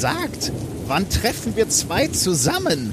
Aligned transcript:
Sagt, 0.00 0.52
wann 0.86 1.08
treffen 1.08 1.56
wir 1.56 1.70
zwei 1.70 2.08
zusammen? 2.08 2.92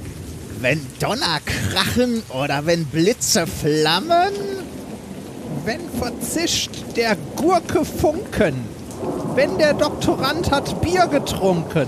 Wenn 0.61 0.79
Donner 0.99 1.41
krachen 1.45 2.23
oder 2.29 2.65
wenn 2.65 2.85
Blitze 2.85 3.45
flammen? 3.45 4.31
Wenn 5.65 5.81
verzischt 5.99 6.71
der 6.95 7.17
Gurke 7.35 7.83
Funken? 7.83 8.55
Wenn 9.35 9.57
der 9.57 9.73
Doktorand 9.73 10.49
hat 10.49 10.79
Bier 10.79 11.07
getrunken? 11.07 11.87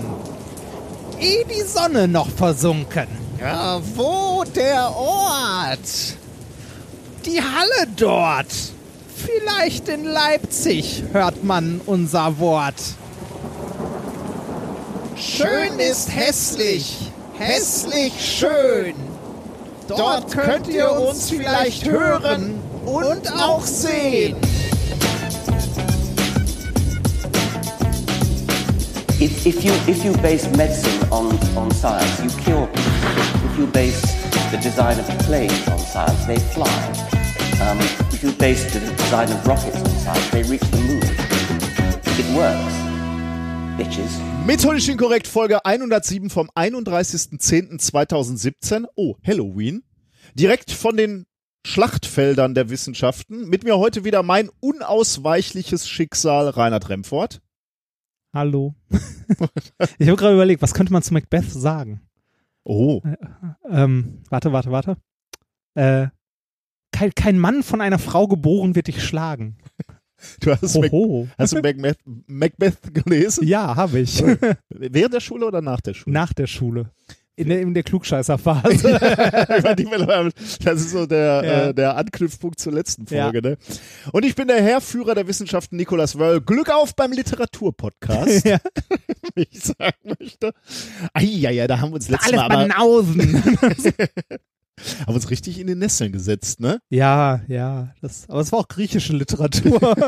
Eh 1.18 1.46
die 1.46 1.62
Sonne 1.62 2.10
noch 2.10 2.28
versunken? 2.30 3.08
Ja, 3.40 3.80
wo 3.96 4.44
der 4.54 4.94
Ort? 4.98 6.18
Die 7.26 7.42
Halle 7.42 7.88
dort. 7.96 8.54
Vielleicht 9.16 9.88
in 9.88 10.04
Leipzig 10.04 11.04
hört 11.14 11.42
man 11.46 11.80
unser 11.86 12.38
Wort. 12.40 12.76
Schön 15.18 15.80
ist 15.80 16.14
hässlich, 16.14 17.12
hässlich 17.38 18.14
schön. 18.20 18.94
Dort 19.88 20.32
könnt 20.32 20.68
ihr 20.68 20.92
uns 20.92 21.30
vielleicht 21.30 21.86
hören 21.86 22.60
und 22.86 23.32
auch 23.32 23.64
sehen. 23.64 24.36
If, 29.22 29.46
if, 29.46 29.64
you, 29.64 29.72
if 29.88 30.04
you 30.04 30.12
base 30.18 30.50
medicine 30.58 31.00
on, 31.10 31.40
on 31.56 31.72
science, 31.72 32.20
you 32.22 32.30
cure 32.44 32.68
people. 32.68 32.86
If 33.46 33.58
you 33.58 33.68
base 33.68 34.02
the 34.52 34.58
design 34.58 35.00
of 35.00 35.08
planes 35.26 35.66
on 35.70 35.80
science, 35.80 36.26
they 36.26 36.38
fly. 36.38 36.68
Um, 37.62 37.80
if 38.12 38.22
you 38.22 38.34
base 38.34 38.66
the 38.74 38.80
design 38.82 39.32
of 39.32 39.48
rockets 39.48 39.78
on 39.78 39.90
science, 39.90 40.30
they 40.32 40.44
reach 40.44 40.62
the 40.72 40.78
moon. 40.80 41.04
It 42.20 42.36
works. 42.36 42.76
Bitches. 43.78 44.35
Methodisch 44.46 44.88
inkorrekt 44.90 45.28
Folge 45.28 45.64
107 45.66 46.30
vom 46.30 46.52
31.10.2017. 46.52 48.86
Oh, 48.96 49.16
Halloween. 49.26 49.82
Direkt 50.36 50.70
von 50.72 50.96
den 50.96 51.26
Schlachtfeldern 51.66 52.54
der 52.54 52.70
Wissenschaften. 52.70 53.50
Mit 53.50 53.64
mir 53.64 53.80
heute 53.80 54.04
wieder 54.04 54.22
mein 54.22 54.52
unausweichliches 54.60 55.90
Schicksal, 55.90 56.50
Reinhard 56.50 56.90
Remfort. 56.90 57.42
Hallo. 58.36 58.76
ich 59.98 60.08
habe 60.08 60.18
gerade 60.18 60.36
überlegt, 60.36 60.62
was 60.62 60.76
könnte 60.76 60.94
man 60.94 61.02
zu 61.02 61.16
Macbeth 61.16 61.52
sagen? 61.52 62.02
Oh. 62.64 63.02
Ähm, 63.68 64.22
warte, 64.30 64.54
warte, 64.54 64.70
warte. 64.70 64.98
Äh, 65.74 66.10
kein, 66.92 67.16
kein 67.16 67.40
Mann 67.40 67.64
von 67.64 67.82
einer 67.82 67.98
Frau 67.98 68.28
geboren 68.28 68.76
wird 68.76 68.86
dich 68.86 69.04
schlagen. 69.04 69.58
Du 70.40 70.52
hast, 70.52 70.76
Mac, 70.80 70.92
hast 71.38 71.54
du 71.54 71.62
Macbeth, 71.62 71.98
Macbeth 72.28 72.78
gelesen? 72.94 73.48
Ja, 73.48 73.76
habe 73.76 74.00
ich. 74.00 74.24
Während 74.70 75.14
der 75.14 75.20
Schule 75.20 75.46
oder 75.46 75.62
nach 75.62 75.82
der 75.82 75.94
Schule? 75.94 76.14
Nach 76.14 76.34
der 76.34 76.48
Schule. 76.48 76.92
In 77.38 77.50
der, 77.50 77.60
in 77.62 77.74
der 77.74 77.84
Klugscheißerphase. 77.84 78.98
Das 80.64 80.80
ist 80.82 80.92
so 80.92 81.06
der, 81.06 81.44
Ja. 81.44 81.68
äh, 81.68 81.74
der 81.74 81.98
Anknüpfpunkt 81.98 82.60
zur 82.60 82.72
letzten 82.72 83.06
Ja. 83.14 83.24
Folge. 83.24 83.42
Ne? 83.42 83.58
Und 84.14 84.24
ich 84.24 84.36
bin 84.36 84.48
der 84.48 84.62
Herrführer 84.62 85.16
der 85.16 85.28
Wissenschaften 85.28 85.76
Nikolas 85.76 86.18
Wöll. 86.18 86.40
Glück 86.42 86.70
auf 86.70 86.96
beim 86.96 87.12
Literaturpodcast, 87.12 88.46
ja. 88.46 88.58
wie 89.36 89.48
ich 89.52 89.62
sagen 89.64 90.16
möchte. 90.20 90.54
Eieiei, 91.14 91.68
da 91.68 91.80
haben 91.80 91.90
wir 91.92 91.96
uns 91.96 92.08
letztes 92.08 92.32
Alles 92.34 92.48
Mal 92.48 92.68
Banausen. 92.68 93.44
Haben 95.08 95.16
uns 95.16 95.30
richtig 95.30 95.60
in 95.60 95.68
den 95.68 95.80
Nesseln 95.80 96.12
gesetzt. 96.12 96.60
Ne? 96.60 96.80
ja, 96.90 97.42
ja. 97.48 97.94
Das, 98.02 98.30
aber 98.30 98.42
es 98.42 98.52
war 98.52 98.60
auch 98.60 98.68
griechische 98.68 99.14
Literatur. 99.14 99.80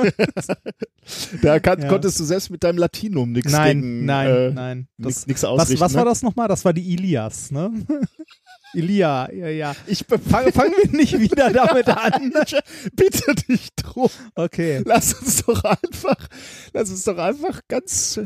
Da 1.41 1.59
kann, 1.61 1.81
Ja. 1.81 1.87
konntest 1.87 2.19
du 2.19 2.25
selbst 2.25 2.49
mit 2.49 2.65
deinem 2.65 2.77
Latinum 2.77 3.31
nichts 3.31 3.51
nein, 3.53 3.81
gegen 3.81 4.05
nein, 4.05 4.27
äh, 4.29 4.49
nein. 4.51 4.87
nix, 4.97 5.15
Das, 5.19 5.27
nix 5.27 5.43
was, 5.43 5.49
ausrichten. 5.49 5.79
was 5.79 5.93
war 5.93 6.03
ne? 6.03 6.09
das 6.09 6.21
nochmal? 6.21 6.47
Das 6.49 6.65
war 6.65 6.73
die 6.73 6.93
Ilias, 6.93 7.49
ne? 7.49 7.71
Ilia, 8.73 9.31
ja, 9.31 9.47
ja. 9.47 9.75
Ich 9.85 10.03
Fangen 10.05 10.51
fangen 10.51 10.73
wir 10.83 10.91
nicht 10.91 11.17
wieder 11.17 11.49
damit 11.51 11.87
an. 11.87 12.33
bitte 12.93 13.35
dich 13.47 13.69
drum. 13.77 14.09
Okay. 14.35 14.81
Lass 14.85 15.13
uns 15.13 15.45
doch 15.45 15.63
einfach, 15.63 16.27
lass 16.73 16.89
uns 16.89 17.05
doch 17.05 17.17
einfach 17.17 17.61
ganz 17.69 18.19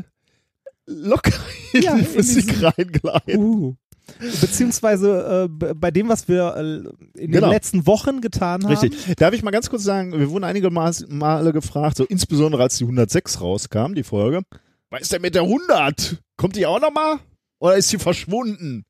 locker 0.86 1.32
in 1.74 1.82
Ja, 1.82 1.94
die 1.96 2.02
Physik 2.04 2.48
diesen- 2.48 2.64
reingleiten. 2.64 3.36
Uh. 3.36 3.76
Beziehungsweise 4.18 5.48
äh, 5.50 5.74
bei 5.74 5.90
dem, 5.90 6.08
was 6.08 6.28
wir 6.28 6.54
äh, 6.56 7.20
in 7.20 7.32
Genau. 7.32 7.46
den 7.48 7.52
letzten 7.52 7.86
Wochen 7.86 8.20
getan 8.20 8.64
haben. 8.64 8.76
Richtig. 8.76 9.16
Darf 9.16 9.34
ich 9.34 9.42
mal 9.42 9.50
ganz 9.50 9.70
kurz 9.70 9.84
sagen, 9.84 10.12
wir 10.18 10.30
wurden 10.30 10.44
einige 10.44 10.70
Male 10.70 11.52
gefragt, 11.52 11.96
so 11.96 12.04
insbesondere 12.04 12.62
als 12.62 12.76
die 12.78 12.84
106 12.84 13.40
rauskam, 13.40 13.94
die 13.94 14.02
Folge. 14.04 14.42
Was 14.90 15.02
ist 15.02 15.12
denn 15.12 15.22
mit 15.22 15.34
der 15.34 15.42
100? 15.42 16.18
Kommt 16.36 16.56
die 16.56 16.66
auch 16.66 16.80
nochmal? 16.80 17.18
Oder 17.58 17.76
ist 17.76 17.88
sie 17.88 17.98
verschwunden? 17.98 18.84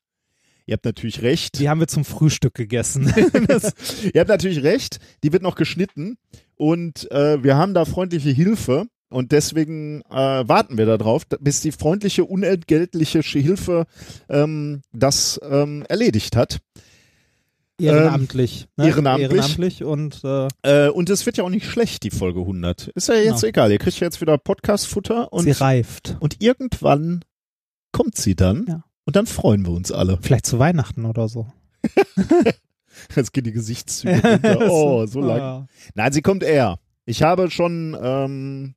Ihr 0.67 0.75
habt 0.75 0.85
natürlich 0.85 1.23
recht. 1.23 1.59
Die 1.59 1.69
haben 1.69 1.81
wir 1.81 1.89
zum 1.89 2.05
Frühstück 2.05 2.55
gegessen. 2.55 3.13
das, 3.49 3.75
Ihr 4.15 4.21
habt 4.21 4.29
natürlich 4.29 4.63
recht. 4.63 4.99
Die 5.23 5.33
wird 5.33 5.43
noch 5.43 5.57
geschnitten. 5.57 6.17
Und 6.57 7.11
äh, 7.11 7.43
wir 7.43 7.57
haben 7.57 7.75
da 7.75 7.85
freundliche 7.85 8.31
Hilfe. 8.31 8.87
Und 9.13 9.33
deswegen 9.33 10.03
äh, 10.11 10.15
warten 10.49 10.77
wir 10.79 10.87
darauf, 10.87 11.23
bis 11.41 11.61
die 11.61 11.73
freundliche, 11.73 12.25
unentgeltliche 12.25 13.21
Hilfe 13.21 13.85
ähm, 14.29 14.83
das 14.93 15.41
ähm, 15.49 15.85
erledigt 15.89 16.35
hat. 16.37 16.59
ehrenamtlich. 17.79 18.67
ne? 18.77 18.89
ehrenamtlich. 18.89 19.31
Ehrenamtlich 19.31 19.85
und 19.85 20.21
äh, 20.25 20.49
Äh, 20.63 20.89
und 20.91 21.11
es 21.11 21.27
wird 21.27 21.37
ja 21.37 21.45
auch 21.45 21.49
nicht 21.51 21.67
schlecht, 21.67 22.03
die 22.05 22.11
Folge 22.11 22.41
100. 22.41 22.89
Ist 22.89 23.09
ja 23.09 23.15
jetzt 23.15 23.41
Genau. 23.41 23.49
egal. 23.49 23.73
Ihr 23.73 23.79
kriegt 23.79 23.99
ja 24.01 24.07
jetzt 24.07 24.21
wieder 24.21 24.39
Podcast-Futter 24.39 25.33
und, 25.33 25.45
sie 25.45 25.51
reift. 25.53 26.17
und 26.21 26.43
irgendwann 26.43 27.25
kommt 27.93 28.17
sie 28.17 28.35
dann. 28.35 28.67
Ja. 28.69 28.85
Und 29.05 29.17
dann 29.17 29.27
freuen 29.27 29.67
wir 29.67 29.73
uns 29.73 29.91
alle. 29.91 30.19
Vielleicht 30.23 30.47
zu 30.47 30.59
Weihnachten 30.59 31.05
oder 31.07 31.29
so. 31.29 31.49
Jetzt 33.17 33.33
gehen 33.33 33.45
die 33.45 33.53
Gesichtszüge 33.53 34.21
runter. 34.23 34.59
Oh, 34.71 35.07
so 35.07 35.21
lang. 35.21 35.39
Ja. 35.39 35.67
Nein, 35.95 36.13
sie 36.13 36.23
kommt 36.23 36.43
eher. 36.43 36.79
Ich 37.05 37.23
habe 37.23 37.51
schon, 37.51 37.97
ähm, 38.01 38.75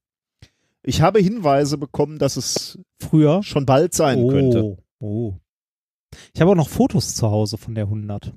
ich 0.88 1.02
habe 1.02 1.20
Hinweise 1.20 1.78
bekommen, 1.78 2.20
dass 2.20 2.38
es 2.38 2.78
Früher. 3.02 3.42
schon 3.42 3.66
bald 3.66 3.94
sein 3.94 4.20
oh, 4.20 4.28
könnte. 4.30 4.78
oh. 5.00 5.34
Ich 6.34 6.42
habe 6.42 6.52
auch 6.52 6.56
noch 6.56 6.70
Fotos 6.70 7.16
zu 7.16 7.30
Hause 7.30 7.58
von 7.58 7.76
der 7.76 7.86
100. 7.86 8.34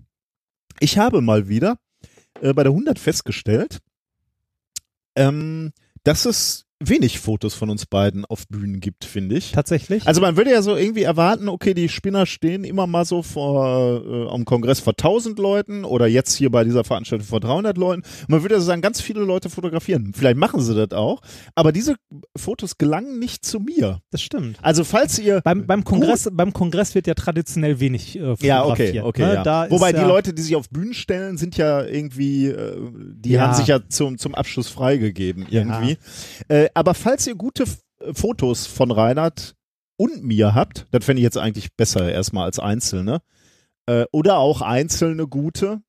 Ich 0.80 0.98
habe 0.98 1.20
mal 1.20 1.48
wieder 1.48 1.78
äh, 2.40 2.52
bei 2.54 2.62
der 2.62 2.72
100 2.72 2.98
festgestellt, 2.98 3.80
ähm, 5.14 5.72
dass 6.04 6.24
es 6.24 6.66
wenig 6.80 7.18
Fotos 7.18 7.54
von 7.54 7.70
uns 7.70 7.86
beiden 7.86 8.24
auf 8.24 8.46
Bühnen 8.46 8.80
gibt, 8.80 9.04
finde 9.04 9.36
ich. 9.36 9.50
Tatsächlich? 9.52 10.06
Also 10.06 10.20
man 10.20 10.36
würde 10.36 10.50
ja 10.52 10.62
so 10.62 10.76
irgendwie 10.76 11.02
erwarten, 11.02 11.48
okay, 11.48 11.74
die 11.74 11.88
Spinner 11.88 12.24
stehen 12.24 12.62
immer 12.64 12.86
mal 12.86 13.04
so 13.04 13.22
vor 13.22 14.02
äh, 14.04 14.28
am 14.32 14.44
Kongress 14.44 14.78
vor 14.80 14.92
1000 14.92 15.38
Leuten 15.38 15.84
oder 15.84 16.06
jetzt 16.06 16.34
hier 16.36 16.50
bei 16.50 16.62
dieser 16.62 16.84
Veranstaltung 16.84 17.26
vor 17.26 17.40
300 17.40 17.76
Leuten. 17.76 18.02
Und 18.02 18.28
man 18.28 18.42
würde 18.42 18.54
ja 18.54 18.60
so 18.60 18.66
sagen, 18.66 18.80
ganz 18.80 19.00
viele 19.00 19.20
Leute 19.20 19.50
fotografieren. 19.50 20.12
Vielleicht 20.14 20.36
machen 20.36 20.60
sie 20.60 20.74
das 20.74 20.96
auch, 20.96 21.20
aber 21.56 21.72
diese 21.72 21.96
Fotos 22.36 22.78
gelangen 22.78 23.18
nicht 23.18 23.44
zu 23.44 23.58
mir. 23.58 24.00
das 24.10 24.22
stimmt. 24.22 24.58
Also 24.62 24.84
falls 24.84 25.18
ihr 25.18 25.40
Beim, 25.42 25.66
beim, 25.66 25.82
Kongress, 25.82 26.28
beim 26.32 26.52
Kongress 26.52 26.94
wird 26.94 27.06
ja 27.08 27.14
traditionell 27.14 27.80
wenig 27.80 28.16
äh, 28.16 28.20
fotografiert. 28.36 28.44
ja, 28.44 28.64
okay, 28.64 29.00
okay. 29.00 29.22
ne? 29.26 29.34
ja. 29.34 29.42
Da 29.42 29.70
Wobei 29.70 29.90
ja, 29.90 30.00
die 30.00 30.06
Leute, 30.08 30.32
die 30.32 30.42
sich 30.42 30.54
auf 30.54 30.68
Bühnen 30.70 30.94
stellen, 30.94 31.38
sind 31.38 31.56
ja 31.56 31.82
irgendwie, 31.84 32.46
äh, 32.46 32.76
die 33.14 33.30
Ja. 33.30 33.40
haben 33.42 33.54
sich 33.54 33.66
ja 33.66 33.80
zum, 33.88 34.16
zum 34.18 34.34
Abschluss 34.34 34.68
freigegeben 34.68 35.46
irgendwie. 35.50 35.98
Äh, 36.48 36.67
aber 36.74 36.94
falls 36.94 37.26
ihr 37.26 37.34
gute 37.34 37.64
F 37.64 37.78
Fotos 38.12 38.66
von 38.66 38.92
Reinhard 38.92 39.56
und 39.96 40.22
mir 40.22 40.54
habt, 40.54 40.86
das 40.92 41.04
fände 41.04 41.20
ich 41.20 41.24
jetzt 41.24 41.36
eigentlich 41.36 41.74
besser 41.74 42.10
erstmal 42.12 42.44
als 42.44 42.60
einzelne. 42.60 43.20
Äh, 43.86 44.04
oder 44.12 44.38
auch 44.38 44.62
einzelne 44.62 45.26
gute. 45.26 45.80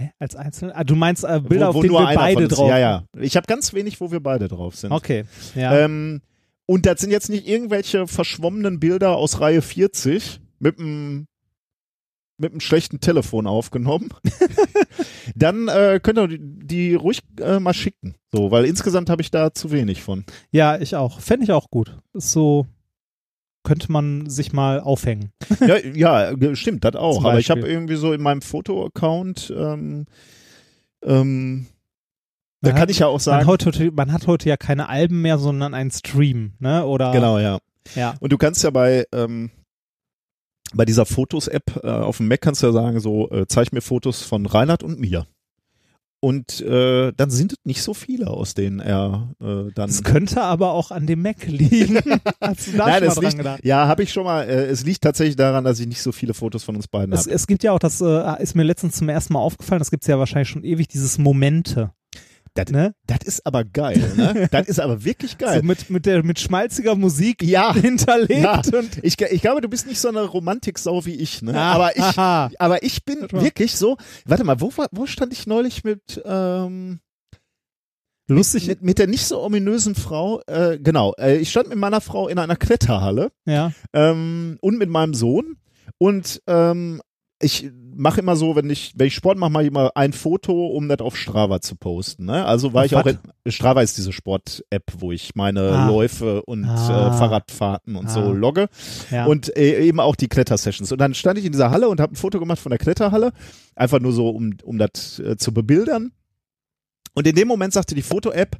Hä? 0.00 0.10
Als 0.18 0.36
Einzelne? 0.36 0.74
Ah, 0.74 0.84
du 0.84 0.96
meinst 0.96 1.24
äh, 1.24 1.40
Bilder, 1.40 1.66
wo, 1.66 1.68
auf 1.70 1.74
wo 1.76 1.82
denen 1.82 1.92
nur 1.92 2.08
wir 2.08 2.14
beide 2.14 2.48
drauf 2.48 2.68
Ja, 2.68 2.78
ja. 2.78 3.04
Ich 3.18 3.36
habe 3.36 3.46
ganz 3.46 3.74
wenig, 3.74 4.00
wo 4.00 4.10
wir 4.10 4.20
beide 4.20 4.48
drauf 4.48 4.76
sind. 4.76 4.92
Okay, 4.92 5.24
ja. 5.54 5.76
Ähm, 5.80 6.22
und 6.64 6.86
das 6.86 7.00
sind 7.00 7.10
jetzt 7.10 7.28
nicht 7.28 7.46
irgendwelche 7.46 8.06
verschwommenen 8.06 8.80
Bilder 8.80 9.16
aus 9.16 9.40
Reihe 9.40 9.60
40 9.60 10.40
mit 10.60 10.78
einem 10.78 11.26
mit 12.40 12.52
einem 12.52 12.60
schlechten 12.60 13.00
Telefon 13.00 13.46
aufgenommen. 13.46 14.08
Dann 15.34 15.68
äh, 15.68 16.00
könnt 16.02 16.18
ihr 16.18 16.28
die, 16.28 16.38
die 16.40 16.94
ruhig 16.94 17.20
äh, 17.40 17.60
mal 17.60 17.74
schicken. 17.74 18.14
So, 18.32 18.50
weil 18.50 18.64
insgesamt 18.64 19.10
habe 19.10 19.22
ich 19.22 19.30
da 19.30 19.52
zu 19.52 19.70
wenig 19.70 20.02
von. 20.02 20.24
ja, 20.50 20.78
ich 20.78 20.96
auch. 20.96 21.20
Fände 21.20 21.44
ich 21.44 21.52
auch 21.52 21.70
gut. 21.70 21.98
Ist 22.14 22.32
so, 22.32 22.66
könnte 23.62 23.92
man 23.92 24.28
sich 24.28 24.52
mal 24.52 24.80
aufhängen. 24.80 25.32
ja, 25.60 25.76
ja, 26.32 26.54
stimmt, 26.56 26.84
das 26.84 26.96
auch. 26.96 27.24
Aber 27.24 27.38
ich 27.38 27.50
habe 27.50 27.68
irgendwie 27.68 27.96
so 27.96 28.12
in 28.12 28.22
meinem 28.22 28.42
Foto-Account, 28.42 29.52
ähm, 29.56 30.06
ähm, 31.04 31.66
da 32.62 32.68
Man 32.68 32.74
kann 32.74 32.82
hat- 32.82 32.90
ich 32.90 32.98
ja 32.98 33.06
auch 33.06 33.12
Man, 33.14 33.20
sagen, 33.20 33.46
heute, 33.46 33.90
man 33.92 34.12
hat 34.12 34.26
heute 34.26 34.48
ja 34.48 34.56
keine 34.56 34.88
Alben 34.88 35.22
mehr, 35.22 35.38
sondern 35.38 35.72
einen 35.74 35.90
Stream, 35.90 36.52
ne? 36.58 36.84
Oder 36.84 37.12
genau, 37.12 37.38
ja. 37.38 37.58
ja. 37.94 38.14
Und 38.20 38.32
du 38.32 38.38
kannst 38.38 38.62
ja 38.62 38.70
bei, 38.70 39.06
ähm, 39.12 39.50
bei 40.74 40.84
dieser 40.84 41.06
Fotos-App 41.06 41.80
äh, 41.82 41.88
auf 41.88 42.18
dem 42.18 42.28
Mac 42.28 42.40
kannst 42.40 42.62
du 42.62 42.66
ja 42.68 42.72
sagen, 42.72 43.00
so, 43.00 43.30
äh, 43.30 43.46
zeig 43.48 43.72
mir 43.72 43.80
Fotos 43.80 44.22
von 44.22 44.46
Reinhard 44.46 44.82
und 44.82 45.00
mir. 45.00 45.26
und 46.22 46.60
äh, 46.60 47.12
dann 47.16 47.30
sind 47.30 47.52
es 47.52 47.58
nicht 47.64 47.82
so 47.82 47.94
viele, 47.94 48.28
aus 48.28 48.52
denen 48.54 48.78
er 48.80 49.34
äh, 49.40 49.72
dann. 49.74 49.88
Es 49.88 50.02
könnte 50.02 50.42
aber 50.42 50.72
auch 50.72 50.90
an 50.90 51.06
dem 51.06 51.22
Mac 51.22 51.46
liegen. 51.46 51.96
Hast 52.40 52.66
du 52.68 52.72
da 52.76 52.86
Nein, 52.88 52.98
schon 52.98 53.06
mal 53.06 53.08
es 53.08 53.14
dran 53.14 53.24
liegt, 53.24 53.36
gedacht? 53.38 53.64
ja, 53.64 53.88
habe 53.88 54.02
ich 54.02 54.12
schon 54.12 54.24
mal. 54.24 54.42
Äh, 54.42 54.66
es 54.66 54.84
liegt 54.84 55.02
tatsächlich 55.02 55.36
daran, 55.36 55.64
dass 55.64 55.80
ich 55.80 55.86
nicht 55.86 56.02
so 56.02 56.12
viele 56.12 56.34
Fotos 56.34 56.62
von 56.62 56.76
uns 56.76 56.88
beiden 56.88 57.12
Es, 57.14 57.20
habe. 57.22 57.30
es 57.34 57.46
gibt 57.46 57.62
ja 57.62 57.72
auch, 57.72 57.78
das 57.78 58.00
äh, 58.02 58.42
ist 58.42 58.54
mir 58.54 58.64
letztens 58.64 58.96
zum 58.96 59.08
ersten 59.08 59.32
Mal 59.32 59.40
aufgefallen, 59.40 59.78
das 59.78 59.90
gibt's 59.90 60.06
ja 60.08 60.18
wahrscheinlich 60.18 60.48
schon 60.50 60.62
ewig, 60.64 60.88
dieses 60.88 61.16
Momente. 61.18 61.92
Das, 62.54 62.70
Ne? 62.70 62.94
das 63.06 63.18
ist 63.24 63.46
aber 63.46 63.64
geil, 63.64 64.12
ne? 64.16 64.48
Das 64.50 64.66
ist 64.68 64.80
aber 64.80 65.04
wirklich 65.04 65.38
geil. 65.38 65.60
So 65.60 65.66
mit, 65.66 65.88
mit, 65.90 66.06
der, 66.06 66.24
mit 66.24 66.40
schmalziger 66.40 66.96
Musik 66.96 67.42
ja, 67.42 67.72
hinterlegt. 67.74 68.42
ja. 68.42 68.60
Und 68.78 68.98
Ich, 69.02 69.20
ich 69.20 69.40
glaube, 69.40 69.60
du 69.60 69.68
bist 69.68 69.86
nicht 69.86 70.00
so 70.00 70.08
eine 70.08 70.22
Romantiksau 70.22 71.04
wie 71.06 71.14
ich, 71.14 71.42
ne? 71.42 71.54
Ah, 71.54 71.72
aber 71.72 71.96
ich, 71.96 72.02
aha. 72.02 72.50
aber 72.58 72.82
ich 72.82 73.04
bin 73.04 73.26
wirklich 73.30 73.76
so. 73.76 73.96
Warte 74.26 74.44
mal, 74.44 74.60
wo, 74.60 74.72
wo 74.90 75.06
stand 75.06 75.32
ich 75.32 75.46
neulich 75.46 75.84
mit? 75.84 76.20
Ähm, 76.24 77.00
lustig. 78.28 78.66
mit, 78.66 78.82
mit 78.82 78.98
der 78.98 79.06
nicht 79.06 79.26
so 79.26 79.42
ominösen 79.42 79.94
Frau, 79.94 80.40
äh, 80.46 80.78
genau, 80.78 81.14
äh, 81.18 81.36
ich 81.36 81.50
stand 81.50 81.68
mit 81.68 81.78
meiner 81.78 82.00
Frau 82.00 82.28
in 82.28 82.38
einer 82.38 82.56
Kletterhalle 82.56 83.30
ja. 83.44 83.72
ähm, 83.92 84.58
und 84.60 84.78
mit 84.78 84.88
meinem 84.88 85.14
Sohn 85.14 85.56
und 85.98 86.42
ähm, 86.46 87.00
ich 87.42 87.70
mache 87.96 88.20
immer 88.20 88.36
so, 88.36 88.54
wenn 88.56 88.68
ich, 88.70 88.92
wenn 88.96 89.06
ich 89.06 89.14
Sport 89.14 89.38
mache, 89.38 89.50
mache 89.50 89.62
ich 89.64 89.68
immer 89.68 89.90
ein 89.94 90.12
Foto, 90.12 90.66
um 90.68 90.88
das 90.88 91.00
auf 91.00 91.16
Strava 91.16 91.60
zu 91.60 91.74
posten. 91.76 92.26
Ne? 92.26 92.44
Also 92.44 92.72
war 92.74 92.80
Auf 92.82 92.86
ich 92.86 92.96
auch 92.96 93.04
was? 93.04 93.16
in, 93.44 93.52
Strava 93.52 93.82
ist 93.82 93.96
diese 93.98 94.12
Sport-App, 94.12 94.84
wo 94.98 95.10
ich 95.12 95.34
meine 95.34 95.60
Ah. 95.70 95.88
Läufe 95.88 96.42
und 96.42 96.64
Ah. 96.64 97.08
äh, 97.14 97.18
Fahrradfahrten 97.18 97.96
und 97.96 98.06
Ah. 98.06 98.10
so 98.10 98.32
logge 98.32 98.68
ja. 99.10 99.26
und 99.26 99.54
äh, 99.56 99.80
eben 99.84 100.00
auch 100.00 100.16
die 100.16 100.28
Klettersessions. 100.28 100.92
Und 100.92 101.00
dann 101.00 101.14
stand 101.14 101.38
ich 101.38 101.44
in 101.46 101.52
dieser 101.52 101.70
Halle 101.70 101.88
und 101.88 102.00
habe 102.00 102.12
ein 102.12 102.16
Foto 102.16 102.38
gemacht 102.38 102.58
von 102.60 102.70
der 102.70 102.78
Kletterhalle, 102.78 103.32
einfach 103.74 104.00
nur 104.00 104.12
so, 104.12 104.28
um, 104.30 104.54
um 104.62 104.78
das 104.78 105.18
äh, 105.18 105.36
zu 105.36 105.52
bebildern. 105.54 106.12
Und 107.14 107.26
in 107.26 107.34
dem 107.34 107.48
Moment 107.48 107.72
sagte 107.72 107.94
die 107.94 108.02
Foto-App, 108.02 108.56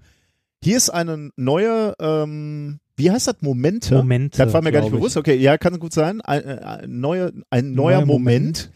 hier 0.62 0.76
ist 0.76 0.90
eine 0.90 1.30
neue, 1.36 1.94
ähm, 2.00 2.80
wie 3.00 3.10
heißt 3.10 3.26
das, 3.26 3.36
Momente? 3.40 3.94
Momente, 3.96 4.38
Das 4.38 4.52
war 4.52 4.62
mir 4.62 4.70
gar 4.72 4.82
nicht 4.82 4.92
bewusst. 4.92 5.16
Okay, 5.16 5.34
ja, 5.34 5.58
kann 5.58 5.78
gut 5.78 5.92
sein. 5.92 6.20
Ein, 6.20 6.42
äh, 6.44 6.60
ein, 6.62 7.00
neue, 7.00 7.32
ein 7.50 7.72
neuer 7.72 7.96
Neuer 7.98 8.06
Moment. 8.06 8.70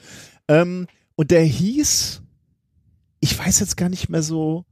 Ähm, 0.48 0.86
und 1.14 1.30
der 1.30 1.42
hieß, 1.42 2.22
ich 3.20 3.38
weiß 3.38 3.60
jetzt 3.60 3.76
gar 3.76 3.88
nicht 3.88 4.08
mehr 4.08 4.22
so, 4.22 4.64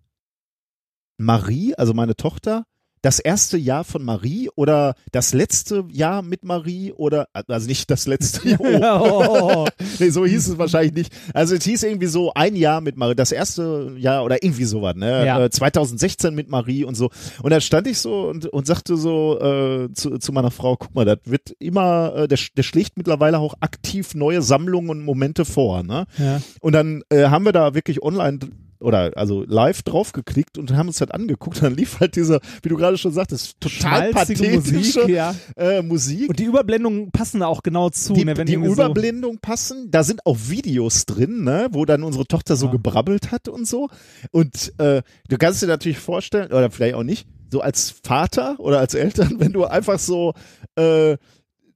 Marie, 1.19 1.75
also 1.77 1.95
meine 1.95 2.17
Tochter, 2.17 2.65
das 3.03 3.19
erste 3.19 3.59
Jahr 3.59 3.85
von 3.85 4.05
Marie 4.05 4.49
oder 4.55 4.95
das 5.11 5.35
letzte 5.35 5.85
Jahr 5.91 6.23
mit 6.23 6.45
Marie 6.45 6.93
oder, 6.93 7.29
also 7.33 7.67
nicht 7.67 7.91
das 7.91 8.07
letzte 8.07 8.49
Jahr. 8.81 9.03
Oh. 9.03 9.65
oh. 9.65 9.67
nee, 9.99 10.11
so 10.11 10.25
hieß 10.25 10.49
es 10.49 10.59
wahrscheinlich 10.59 10.95
nicht. 10.95 11.13
Also 11.35 11.57
es 11.57 11.65
hieß 11.65 11.83
irgendwie 11.83 12.07
so 12.07 12.33
ein 12.35 12.55
Jahr 12.55 12.81
mit 12.81 12.97
Marie, 12.97 13.17
das 13.17 13.33
erste 13.33 13.95
Jahr 13.99 14.25
oder 14.25 14.43
irgendwie 14.43 14.65
sowas, 14.65 14.95
ne? 14.95 15.27
Ja. 15.27 15.45
Äh, 15.45 15.51
2016 15.51 16.35
mit 16.35 16.49
Marie 16.49 16.85
und 16.85 16.95
so. 16.95 17.11
Und 17.43 17.51
da 17.51 17.61
stand 17.61 17.89
ich 17.89 17.99
so 17.99 18.29
und, 18.29 18.47
und 18.47 18.67
sagte 18.67 18.97
so 18.97 19.39
äh, 19.41 19.93
zu, 19.93 20.19
zu 20.19 20.33
meiner 20.33 20.53
Frau, 20.53 20.77
guck 20.77 20.95
mal, 20.95 21.05
das 21.05 21.19
wird 21.25 21.55
immer, 21.59 22.15
äh, 22.15 22.29
der, 22.29 22.39
der 22.57 22.63
schlägt 22.63 22.97
mittlerweile 22.97 23.41
auch 23.41 23.55
aktiv 23.61 24.15
neue 24.15 24.43
Sammlungen 24.43 24.91
und 24.91 25.03
Momente 25.03 25.45
vor, 25.45 25.83
ne? 25.83 26.07
Ja. 26.19 26.41
Und 26.61 26.73
dann 26.73 27.03
äh, 27.11 27.25
haben 27.25 27.45
wir 27.45 27.53
da 27.53 27.75
wirklich 27.75 28.03
online 28.03 28.39
oder 28.83 29.13
also 29.17 29.45
live 29.47 29.83
drauf 29.83 30.13
geklickt 30.13 30.59
und 30.59 30.73
haben 30.75 30.89
uns 30.89 30.99
das 30.99 31.11
angeguckt. 31.11 31.63
Dann 31.63 31.75
lief 31.75 32.01
halt 32.01 32.17
dieser, 32.17 32.41
wie 32.63 32.69
du 32.69 32.77
gerade 32.77 32.99
schon 32.99 33.13
sagtest, 33.13 33.61
total 33.61 34.11
pathetische 34.13 34.75
Musik, 34.75 35.09
ja. 35.09 35.35
äh, 35.57 35.83
Musik. 35.83 36.29
Und 36.29 36.39
die 36.39 36.45
Überblendungen 36.45 37.11
passen 37.11 37.41
da 37.41 37.47
auch 37.47 37.63
genau 37.63 37.91
zu. 37.91 38.13
die 38.15 38.25
ne, 38.25 38.37
wenn 38.37 38.47
die 38.47 38.55
irgendwie 38.55 38.73
Überblendung 38.73 39.39
passen, 39.39 39.91
da 39.91 40.03
sind 40.03 40.27
auch 40.27 40.37
Videos 40.49 41.07
drin, 41.07 41.45
ne, 41.45 41.69
wo 41.73 41.85
dann 41.85 42.03
unsere 42.03 42.27
Tochter 42.27 42.57
so 42.57 42.67
Ja. 42.67 42.73
gebrabbelt 42.73 43.31
hat 43.33 43.49
und 43.49 43.67
so. 43.67 43.89
Und 44.31 44.73
äh, 44.79 45.03
du 45.29 45.37
kannst 45.39 45.63
dir 45.63 45.67
natürlich 45.67 45.99
vorstellen, 45.99 46.53
oder 46.53 46.71
vielleicht 46.71 46.95
auch 46.95 47.03
nicht, 47.03 47.27
so 47.51 47.61
als 47.61 47.95
Vater 48.03 48.59
oder 48.59 48.79
als 48.79 48.95
Eltern, 48.95 49.35
wenn 49.39 49.53
du 49.53 49.65
einfach 49.65 49.99
so, 49.99 50.35
äh, 50.77 51.17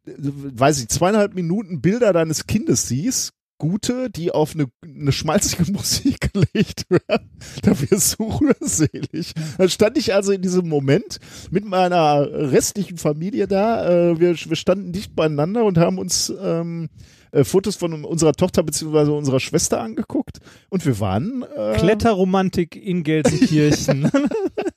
weiß 0.06 0.80
ich, 0.80 0.88
zweieinhalb 0.88 1.34
Minuten 1.34 1.80
Bilder 1.80 2.12
deines 2.12 2.46
Kindes 2.46 2.88
siehst, 2.88 3.32
gute, 3.58 4.10
die 4.10 4.32
auf 4.32 4.54
eine, 4.54 4.66
eine 4.84 5.12
schmalzige 5.12 5.70
Musik 5.72 6.32
gelegt 6.32 6.90
werden, 6.90 7.30
da 7.62 7.78
wirst 7.80 8.18
du 8.18 8.24
rührselig. 8.24 9.32
Dann 9.58 9.68
stand 9.68 9.98
ich 9.98 10.14
also 10.14 10.32
in 10.32 10.42
diesem 10.42 10.68
Moment 10.68 11.18
mit 11.50 11.64
meiner 11.64 12.26
restlichen 12.30 12.98
Familie 12.98 13.46
da. 13.46 13.88
Äh, 13.88 14.20
wir, 14.20 14.36
wir 14.36 14.56
standen 14.56 14.92
dicht 14.92 15.14
beieinander 15.16 15.64
und 15.64 15.78
haben 15.78 15.98
uns 15.98 16.32
ähm, 16.40 16.88
äh, 17.32 17.44
Fotos 17.44 17.76
von 17.76 18.04
unserer 18.04 18.32
Tochter 18.32 18.62
bzw. 18.62 19.10
unserer 19.10 19.40
Schwester 19.40 19.80
angeguckt 19.80 20.38
und 20.68 20.84
wir 20.86 21.00
waren 21.00 21.44
äh, 21.56 21.74
Kletterromantik 21.76 22.76
in 22.76 23.02
Gelsenkirchen. 23.02 24.10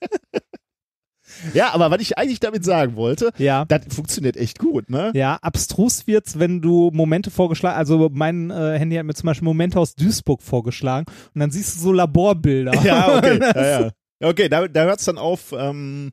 Ja, 1.54 1.72
aber 1.74 1.90
was 1.90 2.00
ich 2.00 2.18
eigentlich 2.18 2.40
damit 2.40 2.64
sagen 2.64 2.96
wollte, 2.96 3.30
ja. 3.38 3.64
das 3.66 3.82
funktioniert 3.94 4.36
echt 4.36 4.58
gut, 4.58 4.90
ne? 4.90 5.10
Ja, 5.14 5.38
abstrus 5.42 6.06
wird's, 6.06 6.38
wenn 6.38 6.60
du 6.60 6.90
Momente 6.92 7.30
vorgeschlagen, 7.30 7.76
also 7.76 8.08
mein 8.12 8.50
äh, 8.50 8.78
Handy 8.78 8.96
hat 8.96 9.06
mir 9.06 9.14
zum 9.14 9.26
Beispiel 9.26 9.44
Momente 9.46 9.78
aus 9.78 9.94
Duisburg 9.94 10.42
vorgeschlagen 10.42 11.06
und 11.34 11.40
dann 11.40 11.50
siehst 11.50 11.76
du 11.76 11.80
so 11.80 11.92
Laborbilder. 11.92 12.74
Ja, 12.82 13.16
okay. 13.18 13.38
ja, 13.54 13.80
ja. 13.80 13.90
Okay, 14.22 14.48
da, 14.48 14.68
da 14.68 14.84
hört 14.84 14.98
es 14.98 15.06
dann 15.06 15.18
auf. 15.18 15.54
Ähm, 15.56 16.10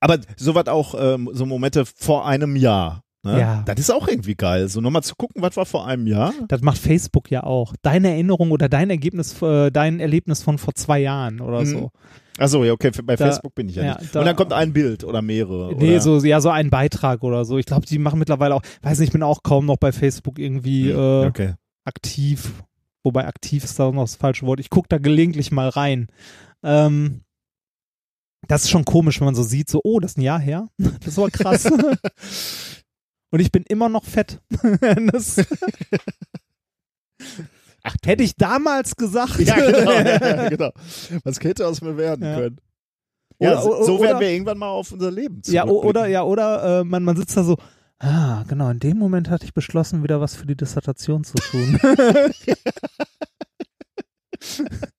aber 0.00 0.18
sowas 0.36 0.66
auch, 0.66 0.94
ähm, 0.98 1.30
so 1.32 1.46
Momente 1.46 1.84
vor 1.86 2.26
einem 2.26 2.56
Jahr. 2.56 3.02
Ne? 3.24 3.38
Ja. 3.38 3.62
Das 3.66 3.78
ist 3.78 3.90
auch 3.90 4.08
irgendwie 4.08 4.34
geil. 4.34 4.68
So 4.68 4.80
nochmal 4.80 5.04
zu 5.04 5.14
gucken, 5.14 5.42
was 5.42 5.56
war 5.56 5.64
vor 5.64 5.86
einem 5.86 6.08
Jahr. 6.08 6.34
Das 6.48 6.60
macht 6.60 6.78
Facebook 6.78 7.30
ja 7.30 7.44
auch. 7.44 7.74
Deine 7.82 8.08
Erinnerung 8.10 8.50
oder 8.50 8.68
dein 8.68 8.90
Ergebnis, 8.90 9.40
äh, 9.42 9.70
dein 9.70 10.00
Erlebnis 10.00 10.42
von 10.42 10.58
vor 10.58 10.74
zwei 10.74 10.98
Jahren 10.98 11.40
oder 11.40 11.60
Mhm. 11.60 11.66
so. 11.66 11.90
Achso, 12.38 12.64
ja, 12.64 12.72
okay, 12.72 12.90
bei 13.04 13.16
Da- 13.16 13.26
Facebook 13.26 13.54
bin 13.54 13.68
ich 13.68 13.76
ja, 13.76 13.84
ja, 13.84 13.98
nicht. 13.98 14.14
da- 14.14 14.20
Und 14.20 14.26
dann 14.26 14.36
kommt 14.36 14.52
ein 14.52 14.72
Bild 14.72 15.04
oder 15.04 15.20
mehrere. 15.22 15.74
Nee, 15.76 15.90
oder? 15.92 16.00
so, 16.00 16.18
ja, 16.20 16.40
so 16.40 16.48
ein 16.48 16.70
Beitrag 16.70 17.22
oder 17.22 17.44
so. 17.44 17.58
Ich 17.58 17.66
glaube, 17.66 17.86
die 17.86 17.98
machen 17.98 18.18
mittlerweile 18.18 18.54
auch, 18.54 18.62
weiß 18.82 18.98
nicht, 19.00 19.08
ich 19.08 19.12
bin 19.12 19.22
auch 19.22 19.42
kaum 19.42 19.66
noch 19.66 19.76
bei 19.76 19.92
Facebook 19.92 20.38
irgendwie 20.38 20.90
äh, 20.90 21.26
Okay. 21.26 21.54
aktiv. 21.84 22.52
Wobei 23.04 23.26
aktiv 23.26 23.64
ist 23.64 23.78
da 23.78 23.90
noch 23.90 24.04
das 24.04 24.16
falsche 24.16 24.46
Wort. 24.46 24.60
Ich 24.60 24.70
gucke 24.70 24.88
da 24.88 24.98
gelegentlich 24.98 25.50
mal 25.50 25.68
rein. 25.68 26.06
Ähm, 26.62 27.22
das 28.48 28.62
ist 28.64 28.70
schon 28.70 28.84
komisch, 28.84 29.20
wenn 29.20 29.26
man 29.26 29.34
so 29.34 29.42
sieht, 29.42 29.68
so, 29.68 29.80
oh, 29.84 30.00
das 30.00 30.12
ist 30.12 30.18
ein 30.18 30.22
Jahr 30.22 30.40
her. 30.40 30.68
Das 31.04 31.18
aber 31.18 31.30
krass. 31.30 31.66
Und 33.30 33.40
ich 33.40 33.50
bin 33.52 33.62
immer 33.68 33.88
noch 33.88 34.04
fett. 34.04 34.40
das, 35.12 35.36
Ach, 37.84 37.94
hätte 38.04 38.22
ich 38.22 38.36
damals 38.36 38.94
gesagt. 38.96 39.38
Ja, 39.40 39.56
genau, 39.56 39.90
ja, 39.92 40.48
genau. 40.48 40.70
Was 41.24 41.40
hätte 41.40 41.66
aus 41.66 41.80
mir 41.80 41.96
werden 41.96 42.24
Ja. 42.24 42.36
können? 42.36 42.56
Ja, 43.40 43.60
so, 43.60 43.82
so 43.84 43.94
oder- 43.96 44.04
werden 44.04 44.20
wir 44.20 44.28
irgendwann 44.30 44.58
mal 44.58 44.68
auf 44.68 44.92
unser 44.92 45.10
Leben 45.10 45.42
Ja, 45.46 45.66
oder, 45.66 46.06
ja, 46.06 46.22
oder 46.22 46.80
äh, 46.80 46.84
man, 46.84 47.02
man 47.02 47.16
sitzt 47.16 47.36
da 47.36 47.42
so, 47.42 47.56
ah, 47.98 48.44
genau, 48.46 48.70
in 48.70 48.78
dem 48.78 48.98
Moment 48.98 49.30
hatte 49.30 49.44
ich 49.46 49.52
beschlossen, 49.54 50.04
wieder 50.04 50.20
was 50.20 50.36
für 50.36 50.46
die 50.46 50.56
Dissertation 50.56 51.24
zu 51.24 51.34
tun. 51.34 51.80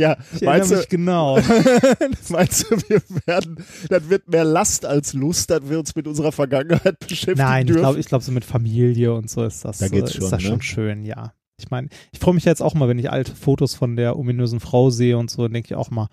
Ja, 0.00 0.16
Ich 0.34 0.40
meinst 0.40 0.70
du, 0.70 0.76
mich 0.76 0.88
genau. 0.88 1.36
meinst 2.30 2.64
du, 2.70 2.76
wir 2.88 3.02
werden, 3.26 3.62
das 3.90 4.08
wird 4.08 4.28
mehr 4.28 4.44
Last 4.44 4.86
als 4.86 5.12
Lust, 5.12 5.50
dass 5.50 5.68
wir 5.68 5.78
uns 5.78 5.94
mit 5.94 6.06
unserer 6.08 6.32
Vergangenheit 6.32 6.98
beschäftigen 7.00 7.38
Nein, 7.38 7.60
ich 7.62 7.66
dürfen? 7.66 7.80
glaube, 7.82 8.00
ich 8.00 8.06
glaube, 8.06 8.24
so 8.24 8.32
mit 8.32 8.44
Familie 8.46 9.12
und 9.12 9.28
so 9.28 9.44
ist 9.44 9.62
das, 9.64 9.76
Da 9.78 9.88
geht's 9.88 10.14
schon, 10.14 10.24
ist 10.24 10.30
das 10.32 10.42
ne? 10.42 10.48
schon 10.48 10.62
schön, 10.62 11.04
ja. 11.04 11.34
Ich 11.60 11.70
meine, 11.70 11.88
ich 12.12 12.18
freue 12.18 12.32
mich 12.32 12.46
jetzt 12.46 12.62
auch 12.62 12.72
mal, 12.72 12.88
wenn 12.88 12.98
ich 12.98 13.10
alte 13.10 13.34
Fotos 13.36 13.74
von 13.74 13.94
der 13.96 14.18
ominösen 14.18 14.60
Frau 14.60 14.88
sehe 14.88 15.18
und 15.18 15.30
so, 15.30 15.46
denke 15.48 15.66
ich 15.66 15.74
auch 15.74 15.90
mal, 15.90 16.08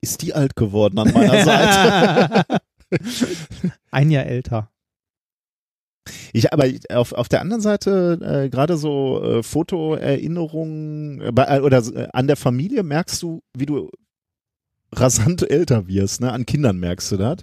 ist 0.00 0.22
die 0.22 0.34
alt 0.34 0.56
geworden 0.56 0.98
an 0.98 1.12
meiner 1.12 1.44
Seite? 1.44 2.44
ein 3.92 4.10
Jahr 4.10 4.26
älter. 4.26 4.70
Ich, 6.32 6.52
aber 6.52 6.66
auf, 6.90 7.12
auf 7.12 7.28
der 7.28 7.40
anderen 7.40 7.60
Seite, 7.60 8.18
äh, 8.22 8.48
gerade 8.48 8.76
so 8.76 9.22
äh, 9.22 9.42
Fotoerinnerungen 9.42 11.20
äh, 11.20 11.56
äh, 11.56 11.60
oder 11.60 11.78
äh, 11.78 12.08
an 12.12 12.26
der 12.26 12.36
Familie 12.36 12.82
merkst 12.82 13.22
du, 13.22 13.42
wie 13.56 13.66
du 13.66 13.90
rasant 14.92 15.48
älter 15.48 15.86
wirst, 15.86 16.20
ne? 16.20 16.32
An 16.32 16.46
Kindern 16.46 16.78
merkst 16.78 17.12
du 17.12 17.16
das. 17.16 17.38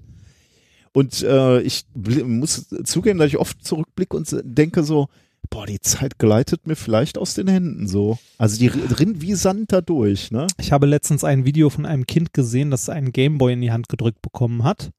Und 0.93 1.21
äh, 1.23 1.61
ich 1.61 1.85
muss 1.95 2.67
zugeben, 2.83 3.19
dass 3.19 3.27
ich 3.27 3.37
oft 3.37 3.63
zurückblicke 3.63 4.17
und 4.17 4.35
denke 4.43 4.83
so, 4.83 5.07
boah, 5.49 5.65
die 5.65 5.79
Zeit 5.79 6.17
gleitet 6.17 6.67
mir 6.67 6.75
vielleicht 6.75 7.17
aus 7.17 7.35
den 7.35 7.47
Händen 7.47 7.87
so. 7.87 8.17
Also 8.37 8.57
die 8.57 8.67
rinnt 8.67 9.21
wie 9.21 9.35
Sand 9.35 9.71
da 9.71 9.81
durch, 9.81 10.31
ne? 10.31 10.47
Ich 10.59 10.71
habe 10.71 10.87
letztens 10.87 11.23
ein 11.23 11.45
Video 11.45 11.69
von 11.69 11.85
einem 11.85 12.07
Kind 12.07 12.33
gesehen, 12.33 12.71
das 12.71 12.89
einen 12.89 13.11
Gameboy 13.11 13.53
in 13.53 13.61
die 13.61 13.71
Hand 13.71 13.89
gedrückt 13.89 14.21
bekommen 14.21 14.63
hat 14.63 14.91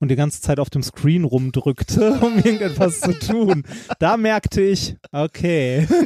und 0.00 0.08
die 0.08 0.16
ganze 0.16 0.40
Zeit 0.40 0.58
auf 0.60 0.70
dem 0.70 0.82
Screen 0.82 1.24
rumdrückte, 1.24 2.12
um 2.20 2.36
irgendetwas 2.36 3.00
zu 3.00 3.18
tun. 3.18 3.64
Da 3.98 4.16
merkte 4.16 4.60
ich, 4.62 4.96
okay. 5.12 5.86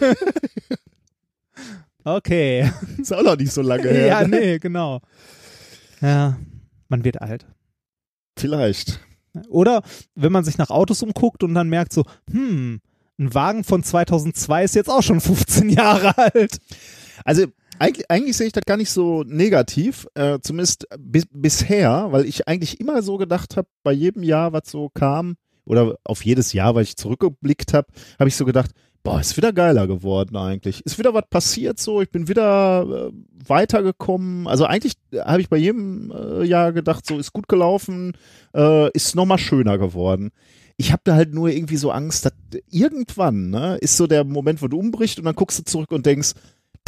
Okay. 2.05 2.71
Ist 2.97 3.13
auch 3.13 3.23
noch 3.23 3.37
nicht 3.37 3.53
so 3.53 3.61
lange 3.61 3.89
her. 3.89 4.07
Ja, 4.07 4.27
ne? 4.27 4.41
nee, 4.41 4.59
genau. 4.59 5.01
Ja, 6.01 6.39
man 6.89 7.05
wird 7.05 7.21
alt. 7.21 7.47
Vielleicht. 8.39 9.01
Oder 9.49 9.83
wenn 10.15 10.33
man 10.33 10.45
sich 10.45 10.57
nach 10.57 10.71
Autos 10.71 11.03
umguckt 11.03 11.43
und 11.43 11.55
dann 11.55 11.69
merkt 11.69 11.93
so, 11.93 12.05
hm, 12.31 12.81
ein 13.19 13.35
Wagen 13.35 13.63
von 13.63 13.83
2002 13.83 14.65
ist 14.65 14.75
jetzt 14.75 14.89
auch 14.89 15.03
schon 15.03 15.21
15 15.21 15.69
Jahre 15.69 16.17
alt. 16.35 16.59
Also 17.25 17.47
eigentlich, 17.79 18.11
eigentlich 18.11 18.37
sehe 18.37 18.47
ich 18.47 18.53
das 18.53 18.65
gar 18.65 18.77
nicht 18.77 18.91
so 18.91 19.25
negativ, 19.25 20.07
äh, 20.15 20.39
zumindest 20.41 20.87
bis, 20.99 21.27
bisher, 21.31 22.09
weil 22.11 22.25
ich 22.25 22.49
eigentlich 22.49 22.81
immer 22.81 23.03
so 23.03 23.17
gedacht 23.17 23.57
habe, 23.57 23.69
bei 23.83 23.93
jedem 23.93 24.23
Jahr, 24.23 24.53
was 24.53 24.71
so 24.71 24.89
kam, 24.89 25.37
oder 25.65 25.97
auf 26.05 26.25
jedes 26.25 26.53
Jahr, 26.53 26.75
weil 26.75 26.83
ich 26.83 26.97
zurückgeblickt 26.97 27.75
habe, 27.75 27.89
habe 28.19 28.29
ich 28.29 28.37
so 28.37 28.45
gedacht, 28.45 28.71
boah, 29.03 29.21
ist 29.21 29.37
wieder 29.37 29.53
geiler 29.53 29.87
geworden 29.87 30.37
eigentlich. 30.37 30.85
Ist 30.85 30.99
wieder 30.99 31.15
was 31.15 31.25
passiert 31.31 31.79
so, 31.79 32.01
ich 32.01 32.11
bin 32.11 32.29
wieder 32.29 33.11
äh, 33.11 33.13
weitergekommen. 33.47 34.47
Also 34.47 34.65
eigentlich 34.65 34.95
habe 35.17 35.41
ich 35.41 35.49
bei 35.49 35.57
jedem 35.57 36.11
äh, 36.11 36.45
Jahr 36.45 36.73
gedacht, 36.73 37.07
so 37.07 37.19
ist 37.19 37.33
gut 37.33 37.49
gelaufen, 37.49 38.17
äh, 38.55 38.91
ist 38.93 39.15
nochmal 39.15 39.39
schöner 39.39 39.79
geworden. 39.79 40.31
Ich 40.77 40.93
habe 40.93 41.03
da 41.05 41.15
halt 41.15 41.35
nur 41.35 41.49
irgendwie 41.49 41.77
so 41.77 41.91
Angst, 41.91 42.25
dass 42.25 42.33
irgendwann, 42.71 43.51
ne, 43.51 43.79
ist 43.81 43.97
so 43.97 44.07
der 44.07 44.25
Moment, 44.25 44.63
wo 44.63 44.69
du 44.69 44.79
umbrichst 44.79 45.19
und 45.19 45.25
dann 45.25 45.35
guckst 45.35 45.59
du 45.59 45.65
zurück 45.65 45.91
und 45.91 46.07
denkst, 46.07 46.35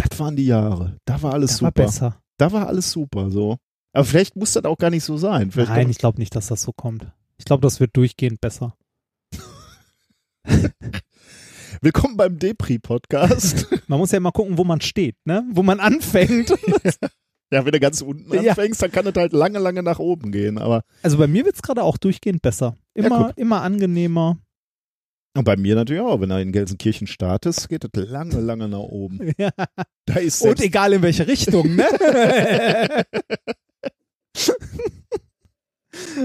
das 0.09 0.19
waren 0.19 0.37
die 0.37 0.47
Jahre. 0.47 0.97
Da 1.05 1.21
war 1.23 1.33
alles 1.35 1.51
Das 1.51 1.59
super. 1.59 1.67
war 1.67 1.73
besser. 1.87 2.21
Da 2.39 2.53
war 2.53 2.67
alles 2.69 2.91
super, 2.91 3.31
so. 3.31 3.57
Aber 3.93 4.05
vielleicht 4.05 4.37
muss 4.37 4.53
das 4.53 4.65
auch 4.65 4.79
gar 4.79 4.91
nicht 4.91 5.05
so 5.05 5.17
sein. 5.17 5.51
Vielleicht 5.51 5.71
Nein, 5.73 5.91
ich 5.91 5.99
glaube 5.99 6.19
nicht, 6.21 6.35
dass 6.37 6.47
das 6.47 6.63
so 6.63 6.73
kommt. 6.73 7.07
Ich 7.39 7.45
glaube, 7.45 7.63
das 7.63 7.81
wird 7.81 7.97
durchgehend 7.97 8.41
besser. 8.41 8.75
Willkommen 11.83 12.17
beim 12.17 12.39
Depri-Podcast. 12.39 13.67
Man 13.89 13.99
muss 13.99 14.11
ja 14.13 14.19
immer 14.19 14.33
gucken, 14.33 14.59
wo 14.59 14.65
man 14.65 14.81
steht, 14.81 15.17
ne? 15.25 15.45
Wo 15.53 15.63
man 15.63 15.81
anfängt. 15.81 16.51
ja, 17.51 17.65
wenn 17.65 17.73
du 17.73 17.81
ganz 17.81 18.03
unten 18.03 18.33
Ja. 18.35 18.51
anfängst, 18.51 18.83
dann 18.83 18.93
kann 18.93 19.07
es 19.07 19.15
halt 19.17 19.33
lange, 19.33 19.59
lange 19.59 19.83
nach 19.83 19.99
oben 19.99 20.31
gehen. 20.31 20.59
Aber 20.59 20.83
Also 21.03 21.17
bei 21.19 21.27
mir 21.27 21.45
wird's 21.47 21.63
gerade 21.63 21.83
auch 21.83 21.97
durchgehend 21.97 22.43
besser. 22.43 22.77
Ja, 22.95 23.05
Immer, 23.07 23.29
guck. 23.29 23.39
immer 23.39 23.63
angenehmer. 23.63 24.39
Und 25.37 25.45
bei 25.45 25.57
mir 25.57 25.75
natürlich 25.77 26.03
auch. 26.03 26.21
Wenn 26.21 26.31
er 26.31 26.41
in 26.41 26.53
Gelsenkirchen 26.53 27.07
startest, 27.07 27.69
geht 27.69 27.85
es 27.85 27.91
lange, 27.95 28.41
lange 28.41 28.69
nach 28.69 28.79
oben. 28.79 29.33
Ja. 29.39 29.51
Da 30.07 30.15
ist 30.19 30.43
Und 30.43 30.61
egal 30.61 30.93
in 30.93 31.03
welche 31.03 31.27
Richtung, 31.27 31.77
ne? 31.77 31.87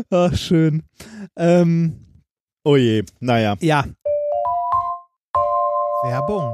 Ach, 0.10 0.36
schön. 0.36 0.84
Ähm, 1.36 2.06
oh 2.64 2.76
je, 2.76 3.04
naja. 3.20 3.56
ja. 3.62 3.86
Werbung. 6.04 6.54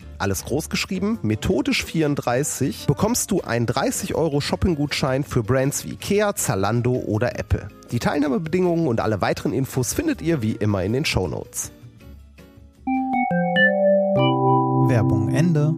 alles 0.21 0.45
groß 0.45 0.69
geschrieben, 0.69 1.19
methodisch 1.23 1.83
34, 1.83 2.85
bekommst 2.85 3.31
du 3.31 3.41
einen 3.41 3.65
30 3.65 4.15
Euro 4.15 4.39
Shopping-Gutschein 4.39 5.23
für 5.23 5.43
Brands 5.43 5.83
wie 5.83 5.93
Ikea, 5.93 6.35
Zalando 6.35 6.93
oder 6.93 7.37
Apple. 7.37 7.67
Die 7.91 7.99
Teilnahmebedingungen 7.99 8.87
und 8.87 8.99
alle 8.99 9.19
weiteren 9.21 9.51
Infos 9.51 9.93
findet 9.93 10.21
ihr 10.21 10.41
wie 10.41 10.53
immer 10.53 10.83
in 10.83 10.93
den 10.93 11.05
Shownotes. 11.05 11.71
Werbung 14.87 15.29
Ende. 15.29 15.73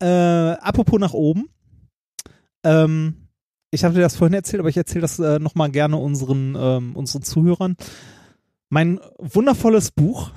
Äh, 0.00 0.58
apropos 0.60 1.00
nach 1.00 1.14
oben. 1.14 1.48
Ähm, 2.64 3.28
ich 3.70 3.84
habe 3.84 3.94
dir 3.94 4.00
das 4.00 4.16
vorhin 4.16 4.34
erzählt, 4.34 4.60
aber 4.60 4.68
ich 4.68 4.76
erzähle 4.76 5.02
das 5.02 5.18
äh, 5.18 5.38
nochmal 5.38 5.70
gerne 5.70 5.96
unseren, 5.96 6.56
ähm, 6.58 6.96
unseren 6.96 7.22
Zuhörern. 7.22 7.76
Mein 8.68 9.00
wundervolles 9.18 9.90
Buch, 9.90 10.32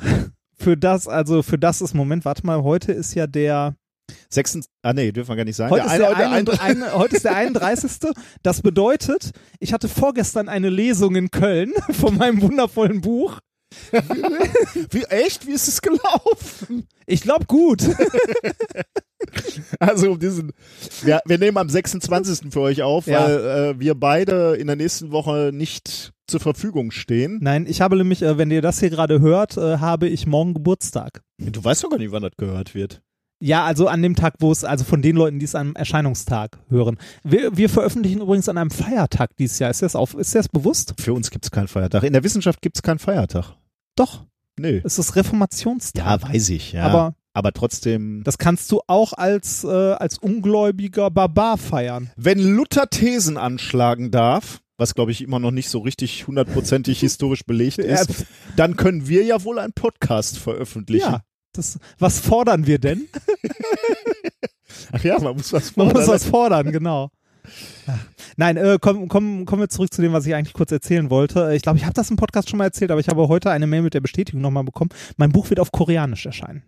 für 0.59 0.75
das, 0.77 1.07
also 1.07 1.41
für 1.43 1.57
das 1.57 1.81
ist, 1.81 1.93
Moment, 1.93 2.25
warte 2.25 2.45
mal, 2.45 2.63
heute 2.63 2.91
ist 2.91 3.13
ja 3.15 3.27
der, 3.27 3.75
Sechsten, 4.27 4.63
ah 4.81 4.91
nee, 4.93 5.11
dürfen 5.11 5.29
wir 5.29 5.35
gar 5.35 5.45
nicht 5.45 5.55
sagen. 5.55 5.69
heute, 5.71 5.85
ist 5.85 5.97
der, 5.97 6.17
eine- 6.17 6.51
ein, 6.59 6.81
ein, 6.83 6.93
heute 6.93 7.15
ist 7.15 7.25
der 7.25 7.35
31. 7.35 7.91
Das 8.41 8.61
bedeutet, 8.61 9.31
ich 9.59 9.71
hatte 9.71 9.87
vorgestern 9.87 10.49
eine 10.49 10.69
Lesung 10.69 11.15
in 11.15 11.29
Köln 11.29 11.73
von 11.91 12.17
meinem 12.17 12.41
wundervollen 12.41 13.01
Buch. 13.01 13.39
Wie, 14.89 15.03
echt? 15.03 15.45
Wie 15.45 15.51
ist 15.51 15.67
es 15.67 15.79
gelaufen? 15.81 16.87
Ich 17.05 17.21
glaube 17.21 17.45
gut. 17.45 17.83
Also 19.79 20.11
um 20.13 20.19
diesen, 20.19 20.53
wir, 21.03 21.19
wir 21.25 21.37
nehmen 21.37 21.57
am 21.57 21.69
26. 21.69 22.51
für 22.51 22.61
euch 22.61 22.81
auf, 22.81 23.05
Ja. 23.05 23.25
weil 23.25 23.35
äh, 23.75 23.79
wir 23.79 23.93
beide 23.95 24.55
in 24.55 24.67
der 24.67 24.75
nächsten 24.77 25.11
Woche 25.11 25.51
nicht 25.53 26.11
zur 26.29 26.39
Verfügung 26.39 26.91
stehen. 26.91 27.39
Nein, 27.41 27.65
ich 27.67 27.81
habe 27.81 27.97
nämlich, 27.97 28.21
äh, 28.21 28.37
wenn 28.37 28.51
ihr 28.51 28.61
das 28.61 28.79
hier 28.79 28.89
gerade 28.89 29.19
hört, 29.19 29.57
äh, 29.57 29.77
habe 29.77 30.07
ich 30.07 30.27
morgen 30.27 30.53
Geburtstag. 30.53 31.21
Du 31.37 31.63
weißt 31.63 31.83
doch 31.83 31.89
gar 31.89 31.97
nicht, 31.97 32.11
wann 32.11 32.23
das 32.23 32.37
gehört 32.37 32.75
wird. 32.75 33.01
Ja, 33.41 33.63
also 33.63 33.87
an 33.87 34.01
dem 34.01 34.15
Tag, 34.15 34.35
wo 34.39 34.51
es, 34.51 34.65
also 34.65 34.83
von 34.83 35.01
den 35.01 35.15
Leuten, 35.15 35.39
die 35.39 35.45
es 35.45 35.55
am 35.55 35.73
Erscheinungstag 35.75 36.59
hören. 36.69 36.97
Wir, 37.23 37.55
wir 37.55 37.69
veröffentlichen 37.69 38.21
übrigens 38.21 38.49
an 38.49 38.57
einem 38.57 38.69
Feiertag 38.69 39.35
dieses 39.37 39.59
Jahr. 39.59 39.69
Ist 39.69 39.81
das 39.81 39.95
auf, 39.95 40.13
ist 40.13 40.35
das 40.35 40.49
bewusst? 40.49 40.93
Für 40.99 41.13
uns 41.13 41.31
gibt 41.31 41.45
es 41.45 41.51
keinen 41.51 41.69
Feiertag. 41.69 42.03
In 42.03 42.13
der 42.13 42.23
Wissenschaft 42.23 42.61
gibt 42.61 42.77
es 42.77 42.81
keinen 42.81 42.99
Feiertag. 42.99 43.55
Doch. 43.95 44.25
Nee. 44.59 44.81
Es 44.83 44.99
ist 44.99 45.15
Reformationstag. 45.15 46.05
Ja, 46.05 46.29
weiß 46.29 46.49
ich, 46.49 46.73
ja. 46.73 46.83
Aber 46.83 47.15
aber 47.33 47.53
trotzdem. 47.53 48.23
das 48.25 48.37
kannst 48.37 48.71
du 48.71 48.81
auch 48.87 49.13
als, 49.13 49.63
äh, 49.63 49.67
als 49.67 50.17
ungläubiger 50.17 51.09
Barbar 51.09 51.57
feiern. 51.57 52.11
Wenn 52.17 52.39
Luther 52.39 52.89
Thesen 52.89 53.37
anschlagen 53.37 54.11
darf, 54.11 54.59
was 54.79 54.95
glaube 54.95 55.11
ich 55.11 55.21
immer 55.21 55.39
noch 55.39 55.51
nicht 55.51 55.69
so 55.69 55.79
richtig 55.79 56.25
hundertprozentig 56.27 56.99
historisch 57.01 57.43
belegt 57.45 57.77
ist, 57.77 58.25
dann 58.55 58.75
können 58.75 59.07
wir 59.07 59.23
ja 59.23 59.43
wohl 59.43 59.59
einen 59.59 59.73
Podcast 59.73 60.37
veröffentlichen. 60.39 61.11
Ja. 61.11 61.21
Das, 61.53 61.79
was 61.97 62.19
fordern 62.19 62.65
wir 62.67 62.79
denn? 62.79 63.07
Ach 64.91 65.03
ja, 65.03 65.19
man 65.19 65.35
muss 65.35 65.51
was 65.51 65.75
Man 65.75 65.87
muss 65.87 65.93
fordern. 65.93 66.09
was 66.13 66.25
fordern, 66.25 66.71
genau. 66.71 67.09
Nein, 68.37 68.57
äh, 68.57 68.77
kommen 68.79 69.07
komm, 69.07 69.45
kommen 69.45 69.61
wir 69.63 69.69
zurück 69.69 69.91
zu 69.91 70.01
dem, 70.01 70.13
was 70.13 70.25
ich 70.25 70.35
eigentlich 70.35 70.53
kurz 70.53 70.71
erzählen 70.71 71.09
wollte. 71.09 71.53
Ich 71.55 71.63
glaube, 71.63 71.77
ich 71.79 71.85
habe 71.85 71.93
das 71.93 72.09
im 72.11 72.17
Podcast 72.17 72.49
schon 72.49 72.57
mal 72.59 72.65
erzählt, 72.65 72.91
aber 72.91 72.99
ich 72.99 73.07
habe 73.09 73.27
heute 73.27 73.49
eine 73.49 73.65
Mail 73.67 73.81
mit 73.81 73.93
der 73.95 74.01
Bestätigung 74.01 74.41
nochmal 74.41 74.63
bekommen. 74.63 74.91
Mein 75.17 75.31
Buch 75.31 75.49
wird 75.49 75.59
auf 75.59 75.71
Koreanisch 75.71 76.25
erscheinen. 76.25 76.63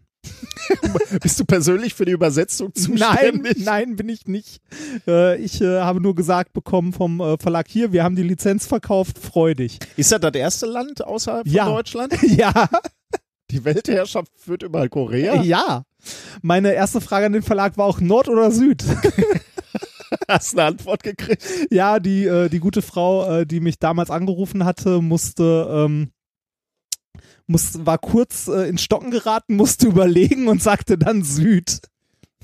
Bist 1.21 1.39
du 1.39 1.45
persönlich 1.45 1.93
für 1.93 2.05
die 2.05 2.11
Übersetzung 2.11 2.71
Nein, 2.75 2.97
zuständig? 2.97 3.65
nein, 3.65 3.95
bin 3.95 4.09
ich 4.09 4.27
nicht. 4.27 4.61
Äh, 5.07 5.37
ich 5.41 5.61
äh, 5.61 5.79
habe 5.81 5.99
nur 6.01 6.15
gesagt 6.15 6.53
bekommen 6.53 6.93
vom 6.93 7.19
äh, 7.19 7.37
Verlag 7.37 7.67
hier, 7.67 7.91
wir 7.91 8.03
haben 8.03 8.15
die 8.15 8.23
Lizenz 8.23 8.65
verkauft, 8.67 9.17
freu 9.19 9.53
dich. 9.53 9.79
Ist 9.97 10.11
das 10.11 10.21
das 10.21 10.33
erste 10.33 10.65
Land 10.67 11.03
außerhalb 11.03 11.47
Ja. 11.47 11.65
von 11.65 11.73
Deutschland? 11.75 12.15
ja, 12.23 12.69
Die 13.49 13.65
Weltherrschaft 13.65 14.31
führt 14.37 14.63
über 14.63 14.87
Korea? 14.89 15.41
ja. 15.41 15.83
Meine 16.41 16.73
erste 16.73 16.99
Frage 17.01 17.27
an 17.27 17.33
den 17.33 17.43
Verlag 17.43 17.77
war 17.77 17.85
auch 17.85 17.99
Nord 17.99 18.27
oder 18.27 18.49
Süd. 18.51 18.83
Hast 20.27 20.53
eine 20.57 20.63
Antwort 20.67 21.03
gekriegt? 21.03 21.43
ja, 21.69 21.99
die, 21.99 22.47
die 22.51 22.59
gute 22.59 22.81
Frau, 22.81 23.45
die 23.45 23.59
mich 23.59 23.77
damals 23.77 24.09
angerufen 24.09 24.65
hatte, 24.65 24.99
musste, 25.01 25.67
ähm, 25.71 26.11
muss, 27.51 27.85
war 27.85 27.97
kurz 27.97 28.47
äh, 28.47 28.67
in 28.69 28.77
Stocken 28.77 29.11
geraten, 29.11 29.55
musste 29.55 29.87
überlegen 29.87 30.47
und 30.47 30.61
sagte 30.61 30.97
dann 30.97 31.23
Süd. 31.23 31.81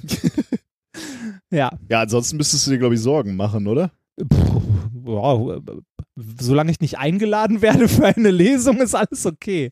ja. 1.51 1.71
Ja, 1.89 2.01
ansonsten 2.01 2.37
müsstest 2.37 2.67
du 2.67 2.71
dir, 2.71 2.77
glaube 2.77 2.95
ich, 2.95 3.01
Sorgen 3.01 3.35
machen, 3.35 3.67
oder? 3.67 3.91
Puh, 4.17 4.61
ja, 5.05 5.59
solange 6.39 6.71
ich 6.71 6.79
nicht 6.79 6.97
eingeladen 6.97 7.61
werde 7.61 7.87
für 7.87 8.05
eine 8.05 8.31
Lesung, 8.31 8.77
ist 8.77 8.95
alles 8.95 9.25
okay. 9.25 9.71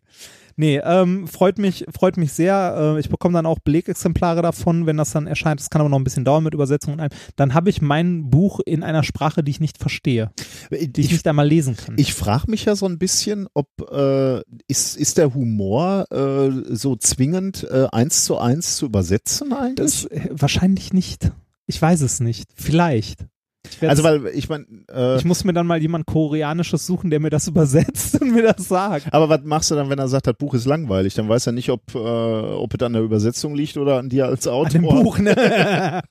Nee, 0.58 0.80
ähm, 0.84 1.28
freut 1.28 1.58
mich, 1.58 1.86
freut 1.94 2.18
mich 2.18 2.32
sehr. 2.32 2.96
Äh, 2.96 3.00
ich 3.00 3.10
bekomme 3.10 3.34
dann 3.34 3.46
auch 3.46 3.60
Belegexemplare 3.60 4.42
davon, 4.42 4.86
wenn 4.86 4.98
das 4.98 5.12
dann 5.12 5.28
erscheint. 5.28 5.60
Das 5.60 5.70
kann 5.70 5.82
aber 5.82 5.90
noch 5.90 6.00
ein 6.00 6.04
bisschen 6.04 6.24
dauern 6.24 6.44
mit 6.44 6.54
Übersetzung 6.54 6.94
und 6.94 7.02
allem. 7.02 7.12
Dann 7.36 7.54
habe 7.54 7.70
ich 7.70 7.82
mein 7.82 8.30
Buch 8.30 8.62
in 8.66 8.82
einer 8.82 9.04
Sprache, 9.04 9.44
die 9.44 9.52
ich 9.52 9.60
nicht 9.60 9.78
verstehe, 9.78 10.32
die 10.72 11.02
ich, 11.02 11.12
nicht 11.12 11.28
einmal 11.28 11.48
lesen 11.48 11.76
kann. 11.76 11.96
Ich 11.98 12.14
frage 12.14 12.50
mich 12.50 12.66
ja 12.66 12.76
so 12.76 12.86
ein 12.86 12.98
bisschen, 12.98 13.48
ob 13.54 13.68
äh, 13.92 14.42
ist, 14.68 14.96
ist 14.96 15.18
der 15.18 15.34
Humor 15.34 16.06
äh, 16.12 16.74
so 16.74 16.96
zwingend 16.96 17.68
äh, 17.70 17.88
eins 17.92 18.24
zu 18.24 18.38
eins 18.38 18.78
zu 18.78 18.86
übersetzen 18.86 19.52
eigentlich? 19.52 19.76
das, 19.76 20.06
äh, 20.06 20.30
wahrscheinlich 20.32 20.94
nicht. 20.94 21.32
Ich 21.68 21.82
weiß 21.82 22.02
es 22.02 22.20
nicht. 22.20 22.50
Vielleicht. 22.56 23.26
Also 23.82 24.04
weil 24.04 24.28
ich 24.28 24.50
meine, 24.50 24.66
äh, 24.92 25.18
ich 25.18 25.26
muss 25.26 25.44
mir 25.44 25.54
dann 25.54 25.68
mal 25.68 25.82
jemand 25.82 26.06
Koreanisches 26.06 26.86
suchen, 26.86 27.10
der 27.10 27.20
mir 27.20 27.30
das 27.30 27.48
übersetzt 27.48 28.22
und 28.22 28.32
mir 28.32 28.44
das 28.44 28.68
sagt. 28.68 29.14
aber 29.14 29.30
was 29.30 29.42
machst 29.44 29.72
du 29.72 29.76
dann, 29.76 29.90
wenn 29.90 30.00
er 30.00 30.08
sagt, 30.08 30.28
das 30.28 30.36
Buch 30.36 30.54
ist 30.54 30.66
langweilig? 30.66 31.14
Dann 31.14 31.30
weiß 31.30 31.48
er 31.48 31.54
nicht, 31.54 31.70
ob 31.70 31.82
äh, 31.94 31.98
ob 31.98 32.74
es 32.74 32.82
an 32.82 32.94
der 32.94 33.02
Übersetzung 33.02 33.56
liegt 33.56 33.78
oder 33.78 33.98
an 33.98 34.10
dir 34.10 34.26
als 34.26 34.48
Autor. 34.48 34.66
An 34.66 34.72
dem 34.72 34.82
Buch, 34.84 35.20
ne? 35.20 35.36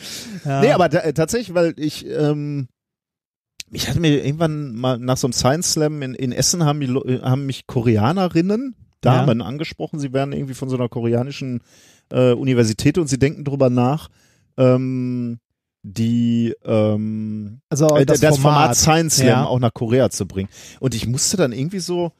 ja. 0.44 0.60
Nee, 0.60 0.72
aber 0.72 0.92
äh, 0.92 1.12
tatsächlich, 1.12 1.54
weil 1.54 1.74
ich, 1.76 2.06
ähm, 2.06 2.68
ich 3.70 3.88
hatte 3.88 4.00
mir 4.00 4.24
irgendwann 4.24 4.74
mal 4.74 4.98
nach 4.98 5.16
so 5.16 5.26
einem 5.26 5.32
Science 5.32 5.72
Slam 5.72 6.02
in, 6.02 6.14
in 6.14 6.32
Essen 6.32 6.64
haben, 6.64 6.80
die, 6.80 6.86
äh, 6.86 7.22
haben 7.22 7.46
mich 7.46 7.66
Koreanerinnen, 7.66 8.74
Damen 9.00 9.40
angesprochen, 9.40 9.98
sie 9.98 10.12
wären 10.12 10.32
irgendwie 10.32 10.54
von 10.54 10.68
so 10.68 10.76
einer 10.76 10.88
koreanischen 10.88 11.62
äh, 12.10 12.32
Universität 12.32 12.98
und 12.98 13.08
sie 13.08 13.18
denken 13.18 13.44
drüber 13.44 13.70
nach, 13.70 14.08
ähm, 14.58 15.38
die 15.82 16.54
ähm, 16.64 17.60
also 17.68 17.96
äh, 17.96 18.04
das, 18.04 18.20
Format, 18.20 18.38
Format. 18.40 18.76
Science 18.76 19.16
Slam 19.16 19.28
Ja. 19.28 19.44
auch 19.46 19.58
nach 19.58 19.72
Korea 19.72 20.10
zu 20.10 20.26
bringen. 20.26 20.48
Und 20.78 20.94
ich 20.94 21.06
musste 21.06 21.36
dann 21.36 21.52
irgendwie 21.52 21.80
so, 21.80 22.12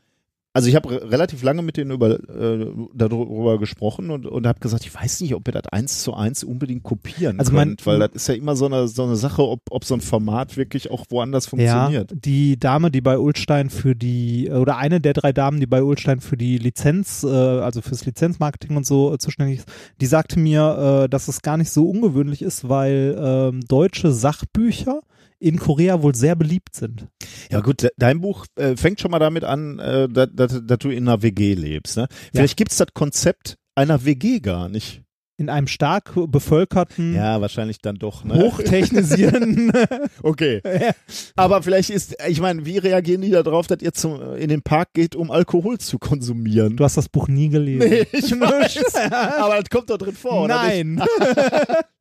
also 0.52 0.69
ich 0.69 0.75
habe 0.75 0.90
re- 0.90 1.11
relativ 1.11 1.42
lange 1.42 1.62
mit 1.62 1.76
denen 1.76 1.92
über, 1.92 2.19
äh, 2.28 2.66
darüber 2.92 3.59
gesprochen 3.59 4.11
und, 4.11 4.26
und 4.26 4.47
habe 4.47 4.59
gesagt, 4.61 4.85
ich 4.85 4.92
weiß 4.95 5.21
nicht, 5.21 5.35
ob 5.35 5.47
ihr 5.49 5.52
das 5.52 5.66
eins 5.71 6.02
zu 6.02 6.12
eins 6.14 6.42
unbedingt 6.42 6.83
kopieren 6.83 7.38
Also 7.38 7.52
mein- 7.52 7.69
könnt, 7.69 7.87
weil 7.87 7.99
das 8.00 8.11
ist 8.14 8.28
ja 8.28 8.35
immer 8.35 8.57
so 8.57 8.66
eine, 8.66 8.88
so 8.88 9.04
eine 9.04 9.16
Sache, 9.16 9.42
ob, 9.47 9.61
ob 9.71 9.85
so 9.85 9.95
ein 9.95 10.00
Format 10.00 10.57
wirklich 10.57 10.90
auch 10.90 11.04
woanders 11.11 11.47
funktioniert. 11.47 12.11
Ja, 12.11 12.16
die 12.21 12.59
Dame, 12.59 12.90
die 12.90 13.00
bei 13.00 13.19
Ulstein 13.19 13.71
für 13.71 13.95
die, 13.95 14.50
oder 14.50 14.76
eine 14.76 15.00
der 15.00 15.12
drei 15.12 15.33
Damen, 15.33 15.61
die 15.61 15.66
bei 15.66 15.83
Ulstein 15.83 16.21
für 16.21 16.37
die 16.37 16.59
Lizenz, 16.59 17.23
äh, 17.23 17.28
also 17.28 17.80
fürs 17.80 18.04
Lizenzmarketing 18.04 18.76
und 18.76 18.87
so 18.87 19.14
äh, 19.14 19.19
zuständig 19.19 19.59
ist, 19.61 19.69
die 20.00 20.07
sagte 20.07 20.38
mir, 20.40 21.04
äh, 21.04 21.09
dass 21.09 21.28
es 21.28 21.42
gar 21.42 21.57
nicht 21.59 21.71
so 21.71 21.88
ungewöhnlich 21.88 22.42
ist, 22.42 22.69
weil 22.69 23.16
ähm, 23.21 23.61
deutsche 23.69 24.11
Sachbücher 24.12 25.00
in 25.41 25.59
Korea 25.59 26.03
wohl 26.03 26.15
sehr 26.15 26.37
beliebt 26.37 26.77
sind. 26.77 27.09
Ja 27.51 27.61
gut, 27.61 27.83
de- 27.83 27.91
dein 27.97 28.21
Buch 28.21 28.47
äh, 28.57 28.77
fängt 28.77 29.01
schon 29.01 29.11
mal 29.11 29.19
damit 29.19 29.43
an, 29.45 29.79
äh, 29.79 30.09
dass 30.09 30.79
du 30.79 30.91
in 30.91 31.09
einer 31.09 31.23
WG 31.23 31.55
lebst. 31.55 31.97
Ne? 31.97 32.07
Vielleicht 32.33 32.57
gibt's 32.57 32.77
das 32.77 32.89
Konzept 32.95 33.57
einer 33.75 34.05
WG 34.05 34.41
gar 34.41 34.69
nicht. 34.69 35.03
In 35.41 35.49
einem 35.49 35.69
stark 35.69 36.13
bevölkerten, 36.15 37.15
Ja, 37.15 37.41
wahrscheinlich 37.41 37.79
dann 37.81 37.97
doch. 37.97 38.25
Ne? 38.25 38.35
hochtechnisierten, 38.35 39.73
Okay. 40.23 40.61
Aber 41.35 41.63
vielleicht 41.63 41.89
ist, 41.89 42.15
ich 42.29 42.43
meine, 42.43 42.67
wie 42.67 42.77
reagieren 42.77 43.23
die 43.23 43.31
darauf, 43.31 43.67
dass 43.67 43.81
ihr 43.81 43.95
zum, 43.95 44.35
in 44.37 44.51
den 44.51 44.61
Park 44.61 44.91
geht, 44.93 45.17
um 45.17 45.31
Alkohol 45.31 45.79
zu 45.79 45.99
konsumieren? 45.99 46.77
du 46.77 46.85
hast 46.85 46.99
das 46.99 47.09
Buch 47.09 47.27
nie 47.27 47.49
gelesen. 47.49 47.89
Nee, 47.89 48.07
ich 48.13 48.31
weiß. 48.39 48.95
Aber 49.39 49.57
das 49.57 49.71
kommt 49.71 49.89
doch 49.89 49.97
drin 49.97 50.15
vor, 50.15 50.43
oder 50.45 50.57
Nein? 50.57 51.03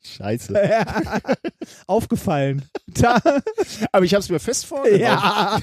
Scheiße. 0.01 0.53
aufgefallen. 1.87 2.63
Da, 2.87 3.19
Aber 3.93 4.03
ich 4.03 4.13
habe 4.13 4.21
es 4.21 4.29
mir 4.29 4.39
fest 4.39 4.65
vorgenommen. 4.65 5.01
ja. 5.01 5.59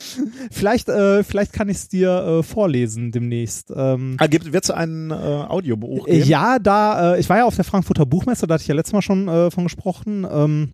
Vielleicht, 0.50 0.88
äh, 0.88 1.24
vielleicht 1.24 1.52
kann 1.52 1.68
ich 1.68 1.76
es 1.76 1.88
dir 1.88 2.10
äh, 2.10 2.42
vorlesen 2.42 3.12
demnächst. 3.12 3.72
Ähm, 3.74 4.16
Ah, 4.18 4.26
gibt, 4.26 4.52
wird's 4.52 4.70
ein 4.70 5.10
äh, 5.10 5.14
Audiobuch 5.14 6.06
geben? 6.06 6.28
Ja, 6.28 6.58
da, 6.58 7.14
äh, 7.14 7.20
ich 7.20 7.28
war 7.28 7.38
ja 7.38 7.44
auf 7.44 7.56
der 7.56 7.64
Frankfurter 7.64 8.06
Buchmesse, 8.06 8.46
da 8.46 8.54
hatte 8.54 8.62
ich 8.62 8.68
ja 8.68 8.74
letztes 8.74 8.92
Mal 8.92 9.02
schon 9.02 9.28
äh, 9.28 9.50
von 9.50 9.64
gesprochen. 9.64 10.26
Ähm, 10.30 10.72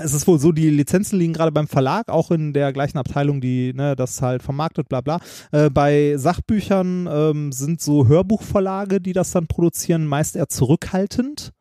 es 0.00 0.14
ist 0.14 0.26
wohl 0.26 0.38
so, 0.38 0.52
die 0.52 0.70
Lizenzen 0.70 1.18
liegen 1.18 1.32
gerade 1.32 1.52
beim 1.52 1.66
Verlag, 1.66 2.08
auch 2.08 2.30
in 2.30 2.52
der 2.52 2.72
gleichen 2.72 2.98
Abteilung, 2.98 3.40
die 3.40 3.72
ne, 3.74 3.96
das 3.96 4.22
halt 4.22 4.42
vermarktet, 4.42 4.88
bla 4.88 5.00
bla. 5.00 5.20
Äh, 5.50 5.70
bei 5.70 6.16
Sachbüchern 6.16 7.08
ähm, 7.10 7.52
sind 7.52 7.80
so 7.80 8.06
Hörbuchverlage, 8.06 9.00
die 9.00 9.12
das 9.12 9.32
dann 9.32 9.46
produzieren, 9.46 10.06
meist 10.06 10.36
eher 10.36 10.48
zurückhaltend. 10.48 11.52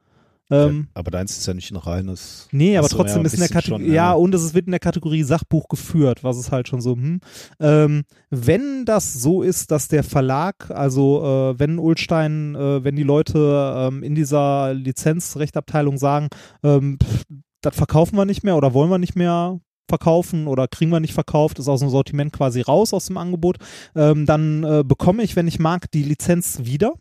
Ähm, 0.49 0.87
Aber 0.93 1.11
deins 1.11 1.37
ist 1.37 1.45
ja 1.45 1.53
nicht 1.53 1.71
ein 1.71 1.77
reines. 1.77 2.47
Nee, 2.51 2.77
aber 2.77 2.87
so, 2.87 2.97
trotzdem 2.97 3.21
ja, 3.21 3.25
ist 3.25 3.33
in 3.33 3.39
der 3.41 3.49
Kategorie, 3.49 3.83
schon, 3.83 3.93
ja, 3.93 4.11
ja. 4.11 4.13
und 4.13 4.33
es 4.33 4.53
wird 4.53 4.65
in 4.65 4.71
der 4.71 4.79
Kategorie 4.79 5.23
Sachbuch 5.23 5.67
geführt, 5.67 6.23
was 6.23 6.37
ist 6.37 6.51
halt 6.51 6.67
schon 6.67 6.79
so, 6.79 6.95
hm. 6.95 7.19
Ähm, 7.59 8.03
wenn 8.29 8.85
das 8.85 9.13
so 9.13 9.41
ist, 9.41 9.71
dass 9.71 9.89
der 9.89 10.03
Verlag, 10.03 10.71
also 10.71 11.23
äh, 11.23 11.59
wenn 11.59 11.79
Ulstein, 11.79 12.55
äh, 12.55 12.83
wenn 12.83 12.95
die 12.95 13.03
Leute 13.03 13.89
ähm, 13.89 14.03
in 14.03 14.15
dieser 14.15 14.73
Lizenzrechtabteilung 14.73 15.97
sagen, 15.97 16.29
ähm, 16.63 16.97
pff, 17.01 17.25
das 17.61 17.75
verkaufen 17.75 18.15
wir 18.15 18.25
nicht 18.25 18.43
mehr 18.43 18.55
oder 18.55 18.73
wollen 18.73 18.89
wir 18.89 18.99
nicht 18.99 19.15
mehr 19.15 19.59
verkaufen 19.89 20.47
oder 20.47 20.67
kriegen 20.67 20.91
wir 20.91 20.99
nicht 20.99 21.13
verkauft, 21.13 21.59
ist 21.59 21.67
aus 21.67 21.79
dem 21.79 21.89
Sortiment 21.89 22.31
quasi 22.33 22.61
raus 22.61 22.93
aus 22.93 23.07
dem 23.07 23.17
Angebot, 23.17 23.57
ähm, 23.95 24.25
dann 24.25 24.63
äh, 24.63 24.83
bekomme 24.85 25.23
ich, 25.23 25.35
wenn 25.35 25.47
ich 25.47 25.59
mag, 25.59 25.89
die 25.91 26.03
Lizenz 26.03 26.59
wieder 26.63 26.93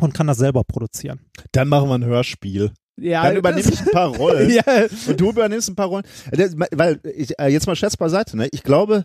und 0.00 0.14
kann 0.14 0.26
das 0.26 0.38
selber 0.38 0.64
produzieren. 0.64 1.20
Dann 1.52 1.68
machen 1.68 1.88
wir 1.88 1.94
ein 1.94 2.04
Hörspiel. 2.04 2.72
Ja, 3.00 3.22
Dann 3.22 3.36
übernehme 3.36 3.70
ich 3.72 3.80
ein 3.80 3.90
paar 3.92 4.08
Rollen. 4.16 4.50
ja, 4.50 4.64
Und 5.06 5.20
du 5.20 5.30
übernimmst 5.30 5.68
ein 5.68 5.76
paar 5.76 5.86
Rollen. 5.86 6.04
Das, 6.32 6.54
weil, 6.72 7.00
ich, 7.16 7.38
äh, 7.38 7.46
jetzt 7.48 7.66
mal 7.66 7.76
Scherz 7.76 7.96
beiseite, 7.96 8.36
ne? 8.36 8.48
Ich 8.50 8.64
glaube, 8.64 9.04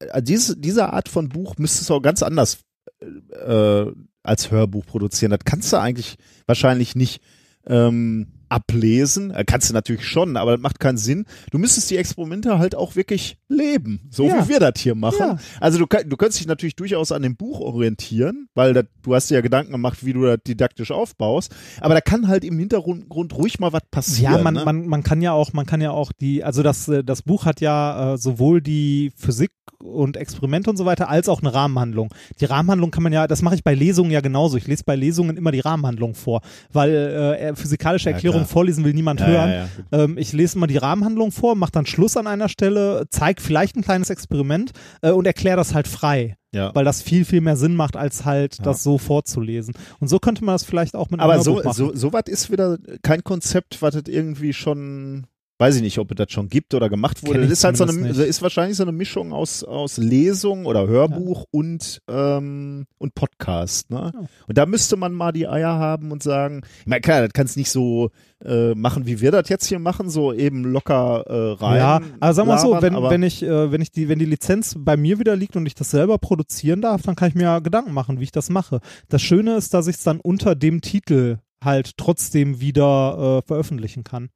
äh, 0.00 0.20
diese, 0.22 0.56
diese 0.56 0.92
Art 0.92 1.08
von 1.08 1.28
Buch 1.28 1.54
müsstest 1.56 1.88
du 1.88 1.94
auch 1.94 2.02
ganz 2.02 2.22
anders 2.24 2.58
äh, 3.00 3.84
als 4.24 4.50
Hörbuch 4.50 4.84
produzieren. 4.86 5.30
Das 5.30 5.40
kannst 5.44 5.72
du 5.72 5.76
eigentlich 5.76 6.16
wahrscheinlich 6.46 6.96
nicht 6.96 7.20
ähm, 7.66 8.26
ablesen. 8.48 9.30
Äh, 9.30 9.44
kannst 9.46 9.68
du 9.70 9.74
natürlich 9.74 10.04
schon, 10.04 10.36
aber 10.36 10.52
das 10.52 10.60
macht 10.60 10.80
keinen 10.80 10.98
Sinn. 10.98 11.24
Du 11.50 11.58
müsstest 11.58 11.90
die 11.90 11.96
Experimente 11.96 12.58
halt 12.58 12.74
auch 12.74 12.96
wirklich 12.96 13.38
leben, 13.48 14.08
so 14.10 14.26
Ja. 14.26 14.44
wie 14.44 14.48
wir 14.50 14.60
das 14.60 14.72
hier 14.78 14.94
machen. 14.94 15.16
Ja. 15.18 15.36
Also 15.60 15.78
du, 15.78 15.86
du 15.86 16.16
könntest 16.16 16.40
dich 16.40 16.46
natürlich 16.46 16.76
durchaus 16.76 17.12
an 17.12 17.22
dem 17.22 17.36
Buch 17.36 17.60
orientieren, 17.60 18.48
weil 18.54 18.74
das, 18.74 18.84
du 19.02 19.14
hast 19.14 19.30
dir 19.30 19.34
ja 19.36 19.40
Gedanken 19.40 19.72
gemacht, 19.72 20.04
wie 20.04 20.12
du 20.12 20.22
das 20.24 20.38
didaktisch 20.46 20.90
aufbaust. 20.90 21.54
Aber 21.80 21.94
da 21.94 22.00
kann 22.00 22.28
halt 22.28 22.44
im 22.44 22.58
Hintergrund 22.58 23.08
Grund 23.08 23.34
ruhig 23.36 23.58
mal 23.60 23.72
was 23.72 23.82
passieren. 23.90 24.34
Ja, 24.34 24.42
man, 24.42 24.54
ne? 24.54 24.64
man, 24.64 24.86
man 24.86 25.02
kann 25.02 25.20
ja 25.22 25.32
auch, 25.32 25.52
man 25.52 25.66
kann 25.66 25.80
ja 25.80 25.90
auch 25.90 26.12
die, 26.12 26.44
also 26.44 26.62
das, 26.62 26.88
äh, 26.88 27.04
das 27.04 27.22
Buch 27.22 27.44
hat 27.44 27.60
ja 27.60 28.14
äh, 28.14 28.18
sowohl 28.18 28.60
die 28.60 29.12
Physik 29.16 29.50
und 29.78 30.16
Experimente 30.16 30.70
und 30.70 30.76
so 30.76 30.84
weiter, 30.86 31.08
als 31.08 31.28
auch 31.28 31.40
eine 31.40 31.54
Rahmenhandlung. 31.54 32.12
Die 32.40 32.44
Rahmenhandlung 32.46 32.90
kann 32.90 33.02
man 33.02 33.12
ja, 33.12 33.26
das 33.26 33.42
mache 33.42 33.54
ich 33.54 33.62
bei 33.62 33.74
Lesungen 33.74 34.10
ja 34.10 34.20
genauso. 34.20 34.56
Ich 34.56 34.66
lese 34.66 34.82
bei 34.84 34.96
Lesungen 34.96 35.36
immer 35.36 35.52
die 35.52 35.60
Rahmenhandlung 35.60 36.14
vor, 36.14 36.40
weil 36.72 36.90
äh, 36.94 37.54
physikalische 37.54 38.10
Ja, 38.10 38.16
Klar. 38.38 38.46
vorlesen 38.48 38.84
will 38.84 38.94
niemand 38.94 39.24
hören. 39.24 39.68
Ähm, 39.92 40.18
ich 40.18 40.32
lese 40.32 40.56
immer 40.56 40.66
die 40.66 40.76
Rahmenhandlung 40.76 41.32
vor, 41.32 41.54
mache 41.54 41.72
dann 41.72 41.86
Schluss 41.86 42.16
an 42.16 42.26
einer 42.26 42.48
Stelle, 42.48 43.06
zeige 43.10 43.40
vielleicht 43.42 43.76
ein 43.76 43.82
kleines 43.82 44.10
Experiment 44.10 44.72
äh, 45.02 45.10
und 45.10 45.26
erkläre 45.26 45.56
das 45.56 45.74
halt 45.74 45.88
frei. 45.88 46.36
Ja. 46.54 46.74
Weil 46.74 46.84
das 46.86 47.02
viel, 47.02 47.26
viel 47.26 47.42
mehr 47.42 47.56
Sinn 47.56 47.76
macht, 47.76 47.94
als 47.96 48.24
halt 48.24 48.56
Ja. 48.58 48.64
das 48.64 48.82
so 48.82 48.96
vorzulesen. 48.96 49.74
Und 50.00 50.08
so 50.08 50.18
könnte 50.18 50.44
man 50.44 50.54
das 50.54 50.64
vielleicht 50.64 50.94
auch 50.96 51.10
mit 51.10 51.20
einem 51.20 51.30
Aber 51.30 51.42
so, 51.42 51.56
machen. 51.56 51.72
so, 51.74 51.94
so 51.94 52.12
was 52.14 52.22
ist 52.26 52.50
wieder 52.50 52.78
kein 53.02 53.22
Konzept, 53.22 53.82
was 53.82 53.94
es 53.94 54.04
irgendwie 54.08 54.54
schon, 54.54 55.26
weiß 55.58 55.76
ich 55.76 55.82
nicht, 55.82 55.98
ob 55.98 56.10
es 56.12 56.16
das 56.16 56.30
schon 56.30 56.48
gibt 56.48 56.72
oder 56.74 56.88
gemacht 56.88 57.26
wurde. 57.26 57.42
Das 57.42 57.50
ist 57.50 57.64
halt 57.64 57.76
so 57.76 57.84
eine, 57.84 57.92
nicht. 57.92 58.18
ist 58.18 58.42
wahrscheinlich 58.42 58.76
so 58.76 58.84
eine 58.84 58.92
Mischung 58.92 59.32
aus, 59.32 59.64
aus 59.64 59.96
Lesung 59.96 60.66
oder 60.66 60.86
Hörbuch 60.86 61.46
und, 61.50 62.00
ähm, 62.08 62.86
und 62.98 63.14
Podcast, 63.14 63.90
ne? 63.90 64.12
Ja. 64.14 64.20
Und 64.46 64.58
da 64.58 64.66
müsste 64.66 64.96
man 64.96 65.12
mal 65.12 65.32
die 65.32 65.48
Eier 65.48 65.74
haben 65.74 66.12
und 66.12 66.22
sagen, 66.22 66.62
ich 66.80 66.86
meine, 66.86 67.00
klar, 67.00 67.22
das 67.22 67.32
kannst 67.32 67.56
nicht 67.56 67.70
so 67.70 68.10
äh, 68.44 68.74
machen, 68.74 69.06
wie 69.06 69.20
wir 69.20 69.32
das 69.32 69.48
jetzt 69.48 69.66
hier 69.66 69.80
machen, 69.80 70.08
so 70.10 70.32
eben 70.32 70.64
locker 70.64 71.24
äh, 71.26 71.64
rein. 71.64 71.78
Ja, 71.78 72.00
aber 72.20 72.34
sagen 72.34 72.48
wir 72.48 72.58
so, 72.58 72.74
labern, 72.74 72.94
wenn, 72.94 73.10
wenn 73.10 73.22
ich, 73.24 73.42
äh, 73.42 73.72
wenn 73.72 73.80
ich 73.80 73.90
die, 73.90 74.08
wenn 74.08 74.20
die 74.20 74.26
Lizenz 74.26 74.76
bei 74.78 74.96
mir 74.96 75.18
wieder 75.18 75.34
liegt 75.34 75.56
und 75.56 75.66
ich 75.66 75.74
das 75.74 75.90
selber 75.90 76.18
produzieren 76.18 76.80
darf, 76.80 77.02
dann 77.02 77.16
kann 77.16 77.28
ich 77.28 77.34
mir 77.34 77.44
ja 77.44 77.58
Gedanken 77.58 77.92
machen, 77.92 78.20
wie 78.20 78.24
ich 78.24 78.32
das 78.32 78.48
mache. 78.48 78.80
Das 79.08 79.22
Schöne 79.22 79.56
ist, 79.56 79.74
dass 79.74 79.88
ich 79.88 79.96
es 79.96 80.04
dann 80.04 80.20
unter 80.20 80.54
dem 80.54 80.82
Titel 80.82 81.38
halt 81.62 81.96
trotzdem 81.96 82.60
wieder 82.60 83.40
äh, 83.42 83.46
veröffentlichen 83.46 84.04
kann. 84.04 84.28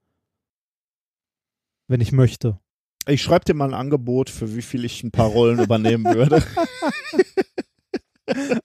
Wenn 1.89 2.01
ich 2.01 2.13
möchte. 2.13 2.59
ich 3.07 3.23
schreibe 3.23 3.45
dir 3.45 3.55
mal 3.55 3.69
ein 3.69 3.75
Angebot, 3.75 4.31
für 4.31 4.55
wie 4.57 4.63
viel 4.63 4.85
ich 4.85 5.03
ein 5.03 5.11
paar 5.11 5.29
Rollen 5.29 5.59
übernehmen 5.59 6.05
würde. 6.05 6.43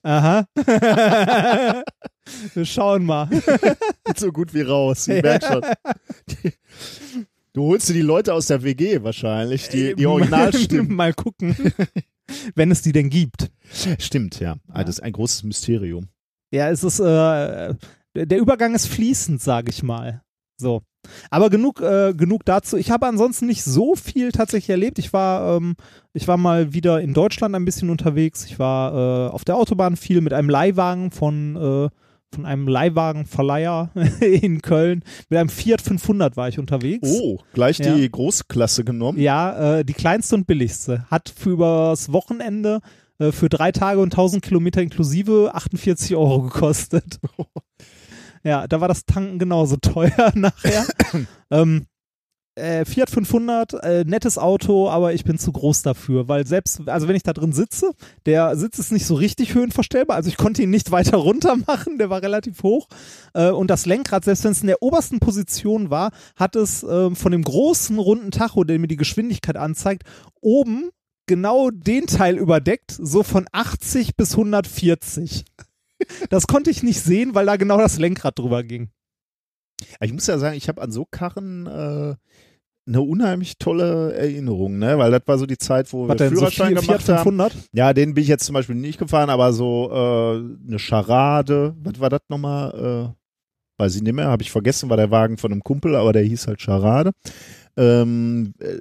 Aha. 0.02 0.46
Wir 2.54 2.64
schauen 2.64 3.04
mal. 3.04 3.28
so 4.16 4.30
gut 4.32 4.54
wie 4.54 4.62
raus. 4.62 5.08
Ich 5.08 5.22
merk 5.22 5.42
schon. 5.44 5.62
Du 7.52 7.64
holst 7.64 7.88
dir 7.88 7.94
die 7.94 8.02
Leute 8.02 8.34
aus 8.34 8.46
der 8.46 8.62
WG 8.62 9.02
wahrscheinlich, 9.02 9.68
die, 9.68 9.94
die 9.94 10.06
Originalstimmen. 10.06 10.94
mal 10.94 11.12
gucken. 11.12 11.56
Wenn 12.54 12.70
es 12.70 12.82
die 12.82 12.92
denn 12.92 13.10
gibt. 13.10 13.50
Stimmt, 13.98 14.38
ja. 14.40 14.56
Ah, 14.68 14.84
Das 14.84 14.96
ist 14.96 15.00
ein 15.02 15.12
großes 15.12 15.42
Mysterium. 15.44 16.08
Ja, 16.52 16.70
es 16.70 16.84
ist, 16.84 17.00
äh, 17.00 17.74
der 18.14 18.38
Übergang 18.38 18.74
ist 18.74 18.86
fließend, 18.86 19.40
sage 19.42 19.70
ich 19.70 19.82
mal. 19.82 20.22
So. 20.58 20.82
Aber 21.30 21.48
genug, 21.50 21.80
äh, 21.80 22.12
genug 22.14 22.44
dazu. 22.44 22.76
Ich 22.76 22.90
habe 22.90 23.06
ansonsten 23.06 23.46
nicht 23.46 23.64
so 23.64 23.94
viel 23.94 24.32
tatsächlich 24.32 24.70
erlebt. 24.70 24.98
Ich 24.98 25.12
war, 25.12 25.56
ähm, 25.56 25.76
ich 26.12 26.28
war 26.28 26.36
mal 26.36 26.72
wieder 26.72 27.00
in 27.00 27.14
Deutschland 27.14 27.54
ein 27.54 27.64
bisschen 27.64 27.90
unterwegs. 27.90 28.44
Ich 28.46 28.58
war 28.58 29.28
äh, 29.28 29.30
auf 29.30 29.44
der 29.44 29.56
Autobahn 29.56 29.96
viel 29.96 30.20
mit 30.20 30.32
einem 30.32 30.50
Leihwagen 30.50 31.10
von, 31.10 31.56
äh, 31.56 31.88
von 32.34 32.44
einem 32.44 32.68
Leihwagenverleiher 32.68 33.90
in 34.20 34.60
Köln. 34.60 35.02
Mit 35.30 35.38
einem 35.38 35.48
Fiat 35.48 35.80
500 35.80 36.36
war 36.36 36.48
ich 36.48 36.58
unterwegs. 36.58 37.08
Oh, 37.10 37.38
gleich 37.54 37.78
Ja. 37.78 37.94
die 37.94 38.10
Großklasse 38.10 38.84
genommen. 38.84 39.18
Ja, 39.18 39.78
äh, 39.78 39.84
die 39.84 39.94
kleinste 39.94 40.34
und 40.34 40.46
billigste. 40.46 41.06
Hat 41.10 41.32
für 41.34 41.50
übers 41.50 42.12
Wochenende 42.12 42.80
äh, 43.18 43.32
für 43.32 43.48
drei 43.48 43.72
Tage 43.72 44.00
und 44.00 44.12
1000 44.12 44.42
Kilometer 44.44 44.82
inklusive 44.82 45.52
48 45.54 46.16
Euro 46.16 46.42
gekostet. 46.42 47.18
ja, 48.44 48.66
da 48.66 48.80
war 48.80 48.88
das 48.88 49.04
Tanken 49.04 49.38
genauso 49.38 49.76
teuer 49.80 50.32
nachher. 50.34 50.86
ähm, 51.50 51.86
äh, 52.58 52.84
Fiat 52.84 53.10
500, 53.10 53.74
äh, 53.74 54.04
nettes 54.04 54.36
Auto, 54.36 54.88
aber 54.90 55.14
ich 55.14 55.24
bin 55.24 55.38
zu 55.38 55.52
groß 55.52 55.82
dafür, 55.82 56.28
weil 56.28 56.46
selbst, 56.46 56.88
also 56.88 57.08
wenn 57.08 57.16
ich 57.16 57.22
da 57.22 57.32
drin 57.32 57.52
sitze, 57.52 57.92
der 58.26 58.56
Sitz 58.56 58.78
ist 58.78 58.92
nicht 58.92 59.06
so 59.06 59.14
richtig 59.14 59.54
höhenverstellbar, 59.54 60.16
also 60.16 60.28
ich 60.28 60.36
konnte 60.36 60.62
ihn 60.62 60.70
nicht 60.70 60.90
weiter 60.92 61.16
runter 61.16 61.56
machen, 61.56 61.98
der 61.98 62.10
war 62.10 62.22
relativ 62.22 62.62
hoch 62.62 62.88
äh, 63.34 63.50
und 63.50 63.70
das 63.70 63.86
Lenkrad, 63.86 64.24
selbst 64.24 64.44
wenn 64.44 64.52
es 64.52 64.60
in 64.60 64.66
der 64.66 64.82
obersten 64.82 65.20
Position 65.20 65.90
war, 65.90 66.10
hat 66.36 66.56
es 66.56 66.82
ähm, 66.82 67.16
von 67.16 67.32
dem 67.32 67.42
großen 67.42 67.98
runden 67.98 68.30
Tacho, 68.30 68.64
der 68.64 68.78
mir 68.78 68.88
die 68.88 68.96
Geschwindigkeit 68.96 69.56
anzeigt, 69.56 70.02
oben 70.40 70.90
genau 71.26 71.70
den 71.70 72.06
Teil 72.06 72.38
überdeckt, 72.38 72.90
so 72.90 73.22
von 73.22 73.46
80 73.52 74.16
bis 74.16 74.32
140. 74.32 75.44
Das 76.30 76.46
konnte 76.46 76.70
ich 76.70 76.82
nicht 76.82 77.00
sehen, 77.00 77.34
weil 77.34 77.46
da 77.46 77.56
genau 77.56 77.78
das 77.78 77.98
Lenkrad 77.98 78.38
drüber 78.38 78.62
ging. 78.62 78.90
Ich 80.00 80.12
muss 80.12 80.26
ja 80.26 80.38
sagen, 80.38 80.56
ich 80.56 80.68
habe 80.68 80.82
an 80.82 80.90
so 80.90 81.04
Karren 81.04 81.66
äh, 81.66 82.14
eine 82.88 83.00
unheimlich 83.02 83.58
tolle 83.58 84.14
Erinnerung, 84.14 84.78
ne? 84.78 84.98
Weil 84.98 85.10
das 85.10 85.22
war 85.26 85.38
so 85.38 85.46
die 85.46 85.58
Zeit, 85.58 85.92
wo 85.92 86.08
Was 86.08 86.18
wir 86.18 86.30
so 86.30 86.36
Führerschein 86.36 86.76
Fiat 86.76 86.86
gemacht 86.86 87.08
haben. 87.08 87.16
500? 87.18 87.56
Ja, 87.72 87.92
den 87.92 88.14
bin 88.14 88.22
ich 88.22 88.28
jetzt 88.28 88.44
zum 88.44 88.54
Beispiel 88.54 88.74
nicht 88.74 88.98
gefahren, 88.98 89.30
aber 89.30 89.52
so 89.52 89.90
äh, 89.92 90.66
eine 90.66 90.78
Charade, 90.78 91.76
was 91.82 92.00
war 92.00 92.10
das 92.10 92.22
nochmal? 92.28 93.14
Äh, 93.14 93.80
weiß 93.80 93.94
ich 93.94 94.02
nicht 94.02 94.14
mehr, 94.14 94.26
habe 94.26 94.42
ich 94.42 94.50
vergessen, 94.50 94.90
war 94.90 94.96
der 94.96 95.10
Wagen 95.10 95.36
von 95.36 95.52
einem 95.52 95.62
Kumpel, 95.62 95.94
aber 95.94 96.12
der 96.12 96.22
hieß 96.22 96.48
halt 96.48 96.60
Charade. 96.60 97.12
Ähm, 97.76 98.54
äh, 98.58 98.78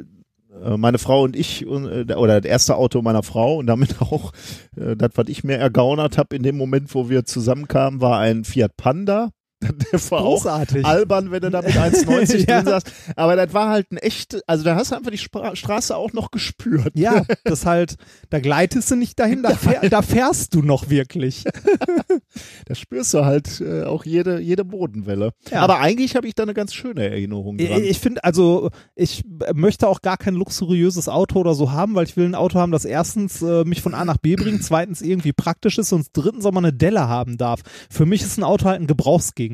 meine 0.78 0.98
Frau 0.98 1.24
und 1.24 1.36
ich, 1.36 1.66
äh, 1.66 2.14
oder 2.14 2.42
das 2.42 2.50
erste 2.50 2.76
Auto 2.76 3.02
meiner 3.02 3.24
Frau 3.24 3.58
und 3.58 3.68
damit 3.68 4.02
auch 4.02 4.32
äh, 4.76 4.96
das, 4.96 5.12
was 5.16 5.28
ich 5.28 5.44
mir 5.44 5.58
ergaunert 5.58 6.18
habe 6.18 6.36
in 6.36 6.44
dem 6.44 6.58
Moment, 6.58 6.94
wo 6.94 7.10
wir 7.10 7.26
zusammenkamen, 7.26 8.02
war 8.02 8.20
ein 8.20 8.44
Fiat 8.44 8.76
Panda. 8.78 9.30
Der 9.92 10.12
war 10.12 10.22
auch 10.22 10.36
Großartig. 10.44 10.86
albern, 10.86 11.32
wenn 11.32 11.42
du 11.42 11.50
da 11.50 11.62
mit 11.62 11.72
1,90 11.76 12.48
Ja. 12.48 12.58
drin 12.62 12.68
saßt. 12.68 12.92
Aber 13.16 13.36
das 13.36 13.54
war 13.54 13.70
halt 13.70 13.92
ein 13.92 13.98
echt, 13.98 14.40
also 14.48 14.64
da 14.64 14.76
hast 14.76 14.92
du 14.92 14.96
einfach 14.98 15.10
die 15.12 15.18
Spra 15.18 15.56
Straße 15.56 15.96
auch 15.96 16.14
noch 16.14 16.30
gespürt. 16.30 16.92
Ja, 16.96 17.24
das 17.44 17.66
halt, 17.66 17.96
da 18.30 18.40
gleitest 18.40 18.92
du 18.92 18.96
nicht 18.96 19.18
dahin, 19.20 19.42
da, 19.42 19.56
fähr, 19.56 19.90
da 19.90 20.02
fährst 20.04 20.54
du 20.54 20.62
noch 20.62 20.90
wirklich. 20.90 21.44
Da 22.66 22.76
spürst 22.76 23.14
du 23.16 23.26
halt 23.26 23.60
äh, 23.62 23.84
auch 23.84 24.06
jede, 24.06 24.40
jede 24.40 24.64
Bodenwelle. 24.64 25.32
Ja. 25.50 25.62
Aber 25.62 25.80
eigentlich 25.80 26.16
habe 26.16 26.28
ich 26.28 26.36
da 26.36 26.44
eine 26.44 26.54
ganz 26.54 26.74
schöne 26.74 27.10
Erinnerung 27.10 27.58
dran. 27.58 27.82
Ich 27.84 28.00
finde, 28.00 28.24
also 28.24 28.70
ich 28.96 29.24
möchte 29.54 29.88
auch 29.88 30.02
gar 30.02 30.18
kein 30.18 30.36
luxuriöses 30.36 31.10
Auto 31.10 31.40
oder 31.40 31.56
so 31.56 31.72
haben, 31.72 31.96
weil 31.96 32.06
ich 32.06 32.16
will 32.16 32.26
ein 32.26 32.36
Auto 32.36 32.60
haben, 32.60 32.72
das 32.72 32.86
erstens 32.86 33.42
äh, 33.42 33.64
mich 33.64 33.82
von 33.82 33.96
A 33.96 34.06
nach 34.06 34.18
B 34.18 34.36
bringt, 34.36 34.64
zweitens 34.64 35.02
irgendwie 35.02 35.34
praktisch 35.34 35.78
ist 35.80 35.92
und 35.94 36.08
drittens 36.14 36.46
auch 36.46 36.52
mal 36.52 36.60
eine 36.60 36.74
Delle 36.74 37.08
haben 37.08 37.38
darf. 37.38 37.62
Für 37.90 38.06
mich 38.06 38.22
ist 38.22 38.38
ein 38.38 38.44
Auto 38.44 38.66
halt 38.66 38.80
ein 38.82 38.88
Gebrauchsgegenstand. 38.88 39.47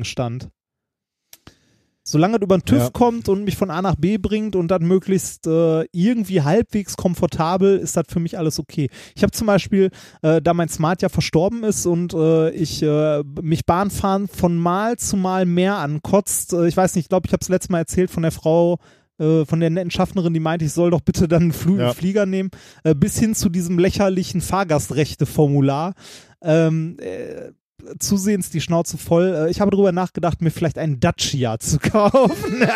Solange 2.06 2.36
es 2.36 2.42
über 2.42 2.58
den 2.58 2.66
TÜV 2.66 2.78
Ja. 2.82 2.90
kommt 2.90 3.30
und 3.30 3.44
mich 3.44 3.56
von 3.56 3.70
A 3.70 3.80
nach 3.80 3.94
B 3.96 4.18
bringt 4.18 4.56
und 4.56 4.68
dann 4.68 4.82
möglichst 4.82 5.46
äh, 5.46 5.84
irgendwie 5.90 6.42
halbwegs 6.42 6.98
komfortabel, 6.98 7.78
ist 7.78 7.96
das 7.96 8.04
für 8.10 8.20
mich 8.20 8.36
alles 8.36 8.58
okay. 8.58 8.90
Ich 9.16 9.22
habe 9.22 9.30
zum 9.30 9.46
Beispiel, 9.46 9.88
äh, 10.20 10.42
da 10.42 10.52
mein 10.52 10.68
Smart 10.68 11.00
ja 11.00 11.08
verstorben 11.08 11.64
ist 11.64 11.86
und 11.86 12.12
äh, 12.12 12.50
ich 12.50 12.82
äh, 12.82 13.22
mich 13.40 13.64
Bahnfahren 13.64 14.28
von 14.28 14.54
Mal 14.58 14.98
zu 14.98 15.16
Mal 15.16 15.46
mehr 15.46 15.76
ankotzt. 15.78 16.52
Äh, 16.52 16.68
ich 16.68 16.76
weiß 16.76 16.94
nicht, 16.94 17.04
ich 17.06 17.08
glaube, 17.08 17.26
ich 17.26 17.32
habe 17.32 17.40
es 17.40 17.48
letztes 17.48 17.70
Mal 17.70 17.78
erzählt 17.78 18.10
von 18.10 18.22
der 18.22 18.32
Frau, 18.32 18.80
äh, 19.18 19.46
von 19.46 19.60
der 19.60 19.70
netten 19.70 19.90
Schaffnerin, 19.90 20.34
die 20.34 20.40
meinte, 20.40 20.66
ich 20.66 20.72
soll 20.74 20.90
doch 20.90 21.00
bitte 21.00 21.26
dann 21.26 21.44
einen 21.44 21.52
Flu 21.54 21.78
Ja. 21.78 21.94
Flieger 21.94 22.26
nehmen, 22.26 22.50
bis 22.98 23.18
hin 23.18 23.34
zu 23.34 23.48
diesem 23.48 23.78
lächerlichen 23.78 24.42
Fahrgastrechte-Formular. 24.42 25.94
Ähm, 26.42 26.98
äh, 27.00 27.52
zusehends 27.98 28.50
die 28.50 28.60
Schnauze 28.60 28.98
voll. 28.98 29.34
Äh, 29.46 29.50
ich 29.50 29.60
habe 29.60 29.70
darüber 29.70 29.92
nachgedacht, 29.92 30.40
mir 30.42 30.50
vielleicht 30.50 30.78
einen 30.78 31.00
Dacia 31.00 31.58
zu 31.58 31.78
kaufen. 31.82 32.66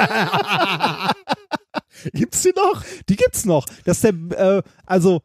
Gibt's 2.12 2.42
die 2.42 2.52
noch? 2.54 2.84
Die 3.08 3.16
gibt's 3.16 3.44
noch. 3.44 3.66
Das 3.84 4.00
der, 4.00 4.12
äh, 4.12 4.62
also 4.86 5.20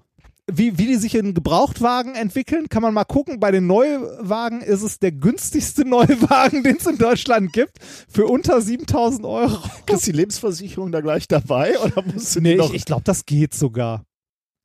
wie, 0.51 0.77
wie 0.77 0.87
die 0.87 0.95
sich 0.95 1.15
in 1.15 1.33
Gebrauchtwagen 1.33 2.15
entwickeln, 2.15 2.67
kann 2.67 2.81
man 2.81 2.93
mal 2.93 3.05
gucken. 3.05 3.39
Bei 3.39 3.51
den 3.51 3.65
Neuwagen 3.67 4.61
ist 4.61 4.81
es 4.81 4.99
der 4.99 5.11
günstigste 5.13 5.85
Neuwagen, 5.87 6.63
den 6.63 6.77
es 6.77 6.85
in 6.85 6.97
Deutschland 6.97 7.53
gibt, 7.53 7.77
für 8.09 8.25
unter 8.25 8.59
7000 8.61 9.25
Euro. 9.25 9.57
Ist 9.91 10.07
die 10.07 10.11
Lebensversicherung 10.11 10.91
da 10.91 10.99
gleich 11.01 11.27
dabei 11.27 11.79
oder 11.79 12.01
musst 12.03 12.35
du 12.35 12.41
Nee, 12.41 12.55
noch? 12.55 12.69
ich, 12.69 12.75
ich 12.77 12.85
glaube, 12.85 13.03
das 13.05 13.25
geht 13.25 13.53
sogar. 13.53 14.03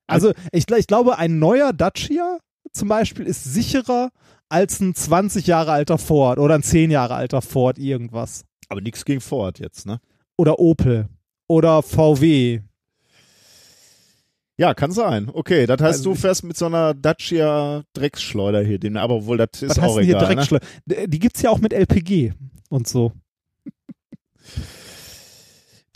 Also 0.08 0.32
ich, 0.52 0.64
gl- 0.64 0.78
ich 0.78 0.86
glaube, 0.86 1.18
ein 1.18 1.38
neuer 1.38 1.72
Dacia 1.72 2.38
zum 2.72 2.88
Beispiel 2.88 3.26
ist 3.26 3.44
sicherer 3.44 4.10
als 4.48 4.80
ein 4.80 4.94
20 4.94 5.46
Jahre 5.46 5.72
alter 5.72 5.98
Ford 5.98 6.38
oder 6.38 6.54
ein 6.54 6.62
10 6.62 6.90
Jahre 6.90 7.14
alter 7.14 7.42
Ford 7.42 7.78
irgendwas. 7.78 8.44
aber 8.68 8.80
nichts 8.80 9.04
gegen 9.04 9.20
Ford 9.20 9.58
jetzt, 9.58 9.86
ne? 9.86 10.00
Oder 10.36 10.58
Opel. 10.58 11.08
Oder 11.46 11.82
VW. 11.82 12.60
Ja, 14.56 14.74
kann 14.74 14.90
sein. 14.90 15.30
Okay, 15.32 15.66
das 15.66 15.80
heißt, 15.80 15.98
Also 16.00 16.10
du 16.10 16.16
fährst 16.16 16.42
mit 16.44 16.56
so 16.56 16.66
einer 16.66 16.92
Dacia 16.92 17.84
Drecksschleuder 17.92 18.60
hier, 18.62 18.78
den, 18.78 18.96
aber 18.96 19.24
wohl 19.24 19.36
das 19.36 19.62
ist 19.62 19.70
Was 19.70 19.78
auch 19.78 19.82
heißt 19.82 19.96
denn 19.98 20.04
hier 20.04 20.16
egal. 20.16 20.60
Ne? 20.86 21.08
Die 21.08 21.18
gibt's 21.20 21.42
ja 21.42 21.50
auch 21.50 21.58
mit 21.58 21.72
LPG 21.72 22.32
und 22.68 22.88
so. 22.88 23.12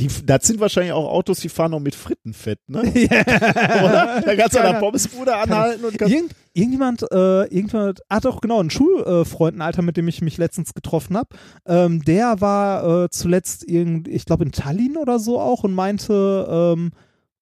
Die, 0.02 0.26
das 0.26 0.44
sind 0.48 0.58
wahrscheinlich 0.58 0.92
auch 0.92 1.08
Autos, 1.08 1.38
die 1.38 1.48
fahren 1.48 1.70
noch 1.70 1.78
mit 1.78 1.94
Frittenfett, 1.94 2.58
ne? 2.66 2.80
Oder? 2.82 4.20
Da 4.24 4.34
kannst 4.36 4.56
du 4.56 4.60
an 4.60 4.72
der 4.72 4.80
Pommesbude 4.80 5.36
anhalten 5.36 5.84
und 5.84 5.96
kannst. 5.96 6.12
Irgend, 6.12 6.34
irgendjemand, 6.54 7.02
äh, 7.12 7.44
irgendjemand, 7.44 8.00
ah 8.08 8.18
doch, 8.18 8.40
genau, 8.40 8.60
ein 8.60 8.70
Schulfreund, 8.70 9.56
ein 9.56 9.62
Alter, 9.62 9.82
mit 9.82 9.96
dem 9.96 10.08
ich 10.08 10.20
mich 10.20 10.38
letztens 10.38 10.74
getroffen 10.74 11.16
habe, 11.16 11.28
ähm, 11.66 12.04
der 12.04 12.40
war 12.40 13.04
äh, 13.04 13.10
zuletzt, 13.10 13.62
irgend, 13.68 14.08
ich 14.08 14.24
glaube 14.24 14.42
in 14.42 14.50
Tallinn 14.50 14.96
oder 14.96 15.20
so 15.20 15.38
auch 15.38 15.62
und 15.62 15.72
meinte, 15.72 16.48
ähm, 16.50 16.90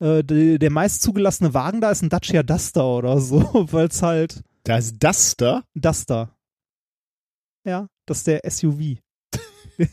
äh, 0.01 0.23
de, 0.23 0.59
der 0.59 0.71
meist 0.71 1.01
zugelassene 1.01 1.55
Wagen 1.55 1.81
da 1.81 1.91
ist 1.91 2.03
ein 2.03 2.11
Dacia 2.11 2.43
Duster 2.43 2.85
oder 2.85 3.21
so, 3.21 3.41
weil 3.73 3.87
es 3.89 4.03
halt 4.03 4.43
Da 4.65 4.77
ist 4.77 5.03
Duster. 5.03 5.65
Duster. 5.75 6.37
Ja, 7.65 7.87
das 8.05 8.19
ist 8.19 8.27
der 8.27 8.43
SUV. 8.51 8.99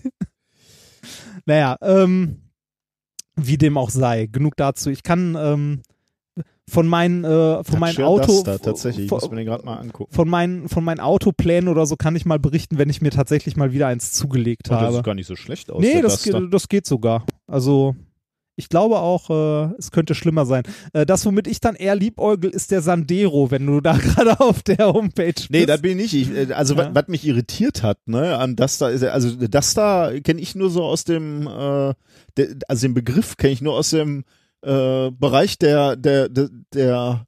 naja, 1.45 1.77
ähm, 1.81 2.41
wie 3.37 3.57
dem 3.57 3.77
auch 3.77 3.89
sei, 3.89 4.25
genug 4.25 4.57
dazu. 4.57 4.89
Ich 4.89 5.03
kann 5.03 5.37
ähm, 5.39 5.81
von 6.69 6.87
meinen, 6.87 7.23
äh, 7.23 7.63
von 7.63 7.79
meinen 7.79 7.95
Dacia 7.95 8.05
Auto, 8.05 8.25
Duster, 8.25 8.59
tatsächlich. 8.59 9.05
Ich 9.05 9.09
von, 9.09 9.19
muss 9.19 9.29
mir 9.29 9.37
den 9.37 9.45
gerade 9.45 9.65
mal 9.65 9.77
angucken. 9.77 10.13
von 10.13 10.27
meinen, 10.27 10.67
von 10.67 10.83
meinen 10.83 10.99
Autoplänen 10.99 11.69
oder 11.69 11.85
so 11.85 11.95
kann 11.95 12.15
ich 12.15 12.25
mal 12.25 12.39
berichten, 12.39 12.77
wenn 12.77 12.89
ich 12.89 13.01
mir 13.01 13.11
tatsächlich 13.11 13.55
mal 13.55 13.71
wieder 13.71 13.87
eins 13.87 14.11
zugelegt 14.11 14.69
Und 14.69 14.75
das 14.75 14.81
habe. 14.81 14.95
sieht 14.95 15.03
gar 15.05 15.15
nicht 15.15 15.27
so 15.27 15.35
schlecht 15.35 15.71
aus. 15.71 15.81
nee, 15.81 16.01
das, 16.01 16.29
das 16.51 16.67
geht 16.67 16.85
sogar. 16.85 17.25
Also 17.47 17.95
ich 18.57 18.69
glaube 18.69 18.99
auch, 18.99 19.29
äh, 19.29 19.73
es 19.77 19.91
könnte 19.91 20.15
schlimmer 20.15 20.45
sein. 20.45 20.63
Äh, 20.91 21.05
das, 21.05 21.25
womit 21.25 21.47
ich 21.47 21.61
dann 21.61 21.75
eher 21.75 21.95
liebäugel, 21.95 22.49
ist 22.49 22.71
der 22.71 22.81
Sandero, 22.81 23.51
wenn 23.51 23.65
du 23.65 23.79
da 23.79 23.93
gerade 23.97 24.39
auf 24.39 24.63
der 24.63 24.87
Homepage 24.91 25.31
bist. 25.33 25.49
Nee, 25.51 25.65
das 25.65 25.81
bin 25.81 25.99
ich 25.99 26.11
nicht. 26.11 26.31
Ich, 26.31 26.49
äh, 26.49 26.53
also 26.53 26.75
Ja. 26.75 26.93
was, 26.93 27.07
mich 27.07 27.25
irritiert 27.25 27.83
hat, 27.83 27.99
ne, 28.07 28.37
an 28.37 28.55
Duster 28.55 28.89
ist, 28.91 29.03
also 29.03 29.29
Duster 29.35 30.19
kenne 30.21 30.41
ich 30.41 30.55
nur 30.55 30.69
so 30.69 30.83
aus 30.83 31.03
dem, 31.03 31.47
äh, 31.47 31.93
der, 32.35 32.47
also 32.67 32.87
den 32.87 32.93
Begriff 32.93 33.37
kenne 33.37 33.53
ich 33.53 33.61
nur 33.61 33.75
aus 33.75 33.91
dem 33.91 34.25
äh, 34.63 35.11
Bereich 35.11 35.57
der, 35.59 35.95
der, 35.95 36.27
der, 36.27 36.49
der 36.73 37.25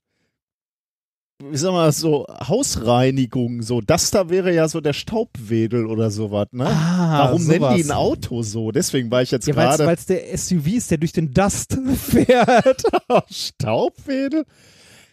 wie 1.42 1.56
sagen 1.58 1.76
wir 1.76 1.86
das 1.86 1.98
so, 2.00 2.26
Hausreinigung, 2.48 3.62
so. 3.62 3.82
Duster 3.82 4.30
wäre 4.30 4.54
ja 4.54 4.68
so 4.68 4.82
der 4.82 4.94
Staubwedel 4.94 5.86
oder 5.86 6.12
sowas, 6.12 6.48
ne? 6.52 6.66
ah, 6.68 7.26
Warum 7.28 7.46
nennen 7.46 7.60
die 7.76 7.82
ein 7.82 7.84
sowas. 7.84 7.98
Auto 7.98 8.42
so? 8.44 8.72
Deswegen 8.72 9.10
war 9.10 9.22
ich 9.22 9.32
jetzt 9.32 9.48
Ja, 9.48 9.56
weil 9.56 9.78
gerade 9.78 9.92
es 9.94 10.06
der 10.06 10.38
SUV 10.38 10.68
ist, 10.68 10.92
der 10.92 10.98
durch 10.98 11.14
den 11.14 11.34
Dust 11.34 11.78
fährt. 11.96 12.84
Staubwedel? 13.30 14.46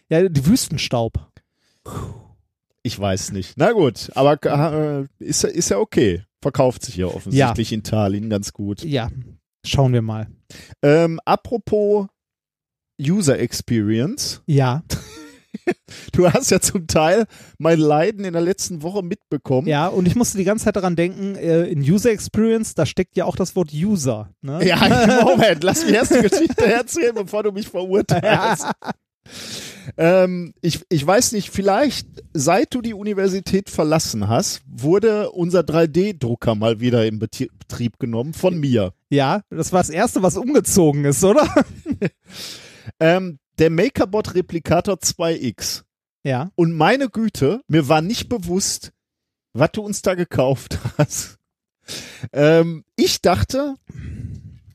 ja, 0.09 0.27
die 0.27 0.45
Wüstenstaub. 0.45 1.13
Ich 2.83 2.97
weiß 2.99 3.31
nicht. 3.31 3.53
Na 3.57 3.71
gut, 3.71 4.11
aber 4.15 4.37
äh, 4.45 5.07
ist, 5.23 5.43
ja- 5.43 5.49
ist 5.49 5.69
ja 5.69 5.77
okay. 5.79 6.23
Verkauft 6.41 6.83
sich 6.85 6.97
ja 6.97 7.07
offensichtlich 7.07 7.73
in 7.73 7.83
Tallinn 7.83 8.29
ganz 8.29 8.53
gut. 8.53 8.83
Ja, 8.83 9.09
schauen 9.65 9.91
wir 9.93 10.01
mal. 10.01 10.27
Ähm, 10.83 11.19
apropos 11.25 12.07
User 13.01 13.39
Experience. 13.39 14.41
Ja. 14.45 14.83
Du 16.11 16.31
hast 16.31 16.51
ja 16.51 16.59
zum 16.59 16.87
Teil 16.87 17.25
mein 17.57 17.79
Leiden 17.79 18.25
in 18.25 18.33
der 18.33 18.41
letzten 18.41 18.81
Woche 18.81 19.03
mitbekommen. 19.03 19.67
Ja, 19.67 19.87
und 19.87 20.07
ich 20.07 20.15
musste 20.15 20.37
die 20.37 20.43
ganze 20.43 20.65
Zeit 20.65 20.75
daran 20.75 20.95
denken, 20.95 21.35
äh, 21.35 21.65
in 21.65 21.79
User 21.79 22.11
Experience, 22.11 22.75
da 22.75 22.85
steckt 22.85 23.17
ja 23.17 23.25
auch 23.25 23.35
das 23.35 23.55
Wort 23.55 23.71
User. 23.73 24.29
Ne? 24.41 24.65
Ja, 24.65 24.77
Moment, 25.23 25.63
lass 25.63 25.85
mich 25.85 25.93
erst 25.93 26.15
die 26.15 26.21
Geschichte 26.21 26.65
erzählen, 26.65 27.15
bevor 27.15 27.43
du 27.43 27.51
mich 27.51 27.67
verurteilst. 27.67 28.67
ähm, 29.97 30.53
ich, 30.61 30.81
ich 30.89 31.05
weiß 31.05 31.33
nicht, 31.33 31.51
vielleicht 31.51 32.07
seit 32.33 32.73
du 32.73 32.81
die 32.81 32.93
Universität 32.93 33.69
verlassen 33.69 34.27
hast, 34.27 34.61
wurde 34.67 35.31
unser 35.31 35.61
3D-Drucker 35.61 36.55
mal 36.55 36.79
wieder 36.79 37.05
in 37.05 37.19
Betrieb 37.19 37.99
genommen 37.99 38.33
von 38.33 38.59
mir. 38.59 38.93
Ja, 39.09 39.41
das 39.49 39.71
war 39.71 39.79
das 39.79 39.89
Erste, 39.89 40.23
was 40.23 40.37
umgezogen 40.37 41.05
ist, 41.05 41.23
oder? 41.23 41.47
Ähm, 42.99 43.39
der 43.59 43.69
MakerBot 43.69 44.35
Replikator 44.35 44.95
2X. 44.95 45.83
Ja. 46.23 46.51
Und 46.55 46.73
meine 46.73 47.09
Güte, 47.09 47.61
mir 47.67 47.87
war 47.87 48.01
nicht 48.01 48.29
bewusst, 48.29 48.91
was 49.53 49.71
du 49.71 49.81
uns 49.81 50.01
da 50.01 50.15
gekauft 50.15 50.79
hast. 50.97 51.37
Ähm, 52.33 52.83
ich 52.95 53.21
dachte, 53.21 53.75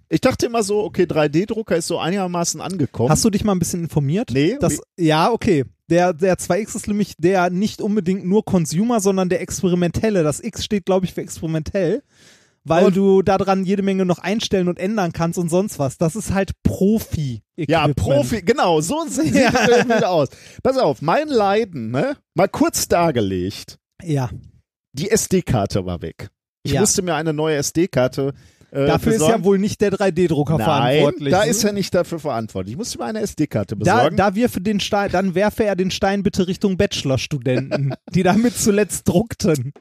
ich 0.09 0.21
dachte 0.21 0.47
immer 0.47 0.63
so, 0.63 0.83
okay, 0.83 1.05
3D-Drucker 1.05 1.77
ist 1.77 1.87
so 1.87 1.99
einigermaßen 1.99 2.61
angekommen. 2.61 3.11
Hast 3.11 3.25
du 3.25 3.31
dich 3.31 3.45
mal 3.45 3.53
ein 3.53 3.59
bisschen 3.59 3.83
informiert? 3.83 4.31
Nee, 4.33 4.57
Das, 4.61 4.81
ja, 4.99 5.31
okay. 5.31 5.65
Der, 5.89 6.15
der 6.15 6.39
2X 6.39 6.77
ist 6.77 6.89
nämlich 6.89 7.15
der 7.19 7.51
nicht 7.51 7.83
unbedingt 7.83 8.25
nur 8.25 8.45
Consumer, 8.45 9.01
sondern 9.01 9.29
der 9.29 9.43
experimentelle. 9.43 10.23
Das 10.23 10.41
X 10.41 10.65
steht, 10.65 10.87
glaube 10.87 11.05
ich, 11.07 11.13
für 11.13 11.21
experimentell, 11.21 12.03
weil 12.65 12.87
Und- 12.87 12.97
du 12.97 13.23
daran 13.23 13.65
jede 13.65 13.83
Menge 13.83 14.05
noch 14.05 14.19
einstellen 14.19 14.69
und 14.69 14.79
ändern 14.79 15.13
kannst 15.13 15.39
und 15.39 15.49
sonst 15.49 15.79
was. 15.79 15.99
Das 15.99 16.17
ist 16.17 16.33
halt 16.33 16.53
Profi. 16.63 17.43
Ja, 17.57 17.89
Profi, 17.89 18.43
genau, 18.43 18.81
so 18.81 19.05
sieht 19.09 19.35
Ja. 19.35 19.51
es 19.51 19.85
wieder 19.85 20.11
aus. 20.11 20.29
Pass 20.63 20.79
auf, 20.79 21.03
mein 21.03 21.29
Leiden, 21.29 21.91
ne? 21.91 22.17
Mal 22.35 22.49
kurz 22.49 22.89
dargelegt. 22.89 23.79
Ja. 24.03 24.31
Die 24.93 25.11
SD-Karte 25.11 25.87
war 25.87 26.03
weg. 26.03 26.29
Ich 26.65 26.73
Ja. 26.73 26.81
musste 26.81 27.03
mir 27.03 27.15
eine 27.15 27.33
neue 27.33 27.57
SD-Karte 27.57 28.33
äh, 28.71 28.87
Dafür 28.87 29.13
ist 29.13 29.19
besorgen. 29.19 29.41
ja 29.41 29.45
wohl 29.45 29.59
nicht 29.59 29.83
der 29.83 29.93
3D-Drucker 29.93 30.57
Nein, 30.57 30.65
verantwortlich. 30.65 31.31
da 31.31 31.43
ist 31.43 31.63
er 31.63 31.73
nicht 31.75 31.95
dafür 31.95 32.19
verantwortlich. 32.19 32.73
Ich 32.73 32.79
musste 32.79 32.97
mir 32.97 33.05
eine 33.05 33.21
SD-Karte 33.21 33.77
da, 33.77 33.97
besorgen. 33.97 34.17
da 34.17 34.35
wirfe 34.35 34.63
den 34.63 34.81
Stein, 34.81 35.11
dann 35.13 35.35
werfe 35.35 35.65
er 35.65 35.77
den 35.77 35.91
Stein 35.91 36.23
bitte 36.23 36.49
Richtung 36.49 36.79
Bachelorstudenten, 36.79 37.93
die 38.15 38.23
damit 38.23 38.57
zuletzt 38.57 39.07
druckten. 39.09 39.75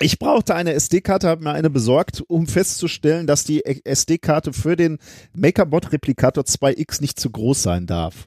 Ich 0.00 0.18
brauchte 0.18 0.54
eine 0.54 0.72
SD-Karte, 0.72 1.28
habe 1.28 1.44
mir 1.44 1.52
eine 1.52 1.70
besorgt, 1.70 2.22
um 2.28 2.46
festzustellen, 2.46 3.26
dass 3.26 3.44
die 3.44 3.64
SD-Karte 3.64 4.52
für 4.52 4.76
den 4.76 4.98
MakerBot 5.34 5.92
Replikator 5.92 6.44
2X 6.44 7.00
nicht 7.00 7.20
zu 7.20 7.30
groß 7.30 7.62
sein 7.62 7.86
darf. 7.86 8.26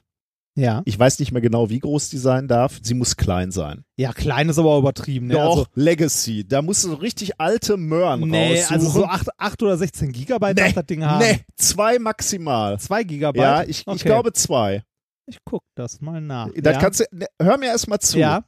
Ja. 0.58 0.80
Ich 0.86 0.98
weiß 0.98 1.18
nicht 1.18 1.32
mehr 1.32 1.42
genau, 1.42 1.68
wie 1.68 1.80
groß 1.80 2.08
die 2.08 2.16
sein 2.16 2.48
darf. 2.48 2.78
Sie 2.82 2.94
muss 2.94 3.16
klein 3.16 3.50
sein. 3.50 3.84
Ja, 3.98 4.14
klein 4.14 4.48
ist 4.48 4.58
aber 4.58 4.78
übertrieben. 4.78 5.26
Ne? 5.26 5.34
Doch, 5.34 5.50
Also, 5.50 5.66
Legacy. 5.74 6.48
Da 6.48 6.62
musst 6.62 6.82
du 6.84 6.88
so 6.88 6.94
richtig 6.94 7.38
alte 7.38 7.76
Möhren 7.76 8.20
nee, 8.20 8.54
raussuchen. 8.54 8.74
also 8.74 8.88
so 8.88 9.04
8, 9.04 9.28
8 9.36 9.62
oder 9.64 9.76
16 9.76 10.12
Gigabyte 10.12 10.58
darf 10.58 10.72
das 10.72 10.86
Ding 10.86 11.04
haben. 11.04 11.18
nee, 11.18 11.40
zwei 11.56 11.98
maximal. 11.98 12.80
2 12.80 13.04
Gigabyte? 13.04 13.42
Ja, 13.42 13.62
ich, 13.64 13.80
ich 13.80 13.86
Okay. 13.86 14.04
glaube 14.04 14.32
zwei. 14.32 14.82
Ich 15.26 15.38
guck 15.44 15.62
das 15.74 16.00
mal 16.00 16.22
nach. 16.22 16.48
Da 16.56 16.70
ja. 16.72 16.78
kannst 16.78 17.00
du, 17.00 17.04
ne, 17.10 17.26
hör 17.42 17.58
mir 17.58 17.66
erst 17.66 17.88
mal 17.88 17.98
zu. 17.98 18.18
ja, 18.18 18.44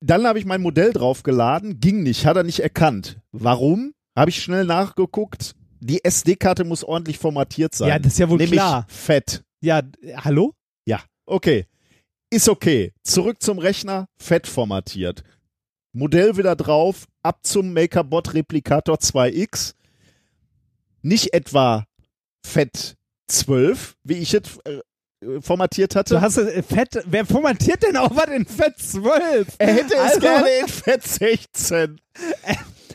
Dann 0.00 0.26
habe 0.26 0.38
ich 0.38 0.44
mein 0.44 0.62
Modell 0.62 0.92
draufgeladen, 0.92 1.80
ging 1.80 2.02
nicht, 2.02 2.24
hat 2.26 2.36
er 2.36 2.44
nicht 2.44 2.60
erkannt. 2.60 3.18
Warum? 3.32 3.94
Habe 4.16 4.30
ich 4.30 4.42
schnell 4.42 4.64
nachgeguckt. 4.64 5.54
Die 5.80 6.04
SD-Karte 6.04 6.64
muss 6.64 6.84
ordentlich 6.84 7.18
formatiert 7.18 7.74
sein. 7.74 7.88
Ja, 7.88 7.98
das 7.98 8.12
ist 8.14 8.18
ja 8.18 8.28
wohl 8.28 8.38
Nämlich 8.38 8.58
klar. 8.58 8.84
fett. 8.88 9.42
ja, 9.60 9.82
hallo? 10.16 10.54
Ja, 10.86 11.00
okay. 11.26 11.66
Ist 12.30 12.48
okay. 12.48 12.92
Zurück 13.02 13.42
zum 13.42 13.58
Rechner, 13.58 14.06
fett 14.18 14.46
formatiert. 14.46 15.22
Modell 15.92 16.36
wieder 16.36 16.54
drauf, 16.56 17.06
ab 17.22 17.40
zum 17.42 17.72
MakerBot 17.72 18.34
Replikator 18.34 18.96
2X. 18.96 19.74
Nicht 21.02 21.32
etwa 21.32 21.86
fett 22.44 22.96
12, 23.28 23.96
wie 24.04 24.14
ich 24.14 24.34
es 24.34 24.58
formatiert 25.40 25.94
hatte. 25.96 26.14
Du 26.14 26.20
hast 26.20 26.36
äh, 26.38 26.62
Fett, 26.62 27.02
wer 27.06 27.26
formatiert 27.26 27.82
denn 27.82 27.96
auch 27.96 28.14
was 28.14 28.26
in 28.28 28.46
Fett 28.46 28.78
12? 28.78 29.46
er 29.58 29.72
hätte 29.74 29.94
es 29.94 30.00
Also- 30.00 30.20
gerne 30.20 30.48
in 30.62 30.68
fett 30.68 31.02
16. 31.06 32.00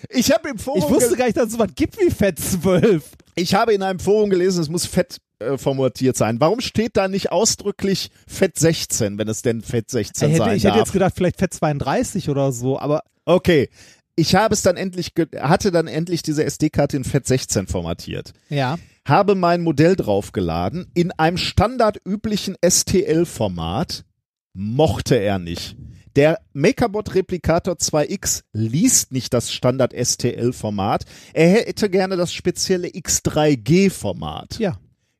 Ich 0.09 0.31
habe 0.31 0.49
im 0.49 0.57
Forum 0.59 0.79
Ich 0.83 0.89
wusste 0.89 1.15
gar 1.15 1.25
nicht, 1.25 1.37
dass 1.37 1.49
es 1.49 1.59
was 1.59 1.69
gibt 1.75 1.97
wie 1.99 2.09
Fett 2.11 2.39
12. 2.39 3.03
ich 3.35 3.55
habe 3.55 3.73
in 3.73 3.81
einem 3.83 3.99
Forum 3.99 4.29
gelesen, 4.29 4.61
es 4.61 4.69
muss 4.69 4.85
fett 4.85 5.17
äh, 5.39 5.57
formatiert 5.57 6.15
sein. 6.17 6.39
Warum 6.39 6.59
steht 6.61 6.95
da 6.97 7.07
nicht 7.07 7.31
ausdrücklich 7.31 8.09
fett 8.27 8.57
16, 8.57 9.17
wenn 9.17 9.27
es 9.27 9.41
denn 9.41 9.61
fett 9.61 9.89
16 9.89 10.29
Ich 10.29 10.35
hätte, 10.35 10.45
sein 10.45 10.57
ich 10.57 10.63
hätte 10.63 10.71
darf? 10.75 10.85
jetzt 10.85 10.93
gedacht, 10.93 11.13
vielleicht 11.15 11.39
Fett 11.39 11.53
32 11.53 12.29
oder 12.29 12.51
so, 12.51 12.79
aber 12.79 13.03
Okay. 13.25 13.69
Ich 14.15 14.35
habe 14.35 14.53
es 14.53 14.61
dann 14.61 14.77
endlich, 14.77 15.11
hatte 15.39 15.71
dann 15.71 15.87
endlich 15.87 16.21
diese 16.21 16.43
SD-Karte 16.43 16.95
in 16.97 17.03
Fett 17.03 17.25
16 17.25 17.65
formatiert. 17.67 18.33
ja. 18.49 18.77
Habe 19.05 19.35
mein 19.35 19.61
Modell 19.61 19.97
draufgeladen 19.97 20.87
in 20.93 21.11
einem 21.11 21.37
standardüblichen 21.37 22.55
STL-Format. 22.65 24.05
Mochte 24.53 25.15
er 25.15 25.39
nicht. 25.39 25.75
Der 26.15 26.39
MakerBot 26.53 27.15
Replikator 27.15 27.73
2X 27.73 28.43
liest 28.53 29.11
nicht 29.11 29.33
das 29.33 29.51
Standard 29.51 29.93
STL-Format. 29.93 31.05
Er 31.33 31.49
hätte 31.49 31.89
gerne 31.89 32.15
das 32.15 32.33
spezielle 32.33 32.87
X3G-Format. 32.87 34.59
Ja. 34.59 34.79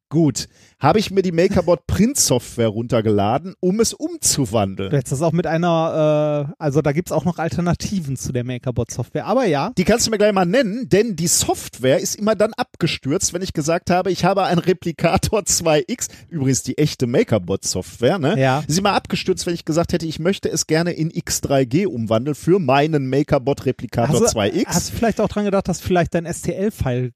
Gut. 0.10 0.48
Habe 0.84 1.00
ich 1.00 1.12
mir 1.12 1.22
die 1.22 1.32
MakerBot 1.32 1.88
Print-Software 1.88 2.67
runtergeladen, 2.67 3.56
um 3.62 3.80
es 3.80 3.93
umzuwandeln. 3.93 4.89
Du 4.89 4.98
hättest 4.98 5.13
das 5.13 5.22
auch 5.22 5.32
mit 5.32 5.48
einer, 5.48 6.50
äh, 6.50 6.54
also 6.60 6.82
da 6.82 6.91
gibt's 6.91 7.13
auch 7.13 7.24
noch 7.24 7.39
Alternativen 7.39 8.17
zu 8.17 8.34
der 8.34 8.43
MakerBot-Software. 8.43 9.26
Aber 9.26 9.46
ja, 9.46 9.72
Die 9.78 9.86
kannst 9.86 10.08
du 10.08 10.12
mir 10.12 10.17
gleich 10.17 10.34
mal 10.34 10.46
nennen, 10.46 10.89
denn 10.89 11.15
die 11.15 11.28
Software 11.28 12.00
ist 12.00 12.15
immer 12.15 12.36
dann 12.36 12.52
abgestürzt, 12.56 13.34
wenn 13.34 13.41
ich 13.41 13.54
gesagt 13.54 13.91
habe, 13.91 14.12
ich 14.12 14.26
habe 14.26 14.43
einen 14.43 14.60
Replikator 14.60 15.39
2X, 15.43 16.10
übrigens 16.28 16.63
die 16.63 16.78
echte 16.78 17.08
MakerBot-Software, 17.08 18.19
ne? 18.19 18.38
Ja. 18.38 18.62
Ist 18.67 18.78
immer 18.78 18.91
abgestürzt, 18.91 19.46
wenn 19.46 19.54
ich 19.54 19.63
gesagt 19.63 19.93
hätte, 19.93 20.06
ich 20.06 20.19
möchte 20.19 20.50
es 20.50 20.67
gerne 20.67 20.91
in 20.91 21.12
X3G 21.12 21.88
umwandeln 21.88 22.36
für 22.36 22.60
meinen 22.60 23.10
MakerBot 23.10 23.65
Replikator 23.65 24.19
du, 24.19 24.26
2X. 24.26 24.65
hast 24.67 24.89
du 24.89 24.98
vielleicht 24.98 25.22
auch 25.22 25.30
dran 25.30 25.46
gedacht, 25.46 25.69
dass 25.69 25.80
vielleicht 25.80 26.13
dein 26.13 26.26
STL-File 26.26 27.13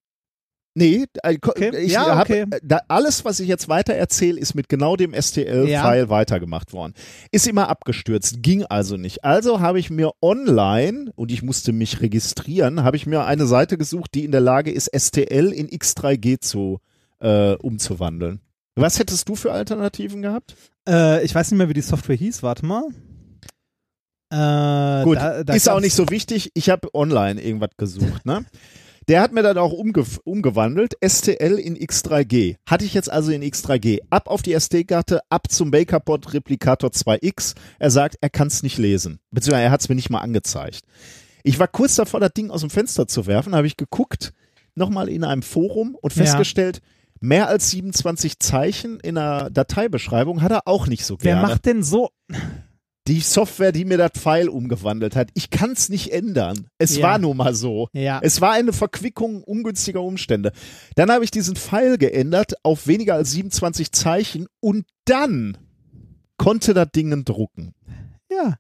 nee, 0.78 1.06
äh, 1.24 1.38
Okay. 1.44 1.76
ich 1.78 1.92
Ja, 1.92 2.22
okay. 2.22 2.46
äh, 2.50 2.60
da, 2.64 2.82
alles, 2.88 3.26
was 3.26 3.40
ich 3.40 3.48
jetzt 3.48 3.68
weiter 3.68 3.94
erzähle, 3.94 4.40
ist 4.40 4.56
mit 4.56 4.70
genau 4.70 4.96
dem 4.96 5.14
STL-File 5.14 6.10
weitergemacht 6.10 6.74
worden. 6.74 6.94
Ist 7.32 7.48
immer 7.48 7.70
abgestürzt, 7.70 8.42
ging 8.42 8.64
also 8.66 8.96
nicht. 8.98 9.24
Also 9.24 9.60
habe 9.60 9.80
ich 9.80 9.90
mir 9.90 10.12
online, 10.22 11.12
und 11.16 11.32
ich 11.32 11.42
musste 11.42 11.74
mich 11.74 12.02
registrieren, 12.02 12.84
habe 12.84 12.98
ich 12.98 13.06
mir 13.06 13.26
eine 13.26 13.48
Seite 13.48 13.78
gesucht, 13.78 14.14
die 14.14 14.24
in 14.24 14.32
der 14.32 14.42
Lage 14.42 14.72
ist, 14.72 14.90
STL 14.96 15.52
in 15.52 15.68
X3G 15.68 16.40
zu 16.40 16.80
äh, 17.20 17.54
umzuwandeln. 17.56 18.40
Was 18.76 19.00
hättest 19.00 19.28
du 19.28 19.36
für 19.36 19.52
Alternativen 19.52 20.22
gehabt? 20.22 20.56
Äh, 20.88 21.24
ich 21.26 21.34
weiß 21.34 21.50
nicht 21.52 21.58
mehr, 21.58 21.70
wie 21.70 21.74
die 21.74 21.82
Software 21.82 22.16
hieß, 22.16 22.44
warte 22.44 22.66
mal. 22.66 22.84
Äh, 24.30 25.04
Gut, 25.04 25.18
da, 25.18 25.44
da 25.44 25.54
ist 25.54 25.70
auch 25.70 25.80
nicht 25.80 25.96
so 25.96 26.10
wichtig. 26.10 26.52
Ich 26.54 26.70
habe 26.70 26.94
online 26.94 27.42
irgendwas 27.42 27.72
gesucht, 27.78 28.26
ne? 28.26 28.46
Der 29.08 29.22
hat 29.22 29.32
mir 29.32 29.42
dann 29.42 29.58
auch 29.58 29.72
umge 29.72 30.04
umgewandelt, 30.26 30.96
STL 31.02 31.60
in 31.60 31.78
X3G. 31.78 32.58
Hatte 32.66 32.84
ich 32.84 32.94
jetzt 32.94 33.10
also 33.10 33.32
in 33.32 33.42
X3G. 33.42 34.00
Ab 34.10 34.28
auf 34.28 34.42
die 34.42 34.52
SD-Karte, 34.52 35.22
ab 35.30 35.50
zum 35.50 35.70
MakerBot 35.70 36.34
Replikator 36.34 36.90
2X. 36.90 37.56
Er 37.80 37.90
sagt, 37.90 38.18
er 38.20 38.30
kann 38.30 38.48
es 38.48 38.64
nicht 38.64 38.78
lesen. 38.78 39.20
Beziehungsweise 39.32 39.64
er 39.64 39.72
hat 39.72 39.80
es 39.80 39.88
mir 39.88 39.96
nicht 39.96 40.10
mal 40.10 40.20
angezeigt. 40.20 40.82
Ich 41.44 41.58
war 41.58 41.70
kurz 41.70 41.96
davor, 41.96 42.20
das 42.20 42.34
Ding 42.34 42.52
aus 42.52 42.60
dem 42.60 42.70
Fenster 42.70 43.08
zu 43.08 43.28
werfen, 43.28 43.56
habe 43.56 43.68
ich 43.68 43.78
geguckt, 43.78 44.34
nochmal 44.76 45.08
in 45.08 45.24
einem 45.24 45.42
Forum 45.42 45.96
und 46.02 46.14
Ja. 46.14 46.24
festgestellt, 46.24 46.82
mehr 47.22 47.48
als 47.48 47.70
27 47.70 48.40
Zeichen 48.40 49.00
in 49.00 49.18
einer 49.18 49.50
Dateibeschreibung 49.50 50.42
hat 50.42 50.52
er 50.52 50.68
auch 50.68 50.88
nicht 50.88 51.06
so 51.06 51.16
Wer 51.22 51.36
gerne 51.36 51.48
macht 51.48 51.66
denn 51.66 51.82
so? 51.82 52.10
Die 53.08 53.22
Software, 53.22 53.72
die 53.72 53.86
mir 53.86 53.98
das 53.98 54.12
File 54.22 54.50
umgewandelt 54.50 55.16
hat. 55.16 55.30
Ich 55.34 55.50
kann 55.50 55.72
es 55.72 55.90
nicht 55.90 56.12
ändern. 56.12 56.68
Es 56.78 56.98
Ja. 56.98 57.04
war 57.04 57.18
nun 57.20 57.38
mal 57.38 57.54
so. 57.56 57.88
Ja. 57.94 58.20
Es 58.22 58.42
war 58.42 58.52
eine 58.52 58.74
Verquickung 58.74 59.44
ungünstiger 59.44 60.02
Umstände. 60.02 60.52
Dann 60.96 61.10
habe 61.12 61.24
ich 61.24 61.32
diesen 61.32 61.56
File 61.56 61.98
geändert 61.98 62.54
auf 62.64 62.88
weniger 62.88 63.16
als 63.16 63.32
27 63.32 63.92
Zeichen 63.92 64.48
und 64.60 64.86
dann 65.06 65.58
konnte 66.38 66.74
das 66.74 66.90
Ding 66.94 67.24
drucken. 67.26 67.74
Ja. 68.30 68.56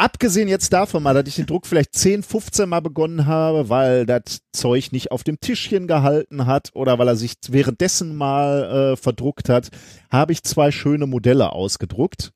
Abgesehen 0.00 0.46
jetzt 0.46 0.72
davon 0.72 1.02
mal, 1.02 1.12
dass 1.12 1.26
ich 1.26 1.34
den 1.34 1.46
Druck 1.46 1.66
vielleicht 1.66 1.92
10, 1.96 2.22
15 2.22 2.68
Mal 2.68 2.78
begonnen 2.80 3.26
habe, 3.26 3.68
weil 3.68 4.06
das 4.06 4.42
Zeug 4.52 4.92
nicht 4.92 5.10
auf 5.10 5.24
dem 5.24 5.40
Tischchen 5.40 5.88
gehalten 5.88 6.46
hat 6.46 6.70
oder 6.74 7.00
weil 7.00 7.08
er 7.08 7.16
sich 7.16 7.34
währenddessen 7.48 8.14
mal 8.14 8.92
äh, 8.92 8.96
verdruckt 8.96 9.48
hat, 9.48 9.70
habe 10.08 10.30
ich 10.32 10.44
zwei 10.44 10.70
schöne 10.70 11.08
Modelle 11.08 11.50
ausgedruckt. 11.50 12.30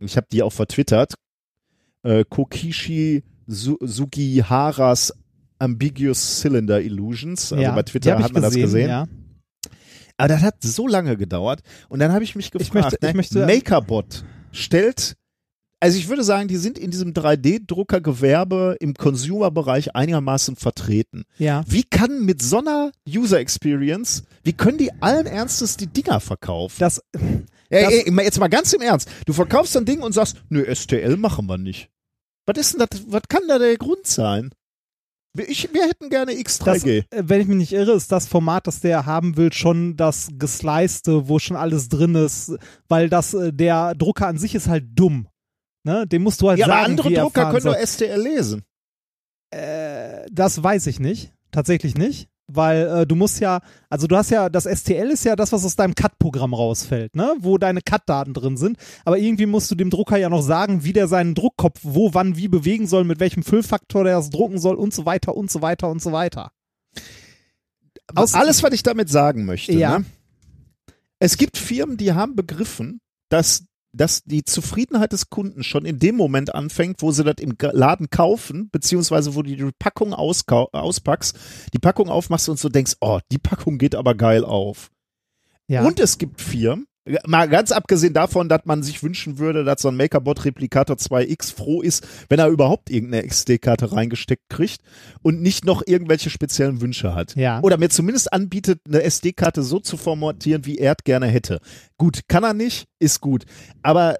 Ich 0.00 0.16
habe 0.16 0.26
die 0.30 0.42
auch 0.42 0.52
vertwittert. 0.52 1.14
Äh, 2.02 2.24
Kokishi 2.28 3.22
Su 3.46 3.76
Sugiharas 3.80 5.12
Ambiguous 5.58 6.40
Cylinder 6.40 6.80
Illusions. 6.80 7.52
Also 7.52 7.62
ja. 7.62 7.74
bei 7.74 7.82
Twitter 7.82 8.16
ich 8.18 8.24
hat 8.24 8.32
man 8.32 8.42
das 8.42 8.54
gesehen. 8.54 8.88
Ja. 8.88 9.06
Aber 10.16 10.28
das 10.28 10.42
hat 10.42 10.56
so 10.62 10.86
lange 10.86 11.16
gedauert. 11.16 11.60
Und 11.88 11.98
dann 12.00 12.12
habe 12.12 12.24
ich 12.24 12.36
mich 12.36 12.50
gefragt, 12.50 12.74
möchte- 12.74 12.96
ich 12.96 13.02
ne, 13.02 13.14
möchte- 13.14 13.46
Makerbot 13.46 14.24
stellt, 14.52 15.16
also 15.80 15.98
ich 15.98 16.08
würde 16.08 16.24
sagen, 16.24 16.48
die 16.48 16.56
sind 16.56 16.78
in 16.78 16.90
diesem 16.90 17.12
3D-Druckergewerbe 17.12 18.76
im 18.80 18.94
Consumer-Bereich 18.94 19.94
einigermaßen 19.94 20.56
vertreten. 20.56 21.24
Ja. 21.36 21.62
Wie 21.66 21.82
kann 21.82 22.24
mit 22.24 22.40
so 22.40 22.58
einer 22.58 22.92
User 23.06 23.38
Experience, 23.38 24.22
wie 24.44 24.52
können 24.52 24.78
die 24.78 24.90
allen 25.02 25.26
Ernstes 25.26 25.76
die 25.76 25.88
Dinger 25.88 26.20
verkaufen? 26.20 26.76
Das, 26.78 27.02
Ey, 27.74 27.84
das- 27.84 27.92
ey, 27.92 28.24
jetzt 28.24 28.40
mal 28.40 28.48
ganz 28.48 28.72
im 28.72 28.82
Ernst. 28.82 29.08
Du 29.26 29.32
verkaufst 29.32 29.76
ein 29.76 29.84
Ding 29.84 30.00
und 30.00 30.12
sagst, 30.12 30.36
nö, 30.48 30.64
STL 30.72 31.16
machen 31.16 31.46
wir 31.46 31.58
nicht. 31.58 31.90
Was 32.46 32.58
ist 32.58 32.72
denn 32.74 32.86
das, 32.90 33.00
was 33.08 33.22
kann 33.28 33.42
da 33.48 33.58
der 33.58 33.76
Grund 33.76 34.06
sein? 34.06 34.50
Ich, 35.36 35.72
wir 35.72 35.82
hätten 35.88 36.10
gerne 36.10 36.32
das, 36.32 36.60
X3G. 36.60 37.04
äh, 37.10 37.22
wenn 37.24 37.40
ich 37.40 37.48
mich 37.48 37.56
nicht 37.56 37.72
irre, 37.72 37.92
ist 37.92 38.12
das 38.12 38.28
Format, 38.28 38.68
das 38.68 38.80
der 38.80 39.04
haben 39.04 39.36
will, 39.36 39.52
schon 39.52 39.96
das 39.96 40.28
Gesleiste, 40.38 41.28
wo 41.28 41.40
schon 41.40 41.56
alles 41.56 41.88
drin 41.88 42.14
ist, 42.14 42.52
weil 42.88 43.08
das, 43.08 43.34
äh, 43.34 43.52
der 43.52 43.94
Drucker 43.96 44.28
an 44.28 44.38
sich 44.38 44.54
ist 44.54 44.68
halt 44.68 44.84
dumm. 44.94 45.26
Ne? 45.82 46.06
Dem 46.06 46.22
musst 46.22 46.40
du 46.40 46.48
halt 46.50 46.60
ja, 46.60 46.66
sagen, 46.66 46.78
aber 46.78 46.88
andere 46.90 47.12
er 47.12 47.22
Drucker 47.22 47.50
können 47.50 47.60
soll. 47.62 47.74
doch 47.74 47.80
STL 47.80 48.20
lesen. 48.20 48.62
Äh, 49.50 50.26
das 50.30 50.62
weiß 50.62 50.86
ich 50.86 51.00
nicht. 51.00 51.32
Tatsächlich 51.50 51.96
nicht. 51.96 52.28
Weil 52.46 52.86
äh, 52.88 53.06
du 53.06 53.14
musst 53.14 53.40
ja, 53.40 53.60
also 53.88 54.06
du 54.06 54.16
hast 54.16 54.30
ja, 54.30 54.50
das 54.50 54.64
STL 54.64 55.10
ist 55.10 55.24
ja 55.24 55.34
das, 55.34 55.50
was 55.52 55.64
aus 55.64 55.76
deinem 55.76 55.94
CAD-Programm 55.94 56.52
rausfällt, 56.52 57.16
ne? 57.16 57.34
Wo 57.40 57.56
deine 57.56 57.80
CAD-Daten 57.80 58.34
drin 58.34 58.58
sind. 58.58 58.76
Aber 59.06 59.16
irgendwie 59.18 59.46
musst 59.46 59.70
du 59.70 59.74
dem 59.74 59.88
Drucker 59.88 60.18
ja 60.18 60.28
noch 60.28 60.42
sagen, 60.42 60.84
wie 60.84 60.92
der 60.92 61.08
seinen 61.08 61.34
Druckkopf 61.34 61.80
wo, 61.82 62.12
wann, 62.12 62.36
wie 62.36 62.48
bewegen 62.48 62.86
soll, 62.86 63.04
mit 63.04 63.18
welchem 63.18 63.42
Füllfaktor 63.44 64.04
der 64.04 64.16
das 64.16 64.28
drucken 64.28 64.58
soll 64.58 64.74
und 64.74 64.92
so 64.92 65.06
weiter 65.06 65.34
und 65.34 65.50
so 65.50 65.62
weiter 65.62 65.88
und 65.88 66.02
so 66.02 66.12
weiter. 66.12 66.50
Aus- 68.14 68.34
Alles, 68.34 68.62
was 68.62 68.72
ich 68.74 68.82
damit 68.82 69.08
sagen 69.08 69.46
möchte. 69.46 69.72
Ja. 69.72 70.00
Ne? 70.00 70.04
Es 71.18 71.38
gibt 71.38 71.56
Firmen, 71.56 71.96
die 71.96 72.12
haben 72.12 72.36
begriffen, 72.36 73.00
dass, 73.30 73.64
dass 73.94 74.22
die 74.24 74.44
Zufriedenheit 74.44 75.12
des 75.12 75.30
Kunden 75.30 75.62
schon 75.62 75.84
in 75.84 75.98
dem 75.98 76.16
Moment 76.16 76.54
anfängt, 76.54 77.00
wo 77.00 77.12
sie 77.12 77.24
das 77.24 77.36
im 77.40 77.56
Laden 77.58 78.10
kaufen, 78.10 78.68
beziehungsweise 78.70 79.34
wo 79.34 79.42
du 79.42 79.54
die 79.54 79.70
Packung 79.78 80.12
auspackst, 80.12 81.36
die 81.72 81.78
Packung 81.78 82.08
aufmachst 82.08 82.48
und 82.48 82.58
so 82.58 82.68
denkst, 82.68 82.96
oh, 83.00 83.20
die 83.30 83.38
Packung 83.38 83.78
geht 83.78 83.94
aber 83.94 84.14
geil 84.14 84.44
auf. 84.44 84.90
Ja. 85.68 85.84
Und 85.86 86.00
es 86.00 86.18
gibt 86.18 86.40
Firmen, 86.40 86.86
mal 87.26 87.48
ganz 87.48 87.70
abgesehen 87.70 88.14
davon, 88.14 88.48
dass 88.48 88.62
man 88.64 88.82
sich 88.82 89.02
wünschen 89.02 89.38
würde, 89.38 89.64
dass 89.64 89.82
so 89.82 89.88
ein 89.88 89.96
MakerBot 89.96 90.44
Replikator 90.44 90.96
2X 90.96 91.54
froh 91.54 91.82
ist, 91.82 92.06
wenn 92.28 92.38
er 92.38 92.48
überhaupt 92.48 92.90
irgendeine 92.90 93.26
XD-Karte 93.26 93.92
reingesteckt 93.92 94.48
kriegt 94.48 94.80
und 95.22 95.42
nicht 95.42 95.64
noch 95.64 95.82
irgendwelche 95.86 96.30
speziellen 96.30 96.80
Wünsche 96.80 97.14
hat. 97.14 97.36
Ja. 97.36 97.60
Oder 97.60 97.76
mir 97.76 97.90
zumindest 97.90 98.32
anbietet, 98.32 98.80
eine 98.86 99.02
SD-Karte 99.02 99.62
so 99.62 99.80
zu 99.80 99.96
formatieren, 99.96 100.64
wie 100.64 100.78
er 100.78 100.94
es 100.98 101.04
gerne 101.04 101.26
hätte. 101.26 101.60
Gut, 101.98 102.20
kann 102.28 102.44
er 102.44 102.54
nicht, 102.54 102.86
ist 102.98 103.20
gut. 103.20 103.44
Aber 103.82 104.16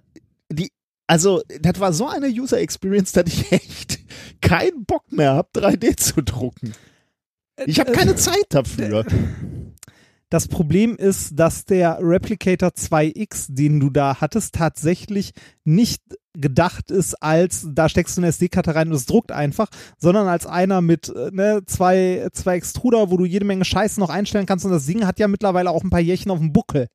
die, 0.52 0.70
also, 1.06 1.42
das 1.60 1.80
war 1.80 1.92
so 1.92 2.06
eine 2.06 2.28
User 2.28 2.58
Experience, 2.60 3.12
dass 3.12 3.26
ich 3.26 3.50
echt 3.52 4.00
keinen 4.42 4.84
Bock 4.84 5.10
mehr 5.10 5.32
habe, 5.32 5.48
3D 5.54 5.96
zu 5.96 6.22
drucken. 6.22 6.74
Ich 7.66 7.78
habe 7.80 7.92
keine 7.92 8.16
Zeit 8.16 8.46
dafür. 8.50 9.06
Das 10.30 10.48
Problem 10.48 10.96
ist, 10.96 11.38
dass 11.38 11.64
der 11.64 11.98
Replicator 12.00 12.70
2X, 12.70 13.46
den 13.48 13.78
du 13.78 13.90
da 13.90 14.20
hattest, 14.20 14.54
tatsächlich 14.54 15.32
nicht 15.64 16.02
gedacht 16.32 16.90
ist 16.90 17.14
als, 17.22 17.68
da 17.70 17.88
steckst 17.88 18.16
du 18.16 18.20
eine 18.20 18.28
SD-Karte 18.28 18.74
rein 18.74 18.88
und 18.88 18.94
es 18.94 19.06
druckt 19.06 19.30
einfach, 19.30 19.68
sondern 19.98 20.26
als 20.26 20.46
einer 20.46 20.80
mit 20.80 21.08
äh, 21.08 21.30
ne, 21.30 21.62
zwei, 21.66 22.28
zwei 22.32 22.56
Extruder, 22.56 23.10
wo 23.10 23.16
du 23.16 23.24
jede 23.24 23.44
Menge 23.44 23.64
Scheiße 23.64 24.00
noch 24.00 24.10
einstellen 24.10 24.46
kannst 24.46 24.64
und 24.64 24.72
das 24.72 24.86
Ding 24.86 25.06
hat 25.06 25.20
ja 25.20 25.28
mittlerweile 25.28 25.70
auch 25.70 25.84
ein 25.84 25.90
paar 25.90 26.00
Jährchen 26.00 26.32
auf 26.32 26.38
dem 26.38 26.52
Buckel. 26.52 26.88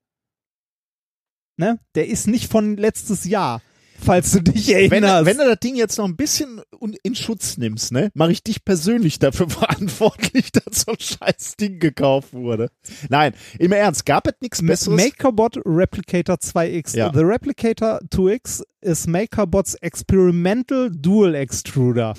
Ne? 1.55 1.79
Der 1.95 2.07
ist 2.07 2.27
nicht 2.27 2.51
von 2.51 2.77
letztes 2.77 3.25
Jahr, 3.25 3.61
falls 4.03 4.31
du 4.31 4.41
dich 4.41 4.67
Wenn, 4.67 4.91
erinnerst. 5.03 5.25
wenn 5.25 5.37
du 5.37 5.45
das 5.45 5.59
Ding 5.59 5.75
jetzt 5.75 5.97
noch 5.97 6.05
ein 6.05 6.15
bisschen 6.15 6.61
in 7.03 7.15
Schutz 7.15 7.57
nimmst, 7.57 7.91
ne, 7.91 8.09
mache 8.13 8.31
ich 8.31 8.43
dich 8.43 8.63
persönlich 8.65 9.19
dafür 9.19 9.49
verantwortlich, 9.49 10.51
dass 10.51 10.81
so 10.81 10.91
ein 10.91 10.99
scheiß 10.99 11.55
Ding 11.57 11.79
gekauft 11.79 12.33
wurde. 12.33 12.69
Nein, 13.09 13.33
im 13.57 13.71
Ernst, 13.71 14.05
gab 14.05 14.27
es 14.27 14.33
nichts 14.41 14.65
Besseres? 14.65 15.03
MakerBot 15.03 15.57
Replicator 15.65 16.35
2X. 16.35 16.95
Ja. 16.97 17.11
The 17.13 17.21
Replicator 17.21 17.99
2X 18.11 18.63
is 18.81 19.07
MakerBots 19.07 19.75
Experimental 19.75 20.89
Dual 20.91 21.35
Extruder. 21.35 22.13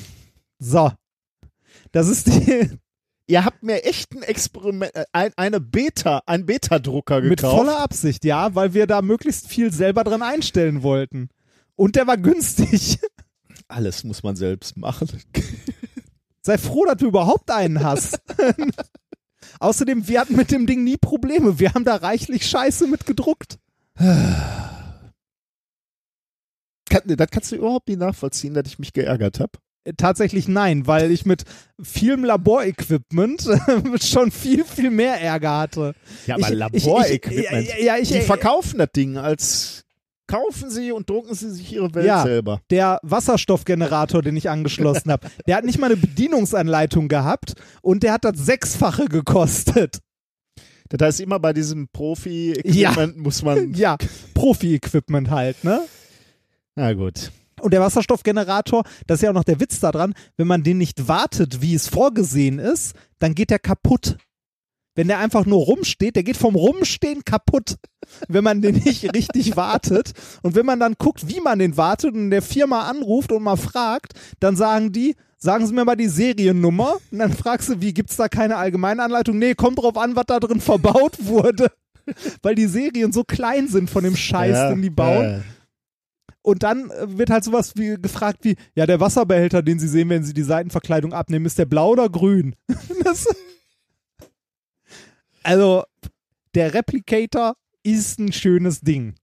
So. 0.58 0.92
Das 1.92 2.08
ist 2.08 2.26
die 2.28 2.70
Ihr 3.30 3.44
habt 3.44 3.62
mir 3.62 3.84
echt 3.84 4.12
ein 4.12 4.24
Experiment, 4.24 4.92
äh, 4.92 5.04
ein, 5.12 5.30
eine 5.36 5.60
Beta, 5.60 6.20
ein 6.26 6.46
Beta-Drucker 6.46 7.20
mit 7.20 7.38
gekauft. 7.38 7.56
voller 7.56 7.78
Absicht, 7.78 8.24
ja, 8.24 8.56
weil 8.56 8.74
wir 8.74 8.88
da 8.88 9.02
möglichst 9.02 9.46
viel 9.46 9.72
selber 9.72 10.02
dran 10.02 10.20
einstellen 10.22 10.82
wollten. 10.82 11.28
Und 11.80 11.96
der 11.96 12.06
war 12.06 12.18
günstig. 12.18 12.98
Alles 13.68 14.04
muss 14.04 14.22
man 14.22 14.36
selbst 14.36 14.76
machen. 14.76 15.08
Sei 16.42 16.58
froh, 16.58 16.84
dass 16.84 16.98
du 16.98 17.06
überhaupt 17.06 17.50
einen 17.50 17.82
hast. 17.82 18.20
Außerdem, 19.60 20.06
wir 20.06 20.20
hatten 20.20 20.36
mit 20.36 20.50
dem 20.50 20.66
Ding 20.66 20.84
nie 20.84 20.98
Probleme. 20.98 21.58
Wir 21.58 21.72
haben 21.72 21.86
da 21.86 21.96
reichlich 21.96 22.46
Scheiße 22.46 22.86
mit 22.86 23.06
gedruckt. 23.06 23.58
Das 27.06 27.28
kannst 27.30 27.52
du 27.52 27.56
überhaupt 27.56 27.88
nicht 27.88 28.00
nachvollziehen, 28.00 28.52
dass 28.52 28.66
ich 28.66 28.78
mich 28.80 28.92
geärgert 28.92 29.38
habe. 29.40 29.52
Äh, 29.84 29.92
Tatsächlich 29.96 30.48
nein, 30.48 30.86
weil 30.88 31.10
ich 31.12 31.24
mit 31.24 31.44
vielem 31.80 32.24
Laborequipment 32.24 33.48
schon 34.02 34.30
viel, 34.32 34.64
viel 34.64 34.90
mehr 34.90 35.18
Ärger 35.20 35.58
hatte. 35.58 35.94
Ja, 36.26 36.34
aber 36.34 36.50
Laborequipment. 36.50 37.68
ja, 37.68 37.76
ja, 37.78 37.96
ich- 37.96 38.10
die 38.10 38.20
verkaufen 38.20 38.78
das 38.78 38.90
Ding 38.94 39.16
als 39.16 39.84
kaufen 40.30 40.70
sie 40.70 40.92
und 40.92 41.10
drucken 41.10 41.34
sie 41.34 41.50
sich 41.50 41.72
ihre 41.72 41.92
Welt 41.94 42.06
Ja. 42.06 42.22
selber. 42.22 42.60
der 42.70 43.00
Wasserstoffgenerator, 43.02 44.22
den 44.22 44.36
ich 44.36 44.48
angeschlossen 44.48 45.10
habe, 45.10 45.28
der 45.46 45.56
hat 45.56 45.64
nicht 45.64 45.78
mal 45.78 45.86
eine 45.86 45.96
Bedienungsanleitung 45.96 47.08
gehabt 47.08 47.54
und 47.82 48.02
der 48.02 48.12
hat 48.12 48.24
das 48.24 48.38
Sechsfache 48.38 49.06
gekostet. 49.06 49.98
Das 50.88 51.00
heißt, 51.06 51.20
immer 51.20 51.38
bei 51.38 51.52
diesem 51.52 51.88
Profi-Equipment 51.88 53.16
muss 53.18 53.42
man. 53.42 53.74
Ja, 53.74 53.96
Profi-Equipment 54.34 55.30
halt, 55.30 55.62
ne? 55.64 55.82
Na 56.74 56.92
gut. 56.94 57.30
Und 57.60 57.72
der 57.74 57.80
Wasserstoffgenerator, 57.80 58.84
das 59.06 59.18
ist 59.18 59.22
ja 59.22 59.30
auch 59.30 59.34
noch 59.34 59.44
der 59.44 59.60
Witz 59.60 59.80
daran, 59.80 60.14
wenn 60.36 60.46
man 60.46 60.62
den 60.62 60.78
nicht 60.78 61.08
wartet, 61.08 61.60
wie 61.60 61.74
es 61.74 61.88
vorgesehen 61.88 62.58
ist, 62.58 62.94
dann 63.18 63.34
geht 63.34 63.50
der 63.50 63.58
kaputt. 63.58 64.16
Wenn 64.94 65.08
der 65.08 65.18
einfach 65.18 65.46
nur 65.46 65.64
rumsteht, 65.64 66.16
der 66.16 66.22
geht 66.24 66.36
vom 66.36 66.56
Rumstehen 66.56 67.24
kaputt, 67.24 67.76
wenn 68.28 68.42
man 68.44 68.60
den 68.60 68.76
nicht 68.76 69.04
richtig 69.14 69.56
wartet. 69.56 70.12
Und 70.42 70.54
wenn 70.56 70.66
man 70.66 70.80
dann 70.80 70.94
guckt, 70.98 71.28
wie 71.28 71.40
man 71.40 71.58
den 71.58 71.76
wartet 71.76 72.14
und 72.14 72.30
der 72.30 72.42
Firma 72.42 72.88
anruft 72.88 73.30
und 73.32 73.42
mal 73.42 73.56
fragt, 73.56 74.14
dann 74.40 74.56
sagen 74.56 74.90
die, 74.92 75.14
sagen 75.38 75.66
Sie 75.66 75.72
mir 75.72 75.84
mal 75.84 75.96
die 75.96 76.08
Seriennummer. 76.08 76.96
Und 77.10 77.18
dann 77.18 77.32
fragst 77.32 77.68
du, 77.68 77.80
wie, 77.80 77.94
gibt's 77.94 78.16
da 78.16 78.28
keine 78.28 78.56
allgemeine 78.56 79.02
Anleitung? 79.02 79.38
Nee, 79.38 79.54
kommt 79.54 79.78
drauf 79.78 79.96
an, 79.96 80.16
was 80.16 80.24
da 80.26 80.40
drin 80.40 80.60
verbaut 80.60 81.16
wurde. 81.24 81.70
Weil 82.42 82.56
die 82.56 82.66
Serien 82.66 83.12
so 83.12 83.22
klein 83.24 83.68
sind 83.68 83.88
von 83.90 84.02
dem 84.02 84.16
Scheiß, 84.16 84.56
Ja, 84.56 84.70
den 84.70 84.82
die 84.82 84.90
bauen. 84.90 85.22
ja. 85.24 85.40
Und 86.42 86.62
dann 86.62 86.90
äh, 86.90 87.18
wird 87.18 87.28
halt 87.30 87.44
sowas 87.44 87.72
wie 87.76 87.96
gefragt 88.00 88.38
wie, 88.42 88.56
ja, 88.74 88.86
der 88.86 88.98
Wasserbehälter, 88.98 89.62
den 89.62 89.78
Sie 89.78 89.88
sehen, 89.88 90.08
wenn 90.08 90.24
Sie 90.24 90.32
die 90.32 90.42
Seitenverkleidung 90.42 91.12
abnehmen, 91.12 91.44
ist 91.46 91.58
der 91.58 91.66
blau 91.66 91.90
oder 91.90 92.08
grün? 92.08 92.56
das, 93.04 93.26
also, 95.50 95.84
der 96.54 96.74
Replicator 96.74 97.54
ist 97.82 98.18
ein 98.18 98.32
schönes 98.32 98.80
Ding. 98.80 99.14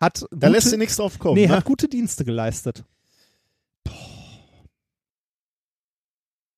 Hat 0.00 0.22
Da 0.22 0.26
gute, 0.30 0.48
lässt 0.48 0.70
sie 0.70 0.76
nichts 0.76 0.96
drauf 0.96 1.18
kommen. 1.18 1.34
nee, 1.36 1.46
ne? 1.46 1.52
hat 1.56 1.64
gute 1.64 1.88
Dienste 1.88 2.24
geleistet. 2.24 2.84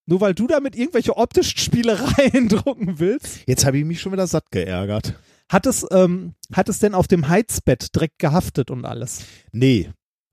Nur 0.09 0.21
weil 0.21 0.35
du 0.35 0.47
damit 0.47 0.77
irgendwelche 0.77 1.17
optischen 1.17 1.59
Spielereien 1.59 2.49
drucken 2.49 2.99
willst. 3.01 3.41
Jetzt 3.47 3.65
habe 3.65 3.79
ich 3.79 3.85
mich 3.85 4.01
schon 4.01 4.13
wieder 4.13 4.27
satt 4.27 4.51
geärgert. 4.53 5.15
Hat 5.51 5.67
es, 5.67 5.85
ähm, 5.91 6.35
hat 6.53 6.69
es 6.69 6.79
denn 6.79 6.95
auf 6.95 7.09
dem 7.09 7.29
Heizbett 7.29 7.95
direkt 7.95 8.19
gehaftet 8.19 8.71
und 8.71 8.85
alles? 8.85 9.25
Nee, 9.53 9.91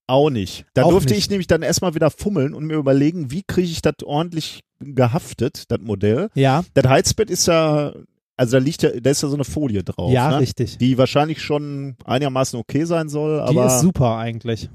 auch 0.07 0.29
nicht. 0.29 0.65
Da 0.73 0.83
Auch 0.83 0.91
durfte 0.91 1.13
nicht. 1.13 1.23
ich 1.23 1.29
nämlich 1.29 1.47
dann 1.47 1.61
erstmal 1.63 1.95
wieder 1.95 2.11
fummeln 2.11 2.53
und 2.53 2.65
mir 2.65 2.75
überlegen, 2.77 3.31
wie 3.31 3.43
kriege 3.43 3.67
ich 3.67 3.81
das 3.81 3.95
ordentlich 4.03 4.61
gehaftet, 4.79 5.71
das 5.71 5.79
Modell. 5.81 6.29
Ja, 6.35 6.63
Das 6.73 6.85
Heizbett 6.85 7.29
ist 7.31 7.47
ja, 7.47 7.93
also 8.43 8.57
da 8.57 8.63
liegt 8.63 8.83
ja, 8.83 8.91
da 8.99 9.09
ist 9.09 9.23
ja 9.23 9.29
so 9.29 9.35
eine 9.35 9.43
Folie 9.43 9.83
drauf, 9.83 10.11
ja, 10.11 10.29
ne? 10.31 10.39
richtig. 10.39 10.77
die 10.77 10.97
wahrscheinlich 10.97 11.41
schon 11.41 11.95
einigermaßen 12.05 12.59
okay 12.59 12.85
sein 12.85 13.09
soll, 13.09 13.37
Die 13.37 13.57
aber 13.57 13.67
ist 13.67 13.79
super 13.81 14.17
eigentlich. 14.17 14.69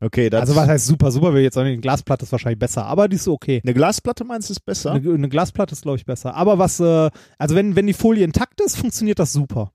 okay, 0.00 0.30
das 0.30 0.42
Also 0.42 0.56
was 0.56 0.68
heißt 0.68 0.86
super, 0.86 1.10
super 1.10 1.32
will 1.32 1.40
ich 1.40 1.44
jetzt 1.44 1.56
nicht. 1.56 1.64
Eine 1.64 1.78
Glasplatte 1.78 2.24
ist 2.24 2.32
wahrscheinlich 2.32 2.58
besser, 2.58 2.86
aber 2.86 3.08
die 3.08 3.16
ist 3.16 3.26
okay. 3.28 3.60
eine 3.64 3.74
Glasplatte 3.74 4.24
meinst 4.24 4.48
du 4.48 4.52
ist 4.52 4.60
besser? 4.60 4.92
Eine, 4.92 5.12
eine 5.14 5.28
Glasplatte 5.28 5.72
ist, 5.72 5.82
glaube 5.82 5.96
ich, 5.98 6.04
besser. 6.04 6.34
Aber 6.34 6.58
was, 6.58 6.80
äh, 6.80 7.10
also 7.38 7.54
wenn, 7.54 7.74
wenn 7.76 7.86
die 7.86 7.92
Folie 7.94 8.24
intakt 8.24 8.60
ist, 8.60 8.76
funktioniert 8.76 9.18
das 9.18 9.32
super. 9.32 9.72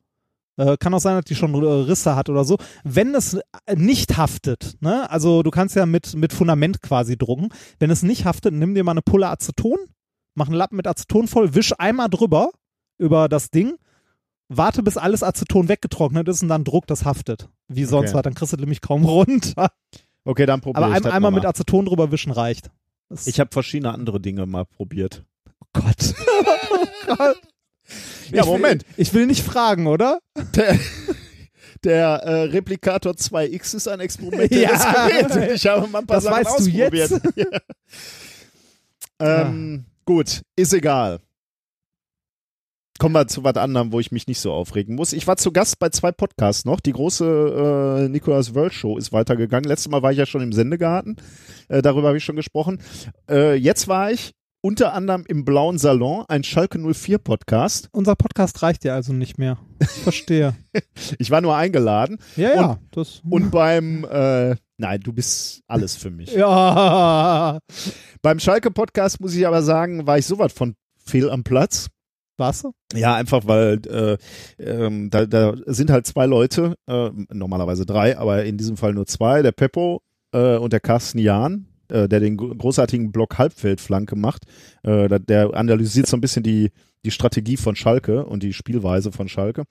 Äh, 0.57 0.75
kann 0.77 0.93
auch 0.93 0.99
sein, 0.99 1.15
dass 1.15 1.25
die 1.25 1.35
schon 1.35 1.55
Risse 1.55 2.15
hat 2.15 2.29
oder 2.29 2.43
so. 2.43 2.57
Wenn 2.83 3.15
es 3.15 3.39
nicht 3.75 4.17
haftet, 4.17 4.75
ne, 4.81 5.09
also 5.09 5.41
du 5.41 5.51
kannst 5.51 5.75
ja 5.75 5.85
mit, 5.85 6.15
mit 6.15 6.33
Fundament 6.33 6.81
quasi 6.81 7.17
drucken. 7.17 7.49
Wenn 7.79 7.89
es 7.89 8.03
nicht 8.03 8.25
haftet, 8.25 8.53
nimm 8.53 8.75
dir 8.75 8.83
mal 8.83 8.91
eine 8.91 9.01
Pulle 9.01 9.29
Aceton, 9.29 9.77
mach 10.35 10.47
einen 10.47 10.57
Lappen 10.57 10.75
mit 10.75 10.85
Aceton 10.85 11.27
voll, 11.27 11.55
wisch 11.55 11.73
einmal 11.77 12.09
drüber 12.09 12.49
über 12.99 13.27
das 13.29 13.49
Ding 13.49 13.75
warte, 14.51 14.81
bis 14.81 14.97
alles 14.97 15.21
Aceton 15.21 15.69
weggetrocknet 15.69 16.27
ist 16.27 16.41
und 16.41 16.49
dann 16.49 16.63
Druck, 16.63 16.87
das 16.87 17.05
haftet. 17.05 17.49
Wie 17.67 17.85
sonst 17.85 18.09
Okay. 18.09 18.15
was, 18.17 18.23
dann 18.23 18.33
kriegst 18.33 18.53
du 18.53 18.57
nämlich 18.57 18.81
kaum 18.81 19.05
runter. 19.05 19.71
Okay, 20.25 20.45
dann 20.47 20.59
probiere 20.61 20.85
Aber 20.85 20.93
ein, 20.95 21.05
einmal 21.05 21.29
mal. 21.31 21.37
mit 21.37 21.45
Aceton 21.45 21.85
drüber 21.85 22.11
wischen 22.11 22.31
reicht. 22.31 22.71
Das- 23.09 23.27
Ich 23.27 23.39
habe 23.39 23.51
verschiedene 23.53 23.93
andere 23.93 24.19
Dinge 24.19 24.45
mal 24.47 24.65
probiert. 24.65 25.23
Gott. 25.73 26.15
oh 26.41 26.85
Gott. 27.15 27.37
Ja, 28.31 28.41
ich 28.41 28.45
Moment. 28.47 28.85
Will, 28.87 28.93
ich 28.97 29.13
will 29.13 29.25
nicht 29.27 29.43
fragen, 29.43 29.85
oder? 29.87 30.19
Der, 30.55 30.79
der 31.83 32.07
äh, 32.23 32.41
Replikator 32.45 33.13
2X 33.13 33.75
ist 33.75 33.87
ein 33.87 33.99
experimentelles 33.99 34.83
Ja. 34.83 35.07
Gerät. 35.07 35.53
Ich 35.55 35.67
habe 35.67 35.87
mal 35.87 35.99
ein 35.99 36.07
paar 36.07 36.17
Das 36.17 36.23
Sachen 36.23 36.43
weißt 36.45 36.59
du 36.59 36.69
jetzt? 36.71 37.13
ausprobiert. 37.13 37.61
Ja. 39.21 39.41
ähm, 39.41 39.85
Gut, 40.05 40.41
ist 40.55 40.73
egal. 40.73 41.19
Kommen 42.99 43.15
wir 43.15 43.27
zu 43.27 43.45
was 43.45 43.55
anderem, 43.55 43.93
wo 43.93 44.01
ich 44.01 44.11
mich 44.11 44.27
nicht 44.27 44.41
so 44.41 44.51
aufregen 44.51 44.95
muss. 44.95 45.13
Ich 45.13 45.25
war 45.25 45.37
zu 45.37 45.53
Gast 45.53 45.79
bei 45.79 45.87
zwei 45.87 46.11
Podcasts 46.11 46.65
noch. 46.65 46.81
Die 46.81 46.91
große 46.91 48.03
äh, 48.05 48.09
Nicolas 48.09 48.53
World 48.53 48.73
Show 48.73 48.97
ist 48.97 49.13
weitergegangen. 49.13 49.69
Letztes 49.69 49.89
Mal 49.89 50.01
war 50.01 50.11
ich 50.11 50.17
ja 50.17 50.25
schon 50.25 50.41
im 50.41 50.51
Sendegarten. 50.51 51.15
Äh, 51.69 51.81
darüber 51.81 52.09
habe 52.09 52.17
ich 52.17 52.25
schon 52.25 52.35
gesprochen. 52.35 52.81
Äh, 53.29 53.55
jetzt 53.55 53.87
war 53.87 54.11
ich 54.11 54.33
unter 54.61 54.93
anderem 54.93 55.23
im 55.29 55.45
Blauen 55.45 55.77
Salon, 55.77 56.25
ein 56.27 56.43
Schalke 56.43 56.77
04 56.77 57.19
Podcast. 57.19 57.87
Unser 57.93 58.17
Podcast 58.17 58.61
reicht 58.63 58.83
ja 58.83 58.95
also 58.95 59.13
nicht 59.13 59.37
mehr. 59.37 59.57
Ich 59.79 59.87
verstehe. 59.87 60.55
Ich 61.17 61.31
war 61.31 61.39
nur 61.39 61.55
eingeladen. 61.55 62.17
Ja, 62.35 62.53
ja. 62.53 62.79
das, 62.91 63.21
Und 63.29 63.49
beim, 63.51 64.03
äh, 64.03 64.57
nein, 64.77 64.99
du 65.01 65.13
bist 65.13 65.61
alles 65.67 65.95
für 65.95 66.11
mich. 66.11 66.33
ja. 66.33 67.59
Beim 68.21 68.39
Schalke-Podcast 68.39 69.21
muss 69.21 69.33
ich 69.35 69.47
aber 69.47 69.63
sagen, 69.63 70.05
war 70.05 70.17
ich 70.17 70.25
sowas 70.25 70.51
von 70.51 70.75
fehl 70.97 71.29
am 71.29 71.45
Platz. 71.45 71.87
Was? 72.39 72.63
Ja, 72.93 73.15
einfach 73.15 73.45
weil 73.45 73.81
äh, 73.87 74.17
ähm, 74.63 75.09
da, 75.09 75.25
da 75.25 75.53
sind 75.65 75.91
halt 75.91 76.07
zwei 76.07 76.25
Leute, 76.25 76.75
äh, 76.87 77.09
normalerweise 77.31 77.85
drei, 77.85 78.17
aber 78.17 78.45
in 78.45 78.57
diesem 78.57 78.77
Fall 78.77 78.93
nur 78.93 79.05
zwei, 79.05 79.41
der 79.41 79.51
Peppo 79.51 80.01
äh, 80.33 80.57
und 80.57 80.73
der 80.73 80.79
Carsten 80.79 81.19
Jahn, 81.19 81.67
äh, 81.89 82.07
der 82.07 82.19
den 82.19 82.37
gro- 82.37 82.55
großartigen 82.55 83.11
Block 83.11 83.37
Halbfeldflanke 83.37 84.15
macht. 84.15 84.43
Äh, 84.83 85.19
der 85.19 85.53
analysiert 85.53 86.07
so 86.07 86.17
ein 86.17 86.21
bisschen 86.21 86.43
die, 86.43 86.71
die 87.05 87.11
Strategie 87.11 87.55
von 87.57 87.75
Schalke 87.75 88.25
und 88.25 88.43
die 88.43 88.53
Spielweise 88.53 89.11
von 89.11 89.29
Schalke. 89.29 89.63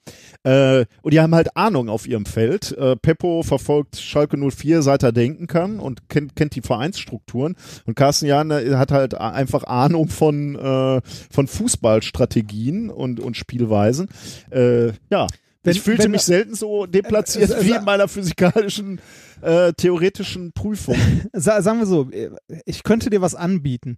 Äh, 0.43 0.85
und 1.01 1.13
die 1.13 1.19
haben 1.19 1.35
halt 1.35 1.55
Ahnung 1.55 1.89
auf 1.89 2.07
ihrem 2.07 2.25
Feld. 2.25 2.71
Äh, 2.77 2.95
Peppo 2.95 3.43
verfolgt 3.43 3.97
Schalke 3.97 4.37
04, 4.37 4.81
seit 4.81 5.03
er 5.03 5.11
denken 5.11 5.47
kann 5.47 5.79
und 5.79 6.09
kennt, 6.09 6.35
kennt 6.35 6.55
die 6.55 6.61
Vereinsstrukturen. 6.61 7.55
Und 7.85 7.95
Carsten 7.95 8.25
Jahn 8.25 8.49
äh, 8.51 8.75
hat 8.75 8.91
halt 8.91 9.13
einfach 9.13 9.63
Ahnung 9.65 10.09
von, 10.09 10.55
äh, 10.55 11.01
von 11.31 11.47
Fußballstrategien 11.47 12.89
und, 12.89 13.19
und 13.19 13.37
Spielweisen. 13.37 14.09
Äh, 14.51 14.87
ja. 15.09 15.27
Wenn- 15.61 15.75
ich 15.75 15.81
fühlte 15.81 16.03
wenn- 16.05 16.11
mich 16.11 16.21
selten 16.21 16.55
so 16.55 16.85
deplatziert 16.85 17.51
Äh, 17.51 17.59
äh, 17.59 17.65
wie 17.65 17.71
äh, 17.71 17.77
in 17.77 17.83
meiner 17.83 18.07
physikalischen, 18.07 19.01
äh, 19.41 19.73
theoretischen 19.73 20.51
Prüfung. 20.53 20.95
Sa 21.33 21.61
sagen 21.61 21.79
wir 21.79 21.85
so, 21.85 22.09
ich 22.65 22.83
könnte 22.83 23.09
dir 23.09 23.21
was 23.21 23.35
anbieten. 23.35 23.97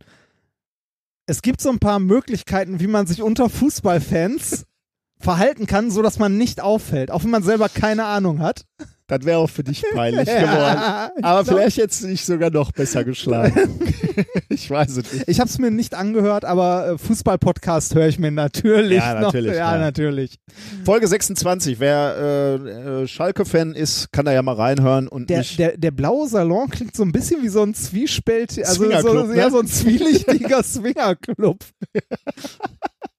Es 1.25 1.41
gibt 1.41 1.61
so 1.61 1.69
ein 1.69 1.79
paar 1.79 1.99
Möglichkeiten, 1.99 2.79
wie 2.79 2.87
man 2.87 3.07
sich 3.07 3.21
unter 3.21 3.49
Fußballfans 3.49 4.65
verhalten 5.19 5.67
kann, 5.67 5.91
so 5.91 6.01
dass 6.01 6.19
man 6.19 6.37
nicht 6.37 6.61
auffällt, 6.61 7.11
auch 7.11 7.23
wenn 7.23 7.29
man 7.29 7.43
selber 7.43 7.69
keine 7.69 8.05
Ahnung 8.05 8.39
hat. 8.39 8.65
Das 9.11 9.25
wäre 9.25 9.39
auch 9.39 9.49
für 9.49 9.65
dich 9.65 9.83
peinlich 9.93 10.25
geworden. 10.25 11.11
Aber 11.21 11.43
vielleicht 11.43 11.75
hättest 11.75 12.03
du 12.03 12.07
dich 12.07 12.23
sogar 12.23 12.49
noch 12.49 12.71
besser 12.71 13.03
geschlagen. 13.03 13.77
ich 14.49 14.69
weiß 14.69 14.95
es 14.95 15.11
nicht. 15.11 15.27
Ich 15.27 15.41
habe 15.41 15.49
es 15.49 15.59
mir 15.59 15.69
nicht 15.69 15.95
angehört, 15.95 16.45
aber 16.45 16.91
äh, 16.91 16.97
Fußball-Podcast 16.97 17.93
höre 17.93 18.07
ich 18.07 18.19
mir 18.19 18.31
natürlich 18.31 18.99
Ja, 18.99 19.19
natürlich, 19.19 19.51
noch. 19.51 19.57
Ja, 19.57 19.75
ja. 19.75 19.77
natürlich. 19.79 20.39
Folge 20.85 21.09
26. 21.09 21.81
Wer 21.81 22.15
äh, 22.17 23.01
äh, 23.01 23.07
Schalke-Fan 23.07 23.73
ist, 23.73 24.13
kann 24.13 24.23
da 24.23 24.31
ja 24.31 24.41
mal 24.43 24.55
reinhören 24.55 25.09
und 25.09 25.29
Der, 25.29 25.43
der, 25.57 25.75
der 25.75 25.91
blaue 25.91 26.29
Salon 26.29 26.69
klingt 26.69 26.95
so 26.95 27.03
ein 27.03 27.11
bisschen 27.11 27.43
wie 27.43 27.49
so 27.49 27.63
ein 27.63 27.73
Zwiespalt, 27.73 28.57
also 28.59 28.89
so, 29.01 29.23
ne? 29.25 29.35
ja, 29.35 29.49
so 29.49 29.59
ein 29.59 29.67
zwielichtiger 29.67 30.63
Swingerclub. 30.63 31.57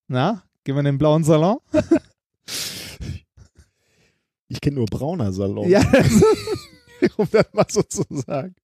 Na, 0.08 0.42
gehen 0.64 0.74
wir 0.74 0.80
in 0.80 0.86
den 0.86 0.98
blauen 0.98 1.22
Salon? 1.22 1.58
Ich 4.52 4.60
kenne 4.60 4.76
nur 4.76 4.86
brauner 4.86 5.32
Salon, 5.32 5.68
Ja, 5.68 5.80
um 7.16 7.26
das 7.30 7.46
mal 7.52 7.66
so 7.68 7.82
zu 7.82 8.02
sagen. 8.10 8.54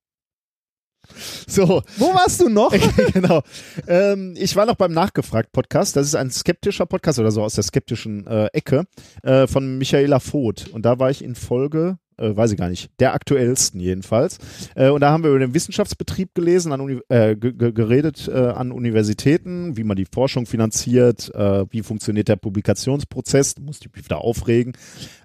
So, 1.46 1.82
wo 1.96 2.06
warst 2.14 2.40
du 2.40 2.48
noch? 2.48 2.72
genau. 3.12 3.42
Ähm, 3.86 4.34
ich 4.36 4.54
war 4.56 4.66
noch 4.66 4.76
beim 4.76 4.92
Nachgefragt-Podcast. 4.92 5.96
Das 5.96 6.06
ist 6.06 6.14
ein 6.14 6.30
skeptischer 6.30 6.86
Podcast 6.86 7.18
oder 7.18 7.30
so 7.30 7.42
aus 7.42 7.54
der 7.54 7.64
skeptischen 7.64 8.26
äh, 8.26 8.46
Ecke 8.52 8.84
äh, 9.22 9.46
von 9.46 9.78
Michaela 9.78 10.20
Voth. 10.20 10.68
Und 10.68 10.82
da 10.84 10.98
war 10.98 11.11
ich 11.11 11.24
in 11.24 11.34
Folge, 11.34 11.98
äh, 12.18 12.36
weiß 12.36 12.52
ich 12.52 12.59
gar 12.59 12.68
nicht, 12.68 12.90
der 13.00 13.14
aktuellsten 13.14 13.80
jedenfalls. 13.80 14.38
Äh, 14.74 14.90
und 14.90 15.00
da 15.00 15.11
haben 15.11 15.22
wir 15.24 15.30
über 15.30 15.38
den 15.38 15.54
Wissenschaftsbetrieb 15.54 16.34
gelesen, 16.34 16.72
an 16.72 16.80
Uni 16.80 17.00
äh, 17.09 17.34
ge- 17.36 17.52
ge- 17.52 17.72
geredet 17.72 18.28
äh, 18.28 18.32
an 18.36 18.70
Universitäten, 18.72 19.76
wie 19.76 19.84
man 19.84 19.96
die 19.96 20.06
Forschung 20.12 20.46
finanziert, 20.46 21.34
äh, 21.34 21.64
wie 21.70 21.82
funktioniert 21.82 22.28
der 22.28 22.36
Publikationsprozess, 22.36 23.54
du 23.54 23.62
musst 23.62 23.84
dich 23.84 23.92
wieder 23.94 24.18
aufregen, 24.18 24.72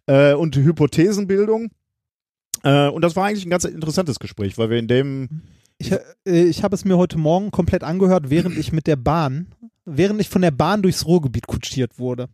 äh, 0.07 0.33
und 0.33 0.55
Hypothesenbildung. 0.55 1.69
Und 2.65 3.01
das 3.01 3.17
war 3.17 3.25
eigentlich 3.25 3.45
ein 3.45 3.49
ganz 3.49 3.65
interessantes 3.65 4.19
Gespräch, 4.19 4.57
weil 4.57 4.69
wir 4.69 4.77
in 4.77 4.87
dem 4.87 5.41
Ich, 5.83 5.91
äh, 6.31 6.43
ich 6.43 6.63
habe 6.63 6.75
es 6.75 6.85
mir 6.85 6.97
heute 6.97 7.17
Morgen 7.17 7.51
komplett 7.51 7.83
angehört, 7.83 8.29
während 8.29 8.57
ich 8.57 8.71
mit 8.71 8.87
der 8.87 8.95
Bahn, 8.95 9.47
während 9.85 10.21
ich 10.21 10.29
von 10.29 10.41
der 10.41 10.51
Bahn 10.51 10.81
durchs 10.81 11.05
Ruhrgebiet 11.05 11.47
kutschiert 11.47 11.99
wurde. 11.99 12.29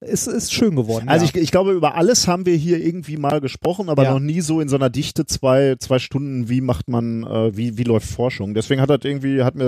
Es 0.00 0.28
ist 0.28 0.52
schön 0.54 0.76
geworden. 0.76 1.08
Also 1.08 1.24
ja. 1.24 1.32
ich, 1.34 1.42
ich 1.42 1.50
glaube, 1.50 1.72
über 1.72 1.96
alles 1.96 2.28
haben 2.28 2.46
wir 2.46 2.54
hier 2.54 2.78
irgendwie 2.78 3.16
mal 3.16 3.40
gesprochen, 3.40 3.88
aber 3.88 4.04
Ja. 4.04 4.12
noch 4.12 4.20
nie 4.20 4.40
so 4.42 4.60
in 4.60 4.68
so 4.68 4.76
einer 4.76 4.90
Dichte 4.90 5.26
zwei, 5.26 5.74
zwei 5.80 5.98
Stunden, 5.98 6.48
wie 6.48 6.60
macht 6.60 6.88
man, 6.88 7.24
äh, 7.24 7.56
wie, 7.56 7.78
wie 7.78 7.82
läuft 7.82 8.08
Forschung. 8.08 8.54
Deswegen 8.54 8.80
hat 8.80 8.90
das 8.90 9.00
irgendwie, 9.02 9.42
hat 9.42 9.56
mir 9.56 9.66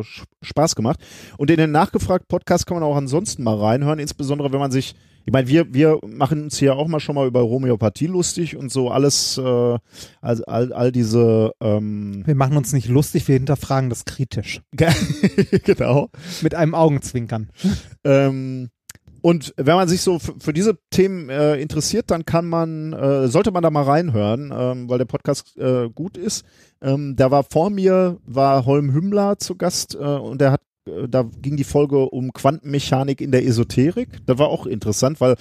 äh, 0.00 0.02
Spaß 0.40 0.76
gemacht. 0.76 0.98
Und 1.36 1.50
in 1.50 1.58
den 1.58 1.72
Nachgefragt-Podcast 1.72 2.66
kann 2.66 2.78
man 2.78 2.84
auch 2.84 2.96
ansonsten 2.96 3.42
mal 3.42 3.58
reinhören, 3.58 3.98
insbesondere 3.98 4.50
wenn 4.50 4.60
man 4.60 4.70
sich, 4.70 4.94
ich 5.26 5.32
meine, 5.32 5.48
wir, 5.48 5.74
wir 5.74 5.98
machen 6.06 6.44
uns 6.44 6.56
hier 6.56 6.76
auch 6.76 6.86
mal 6.86 7.00
schon 7.00 7.16
mal 7.16 7.26
über 7.26 7.42
Homöopathie 7.42 8.06
lustig 8.06 8.56
und 8.56 8.70
so 8.70 8.90
alles, 8.90 9.36
äh, 9.36 9.78
also 10.20 10.44
all, 10.46 10.72
all 10.72 10.92
diese, 10.92 11.50
ähm, 11.60 12.22
wir 12.24 12.36
machen 12.36 12.56
uns 12.56 12.72
nicht 12.72 12.86
lustig, 12.88 13.26
wir 13.26 13.34
hinterfragen 13.34 13.90
das 13.90 14.04
kritisch. 14.04 14.60
genau. 15.64 16.10
Mit 16.42 16.54
einem 16.54 16.76
Augenzwinkern. 16.76 17.50
Ähm, 18.04 18.68
und 19.20 19.52
wenn 19.56 19.74
man 19.74 19.88
sich 19.88 20.02
so 20.02 20.20
für 20.20 20.52
diese 20.52 20.78
Themen 20.90 21.28
äh, 21.28 21.56
interessiert, 21.56 22.12
dann 22.12 22.24
kann 22.24 22.46
man, 22.46 22.92
äh, 22.92 23.26
sollte 23.26 23.50
man 23.50 23.64
da 23.64 23.70
mal 23.70 23.82
reinhören, 23.82 24.54
ähm, 24.56 24.88
weil 24.88 24.98
der 24.98 25.06
Podcast 25.06 25.56
äh, 25.56 25.90
gut 25.92 26.16
ist. 26.16 26.44
Ähm, 26.80 27.16
da 27.16 27.32
war 27.32 27.42
vor 27.42 27.70
mir, 27.70 28.18
war 28.24 28.64
Holm 28.64 28.94
Hümmler 28.94 29.40
zu 29.40 29.56
Gast 29.56 29.96
äh, 29.96 29.98
und 29.98 30.40
der 30.40 30.52
hat 30.52 30.60
da 31.08 31.24
ging 31.42 31.56
die 31.56 31.64
Folge 31.64 31.98
um 32.10 32.32
Quantenmechanik 32.32 33.20
in 33.20 33.32
der 33.32 33.44
Esoterik. 33.44 34.08
Das 34.26 34.38
war 34.38 34.48
auch 34.48 34.66
interessant, 34.66 35.20
weil 35.20 35.34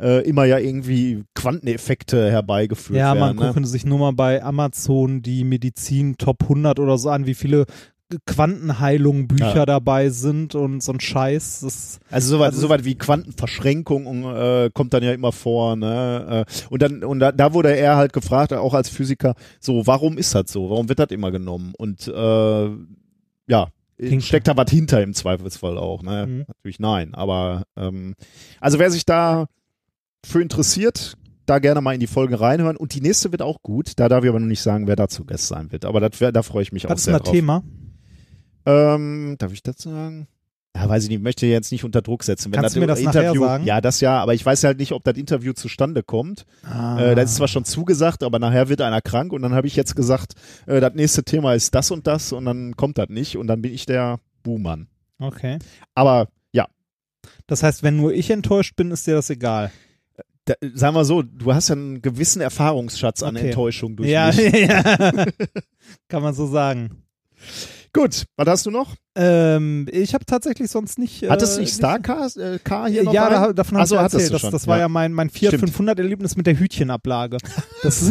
äh, 0.00 0.26
immer 0.28 0.44
ja 0.44 0.58
irgendwie 0.58 1.24
Quanteneffekte 1.34 2.30
herbeigeführt 2.30 2.98
Ja, 2.98 3.14
werden. 3.14 3.36
man 3.36 3.46
ne? 3.46 3.52
könnte 3.52 3.68
sich 3.68 3.86
nur 3.86 3.98
mal 3.98 4.12
bei 4.12 4.42
Amazon 4.42 5.22
die 5.22 5.44
Medizin 5.44 6.16
Top 6.18 6.42
100 6.42 6.80
oder 6.80 6.98
so 6.98 7.10
an, 7.10 7.26
wie 7.26 7.34
viele 7.34 7.66
Quantenheilungen 8.26 9.28
Bücher 9.28 9.54
Ja. 9.56 9.66
dabei 9.66 10.08
sind 10.08 10.54
und 10.54 10.82
so 10.82 10.92
ein 10.92 11.00
Scheiß. 11.00 11.60
Das, 11.60 12.00
Also 12.10 12.30
soweit 12.30 12.48
Also- 12.52 12.62
soweit 12.62 12.84
wie 12.84 12.94
Quantenverschränkung 12.94 14.24
äh, 14.34 14.70
kommt 14.72 14.94
dann 14.94 15.02
ja 15.02 15.12
immer 15.12 15.32
vor, 15.32 15.76
ne? 15.76 16.44
Äh, 16.48 16.52
und 16.70 16.82
dann 16.82 17.04
und 17.04 17.20
da, 17.20 17.32
da 17.32 17.52
wurde 17.52 17.76
er 17.76 17.96
halt 17.96 18.12
gefragt, 18.12 18.52
auch 18.52 18.74
als 18.74 18.88
Physiker, 18.88 19.34
so 19.60 19.86
warum 19.86 20.18
ist 20.18 20.34
das 20.34 20.50
so? 20.50 20.70
Warum 20.70 20.88
wird 20.88 20.98
das 20.98 21.10
immer 21.10 21.30
genommen? 21.30 21.74
Und 21.76 22.08
äh, 22.08 22.68
ja, 23.46 23.68
Klingt- 23.98 24.24
steckt 24.24 24.48
da 24.48 24.56
was 24.56 24.70
hinter 24.70 25.02
im 25.02 25.12
Zweifelsfall 25.14 25.76
auch, 25.76 26.02
ne? 26.02 26.26
Mhm. 26.26 26.44
Natürlich 26.48 26.78
nein, 26.78 27.14
aber 27.14 27.64
ähm, 27.76 28.14
also 28.60 28.78
wer 28.78 28.90
sich 28.90 29.04
da 29.04 29.46
für 30.24 30.40
interessiert, 30.40 31.16
da 31.46 31.58
gerne 31.58 31.80
mal 31.80 31.94
in 31.94 32.00
die 32.00 32.06
Folge 32.06 32.40
reinhören. 32.40 32.76
Und 32.76 32.94
die 32.94 33.00
nächste 33.00 33.32
wird 33.32 33.42
auch 33.42 33.62
gut. 33.62 33.92
Da 33.96 34.08
darf 34.08 34.22
ich 34.22 34.28
aber 34.30 34.40
noch 34.40 34.46
nicht 34.46 34.60
sagen, 34.62 34.86
wer 34.86 34.96
da 34.96 35.08
zu 35.08 35.24
Gast 35.24 35.48
sein 35.48 35.72
wird. 35.72 35.84
Aber 35.84 36.00
das 36.00 36.18
da 36.32 36.42
freue 36.42 36.62
ich 36.62 36.72
mich 36.72 36.86
auch 36.86 36.90
was 36.90 36.98
ist 37.00 37.04
sehr 37.04 37.14
denn 37.14 37.18
das 37.20 37.24
drauf. 37.26 37.34
Thema? 37.34 37.62
Ähm, 38.66 39.36
darf 39.38 39.52
ich 39.52 39.62
das 39.62 39.78
sagen? 39.78 40.28
Ja, 40.80 40.88
weiß 40.88 41.02
ich 41.04 41.08
nicht, 41.10 41.22
möchte 41.22 41.46
jetzt 41.46 41.72
nicht 41.72 41.82
unter 41.84 42.02
Druck 42.02 42.22
setzen. 42.22 42.52
Wenn 42.52 42.60
Kannst 42.60 42.76
du 42.76 42.80
mir 42.80 42.86
das 42.86 43.02
nachher 43.02 43.34
sagen? 43.34 43.64
Ja, 43.64 43.80
das 43.80 44.00
ja, 44.00 44.20
aber 44.20 44.34
ich 44.34 44.46
weiß 44.46 44.62
halt 44.62 44.78
nicht, 44.78 44.92
ob 44.92 45.02
das 45.02 45.16
Interview 45.16 45.52
zustande 45.52 46.04
kommt. 46.04 46.44
Ah. 46.62 47.00
Äh, 47.00 47.14
das 47.16 47.30
ist 47.30 47.36
zwar 47.36 47.48
schon 47.48 47.64
zugesagt, 47.64 48.22
aber 48.22 48.38
nachher 48.38 48.68
wird 48.68 48.80
einer 48.80 49.00
krank 49.00 49.32
und 49.32 49.42
dann 49.42 49.54
habe 49.54 49.66
ich 49.66 49.74
jetzt 49.74 49.96
gesagt, 49.96 50.34
äh, 50.66 50.80
das 50.80 50.94
nächste 50.94 51.24
Thema 51.24 51.54
ist 51.54 51.74
das 51.74 51.90
und 51.90 52.06
das 52.06 52.32
und 52.32 52.44
dann 52.44 52.76
kommt 52.76 52.96
das 52.98 53.08
nicht 53.08 53.36
und 53.36 53.48
dann 53.48 53.60
bin 53.60 53.74
ich 53.74 53.86
der 53.86 54.20
Buhmann. 54.44 54.86
Okay. 55.18 55.58
Aber 55.96 56.28
ja, 56.52 56.68
Das 57.48 57.64
heißt, 57.64 57.82
wenn 57.82 57.96
nur 57.96 58.12
ich 58.12 58.30
enttäuscht 58.30 58.76
bin, 58.76 58.92
ist 58.92 59.06
dir 59.06 59.14
das 59.16 59.30
egal. 59.30 59.72
da, 60.44 60.54
sagen 60.74 60.94
wir 60.94 61.04
so, 61.04 61.22
du 61.22 61.52
hast 61.52 61.68
ja 61.70 61.74
einen 61.74 62.02
gewissen 62.02 62.40
Erfahrungsschatz 62.40 63.22
an 63.24 63.36
Okay. 63.36 63.48
Enttäuschung 63.48 63.96
durch 63.96 64.08
ja, 64.08 64.28
mich. 64.28 64.38
ja. 64.52 64.82
Kann 66.08 66.22
man 66.22 66.34
so 66.34 66.46
sagen. 66.46 67.02
Gut, 67.92 68.24
was 68.36 68.48
hast 68.48 68.66
du 68.66 68.70
noch? 68.70 68.94
Ähm, 69.14 69.86
ich 69.90 70.14
habe 70.14 70.24
tatsächlich 70.24 70.70
sonst 70.70 70.98
nicht. 70.98 71.22
Äh, 71.22 71.28
Hattest 71.30 71.56
du 71.56 71.60
nicht 71.60 71.74
Starcar 71.74 72.28
äh, 72.36 72.58
Car 72.58 72.88
hier 72.88 73.04
noch 73.04 73.12
Ja, 73.12 73.28
da, 73.30 73.52
davon 73.52 73.78
habe 73.78 73.86
so, 73.88 73.96
ich 73.96 74.00
erzählt. 74.00 74.30
du 74.30 74.38
Das, 74.38 74.50
das 74.50 74.66
war 74.66 74.78
ja, 74.78 74.88
mein, 74.88 75.12
mein 75.12 75.30
Fiat 75.30 75.54
Stimmt. 75.54 75.72
500-Erlebnis 75.72 76.36
mit 76.36 76.46
der 76.46 76.58
Hütchenablage. 76.58 77.38
Das 77.82 78.10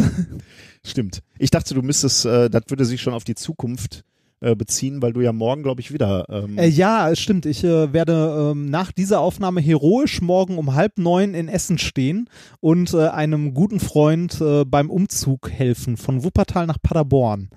Stimmt. 0.84 1.20
Ich 1.38 1.50
dachte, 1.50 1.74
du 1.74 1.82
müsstest, 1.82 2.24
äh, 2.24 2.48
das 2.48 2.62
würde 2.68 2.84
sich 2.84 3.00
schon 3.02 3.12
auf 3.12 3.24
die 3.24 3.34
Zukunft 3.34 4.04
äh, 4.40 4.54
beziehen, 4.54 5.02
weil 5.02 5.12
du 5.12 5.20
ja 5.20 5.32
morgen, 5.32 5.62
glaube 5.62 5.80
ich, 5.80 5.92
wieder. 5.92 6.24
Ähm, 6.28 6.56
äh, 6.58 6.68
ja, 6.68 7.10
es 7.10 7.18
stimmt. 7.18 7.44
Ich 7.44 7.64
äh, 7.64 7.92
werde 7.92 8.52
ähm, 8.52 8.66
nach 8.66 8.92
dieser 8.92 9.20
Aufnahme 9.20 9.60
heroisch 9.60 10.22
morgen 10.22 10.58
um 10.58 10.74
halb 10.74 10.98
neun 10.98 11.34
in 11.34 11.48
Essen 11.48 11.78
stehen 11.78 12.30
und 12.60 12.94
äh, 12.94 13.08
einem 13.08 13.52
guten 13.52 13.80
Freund 13.80 14.40
äh, 14.40 14.64
beim 14.64 14.90
Umzug 14.90 15.50
helfen 15.50 15.96
von 15.96 16.22
Wuppertal 16.22 16.66
nach 16.66 16.78
Paderborn. 16.80 17.50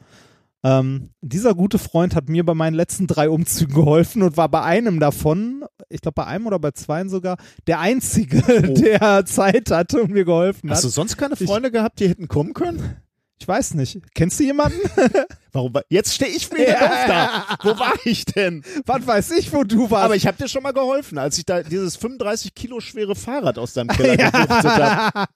Ähm, 0.64 1.09
dieser 1.22 1.55
gute 1.55 1.80
Freund 1.80 2.14
hat 2.16 2.30
mir 2.30 2.45
bei 2.45 2.53
meinen 2.53 2.76
letzten 2.76 3.07
drei 3.07 3.30
Umzügen 3.30 3.74
geholfen 3.74 4.22
und 4.22 4.38
war 4.38 4.47
bei 4.49 4.62
einem 4.62 4.99
davon, 4.99 5.66
ich 5.89 6.01
glaube 6.01 6.14
bei 6.16 6.26
einem 6.28 6.45
oder 6.45 6.59
bei 6.59 6.70
zweien 6.72 7.09
sogar, 7.09 7.38
der 7.68 7.80
einzige, 7.80 8.43
Oh. 8.47 8.74
der 8.74 9.26
Zeit 9.26 9.72
hatte 9.72 10.03
und 10.03 10.12
mir 10.12 10.24
geholfen 10.26 10.70
hat. 10.70 10.76
hast 10.78 10.84
du 10.86 10.89
sonst 10.89 11.18
keine 11.18 11.36
Freunde 11.36 11.72
gehabt, 11.72 11.99
die 11.99 12.07
hätten 12.09 12.28
kommen 12.28 12.53
können? 12.53 12.97
Ich 13.39 13.47
weiß 13.47 13.74
nicht. 13.74 13.99
Kennst 14.14 14.39
du 14.39 14.43
jemanden? 14.43 14.78
Warum? 15.51 15.74
war- 15.74 15.82
Jetzt 15.89 16.14
stehe 16.14 16.30
ich 16.30 16.51
wieder 16.51 16.74
doof 16.80 17.05
da. 17.07 17.45
Wo 17.64 17.70
war 17.80 17.93
ich 18.05 18.26
denn? 18.26 18.64
Was 18.86 19.07
weiß 19.07 19.32
ich, 19.32 19.51
wo 19.51 19.64
du 19.64 19.89
warst. 19.89 20.05
Aber 20.05 20.16
ich 20.16 20.28
habe 20.28 20.38
dir 20.38 20.47
schon 20.47 20.62
mal 20.62 20.74
geholfen, 20.74 21.18
als 21.18 21.39
ich 21.39 21.45
da 21.45 21.64
dieses 21.64 21.95
35 21.95 22.53
Kilo 22.53 22.80
schwere 22.82 23.16
Fahrrad 23.16 23.57
aus 23.57 23.74
deinem 23.74 23.88
Keller 23.88 24.16
gewuchtet 24.16 24.64
habe. 24.78 25.28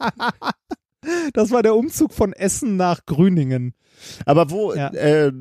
das 1.34 1.50
war 1.50 1.64
der 1.64 1.76
Umzug 1.76 2.14
von 2.14 2.32
Essen 2.34 2.76
nach 2.78 3.08
Grüningen. 3.08 3.74
Aber 4.26 4.49
wo? 4.51 4.74
Ja. 4.74 4.89
Äh, 4.89 5.32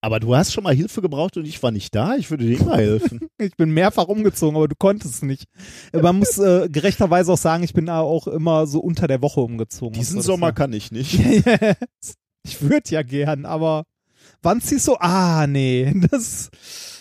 aber 0.00 0.20
du 0.20 0.36
hast 0.36 0.52
schon 0.52 0.64
mal 0.64 0.74
Hilfe 0.74 1.00
gebraucht 1.00 1.36
und 1.38 1.46
ich 1.46 1.62
war 1.62 1.70
nicht 1.70 1.94
da. 1.94 2.14
Ich 2.16 2.30
würde 2.30 2.44
dir 2.44 2.60
immer 2.60 2.76
helfen. 2.76 3.20
Ich 3.38 3.56
bin 3.56 3.70
mehrfach 3.72 4.06
umgezogen, 4.06 4.56
aber 4.56 4.68
du 4.68 4.76
konntest 4.76 5.22
nicht. 5.22 5.44
Man 5.92 6.18
muss 6.18 6.38
äh, 6.38 6.68
gerechterweise 6.70 7.32
auch 7.32 7.38
sagen, 7.38 7.62
ich 7.64 7.72
bin 7.74 7.86
da 7.86 8.00
auch 8.00 8.26
immer 8.26 8.66
so 8.66 8.80
unter 8.80 9.06
der 9.06 9.20
Woche 9.22 9.40
umgezogen. 9.40 9.94
Diesen 9.94 10.20
Sommer 10.22 10.48
das 10.52 10.56
kann 10.56 10.72
ich 10.72 10.92
nicht. 10.92 11.18
war- 11.46 11.76
ich 12.46 12.60
würde 12.62 12.90
ja 12.90 13.02
gern, 13.02 13.44
aber 13.46 13.84
wann 14.42 14.60
ziehst 14.60 14.86
du? 14.88 14.96
Ah, 15.00 15.46
nee, 15.46 15.92
das. 16.10 16.50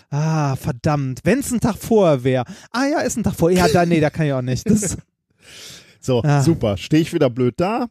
Ah, 0.10 0.56
verdammt. 0.56 1.20
Wenn 1.24 1.40
es 1.40 1.52
ein 1.52 1.60
Tag 1.60 1.76
vorher 1.78 2.24
wäre. 2.24 2.46
Ah 2.72 2.86
ja, 2.86 3.00
ist 3.02 3.18
ein 3.18 3.24
Tag 3.24 3.36
vorher. 3.36 3.60
Ja, 3.60 3.68
da, 3.72 3.86
nee, 3.86 4.00
da 4.00 4.10
kann 4.10 4.26
ich 4.28 4.34
auch 4.34 4.42
nicht. 4.42 4.70
Das, 4.70 4.98
So, 6.00 6.22
Ah. 6.24 6.42
super. 6.42 6.78
Stehe 6.78 7.02
ich 7.02 7.14
wieder 7.14 7.30
blöd 7.30 7.56
da. 7.58 7.88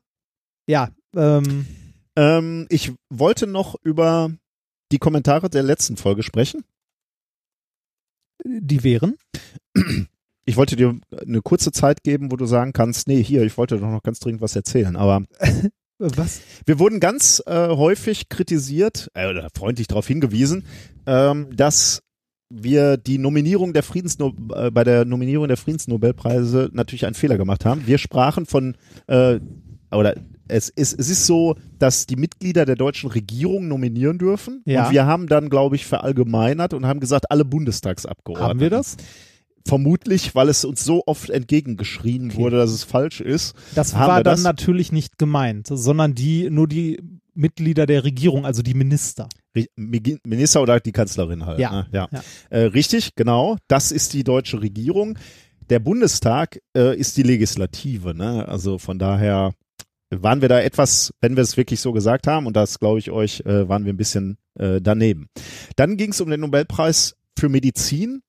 ja, 0.66 0.88
ähm, 1.16 1.66
Ähm, 2.16 2.66
ich 2.68 2.92
wollte 3.10 3.46
noch 3.46 3.76
über 3.82 4.30
die 4.90 4.98
Kommentare 4.98 5.48
der 5.48 5.62
letzten 5.62 5.96
Folge 5.96 6.22
sprechen. 6.22 6.64
die 8.44 8.82
wären. 8.82 9.16
Ich 10.44 10.56
wollte 10.56 10.74
dir 10.74 10.98
eine 11.24 11.40
kurze 11.40 11.70
Zeit 11.70 12.02
geben, 12.02 12.32
wo 12.32 12.36
du 12.36 12.46
sagen 12.46 12.72
kannst, 12.72 13.06
nee, 13.06 13.22
hier, 13.22 13.42
ich 13.42 13.56
wollte 13.56 13.78
doch 13.78 13.88
noch 13.88 14.02
ganz 14.02 14.18
dringend 14.18 14.42
was 14.42 14.56
erzählen. 14.56 14.96
Aber 14.96 15.22
Was? 15.98 16.40
wir 16.66 16.80
wurden 16.80 16.98
ganz 16.98 17.42
äh, 17.46 17.68
häufig 17.68 18.28
kritisiert, 18.28 19.08
äh, 19.14 19.30
oder 19.30 19.48
freundlich 19.54 19.86
darauf 19.86 20.08
hingewiesen, 20.08 20.64
ähm, 21.06 21.54
dass 21.54 22.02
wir 22.50 22.96
die 22.96 23.18
Nominierung 23.18 23.72
der 23.72 23.84
Friedensno 23.84 24.34
äh, 24.54 24.70
bei 24.72 24.82
der 24.82 25.04
Nominierung 25.04 25.46
der 25.46 25.56
Friedensnobelpreise 25.56 26.70
natürlich 26.72 27.06
einen 27.06 27.14
Fehler 27.14 27.38
gemacht 27.38 27.64
haben. 27.64 27.86
Wir 27.86 27.98
sprachen 27.98 28.46
von 28.46 28.76
äh, 29.06 29.38
oder 29.92 30.16
es 30.52 30.68
ist, 30.68 30.98
es 30.98 31.08
ist 31.08 31.26
so, 31.26 31.56
dass 31.78 32.06
die 32.06 32.16
Mitglieder 32.16 32.66
der 32.66 32.76
deutschen 32.76 33.10
Regierung 33.10 33.68
nominieren 33.68 34.18
dürfen. 34.18 34.62
Ja. 34.66 34.86
Und 34.86 34.92
wir 34.92 35.06
haben 35.06 35.26
dann, 35.26 35.48
glaube 35.48 35.76
ich, 35.76 35.86
verallgemeinert 35.86 36.74
und 36.74 36.86
haben 36.86 37.00
gesagt, 37.00 37.30
alle 37.30 37.44
Bundestagsabgeordneten. 37.44 38.48
Haben 38.50 38.60
wir 38.60 38.70
das? 38.70 38.96
Vermutlich, 39.66 40.34
weil 40.34 40.48
es 40.48 40.64
uns 40.64 40.84
so 40.84 41.04
oft 41.06 41.30
entgegengeschrien 41.30 42.30
Okay. 42.30 42.36
wurde, 42.36 42.56
dass 42.56 42.70
es 42.70 42.84
falsch 42.84 43.20
ist. 43.20 43.54
Das 43.74 43.94
war 43.94 44.22
dann 44.22 44.34
das? 44.34 44.42
natürlich 44.42 44.92
nicht 44.92 45.18
gemeint, 45.18 45.68
sondern 45.70 46.14
die, 46.14 46.50
nur 46.50 46.66
die 46.66 47.00
Mitglieder 47.34 47.86
der 47.86 48.04
Regierung, 48.04 48.44
also 48.44 48.62
die 48.62 48.74
Minister. 48.74 49.28
Minister 49.76 50.62
oder 50.62 50.80
die 50.80 50.92
Kanzlerin 50.92 51.46
halt. 51.46 51.60
Ja. 51.60 51.70
Ne? 51.70 51.86
ja. 51.92 52.08
Ja. 52.10 52.22
Äh, 52.50 52.64
richtig, 52.64 53.14
genau. 53.14 53.56
Das 53.68 53.92
ist 53.92 54.12
die 54.12 54.24
deutsche 54.24 54.60
Regierung. 54.60 55.18
Der 55.70 55.78
Bundestag 55.78 56.60
äh, 56.76 56.98
ist 56.98 57.16
die 57.16 57.22
Legislative. 57.22 58.14
Ne? 58.14 58.46
Also 58.48 58.78
von 58.78 58.98
daher 58.98 59.54
waren 60.20 60.42
wir 60.42 60.48
da 60.48 60.60
etwas, 60.60 61.14
wenn 61.20 61.36
wir 61.36 61.42
es 61.42 61.56
wirklich 61.56 61.80
so 61.80 61.92
gesagt 61.92 62.26
haben, 62.26 62.46
und 62.46 62.56
das 62.56 62.78
glaube 62.78 62.98
ich 62.98 63.10
euch, 63.10 63.40
äh, 63.46 63.68
waren 63.68 63.84
wir 63.84 63.92
ein 63.92 63.96
bisschen 63.96 64.38
äh, 64.58 64.80
daneben. 64.80 65.28
Dann 65.76 65.96
ging 65.96 66.10
es 66.10 66.20
um 66.20 66.28
den 66.28 66.40
Nobelpreis 66.40 67.16
für 67.38 67.48
Medizin. 67.48 68.22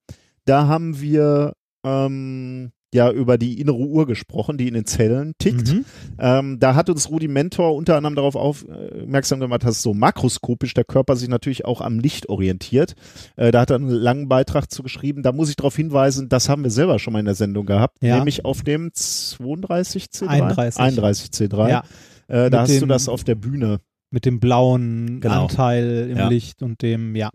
Da 0.45 0.67
haben 0.67 1.01
wir 1.01 1.53
ähm, 1.84 2.71
ja 2.93 3.11
über 3.11 3.37
die 3.37 3.59
innere 3.59 3.77
Uhr 3.77 4.05
gesprochen, 4.05 4.57
die 4.57 4.67
in 4.67 4.73
den 4.73 4.85
Zellen 4.85 5.33
tickt. 5.39 5.73
Mhm. 5.73 5.85
Ähm, 6.19 6.59
da 6.59 6.75
hat 6.75 6.89
uns 6.89 7.09
Rudi 7.09 7.27
Mentor 7.27 7.75
unter 7.75 7.95
anderem 7.97 8.15
darauf 8.15 8.35
aufmerksam 8.35 9.39
gemacht, 9.39 9.63
dass 9.63 9.81
so 9.81 9.93
makroskopisch 9.93 10.73
der 10.73 10.83
Körper 10.83 11.15
sich 11.15 11.29
natürlich 11.29 11.65
auch 11.65 11.81
am 11.81 11.99
Licht 11.99 12.29
orientiert. 12.29 12.93
Äh, 13.35 13.51
da 13.51 13.61
hat 13.61 13.69
er 13.71 13.77
einen 13.77 13.89
langen 13.89 14.29
Beitrag 14.29 14.71
zu 14.71 14.83
geschrieben. 14.83 15.23
Da 15.23 15.31
muss 15.31 15.49
ich 15.49 15.55
darauf 15.55 15.75
hinweisen, 15.75 16.29
das 16.29 16.49
haben 16.49 16.63
wir 16.63 16.71
selber 16.71 16.99
schon 16.99 17.13
mal 17.13 17.19
in 17.19 17.25
der 17.25 17.35
Sendung 17.35 17.65
gehabt, 17.65 17.97
Ja. 18.01 18.15
nämlich 18.17 18.45
auf 18.45 18.61
dem 18.63 18.91
32 18.93 20.05
C3. 20.05 20.27
31. 20.27 20.79
31 20.81 21.29
C3. 21.31 21.69
Ja, 21.69 21.83
Äh, 22.29 22.45
Mit 22.45 22.53
da 22.53 22.61
hast 22.61 22.81
du 22.81 22.85
das 22.85 23.09
auf 23.09 23.23
der 23.25 23.35
Bühne. 23.35 23.79
mit 24.09 24.25
dem 24.25 24.39
blauen 24.39 25.19
Genau. 25.21 25.43
Anteil 25.43 26.07
im 26.11 26.17
Ja. 26.17 26.27
Licht 26.29 26.61
und 26.63 26.81
dem, 26.81 27.15
ja. 27.15 27.29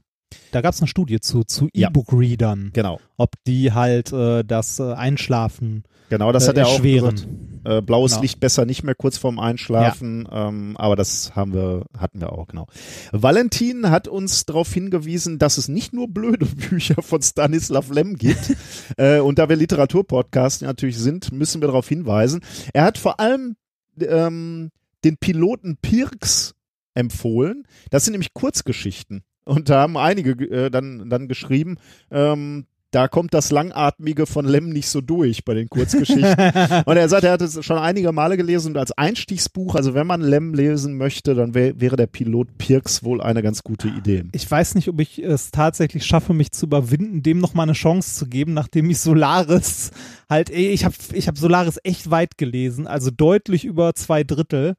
Da 0.53 0.61
gab 0.61 0.75
es 0.75 0.81
eine 0.81 0.89
Studie 0.89 1.21
zu, 1.21 1.45
zu 1.45 1.69
Ja. 1.75 1.89
E-Book-Readern, 1.89 2.71
Genau. 2.73 3.01
ob 3.17 3.33
die 3.47 3.73
halt 3.73 4.13
äh, 4.13 4.45
das 4.45 4.79
äh, 4.79 4.93
Einschlafen 4.93 5.85
Genau, 6.11 6.33
das 6.33 6.45
äh, 6.45 6.49
hat 6.49 6.57
er 6.59 6.67
auch 6.67 6.83
gesagt. 6.83 7.27
Äh, 7.65 7.83
blaues 7.83 8.13
Genau. 8.13 8.23
Licht 8.23 8.41
besser 8.41 8.65
nicht 8.65 8.83
mehr 8.83 8.95
kurz 8.95 9.19
vorm 9.19 9.39
Einschlafen, 9.39 10.27
ähm, 10.31 10.77
aber 10.79 10.97
das 10.97 11.35
haben 11.37 11.53
wir, 11.53 11.85
hatten 11.97 12.21
wir 12.21 12.33
auch, 12.33 12.47
genau. 12.47 12.67
Valentin 13.13 13.91
hat 13.91 14.09
uns 14.09 14.47
darauf 14.47 14.73
hingewiesen, 14.73 15.39
dass 15.39 15.59
es 15.59 15.69
nicht 15.69 15.93
nur 15.93 16.09
blöde 16.09 16.47
Bücher 16.71 17.03
von 17.03 17.21
Stanislav 17.21 17.91
Lem 17.91 18.17
gibt. 18.17 18.55
äh, 18.97 19.19
und 19.19 19.39
da 19.39 19.49
wir 19.49 19.57
Literaturpodcast 19.57 20.63
natürlich 20.63 20.99
sind, 20.99 21.33
müssen 21.33 21.61
wir 21.61 21.69
darauf 21.69 21.89
hinweisen. 21.89 22.41
Er 22.73 22.85
hat 22.85 22.97
vor 22.97 23.21
allem 23.21 23.57
ähm, 24.01 24.71
den 25.05 25.19
Piloten 25.19 25.77
Pirks 25.77 26.55
empfohlen. 26.95 27.65
Das 27.91 28.05
sind 28.05 28.13
nämlich 28.13 28.33
Kurzgeschichten. 28.35 29.25
Und 29.49 29.71
da 29.71 29.81
haben 29.81 29.97
einige 29.97 30.33
äh, 30.49 30.71
dann, 30.71 31.09
dann 31.09 31.27
geschrieben, 31.27 31.79
ähm, 32.11 32.67
da 32.91 33.07
kommt 33.07 33.35
das 33.35 33.51
Langatmige 33.51 34.27
von 34.27 34.47
Lem 34.47 34.71
nicht 34.71 34.89
so 34.89 35.01
durch 35.01 35.45
bei 35.45 35.55
den 35.55 35.69
Kurzgeschichten. 35.69 36.25
und 36.87 36.97
er 36.97 37.09
sagt, 37.09 37.25
er 37.25 37.33
hat 37.33 37.43
es 37.43 37.63
schon 37.65 37.79
einige 37.79 38.13
Male 38.13 38.37
gelesen 38.37 38.73
und 38.73 38.79
als 38.79 38.93
Einstiegsbuch, 38.93 39.75
also 39.75 39.95
wenn 39.95 40.07
man 40.07 40.23
Lem 40.23 40.55
lesen 40.55 40.97
möchte, 40.97 41.35
dann 41.35 41.55
wär, 41.55 41.81
wäre 41.81 41.97
der 41.97 42.07
Pilot 42.07 42.57
Pirks 42.57 43.05
wohl 43.05 43.21
eine 43.21 43.43
ganz 43.43 43.63
gute 43.63 43.89
Idee. 43.89 44.25
Ich 44.33 44.51
weiß 44.51 44.75
nicht, 44.75 44.89
ob 44.89 45.01
ich 45.01 45.19
es 45.19 45.51
tatsächlich 45.51 46.07
schaffe, 46.07 46.33
mich 46.33 46.53
zu 46.53 46.67
überwinden, 46.67 47.23
dem 47.23 47.39
noch 47.39 47.53
mal 47.53 47.65
eine 47.65 47.73
Chance 47.73 48.15
zu 48.15 48.27
geben, 48.27 48.55
nachdem 48.55 48.89
ich 48.89 49.01
Solaris 49.01 49.91
halt, 50.31 50.51
ey, 50.51 50.69
ich 50.69 50.85
habe 50.85 50.95
ich 51.13 51.29
hab 51.29 51.37
Solaris 51.37 51.79
echt 51.85 52.11
weit 52.11 52.39
gelesen, 52.39 52.87
also 52.87 53.11
deutlich 53.11 53.65
über 53.65 53.95
zwei 53.95 54.25
Drittel. 54.25 54.75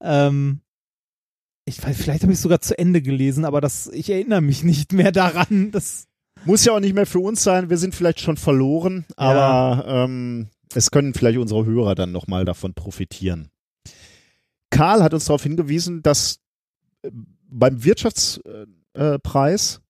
Ähm, 0.00 0.60
ich 1.68 1.82
weiß, 1.82 1.96
vielleicht 1.96 2.22
habe 2.22 2.32
ich 2.32 2.40
sogar 2.40 2.60
zu 2.60 2.76
Ende 2.78 3.02
gelesen, 3.02 3.44
aber 3.44 3.60
das, 3.60 3.88
ich 3.88 4.10
erinnere 4.10 4.40
mich 4.40 4.64
nicht 4.64 4.92
mehr 4.92 5.12
daran. 5.12 5.70
Das, 5.70 6.06
Muss 6.44 6.64
ja 6.64 6.72
auch 6.72 6.80
nicht 6.80 6.94
mehr 6.94 7.06
für 7.06 7.18
uns 7.18 7.42
sein, 7.42 7.68
wir 7.68 7.78
sind 7.78 7.94
vielleicht 7.94 8.20
schon 8.20 8.36
verloren, 8.36 9.04
aber 9.16 9.84
ähm, 9.86 10.48
es 10.74 10.90
können 10.90 11.14
vielleicht 11.14 11.38
unsere 11.38 11.66
Hörer 11.66 11.94
dann 11.94 12.12
nochmal 12.12 12.44
davon 12.44 12.74
profitieren. 12.74 13.50
Karl 14.70 15.02
hat 15.02 15.14
uns 15.14 15.24
darauf 15.24 15.42
hingewiesen, 15.42 16.02
dass 16.02 16.38
äh, 17.02 17.10
beim 17.48 17.82
Wirtschaftspreis 17.84 19.80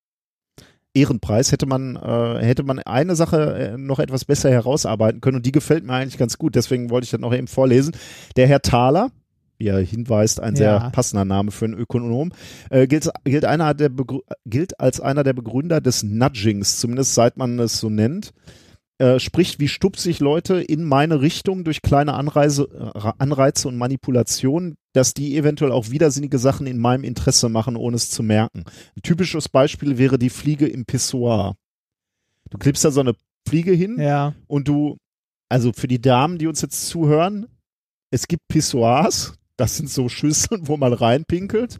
Ehrenpreis 0.95 1.53
hätte 1.53 1.67
man 1.67 1.97
äh, 1.97 2.45
hätte 2.45 2.63
man 2.63 2.79
eine 2.79 3.15
Sache 3.15 3.55
äh, 3.55 3.77
noch 3.77 3.99
etwas 3.99 4.25
besser 4.25 4.51
herausarbeiten 4.51 5.21
können 5.21 5.37
und 5.37 5.47
die 5.47 5.53
gefällt 5.53 5.85
mir 5.85 5.93
eigentlich 5.93 6.19
ganz 6.19 6.39
gut. 6.39 6.55
Deswegen 6.55 6.91
wollte 6.91 7.05
ich 7.05 7.11
das 7.11 7.21
noch 7.21 7.35
eben 7.35 7.47
vorlesen. 7.47 7.95
Der 8.37 8.47
Herr 8.47 8.63
Thaler, 8.63 9.11
wie 9.59 9.67
er 9.69 9.81
hinweist, 9.81 10.41
ein 10.41 10.57
sehr 10.57 10.71
Ja. 10.71 10.91
passender 10.91 11.25
Name 11.25 11.51
für 11.51 11.65
einen 11.67 11.75
Ökonom, 11.75 12.33
äh, 12.71 12.87
gilt, 12.87 13.11
gilt, 13.25 13.45
einer 13.45 13.75
der 13.75 13.91
Begrü- 13.91 14.23
gilt 14.47 14.79
als 14.81 15.01
einer 15.01 15.25
der 15.25 15.33
Begründer 15.33 15.81
des 15.81 16.03
Nudgings, 16.03 16.79
zumindest 16.79 17.15
seit 17.15 17.37
man 17.37 17.59
es 17.59 17.79
so 17.79 17.91
nennt. 17.91 18.33
Äh, 19.01 19.21
spricht, 19.21 19.61
wie 19.61 19.69
stupse 19.69 20.11
ich 20.11 20.19
Leute 20.19 20.61
in 20.61 20.83
meine 20.83 21.21
Richtung 21.21 21.63
durch 21.63 21.83
kleine 21.83 22.15
Anreise, 22.15 22.69
äh, 22.97 23.13
Anreize 23.19 23.69
und 23.69 23.77
Manipulationen, 23.77 24.75
dass 24.93 25.15
die 25.15 25.37
eventuell 25.37 25.71
auch 25.71 25.91
widersinnige 25.91 26.39
Sachen 26.39 26.67
in 26.67 26.79
meinem 26.79 27.05
Interesse 27.05 27.49
machen, 27.49 27.77
ohne 27.77 27.95
es 27.95 28.11
zu 28.11 28.25
merken. 28.25 28.65
Ein 28.97 29.03
typisches 29.03 29.49
Beispiel 29.49 29.99
wäre 29.99 30.19
die 30.19 30.31
Fliege 30.31 30.67
im 30.67 30.85
Pissoir. 30.85 31.55
Du 32.51 32.59
klippst 32.59 32.85
da 32.85 32.91
so 32.91 32.99
eine 32.99 33.15
Fliege 33.49 33.73
hin 33.73 33.99
ja, 34.01 34.35
und 34.49 34.67
du, 34.67 34.97
also 35.49 35.73
für 35.73 35.87
die 35.87 36.01
Damen, 36.01 36.39
die 36.39 36.49
uns 36.49 36.61
jetzt 36.61 36.89
zuhören, 36.89 37.47
es 38.11 38.27
gibt 38.27 38.49
Pissoirs, 38.49 39.38
das 39.59 39.77
sind 39.77 39.91
so 39.91 40.09
Schüsseln, 40.09 40.67
wo 40.69 40.79
man 40.79 40.95
reinpinkelt. 40.95 41.79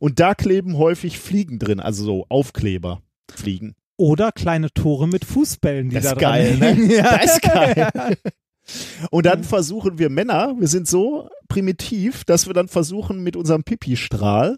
Und 0.00 0.20
da 0.20 0.34
kleben 0.34 0.78
häufig 0.78 1.18
Fliegen 1.18 1.58
drin, 1.58 1.80
also 1.80 2.04
so 2.04 2.26
Aufkleber. 2.30 3.02
Fliegen. 3.30 3.74
Oder 3.98 4.30
kleine 4.32 4.70
Tore 4.72 5.08
mit 5.08 5.24
Fußbällen, 5.24 5.88
die 5.90 5.96
Das 5.96 6.04
da 6.04 6.10
dran 6.12 6.20
geil, 6.20 6.56
ne? 6.58 6.66
hängen. 6.66 6.90
Ja. 6.90 7.18
Das 7.18 7.34
ist 7.34 7.42
geil. 7.42 7.88
Und 9.10 9.26
dann 9.26 9.44
versuchen 9.44 9.98
wir 9.98 10.10
Männer, 10.10 10.54
wir 10.58 10.66
sind 10.68 10.88
so 10.88 11.28
primitiv, 11.48 12.24
dass 12.24 12.46
wir 12.46 12.54
dann 12.54 12.68
versuchen, 12.68 13.22
mit 13.22 13.36
unserem 13.36 13.62
Pipi-Strahl 13.64 14.56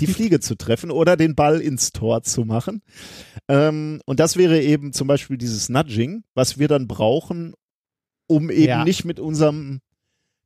die 0.00 0.08
Fliege 0.08 0.40
zu 0.40 0.56
treffen 0.56 0.90
oder 0.90 1.16
den 1.16 1.36
Ball 1.36 1.60
ins 1.60 1.92
Tor 1.92 2.24
zu 2.24 2.44
machen. 2.44 2.82
Ähm, 3.48 4.00
und 4.06 4.18
das 4.18 4.36
wäre 4.36 4.60
eben 4.60 4.92
zum 4.92 5.06
Beispiel 5.06 5.38
dieses 5.38 5.68
Nudging, 5.68 6.24
was 6.34 6.58
wir 6.58 6.66
dann 6.66 6.88
brauchen, 6.88 7.54
um 8.26 8.50
eben 8.50 8.64
Ja. 8.64 8.84
nicht 8.84 9.04
mit 9.04 9.20
unserem 9.20 9.80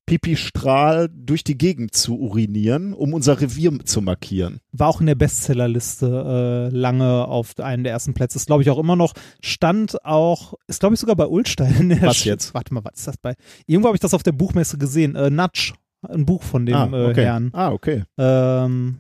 Pipi-Strahl 0.09 1.11
durch 1.15 1.45
die 1.45 1.59
Gegend 1.59 1.95
zu 1.95 2.19
urinieren, 2.19 2.95
um 2.95 3.13
unser 3.13 3.41
Revier 3.41 3.79
zu 3.85 4.01
markieren. 4.01 4.61
War 4.73 4.89
auch 4.89 5.01
in 5.01 5.07
der 5.07 5.15
Bestsellerliste 5.15 6.71
äh, 6.73 6.75
lange 6.75 7.27
auf 7.27 7.59
einem 7.59 7.85
der 7.85 7.93
ersten 7.93 8.15
Plätze. 8.15 8.39
Ist 8.39 8.47
glaube 8.47 8.63
ich 8.63 8.71
auch 8.71 8.79
immer 8.79 8.97
noch. 8.97 9.13
Stand 9.43 10.05
auch, 10.05 10.55
ist 10.67 10.81
glaube 10.81 10.95
ich 10.95 11.01
sogar 11.01 11.15
bei 11.15 11.27
Ulstein. 11.27 11.99
Was 12.01 12.25
jetzt? 12.25 12.55
Warte 12.55 12.73
mal, 12.73 12.85
was 12.85 12.95
ist 12.97 13.07
das 13.07 13.17
bei? 13.19 13.35
Irgendwo 13.67 13.89
habe 13.89 13.97
ich 13.97 14.01
das 14.01 14.15
auf 14.15 14.23
der 14.23 14.33
Buchmesse 14.33 14.79
gesehen. 14.79 15.15
Äh, 15.15 15.29
Nudge, 15.29 15.75
ein 16.03 16.25
Buch 16.25 16.43
von 16.43 16.65
dem 16.65 16.75
ah, 16.75 16.87
okay. 16.87 17.21
äh, 17.21 17.25
Herrn. 17.25 17.51
Ah, 17.53 17.71
okay. 17.71 18.05
Ähm, 18.17 18.99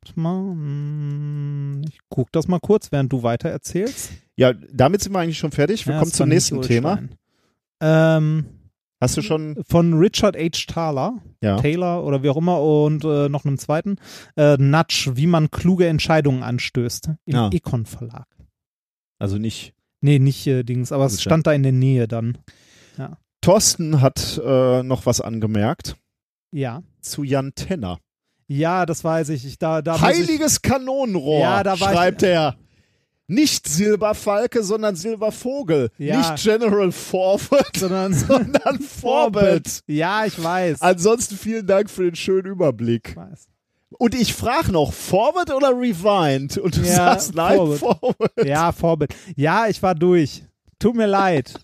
warte 0.00 0.20
mal, 0.20 0.40
hm, 0.40 1.82
ich 1.88 1.98
guck 2.08 2.32
das 2.32 2.48
mal 2.48 2.58
kurz, 2.58 2.90
während 2.90 3.12
du 3.12 3.22
weiter 3.22 3.48
erzählst. 3.48 4.10
Ja, 4.36 4.52
damit 4.52 5.02
sind 5.02 5.12
wir 5.12 5.20
eigentlich 5.20 5.38
schon 5.38 5.52
fertig. 5.52 5.86
Wir 5.86 5.94
Ja, 5.94 6.00
kommen 6.00 6.12
zum 6.12 6.28
nächsten 6.28 6.60
Thema. 6.62 6.98
Ähm, 7.80 8.46
Hast 9.10 9.16
du 9.16 9.22
schon? 9.22 9.56
von 9.68 9.94
Richard 9.94 10.36
H. 10.36 10.66
Thaler, 10.72 11.22
Ja. 11.42 11.56
Taylor 11.56 12.04
oder 12.04 12.22
wie 12.22 12.28
auch 12.30 12.36
immer 12.36 12.60
und 12.62 13.04
äh, 13.04 13.28
noch 13.28 13.44
einem 13.44 13.58
zweiten. 13.58 13.96
Äh, 14.36 14.56
Nudge, 14.58 15.12
wie 15.14 15.26
man 15.26 15.50
kluge 15.50 15.86
Entscheidungen 15.86 16.42
anstößt. 16.42 17.10
Im 17.24 17.34
Ja. 17.34 17.48
Econ 17.52 17.86
Verlag. 17.86 18.26
Also 19.18 19.38
nicht. 19.38 19.72
Nee, 20.02 20.18
nicht 20.18 20.46
äh, 20.46 20.62
Dings, 20.62 20.92
aber 20.92 21.06
es 21.06 21.14
ja- 21.16 21.20
stand 21.30 21.46
da 21.46 21.52
in 21.52 21.62
der 21.62 21.72
Nähe 21.72 22.06
dann. 22.08 22.38
Thorsten 23.40 24.00
hat 24.00 24.40
äh, 24.44 24.82
noch 24.82 25.06
was 25.06 25.20
angemerkt 25.20 25.96
Ja. 26.52 26.82
zu 27.00 27.22
Jan 27.22 27.52
Tenner. 27.54 27.98
Ja, 28.48 28.86
das 28.86 29.04
weiß 29.04 29.28
ich. 29.30 29.44
ich 29.46 29.58
da, 29.58 29.82
da 29.82 29.92
muss 29.92 30.00
ich, 30.00 30.06
Heiliges 30.06 30.62
Kanonenrohr, 30.62 31.40
Ja, 31.40 31.62
da 31.62 31.78
war 31.80 31.90
ich- 31.92 31.96
schreibt 31.98 32.22
er. 32.22 32.56
Nicht 33.28 33.66
Silberfalke, 33.68 34.62
sondern 34.62 34.94
Silbervogel. 34.94 35.90
Ja. 35.98 36.18
Nicht 36.18 36.44
General 36.44 36.92
Forward, 36.92 37.76
sondern 37.76 38.14
sondern 38.14 38.80
Forbit. 38.80 39.80
Ja, 39.86 40.24
ich 40.26 40.42
weiß. 40.42 40.80
Ansonsten 40.80 41.36
vielen 41.36 41.66
Dank 41.66 41.90
für 41.90 42.04
den 42.04 42.14
schönen 42.14 42.46
Überblick. 42.46 43.08
ich 43.10 43.16
weiß. 43.16 43.48
Und 43.98 44.14
ich 44.14 44.34
frage 44.34 44.72
noch, 44.72 44.92
Forward 44.92 45.52
oder 45.52 45.68
Rewind? 45.70 46.58
Und 46.58 46.76
du 46.76 46.80
Ja, 46.82 46.94
sagst, 46.94 47.34
nein, 47.34 47.56
Forward. 47.56 47.78
Forward. 47.78 48.32
Ja, 48.44 48.72
Vorbild. 48.72 49.14
Ja, 49.36 49.66
ich 49.68 49.82
war 49.82 49.94
durch. 49.94 50.44
Tut 50.78 50.94
mir 50.94 51.06
leid. 51.06 51.54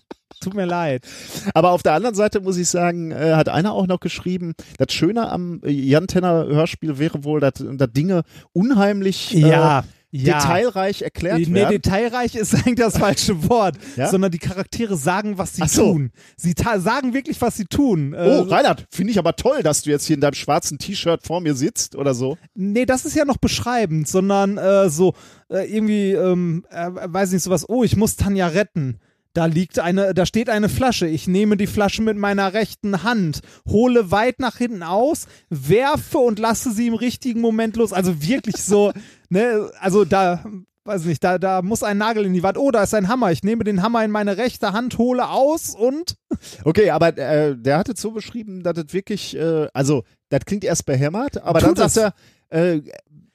Tut 0.41 0.55
mir 0.55 0.65
leid. 0.65 1.05
Aber 1.53 1.71
auf 1.71 1.83
der 1.83 1.93
anderen 1.93 2.15
Seite 2.15 2.41
muss 2.41 2.57
ich 2.57 2.67
sagen, 2.67 3.11
äh, 3.11 3.33
hat 3.35 3.47
einer 3.47 3.73
auch 3.73 3.87
noch 3.87 3.99
geschrieben, 4.01 4.53
das 4.77 4.91
Schöne 4.93 5.29
am 5.29 5.61
äh, 5.63 5.69
Jan 5.71 6.07
Tenner 6.07 6.45
Hörspiel 6.47 6.97
wäre 6.99 7.23
wohl, 7.23 7.39
dass, 7.39 7.53
dass 7.55 7.91
Dinge 7.93 8.23
unheimlich 8.51 9.33
äh, 9.35 9.39
Ja, 9.39 9.83
ja. 10.15 10.37
detailreich 10.39 11.01
erklärt 11.01 11.39
Nee, 11.39 11.53
werden. 11.53 11.71
detailreich 11.71 12.35
ist 12.35 12.53
eigentlich 12.53 12.75
das 12.75 12.97
falsche 12.97 13.49
Wort, 13.49 13.75
Ja? 13.95 14.09
sondern 14.09 14.31
die 14.31 14.37
Charaktere 14.39 14.95
sagen, 14.95 15.37
was 15.37 15.55
sie 15.55 15.67
so. 15.67 15.93
tun. 15.93 16.11
Sie 16.37 16.53
sagen 16.77 17.13
wirklich, 17.13 17.41
was 17.41 17.57
sie 17.57 17.65
tun. 17.65 18.13
Oh, 18.13 18.17
Äh, 18.17 18.39
Reinhard, 18.49 18.85
finde 18.91 19.11
ich 19.11 19.17
aber 19.19 19.35
toll, 19.35 19.63
dass 19.63 19.81
du 19.81 19.89
jetzt 19.89 20.05
hier 20.05 20.13
in 20.15 20.21
deinem 20.21 20.35
schwarzen 20.35 20.77
T-Shirt 20.77 21.23
vor 21.25 21.41
mir 21.41 21.55
sitzt 21.55 21.95
oder 21.95 22.13
so. 22.13 22.37
nee, 22.53 22.85
das 22.85 23.05
ist 23.05 23.15
ja 23.15 23.25
noch 23.25 23.37
beschreibend, 23.37 24.07
sondern 24.07 24.57
äh, 24.57 24.89
so 24.89 25.13
äh, 25.49 25.69
irgendwie, 25.73 26.11
ähm, 26.11 26.65
äh, 26.69 26.89
weiß 26.93 27.31
nicht, 27.31 27.43
sowas, 27.43 27.67
oh, 27.67 27.83
ich 27.83 27.95
muss 27.97 28.15
Tanja 28.15 28.47
retten. 28.47 28.99
Da 29.35 29.47
liegt 29.47 29.79
eine, 29.79 30.13
da 30.13 30.27
steht 30.27 30.47
eine 30.47 30.69
Flasche. 30.69 31.07
Ich 31.07 31.27
nehme 31.27 31.57
die 31.57 31.65
Flasche 31.65 32.03
mit 32.03 32.17
meiner 32.17 32.53
rechten 32.53 33.01
Hand, 33.01 33.39
hole 33.67 34.11
weit 34.11 34.39
nach 34.39 34.57
hinten 34.57 34.83
aus, 34.83 35.25
werfe 35.49 36.19
und 36.19 36.37
lasse 36.37 36.71
sie 36.71 36.85
im 36.85 36.93
richtigen 36.93 37.41
Moment 37.41 37.75
los. 37.75 37.93
Also 37.93 38.21
wirklich 38.21 38.57
so, 38.57 38.93
ne, 39.33 39.69
also 39.79 40.05
da, 40.05 40.43
weiß 40.85 41.05
nicht, 41.05 41.23
da, 41.23 41.37
da 41.37 41.61
muss 41.61 41.83
ein 41.83 41.97
Nagel 41.97 42.25
in 42.25 42.33
die 42.33 42.43
Wand. 42.43 42.57
Oh, 42.57 42.71
da 42.71 42.83
ist 42.83 42.93
ein 42.93 43.07
Hammer. 43.07 43.31
Ich 43.31 43.43
nehme 43.43 43.63
den 43.63 43.81
Hammer 43.81 44.03
in 44.05 44.11
meine 44.11 44.37
rechte 44.37 44.73
Hand, 44.73 44.97
hole 44.97 45.27
aus 45.27 45.75
und 45.75 46.15
Okay, 46.63 46.89
aber 46.91 47.17
äh, 47.17 47.55
der 47.57 47.77
hat 47.77 47.89
es 47.89 48.01
so 48.01 48.11
beschrieben, 48.11 48.63
dass 48.63 48.77
es 48.77 48.93
wirklich, 48.93 49.35
äh, 49.35 49.67
also 49.73 50.03
das 50.29 50.41
klingt 50.45 50.63
erst 50.63 50.85
behämmert, 50.85 51.41
aber 51.43 51.59
Tut 51.59 51.77
dann 51.79 51.89
sagt 51.89 52.15
er, 52.51 52.57
äh, 52.75 52.81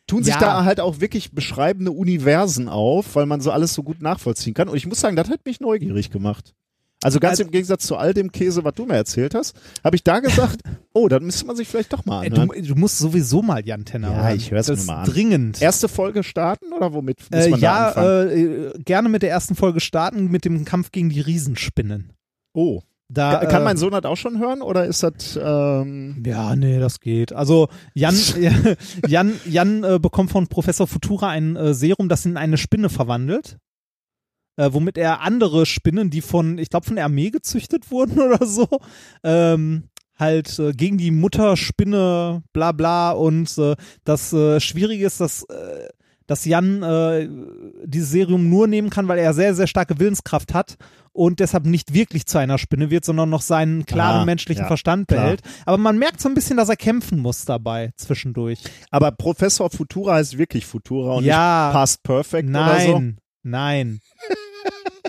tun 0.07 0.25
sich 0.25 0.35
Ja. 0.35 0.41
da 0.41 0.65
halt 0.65 0.81
auch 0.81 1.01
wirklich 1.01 1.33
beschreibende 1.33 1.93
Universen 1.93 2.69
auf, 2.69 3.15
weil 3.15 3.27
man 3.27 3.41
so 3.41 3.51
alles 3.51 3.75
so 3.75 3.83
gut 3.83 4.01
nachvollziehen 4.01 4.55
kann. 4.55 4.69
Und 4.69 4.77
ich 4.77 4.87
muss 4.87 5.01
sagen, 5.01 5.17
das 5.17 5.29
hat 5.29 5.45
mich 5.45 5.61
neugierig 5.61 6.11
gemacht. 6.11 6.55
Also 7.03 7.21
ganz 7.21 7.33
Also- 7.33 7.45
im 7.45 7.51
Gegensatz 7.53 7.87
zu 7.87 7.97
all 7.97 8.13
dem 8.13 8.33
Käse, 8.33 8.65
was 8.65 8.75
du 8.75 8.85
mir 8.85 8.95
erzählt 8.95 9.35
hast, 9.35 9.55
habe 9.85 9.95
ich 9.95 10.03
da 10.03 10.19
gesagt, 10.21 10.61
oh, 10.95 11.07
dann 11.09 11.25
müsste 11.25 11.47
man 11.47 11.55
sich 11.55 11.69
vielleicht 11.69 11.93
doch 11.93 12.05
mal 12.05 12.25
Ey, 12.25 12.31
du, 12.31 12.41
anhören. 12.43 12.65
du 12.65 12.75
musst 12.75 12.99
sowieso 12.99 13.41
mal 13.43 13.65
Jan 13.65 13.85
Tenner 13.85 14.11
Ja, 14.11 14.23
hören. 14.25 14.37
ich 14.37 14.51
Das 14.51 14.69
mir 14.69 14.77
mal 14.85 15.03
an. 15.03 15.09
Dringend. 15.09 15.63
Erste 15.63 15.89
Folge 15.89 16.25
starten 16.25 16.73
oder 16.73 16.93
womit 16.93 17.21
muss 17.31 17.47
Äh, 17.47 17.51
man 17.51 17.61
da 17.61 17.67
ja, 17.67 17.87
anfangen? 17.89 18.73
äh, 18.75 18.79
gerne 18.85 19.09
mit 19.09 19.23
der 19.23 19.31
ersten 19.31 19.55
Folge 19.55 19.79
starten, 19.81 20.29
mit 20.31 20.45
dem 20.45 20.65
Kampf 20.65 20.91
gegen 20.91 21.11
die 21.11 21.21
Riesenspinnen. 21.21 22.13
oh, 22.53 22.81
Da, 23.11 23.47
kann 23.47 23.63
äh, 23.63 23.65
mein 23.65 23.77
Sohn 23.79 23.93
das 23.93 24.05
auch 24.05 24.17
schon 24.17 24.39
hören 24.41 24.61
oder 24.61 24.85
ist 24.85 25.03
das, 25.05 25.39
ähm, 25.43 26.23
Ja, 26.27 26.55
nee, 26.57 26.79
das 26.81 26.99
geht. 27.01 27.33
Also 27.33 27.69
Jan, 27.95 28.15
Jan, 29.07 29.33
Jan 29.47 29.85
äh, 29.85 29.99
bekommt 30.01 30.31
von 30.33 30.49
Professor 30.49 30.87
Futura 30.89 31.29
ein 31.29 31.55
äh, 31.57 31.75
Serum, 31.75 32.09
das 32.09 32.27
ihn 32.27 32.33
in 32.33 32.37
eine 32.37 32.59
Spinne 32.59 32.89
verwandelt. 32.91 33.57
Äh, 34.59 34.73
womit 34.73 34.99
er 34.99 35.21
andere 35.23 35.65
Spinnen, 35.67 36.11
die 36.11 36.21
von, 36.21 36.59
ich 36.59 36.69
glaube, 36.69 36.85
von 36.85 36.97
der 36.97 37.05
Armee 37.07 37.31
gezüchtet 37.31 37.91
wurden 37.93 38.19
oder 38.21 38.45
so, 38.45 38.67
ähm, 39.23 39.85
halt 40.19 40.59
äh, 40.59 40.73
gegen 40.73 40.99
die 40.99 41.13
Mutterspinne, 41.13 42.43
bla 42.53 42.73
bla. 42.73 43.13
Und 43.13 43.57
äh, 43.59 43.77
das 44.05 44.33
äh, 44.33 44.59
Schwierige 44.61 45.07
ist, 45.07 45.21
dass, 45.21 45.45
äh, 45.45 45.89
dass 46.27 46.45
Jan 46.45 46.83
äh, 46.83 47.29
dieses 47.85 48.11
Serum 48.11 48.51
nur 48.51 48.67
nehmen 48.67 48.91
kann, 48.91 49.07
weil 49.09 49.19
er 49.19 49.33
sehr, 49.33 49.55
sehr 49.55 49.67
starke 49.69 49.99
Willenskraft 50.01 50.55
hat 50.55 50.75
und 51.13 51.41
deshalb 51.41 51.65
nicht 51.65 51.95
wirklich 51.95 52.27
zu 52.27 52.39
einer 52.39 52.59
Spinne 52.59 52.91
wird, 52.91 53.05
sondern 53.05 53.31
noch 53.31 53.41
seinen 53.43 53.87
klaren 53.87 54.23
Ah, 54.23 54.25
menschlichen 54.25 54.63
ja, 54.65 54.67
Verstand 54.69 55.09
klar. 55.09 55.23
behält. 55.23 55.43
Aber 55.67 55.79
man 55.79 55.99
merkt 55.99 56.21
so 56.21 56.29
ein 56.29 56.35
bisschen, 56.35 56.57
dass 56.57 56.69
er 56.69 56.77
kämpfen 56.77 57.21
muss 57.21 57.45
dabei 57.45 57.93
zwischendurch. 57.97 58.61
aber 58.91 59.13
Professor 59.13 59.71
Futura 59.71 60.15
heißt 60.15 60.37
wirklich 60.37 60.67
Futura 60.67 61.15
und 61.15 61.25
Ja. 61.25 61.69
nicht 61.69 61.75
Past 61.75 62.03
Perfect 62.03 62.51
oder 62.51 62.81
so? 62.81 62.93
Nein, 62.99 63.19
nein. 63.43 64.01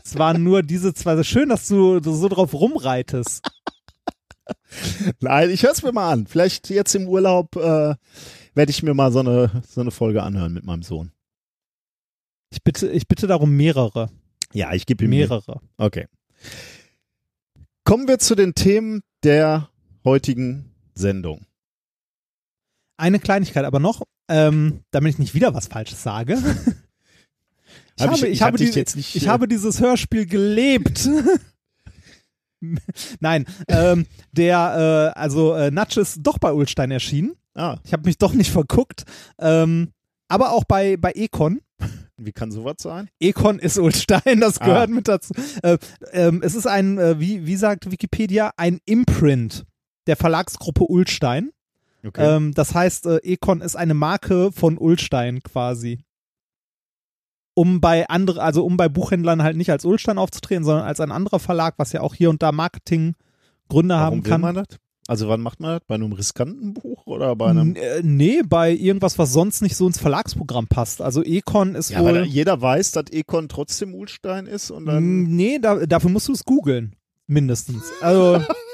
Es 0.09 0.17
waren 0.17 0.43
nur 0.43 0.63
diese 0.63 0.93
zwei. 0.95 1.21
Schön, 1.23 1.49
dass 1.49 1.67
du, 1.67 2.01
so 2.01 2.27
drauf 2.29 2.53
rumreitest. 2.53 3.47
Nein, 5.19 5.51
ich 5.51 5.61
hör's 5.63 5.83
mir 5.83 5.91
mal 5.91 6.11
an. 6.11 6.25
Vielleicht 6.25 6.69
jetzt 6.69 6.95
im 6.95 7.07
Urlaub 7.07 7.55
äh, 7.55 7.93
werde 8.55 8.71
ich 8.71 8.81
mir 8.81 8.95
mal 8.95 9.11
so 9.11 9.19
eine, 9.19 9.61
so 9.67 9.81
eine 9.81 9.91
Folge 9.91 10.23
anhören 10.23 10.51
mit 10.51 10.65
meinem 10.65 10.81
Sohn. 10.81 11.11
Ich 12.49 12.63
bitte, 12.63 12.89
ich 12.89 13.07
bitte 13.07 13.27
darum 13.27 13.55
mehrere. 13.55 14.09
Ja, 14.51 14.73
ich 14.73 14.87
gebe 14.87 15.03
ihm 15.03 15.11
Mehrere. 15.11 15.61
Okay. 15.77 16.07
Kommen 17.83 18.07
wir 18.07 18.17
zu 18.17 18.33
den 18.33 18.55
Themen 18.55 19.01
der 19.23 19.69
heutigen 20.03 20.73
Sendung. 20.95 21.45
Eine 22.97 23.19
Kleinigkeit 23.19 23.65
aber 23.65 23.79
noch, 23.79 24.01
ähm, 24.27 24.81
damit 24.89 25.13
ich 25.13 25.19
nicht 25.19 25.35
wieder 25.35 25.53
was 25.53 25.67
Falsches 25.67 26.01
sage. 26.01 26.41
Ich 27.99 28.05
Hab 28.05 28.11
habe, 28.13 28.17
ich- 28.17 28.23
ich, 28.23 28.31
ich 28.31 28.41
hab 28.41 28.47
habe, 28.47 28.57
die, 28.57 28.65
nicht, 28.65 29.15
ich 29.15 29.25
äh, 29.25 29.27
habe 29.27 29.47
dieses 29.47 29.79
Hörspiel 29.81 30.25
gelebt. 30.25 31.07
Nein, 33.19 33.45
ähm, 33.69 34.05
der, 34.33 35.13
äh, 35.15 35.19
also 35.19 35.53
äh, 35.53 35.71
Natsch 35.71 35.97
ist 35.97 36.19
doch 36.21 36.37
bei 36.39 36.51
Ulstein 36.51 36.91
erschienen. 36.91 37.35
Ah, 37.55 37.77
Ich 37.85 37.93
habe 37.93 38.03
mich 38.05 38.17
doch 38.17 38.33
nicht 38.33 38.51
verguckt. 38.51 39.03
Ähm, 39.39 39.91
aber 40.27 40.51
auch 40.51 40.65
bei, 40.65 40.97
bei 40.97 41.11
Econ. 41.13 41.61
wie 42.17 42.33
kann 42.33 42.51
sowas 42.51 42.75
sein? 42.79 43.09
Econ 43.19 43.59
ist 43.59 43.77
Ulstein, 43.77 44.41
das 44.41 44.59
Ah. 44.59 44.65
gehört 44.65 44.89
mit 44.89 45.07
dazu. 45.07 45.33
Äh, 45.63 45.77
ähm, 46.11 46.41
es 46.43 46.53
ist 46.55 46.67
ein, 46.67 46.97
äh, 46.97 47.19
wie, 47.19 47.45
wie 47.45 47.55
sagt 47.55 47.89
Wikipedia, 47.91 48.51
ein 48.57 48.79
Imprint 48.85 49.65
der 50.07 50.17
Verlagsgruppe 50.17 50.83
Ulstein. 50.83 51.51
Okay. 52.05 52.35
Ähm, 52.35 52.53
das 52.53 52.73
heißt, 52.73 53.05
äh, 53.05 53.17
Econ 53.23 53.61
ist 53.61 53.75
eine 53.77 53.93
Marke 53.93 54.51
von 54.51 54.77
Ulstein 54.77 55.41
quasi. 55.43 55.99
Um 57.59 57.81
bei 57.81 58.07
andere, 58.07 58.41
also 58.41 58.63
um 58.65 58.77
bei 58.77 58.87
Buchhändlern 58.87 59.43
halt 59.43 59.57
nicht 59.57 59.69
als 59.69 59.83
Ulstein 59.83 60.17
aufzutreten, 60.17 60.63
sondern 60.63 60.85
als 60.85 61.01
ein 61.01 61.11
anderer 61.11 61.39
Verlag, 61.39 61.73
was 61.75 61.91
ja 61.91 61.99
auch 61.99 62.15
hier 62.15 62.29
und 62.29 62.41
da 62.41 62.53
Marketinggründe 62.53 63.95
haben 63.97 63.99
Warum 63.99 64.23
will 64.25 64.31
kann. 64.31 64.39
man 64.41 64.55
das? 64.55 64.67
Also 65.09 65.27
wann 65.27 65.41
macht 65.41 65.59
man 65.59 65.71
das? 65.71 65.81
Bei 65.85 65.95
einem 65.95 66.13
riskanten 66.13 66.73
Buch 66.73 67.05
oder 67.05 67.35
bei 67.35 67.47
einem... 67.49 67.75
Äh, 67.75 68.01
nee, 68.01 68.41
bei 68.47 68.71
irgendwas, 68.71 69.17
was 69.19 69.33
sonst 69.33 69.61
nicht 69.61 69.75
so 69.75 69.87
ins 69.87 69.99
Verlagsprogramm 69.99 70.67
passt. 70.67 71.01
Also 71.01 71.21
Econ 71.21 71.75
ist 71.75 71.89
Ja, 71.89 71.99
wohl. 71.99 72.13
weil 72.13 72.25
jeder 72.25 72.61
weiß, 72.61 72.91
dass 72.91 73.05
Econ 73.11 73.49
trotzdem 73.49 73.93
Ulstein 73.93 74.45
ist 74.45 74.71
und 74.71 74.85
dann... 74.85 75.23
Nee, 75.23 75.59
da, 75.59 75.85
dafür 75.85 76.11
musst 76.11 76.29
du 76.29 76.33
es 76.33 76.45
googeln. 76.45 76.95
Mindestens. 77.27 77.83
Also, 78.01 78.35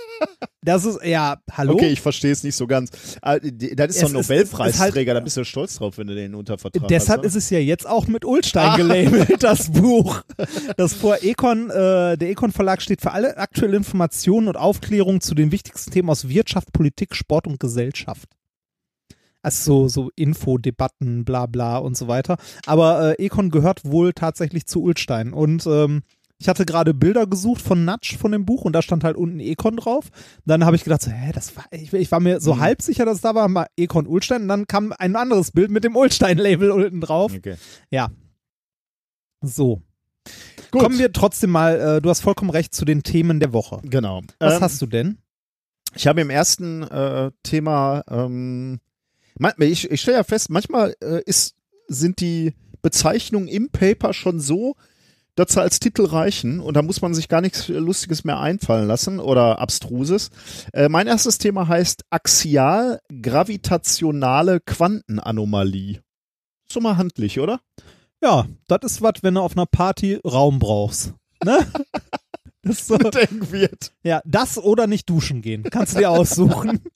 Das 0.62 0.84
ist, 0.84 1.00
ja, 1.04 1.38
hallo? 1.52 1.74
Okay, 1.74 1.90
ich 1.90 2.02
verstehe 2.02 2.32
es 2.32 2.44
nicht 2.44 2.56
so 2.56 2.66
ganz. 2.66 2.90
Ah, 3.22 3.38
Das 3.40 3.52
ist 3.96 4.02
doch 4.04 4.10
ein 4.10 4.16
ist- 4.16 4.30
Nobelpreisträger, 4.30 5.12
halt- 5.14 5.22
da 5.22 5.24
bist 5.24 5.38
du 5.38 5.44
stolz 5.46 5.76
drauf, 5.76 5.98
wenn 6.00 6.08
du 6.08 6.16
den 6.16 6.34
unter 6.34 6.58
Vertrag 6.58 6.88
Deshalb 6.88 7.20
hast. 7.20 7.28
ist 7.28 7.36
es 7.36 7.50
ja 7.52 7.60
jetzt 7.60 7.88
auch 7.88 8.08
mit 8.08 8.26
Ulstein 8.26 8.70
Ah. 8.72 8.76
gelabelt, 8.78 9.44
das 9.44 9.72
Buch. 9.72 10.22
Das 10.78 10.94
vor 10.94 11.18
Econ, 11.22 11.70
äh, 11.70 12.18
der 12.18 12.30
Econ 12.32 12.52
Verlag 12.52 12.82
steht 12.82 13.02
für 13.02 13.12
alle 13.12 13.38
aktuelle 13.38 13.78
Informationen 13.78 14.48
und 14.48 14.58
Aufklärung 14.58 15.22
zu 15.22 15.36
den 15.36 15.52
wichtigsten 15.52 15.92
Themen 15.92 16.10
aus 16.10 16.28
Wirtschaft, 16.30 16.74
Politik, 16.74 17.16
Sport 17.16 17.46
und 17.48 17.60
Gesellschaft. 17.60 18.28
Also 19.44 19.88
so, 19.88 20.06
so 20.06 20.12
Infodebatten, 20.16 21.24
bla 21.26 21.46
bla 21.46 21.78
und 21.78 21.96
so 21.96 22.08
weiter. 22.08 22.38
Aber 22.66 23.16
äh, 23.20 23.24
Econ 23.26 23.52
gehört 23.52 23.86
wohl 23.86 24.14
tatsächlich 24.14 24.66
zu 24.66 24.82
Ulstein. 24.82 25.34
Und 25.34 25.68
ähm, 25.68 26.02
ich 26.38 26.50
hatte 26.50 26.66
gerade 26.66 26.94
Bilder 26.94 27.28
gesucht 27.28 27.62
von 27.62 27.86
Natsch 27.86 28.18
von 28.18 28.32
dem 28.32 28.46
Buch 28.46 28.64
und 28.64 28.74
da 28.74 28.82
stand 28.82 29.04
halt 29.04 29.16
unten 29.16 29.40
Econ 29.40 29.78
drauf. 29.78 30.10
Dann 30.46 30.66
habe 30.66 30.76
ich 30.76 30.84
gedacht, 30.84 31.02
so, 31.02 31.10
hä, 31.12 31.32
das 31.34 31.56
war, 31.56 31.64
ich, 31.72 31.94
ich 31.94 32.12
war 32.12 32.20
mir 32.20 32.42
so 32.42 32.56
Mhm. 32.56 32.60
halb 32.60 32.82
sicher, 32.82 33.06
dass 33.06 33.22
da 33.22 33.36
war 33.36 33.48
mal 33.48 33.68
Econ 33.78 34.06
Ulstein 34.08 34.44
und 34.44 34.48
dann 34.50 34.68
kam 34.68 34.94
ein 34.98 35.16
anderes 35.16 35.52
Bild 35.52 35.72
mit 35.72 35.84
dem 35.84 35.96
Ulstein-Label 35.96 36.72
unten 36.72 37.00
drauf. 37.02 37.34
Okay. 37.34 37.56
Ja. 37.90 38.10
So. 39.42 39.82
Gut. 40.72 40.82
Kommen 40.82 40.98
wir 41.00 41.12
trotzdem 41.14 41.52
mal, 41.52 41.80
äh, 41.80 42.02
du 42.02 42.10
hast 42.10 42.22
vollkommen 42.22 42.50
recht, 42.50 42.74
zu 42.74 42.84
den 42.84 43.04
Themen 43.04 43.40
der 43.40 43.54
Woche. 43.54 43.80
Genau. 43.84 44.22
Was 44.40 44.56
Ähm, 44.56 44.62
hast 44.62 44.82
du 44.82 44.88
denn? 44.88 45.20
Ich 45.96 46.08
habe 46.08 46.20
im 46.22 46.30
ersten 46.30 46.84
äh, 46.84 47.32
Thema, 47.44 48.04
ähm, 48.10 48.80
ich, 49.60 49.90
ich 49.90 50.02
stelle 50.02 50.18
ja 50.18 50.24
fest, 50.24 50.50
manchmal 50.50 50.96
äh, 51.02 51.22
ist, 51.26 51.56
sind 51.88 52.20
die 52.20 52.54
Bezeichnungen 52.82 53.48
im 53.48 53.70
Paper 53.70 54.14
schon 54.14 54.40
so, 54.40 54.76
dass 55.36 55.54
sie 55.54 55.62
als 55.62 55.80
Titel 55.80 56.06
reichen 56.06 56.60
und 56.60 56.76
da 56.76 56.82
muss 56.82 57.02
man 57.02 57.14
sich 57.14 57.28
gar 57.28 57.42
nichts 57.42 57.68
Lustiges 57.68 58.24
mehr 58.24 58.40
einfallen 58.40 58.88
lassen 58.88 59.20
oder 59.20 59.60
Abstruses. 59.60 60.32
Äh, 60.74 60.90
mein 60.90 61.06
erstes 61.08 61.38
Thema 61.38 61.68
heißt 61.68 62.06
axial-gravitationale 62.10 64.62
Quantenanomalie. 64.62 66.02
Ist 66.68 66.76
doch 66.76 66.82
mal 66.82 66.98
handlich, 66.98 67.40
oder? 67.40 67.60
Ja, 68.22 68.48
das 68.68 68.80
ist 68.84 69.02
was, 69.02 69.22
wenn 69.22 69.36
du 69.36 69.42
auf 69.42 69.56
einer 69.56 69.68
Party 69.68 70.20
Raum 70.26 70.60
brauchst. 70.60 71.14
Ne? 71.44 71.68
Das 72.66 72.80
ist 72.80 72.88
so, 72.88 72.98
wird. 72.98 73.94
ja, 74.02 74.24
das 74.26 74.58
oder 74.58 74.88
nicht 74.88 75.08
duschen 75.08 75.44
gehen. 75.44 75.62
Kannst 75.70 75.94
du 75.94 76.00
dir 76.00 76.10
aussuchen. 76.10 76.82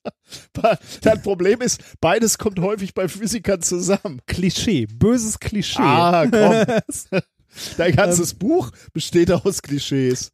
Das 1.02 1.22
Problem 1.22 1.60
ist, 1.60 1.82
beides 2.00 2.38
kommt 2.38 2.60
häufig 2.60 2.94
bei 2.94 3.08
Physikern 3.08 3.62
zusammen. 3.62 4.20
Klischee, 4.26 4.86
böses 4.86 5.40
Klischee. 5.40 5.82
Ah, 5.82 6.26
komm. 6.26 7.20
Dein 7.76 7.94
ganzes 7.96 8.34
Buch 8.34 8.70
besteht 8.92 9.30
aus 9.30 9.62
Klischees. 9.62 10.30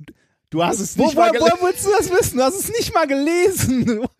Du 0.51 0.63
hast 0.63 0.81
es 0.81 0.97
nicht 0.97 1.17
wo, 1.17 1.21
mal 1.21 1.31
woher 1.31 1.33
gelesen. 1.33 1.59
willst 1.63 1.87
du 1.87 1.91
das 1.91 2.11
wissen? 2.11 2.39
Du 2.39 2.45
hast 2.45 2.59
es 2.59 2.69
nicht 2.69 2.95
mal 2.95 3.07
gelesen. 3.07 4.07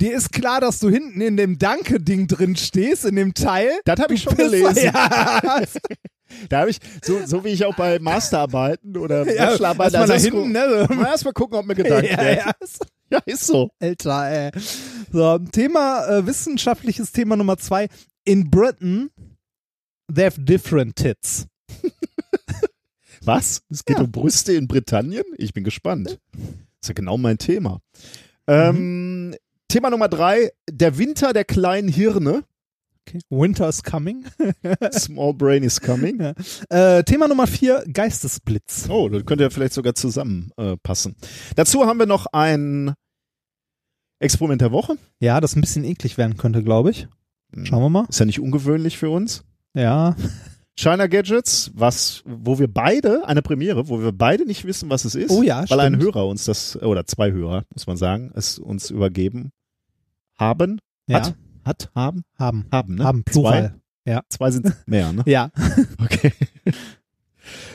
Dir 0.00 0.16
ist 0.16 0.32
klar, 0.32 0.60
dass 0.60 0.78
du 0.78 0.88
hinten 0.88 1.20
in 1.20 1.36
dem 1.36 1.58
Danke-Ding 1.58 2.26
drin 2.26 2.56
stehst, 2.56 3.04
in 3.04 3.16
dem 3.16 3.34
Teil. 3.34 3.70
Das 3.84 4.00
habe 4.00 4.14
ich 4.14 4.22
schon 4.22 4.34
gelesen. 4.34 4.76
Ja, 4.76 5.62
Da 6.48 6.60
habe 6.60 6.70
ich, 6.70 6.78
so, 7.02 7.26
so 7.26 7.44
wie 7.44 7.48
ich 7.48 7.64
auch 7.64 7.74
bei 7.74 7.98
Masterarbeiten 7.98 8.96
oder 8.96 9.26
ja 9.34 9.46
Bachelorarbeiten, 9.46 10.00
mal 10.00 10.06
da 10.06 10.14
hinten, 10.14 10.52
ne? 10.52 10.86
Mal 10.88 11.06
erst 11.06 11.24
mal 11.24 11.32
gucken, 11.32 11.58
ob 11.58 11.66
mir 11.66 11.74
Gedanken 11.74 12.06
Ja, 12.06 12.32
ja. 12.32 12.52
ja, 13.10 13.18
ist 13.26 13.46
so. 13.46 13.70
Alter, 13.80 14.30
ey. 14.30 14.50
So, 15.12 15.38
Thema, 15.38 16.06
äh, 16.06 16.26
wissenschaftliches 16.26 17.12
Thema 17.12 17.36
Nummer 17.36 17.58
zwei. 17.58 17.88
In 18.24 18.50
Britain, 18.50 19.10
they 20.14 20.24
have 20.24 20.40
different 20.42 20.96
tits. 20.96 21.46
Was? 23.22 23.62
Es 23.68 23.84
geht 23.84 23.98
Ja. 23.98 24.04
um 24.04 24.10
Brüste 24.10 24.52
in 24.54 24.66
Britannien? 24.66 25.24
Ich 25.36 25.52
bin 25.52 25.64
gespannt. 25.64 26.18
Das 26.32 26.42
ist 26.82 26.88
ja 26.88 26.94
genau 26.94 27.18
mein 27.18 27.38
Thema. 27.38 27.80
Ähm, 28.46 29.34
Thema 29.68 29.90
Nummer 29.90 30.08
drei, 30.08 30.50
der 30.70 30.96
Winter 30.98 31.32
der 31.32 31.44
kleinen 31.44 31.88
Hirne. 31.88 32.44
Okay. 33.06 33.18
Winter 33.28 33.68
is 33.68 33.82
coming. 33.82 34.24
Small 34.92 35.34
Brain 35.34 35.62
is 35.62 35.80
coming. 35.80 36.20
Äh, 36.70 37.02
Thema 37.04 37.28
Nummer 37.28 37.46
vier, 37.46 37.84
Geistesblitz. 37.92 38.88
Oh, 38.88 39.08
das 39.08 39.24
könnte 39.26 39.44
ja 39.44 39.50
vielleicht 39.50 39.74
sogar 39.74 39.94
zusammenpassen. 39.94 41.12
Äh. 41.20 41.26
Dazu 41.56 41.84
haben 41.86 41.98
wir 41.98 42.06
noch 42.06 42.26
ein 42.32 42.94
Experiment 44.18 44.60
der 44.60 44.72
Woche. 44.72 44.96
Ja, 45.18 45.40
das 45.40 45.56
ein 45.56 45.60
bisschen 45.60 45.84
eklig 45.84 46.18
werden 46.18 46.36
könnte, 46.36 46.62
glaube 46.62 46.90
ich. 46.90 47.08
Schauen 47.64 47.82
wir 47.82 47.88
mal. 47.90 48.06
Ist 48.08 48.20
ja 48.20 48.26
nicht 48.26 48.40
ungewöhnlich 48.40 48.96
für 48.98 49.10
uns. 49.10 49.44
Ja. 49.74 50.16
China 50.76 51.06
Gadgets, 51.08 51.70
was, 51.74 52.22
wo 52.24 52.58
wir 52.58 52.72
beide, 52.72 53.26
eine 53.28 53.42
Premiere, 53.42 53.88
wo 53.88 54.00
wir 54.00 54.12
beide 54.12 54.46
nicht 54.46 54.64
wissen, 54.64 54.88
was 54.88 55.04
es 55.04 55.14
ist. 55.14 55.30
Oh 55.30 55.42
ja, 55.42 55.68
Weil 55.68 55.80
ein 55.80 55.94
stimmt. 55.94 56.14
Hörer 56.14 56.26
uns 56.26 56.46
das, 56.46 56.80
oder 56.80 57.04
zwei 57.06 57.32
Hörer, 57.32 57.64
muss 57.74 57.86
man 57.86 57.96
sagen, 57.96 58.32
es 58.34 58.58
uns 58.58 58.90
übergeben 58.90 59.52
haben. 60.38 60.80
Ja. 61.06 61.18
Hat, 61.18 61.36
hat, 61.64 61.90
haben, 61.94 62.24
Haben. 62.38 62.66
haben, 62.72 62.94
ne? 62.94 63.04
Haben, 63.04 63.24
Plural. 63.24 63.74
Zwei, 64.06 64.20
zwei 64.28 64.50
sind 64.50 64.74
mehr, 64.86 65.12
ne? 65.12 65.22
Ja. 65.26 65.50
Okay. 66.02 66.32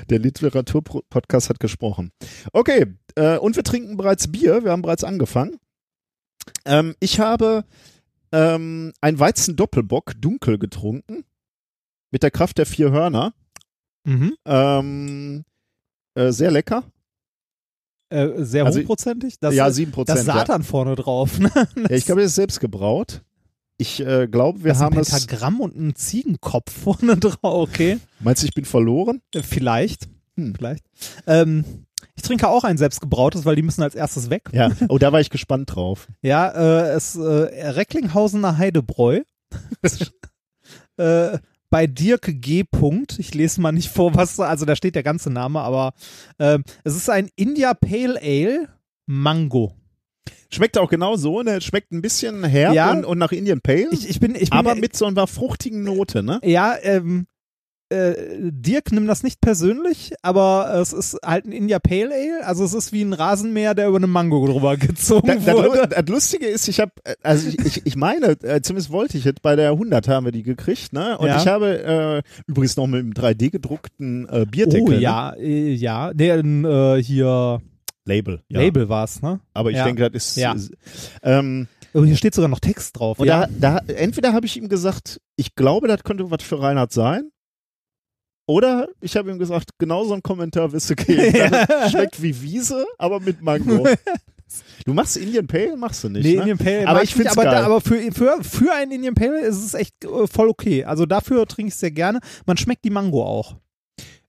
Der 0.10 0.20
Literaturpodcast 0.20 1.50
hat 1.50 1.60
gesprochen. 1.60 2.12
Okay, 2.54 2.86
äh, 3.16 3.38
und 3.38 3.56
wir 3.56 3.64
trinken 3.64 3.98
bereits 3.98 4.32
Bier. 4.32 4.64
Wir 4.64 4.72
haben 4.72 4.82
bereits 4.82 5.04
angefangen. 5.04 5.58
Ähm, 6.66 6.96
ich 7.00 7.20
habe 7.20 7.66
ähm, 8.32 8.94
ein 9.02 9.20
Weizen-Doppelbock 9.20 10.14
dunkel 10.20 10.58
getrunken. 10.60 11.26
Mit 12.12 12.24
der 12.24 12.32
Kraft 12.32 12.58
der 12.58 12.66
vier 12.66 12.92
Hörner. 12.92 13.34
Mhm. 14.06 14.36
Ähm, 14.46 15.44
äh, 16.16 16.32
sehr 16.32 16.52
lecker. 16.52 16.84
Äh, 18.10 18.44
sehr 18.44 18.66
Also- 18.66 18.80
hochprozentig. 18.82 19.40
Das, 19.40 19.54
ja, 19.56 19.70
sieben 19.72 19.92
Prozent. 19.92 20.20
das 20.20 20.28
Ja. 20.28 20.34
Satan 20.36 20.64
vorne 20.64 20.96
drauf. 20.96 21.40
Ne? 21.40 21.52
Ja, 21.56 21.90
ich 21.90 22.06
glaube, 22.06 22.22
das 22.22 22.32
ist 22.32 22.36
selbst 22.36 22.60
gebraut. 22.60 23.22
Ich 23.78 24.00
äh, 24.00 24.28
glaube, 24.28 24.64
wir 24.64 24.70
das 24.72 24.80
ein 24.80 24.86
haben 24.86 25.00
es. 25.00 25.10
Pentagramm 25.10 25.60
und 25.60 25.76
ein 25.76 25.96
Ziegenkopf 25.96 26.72
vorne 26.72 27.18
drauf. 27.18 27.38
Okay. 27.44 28.00
Meinst 28.22 28.44
du, 28.44 28.48
ich 28.48 28.54
bin 28.54 28.64
verloren? 28.66 29.22
Äh, 29.34 29.42
Vielleicht. 29.42 30.08
Hm. 30.38 30.54
Vielleicht. 30.56 30.86
Ähm, 31.28 31.66
ich 32.16 32.24
trinke 32.24 32.48
auch 32.48 32.64
ein 32.64 32.78
selbstgebrautes, 32.78 33.44
weil 33.44 33.56
die 33.58 33.64
müssen 33.64 33.82
als 33.82 33.96
erstes 33.96 34.30
weg. 34.30 34.44
Ja. 34.54 34.70
Oh, 34.90 34.98
da 34.98 35.12
war 35.12 35.20
ich 35.20 35.30
gespannt 35.30 35.76
drauf. 35.76 36.08
Ja, 36.22 36.48
äh, 36.52 36.92
es 36.94 37.16
äh, 37.16 37.20
Recklinghausener 37.22 38.58
Heidebräu. 38.58 39.22
äh, 40.98 41.38
bei 41.70 41.88
Dirk 41.88 42.30
G. 42.42 42.64
Punkt. 42.64 43.20
Ich 43.20 43.34
lese 43.34 43.62
mal 43.62 43.72
nicht 43.72 43.90
vor, 43.90 44.16
was, 44.16 44.40
also 44.40 44.66
da 44.66 44.76
steht 44.76 44.96
der 44.96 45.04
ganze 45.04 45.30
Name, 45.30 45.62
aber 45.62 45.94
ähm, 46.40 46.64
es 46.84 46.96
ist 46.96 47.10
ein 47.10 47.30
India 47.36 47.74
Pale 47.74 48.20
Ale 48.22 48.70
Mango. 49.06 49.74
Schmeckt 50.52 50.78
auch 50.78 50.90
genau 50.90 51.16
so, 51.18 51.42
ne? 51.42 51.60
Schmeckt 51.60 51.92
ein 51.92 52.02
bisschen 52.02 52.44
herb 52.44 52.74
Ja. 52.74 52.92
und, 52.92 53.04
und 53.04 53.18
nach 53.18 53.32
Indian 53.32 53.62
Pale. 53.62 53.90
Ich, 53.92 54.08
ich 54.10 54.20
bin, 54.20 54.36
ich 54.36 54.50
bin 54.52 54.60
aber 54.60 54.76
mit 54.76 54.96
so 54.96 55.06
einer 55.06 55.28
fruchtigen 55.28 55.84
Note, 55.84 56.24
ne? 56.24 56.40
Ja, 56.44 56.76
ähm, 56.82 57.28
äh, 57.90 58.14
Dirk 58.52 58.92
nimmt 58.92 59.08
das 59.08 59.22
nicht 59.24 59.42
persönlich, 59.42 60.14
aber 60.24 60.74
es 60.82 60.92
ist 60.94 61.18
halt 61.24 61.46
ein 61.46 61.52
India 61.52 61.78
Pale 61.80 62.10
Ale, 62.14 62.46
also 62.46 62.64
es 62.64 62.74
ist 62.74 62.92
wie 62.94 63.04
ein 63.04 63.14
Rasenmäher, 63.14 63.76
der 63.76 63.88
über 63.88 63.98
eine 63.98 64.08
Mango 64.08 64.46
drüber 64.48 64.76
gezogen 64.78 65.42
das, 65.46 65.56
wurde. 65.56 65.88
Das 65.88 66.06
Lustige 66.08 66.48
ist, 66.48 66.68
ich 66.68 66.80
habe, 66.80 66.92
also 67.22 67.48
ich, 67.48 67.60
ich, 67.60 67.86
ich 67.86 67.96
meine, 67.96 68.38
äh, 68.42 68.62
zumindest 68.62 68.92
wollte 68.92 69.18
ich 69.18 69.26
es, 69.26 69.34
bei 69.42 69.56
der 69.56 69.72
100 69.72 70.08
haben 70.08 70.26
wir 70.26 70.32
die 70.32 70.44
gekriegt, 70.44 70.94
ne? 70.94 71.18
Und 71.18 71.28
Ja. 71.28 71.38
ich 71.40 71.48
habe 71.48 71.84
äh, 71.84 72.22
übrigens 72.48 72.76
noch 72.76 72.88
mit 72.88 73.00
einem 73.02 73.12
3D 73.14 73.52
gedruckten 73.52 74.28
äh, 74.30 74.46
Bierdeckel. 74.50 74.82
Oh 74.88 74.90
Ne? 74.92 75.00
ja, 75.00 75.34
äh, 75.34 75.74
ja, 75.74 76.14
der 76.14 76.38
äh, 76.44 77.04
hier 77.04 77.62
Label. 78.06 78.42
Ja. 78.50 78.60
Label 78.62 78.90
war's, 78.90 79.22
ne? 79.22 79.40
Aber 79.54 79.70
ich 79.72 79.78
Ja. 79.78 79.86
denke, 79.86 80.10
das 80.10 80.26
ist. 80.30 80.38
Ja. 80.38 80.56
ähm, 81.24 81.68
Oh, 81.94 82.04
hier 82.04 82.18
steht 82.18 82.36
sogar 82.36 82.50
noch 82.50 82.60
Text 82.60 83.00
drauf. 83.00 83.20
und 83.20 83.28
ja. 83.28 83.48
da, 83.58 83.80
da, 83.88 83.94
entweder 83.94 84.34
habe 84.34 84.46
ich 84.46 84.58
ihm 84.58 84.68
gesagt, 84.68 85.22
ich 85.38 85.56
glaube, 85.56 85.88
das 85.88 86.04
könnte 86.04 86.30
was 86.30 86.44
für 86.44 86.62
Reinhard 86.62 86.92
sein. 86.92 87.30
Oder 88.48 88.88
ich 89.02 89.16
habe 89.18 89.32
ihm 89.32 89.40
gesagt, 89.40 89.72
genau 89.80 90.04
so 90.04 90.14
einen 90.14 90.22
Kommentar 90.24 90.72
wirst 90.72 90.90
du 90.90 90.96
geben. 90.96 91.36
Ja. 91.36 91.90
Schmeckt 91.90 92.22
wie 92.22 92.40
Wiese, 92.42 92.86
aber 92.98 93.20
mit 93.20 93.42
Mango. 93.42 93.88
Du 94.86 94.94
machst 94.94 95.18
Indian 95.18 95.48
Pale, 95.48 95.76
machst 95.76 96.04
du 96.04 96.10
nicht. 96.10 96.24
nee, 96.24 96.34
ne? 96.36 96.40
Indian 96.42 96.58
Pale 96.60 96.88
Aber 96.88 97.02
ich 97.04 97.16
nicht, 97.16 97.30
aber, 97.30 97.44
geil. 97.44 97.52
Da, 97.56 97.66
aber 97.66 97.82
für, 97.82 98.00
für, 98.12 98.44
für 98.44 98.72
einen 98.74 98.92
Indian 98.92 99.16
Pale 99.16 99.42
ist 99.42 99.64
es 99.66 99.74
echt 99.74 100.06
äh, 100.06 100.28
voll 100.28 100.50
okay. 100.50 100.86
Also 100.86 101.06
dafür 101.08 101.46
trinke 101.48 101.70
ich 101.70 101.76
sehr 101.76 101.90
gerne. 101.92 102.20
Man 102.46 102.56
schmeckt 102.58 102.86
die 102.86 102.92
Mango 102.92 103.24
auch. 103.24 103.56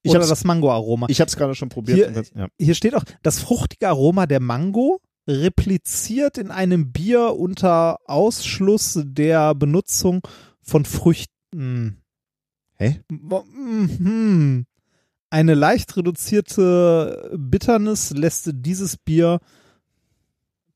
Ich 0.03 0.11
Oder 0.13 0.21
das 0.27 0.45
Mango-Aroma. 0.45 1.07
Ich 1.11 1.21
habe 1.21 1.29
es 1.29 1.37
gerade 1.37 1.55
schon 1.55 1.69
probiert. 1.69 2.11
Hier- 2.13 2.25
ja. 2.35 2.49
Hier 2.59 2.75
steht 2.75 2.95
auch, 2.95 3.03
das 3.23 3.41
fruchtige 3.41 3.89
Aroma 3.89 4.27
der 4.27 4.41
Mango 4.41 5.01
repliziert 5.29 6.39
in 6.39 6.51
einem 6.51 6.93
Bier 6.93 7.35
unter 7.37 7.99
Ausschluss 8.07 8.99
der 9.05 9.55
Benutzung 9.55 10.21
von 10.63 10.85
Früchten. 10.85 12.03
Hä? 12.79 13.01
Mhm. 13.09 14.67
Eine 15.31 15.55
leicht 15.55 15.97
reduzierte 15.97 17.33
Bitternis 17.37 18.11
lässt 18.11 18.51
dieses 18.53 18.97
Bier 18.97 19.41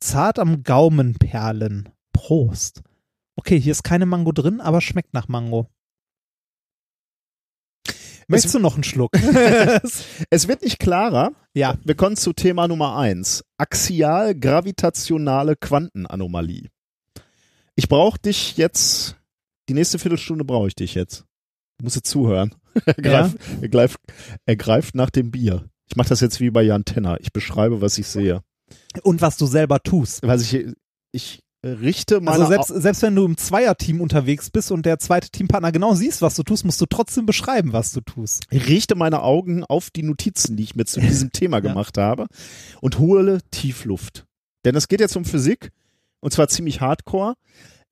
zart 0.00 0.38
am 0.38 0.62
Gaumen 0.62 1.14
perlen. 1.14 1.90
Prost. 2.12 2.82
Okay, 3.36 3.60
hier 3.60 3.72
ist 3.72 3.84
keine 3.84 4.06
Mango 4.06 4.32
drin, 4.32 4.60
aber 4.60 4.80
schmeckt 4.80 5.14
nach 5.14 5.28
Mango. 5.28 5.68
Möchtest 8.28 8.54
du 8.54 8.58
noch 8.60 8.74
einen 8.74 8.84
Schluck? 8.84 9.10
Es 10.30 10.48
wird 10.48 10.62
nicht 10.62 10.78
klarer. 10.78 11.32
ja. 11.54 11.76
Wir 11.84 11.94
kommen 11.96 12.16
zu 12.16 12.32
Thema 12.32 12.68
Nummer 12.68 12.96
eins. 12.96 13.44
Axial-gravitationale 13.58 15.56
Quantenanomalie. 15.56 16.68
Ich 17.74 17.88
brauche 17.88 18.18
dich 18.18 18.56
jetzt, 18.56 19.16
die 19.68 19.74
nächste 19.74 19.98
Viertelstunde 19.98 20.44
brauche 20.44 20.68
ich 20.68 20.74
dich 20.74 20.94
jetzt. 20.94 21.24
Du 21.80 21.84
musst 21.84 21.96
jetzt 21.96 22.10
zuhören. 22.10 22.54
Er 22.86 22.94
greift, 22.94 23.36
er 23.60 23.68
greift, 23.68 24.00
er 24.46 24.56
greift 24.56 24.94
nach 24.94 25.10
dem 25.10 25.32
Bier. 25.32 25.68
Ich 25.88 25.96
mache 25.96 26.08
das 26.10 26.20
jetzt 26.20 26.38
wie 26.38 26.50
bei 26.50 26.62
Jan 26.62 26.84
Tenner. 26.84 27.18
Ich 27.20 27.32
beschreibe, 27.32 27.80
was 27.80 27.98
ich 27.98 28.06
sehe. 28.06 28.42
Und 29.02 29.20
was 29.20 29.36
du 29.36 29.46
selber 29.46 29.82
tust. 29.82 30.22
Was 30.22 30.42
ich, 30.42 30.66
ich 31.10 31.40
richte 31.64 32.20
meine 32.20 32.38
Also 32.38 32.46
selbst, 32.46 32.68
selbst 32.68 33.02
wenn 33.02 33.16
du 33.16 33.24
im 33.24 33.36
Zweierteam 33.36 34.00
unterwegs 34.00 34.50
bist 34.50 34.70
und 34.70 34.86
der 34.86 35.00
zweite 35.00 35.30
Teampartner 35.30 35.72
genau 35.72 35.94
siehst, 35.94 36.22
was 36.22 36.36
du 36.36 36.44
tust, 36.44 36.64
musst 36.64 36.80
du 36.80 36.86
trotzdem 36.86 37.26
beschreiben, 37.26 37.72
was 37.72 37.90
du 37.90 38.02
tust. 38.02 38.44
Ich 38.50 38.68
richte 38.68 38.94
meine 38.94 39.22
Augen 39.22 39.64
auf 39.64 39.90
die 39.90 40.04
Notizen, 40.04 40.56
die 40.56 40.62
ich 40.62 40.76
mir 40.76 40.84
zu 40.84 41.00
diesem 41.00 41.32
Thema 41.32 41.60
gemacht 41.60 41.98
habe 41.98 42.26
und 42.80 43.00
hole 43.00 43.40
Tiefluft. 43.50 44.26
Denn 44.64 44.76
es 44.76 44.86
geht 44.86 45.00
jetzt 45.00 45.16
um 45.16 45.24
Physik 45.24 45.70
und 46.20 46.32
zwar 46.32 46.46
ziemlich 46.46 46.80
hardcore. 46.80 47.34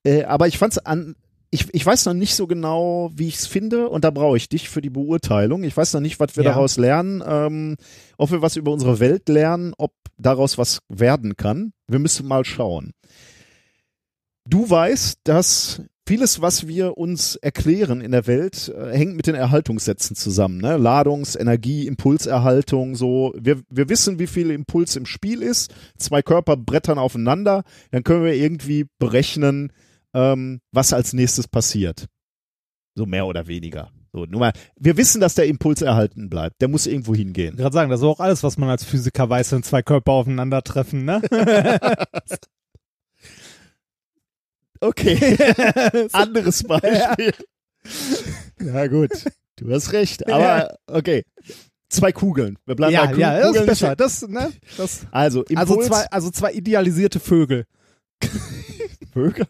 Äh, 0.05 0.23
aber 0.23 0.47
ich 0.47 0.57
fand's 0.57 0.77
an, 0.77 1.15
ich, 1.51 1.73
ich 1.73 1.85
weiß 1.85 2.05
noch 2.05 2.13
nicht 2.13 2.35
so 2.35 2.45
genau, 2.47 3.11
wie 3.15 3.27
ich 3.27 3.35
es 3.37 3.47
finde 3.47 3.89
und 3.89 4.03
da 4.03 4.11
brauche 4.11 4.37
ich 4.37 4.49
dich 4.49 4.69
für 4.69 4.81
die 4.81 4.89
Beurteilung. 4.91 5.63
Ich 5.63 5.75
weiß 5.75 5.93
noch 5.93 6.01
nicht, 6.01 6.19
was 6.19 6.35
wir 6.37 6.43
Ja. 6.43 6.51
daraus 6.51 6.77
lernen, 6.77 7.23
ähm, 7.25 7.75
ob 8.17 8.31
wir 8.31 8.41
was 8.41 8.55
über 8.55 8.71
unsere 8.71 8.99
Welt 8.99 9.27
lernen, 9.29 9.73
ob 9.77 9.93
daraus 10.17 10.57
was 10.57 10.79
werden 10.89 11.37
kann. 11.37 11.73
Wir 11.87 11.99
müssen 11.99 12.27
mal 12.27 12.45
schauen. 12.45 12.91
Du 14.45 14.69
weißt, 14.69 15.19
dass 15.23 15.81
vieles, 16.07 16.41
was 16.41 16.67
wir 16.67 16.97
uns 16.97 17.35
erklären 17.35 18.01
in 18.01 18.11
der 18.11 18.25
Welt, 18.25 18.69
äh, 18.75 18.91
hängt 18.97 19.15
mit 19.15 19.27
den 19.27 19.35
Erhaltungssätzen 19.35 20.15
zusammen. 20.15 20.57
Ne? 20.59 20.77
Ladungs-, 20.77 21.35
Energie-, 21.39 21.85
Impulserhaltung, 21.87 22.95
so. 22.95 23.31
Wir, 23.39 23.61
wir 23.69 23.89
wissen, 23.89 24.17
wie 24.17 24.25
viel 24.27 24.49
Impuls 24.49 24.95
im 24.95 25.05
Spiel 25.05 25.41
ist. 25.43 25.71
Zwei 25.97 26.21
Körper 26.23 26.57
brettern 26.57 26.97
aufeinander. 26.97 27.63
Dann 27.91 28.03
können 28.03 28.23
wir 28.25 28.33
irgendwie 28.33 28.87
berechnen, 28.97 29.71
ähm, 30.13 30.61
was 30.71 30.93
als 30.93 31.13
nächstes 31.13 31.47
passiert. 31.47 32.05
So 32.95 33.05
mehr 33.05 33.25
oder 33.25 33.47
weniger. 33.47 33.91
So, 34.11 34.25
nur 34.25 34.39
mal, 34.39 34.53
wir 34.75 34.97
wissen, 34.97 35.21
dass 35.21 35.35
der 35.35 35.45
Impuls 35.45 35.81
erhalten 35.83 36.29
bleibt. 36.29 36.59
Der 36.61 36.67
muss 36.67 36.87
irgendwo 36.87 37.13
hingehen. 37.13 37.53
Ich 37.53 37.59
gerade 37.59 37.73
sagen, 37.73 37.91
das 37.91 37.99
ist 37.99 38.05
auch 38.05 38.19
alles, 38.19 38.41
was 38.43 38.57
man 38.57 38.69
als 38.69 38.83
Physiker 38.83 39.29
weiß, 39.29 39.51
wenn 39.51 39.63
zwei 39.63 39.83
Körper 39.83 40.13
aufeinandertreffen, 40.13 41.05
ne? 41.05 41.21
Okay. 44.81 45.37
Anderes 46.13 46.63
Beispiel. 46.63 47.33
Ja, 48.61 48.87
gut. 48.87 49.11
Du 49.57 49.73
hast 49.73 49.91
recht. 49.91 50.27
Aber 50.31 50.77
okay. 50.87 51.23
Zwei 51.89 52.11
Kugeln. 52.11 52.57
Wir 52.65 52.75
bleiben 52.75 52.93
ja, 52.93 53.05
bei 53.07 53.13
Ku- 53.13 53.19
ja, 53.19 53.31
das 53.33 53.41
ist 53.41 53.47
Kugeln. 53.47 53.65
besser. 53.65 53.95
Das, 53.95 54.21
ne? 54.27 54.53
das, 54.77 55.05
Also, 55.11 55.43
Impuls, 55.43 55.57
also 55.69 55.81
zwei, 55.81 56.05
also 56.11 56.29
zwei 56.31 56.53
idealisierte 56.53 57.19
Vögel. 57.19 57.65
Vögel? 59.13 59.47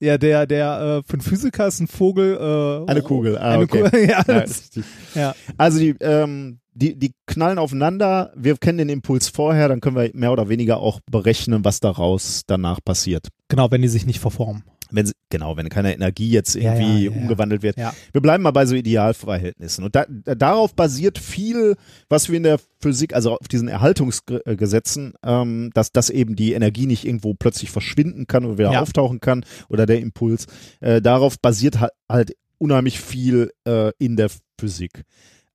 Ja, 0.00 0.18
der, 0.18 0.46
der, 0.46 1.02
äh, 1.02 1.02
für 1.06 1.14
einen 1.14 1.22
Physiker 1.22 1.66
ist 1.66 1.80
ein 1.80 1.86
Vogel, 1.86 2.36
äh, 2.36 2.90
Eine 2.90 3.02
Kugel. 3.02 3.38
Ah, 3.38 3.52
eine 3.52 3.64
okay. 3.64 3.82
Kugel, 3.82 4.08
ja, 4.08 4.22
das, 4.22 4.70
ja. 5.14 5.34
Also 5.56 5.78
die, 5.78 5.94
ähm, 6.00 6.58
die, 6.74 6.98
die 6.98 7.12
knallen 7.26 7.58
aufeinander. 7.58 8.32
Wir 8.36 8.56
kennen 8.56 8.78
den 8.78 8.88
Impuls 8.88 9.28
vorher, 9.28 9.68
dann 9.68 9.80
können 9.80 9.96
wir 9.96 10.10
mehr 10.12 10.32
oder 10.32 10.48
weniger 10.48 10.78
auch 10.78 11.00
berechnen, 11.10 11.64
was 11.64 11.80
daraus 11.80 12.42
danach 12.46 12.80
passiert. 12.84 13.28
Genau, 13.48 13.70
wenn 13.70 13.82
die 13.82 13.88
sich 13.88 14.06
nicht 14.06 14.20
verformen. 14.20 14.64
Wenn 14.90 15.06
sie, 15.06 15.12
genau, 15.30 15.56
wenn 15.56 15.68
keine 15.68 15.94
Energie 15.94 16.30
jetzt 16.30 16.56
irgendwie 16.56 17.04
ja, 17.04 17.10
ja, 17.10 17.16
ja. 17.16 17.22
umgewandelt 17.22 17.62
wird. 17.62 17.76
Wir 18.12 18.20
bleiben 18.20 18.42
mal 18.42 18.50
bei 18.50 18.66
so 18.66 18.74
Idealverhältnissen. 18.74 19.84
Und 19.84 19.94
da, 19.94 20.06
da, 20.08 20.34
darauf 20.34 20.74
basiert 20.74 21.18
viel, 21.18 21.76
was 22.08 22.28
wir 22.28 22.36
in 22.36 22.42
der 22.42 22.58
Physik, 22.80 23.14
also 23.14 23.36
auf 23.38 23.48
diesen 23.48 23.68
Erhaltungsgesetzen, 23.68 25.14
ähm, 25.24 25.70
dass, 25.74 25.92
dass 25.92 26.10
eben 26.10 26.36
die 26.36 26.52
Energie 26.52 26.86
nicht 26.86 27.04
irgendwo 27.04 27.34
plötzlich 27.34 27.70
verschwinden 27.70 28.26
kann 28.26 28.44
oder 28.44 28.58
wieder 28.58 28.80
auftauchen 28.82 29.20
kann 29.20 29.44
oder 29.68 29.86
der 29.86 30.00
Impuls. 30.00 30.46
Äh, 30.80 31.00
darauf 31.00 31.38
basiert 31.40 31.80
halt, 31.80 31.92
halt 32.08 32.36
unheimlich 32.58 33.00
viel 33.00 33.50
äh, 33.66 33.92
in 33.98 34.16
der 34.16 34.30
Physik. 34.58 35.02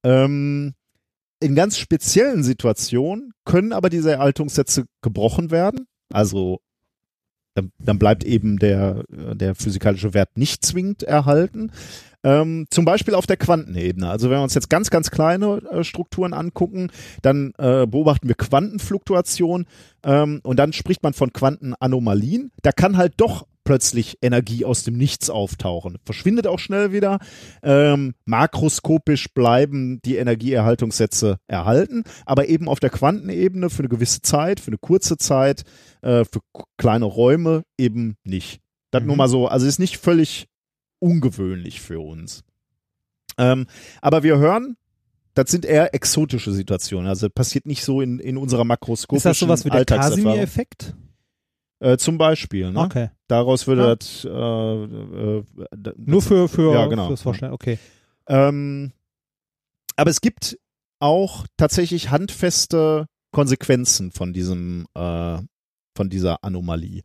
Ähm, 0.03 0.73
in 1.41 1.55
ganz 1.55 1.77
speziellen 1.77 2.43
Situationen 2.43 3.31
können 3.45 3.73
aber 3.73 3.89
diese 3.89 4.11
Erhaltungssätze 4.11 4.85
gebrochen 5.01 5.51
werden. 5.51 5.87
Also 6.11 6.59
dann, 7.55 7.71
dann 7.79 7.99
bleibt 7.99 8.23
eben 8.23 8.59
der, 8.59 9.03
äh, 9.11 9.35
der 9.35 9.55
physikalische 9.55 10.13
Wert 10.13 10.37
nicht 10.37 10.65
zwingend 10.65 11.03
erhalten. 11.03 11.71
Ähm, 12.21 12.65
zum 12.69 12.83
Beispiel 12.83 13.13
auf 13.13 13.27
der 13.27 13.37
Quantenebene. 13.37 14.09
Also 14.09 14.29
wenn 14.29 14.39
wir 14.39 14.43
uns 14.43 14.53
jetzt 14.53 14.69
ganz, 14.69 14.89
ganz 14.89 15.09
kleine 15.09 15.61
äh, 15.71 15.83
Strukturen 15.85 16.33
angucken, 16.33 16.91
dann 17.21 17.53
äh, 17.57 17.87
beobachten 17.87 18.27
wir 18.27 18.35
Quantenfluktuation 18.35 19.65
ähm, 20.03 20.41
und 20.43 20.59
dann 20.59 20.73
spricht 20.73 21.01
man 21.01 21.13
von 21.13 21.31
Quantenanomalien. 21.31 22.51
Da 22.61 22.73
kann 22.73 22.97
halt 22.97 23.13
doch 23.17 23.47
plötzlich 23.69 24.17
Energie 24.23 24.65
aus 24.65 24.83
dem 24.83 24.97
Nichts 24.97 25.29
auftauchen. 25.29 25.99
Verschwindet 26.03 26.47
auch 26.47 26.57
schnell 26.57 26.91
wieder. 26.91 27.19
Ähm, 27.61 28.15
makroskopisch 28.25 29.27
bleiben 29.31 30.01
die 30.03 30.15
Energieerhaltungssätze 30.15 31.37
erhalten, 31.45 32.03
aber 32.25 32.47
eben 32.49 32.67
auf 32.67 32.79
der 32.79 32.89
Quantenebene 32.89 33.69
für 33.69 33.83
eine 33.83 33.89
gewisse 33.89 34.23
Zeit, 34.23 34.59
für 34.59 34.69
eine 34.71 34.79
kurze 34.79 35.17
Zeit, 35.17 35.65
äh, 36.01 36.25
für 36.25 36.39
kleine 36.79 37.05
Räume 37.05 37.61
eben 37.77 38.15
nicht. 38.23 38.59
Das 38.89 39.03
Mhm. 39.03 39.07
nur 39.09 39.17
mal 39.17 39.29
so, 39.29 39.47
also 39.47 39.67
ist 39.67 39.77
nicht 39.77 39.97
völlig 39.97 40.47
ungewöhnlich 40.97 41.79
für 41.79 41.99
uns. 41.99 42.41
Ähm, 43.37 43.67
aber 44.01 44.23
wir 44.23 44.39
hören, 44.39 44.77
das 45.35 45.51
sind 45.51 45.63
eher 45.63 45.93
exotische 45.93 46.53
Situationen. 46.53 47.07
Also 47.07 47.29
passiert 47.29 47.67
nicht 47.67 47.83
so 47.83 48.01
in, 48.01 48.17
in 48.17 48.37
unserer 48.37 48.63
makroskopischen 48.63 49.17
Ist 49.17 49.25
das 49.25 49.37
sowas 49.37 49.63
wie 49.63 49.69
der. 49.69 49.85
Casimir-Effekt? 49.85 50.95
Äh, 51.79 51.97
zum 51.97 52.17
Beispiel. 52.17 52.71
Ne? 52.71 52.79
Okay. 52.79 53.09
Daraus 53.27 53.67
würde 53.67 53.81
Ja. 53.83 53.95
das, 53.95 54.25
äh, 54.25 54.29
äh, 54.29 55.93
Nur 55.97 56.21
für, 56.21 56.49
für, 56.49 56.73
Ja, 56.73 56.87
genau. 56.87 57.07
fürs 57.07 57.21
Vorstellen. 57.21 57.53
Okay. 57.53 57.79
Ähm, 58.27 58.91
aber 59.95 60.09
es 60.09 60.21
gibt 60.21 60.57
auch 60.99 61.45
tatsächlich 61.57 62.09
handfeste 62.11 63.07
Konsequenzen 63.31 64.11
von 64.11 64.33
diesem, 64.33 64.87
äh, 64.95 65.37
von 65.95 66.09
dieser 66.09 66.43
Anomalie. 66.43 67.03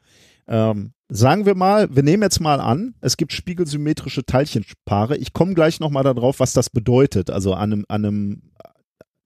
Ähm, 0.49 0.93
sagen 1.09 1.47
wir 1.47 1.55
mal, 1.55 1.95
wir 1.95 2.03
nehmen 2.03 2.23
jetzt 2.23 2.41
mal 2.41 2.61
an, 2.61 2.95
es 3.01 3.17
gibt 3.17 3.33
spiegelsymmetrische 3.33 4.25
Teilchenpaare. 4.25 5.17
Ich 5.17 5.33
komme 5.33 5.55
gleich 5.55 5.81
nochmal 5.81 6.03
darauf, 6.05 6.41
was 6.41 6.53
das 6.53 6.71
bedeutet, 6.71 7.31
also 7.31 7.55
an 7.55 7.73
einem, 7.73 7.85
an 7.89 8.05
einem, 8.05 8.43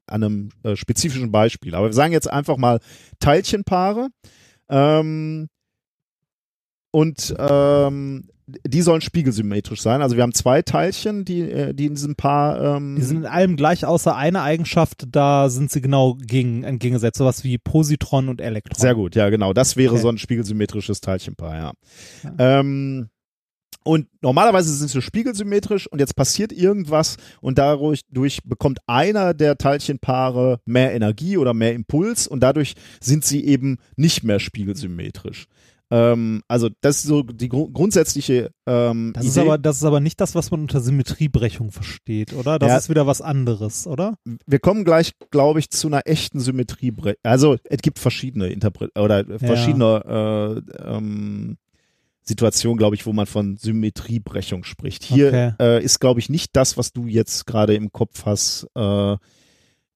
an 0.06 0.22
einem 0.24 0.48
äh, 0.62 0.76
spezifischen 0.76 1.32
Beispiel. 1.32 1.74
Aber 1.74 1.86
wir 1.86 1.92
sagen 1.94 2.12
jetzt 2.12 2.30
einfach 2.30 2.56
mal 2.56 2.80
Teilchenpaare. 3.20 4.08
Ähm, 4.68 5.48
und 6.90 7.34
ähm, 7.38 8.28
die 8.66 8.80
sollen 8.80 9.02
spiegelsymmetrisch 9.02 9.82
sein. 9.82 10.00
Also 10.00 10.16
wir 10.16 10.22
haben 10.22 10.32
zwei 10.32 10.62
Teilchen, 10.62 11.26
die, 11.26 11.42
äh, 11.42 11.74
die 11.74 11.84
in 11.86 11.94
diesem 11.94 12.16
Paar. 12.16 12.76
Ähm, 12.76 12.96
Die 12.96 13.02
sind 13.02 13.18
in 13.18 13.26
allem 13.26 13.56
gleich, 13.56 13.84
außer 13.84 14.16
eine 14.16 14.40
Eigenschaft, 14.40 15.04
da 15.10 15.50
sind 15.50 15.70
sie 15.70 15.82
genau 15.82 16.14
gegen, 16.18 16.64
entgegengesetzt. 16.64 17.18
Sowas 17.18 17.44
wie 17.44 17.58
Positron 17.58 18.30
und 18.30 18.40
Elektron. 18.40 18.80
sehr 18.80 18.94
gut, 18.94 19.14
ja 19.16 19.28
genau. 19.28 19.52
Das 19.52 19.76
wäre 19.76 19.92
Okay. 19.92 20.02
so 20.02 20.08
ein 20.08 20.16
spiegelsymmetrisches 20.18 21.02
Teilchenpaar, 21.02 21.56
ja. 21.56 21.72
Ja. 22.24 22.60
Ähm, 22.60 23.10
und 23.88 24.06
normalerweise 24.20 24.70
sind 24.74 24.90
sie 24.90 25.00
spiegelsymmetrisch 25.00 25.86
und 25.86 25.98
jetzt 25.98 26.14
passiert 26.14 26.52
irgendwas 26.52 27.16
und 27.40 27.56
dadurch 27.56 28.02
durch 28.10 28.40
bekommt 28.44 28.80
einer 28.86 29.32
der 29.32 29.56
Teilchenpaare 29.56 30.60
mehr 30.66 30.92
Energie 30.94 31.38
oder 31.38 31.54
mehr 31.54 31.72
Impuls 31.72 32.28
und 32.28 32.40
dadurch 32.40 32.74
sind 33.00 33.24
sie 33.24 33.42
eben 33.46 33.78
nicht 33.96 34.24
mehr 34.24 34.40
spiegelsymmetrisch. 34.40 35.46
Ähm, 35.90 36.42
also 36.48 36.68
das 36.82 36.96
ist 36.98 37.04
so 37.04 37.22
die 37.22 37.48
gru 37.48 37.70
grundsätzliche 37.70 38.50
ähm, 38.66 39.12
Das 39.14 39.22
Idee. 39.24 39.30
ist, 39.30 39.38
aber, 39.38 39.56
das 39.56 39.76
ist 39.78 39.84
aber 39.84 40.00
nicht 40.00 40.20
das, 40.20 40.34
was 40.34 40.50
man 40.50 40.60
unter 40.60 40.82
Symmetriebrechung 40.82 41.70
versteht, 41.72 42.34
oder? 42.34 42.58
Das 42.58 42.68
Ja. 42.68 42.76
ist 42.76 42.90
wieder 42.90 43.06
was 43.06 43.22
anderes, 43.22 43.86
oder? 43.86 44.18
wir 44.46 44.58
kommen 44.58 44.84
gleich, 44.84 45.12
glaube 45.30 45.60
ich, 45.60 45.70
zu 45.70 45.86
einer 45.86 46.02
echten 46.04 46.40
Symmetrie. 46.40 46.92
Also 47.22 47.56
es 47.64 47.80
gibt 47.80 47.98
verschiedene 47.98 48.48
Interpret 48.48 48.90
oder 48.98 49.24
verschiedene 49.38 50.62
äh, 50.76 50.94
ähm, 50.94 51.56
Situationen, 52.28 52.76
glaube 52.78 52.94
ich, 52.94 53.06
wo 53.06 53.12
man 53.12 53.26
von 53.26 53.56
Symmetriebrechung 53.56 54.62
spricht. 54.64 55.02
Hier 55.02 55.28
Okay. 55.28 55.52
äh, 55.60 55.82
ist, 55.82 55.98
glaube 55.98 56.20
ich, 56.20 56.28
nicht 56.28 56.54
das, 56.54 56.76
was 56.76 56.92
du 56.92 57.06
jetzt 57.06 57.46
gerade 57.46 57.74
im 57.74 57.90
Kopf 57.90 58.26
hast. 58.26 58.66
Äh, 58.76 59.16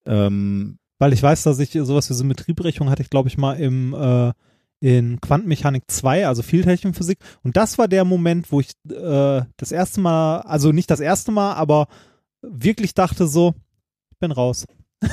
ähm, 0.05 0.79
Weil 0.97 1.13
ich 1.13 1.21
weiß, 1.23 1.43
dass 1.43 1.59
ich 1.59 1.71
sowas 1.71 2.09
wie 2.09 2.13
Symmetriebrechung 2.13 2.89
hatte 2.89 3.03
ich, 3.03 3.09
glaube 3.09 3.29
ich, 3.29 3.37
mal 3.37 3.53
im 3.53 3.93
äh, 3.93 4.31
in 4.79 5.21
Quantenmechanik 5.21 5.83
2, 5.87 6.27
also 6.27 6.41
Vielteilchenphysik. 6.41 7.17
Und 7.41 7.55
das 7.55 7.77
war 7.77 7.87
der 7.87 8.03
Moment, 8.03 8.51
wo 8.51 8.59
ich 8.59 8.71
äh, 8.89 9.41
das 9.55 9.71
erste 9.71 10.01
Mal, 10.01 10.41
also 10.41 10.73
nicht 10.73 10.91
das 10.91 10.99
erste 10.99 11.31
Mal, 11.31 11.53
aber 11.53 11.87
wirklich 12.41 12.93
dachte 12.93 13.27
so, 13.27 13.53
ich 14.11 14.17
bin 14.17 14.33
raus. 14.33 14.65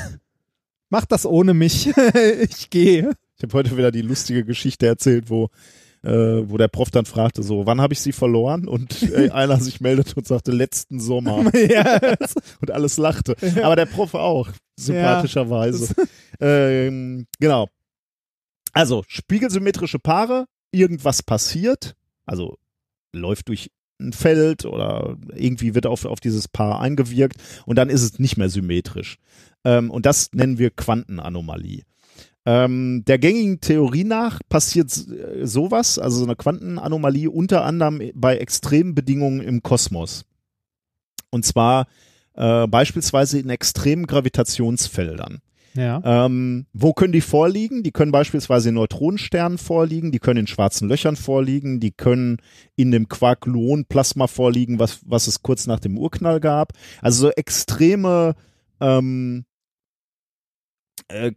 Mach 0.89 1.05
das 1.05 1.25
ohne 1.25 1.55
mich. 1.55 1.87
ich 2.41 2.71
gehe. 2.71 3.13
ich 3.37 3.43
habe 3.45 3.53
heute 3.53 3.77
wieder 3.77 3.93
die 3.93 4.03
lustige 4.03 4.45
Geschichte 4.45 4.87
erzählt, 4.89 5.31
wo 5.31 5.51
äh, 6.03 6.11
wo 6.11 6.57
der 6.57 6.69
Prof 6.69 6.91
dann 6.91 7.05
fragte 7.05 7.43
so, 7.43 7.67
wann 7.67 7.81
habe 7.81 7.93
ich 7.93 8.01
sie 8.01 8.13
verloren? 8.13 8.69
Und 8.69 9.03
äh, 9.03 9.31
einer 9.33 9.61
sich 9.61 9.81
meldete 9.81 10.15
und 10.17 10.27
sagte, 10.27 10.53
letzten 10.53 11.01
Sommer. 11.01 11.55
ja. 11.69 12.01
und 12.61 12.71
alles 12.71 12.97
lachte. 12.97 13.37
Aber 13.63 13.77
der 13.77 13.87
Prof 13.87 14.15
auch, 14.15 14.49
sympathischerweise. 14.77 15.95
ähm, 16.41 17.27
genau. 17.39 17.69
Also, 18.73 19.05
spiegelsymmetrische 19.09 19.99
Paare, 19.99 20.47
irgendwas 20.73 21.23
passiert, 21.23 21.97
also 22.25 22.57
läuft 23.13 23.49
durch 23.49 23.71
ein 24.01 24.13
Feld 24.13 24.65
oder 24.65 25.17
irgendwie 25.35 25.75
wird 25.75 25.87
auf, 25.87 26.05
auf 26.05 26.21
dieses 26.21 26.49
Paar 26.49 26.81
eingewirkt 26.81 27.37
und 27.67 27.77
dann 27.77 27.91
ist 27.91 28.03
es 28.03 28.19
nicht 28.19 28.37
mehr 28.37 28.49
symmetrisch. 28.49 29.19
Ähm, 29.65 29.91
und 29.91 30.07
das 30.07 30.31
nennen 30.33 30.59
wir 30.59 30.71
Quantenanomalie. 30.71 31.83
Ähm, 32.47 33.05
der 33.07 33.19
gängigen 33.19 33.61
Theorie 33.61 34.05
nach 34.05 34.41
passiert 34.49 34.91
äh, 34.97 35.47
sowas, 35.47 35.99
also 35.99 36.19
so 36.19 36.25
eine 36.25 36.37
Quantenanomalie 36.37 37.31
unter 37.31 37.65
anderem 37.65 38.01
bei 38.15 38.39
extremen 38.39 38.95
Bedingungen 38.95 39.41
im 39.41 39.63
Kosmos. 39.63 40.25
Und 41.31 41.45
zwar 41.45 41.87
äh, 42.35 42.67
beispielsweise 42.67 43.39
in 43.39 43.51
extremen 43.51 44.07
Gravitationsfeldern. 44.07 45.41
Ja. 45.75 46.01
Ähm, 46.05 46.67
wo 46.73 46.93
können 46.93 47.13
die 47.13 47.21
vorliegen? 47.21 47.83
Die 47.83 47.93
können 47.93 48.11
beispielsweise 48.11 48.71
in 48.71 48.75
Neutronensternen 48.75 49.59
vorliegen, 49.59 50.11
die 50.11 50.19
können 50.19 50.41
in 50.41 50.47
schwarzen 50.47 50.89
Löchern 50.89 51.17
vorliegen, 51.17 51.79
die 51.79 51.93
können 51.93 52.39
in 52.75 52.91
dem 52.91 53.09
Quark-Gluon-Plasma 53.09 54.27
vorliegen, 54.27 54.79
was, 54.81 55.01
was 55.05 55.27
es 55.29 55.43
kurz 55.43 55.67
nach 55.67 55.79
dem 55.79 55.97
Urknall 55.97 56.41
gab. 56.41 56.73
Also 57.01 57.27
so 57.27 57.31
extreme, 57.31 58.35
ähm, 58.81 59.45
äh, 61.09 61.33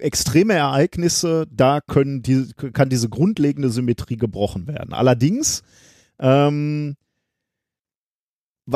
extreme 0.00 0.54
Ereignisse, 0.54 1.46
da 1.50 1.80
können 1.80 2.22
die, 2.22 2.52
kann 2.72 2.88
diese 2.88 3.08
grundlegende 3.08 3.70
Symmetrie 3.70 4.16
gebrochen 4.16 4.66
werden. 4.66 4.92
Allerdings, 4.92 5.62
ähm, 6.18 6.96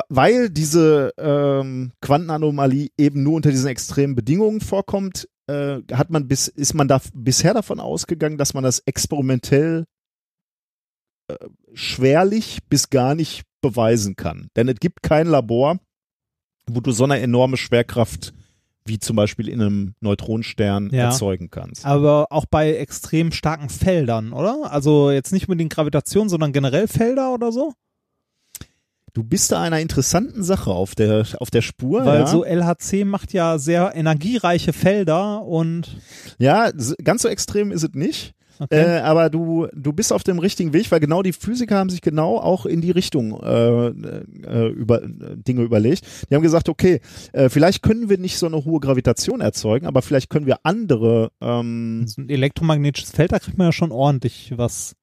weil 0.08 0.50
diese 0.50 1.12
ähm, 1.16 1.92
Quantenanomalie 2.00 2.88
eben 2.98 3.22
nur 3.22 3.34
unter 3.34 3.50
diesen 3.50 3.68
extremen 3.68 4.14
Bedingungen 4.14 4.60
vorkommt, 4.60 5.28
äh, 5.46 5.80
hat 5.92 6.10
man 6.10 6.26
bis, 6.28 6.48
ist 6.48 6.74
man 6.74 6.88
da 6.88 7.00
bisher 7.14 7.54
davon 7.54 7.80
ausgegangen, 7.80 8.38
dass 8.38 8.54
man 8.54 8.64
das 8.64 8.80
experimentell 8.80 9.84
äh, 11.28 11.36
schwerlich 11.72 12.58
bis 12.68 12.90
gar 12.90 13.14
nicht 13.14 13.44
beweisen 13.60 14.16
kann. 14.16 14.48
Denn 14.56 14.68
es 14.68 14.80
gibt 14.80 15.02
kein 15.02 15.26
Labor, 15.26 15.78
wo 16.68 16.80
du 16.80 16.90
so 16.90 17.04
eine 17.04 17.20
enorme 17.20 17.56
Schwerkraft 17.56 18.34
wie 18.86 18.98
zum 18.98 19.16
Beispiel 19.16 19.48
in 19.48 19.60
einem 19.60 19.94
Neutronenstern 20.00 20.90
Ja. 20.92 21.04
erzeugen 21.06 21.50
kannst. 21.50 21.84
Aber 21.84 22.26
auch 22.30 22.46
bei 22.46 22.74
extrem 22.76 23.32
starken 23.32 23.68
Feldern, 23.68 24.32
oder? 24.32 24.72
Also 24.72 25.10
jetzt 25.10 25.32
nicht 25.32 25.48
unbedingt 25.48 25.72
Gravitation, 25.72 26.28
sondern 26.28 26.52
generell 26.52 26.88
Felder 26.88 27.32
oder 27.32 27.52
so? 27.52 27.72
Du 29.16 29.24
bist 29.24 29.50
da 29.50 29.62
einer 29.62 29.80
interessanten 29.80 30.42
Sache 30.42 30.70
auf 30.70 30.94
der, 30.94 31.26
auf 31.38 31.50
der 31.50 31.62
Spur. 31.62 32.04
Weil 32.04 32.20
ja. 32.20 32.26
so 32.26 32.44
LHC 32.44 33.04
macht 33.06 33.32
ja 33.32 33.56
sehr 33.56 33.94
energiereiche 33.94 34.74
Felder 34.74 35.42
und 35.42 35.96
ja, 36.38 36.70
ganz 37.02 37.22
so 37.22 37.28
extrem 37.28 37.72
ist 37.72 37.82
es 37.82 37.94
nicht. 37.94 38.34
Okay. 38.58 38.96
Äh, 38.96 39.00
aber 39.00 39.30
du, 39.30 39.66
du 39.72 39.92
bist 39.92 40.12
auf 40.12 40.22
dem 40.22 40.38
richtigen 40.38 40.72
Weg, 40.72 40.90
weil 40.90 41.00
genau 41.00 41.22
die 41.22 41.32
Physiker 41.32 41.76
haben 41.76 41.90
sich 41.90 42.00
genau 42.00 42.38
auch 42.38 42.66
in 42.66 42.80
die 42.80 42.90
Richtung 42.90 43.38
äh, 43.40 43.88
äh, 43.88 44.68
über, 44.68 45.02
äh, 45.02 45.08
Dinge 45.36 45.62
überlegt. 45.62 46.06
Die 46.30 46.34
haben 46.34 46.42
gesagt, 46.42 46.68
okay, 46.68 47.00
vielleicht 47.48 47.82
können 47.82 48.08
wir 48.08 48.18
nicht 48.18 48.38
so 48.38 48.46
eine 48.46 48.64
hohe 48.64 48.80
Gravitation 48.80 49.40
erzeugen, 49.40 49.86
aber 49.86 50.02
vielleicht 50.02 50.30
können 50.30 50.46
wir 50.46 50.58
andere, 50.62 51.30
ähm, 51.40 52.04
so 52.06 52.22
ein 52.22 52.28
elektromagnetisches 52.28 53.10
Feld, 53.10 53.32
da 53.32 53.38
kriegt 53.38 53.58
man 53.58 53.68
ja 53.68 53.72
schon 53.72 53.92
ordentlich 53.92 54.52
was. 54.56 54.94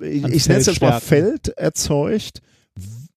ich, 0.00 0.22
nenne 0.48 0.60
es 0.60 0.66
jetzt 0.66 0.80
mal. 0.80 1.00
Feld 1.00 1.48
erzeugt, 1.48 2.40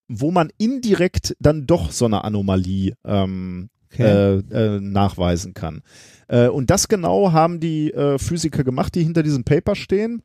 wo 0.08 0.32
man 0.32 0.50
indirekt 0.58 1.36
dann 1.40 1.66
doch 1.66 1.92
so 1.92 2.06
eine 2.06 2.24
Anomalie 2.24 2.94
ähm, 3.06 3.70
Okay. 3.98 4.42
nachweisen 4.82 5.54
kann. 5.54 5.82
Äh, 6.28 6.48
und 6.48 6.70
das 6.70 6.88
genau 6.88 7.32
haben 7.32 7.60
die 7.60 7.92
äh, 7.94 8.18
Physiker 8.18 8.64
gemacht, 8.64 8.96
die 8.96 9.04
hinter 9.04 9.24
diesem 9.24 9.44
Paper 9.44 9.76
stehen. 9.76 10.22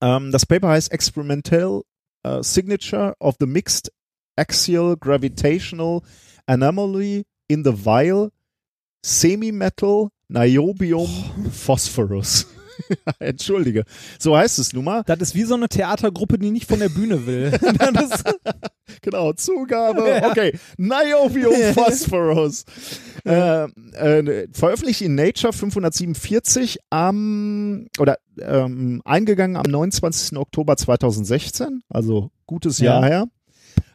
Ähm, 0.00 0.32
das 0.32 0.46
Paper 0.46 0.68
heißt 0.68 0.92
Experimental 0.92 1.82
äh, 2.22 2.42
Signature 2.42 3.14
of 3.18 3.36
the 3.40 3.46
Mixed 3.46 3.92
Axial 4.36 4.96
Gravitational 4.96 6.02
Anomaly 6.46 7.24
in 7.48 7.64
the 7.64 7.72
Vial 7.72 8.30
Semi-Metal 9.04 10.08
Niobium 10.28 11.08
Phosphorus. 11.50 12.46
Entschuldige. 13.18 13.84
So 14.18 14.36
heißt 14.36 14.58
es 14.58 14.72
nun 14.72 14.84
mal. 14.84 15.02
das 15.04 15.20
ist 15.20 15.34
wie 15.34 15.44
so 15.44 15.54
eine 15.54 15.68
Theatergruppe, 15.68 16.38
die 16.38 16.50
nicht 16.50 16.68
von 16.68 16.78
der 16.78 16.88
Bühne 16.88 17.26
will. 17.26 17.52
Genau, 19.02 19.32
Zugabe. 19.32 20.20
Okay, 20.24 20.58
Niobium 20.76 21.74
Phosphorus. 21.74 22.64
Äh, 23.30 24.18
äh, 24.18 24.48
veröffentlicht 24.52 25.02
in 25.02 25.14
Nature 25.14 25.52
547 25.52 26.78
am 26.90 27.86
oder 27.98 28.18
ähm, 28.40 29.02
eingegangen 29.04 29.56
am 29.56 29.70
29. 29.70 30.36
Oktober 30.38 30.76
2016, 30.76 31.82
also 31.88 32.30
gutes 32.46 32.78
Ja. 32.78 33.00
Jahr 33.00 33.04
her. 33.04 33.24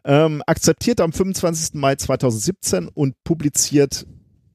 Ähm, 0.03 0.41
akzeptiert 0.45 1.01
am 1.01 1.11
25. 1.11 1.73
Mai 1.75 1.95
2017 1.95 2.87
und 2.87 3.15
publiziert 3.23 4.05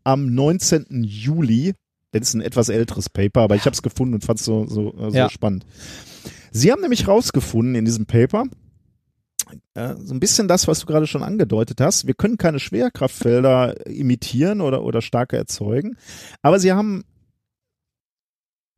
am 0.05 0.33
19. 0.35 1.05
Juli. 1.05 1.75
Das 2.13 2.23
ist 2.29 2.35
ein 2.35 2.41
etwas 2.41 2.69
älteres 2.69 3.09
Paper, 3.09 3.43
aber 3.43 3.57
ich 3.57 3.67
habe 3.67 3.75
es 3.75 3.83
gefunden 3.83 4.15
und 4.15 4.25
fand 4.25 4.39
es 4.41 4.45
so, 4.47 4.67
so, 4.67 4.95
so 4.97 5.17
Ja. 5.17 5.29
spannend. 5.29 5.65
Sie 6.53 6.73
haben 6.73 6.81
nämlich 6.81 7.07
rausgefunden 7.07 7.75
in 7.77 7.85
diesem 7.85 8.07
Paper, 8.07 8.45
äh, 9.75 9.95
so 9.97 10.15
ein 10.15 10.21
bisschen 10.21 10.49
das, 10.49 10.69
was 10.69 10.81
du 10.81 10.87
gerade 10.87 11.07
schon 11.07 11.23
angedeutet 11.23 11.81
hast. 11.81 12.07
Wir 12.07 12.15
können 12.15 12.39
keine 12.39 12.59
Schwerkraftfelder 12.59 13.87
imitieren 13.87 14.61
oder, 14.61 14.83
oder 14.83 15.03
starke 15.03 15.37
erzeugen, 15.37 15.97
aber 16.43 16.59
sie 16.59 16.73
haben 16.73 17.05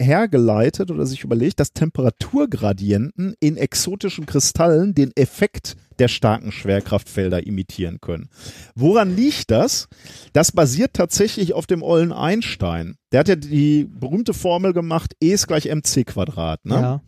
hergeleitet 0.02 0.90
oder 0.90 1.06
sich 1.06 1.24
überlegt, 1.24 1.60
dass 1.60 1.72
Temperaturgradienten 1.72 3.34
in 3.40 3.56
exotischen 3.56 4.26
Kristallen 4.26 4.94
den 4.94 5.12
Effekt 5.16 5.76
der 5.98 6.08
starken 6.08 6.52
Schwerkraftfelder 6.52 7.46
imitieren 7.46 8.00
können. 8.00 8.28
Woran 8.74 9.14
liegt 9.14 9.50
das? 9.50 9.88
Das 10.32 10.52
basiert 10.52 10.94
tatsächlich 10.94 11.54
auf 11.54 11.66
dem 11.66 11.82
Ollen 11.82 12.12
Einstein. 12.12 12.96
Der 13.12 13.20
hat 13.20 13.28
ja 13.28 13.36
die 13.36 13.84
berühmte 13.84 14.34
Formel 14.34 14.72
gemacht, 14.72 15.14
E 15.22 15.32
ist 15.32 15.46
gleich 15.46 15.66
mc 15.66 16.04
Quadrat. 16.04 16.64
Ne? 16.64 16.74
ja. 16.74 17.02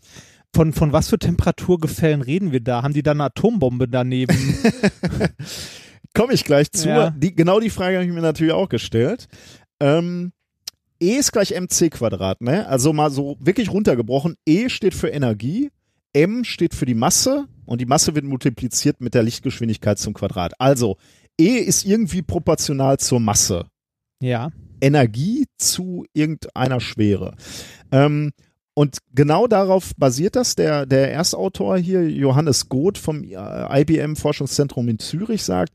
Von, 0.55 0.73
von 0.73 0.93
was 0.93 1.09
für 1.09 1.19
Temperaturgefällen 1.19 2.23
reden 2.23 2.53
wir 2.53 2.61
da? 2.61 2.83
Haben 2.83 2.95
die 2.95 3.03
da 3.03 3.11
eine 3.11 3.25
Atombombe 3.25 3.89
daneben? 3.89 4.37
Komme 6.15 6.33
ich 6.33 6.45
gleich 6.45 6.71
zu. 6.71 6.89
Ja. 6.89 7.11
Die, 7.11 7.35
genau 7.35 7.59
die 7.59 7.71
Frage 7.71 7.97
habe 7.97 8.07
ich 8.07 8.13
mir 8.13 8.21
natürlich 8.23 8.53
auch 8.53 8.69
gestellt. 8.69 9.27
Ähm, 9.81 10.33
E 11.01 11.17
ist 11.17 11.33
gleich 11.33 11.51
mc 11.51 11.91
Quadrat, 11.91 12.41
ne? 12.41 12.69
Also 12.69 12.93
mal 12.93 13.11
so 13.11 13.37
wirklich 13.41 13.71
runtergebrochen. 13.71 14.37
E 14.47 14.69
steht 14.69 14.95
für 14.95 15.09
Energie, 15.09 15.71
M 16.13 16.45
steht 16.45 16.73
für 16.75 16.87
die 16.87 16.95
Masse 16.95 17.47
und 17.67 17.81
die 17.81 17.87
Masse 17.87 18.15
wird 18.15 18.25
multipliziert 18.25 19.01
mit 19.01 19.15
der 19.15 19.25
Lichtgeschwindigkeit 19.25 19.99
zum 19.99 20.15
Quadrat. 20.15 20.53
Also 20.61 20.97
E 21.39 21.57
ist 21.59 21.85
irgendwie 21.85 22.23
proportional 22.23 22.99
zur 22.99 23.19
Masse. 23.21 23.67
ja. 24.21 24.51
Energie 24.81 25.47
zu 25.57 26.05
irgendeiner 26.13 26.79
Schwere. 26.79 27.37
Ähm, 27.91 28.33
und 28.75 28.99
genau 29.14 29.47
darauf 29.47 29.93
basiert 29.97 30.37
das. 30.37 30.57
Der, 30.57 30.85
der 30.85 31.12
Erstautor 31.12 31.79
hier, 31.79 32.09
Johannes 32.11 32.68
Goth 32.68 32.99
vom 32.99 33.22
äh, 33.22 33.81
IBM 33.81 34.16
Forschungszentrum 34.16 34.89
in 34.89 34.99
Zürich, 34.99 35.45
sagt, 35.45 35.72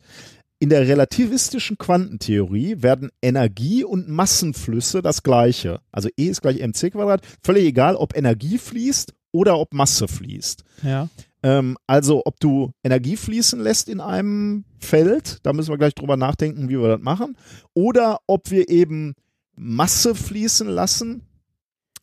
in 0.61 0.69
der 0.69 0.85
relativistischen 0.85 1.77
Quantentheorie 1.77 2.75
werden 2.79 3.11
Energie 3.21 3.85
und 3.85 4.09
Massenflüsse 4.09 5.01
das 5.01 5.23
gleiche. 5.23 5.79
Also 5.91 6.09
E 6.17 6.25
ist 6.25 6.41
gleich 6.41 6.59
mc 6.59 6.91
Quadrat. 6.91 7.21
Völlig 7.41 7.63
egal, 7.63 7.95
ob 7.95 8.15
Energie 8.17 8.57
fließt 8.57 9.13
oder 9.31 9.57
ob 9.57 9.73
Masse 9.73 10.09
fließt. 10.09 10.65
Ja. 10.83 11.07
Ähm, 11.43 11.77
also 11.87 12.23
ob 12.25 12.41
du 12.41 12.71
Energie 12.83 13.15
fließen 13.15 13.61
lässt 13.61 13.87
in 13.87 14.01
einem 14.01 14.65
Feld, 14.79 15.37
da 15.43 15.53
müssen 15.53 15.69
wir 15.69 15.77
gleich 15.77 15.95
drüber 15.95 16.17
nachdenken, 16.17 16.67
wie 16.67 16.77
wir 16.77 16.89
das 16.89 17.01
machen, 17.01 17.37
oder 17.73 18.19
ob 18.27 18.51
wir 18.51 18.67
eben 18.67 19.15
Masse 19.55 20.13
fließen 20.13 20.67
lassen 20.67 21.28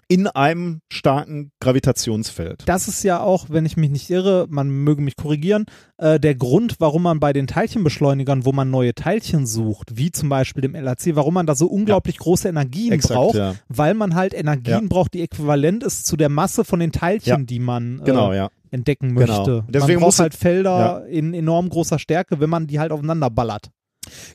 in 0.09 0.27
einem 0.29 0.81
starken 0.93 1.51
Gravitationsfeld. 1.61 2.63
Das 2.67 2.87
ist 2.89 3.03
ja 3.03 3.21
auch, 3.21 3.47
wenn 3.51 3.67
ich 3.67 3.77
mich 3.77 3.91
nicht 3.91 4.09
irre, 4.11 4.47
man 4.49 4.69
möge 4.71 5.03
mich 5.03 5.17
korrigieren, 5.17 5.65
äh, 5.99 6.21
der 6.21 6.35
Grund, 6.35 6.77
warum 6.79 7.03
man 7.03 7.19
bei 7.21 7.33
den 7.33 7.47
Teilchenbeschleunigern, 7.47 8.45
wo 8.45 8.53
man 8.53 8.71
neue 8.71 8.95
Teilchen 8.95 9.47
sucht, 9.47 9.97
wie 9.97 10.13
zum 10.13 10.29
Beispiel 10.29 10.63
dem 10.63 10.75
LHC, 10.75 11.17
warum 11.17 11.35
man 11.35 11.47
da 11.47 11.55
so 11.55 11.67
unglaublich 11.67 12.19
große 12.19 12.49
Energien 12.49 12.93
Exakt, 12.93 13.15
braucht, 13.15 13.35
ja. 13.37 13.55
weil 13.69 13.95
man 13.95 14.15
halt 14.15 14.35
Energien 14.35 14.83
Ja. 14.83 14.89
braucht, 14.89 15.15
die 15.15 15.23
äquivalent 15.23 15.83
ist 15.83 16.07
zu 16.07 16.17
der 16.17 16.29
Masse 16.29 16.65
von 16.65 16.79
den 16.81 16.93
Teilchen, 16.93 17.29
Ja. 17.41 17.45
die 17.45 17.59
man 17.59 18.01
äh, 18.01 18.05
Genau, 18.05 18.33
ja. 18.33 18.51
entdecken 18.71 19.15
Genau. 19.17 19.37
möchte. 19.39 19.65
Deswegen 19.69 20.01
man 20.01 20.09
braucht 20.11 20.21
halt 20.21 20.35
Felder 20.35 21.07
in 21.07 21.35
enorm 21.35 21.69
großer 21.69 21.99
Stärke, 21.99 22.39
wenn 22.41 22.51
man 22.51 22.67
die 22.67 22.79
halt 22.79 22.93
aufeinander 22.93 23.31
ballert. 23.31 23.71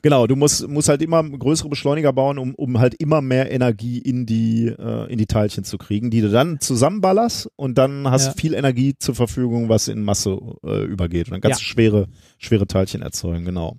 Genau, 0.02 0.26
du 0.26 0.36
musst, 0.36 0.66
musst 0.68 0.88
halt 0.88 1.02
immer 1.02 1.22
größere 1.22 1.68
Beschleuniger 1.68 2.12
bauen, 2.12 2.38
um, 2.38 2.54
um 2.54 2.78
halt 2.78 2.94
immer 2.94 3.20
mehr 3.22 3.50
Energie 3.50 3.98
in 3.98 4.26
die, 4.26 4.66
äh, 4.66 5.10
in 5.12 5.18
die 5.18 5.26
Teilchen 5.26 5.64
zu 5.64 5.78
kriegen, 5.78 6.10
die 6.10 6.20
du 6.20 6.30
dann 6.30 6.60
zusammenballerst 6.60 7.48
und 7.56 7.78
dann 7.78 8.08
hast 8.10 8.26
Ja. 8.26 8.32
du 8.32 8.38
viel 8.38 8.54
Energie 8.54 8.94
zur 8.98 9.14
Verfügung, 9.14 9.68
was 9.68 9.88
in 9.88 10.02
Masse 10.02 10.38
äh, 10.64 10.84
übergeht. 10.84 11.26
Und 11.28 11.32
dann 11.32 11.40
kannst 11.40 11.60
Ja. 11.60 11.64
schwere, 11.66 12.08
schwere 12.38 12.66
Teilchen 12.66 13.02
erzeugen, 13.02 13.44
genau. 13.44 13.76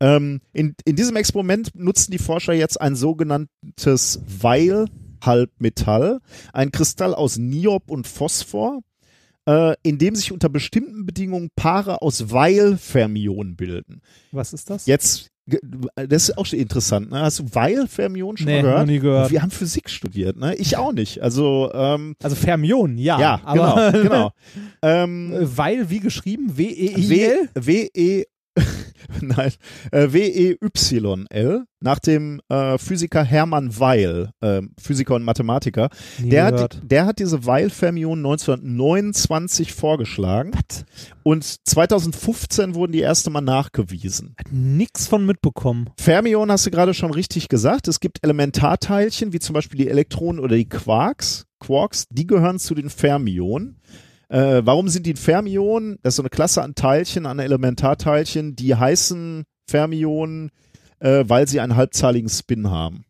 Ähm, 0.00 0.40
in, 0.52 0.74
in 0.84 0.94
diesem 0.94 1.16
Experiment 1.16 1.70
nutzen 1.74 2.12
die 2.12 2.18
Forscher 2.18 2.52
jetzt 2.52 2.80
ein 2.80 2.94
sogenanntes 2.94 4.20
Weil-Halbmetall, 4.40 6.20
ein 6.52 6.70
Kristall 6.72 7.14
aus 7.14 7.36
Niob 7.38 7.90
und 7.90 8.06
Phosphor, 8.06 8.80
äh, 9.48 9.74
in 9.82 9.96
dem 9.98 10.14
sich 10.14 10.30
unter 10.32 10.48
bestimmten 10.50 11.06
Bedingungen 11.06 11.48
Paare 11.56 12.02
aus 12.02 12.30
Weil-Fermionen 12.30 13.56
bilden. 13.56 14.02
Was 14.32 14.52
ist 14.52 14.68
das? 14.68 14.84
Jetzt, 14.86 15.30
das 15.96 16.28
ist 16.28 16.36
auch 16.36 16.44
schon 16.44 16.58
interessant, 16.58 17.10
ne? 17.10 17.20
Hast 17.20 17.38
du 17.38 17.44
Weil-Fermionen 17.52 18.36
schon 18.36 18.46
Nee, 18.46 18.56
mal 18.56 18.62
gehört? 18.62 18.78
noch 18.80 18.86
nie 18.86 18.98
gehört. 18.98 19.30
Wir 19.30 19.40
haben 19.40 19.50
Physik 19.50 19.88
studiert, 19.88 20.36
ne? 20.36 20.54
Ich 20.56 20.76
auch 20.76 20.92
nicht. 20.92 21.22
Also, 21.22 21.70
ähm, 21.72 22.14
Also 22.22 22.36
Fermionen, 22.36 22.98
ja. 22.98 23.18
ja, 23.18 23.40
genau, 23.52 23.92
genau. 24.02 24.30
Ähm, 24.82 25.32
Äh, 25.32 25.56
Weil, 25.56 25.88
wie 25.90 26.00
geschrieben? 26.00 26.56
W-E-I-L? 26.58 27.48
W, 27.54 27.88
E, 27.94 28.24
nein, 29.20 29.52
äh, 29.92 30.12
W-E-Y-L, 30.12 31.64
nach 31.80 31.98
dem 31.98 32.40
äh, 32.48 32.78
Physiker 32.78 33.24
Hermann 33.24 33.78
Weil, 33.78 34.30
äh, 34.40 34.62
Physiker 34.80 35.14
und 35.14 35.24
Mathematiker. 35.24 35.90
Nie 36.18 36.30
Der 36.30 36.50
gehört. 36.50 36.76
hat, 36.76 36.82
der 36.90 37.06
hat 37.06 37.18
diese 37.18 37.46
Weil-Fermionen 37.46 38.24
1929 38.24 39.72
vorgeschlagen 39.72 40.52
und 41.22 41.44
2015 41.44 42.74
wurden 42.74 42.92
die 42.92 43.00
erste 43.00 43.30
Mal 43.30 43.40
nachgewiesen. 43.40 44.34
Nix 44.50 45.06
von 45.06 45.24
mitbekommen. 45.24 45.90
Fermionen 45.98 46.52
hast 46.52 46.66
du 46.66 46.70
gerade 46.70 46.94
schon 46.94 47.12
richtig 47.12 47.48
gesagt. 47.48 47.88
Es 47.88 48.00
gibt 48.00 48.18
Elementarteilchen, 48.22 49.32
wie 49.32 49.38
zum 49.38 49.54
Beispiel 49.54 49.78
die 49.78 49.88
Elektronen 49.88 50.40
oder 50.40 50.56
die 50.56 50.68
Quarks. 50.68 51.46
Quarks, 51.60 52.06
die 52.10 52.26
gehören 52.26 52.58
zu 52.58 52.74
den 52.74 52.88
Fermionen. 52.88 53.80
Äh, 54.28 54.62
warum 54.64 54.88
sind 54.88 55.06
die 55.06 55.14
Fermionen? 55.14 55.98
Das 56.02 56.12
ist 56.12 56.16
so 56.16 56.22
eine 56.22 56.30
Klasse 56.30 56.62
an 56.62 56.74
Teilchen, 56.74 57.26
an 57.26 57.38
Elementarteilchen, 57.38 58.56
die 58.56 58.74
heißen 58.74 59.44
Fermionen, 59.66 60.50
äh, 61.00 61.24
weil 61.26 61.48
sie 61.48 61.60
einen 61.60 61.76
halbzahligen 61.76 62.28
Spin 62.28 62.70
haben. 62.70 63.04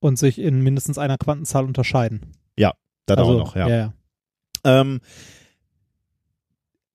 Und 0.00 0.18
sich 0.18 0.38
in 0.38 0.62
mindestens 0.62 0.98
einer 0.98 1.18
Quantenzahl 1.18 1.64
unterscheiden. 1.64 2.34
Dann 3.08 3.18
also, 3.18 3.32
auch 3.32 3.38
noch, 3.38 3.56
ja. 3.56 3.68
ja. 3.68 3.76
ja. 3.76 3.92
Ähm, 4.64 5.00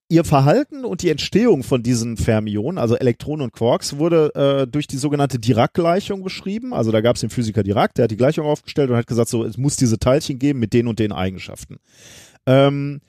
ihr 0.09 0.23
Verhalten 0.23 0.85
und 0.85 1.01
die 1.01 1.09
Entstehung 1.09 1.63
von 1.63 1.81
diesen 1.81 2.17
Fermionen, 2.17 2.77
also 2.77 2.95
Elektronen 2.95 3.45
und 3.45 3.53
Quarks, 3.53 3.97
wurde 3.97 4.31
äh, 4.35 4.67
durch 4.67 4.85
die 4.85 4.97
sogenannte 4.97 5.39
Dirac-Gleichung 5.39 6.23
beschrieben. 6.23 6.73
Also 6.73 6.91
da 6.91 7.01
gab 7.01 7.15
es 7.15 7.21
den 7.21 7.31
Physiker 7.31 7.63
Dirac, 7.63 7.95
der 7.95 8.03
hat 8.03 8.11
die 8.11 8.17
Gleichung 8.17 8.45
aufgestellt 8.45 8.89
und 8.91 8.95
hat 8.95 9.07
gesagt, 9.07 9.29
so 9.29 9.43
es 9.43 9.57
muss 9.57 9.75
diese 9.75 9.97
Teilchen 9.97 10.37
geben 10.37 10.59
mit 10.59 10.73
den 10.73 10.87
und 10.87 10.99
den 10.99 11.11
Eigenschaften. 11.11 11.77
Ähm, 12.45 13.01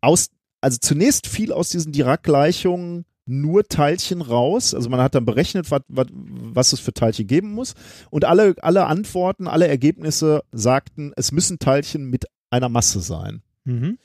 aus, 0.00 0.30
also 0.60 0.78
zunächst 0.80 1.26
fiel 1.26 1.52
aus 1.52 1.68
diesen 1.68 1.92
Dirac-Gleichungen 1.92 3.04
nur 3.26 3.64
Teilchen 3.68 4.22
raus. 4.22 4.74
Also 4.74 4.88
man 4.90 5.00
hat 5.00 5.14
dann 5.14 5.24
berechnet, 5.24 5.70
wat, 5.70 5.84
wat, 5.88 6.08
was 6.12 6.72
es 6.72 6.80
für 6.80 6.92
Teilchen 6.92 7.26
geben 7.26 7.52
muss. 7.52 7.74
Und 8.10 8.24
alle, 8.24 8.56
alle 8.60 8.86
Antworten, 8.86 9.46
alle 9.46 9.68
Ergebnisse 9.68 10.42
sagten, 10.50 11.12
es 11.16 11.30
müssen 11.30 11.58
Teilchen 11.58 12.06
mit 12.10 12.24
einer 12.50 12.68
Masse 12.68 13.00
sein. 13.00 13.42
Mhm. 13.64 13.98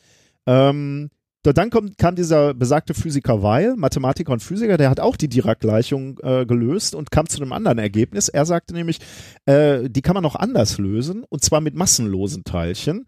Ähm, 0.46 1.10
da- 1.42 1.54
dann 1.54 1.72
kommt, 1.72 1.98
kam 1.98 2.16
dieser 2.16 2.54
besagte 2.54 2.94
Physiker 2.94 3.42
Weil, 3.42 3.76
Mathematiker 3.78 4.32
und 4.34 4.44
Physiker, 4.44 4.78
der 4.78 4.92
hat 4.92 5.00
auch 5.00 5.16
die 5.16 5.30
Dirac-Gleichung 5.30 6.20
äh, 6.22 6.46
gelöst 6.46 6.94
und 6.94 7.10
kam 7.10 7.28
zu 7.28 7.42
einem 7.42 7.54
anderen 7.54 7.80
Ergebnis. 7.80 8.30
Er 8.30 8.46
sagte 8.46 8.76
nämlich, 8.76 9.00
äh, 9.46 9.90
die 9.90 10.04
kann 10.04 10.14
man 10.14 10.24
noch 10.24 10.36
anders 10.36 10.78
lösen 10.78 11.24
und 11.28 11.44
zwar 11.44 11.62
mit 11.62 11.74
massenlosen 11.74 12.44
Teilchen. 12.44 13.08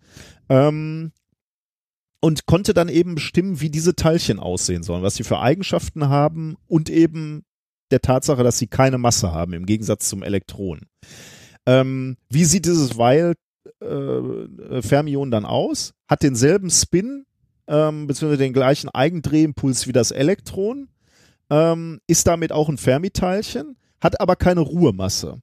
Ähm, 0.49 1.11
und 2.19 2.45
konnte 2.45 2.73
dann 2.73 2.89
eben 2.89 3.15
bestimmen, 3.15 3.61
wie 3.61 3.69
diese 3.69 3.95
Teilchen 3.95 4.39
aussehen 4.39 4.83
sollen, 4.83 5.03
was 5.03 5.15
sie 5.15 5.23
für 5.23 5.39
Eigenschaften 5.39 6.09
haben 6.09 6.55
und 6.67 6.89
eben 6.89 7.43
der 7.91 8.01
Tatsache, 8.01 8.43
dass 8.43 8.57
sie 8.57 8.67
keine 8.67 8.97
Masse 8.97 9.31
haben, 9.31 9.53
im 9.53 9.65
Gegensatz 9.65 10.09
zum 10.09 10.23
Elektron. 10.23 10.81
Ähm, 11.65 12.17
wie 12.29 12.45
sieht 12.45 12.65
dieses 12.65 12.97
Weil 12.97 13.35
äh, 13.81 14.81
Fermion 14.81 15.31
dann 15.31 15.45
aus? 15.45 15.93
Hat 16.07 16.23
denselben 16.23 16.69
Spin, 16.69 17.25
ähm, 17.67 18.07
beziehungsweise 18.07 18.43
den 18.43 18.53
gleichen 18.53 18.89
Eigendrehimpuls 18.89 19.87
wie 19.87 19.91
das 19.91 20.11
Elektron, 20.11 20.89
ähm, 21.49 21.99
ist 22.07 22.27
damit 22.27 22.51
auch 22.51 22.69
ein 22.69 22.77
Fermiteilchen, 22.77 23.77
hat 24.01 24.19
aber 24.19 24.35
keine 24.35 24.61
Ruhemasse, 24.61 25.39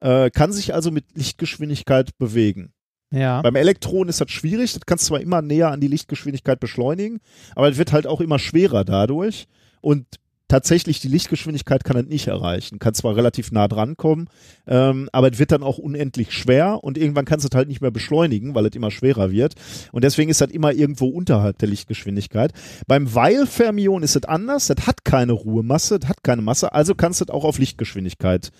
äh, 0.00 0.30
kann 0.30 0.52
sich 0.52 0.74
also 0.74 0.90
mit 0.90 1.16
Lichtgeschwindigkeit 1.16 2.16
bewegen. 2.18 2.72
Ja. 3.10 3.40
Beim 3.40 3.56
Elektron 3.56 4.08
ist 4.08 4.20
das 4.20 4.30
schwierig, 4.30 4.74
das 4.74 4.84
kannst 4.84 5.04
du 5.04 5.08
zwar 5.08 5.20
immer 5.20 5.40
näher 5.40 5.70
an 5.70 5.80
die 5.80 5.88
Lichtgeschwindigkeit 5.88 6.60
beschleunigen, 6.60 7.20
aber 7.54 7.68
es 7.68 7.78
wird 7.78 7.92
halt 7.92 8.06
auch 8.06 8.20
immer 8.20 8.38
schwerer 8.38 8.84
dadurch 8.84 9.46
und 9.80 10.04
tatsächlich 10.48 11.00
die 11.00 11.08
Lichtgeschwindigkeit 11.08 11.84
kann 11.84 11.96
es 11.98 12.06
nicht 12.06 12.26
erreichen, 12.26 12.78
kann 12.78 12.94
zwar 12.94 13.16
relativ 13.16 13.52
nah 13.52 13.68
dran 13.68 13.96
kommen, 13.96 14.28
ähm, 14.66 15.08
aber 15.12 15.30
es 15.30 15.38
wird 15.38 15.52
dann 15.52 15.62
auch 15.62 15.78
unendlich 15.78 16.32
schwer 16.32 16.82
und 16.82 16.98
irgendwann 16.98 17.26
kannst 17.26 17.44
du 17.44 17.48
es 17.50 17.56
halt 17.56 17.68
nicht 17.68 17.80
mehr 17.80 17.90
beschleunigen, 17.90 18.54
weil 18.54 18.66
es 18.66 18.74
immer 18.74 18.90
schwerer 18.90 19.30
wird 19.30 19.54
und 19.92 20.04
deswegen 20.04 20.30
ist 20.30 20.40
das 20.40 20.50
immer 20.50 20.72
irgendwo 20.72 21.06
unterhalb 21.06 21.58
der 21.58 21.68
Lichtgeschwindigkeit. 21.68 22.52
Beim 22.86 23.14
Weil-Fermion 23.14 24.02
ist 24.02 24.16
es 24.16 24.24
anders, 24.24 24.66
das 24.66 24.86
hat 24.86 25.04
keine 25.04 25.32
Ruhemasse, 25.32 25.98
das 25.98 26.08
hat 26.08 26.22
keine 26.22 26.42
Masse, 26.42 26.72
also 26.72 26.94
kannst 26.94 27.20
du 27.20 27.24
es 27.24 27.30
auch 27.30 27.44
auf 27.44 27.58
Lichtgeschwindigkeit 27.58 28.50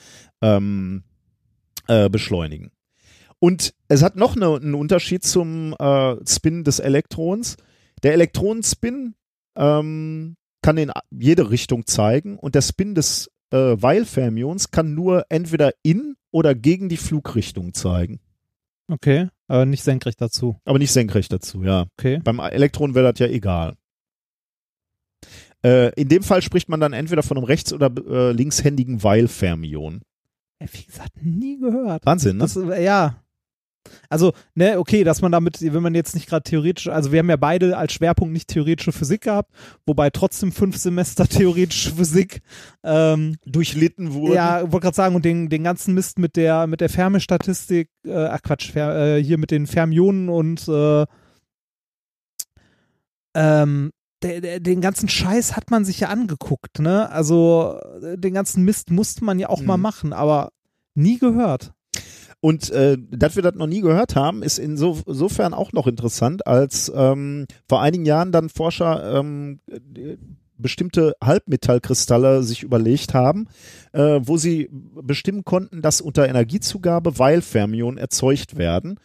ähm, 0.43 1.05
äh, 1.87 2.11
beschleunigen. 2.11 2.71
Und 3.41 3.75
es 3.89 4.03
hat 4.03 4.17
noch 4.17 4.37
ne, 4.37 4.57
einen 4.57 4.75
Unterschied 4.75 5.23
zum 5.25 5.75
äh, 5.79 6.17
Spin 6.27 6.65
des 6.65 6.81
Elektrons. 6.81 7.57
Der 8.03 8.13
Elektronenspin 8.13 9.15
ähm, 9.57 10.37
kann 10.63 10.77
in 10.77 10.93
jede 11.11 11.51
Richtung 11.51 11.87
zeigen 11.87 12.39
und 12.39 12.55
der 12.55 12.63
Spin 12.63 12.95
des 12.95 13.31
äh, 13.51 13.57
Weil-Fermions 13.57 14.71
kann 14.71 14.95
nur 14.95 15.27
entweder 15.29 15.73
in 15.83 16.17
oder 16.31 16.55
gegen 16.55 16.89
die 16.89 16.97
Flugrichtung 16.97 17.75
zeigen. 17.75 18.21
Okay. 18.91 19.29
Aber 19.47 19.67
nicht 19.67 19.83
senkrecht 19.83 20.21
dazu. 20.21 20.61
Aber 20.65 20.79
nicht 20.79 20.93
senkrecht 20.93 21.33
dazu, 21.33 21.63
ja. 21.63 21.87
Okay. 21.99 22.21
Beim 22.23 22.39
Elektron 22.39 22.95
wäre 22.95 23.13
das 23.13 23.19
ja 23.19 23.27
egal. 23.27 23.77
Äh, 25.65 25.93
in 26.01 26.09
dem 26.09 26.23
Fall 26.23 26.43
spricht 26.43 26.69
man 26.69 26.81
dann 26.81 26.93
entweder 26.93 27.23
von 27.23 27.37
einem 27.37 27.45
rechts- 27.45 27.73
oder 27.73 27.91
äh, 28.09 28.33
linkshändigen 28.33 29.03
Weil-Fermion. 29.03 30.03
Wie 30.61 30.85
gesagt, 30.85 31.23
nie 31.23 31.59
gehört. 31.59 32.05
Wahnsinn, 32.05 32.37
ne? 32.37 32.45
Das, 32.45 32.57
äh, 32.57 32.85
ja. 32.85 33.23
Also, 34.11 34.33
ne, 34.55 34.79
okay, 34.79 35.03
dass 35.05 35.23
man 35.23 35.33
damit, 35.33 35.61
wenn 35.61 35.83
man 35.83 35.95
jetzt 35.95 36.15
nicht 36.15 36.29
gerade 36.29 36.43
theoretisch, 36.43 36.89
also 36.89 37.11
wir 37.13 37.21
haben 37.21 37.31
ja 37.31 37.37
beide 37.37 37.77
als 37.77 37.93
Schwerpunkt 37.95 38.33
nicht 38.33 38.49
theoretische 38.49 38.93
Physik 38.93 39.23
gehabt, 39.23 39.51
wobei 39.87 40.11
trotzdem 40.11 40.53
fünf 40.53 40.77
Semester 40.77 41.27
theoretische 41.29 41.95
Physik, 41.95 42.43
ähm, 42.85 43.37
Durchlitten 43.47 44.13
wurde. 44.13 44.35
ja, 44.35 44.61
wollte 44.73 44.85
gerade 44.85 44.97
sagen, 44.97 45.15
und 45.15 45.25
den, 45.25 45.49
den 45.49 45.65
ganzen 45.65 45.95
Mist 45.95 46.19
mit 46.19 46.37
der, 46.37 46.67
mit 46.67 46.81
der 46.81 46.89
Fermi-Statistik, 46.91 47.89
äh, 48.05 48.13
ach 48.27 48.43
Quatsch, 48.43 48.71
Fer, 48.73 49.17
äh, 49.17 49.23
hier 49.25 49.39
mit 49.39 49.51
den 49.51 49.67
Fermionen 49.67 50.29
und, 50.29 50.69
äh, 50.69 51.07
ähm, 53.35 53.91
der, 54.23 54.41
der, 54.41 54.61
den 54.61 54.81
ganzen 54.81 55.09
Scheiß 55.09 55.55
hat 55.57 55.71
man 55.71 55.85
sich 55.85 56.01
ja 56.01 56.09
angeguckt, 56.09 56.81
ne? 56.81 57.09
Also, 57.11 57.79
den 58.17 58.35
ganzen 58.35 58.65
Mist 58.65 58.91
musste 58.91 59.25
man 59.25 59.39
ja 59.39 59.49
auch 59.49 59.63
mal 59.63 59.77
Mhm. 59.77 59.83
machen, 59.83 60.13
aber 60.13 60.51
nie 60.95 61.19
gehört. 61.19 61.73
Und 62.41 62.71
äh, 62.71 62.97
dass 63.11 63.35
wir 63.35 63.43
das 63.43 63.55
noch 63.55 63.67
nie 63.67 63.81
gehört 63.81 64.15
haben, 64.15 64.43
ist 64.43 64.59
inso, 64.59 64.99
insofern 65.07 65.55
auch 65.55 65.73
noch 65.73 65.87
interessant, 65.87 66.47
als 66.47 66.91
ähm, 66.95 67.47
vor 67.69 67.83
einigen 67.83 68.05
Jahren 68.05 68.31
dann 68.31 68.49
Forscher 68.49 69.19
ähm, 69.19 69.61
äh, 69.69 70.17
bestimmte 70.57 71.15
Halbmetallkristalle 71.23 72.43
sich 72.43 72.63
überlegt 72.63 73.15
haben, 73.15 73.47
äh, 73.93 74.21
wo 74.23 74.37
sie 74.37 74.69
bestimmen 74.71 75.45
konnten, 75.45 75.83
dass 75.83 76.01
unter 76.01 76.29
Energiezugabe 76.29 77.19
Weil-Fermionen 77.19 77.99
erzeugt 77.99 78.57
werden. 78.57 79.01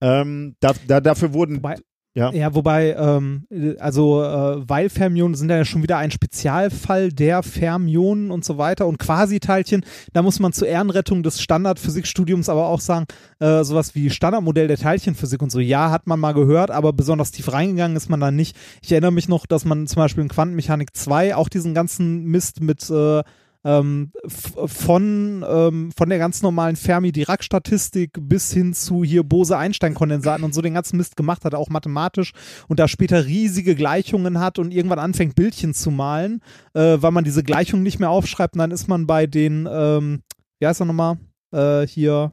Ähm, 0.00 0.54
da, 0.60 0.72
da, 0.86 1.00
dafür 1.00 1.32
wurden 1.32 1.56
Wobei, 1.56 1.76
Ja. 2.18 2.32
ja, 2.32 2.52
wobei, 2.52 2.96
ähm, 2.98 3.46
also 3.78 4.22
äh, 4.22 4.68
Weil-Fermionen 4.68 5.36
sind 5.36 5.50
ja 5.50 5.64
schon 5.64 5.84
wieder 5.84 5.98
ein 5.98 6.10
Spezialfall 6.10 7.10
der 7.10 7.44
Fermionen 7.44 8.32
und 8.32 8.44
so 8.44 8.58
weiter 8.58 8.88
und 8.88 8.98
Quasiteilchen. 8.98 9.84
Da 10.12 10.22
muss 10.22 10.40
man 10.40 10.52
zur 10.52 10.66
Ehrenrettung 10.66 11.22
des 11.22 11.40
Standardphysikstudiums 11.40 12.48
aber 12.48 12.66
auch 12.66 12.80
sagen, 12.80 13.06
äh, 13.38 13.62
sowas 13.62 13.94
wie 13.94 14.10
Standardmodell 14.10 14.66
der 14.66 14.78
Teilchenphysik 14.78 15.40
und 15.42 15.52
so, 15.52 15.60
ja, 15.60 15.92
hat 15.92 16.08
man 16.08 16.18
mal 16.18 16.32
gehört, 16.32 16.72
aber 16.72 16.92
besonders 16.92 17.30
tief 17.30 17.52
reingegangen 17.52 17.96
ist 17.96 18.10
man 18.10 18.18
da 18.18 18.32
nicht. 18.32 18.56
Ich 18.82 18.90
erinnere 18.90 19.12
mich 19.12 19.28
noch, 19.28 19.46
dass 19.46 19.64
man 19.64 19.86
zum 19.86 20.02
Beispiel 20.02 20.24
in 20.24 20.28
Quantenmechanik 20.28 20.96
2 20.96 21.36
auch 21.36 21.48
diesen 21.48 21.72
ganzen 21.72 22.24
Mist 22.24 22.60
mit 22.60 22.90
äh, 22.90 23.22
ähm, 23.68 24.12
von, 24.26 25.44
ähm, 25.46 25.92
von 25.94 26.08
der 26.08 26.18
ganz 26.18 26.40
normalen 26.40 26.76
Fermi-Dirac-Statistik 26.76 28.18
bis 28.18 28.50
hin 28.50 28.72
zu 28.72 29.04
hier 29.04 29.22
Bose-Einstein-Kondensaten 29.24 30.42
und 30.42 30.54
so 30.54 30.62
den 30.62 30.72
ganzen 30.72 30.96
Mist 30.96 31.16
gemacht 31.16 31.44
hat, 31.44 31.54
auch 31.54 31.68
mathematisch 31.68 32.32
und 32.68 32.80
da 32.80 32.88
später 32.88 33.26
riesige 33.26 33.74
Gleichungen 33.74 34.40
hat 34.40 34.58
und 34.58 34.72
irgendwann 34.72 34.98
anfängt, 34.98 35.34
Bildchen 35.34 35.74
zu 35.74 35.90
malen, 35.90 36.40
äh, 36.72 36.96
weil 36.98 37.10
man 37.10 37.24
diese 37.24 37.42
Gleichungen 37.42 37.82
nicht 37.82 37.98
mehr 37.98 38.10
aufschreibt 38.10 38.54
und 38.54 38.60
dann 38.60 38.70
ist 38.70 38.88
man 38.88 39.06
bei 39.06 39.26
den, 39.26 39.68
ähm, 39.70 40.22
wie 40.60 40.66
heißt 40.66 40.80
er 40.80 40.86
nochmal, 40.86 41.18
äh, 41.52 41.86
hier, 41.86 42.32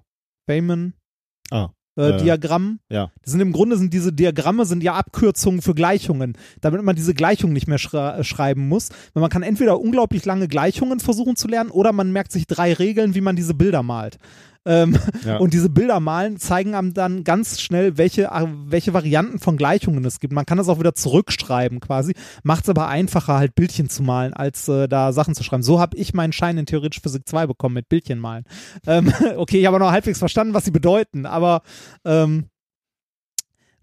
Feynman, 0.49 0.93
äh, 1.97 2.09
äh, 2.09 2.17
Diagramm. 2.17 2.79
ja. 2.89 3.11
Die 3.25 3.29
sind 3.29 3.39
im 3.39 3.51
Grunde 3.51 3.77
sind 3.77 3.93
diese 3.93 4.11
Diagramme 4.13 4.65
sind 4.65 4.83
ja 4.83 4.93
Abkürzungen 4.93 5.61
für 5.61 5.73
Gleichungen, 5.73 6.37
damit 6.61 6.81
man 6.83 6.95
diese 6.95 7.13
Gleichungen 7.13 7.53
nicht 7.53 7.67
mehr 7.67 7.77
schra 7.77 8.23
schreiben 8.23 8.67
muss. 8.67 8.89
Weil 9.13 9.21
man 9.21 9.29
kann 9.29 9.43
entweder 9.43 9.79
unglaublich 9.79 10.25
lange 10.25 10.47
Gleichungen 10.47 10.99
versuchen 10.99 11.35
zu 11.35 11.47
lernen 11.47 11.71
oder 11.71 11.91
man 11.91 12.11
merkt 12.11 12.31
sich 12.31 12.47
drei 12.47 12.73
Regeln, 12.73 13.15
wie 13.15 13.21
man 13.21 13.35
diese 13.35 13.53
Bilder 13.53 13.83
malt. 13.83 14.17
Ähm, 14.65 14.97
Ja. 15.25 15.37
Und 15.37 15.53
diese 15.53 15.69
Bilder 15.69 15.99
malen 15.99 16.37
zeigen 16.37 16.75
einem 16.75 16.93
dann 16.93 17.23
ganz 17.23 17.59
schnell, 17.59 17.97
welche, 17.97 18.25
äh, 18.25 18.47
welche 18.65 18.93
Varianten 18.93 19.39
von 19.39 19.57
Gleichungen 19.57 20.03
es 20.05 20.19
gibt. 20.19 20.33
Man 20.33 20.45
kann 20.45 20.57
das 20.57 20.69
auch 20.69 20.79
wieder 20.79 20.93
zurückschreiben 20.93 21.79
quasi, 21.79 22.13
macht 22.43 22.63
es 22.63 22.69
aber 22.69 22.87
einfacher, 22.87 23.35
halt 23.35 23.55
Bildchen 23.55 23.89
zu 23.89 24.03
malen, 24.03 24.33
als 24.33 24.67
äh, 24.67 24.87
da 24.87 25.13
Sachen 25.13 25.35
zu 25.35 25.43
schreiben. 25.43 25.63
So 25.63 25.79
habe 25.79 25.97
ich 25.97 26.13
meinen 26.13 26.33
Schein 26.33 26.57
in 26.57 26.65
Theoretische 26.65 27.01
Physik 27.01 27.27
2 27.27 27.47
bekommen 27.47 27.75
mit 27.75 27.89
Bildchen 27.89 28.19
malen. 28.19 28.43
Ähm, 28.85 29.11
okay, 29.37 29.59
ich 29.59 29.65
habe 29.65 29.79
noch 29.79 29.91
halbwegs 29.91 30.19
verstanden, 30.19 30.53
was 30.53 30.65
sie 30.65 30.71
bedeuten, 30.71 31.25
aber 31.25 31.61
ähm, 32.03 32.45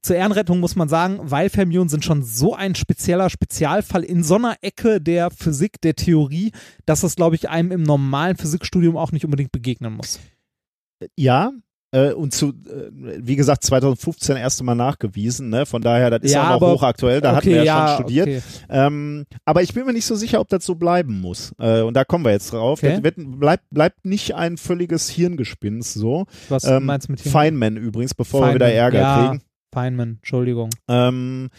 zur 0.03 0.17
Ehrenrettung 0.17 0.59
muss 0.59 0.75
man 0.75 0.89
sagen, 0.89 1.21
Weil-Fermionen 1.23 1.89
sind 1.89 2.05
schon 2.05 2.25
so 2.25 2.55
ein 2.55 2.75
spezieller 2.75 3.31
Spezialfall 3.31 4.03
in 4.03 4.25
so 4.25 4.35
einer 4.35 4.57
Ecke 4.61 5.01
der 5.01 5.31
Physik, 5.31 5.81
der 5.81 5.95
Theorie, 5.95 6.51
dass 6.87 7.03
das, 7.03 7.15
glaube 7.15 7.37
ich, 7.37 7.49
einem 7.49 7.71
im 7.71 7.85
normalen 7.85 8.37
Physikstudium 8.37 8.97
auch 8.97 9.13
nicht 9.13 9.25
unbedingt 9.25 9.53
begegnen 9.53 9.93
muss. 9.93 10.19
Ja, 11.17 11.53
äh, 11.95 12.13
und 12.13 12.33
zu, 12.33 12.49
äh, 12.49 12.91
wie 13.19 13.37
gesagt, 13.37 13.65
2015 13.65 14.37
erste 14.37 14.65
Mal 14.65 14.75
nachgewiesen, 14.75 15.51
ne? 15.51 15.67
Von 15.67 15.83
daher, 15.83 16.09
das 16.09 16.23
ist 16.23 16.33
Ja, 16.33 16.45
auch 16.45 16.49
noch 16.49 16.55
aber- 16.57 16.73
hochaktuell, 16.73 17.21
da 17.21 17.31
hatten 17.37 17.49
okay, 17.49 17.57
wir 17.57 17.65
ja, 17.65 17.65
ja, 17.65 17.89
schon 17.89 17.97
studiert. 18.05 18.29
okay. 18.29 18.43
Ähm, 18.71 19.25
aber 19.45 19.63
ich 19.63 19.75
bin 19.75 19.85
mir 19.85 19.93
nicht 19.93 20.07
so 20.07 20.15
sicher, 20.15 20.41
ob 20.41 20.49
das 20.49 20.65
so 20.65 20.75
bleiben 20.75 21.21
muss. 21.21 21.53
Äh, 21.59 21.83
und 21.83 21.95
da 21.95 22.05
kommen 22.05 22.25
wir 22.25 22.33
jetzt 22.33 22.51
drauf. 22.53 22.79
Okay. 22.79 22.95
Das 22.95 23.03
wird, 23.05 23.17
bleibt, 23.39 23.65
bleibt 23.71 24.07
nicht 24.07 24.35
ein 24.35 24.57
völliges 24.57 25.11
Hirngespinst 25.11 25.93
so. 25.93 26.25
Was 26.49 26.65
Ähm, 26.65 26.87
meinst 26.87 27.09
du 27.09 27.13
mit 27.13 27.21
hier? 27.21 27.31
Feynman 27.33 27.77
übrigens, 27.77 28.15
bevor 28.15 28.47
wir 28.47 28.55
wieder 28.55 28.67
Feynman, 28.67 28.83
Ärger 28.85 28.99
ja. 29.01 29.29
kriegen. 29.29 29.43
Feynman, 29.75 30.09
Entschuldigung. 30.17 30.71
Ähm, 30.89 31.51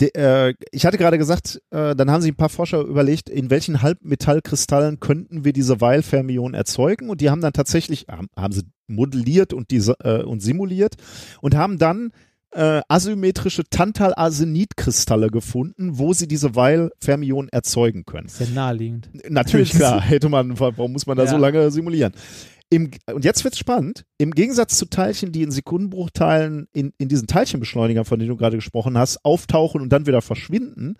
de, 0.00 0.10
äh, 0.14 0.54
ich 0.72 0.86
hatte 0.86 0.98
gerade 0.98 1.18
gesagt, 1.18 1.60
äh, 1.70 1.94
dann 1.94 2.10
haben 2.10 2.22
sich 2.22 2.32
ein 2.32 2.36
paar 2.36 2.48
Forscher 2.48 2.80
überlegt, 2.80 3.28
in 3.28 3.50
welchen 3.50 3.82
Halbmetallkristallen 3.82 5.00
könnten 5.00 5.44
wir 5.44 5.52
diese 5.52 5.80
Weil-Fermionen 5.80 6.54
erzeugen 6.54 7.10
und 7.10 7.20
die 7.20 7.30
haben 7.30 7.40
dann 7.40 7.52
tatsächlich, 7.52 8.06
haben, 8.10 8.28
haben 8.36 8.52
sie 8.52 8.62
modelliert 8.86 9.52
und, 9.52 9.70
diese, 9.70 9.94
äh, 10.00 10.22
und 10.22 10.40
simuliert 10.40 10.96
und 11.40 11.54
haben 11.54 11.78
dann 11.78 12.10
äh, 12.52 12.80
asymmetrische 12.88 13.64
Tantal-Arsenid-Kristalle 13.68 15.28
gefunden, 15.28 15.98
wo 15.98 16.12
sie 16.14 16.26
diese 16.28 16.54
Weil-Fermionen 16.54 17.48
erzeugen 17.50 18.04
können. 18.04 18.28
Sehr 18.28 18.48
naheliegend. 18.48 19.10
Natürlich, 19.28 19.70
klar, 19.76 20.00
hätte 20.00 20.28
man, 20.28 20.58
warum 20.58 20.92
muss 20.92 21.06
man 21.06 21.16
da 21.16 21.24
Ja. 21.24 21.30
so 21.30 21.36
lange 21.36 21.70
simulieren? 21.70 22.12
Im, 22.70 22.90
und 23.12 23.24
jetzt 23.24 23.44
wird's 23.44 23.58
spannend. 23.58 24.04
Im 24.18 24.32
Gegensatz 24.32 24.76
zu 24.76 24.86
Teilchen, 24.86 25.32
die 25.32 25.42
in 25.42 25.50
Sekundenbruchteilen 25.50 26.68
in, 26.72 26.92
in 26.98 27.08
diesen 27.08 27.26
Teilchenbeschleunigern, 27.26 28.04
von 28.04 28.18
denen 28.18 28.28
du 28.28 28.36
gerade 28.36 28.56
gesprochen 28.56 28.98
hast, 28.98 29.24
auftauchen 29.24 29.80
und 29.80 29.90
dann 29.90 30.06
wieder 30.06 30.20
verschwinden, 30.20 30.96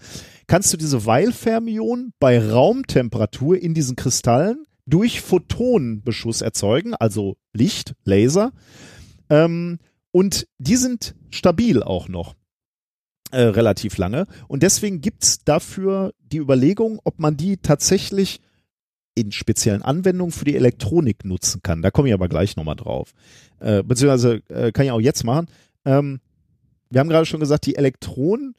kannst 0.46 0.72
du 0.72 0.78
diese 0.78 1.04
Weil-Fermionen 1.04 2.14
bei 2.18 2.42
Raumtemperatur 2.42 3.58
in 3.58 3.74
diesen 3.74 3.96
Kristallen 3.96 4.64
durch 4.86 5.20
Photonenbeschuss 5.20 6.40
erzeugen, 6.40 6.94
also 6.94 7.36
Licht, 7.52 7.94
Laser. 8.04 8.52
Ähm, 9.28 9.78
und 10.10 10.46
die 10.56 10.76
sind 10.76 11.14
stabil 11.30 11.82
auch 11.82 12.08
noch. 12.08 12.34
Äh, 13.30 13.42
relativ 13.42 13.98
lange. 13.98 14.26
Und 14.46 14.62
deswegen 14.62 15.02
gibt's 15.02 15.44
dafür 15.44 16.14
die 16.20 16.38
Überlegung, 16.38 16.98
ob 17.04 17.18
man 17.18 17.36
die 17.36 17.58
tatsächlich 17.58 18.40
in 19.18 19.32
speziellen 19.32 19.82
Anwendungen 19.82 20.32
für 20.32 20.44
die 20.44 20.56
Elektronik 20.56 21.24
nutzen 21.24 21.62
kann. 21.62 21.82
Da 21.82 21.90
komme 21.90 22.08
ich 22.08 22.14
aber 22.14 22.28
gleich 22.28 22.56
nochmal 22.56 22.76
drauf. 22.76 23.12
Äh, 23.60 23.82
beziehungsweise 23.82 24.42
äh, 24.48 24.72
kann 24.72 24.86
ich 24.86 24.92
auch 24.92 25.00
jetzt 25.00 25.24
machen. 25.24 25.46
Ähm, 25.84 26.20
wir 26.90 27.00
haben 27.00 27.08
gerade 27.08 27.26
schon 27.26 27.40
gesagt, 27.40 27.66
die 27.66 27.76
Elektronen 27.76 28.54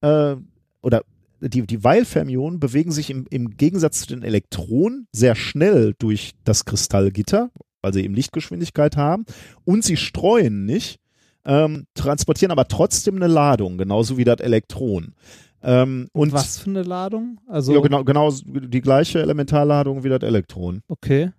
äh, 0.00 0.36
oder 0.82 1.02
die, 1.40 1.66
die 1.66 1.82
Weil-Fermionen 1.82 2.60
bewegen 2.60 2.92
sich 2.92 3.10
im, 3.10 3.26
im 3.30 3.56
Gegensatz 3.56 4.00
zu 4.00 4.06
den 4.08 4.22
Elektronen 4.22 5.08
sehr 5.12 5.34
schnell 5.34 5.94
durch 5.98 6.32
das 6.44 6.64
Kristallgitter, 6.64 7.50
weil 7.80 7.92
sie 7.92 8.04
eben 8.04 8.14
Lichtgeschwindigkeit 8.14 8.96
haben 8.96 9.24
und 9.64 9.84
sie 9.84 9.96
streuen 9.96 10.64
nicht, 10.64 11.00
ähm, 11.44 11.86
transportieren 11.94 12.52
aber 12.52 12.68
trotzdem 12.68 13.16
eine 13.16 13.26
Ladung, 13.26 13.76
genauso 13.76 14.16
wie 14.16 14.24
das 14.24 14.38
Elektron. 14.38 15.14
Ähm, 15.62 16.08
und 16.12 16.32
Was 16.32 16.58
für 16.58 16.70
eine 16.70 16.82
Ladung? 16.82 17.40
Also, 17.46 17.72
ja, 17.72 17.80
genau, 17.80 18.04
genau 18.04 18.30
die 18.44 18.80
gleiche 18.80 19.20
Elementarladung 19.20 20.04
wie 20.04 20.08
das 20.08 20.22
Elektron. 20.22 20.82
okay. 20.88 21.30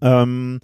Ähm, 0.00 0.60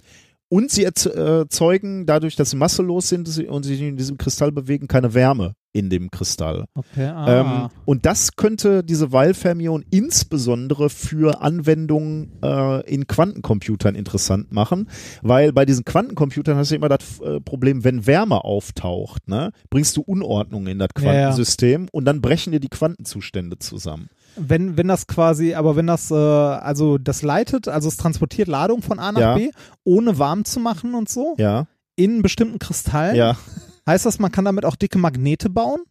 und 0.51 0.69
sie 0.69 0.85
erz- 0.85 1.07
erzeugen 1.07 2.05
dadurch, 2.05 2.35
dass 2.35 2.49
sie 2.49 2.57
masselos 2.57 3.07
sind 3.07 3.25
und 3.47 3.63
sich 3.63 3.79
in 3.81 3.95
diesem 3.95 4.17
Kristall 4.17 4.51
bewegen, 4.51 4.89
keine 4.89 5.13
Wärme 5.13 5.53
in 5.71 5.89
dem 5.89 6.11
Kristall. 6.11 6.65
Okay, 6.75 7.05
ah. 7.05 7.69
Ähm, 7.69 7.69
und 7.85 8.05
das 8.05 8.35
könnte 8.35 8.83
diese 8.83 9.13
Weil-Fermion 9.13 9.85
insbesondere 9.89 10.89
für 10.89 11.41
Anwendungen 11.41 12.33
äh, 12.43 12.81
in 12.93 13.07
Quantencomputern 13.07 13.95
interessant 13.95 14.51
machen, 14.51 14.89
weil 15.21 15.53
bei 15.53 15.63
diesen 15.65 15.85
Quantencomputern 15.85 16.57
hast 16.57 16.71
du 16.71 16.75
immer 16.75 16.89
das 16.89 17.21
äh, 17.21 17.39
Problem, 17.39 17.85
wenn 17.85 18.05
Wärme 18.05 18.43
auftaucht, 18.43 19.29
ne, 19.29 19.53
bringst 19.69 19.95
du 19.95 20.01
Unordnung 20.01 20.67
in 20.67 20.79
das 20.79 20.89
Ja, 20.97 21.05
ja. 21.05 21.11
Quantensystem 21.11 21.87
und 21.93 22.03
dann 22.03 22.19
brechen 22.19 22.51
dir 22.51 22.59
die 22.59 22.67
Quantenzustände 22.67 23.57
zusammen. 23.57 24.09
Wenn, 24.35 24.77
wenn 24.77 24.87
das 24.87 25.07
quasi, 25.07 25.53
aber 25.53 25.75
wenn 25.75 25.87
das, 25.87 26.09
äh, 26.11 26.15
also 26.15 26.97
das 26.97 27.21
leitet, 27.21 27.67
also 27.67 27.87
es 27.87 27.97
transportiert 27.97 28.47
Ladung 28.47 28.81
von 28.81 28.99
A 28.99 29.11
nach 29.11 29.19
Ja. 29.21 29.35
B, 29.35 29.51
ohne 29.83 30.17
warm 30.19 30.45
zu 30.45 30.59
machen 30.59 30.93
und 30.95 31.09
so, 31.09 31.35
Ja, 31.37 31.67
in 31.95 32.21
bestimmten 32.21 32.59
Kristallen, 32.59 33.15
ja. 33.15 33.37
heißt 33.85 34.05
das, 34.05 34.19
man 34.19 34.31
kann 34.31 34.45
damit 34.45 34.65
auch 34.65 34.75
dicke 34.75 34.97
Magnete 34.97 35.49
bauen? 35.49 35.81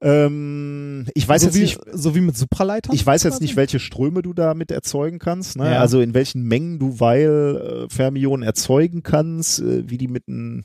Ähm, 0.00 1.06
ich 1.14 1.26
weiß 1.26 1.42
so 1.42 1.46
jetzt 1.48 1.56
wie, 1.56 1.60
nicht, 1.62 1.80
So 1.92 2.14
wie 2.14 2.20
mit 2.20 2.36
Supraleitern? 2.36 2.94
Ich 2.94 3.06
weiß 3.06 3.22
jetzt 3.22 3.34
quasi? 3.34 3.44
nicht, 3.44 3.56
welche 3.56 3.78
Ströme 3.78 4.20
du 4.22 4.34
damit 4.34 4.70
erzeugen 4.70 5.18
kannst, 5.18 5.56
ne? 5.56 5.70
Ja. 5.72 5.80
also 5.80 6.00
in 6.00 6.12
welchen 6.14 6.42
Mengen 6.42 6.78
du 6.78 7.00
Weil-Fermionen 7.00 8.42
erzeugen 8.42 9.02
kannst, 9.02 9.60
äh, 9.60 9.88
wie 9.88 9.96
die 9.98 10.08
mit 10.08 10.24
einem, 10.28 10.64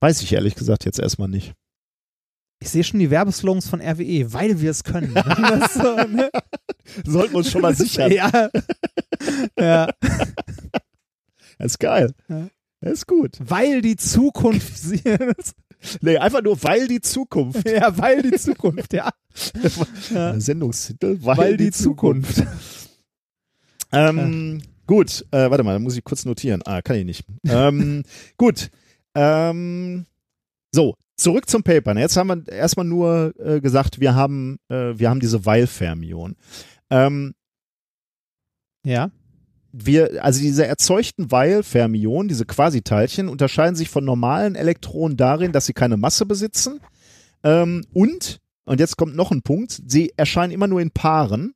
weiß 0.00 0.22
ich 0.22 0.32
ehrlich 0.32 0.54
gesagt 0.54 0.84
jetzt 0.84 1.00
erstmal 1.00 1.28
nicht. 1.28 1.54
Ich 2.60 2.70
sehe 2.70 2.82
schon 2.84 2.98
die 3.00 3.10
Werbeslogans 3.10 3.68
von 3.68 3.80
RWE, 3.80 4.32
weil 4.32 4.60
wir 4.60 4.70
es 4.70 4.82
können. 4.84 5.14
Ist 5.64 5.74
so, 5.74 5.96
ne? 6.06 6.30
Sollten 7.04 7.32
wir 7.34 7.38
uns 7.38 7.50
schon 7.50 7.62
mal 7.62 7.74
sichern. 7.74 8.10
ja. 8.12 8.50
ja. 9.58 9.88
Das 11.58 11.72
ist 11.72 11.78
geil. 11.78 12.12
Ja. 12.28 12.48
Das 12.80 12.92
ist 12.92 13.06
gut. 13.06 13.36
Weil 13.40 13.82
die 13.82 13.96
Zukunft 13.96 14.76
sie- 14.78 15.02
Nee, 16.00 16.16
einfach 16.18 16.42
nur, 16.42 16.60
weil 16.64 16.88
die 16.88 17.00
Zukunft. 17.00 17.68
ja, 17.68 17.96
weil 17.96 18.22
die 18.22 18.36
Zukunft, 18.36 18.92
ja. 18.92 19.10
ja. 20.12 20.40
Sendungstitel, 20.40 21.18
weil, 21.22 21.36
Weil 21.36 21.56
die 21.56 21.70
Zukunft. 21.70 22.42
Ähm, 23.92 24.60
Gut, 24.86 25.24
äh, 25.30 25.50
warte 25.50 25.62
mal, 25.64 25.74
da 25.74 25.78
muss 25.78 25.96
ich 25.96 26.02
kurz 26.02 26.24
notieren. 26.24 26.62
Ah, 26.64 26.82
kann 26.82 26.96
ich 26.96 27.04
nicht. 27.04 27.24
ähm, 27.46 28.02
gut. 28.38 28.70
Ähm, 29.14 30.06
so, 30.72 30.94
zurück 31.18 31.48
zum 31.50 31.62
Paper. 31.62 31.94
Jetzt 31.98 32.16
haben 32.16 32.28
wir 32.46 32.52
erstmal 32.52 32.86
nur 32.86 33.34
äh, 33.38 33.60
gesagt, 33.60 34.00
wir 34.00 34.14
haben, 34.14 34.58
äh, 34.68 34.98
wir 34.98 35.10
haben 35.10 35.20
diese 35.20 35.44
Weil-Fermion. 35.44 36.36
Ähm, 36.90 37.34
Ja. 38.84 39.10
wir, 39.72 40.24
also 40.24 40.40
diese 40.40 40.66
erzeugten 40.66 41.30
Weil-Fermionen, 41.30 42.28
diese 42.28 42.46
Quasiteilchen, 42.46 43.28
unterscheiden 43.28 43.76
sich 43.76 43.90
von 43.90 44.04
normalen 44.04 44.54
Elektronen 44.54 45.16
darin, 45.16 45.52
dass 45.52 45.66
sie 45.66 45.74
keine 45.74 45.96
Masse 45.98 46.24
besitzen. 46.24 46.80
Ähm, 47.44 47.84
und, 47.92 48.38
und 48.64 48.80
jetzt 48.80 48.96
kommt 48.96 49.14
noch 49.14 49.30
ein 49.30 49.42
Punkt, 49.42 49.82
sie 49.86 50.12
erscheinen 50.16 50.52
immer 50.52 50.66
nur 50.68 50.80
in 50.80 50.90
Paaren 50.90 51.52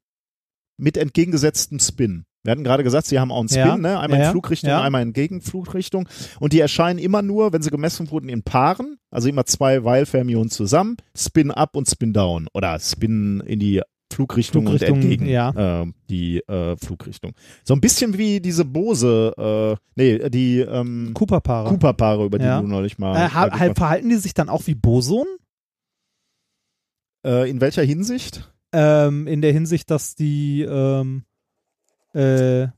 mit 0.77 0.97
entgegengesetztem 0.97 1.79
Spin. 1.79 2.25
Wir 2.45 2.51
hatten 2.53 2.65
gerade 2.65 2.83
gesagt, 2.83 3.07
sie 3.07 3.21
haben 3.21 3.31
auch 3.31 3.41
einen 3.41 3.49
Spin, 3.49 3.61
Ja, 3.61 3.77
ne? 3.77 4.01
einmal 4.01 4.19
ja, 4.19 4.27
in 4.27 4.31
Flugrichtung, 4.33 4.71
ja. 4.71 4.83
einmal 4.83 5.03
in 5.03 5.13
Gegenflugrichtung. 5.13 6.09
Und 6.41 6.53
die 6.53 6.61
erscheinen 6.61 6.99
immer 6.99 7.23
nur, 7.23 7.53
wenn 7.53 7.63
sie 7.63 7.71
gemessen 7.71 8.11
wurden, 8.11 8.29
in 8.29 8.43
Paaren, 8.43 8.99
also 9.11 9.29
immer 9.29 9.45
zwei 9.47 9.85
Weil-Fermionen 9.85 10.51
zusammen, 10.51 10.97
Spin 11.17 11.51
up 11.53 11.77
und 11.77 11.89
Spin 11.89 12.13
down. 12.13 12.49
Oder 12.53 12.79
Spin 12.81 13.41
in 13.47 13.61
die 13.61 13.81
Flugrichtung, 14.13 14.67
Flugrichtung, 14.67 14.97
und 14.97 15.03
entgegen 15.03 15.27
ja. 15.27 15.83
äh, 15.83 15.87
die 16.11 16.39
äh, 16.41 16.77
Flugrichtung. 16.77 17.33
So 17.65 17.75
ein 17.75 17.81
bisschen 17.81 18.19
wie 18.19 18.41
diese 18.41 18.65
Bose, 18.65 19.33
äh, 19.39 19.83
nee, 19.95 20.29
die 20.29 20.59
ähm, 20.61 21.13
Cooper-Paare. 21.15 21.69
Cooper-Paare, 21.71 22.25
über 22.27 22.39
die 22.39 22.45
du 22.45 22.63
neulich 22.67 22.99
mal. 22.99 23.17
Äh, 23.17 23.29
ha- 23.31 23.59
halt, 23.59 23.79
verhalten 23.79 24.09
die 24.11 24.17
sich 24.17 24.35
dann 24.35 24.49
auch 24.49 24.67
wie 24.67 24.75
Boson? 24.75 25.27
äh, 27.25 27.49
in 27.49 27.61
welcher 27.61 27.83
Hinsicht? 27.83 28.53
Ähm, 28.73 29.27
in 29.27 29.43
der 29.43 29.53
Hinsicht, 29.53 29.91
dass 29.91 30.15
die, 30.15 30.63
ähm, 30.63 31.25
äh, 32.13 32.69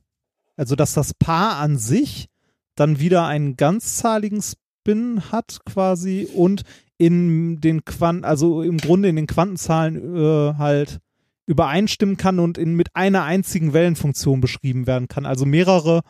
also 0.56 0.76
dass 0.76 0.94
das 0.94 1.14
Paar 1.14 1.56
an 1.56 1.78
sich 1.78 2.28
dann 2.74 2.98
wieder 2.98 3.26
einen 3.26 3.56
ganzzahligen 3.56 4.42
Spin 4.42 5.22
hat 5.30 5.60
quasi 5.64 6.28
und 6.34 6.62
in 6.98 7.60
den 7.60 7.84
Quanten, 7.84 8.24
also 8.24 8.62
im 8.62 8.78
Grunde 8.78 9.08
in 9.08 9.16
den 9.16 9.26
Quantenzahlen 9.26 10.16
äh, 10.16 10.54
halt 10.58 11.00
übereinstimmen 11.46 12.16
kann 12.16 12.38
und 12.38 12.56
in, 12.56 12.74
mit 12.74 12.94
einer 12.94 13.24
einzigen 13.24 13.72
Wellenfunktion 13.72 14.40
beschrieben 14.40 14.86
werden 14.86 15.08
kann. 15.08 15.26
Also 15.26 15.44
mehrere 15.44 16.02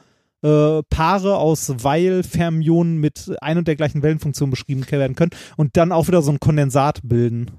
äh, 0.42 0.82
Paare 0.90 1.38
aus 1.38 1.72
Weil-Fermionen 1.82 2.98
mit 2.98 3.34
ein 3.40 3.59
und 3.59 3.66
der 3.66 3.76
gleichen 3.76 4.02
Wellenfunktion 4.02 4.51
beschrieben 4.51 4.88
werden 4.90 5.16
können 5.16 5.32
und 5.56 5.76
dann 5.76 5.90
auch 5.90 6.06
wieder 6.06 6.22
so 6.22 6.30
ein 6.30 6.40
Kondensat 6.40 7.01
bilden. 7.02 7.51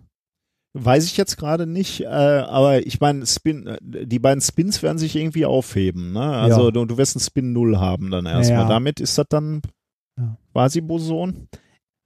Weiß 0.78 1.06
ich 1.06 1.16
jetzt 1.16 1.38
gerade 1.38 1.66
nicht, 1.68 2.02
äh, 2.02 2.06
aber 2.06 2.86
ich 2.86 3.00
meine, 3.00 3.26
Spin, 3.26 3.66
äh, 3.66 3.78
die 3.82 4.20
beiden 4.20 4.42
Spins 4.42 4.84
werden 4.84 4.98
sich 4.98 5.16
irgendwie 5.16 5.46
aufheben, 5.46 6.12
ne? 6.12 6.20
Also 6.22 6.66
Ja. 6.66 6.72
du, 6.72 6.84
du 6.86 6.98
wirst 6.98 7.16
einen 7.16 7.24
Spin 7.24 7.54
0 7.54 7.78
haben 7.80 8.12
dann 8.12 8.26
erstmal. 8.26 8.64
Ja. 8.64 8.68
Damit 8.68 9.00
ist 9.00 9.18
das 9.18 9.26
dann 9.30 9.62
quasi 10.52 10.82
Boson. 10.82 11.48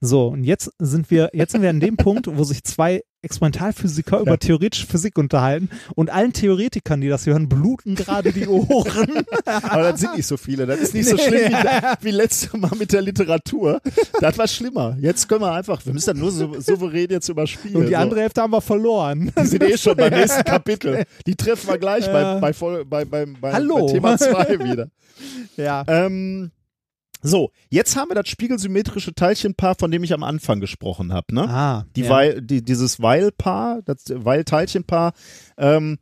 So, 0.02 0.28
und 0.28 0.46
jetzt 0.46 0.72
sind 0.80 1.12
wir, 1.12 1.30
jetzt 1.34 1.52
sind 1.52 1.62
wir 1.62 1.70
an 1.70 1.80
dem 1.82 1.98
Punkt, 1.98 2.28
wo 2.28 2.44
sich 2.44 2.64
zwei 2.64 3.02
Experimentalphysiker 3.22 4.22
über 4.22 4.40
theoretische 4.40 4.88
Physik 4.88 5.18
unterhalten 5.18 5.70
und 5.96 6.10
allen 6.10 6.32
Theoretikern, 6.32 7.02
die 7.02 7.10
das 7.10 7.26
hören, 7.26 7.50
bluten 7.50 7.96
gerade 7.96 8.32
die 8.32 8.48
Ohren. 8.48 9.26
Aber 9.46 9.92
das 9.92 10.00
sind 10.00 10.16
nicht 10.16 10.26
so 10.26 10.38
viele. 10.38 10.66
Das 10.66 10.80
ist 10.80 10.94
nicht 10.94 11.10
so 11.10 11.18
schlimm 11.18 11.52
wie, 11.52 12.06
wie 12.06 12.12
letztes 12.12 12.54
Mal 12.54 12.72
mit 12.80 12.94
der 12.94 13.02
Literatur. 13.02 13.82
Das 14.22 14.38
war 14.38 14.48
schlimmer. 14.48 14.96
Jetzt 15.02 15.28
können 15.28 15.42
wir 15.42 15.52
einfach, 15.52 15.86
wir 15.86 15.92
müssen 15.92 16.12
das 16.12 16.18
nur 16.18 16.32
so, 16.32 16.62
souverän 16.62 17.10
jetzt 17.10 17.28
überspielen. 17.28 17.76
Und 17.76 17.88
die 17.88 17.94
so. 17.94 17.98
andere 17.98 18.22
Hälfte 18.22 18.42
haben 18.42 18.52
wir 18.54 18.62
verloren. 18.62 19.34
Die 19.38 19.48
sind 19.48 19.64
eh 19.64 19.78
schon 19.78 19.98
beim 19.98 20.14
nächsten 20.18 20.46
Kapitel. 20.46 21.04
Die 21.28 21.36
treffen 21.36 21.68
wir 21.70 21.78
gleich 21.78 22.06
Ja. 22.08 22.40
bei, 22.40 22.54
bei, 22.54 22.84
bei, 22.86 23.04
bei, 23.06 23.26
bei, 23.26 23.52
Hallo. 23.52 23.86
bei 23.88 23.92
Thema 23.92 24.18
2 24.18 24.60
wieder. 24.64 24.88
Ja. 25.58 25.84
Ähm, 25.88 26.52
so, 27.22 27.52
jetzt 27.70 27.96
haben 27.96 28.10
wir 28.10 28.16
das 28.16 28.30
spiegelsymmetrische 28.30 29.14
Teilchenpaar, 29.14 29.76
von 29.76 29.92
dem 29.92 30.04
ich 30.04 30.14
am 30.14 30.24
Anfang 30.24 30.60
gesprochen 30.60 31.12
habe. 31.14 31.36
Ne? 31.36 31.50
Ah, 31.50 31.86
Die 31.96 32.02
ja. 32.04 32.10
Weil, 32.10 32.42
die, 32.42 32.64
dieses 32.64 33.02
Weil-Paar, 33.02 33.82
das 33.84 34.06
Weil-Teilchenpaar, 34.08 35.14
ähm, 35.58 35.98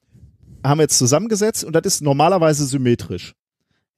haben 0.64 0.80
wir 0.80 0.84
jetzt 0.84 0.98
zusammengesetzt 0.98 1.64
und 1.64 1.74
das 1.76 1.86
ist 1.86 2.02
normalerweise 2.02 2.66
symmetrisch. 2.66 3.34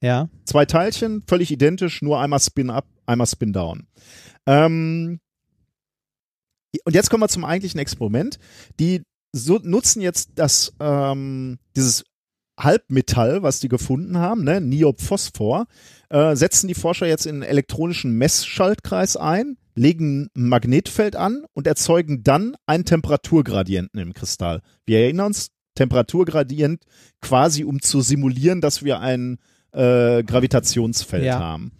ja. 0.00 0.28
Zwei 0.44 0.64
Teilchen, 0.66 1.22
völlig 1.26 1.50
identisch, 1.50 2.00
nur 2.02 2.20
einmal 2.20 2.40
Spin 2.40 2.70
up, 2.70 2.86
einmal 3.06 3.26
Spin 3.26 3.52
down. 3.52 3.86
Ähm, 4.46 5.20
und 6.84 6.94
jetzt 6.94 7.10
kommen 7.10 7.22
wir 7.22 7.28
zum 7.28 7.44
eigentlichen 7.44 7.80
Experiment. 7.80 8.38
Die 8.78 9.02
so, 9.32 9.58
nutzen 9.62 10.00
jetzt 10.00 10.30
das, 10.36 10.72
ähm, 10.80 11.58
dieses 11.76 12.04
Halbmetall, 12.62 13.42
was 13.42 13.60
die 13.60 13.68
gefunden 13.68 14.18
haben, 14.18 14.44
ne, 14.44 14.60
Niobphosphor, 14.60 15.66
äh, 16.08 16.36
setzen 16.36 16.68
die 16.68 16.74
Forscher 16.74 17.06
jetzt 17.06 17.26
in 17.26 17.36
einen 17.36 17.42
elektronischen 17.42 18.12
Messschaltkreis 18.12 19.16
ein, 19.16 19.56
legen 19.74 20.28
ein 20.36 20.48
Magnetfeld 20.48 21.16
an 21.16 21.44
und 21.54 21.66
erzeugen 21.66 22.22
dann 22.22 22.56
einen 22.66 22.84
Temperaturgradienten 22.84 24.00
im 24.00 24.12
Kristall. 24.14 24.60
Wir 24.86 25.00
erinnern 25.00 25.26
uns, 25.26 25.50
Temperaturgradient 25.76 26.82
quasi 27.20 27.64
um 27.64 27.80
zu 27.80 28.00
simulieren, 28.00 28.60
dass 28.60 28.84
wir 28.84 29.00
ein 29.00 29.38
äh, 29.72 30.22
Gravitationsfeld 30.24 31.24
Ja. 31.24 31.38
haben. 31.38 31.72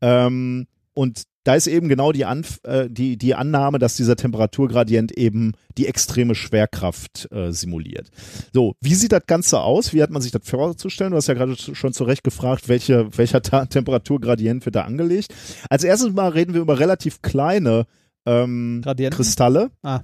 Ähm, 0.00 0.66
und 0.94 1.24
da 1.48 1.54
ist 1.54 1.66
eben 1.66 1.88
genau 1.88 2.12
die, 2.12 2.26
Anf 2.26 2.60
äh, 2.64 2.90
die, 2.90 3.16
die 3.16 3.34
Annahme, 3.34 3.78
dass 3.78 3.96
dieser 3.96 4.16
Temperaturgradient 4.16 5.12
eben 5.12 5.54
die 5.78 5.86
extreme 5.86 6.34
Schwerkraft 6.34 7.26
äh, 7.32 7.52
simuliert. 7.52 8.10
So, 8.52 8.74
wie 8.82 8.92
sieht 8.92 9.12
das 9.12 9.24
Ganze 9.26 9.60
aus? 9.60 9.94
Wie 9.94 10.02
hat 10.02 10.10
man 10.10 10.20
sich 10.20 10.30
das 10.30 10.46
vorzustellen? 10.46 11.12
Du 11.12 11.16
hast 11.16 11.26
ja 11.26 11.32
gerade 11.32 11.56
schon 11.56 11.94
zu 11.94 12.04
Recht 12.04 12.22
gefragt, 12.22 12.68
welche, 12.68 13.16
welcher 13.16 13.40
Ta 13.40 13.64
Temperaturgradient 13.64 14.66
wird 14.66 14.76
da 14.76 14.82
angelegt. 14.82 15.34
Als 15.70 15.84
erstes 15.84 16.12
mal 16.12 16.28
reden 16.28 16.52
wir 16.52 16.60
über 16.60 16.80
relativ 16.80 17.22
kleine 17.22 17.86
ähm? 18.26 18.82
Kristalle. 19.10 19.70
Ah. 19.82 20.00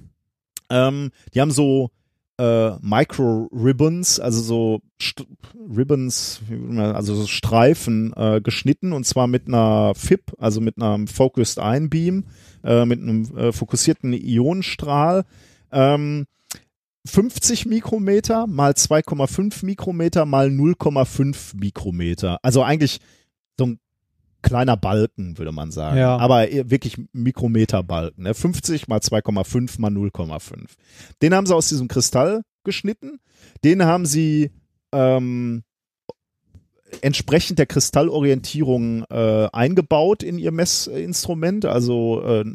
Ähm, 0.71 1.11
die 1.35 1.41
haben 1.41 1.51
so 1.51 1.91
äh, 2.37 2.71
Micro-Ribbons, 2.81 4.19
also 4.19 4.41
so 4.41 4.81
St 5.01 5.25
Ribbons, 5.55 6.41
also 6.77 7.15
so 7.15 7.27
Streifen 7.27 8.13
äh, 8.15 8.41
geschnitten 8.41 8.93
und 8.93 9.05
zwar 9.05 9.27
mit 9.27 9.47
einer 9.47 9.93
FIP, 9.95 10.33
also 10.37 10.61
mit 10.61 10.81
einem 10.81 11.07
Focused 11.07 11.57
Ion 11.57 11.89
Beam, 11.89 12.25
äh, 12.63 12.85
mit 12.85 13.01
einem 13.01 13.37
äh, 13.37 13.51
fokussierten 13.51 14.13
Ionenstrahl. 14.13 15.25
Ähm, 15.71 16.25
50 17.07 17.67
Mikrometer 17.67 18.47
mal 18.47 18.71
2,5 18.71 19.63
Mikrometer 19.65 20.25
mal 20.25 20.47
0,5 20.47 21.55
Mikrometer. 21.55 22.39
Also 22.41 22.63
eigentlich 22.63 22.99
so 23.57 23.67
ein 23.67 23.79
kleiner 24.45 24.77
Balken, 24.77 25.37
würde 25.37 25.51
man 25.51 25.71
sagen. 25.71 25.97
Ja. 25.97 26.17
Aber 26.17 26.47
wirklich 26.49 26.97
Mikrometerbalken. 27.11 28.23
Ne? 28.23 28.33
50 28.33 28.87
mal 28.87 28.99
2,5 28.99 29.81
mal 29.81 29.91
0,5. 29.91 30.67
Den 31.21 31.33
haben 31.33 31.47
sie 31.47 31.55
aus 31.55 31.67
diesem 31.67 31.87
Kristall 31.87 32.43
geschnitten. 32.63 33.19
Den 33.63 33.83
haben 33.83 34.05
sie 34.05 34.51
ähm, 34.93 35.63
entsprechend 37.01 37.57
der 37.57 37.65
Kristallorientierung 37.65 39.03
äh, 39.09 39.47
eingebaut 39.51 40.21
in 40.21 40.37
ihr 40.37 40.51
Messinstrument, 40.51 41.65
also 41.65 42.21
äh, 42.23 42.45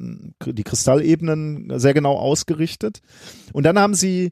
die 0.47 0.63
Kristallebenen 0.63 1.79
sehr 1.81 1.93
genau 1.93 2.17
ausgerichtet. 2.17 3.03
Und 3.53 3.65
dann 3.65 3.79
haben 3.79 3.95
sie 3.95 4.31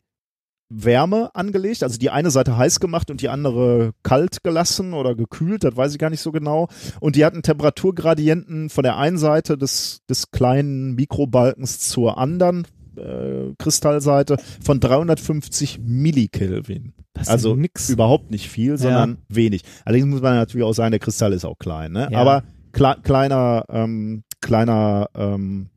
Wärme 0.71 1.31
angelegt, 1.35 1.83
also 1.83 1.99
die 1.99 2.11
eine 2.11 2.31
Seite 2.31 2.57
heiß 2.57 2.79
gemacht 2.81 3.11
und 3.11 3.23
die 3.23 3.29
andere 3.31 3.93
kalt 4.03 4.43
gelassen 4.45 4.93
oder 4.93 5.15
gekühlt, 5.15 5.65
das 5.65 5.77
weiß 5.77 5.93
ich 5.93 5.99
gar 5.99 6.11
nicht 6.11 6.21
so 6.21 6.31
genau. 6.33 6.69
Und 7.01 7.17
die 7.17 7.25
hatten 7.25 7.43
Temperaturgradienten 7.43 8.69
von 8.69 8.83
der 8.83 8.99
einen 8.99 9.19
Seite 9.19 9.57
des, 9.57 10.01
des 10.11 10.31
kleinen 10.31 10.95
Mikrobalkens 10.95 11.79
zur 11.89 12.19
anderen 12.19 12.67
äh, 12.97 13.55
Kristallseite 13.59 14.37
von 14.63 14.79
350 14.81 15.81
Millikelvin. 15.83 16.93
Das 17.15 17.25
ist 17.25 17.29
Also 17.31 17.57
nix. 17.57 17.89
überhaupt 17.89 18.31
nicht 18.31 18.49
viel, 18.49 18.77
sondern 18.77 19.19
wenig. 19.29 19.63
Allerdings 19.85 20.07
muss 20.09 20.21
man 20.21 20.35
natürlich 20.35 20.67
auch 20.67 20.73
sagen, 20.75 20.91
der 20.91 21.01
Kristall 21.01 21.33
ist 21.33 21.45
auch 21.45 21.59
klein, 21.59 21.93
ne? 21.93 22.09
Ja. 22.11 22.19
Aber 22.19 22.45
kle 22.73 22.97
kleiner, 23.03 23.65
ähm, 23.71 24.23
kleiner, 24.41 25.09
ähm, 25.15 25.71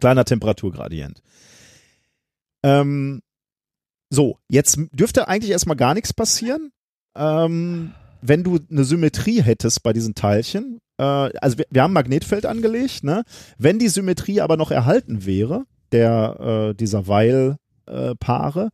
kleiner 0.00 0.24
Temperaturgradient. 0.24 1.20
Ähm, 2.62 3.20
so, 4.12 4.36
jetzt 4.48 4.78
dürfte 4.92 5.26
eigentlich 5.26 5.52
erstmal 5.52 5.76
gar 5.76 5.94
nichts 5.94 6.12
passieren. 6.12 6.70
Ähm, 7.16 7.94
wenn 8.20 8.44
du 8.44 8.58
eine 8.70 8.84
Symmetrie 8.84 9.42
hättest 9.42 9.82
bei 9.82 9.94
diesen 9.94 10.14
Teilchen, 10.14 10.80
äh, 10.98 11.02
also 11.02 11.56
wir, 11.56 11.64
wir 11.70 11.82
haben 11.82 11.94
Magnetfeld 11.94 12.44
angelegt, 12.44 13.04
ne? 13.04 13.24
Wenn 13.56 13.78
die 13.78 13.88
Symmetrie 13.88 14.42
aber 14.42 14.58
noch 14.58 14.70
erhalten 14.70 15.24
wäre, 15.24 15.64
der 15.92 16.72
äh, 16.72 16.74
dieser 16.74 17.06
Weil-Paare, 17.06 18.68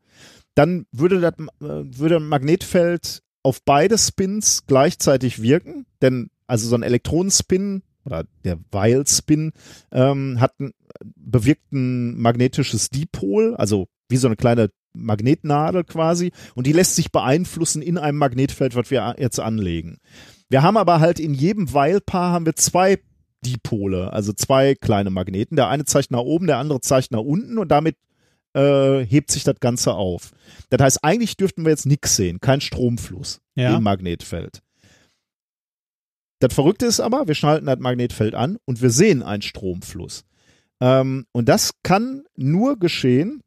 dann 0.57 0.87
würde 0.91 1.21
das 1.21 1.35
äh, 1.39 1.85
würde 1.97 2.19
Magnetfeld 2.19 3.23
auf 3.45 3.63
beide 3.65 3.97
Spins 3.97 4.65
gleichzeitig 4.67 5.41
wirken, 5.41 5.87
denn 6.03 6.31
also 6.49 6.69
so 6.69 6.75
ein 6.75 6.83
Elektronenspin 6.83 7.83
oder 8.05 8.25
der 8.43 8.59
Weil-Spin 8.73 9.53
ähm, 9.93 10.41
hat 10.41 10.55
bewirkt 11.15 11.73
ein 11.73 12.19
magnetisches 12.19 12.91
Dipol, 12.91 13.55
also 13.55 13.87
wie 14.09 14.17
so 14.17 14.27
eine 14.27 14.37
kleine 14.37 14.71
Magnetnadel 14.95 15.85
quasi 15.85 16.33
und 16.55 16.67
die 16.67 16.73
lässt 16.73 16.97
sich 16.97 17.13
beeinflussen 17.13 17.83
in 17.83 17.99
einem 17.99 18.19
Magnetfeld, 18.19 18.75
was 18.75 18.91
wir 18.91 19.17
jetzt 19.19 19.41
anlegen. 19.41 19.99
Wir 20.49 20.63
haben 20.63 20.77
aber 20.77 21.01
halt 21.01 21.21
in 21.21 21.35
jedem 21.35 21.73
Weil-Paar 21.73 22.33
haben 22.33 22.47
wir 22.47 22.57
zwei 22.57 22.99
Dipole, 23.45 24.13
also 24.13 24.33
zwei 24.33 24.75
kleine 24.75 25.11
Magneten. 25.11 25.57
Der 25.57 25.69
eine 25.69 25.85
zeigt 25.85 26.11
nach 26.11 26.21
oben, 26.21 26.47
der 26.47 26.59
andere 26.59 26.81
zeigt 26.81 27.13
nach 27.13 27.21
unten 27.21 27.59
und 27.59 27.69
damit 27.69 27.97
äh, 28.55 29.05
hebt 29.05 29.31
sich 29.31 29.45
das 29.45 29.61
Ganze 29.61 29.93
auf. 29.95 30.33
Das 30.71 30.81
heißt, 30.83 31.05
eigentlich 31.05 31.37
dürften 31.37 31.65
wir 31.65 31.71
jetzt 31.71 31.87
nichts 31.87 32.17
sehen, 32.17 32.41
kein 32.41 32.61
Stromfluss 32.61 33.41
Ja. 33.55 33.77
im 33.77 33.83
Magnetfeld. 33.83 34.63
Das 36.41 36.55
Verrückte 36.55 36.87
ist 36.87 37.01
aber, 37.01 37.27
wir 37.27 37.35
schalten 37.35 37.67
das 37.67 37.79
Magnetfeld 37.79 38.35
an 38.35 38.59
und 38.65 38.81
wir 38.81 38.91
sehen 38.91 39.23
einen 39.23 39.43
Stromfluss. 39.43 40.25
Ähm, 40.81 41.27
und 41.33 41.49
das 41.49 41.73
kann 41.83 42.25
nur 42.37 42.79
geschehen, 42.79 43.43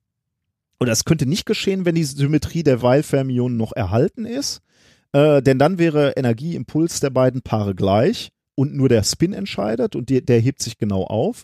oder 0.82 0.92
es 0.92 1.06
könnte 1.06 1.28
nicht 1.28 1.46
geschehen, 1.46 1.86
wenn 1.86 1.94
die 1.94 2.04
Symmetrie 2.04 2.64
der 2.64 2.82
Weil-Fermionen 2.82 3.56
noch 3.56 3.72
erhalten 3.72 4.26
ist, 4.26 4.62
äh, 5.14 5.40
denn 5.44 5.60
dann 5.60 5.78
wäre 5.78 6.14
Energieimpuls 6.18 7.00
der 7.00 7.12
beiden 7.12 7.44
Paare 7.44 7.76
gleich 7.76 8.30
und 8.56 8.74
nur 8.76 8.90
der 8.90 9.04
Spin 9.04 9.34
entscheidet 9.34 9.96
und 9.96 10.10
die, 10.10 10.26
der 10.26 10.40
hebt 10.40 10.60
sich 10.60 10.80
genau 10.80 11.04
auf. 11.04 11.44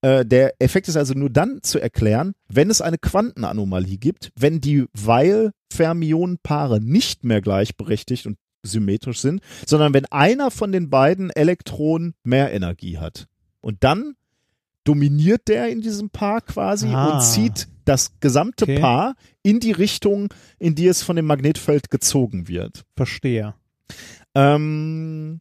Äh, 0.00 0.26
der 0.26 0.60
Effekt 0.60 0.88
ist 0.88 0.96
also 0.96 1.14
nur 1.14 1.30
dann 1.30 1.62
zu 1.62 1.78
erklären, 1.78 2.32
wenn 2.48 2.70
es 2.70 2.80
eine 2.80 2.98
Quantenanomalie 2.98 3.98
gibt, 3.98 4.32
wenn 4.36 4.60
die 4.60 4.86
Weil-Fermionenpaare 4.94 6.80
nicht 6.80 7.22
mehr 7.22 7.40
gleichberechtigt 7.40 8.26
und 8.26 8.36
symmetrisch 8.64 9.20
sind, 9.20 9.42
sondern 9.64 9.94
wenn 9.94 10.06
einer 10.06 10.50
von 10.50 10.72
den 10.72 10.90
beiden 10.90 11.30
Elektronen 11.30 12.14
mehr 12.24 12.52
Energie 12.52 12.98
hat. 12.98 13.28
Und 13.60 13.84
dann 13.84 14.16
dominiert 14.82 15.46
der 15.46 15.68
in 15.68 15.82
diesem 15.82 16.10
Paar 16.10 16.40
quasi 16.40 16.88
Ah. 16.88 17.14
und 17.14 17.22
zieht 17.22 17.68
das 17.84 18.12
gesamte 18.20 18.64
Okay. 18.64 18.78
Paar 18.78 19.14
in 19.42 19.60
die 19.60 19.72
Richtung, 19.72 20.32
in 20.58 20.74
die 20.74 20.86
es 20.86 21.02
von 21.02 21.16
dem 21.16 21.26
Magnetfeld 21.26 21.90
gezogen 21.90 22.48
wird. 22.48 22.84
Verstehe. 22.96 23.54
Ähm, 24.34 25.40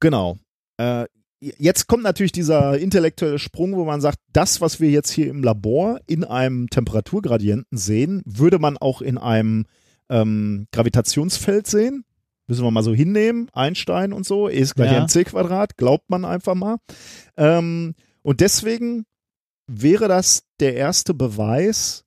genau. 0.00 0.38
Äh, 0.78 1.06
jetzt 1.40 1.86
kommt 1.86 2.02
natürlich 2.02 2.32
dieser 2.32 2.78
intellektuelle 2.78 3.38
Sprung, 3.38 3.76
wo 3.76 3.84
man 3.84 4.00
sagt, 4.00 4.18
das, 4.32 4.60
was 4.60 4.80
wir 4.80 4.90
jetzt 4.90 5.10
hier 5.10 5.28
im 5.28 5.42
Labor 5.42 6.00
in 6.06 6.24
einem 6.24 6.68
Temperaturgradienten 6.68 7.78
sehen, 7.78 8.22
würde 8.24 8.58
man 8.58 8.76
auch 8.78 9.00
in 9.02 9.18
einem 9.18 9.66
ähm, 10.08 10.66
Gravitationsfeld 10.72 11.66
sehen. 11.66 12.04
Müssen 12.48 12.64
wir 12.64 12.70
mal 12.70 12.84
so 12.84 12.94
hinnehmen. 12.94 13.48
Einstein 13.52 14.12
und 14.12 14.24
so, 14.24 14.48
E 14.48 14.54
ist 14.56 14.76
gleich 14.76 14.92
Ja. 14.92 15.00
mc 15.00 15.24
Quadrat, 15.24 15.76
glaubt 15.76 16.08
man 16.08 16.24
einfach 16.24 16.54
mal. 16.54 16.76
Ähm, 17.36 17.94
und 18.22 18.40
deswegen 18.40 19.04
wäre 19.66 20.08
das 20.08 20.44
der 20.60 20.74
erste 20.74 21.14
Beweis 21.14 22.04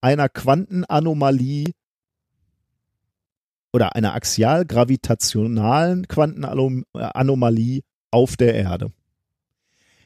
einer 0.00 0.28
Quantenanomalie 0.28 1.72
oder 3.72 3.94
einer 3.94 4.14
axial-gravitationalen 4.14 6.08
Quantenanomalie 6.08 7.82
auf 8.10 8.36
der 8.36 8.54
Erde. 8.54 8.92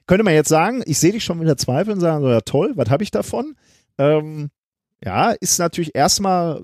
Könnte 0.06 0.24
man 0.24 0.35
jetzt 0.35 0.51
sagen, 0.51 0.82
ich 0.85 0.98
sehe 0.98 1.12
dich 1.12 1.24
schon 1.24 1.40
wieder 1.40 1.56
zweifeln 1.56 1.94
und 1.94 2.01
sagen, 2.01 2.22
so, 2.22 2.31
ja 2.31 2.43
toll, 2.43 2.72
was 2.74 2.90
habe 2.90 3.02
ich 3.02 3.10
davon? 3.10 3.56
Ähm, 3.97 4.51
ja, 5.02 5.31
ist 5.32 5.59
natürlich 5.59 5.94
erstmal 5.94 6.62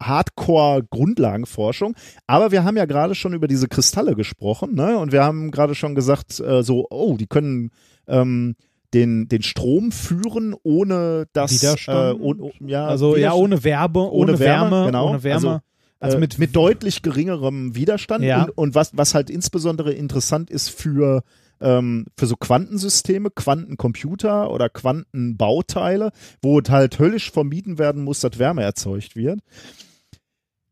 Hardcore-Grundlagenforschung, 0.00 1.94
aber 2.26 2.50
wir 2.50 2.64
haben 2.64 2.76
ja 2.76 2.86
gerade 2.86 3.14
schon 3.14 3.34
über 3.34 3.48
diese 3.48 3.68
Kristalle 3.68 4.14
gesprochen, 4.14 4.74
ne? 4.74 4.98
Und 4.98 5.12
wir 5.12 5.24
haben 5.24 5.50
gerade 5.50 5.74
schon 5.74 5.94
gesagt, 5.94 6.38
äh, 6.40 6.62
so, 6.62 6.86
oh, 6.90 7.16
die 7.16 7.26
können 7.26 7.70
ähm, 8.06 8.56
den, 8.94 9.28
den 9.28 9.42
Strom 9.42 9.92
führen, 9.92 10.54
ohne 10.62 11.26
dass 11.32 11.52
Widerstand? 11.62 12.20
Äh, 12.20 12.22
ohne, 12.22 12.50
ja, 12.60 12.86
Also 12.86 13.16
ja, 13.16 13.32
ohne 13.32 13.64
Werbe, 13.64 14.00
ohne, 14.00 14.32
Ohne 14.32 14.38
Wärme, 14.38 14.70
Wärme, 14.70 14.86
genau. 14.86 15.08
ohne 15.10 15.22
Wärme. 15.22 15.34
Also, 15.48 15.60
Also, 16.00 16.16
äh, 16.16 16.20
mit, 16.20 16.38
mit 16.38 16.56
deutlich 16.56 17.02
geringerem 17.02 17.74
Widerstand 17.74 18.24
Ja. 18.24 18.42
und, 18.44 18.50
und 18.58 18.74
was, 18.74 18.96
was 18.96 19.14
halt 19.14 19.30
insbesondere 19.30 19.92
interessant 19.92 20.50
ist 20.50 20.68
für, 20.68 21.22
ähm, 21.60 22.06
für 22.18 22.26
so 22.26 22.36
Quantensysteme, 22.36 23.30
Quantencomputer 23.30 24.50
oder 24.50 24.68
Quantenbauteile, 24.68 26.10
wo 26.42 26.60
halt 26.68 26.98
höllisch 26.98 27.30
vermieden 27.30 27.78
werden 27.78 28.02
muss, 28.04 28.20
dass 28.20 28.38
Wärme 28.38 28.62
erzeugt 28.62 29.14
wird. 29.16 29.40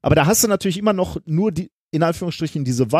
Aber 0.03 0.15
da 0.15 0.27
hast 0.27 0.43
du 0.43 0.49
natürlich 0.49 0.79
immer 0.79 0.93
noch 0.93 1.19
nur 1.27 1.53
die, 1.53 1.71
in 1.91 2.03
Anführungsstrichen, 2.03 2.65
diese 2.65 2.91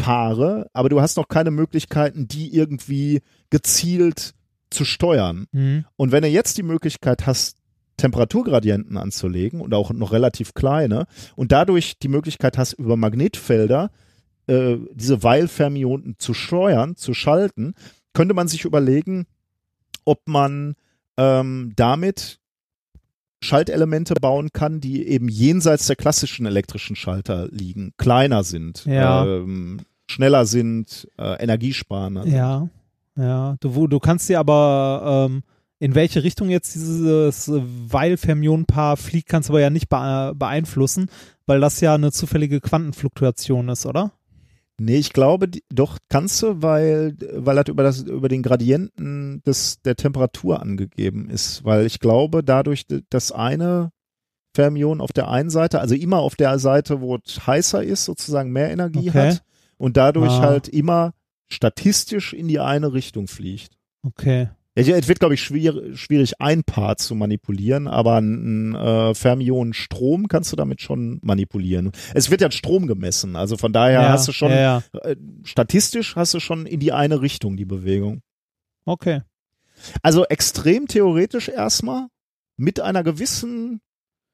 Weil-Paare, 0.00 0.70
aber 0.72 0.88
du 0.88 1.00
hast 1.00 1.16
noch 1.16 1.28
keine 1.28 1.50
Möglichkeiten, 1.50 2.28
die 2.28 2.54
irgendwie 2.54 3.20
gezielt 3.50 4.32
zu 4.70 4.84
steuern. 4.84 5.46
Mhm. 5.52 5.84
Und 5.96 6.12
wenn 6.12 6.22
du 6.22 6.28
jetzt 6.28 6.58
die 6.58 6.62
Möglichkeit 6.62 7.26
hast, 7.26 7.56
Temperaturgradienten 7.96 8.96
anzulegen 8.96 9.60
und 9.60 9.74
auch 9.74 9.92
noch 9.92 10.12
relativ 10.12 10.54
kleine 10.54 11.06
und 11.36 11.52
dadurch 11.52 11.98
die 11.98 12.08
Möglichkeit 12.08 12.56
hast, 12.56 12.72
über 12.72 12.96
Magnetfelder 12.96 13.90
äh, 14.46 14.76
diese 14.94 15.22
Weil-Fermionen 15.22 16.14
zu 16.18 16.32
steuern, 16.32 16.96
zu 16.96 17.12
schalten, 17.12 17.74
könnte 18.14 18.34
man 18.34 18.48
sich 18.48 18.64
überlegen, 18.64 19.26
ob 20.06 20.26
man 20.28 20.76
ähm, 21.18 21.72
damit 21.76 22.38
Schaltelemente 23.42 24.14
bauen 24.14 24.50
kann, 24.52 24.80
die 24.80 25.06
eben 25.06 25.28
jenseits 25.28 25.86
der 25.86 25.96
klassischen 25.96 26.46
elektrischen 26.46 26.96
Schalter 26.96 27.48
liegen, 27.50 27.92
kleiner 27.96 28.44
sind, 28.44 28.84
Ja. 28.86 29.24
ähm, 29.26 29.80
schneller 30.10 30.44
sind, 30.46 31.08
äh, 31.18 31.42
energiesparender. 31.42 32.22
sind. 32.24 32.32
Ja, 32.32 32.68
ja. 33.16 33.56
Du, 33.60 33.86
du 33.86 33.98
kannst 33.98 34.28
dir 34.28 34.38
aber, 34.40 35.28
ähm, 35.30 35.42
in 35.78 35.94
welche 35.94 36.22
Richtung 36.22 36.50
jetzt 36.50 36.74
dieses 36.74 37.50
Weil-Fermionen-Paar 37.50 38.96
fliegt, 38.96 39.28
kannst 39.28 39.48
du 39.48 39.52
aber 39.52 39.60
ja 39.60 39.70
nicht 39.70 39.88
bee- 39.88 40.32
beeinflussen, 40.34 41.08
weil 41.46 41.60
das 41.60 41.80
ja 41.80 41.94
eine 41.94 42.12
zufällige 42.12 42.60
Quantenfluktuation 42.60 43.68
ist, 43.68 43.86
oder? 43.86 44.12
Nee, 44.78 44.96
ich 44.96 45.12
glaube, 45.12 45.48
die, 45.48 45.62
doch 45.68 45.98
kannst 46.08 46.42
du, 46.42 46.62
weil, 46.62 47.14
weil 47.34 47.56
das 47.56 47.68
über, 47.68 47.82
das 47.82 48.00
über 48.02 48.28
den 48.28 48.42
Gradienten 48.42 49.42
des, 49.46 49.82
der 49.82 49.94
Temperatur 49.96 50.60
angegeben 50.62 51.28
ist. 51.28 51.64
Weil 51.64 51.84
ich 51.84 52.00
glaube, 52.00 52.42
dadurch, 52.42 52.86
dass 53.10 53.30
eine 53.30 53.90
Fermion 54.54 55.00
auf 55.02 55.12
der 55.12 55.28
einen 55.28 55.50
Seite, 55.50 55.80
also 55.80 55.94
immer 55.94 56.18
auf 56.20 56.34
der 56.34 56.58
Seite, 56.58 57.02
wo 57.02 57.16
es 57.24 57.46
heißer 57.46 57.84
ist, 57.84 58.06
sozusagen 58.06 58.52
mehr 58.52 58.70
Energie 58.70 59.10
Okay. 59.10 59.28
hat 59.32 59.42
und 59.80 59.96
dadurch 59.96 60.32
Ah. 60.32 60.42
halt 60.42 60.68
immer 60.68 61.14
statistisch 61.48 62.32
in 62.32 62.46
die 62.48 62.60
eine 62.60 62.92
Richtung 62.92 63.26
fliegt. 63.26 63.72
Okay. 64.02 64.48
Ja, 64.78 64.96
Es 64.96 65.08
wird, 65.08 65.18
glaube 65.18 65.34
ich, 65.34 65.42
schwierig, 65.42 65.98
schwierig, 66.00 66.40
ein 66.40 66.62
Paar 66.62 66.96
zu 66.96 67.14
manipulieren, 67.14 67.88
aber 67.88 68.18
ein 68.18 68.74
äh, 68.74 69.14
Fermionenstrom 69.14 70.28
kannst 70.28 70.52
du 70.52 70.56
damit 70.56 70.80
schon 70.80 71.18
manipulieren. 71.22 71.90
Es 72.14 72.30
wird 72.30 72.40
ja 72.40 72.50
Strom 72.50 72.86
gemessen, 72.86 73.36
also 73.36 73.56
von 73.56 73.72
daher 73.72 74.02
ja, 74.02 74.08
hast 74.10 74.28
du 74.28 74.32
schon 74.32 74.52
ja. 74.52 74.82
äh, 75.02 75.16
statistisch 75.44 76.14
hast 76.14 76.34
du 76.34 76.40
schon 76.40 76.66
in 76.66 76.78
die 76.78 76.92
eine 76.92 77.20
Richtung 77.20 77.56
die 77.56 77.64
Bewegung. 77.64 78.22
Okay. 78.84 79.22
Also 80.02 80.24
extrem 80.26 80.86
theoretisch 80.86 81.48
erstmal 81.48 82.06
mit 82.56 82.80
einer 82.80 83.02
gewissen 83.02 83.80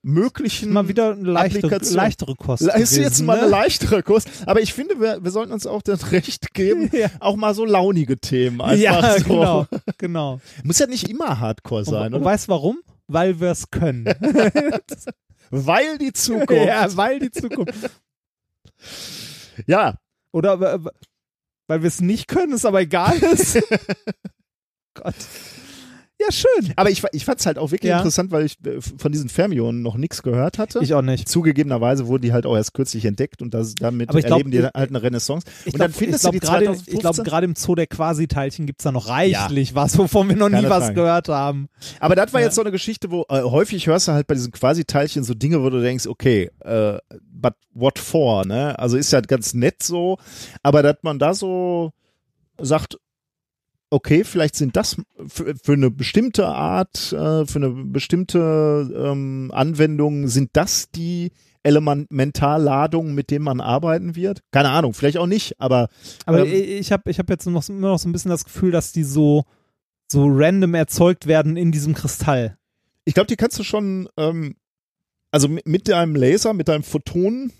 möglichen 0.06 0.72
Mal 0.72 0.86
wieder 0.88 1.12
eine 1.12 1.28
leichte, 1.28 1.58
Applikation. 1.58 1.96
leichtere 1.96 2.34
Kost. 2.36 2.62
ist 2.62 2.68
jetzt 2.76 2.94
gewesen, 2.94 3.26
mal 3.26 3.38
eine 3.38 3.46
ne? 3.46 3.50
leichtere 3.50 4.02
Kurs, 4.04 4.24
aber 4.46 4.60
ich 4.60 4.72
finde, 4.72 5.00
wir, 5.00 5.22
wir 5.24 5.30
sollten 5.32 5.52
uns 5.52 5.66
auch 5.66 5.82
das 5.82 6.12
Recht 6.12 6.54
geben, 6.54 6.88
Ja. 6.96 7.08
auch 7.18 7.34
mal 7.36 7.54
so 7.54 7.64
launige 7.64 8.16
Themen 8.18 8.60
einfach 8.60 8.80
Ja, 8.82 9.18
so. 9.18 9.24
genau, 9.24 9.66
genau. 9.98 10.40
Muss 10.62 10.78
ja 10.78 10.86
nicht 10.86 11.08
immer 11.08 11.40
Hardcore 11.40 11.84
sein, 11.84 11.94
Und, 11.94 12.14
und 12.14 12.14
oder? 12.22 12.24
weißt 12.26 12.48
warum? 12.48 12.78
Weil 13.08 13.40
wir 13.40 13.50
es 13.50 13.70
können. 13.70 14.04
Weil 15.50 15.98
die 15.98 16.12
Zukunft. 16.12 16.50
ja, 16.66 16.96
weil 16.96 17.20
die 17.20 17.30
Zukunft. 17.30 17.88
ja, 19.66 19.94
Oder 20.32 20.60
weil 21.68 21.82
wir 21.82 21.88
es 21.88 22.00
nicht 22.00 22.26
können, 22.28 22.52
es 22.52 22.64
aber 22.64 22.80
egal 22.80 23.16
ist. 23.18 23.60
Gott. 24.94 25.14
Ja, 26.18 26.32
schön. 26.32 26.72
aber 26.76 26.88
ich, 26.90 27.02
ich 27.12 27.26
fand 27.26 27.40
es 27.40 27.46
halt 27.46 27.58
auch 27.58 27.72
wirklich 27.72 27.90
Ja. 27.90 27.98
interessant, 27.98 28.30
weil 28.30 28.46
ich 28.46 28.56
äh, 28.64 28.80
von 28.80 29.12
diesen 29.12 29.28
Fermionen 29.28 29.82
noch 29.82 29.96
nichts 29.96 30.22
gehört 30.22 30.56
hatte. 30.58 30.78
Ich 30.82 30.94
auch 30.94 31.02
nicht. 31.02 31.28
Zugegebenerweise 31.28 32.06
wurden 32.06 32.22
die 32.22 32.32
halt 32.32 32.46
auch 32.46 32.56
erst 32.56 32.72
kürzlich 32.72 33.04
entdeckt 33.04 33.42
und 33.42 33.52
das, 33.52 33.74
damit 33.74 34.08
glaub, 34.08 34.24
erleben 34.24 34.50
die 34.50 34.58
ich- 34.58 34.64
halt 34.64 34.88
eine 34.88 35.02
Renaissance. 35.02 35.46
Ich 35.66 35.74
und 35.74 35.78
dann 35.80 35.90
glaub- 35.90 35.98
findest 35.98 36.24
ich 36.24 36.30
du 36.30 36.32
die 36.32 36.40
glaub, 36.40 36.52
2015? 36.54 36.94
Ich 36.94 37.00
glaube, 37.00 37.22
gerade 37.22 37.44
im 37.44 37.54
Zoo 37.54 37.74
der 37.74 37.86
Quasi-Teilchen 37.86 38.64
gibt 38.64 38.80
es 38.80 38.84
da 38.84 38.92
noch 38.92 39.08
reichlich 39.08 39.74
was, 39.74 39.98
wovon 39.98 40.28
wir 40.30 40.36
noch 40.36 40.48
Keine 40.48 40.62
nie 40.62 40.70
was 40.70 40.84
Frage. 40.84 40.94
gehört 40.94 41.28
haben. 41.28 41.68
Aber 42.00 42.14
das 42.16 42.32
war 42.32 42.40
Ja. 42.40 42.46
jetzt 42.46 42.54
so 42.54 42.62
eine 42.62 42.70
Geschichte, 42.70 43.10
wo 43.10 43.26
äh, 43.28 43.42
häufig 43.42 43.86
hörst 43.86 44.08
du 44.08 44.12
halt 44.12 44.26
bei 44.26 44.34
diesen 44.34 44.52
Quasi-Teilchen 44.52 45.22
so 45.22 45.34
Dinge, 45.34 45.62
wo 45.62 45.68
du 45.68 45.82
denkst, 45.82 46.06
okay, 46.06 46.50
äh, 46.64 46.98
but 47.30 47.52
what 47.74 47.98
for, 47.98 48.46
ne? 48.46 48.78
Also 48.78 48.96
ist 48.96 49.12
ja 49.12 49.20
ganz 49.20 49.52
nett 49.52 49.82
so, 49.82 50.16
aber 50.62 50.82
dass 50.82 50.96
man 51.02 51.18
da 51.18 51.34
so 51.34 51.92
sagt, 52.58 52.96
okay, 53.96 54.24
vielleicht 54.24 54.56
sind 54.56 54.76
das 54.76 54.96
für, 55.26 55.54
für 55.62 55.72
eine 55.72 55.90
bestimmte 55.90 56.46
Art, 56.46 57.12
äh, 57.12 57.46
für 57.46 57.56
eine 57.56 57.70
bestimmte 57.70 58.92
ähm, 58.94 59.50
Anwendung, 59.54 60.28
sind 60.28 60.50
das 60.52 60.90
die 60.90 61.32
Elementarladungen, 61.62 63.14
mit 63.14 63.30
denen 63.30 63.44
man 63.44 63.60
arbeiten 63.60 64.14
wird? 64.14 64.42
Keine 64.52 64.68
Ahnung, 64.68 64.92
vielleicht 64.92 65.16
auch 65.16 65.26
nicht, 65.26 65.58
aber 65.58 65.88
Aber 66.26 66.46
Ähm, 66.46 66.52
ich 66.52 66.92
habe 66.92 67.10
ich 67.10 67.18
hab 67.18 67.30
jetzt 67.30 67.46
noch, 67.46 67.68
immer 67.68 67.88
noch 67.88 67.98
so 67.98 68.08
ein 68.08 68.12
bisschen 68.12 68.30
das 68.30 68.44
Gefühl, 68.44 68.70
dass 68.70 68.92
die 68.92 69.02
so, 69.02 69.44
so 70.12 70.26
random 70.28 70.74
erzeugt 70.74 71.26
werden 71.26 71.56
in 71.56 71.72
diesem 71.72 71.94
Kristall. 71.94 72.58
ich 73.06 73.14
glaube, 73.14 73.28
die 73.28 73.36
kannst 73.36 73.58
du 73.58 73.64
schon, 73.64 74.08
ähm, 74.18 74.56
also 75.30 75.48
mit, 75.48 75.66
mit 75.66 75.88
deinem 75.88 76.14
Laser, 76.14 76.52
mit 76.52 76.68
deinem 76.68 76.82
Photon, 76.82 77.50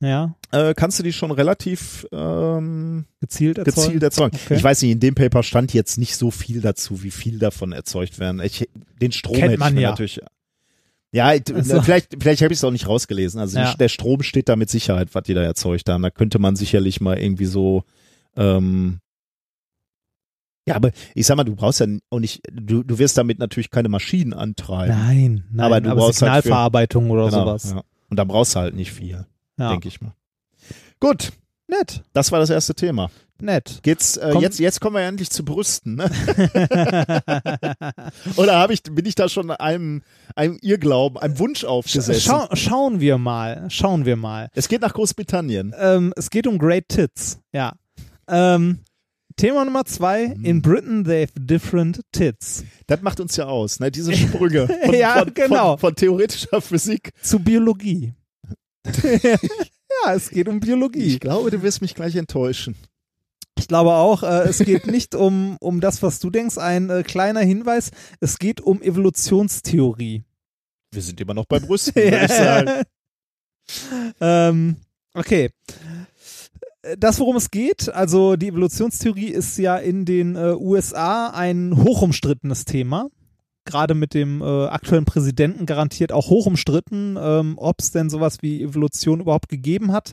Ja, 0.00 0.36
äh, 0.52 0.74
kannst 0.74 0.98
du 1.00 1.02
die 1.02 1.12
schon 1.12 1.32
relativ 1.32 2.06
ähm, 2.12 3.04
gezielt 3.20 3.58
erzeugt. 3.58 3.86
gezielt 3.86 4.02
erzeugen. 4.04 4.38
Okay. 4.44 4.54
Ich 4.54 4.62
weiß 4.62 4.82
nicht, 4.82 4.92
in 4.92 5.00
dem 5.00 5.16
Paper 5.16 5.42
stand 5.42 5.74
jetzt 5.74 5.98
nicht 5.98 6.14
so 6.16 6.30
viel 6.30 6.60
dazu, 6.60 7.02
wie 7.02 7.10
viel 7.10 7.40
davon 7.40 7.72
erzeugt 7.72 8.20
werden. 8.20 8.40
Ich, 8.40 8.68
den 9.02 9.10
Strom 9.10 9.34
Kennt 9.34 9.44
hätte 9.44 9.54
ich 9.54 9.58
man 9.60 9.74
mir 9.74 9.80
ja. 9.80 9.90
natürlich. 9.90 10.20
Ja, 11.10 11.34
ich- 11.34 11.52
Also- 11.52 11.82
vielleicht, 11.82 12.14
vielleicht 12.20 12.42
habe 12.42 12.52
ich 12.52 12.60
es 12.60 12.64
auch 12.64 12.70
nicht 12.70 12.86
rausgelesen. 12.86 13.40
Also 13.40 13.58
Ja. 13.58 13.74
der 13.74 13.88
Strom 13.88 14.22
steht 14.22 14.48
da 14.48 14.54
mit 14.54 14.70
Sicherheit, 14.70 15.08
was 15.14 15.24
die 15.24 15.34
da 15.34 15.42
erzeugt 15.42 15.88
haben. 15.88 16.02
Da 16.02 16.10
könnte 16.10 16.38
man 16.38 16.54
sicherlich 16.54 17.00
mal 17.00 17.18
irgendwie 17.18 17.46
so 17.46 17.82
ähm, 18.36 19.00
ja, 20.68 20.76
aber 20.76 20.90
ich 21.14 21.26
sag 21.26 21.36
mal, 21.36 21.44
du 21.44 21.56
brauchst 21.56 21.80
ja 21.80 21.86
auch 22.10 22.20
nicht, 22.20 22.42
du, 22.52 22.82
du 22.82 22.98
wirst 22.98 23.16
damit 23.16 23.38
natürlich 23.38 23.70
keine 23.70 23.88
Maschinen 23.88 24.34
antreiben. 24.34 24.94
Nein, 24.96 25.44
nein, 25.50 25.64
Aber 25.64 25.76
aber, 25.76 25.80
du 25.80 25.94
brauchst 25.96 26.20
halt 26.22 26.30
für- 26.30 26.42
Signalverarbeitung 26.42 27.10
oder 27.10 27.24
Genau, 27.30 27.40
sowas. 27.46 27.70
Ja. 27.74 27.82
Und 28.10 28.16
da 28.18 28.24
brauchst 28.24 28.54
du 28.54 28.60
halt 28.60 28.74
nicht 28.76 28.92
viel, 28.92 29.26
Ja. 29.58 29.70
denke 29.70 29.88
ich 29.88 30.00
mal. 30.00 30.14
Gut, 31.00 31.32
Nett, 31.66 32.02
das 32.14 32.32
war 32.32 32.40
das 32.40 32.48
erste 32.50 32.74
Thema. 32.74 33.10
nett. 33.40 33.80
Geht's, 33.82 34.16
äh, 34.16 34.30
Komm. 34.32 34.42
jetzt, 34.42 34.58
jetzt 34.58 34.80
kommen 34.80 34.96
wir 34.96 35.02
endlich 35.02 35.30
zu 35.30 35.44
Brüsten, 35.44 35.96
ne? 35.96 36.10
Oder 38.36 38.68
ich, 38.70 38.82
bin 38.82 39.04
ich 39.04 39.14
da 39.14 39.28
schon 39.28 39.50
einem, 39.50 40.02
einem 40.34 40.58
Irrglauben, 40.62 41.18
einem 41.18 41.38
Wunsch 41.38 41.64
aufgesetzt? 41.64 42.22
Schau, 42.22 42.48
schauen 42.54 43.00
wir 43.00 43.18
mal, 43.18 43.66
schauen 43.70 44.06
wir 44.06 44.16
mal. 44.16 44.48
Es 44.54 44.68
geht 44.68 44.80
nach 44.80 44.94
Großbritannien. 44.94 45.74
Ähm, 45.78 46.12
es 46.16 46.30
geht 46.30 46.46
um 46.46 46.58
Great 46.58 46.88
Tits, 46.88 47.38
ja. 47.52 47.74
Ähm, 48.28 48.80
Thema 49.36 49.64
Nummer 49.64 49.84
zwei. 49.84 50.34
Mhm. 50.36 50.44
In 50.44 50.62
Britain 50.62 51.04
they 51.04 51.26
have 51.26 51.32
different 51.38 52.00
tits. 52.12 52.64
Das 52.88 53.02
macht 53.02 53.20
uns 53.20 53.36
ja 53.36 53.46
aus, 53.46 53.78
ne? 53.78 53.90
Diese 53.90 54.12
Sprünge 54.16 54.66
von, 54.84 54.94
Ja, 54.94 55.18
von, 55.20 55.34
genau. 55.34 55.70
von, 55.76 55.78
von 55.78 55.94
theoretischer 55.94 56.60
Physik. 56.60 57.12
Zu 57.22 57.38
Biologie. 57.38 58.14
ja, 60.04 60.14
es 60.14 60.30
geht 60.30 60.48
um 60.48 60.60
Biologie. 60.60 61.04
Ich 61.04 61.20
glaube, 61.20 61.50
du 61.50 61.62
wirst 61.62 61.80
mich 61.80 61.94
gleich 61.94 62.16
enttäuschen. 62.16 62.76
Ich 63.58 63.66
glaube 63.66 63.92
auch, 63.92 64.22
äh, 64.22 64.48
es 64.48 64.58
geht 64.58 64.86
nicht 64.86 65.14
um, 65.14 65.56
um 65.60 65.80
das, 65.80 66.02
was 66.02 66.20
du 66.20 66.30
denkst. 66.30 66.58
Ein 66.58 66.90
äh, 66.90 67.02
kleiner 67.02 67.40
Hinweis, 67.40 67.90
es 68.20 68.38
geht 68.38 68.60
um 68.60 68.80
Evolutionstheorie. 68.80 70.24
Wir 70.92 71.02
sind 71.02 71.20
immer 71.20 71.34
noch 71.34 71.46
bei 71.46 71.58
Brüsten, 71.58 71.94
würde 72.02 72.24
ich 72.24 72.32
sagen. 72.32 72.82
ähm, 74.20 74.76
okay. 75.14 75.50
Das, 76.96 77.18
worum 77.18 77.36
es 77.36 77.50
geht, 77.50 77.88
also 77.92 78.36
die 78.36 78.48
Evolutionstheorie 78.48 79.28
ist 79.28 79.58
ja 79.58 79.76
in 79.76 80.04
den 80.04 80.36
äh, 80.36 80.54
USA 80.54 81.28
ein 81.28 81.76
hochumstrittenes 81.76 82.64
Thema 82.64 83.08
gerade 83.68 83.94
mit 83.94 84.14
dem 84.14 84.40
äh, 84.40 84.66
aktuellen 84.66 85.04
Präsidenten 85.04 85.66
garantiert 85.66 86.10
auch 86.10 86.30
hoch 86.30 86.46
umstritten, 86.46 87.16
ähm, 87.20 87.54
ob 87.56 87.80
es 87.80 87.92
denn 87.92 88.10
sowas 88.10 88.38
wie 88.40 88.62
Evolution 88.62 89.20
überhaupt 89.20 89.48
gegeben 89.48 89.92
hat. 89.92 90.12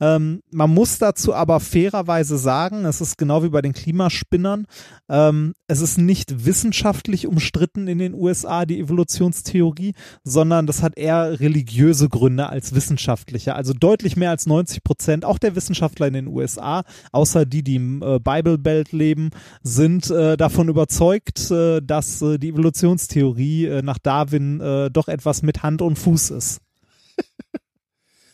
Ähm, 0.00 0.42
man 0.50 0.74
muss 0.74 0.98
dazu 0.98 1.32
aber 1.32 1.60
fairerweise 1.60 2.36
sagen, 2.36 2.84
es 2.84 3.00
ist 3.00 3.16
genau 3.16 3.42
wie 3.42 3.48
bei 3.48 3.62
den 3.62 3.72
Klimaspinnern, 3.72 4.66
ähm, 5.08 5.54
es 5.68 5.80
ist 5.80 5.98
nicht 5.98 6.44
wissenschaftlich 6.44 7.26
umstritten 7.26 7.88
in 7.88 7.98
den 7.98 8.14
USA, 8.14 8.66
die 8.66 8.80
Evolutionstheorie, 8.80 9.94
sondern 10.24 10.66
das 10.66 10.82
hat 10.82 10.98
eher 10.98 11.40
religiöse 11.40 12.08
Gründe 12.08 12.48
als 12.48 12.74
wissenschaftliche. 12.74 13.54
Also 13.54 13.72
deutlich 13.72 14.16
mehr 14.16 14.30
als 14.30 14.46
90 14.46 14.82
Prozent, 14.82 15.24
auch 15.24 15.38
der 15.38 15.54
Wissenschaftler 15.54 16.08
in 16.08 16.14
den 16.14 16.26
USA, 16.26 16.82
außer 17.12 17.46
die, 17.46 17.62
die 17.62 17.76
im 17.76 18.02
äh, 18.02 18.18
Bible 18.18 18.58
Belt 18.58 18.92
leben, 18.92 19.30
sind 19.62 20.10
äh, 20.10 20.36
davon 20.36 20.68
überzeugt, 20.68 21.50
äh, 21.50 21.80
dass 21.80 22.20
äh, 22.22 22.38
die 22.38 22.48
Evolutionstheorie 22.96 23.66
äh, 23.66 23.82
nach 23.82 23.98
Darwin 23.98 24.60
äh, 24.60 24.90
doch 24.90 25.08
etwas 25.08 25.42
mit 25.42 25.62
Hand 25.62 25.82
und 25.82 25.98
Fuß 25.98 26.30
ist. 26.30 26.60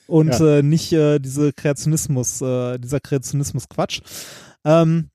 und 0.06 0.28
Ja. 0.28 0.58
äh, 0.58 0.62
nicht 0.62 0.92
äh, 0.92 1.18
diese 1.18 1.52
Kreationismus, 1.52 2.40
äh, 2.40 2.78
dieser 2.78 3.00
Kreationismus 3.00 3.68
Quatsch. 3.68 4.00
Ähm, 4.64 5.10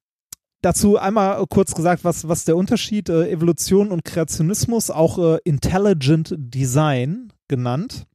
dazu 0.61 0.97
einmal 0.97 1.45
kurz 1.47 1.73
gesagt, 1.73 2.03
was, 2.03 2.27
was 2.27 2.45
der 2.45 2.57
Unterschied 2.57 3.09
äh, 3.09 3.29
Evolution 3.29 3.91
und 3.91 4.03
Kreationismus, 4.03 4.89
auch 4.89 5.17
äh, 5.17 5.39
Intelligent 5.43 6.33
Design 6.37 7.31
genannt. 7.47 8.05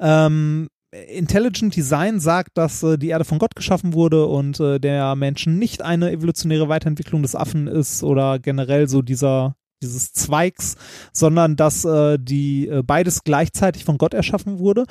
Ähm, 0.00 0.68
Intelligent 1.08 1.74
Design 1.74 2.20
sagt, 2.20 2.56
dass 2.56 2.82
äh, 2.84 2.96
die 2.98 3.08
Erde 3.08 3.24
von 3.24 3.40
Gott 3.40 3.56
geschaffen 3.56 3.94
wurde 3.94 4.26
und 4.26 4.60
äh, 4.60 4.78
der 4.78 5.16
Menschen 5.16 5.58
nicht 5.58 5.82
eine 5.82 6.12
evolutionäre 6.12 6.68
Weiterentwicklung 6.68 7.22
des 7.22 7.34
Affen 7.34 7.66
ist 7.66 8.04
oder 8.04 8.38
generell 8.38 8.88
so 8.88 9.02
dieser 9.02 9.56
dieses 9.84 10.12
Zweigs, 10.12 10.76
sondern 11.12 11.56
dass 11.56 11.84
äh, 11.84 12.18
die 12.18 12.68
äh, 12.68 12.82
beides 12.82 13.24
gleichzeitig 13.24 13.84
von 13.84 13.98
Gott 13.98 14.14
erschaffen 14.14 14.58
wurde. 14.58 14.86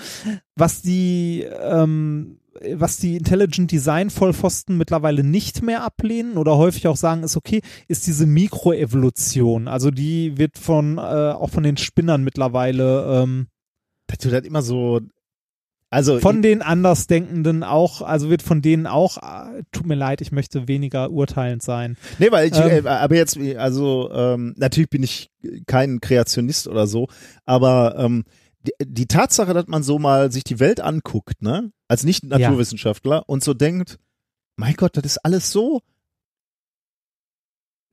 Was 0.56 0.82
die 0.82 1.42
ähm, 1.42 2.40
was 2.76 2.98
die 2.98 3.16
Intelligent 3.18 3.72
Design 3.72 4.10
Vollpfosten 4.10 4.78
mittlerweile 4.78 5.24
nicht 5.24 5.64
mehr 5.64 5.84
ablehnen 5.84 6.38
oder 6.38 6.58
häufig 6.58 6.88
auch 6.88 6.96
sagen, 6.96 7.24
ist 7.24 7.36
okay, 7.36 7.62
ist 7.88 8.08
diese 8.08 8.26
Mikroevolution. 8.26 9.68
Also 9.68 9.92
die 9.92 10.38
wird 10.38 10.58
von 10.58 10.98
äh, 10.98 11.02
auch 11.02 11.50
von 11.50 11.64
den 11.64 11.78
Spinnern 11.78 12.24
mittlerweile 12.24 13.22
ähm, 13.24 13.48
Das 14.08 14.20
tut 14.20 14.34
halt 14.34 14.46
immer 14.46 14.62
so. 14.62 15.02
Also 15.94 16.20
von 16.20 16.42
den 16.42 16.64
Andersdenkenden 16.64 17.64
auch, 17.64 18.02
also 18.02 18.30
wird 18.30 18.42
von 18.42 18.64
denen 18.64 18.88
auch, 18.88 19.18
äh, 19.18 19.62
tut 19.72 19.86
mir 19.86 19.94
leid, 19.94 20.22
ich 20.22 20.32
möchte 20.32 20.68
weniger 20.68 21.12
urteilend 21.12 21.62
sein. 21.62 21.98
Nee, 22.18 22.32
weil 22.32 22.48
ich, 22.48 22.58
Ähm, 22.58 22.88
äh, 22.88 22.90
aber 22.90 23.16
jetzt, 23.16 23.38
also 23.38 24.10
ähm, 24.12 24.56
natürlich 24.58 24.90
bin 24.90 25.04
ich 25.04 25.30
kein 25.68 26.02
Kreationist 26.02 26.68
oder 26.68 26.88
so, 26.88 27.10
aber 27.46 27.96
ähm, 28.00 28.24
die, 28.62 28.72
die 28.84 29.06
Tatsache, 29.08 29.54
dass 29.54 29.68
man 29.68 29.84
so 29.84 30.00
mal 30.00 30.32
sich 30.32 30.44
die 30.44 30.60
Welt 30.60 30.80
anguckt, 30.82 31.44
ne, 31.44 31.72
als 31.88 32.04
nicht 32.04 32.24
Naturwissenschaftler 32.24 33.30
und 33.30 33.44
so 33.44 33.54
denkt, 33.54 34.00
mein 34.56 34.74
Gott, 34.74 34.98
das 34.98 35.04
ist 35.06 35.18
alles 35.24 35.52
so 35.52 35.82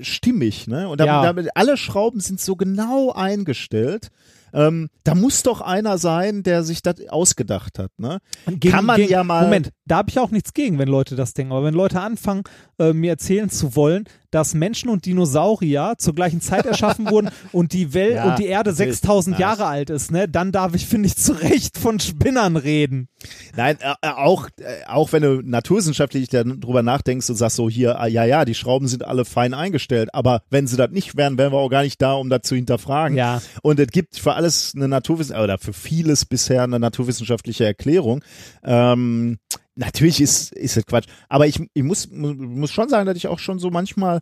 stimmig, 0.00 0.66
ne? 0.66 0.88
Und 0.88 0.98
damit, 1.00 1.12
Ja. 1.12 1.22
damit 1.22 1.48
alle 1.54 1.76
Schrauben 1.76 2.20
sind 2.20 2.40
so 2.40 2.56
genau 2.56 3.12
eingestellt. 3.12 4.08
Ähm, 4.52 4.88
da 5.04 5.14
muss 5.14 5.42
doch 5.42 5.60
einer 5.60 5.98
sein, 5.98 6.42
der 6.42 6.62
sich 6.62 6.82
das 6.82 6.96
ausgedacht 7.08 7.78
hat, 7.78 7.90
ne? 7.98 8.18
Gegen- 8.46 8.70
Kann 8.74 8.84
man 8.84 8.96
gegen- 8.96 9.10
ja 9.12 9.24
mal- 9.24 9.44
Moment, 9.44 9.70
da 9.86 9.98
habe 9.98 10.10
ich 10.10 10.18
auch 10.18 10.30
nichts 10.30 10.52
gegen, 10.54 10.78
wenn 10.78 10.88
Leute 10.88 11.16
das 11.16 11.34
denken. 11.34 11.52
Aber 11.52 11.64
wenn 11.64 11.74
Leute 11.74 12.00
anfangen, 12.00 12.42
äh, 12.78 12.92
mir 12.92 13.10
erzählen 13.10 13.48
zu 13.50 13.76
wollen, 13.76 14.04
dass 14.30 14.54
Menschen 14.54 14.88
und 14.90 15.06
Dinosaurier 15.06 15.94
zur 15.98 16.14
gleichen 16.14 16.40
Zeit 16.40 16.66
erschaffen 16.66 17.10
wurden 17.10 17.30
und 17.52 17.72
die 17.72 17.94
Welt 17.94 18.14
Ja, 18.14 18.30
und 18.30 18.38
die 18.38 18.46
Erde 18.46 18.70
natürlich. 18.70 18.94
6000 18.96 19.38
Ja. 19.38 19.48
Jahre 19.48 19.66
alt 19.66 19.90
ist, 19.90 20.10
ne, 20.10 20.28
dann 20.28 20.52
darf 20.52 20.74
ich, 20.74 20.86
finde 20.86 21.06
ich, 21.08 21.16
zu 21.16 21.32
Recht 21.32 21.78
von 21.78 22.00
Spinnern 22.00 22.56
reden. 22.56 23.08
Nein, 23.56 23.78
äh, 23.80 23.92
äh, 24.02 24.10
auch, 24.10 24.48
äh, 24.58 24.84
auch 24.86 25.12
wenn 25.12 25.22
du 25.22 25.42
naturwissenschaftlich 25.42 26.28
darüber 26.28 26.82
nachdenkst 26.82 27.28
und 27.30 27.36
sagst 27.36 27.56
so 27.56 27.68
hier, 27.68 28.00
ah, 28.00 28.06
ja, 28.06 28.24
ja, 28.24 28.44
die 28.44 28.54
Schrauben 28.54 28.88
sind 28.88 29.04
alle 29.04 29.24
fein 29.24 29.54
eingestellt, 29.54 30.10
aber 30.14 30.42
wenn 30.50 30.66
sie 30.66 30.76
das 30.76 30.90
nicht 30.90 31.16
wären, 31.16 31.38
wären 31.38 31.52
wir 31.52 31.58
auch 31.58 31.68
gar 31.68 31.82
nicht 31.82 32.00
da, 32.00 32.14
um 32.14 32.30
das 32.30 32.42
zu 32.42 32.54
hinterfragen. 32.54 33.16
Ja. 33.16 33.42
Und 33.62 33.80
es 33.80 33.88
gibt 33.88 34.16
für 34.16 34.34
alles 34.34 34.72
eine 34.74 34.88
Naturwissenschaft 34.88 35.44
oder 35.44 35.58
für 35.58 35.72
vieles 35.72 36.24
bisher 36.24 36.62
eine 36.62 36.78
naturwissenschaftliche 36.78 37.64
Erklärung. 37.64 38.24
Ähm, 38.64 39.38
natürlich 39.76 40.20
ist, 40.20 40.52
ist 40.52 40.76
das 40.76 40.86
Quatsch. 40.86 41.06
Aber 41.28 41.46
ich, 41.46 41.60
ich 41.74 41.82
muss, 41.82 42.10
mu- 42.10 42.34
muss 42.34 42.70
schon 42.72 42.88
sagen, 42.88 43.06
dass 43.06 43.16
ich 43.16 43.28
auch 43.28 43.38
schon 43.38 43.58
so 43.58 43.70
manchmal, 43.70 44.20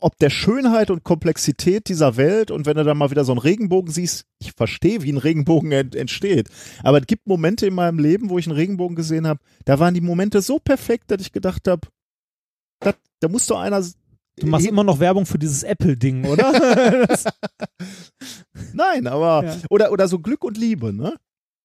ob 0.00 0.16
der 0.18 0.30
Schönheit 0.30 0.90
und 0.90 1.02
Komplexität 1.04 1.88
dieser 1.88 2.16
Welt 2.16 2.50
und 2.50 2.66
wenn 2.66 2.76
du 2.76 2.84
da 2.84 2.94
mal 2.94 3.10
wieder 3.10 3.24
so 3.24 3.32
einen 3.32 3.40
Regenbogen 3.40 3.90
siehst, 3.90 4.24
ich 4.38 4.52
verstehe, 4.52 5.02
wie 5.02 5.10
ein 5.12 5.16
Regenbogen 5.18 5.72
ent, 5.72 5.94
entsteht. 5.96 6.48
Aber 6.84 6.98
es 7.00 7.06
gibt 7.06 7.26
Momente 7.26 7.66
in 7.66 7.74
meinem 7.74 7.98
Leben, 7.98 8.30
wo 8.30 8.38
ich 8.38 8.46
einen 8.46 8.56
Regenbogen 8.56 8.94
gesehen 8.94 9.26
habe, 9.26 9.40
da 9.64 9.78
waren 9.78 9.94
die 9.94 10.00
Momente 10.00 10.42
so 10.42 10.58
perfekt, 10.58 11.10
dass 11.10 11.20
ich 11.22 11.32
gedacht 11.32 11.66
habe, 11.66 11.88
da, 12.80 13.28
muss 13.28 13.46
doch 13.46 13.58
einer. 13.60 13.84
Du 14.36 14.46
machst 14.46 14.66
immer 14.66 14.84
noch 14.84 15.00
Werbung 15.00 15.26
für 15.26 15.38
dieses 15.38 15.62
Apple-Ding, 15.64 16.24
oder? 16.24 17.06
Nein, 18.72 19.06
aber 19.06 19.44
Ja. 19.44 19.56
oder 19.70 19.92
oder 19.92 20.08
so 20.08 20.18
Glück 20.18 20.44
und 20.44 20.56
Liebe, 20.56 20.92
ne? 20.92 21.16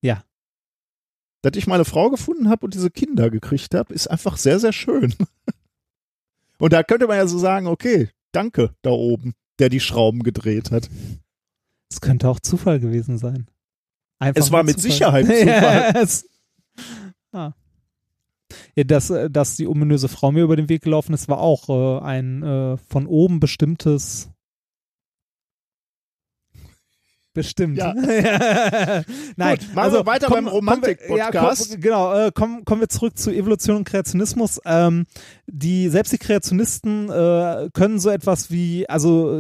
Ja. 0.01 0.23
Dass 1.45 1.55
ich 1.55 1.67
meine 1.67 1.85
Frau 1.85 2.09
gefunden 2.09 2.49
habe 2.49 2.65
und 2.65 2.73
diese 2.73 2.89
Kinder 2.89 3.29
gekriegt 3.29 3.75
habe, 3.75 3.93
ist 3.93 4.07
einfach 4.07 4.37
sehr 4.37 4.59
sehr 4.59 4.73
schön. 4.73 5.13
Und 6.57 6.71
da 6.73 6.81
könnte 6.83 7.05
man 7.05 7.17
ja 7.17 7.27
so 7.27 7.37
sagen, 7.37 7.67
okay, 7.67 8.09
danke 8.31 8.73
da 8.81 8.89
oben, 8.89 9.33
der 9.59 9.69
die 9.69 9.81
Schrauben 9.81 10.23
gedreht 10.23 10.71
hat. 10.71 10.89
das 11.89 12.01
könnte 12.01 12.29
auch 12.29 12.39
Zufall 12.39 12.79
gewesen 12.79 13.17
sein. 13.17 13.47
Einfach 14.19 14.41
Es 14.41 14.51
war 14.51 14.63
mit 14.63 14.79
Sicherheit 14.79 15.25
Zufall. 15.27 15.45
Ja, 15.45 15.91
es- 16.01 16.27
ah. 17.33 17.51
ja, 18.75 18.83
dass, 18.85 19.09
äh, 19.09 19.29
dass 19.29 19.57
die 19.57 19.67
ominöse 19.67 20.07
Frau 20.07 20.31
mir 20.31 20.43
über 20.45 20.55
den 20.55 20.69
Weg 20.69 20.81
gelaufen 20.81 21.13
ist, 21.13 21.27
war 21.27 21.39
auch 21.39 21.69
äh, 21.69 22.03
ein 22.05 22.41
äh, 22.41 22.77
von 22.77 23.05
oben 23.05 23.39
bestimmtes 23.41 24.29
Bestimmt. 27.35 27.77
Ja. 27.85 27.93
Nein, 29.35 29.57
Gut, 29.57 29.75
machen 29.75 29.93
wir 29.93 30.05
weiter 30.05 30.29
beim 30.29 30.47
Romantik-Podcast. 30.47 31.69
Ja, 31.69 31.75
komm, 31.75 31.81
genau, 31.81 32.13
äh, 32.13 32.31
kommen, 32.33 32.65
kommen 32.65 32.81
wir 32.81 32.87
zurück 32.89 33.17
zu 33.17 33.29
Evolution 33.31 33.75
und 33.75 33.83
Kreationismus. 33.83 34.59
Ähm, 34.65 35.05
die, 35.45 35.89
selbst 35.89 36.13
die 36.13 36.17
Kreationisten 36.17 37.09
äh, 37.09 37.69
können 37.73 37.99
so 37.99 38.09
etwas 38.09 38.49
wie, 38.51 38.87
also 38.89 39.31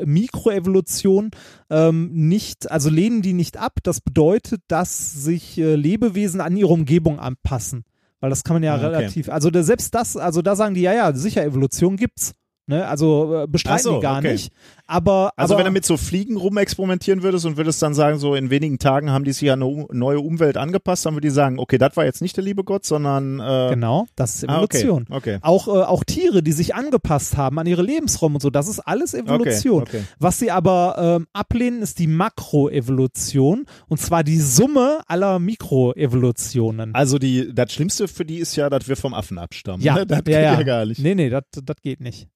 äh, 0.00 0.04
Mikroevolution 0.04 1.30
ähm, 1.70 2.10
nicht, 2.12 2.70
also 2.70 2.90
lehnen 2.90 3.22
die 3.22 3.32
nicht 3.32 3.56
ab. 3.56 3.74
Das 3.84 4.00
bedeutet, 4.00 4.62
dass 4.68 5.12
sich 5.12 5.56
äh, 5.58 5.76
Lebewesen 5.76 6.40
an 6.40 6.56
ihre 6.56 6.72
Umgebung 6.72 7.20
anpassen. 7.20 7.84
Weil 8.20 8.30
das 8.30 8.42
kann 8.42 8.56
man 8.56 8.62
ja 8.64 8.74
Ah, 8.74 8.78
okay. 8.78 8.86
relativ, 8.86 9.28
also 9.28 9.50
da, 9.50 9.62
selbst 9.62 9.94
das, 9.94 10.16
also 10.16 10.42
da 10.42 10.56
sagen 10.56 10.74
die, 10.74 10.80
ja, 10.82 10.92
ja, 10.92 11.14
sicher, 11.14 11.44
Evolution 11.44 11.96
gibt's. 11.96 12.32
Ne? 12.66 12.86
Also 12.86 13.42
äh, 13.42 13.46
bestreiten 13.46 13.82
so, 13.82 13.94
die 13.96 14.00
gar 14.00 14.18
okay. 14.18 14.32
nicht. 14.32 14.52
Aber, 14.86 15.32
Also 15.36 15.54
aber, 15.54 15.60
wenn 15.60 15.66
du 15.66 15.72
mit 15.72 15.84
so 15.84 15.96
Fliegen 15.96 16.36
rumexperimentieren 16.36 17.22
würdest 17.22 17.44
und 17.44 17.56
würdest 17.56 17.82
dann 17.82 17.94
sagen, 17.94 18.18
so 18.18 18.34
in 18.34 18.50
wenigen 18.50 18.78
Tagen 18.78 19.10
haben 19.10 19.24
die 19.24 19.32
sich 19.32 19.50
an 19.50 19.62
eine 19.62 19.86
neue 19.92 20.20
Umwelt 20.20 20.56
angepasst, 20.56 21.04
dann 21.04 21.14
würde 21.14 21.28
die 21.28 21.34
sagen, 21.34 21.58
okay, 21.58 21.78
das 21.78 21.96
war 21.96 22.04
jetzt 22.04 22.22
nicht 22.22 22.36
der 22.36 22.44
liebe 22.44 22.64
Gott, 22.64 22.84
sondern 22.84 23.40
äh, 23.40 23.70
Genau, 23.70 24.06
das 24.16 24.36
ist 24.36 24.48
Ah, 24.48 24.62
okay, 24.62 24.78
Evolution. 24.78 25.06
okay. 25.10 25.38
Auch, 25.42 25.68
äh, 25.68 25.70
auch 25.70 26.04
Tiere, 26.04 26.42
die 26.42 26.52
sich 26.52 26.74
angepasst 26.74 27.36
haben 27.36 27.58
an 27.58 27.66
ihre 27.66 27.82
Lebensräume 27.82 28.36
und 28.36 28.40
so, 28.40 28.50
das 28.50 28.68
ist 28.68 28.80
alles 28.80 29.14
Evolution. 29.14 29.84
Was 30.18 30.38
sie 30.38 30.50
aber 30.50 30.96
ähm, 30.98 31.26
ablehnen, 31.32 31.82
ist 31.82 31.98
die 31.98 32.06
Makroevolution 32.06 33.66
und 33.88 34.00
zwar 34.00 34.24
die 34.24 34.40
Summe 34.40 35.00
aller 35.06 35.38
Mikroevolutionen. 35.38 36.94
Also 36.94 37.18
die, 37.18 37.54
das 37.54 37.72
Schlimmste 37.72 38.08
für 38.08 38.24
die 38.24 38.38
ist 38.38 38.56
ja, 38.56 38.70
dass 38.70 38.88
wir 38.88 38.96
vom 38.96 39.14
Affen 39.14 39.38
abstammen. 39.38 39.82
ja, 39.82 39.94
ne? 39.96 40.06
das 40.06 40.18
ja, 40.18 40.22
geht 40.22 40.34
ja. 40.34 40.40
ja 40.40 40.62
gar 40.62 40.86
nicht. 40.86 41.00
Nee, 41.00 41.14
nee, 41.14 41.30
das 41.30 41.42
geht 41.82 42.00
nicht. 42.00 42.28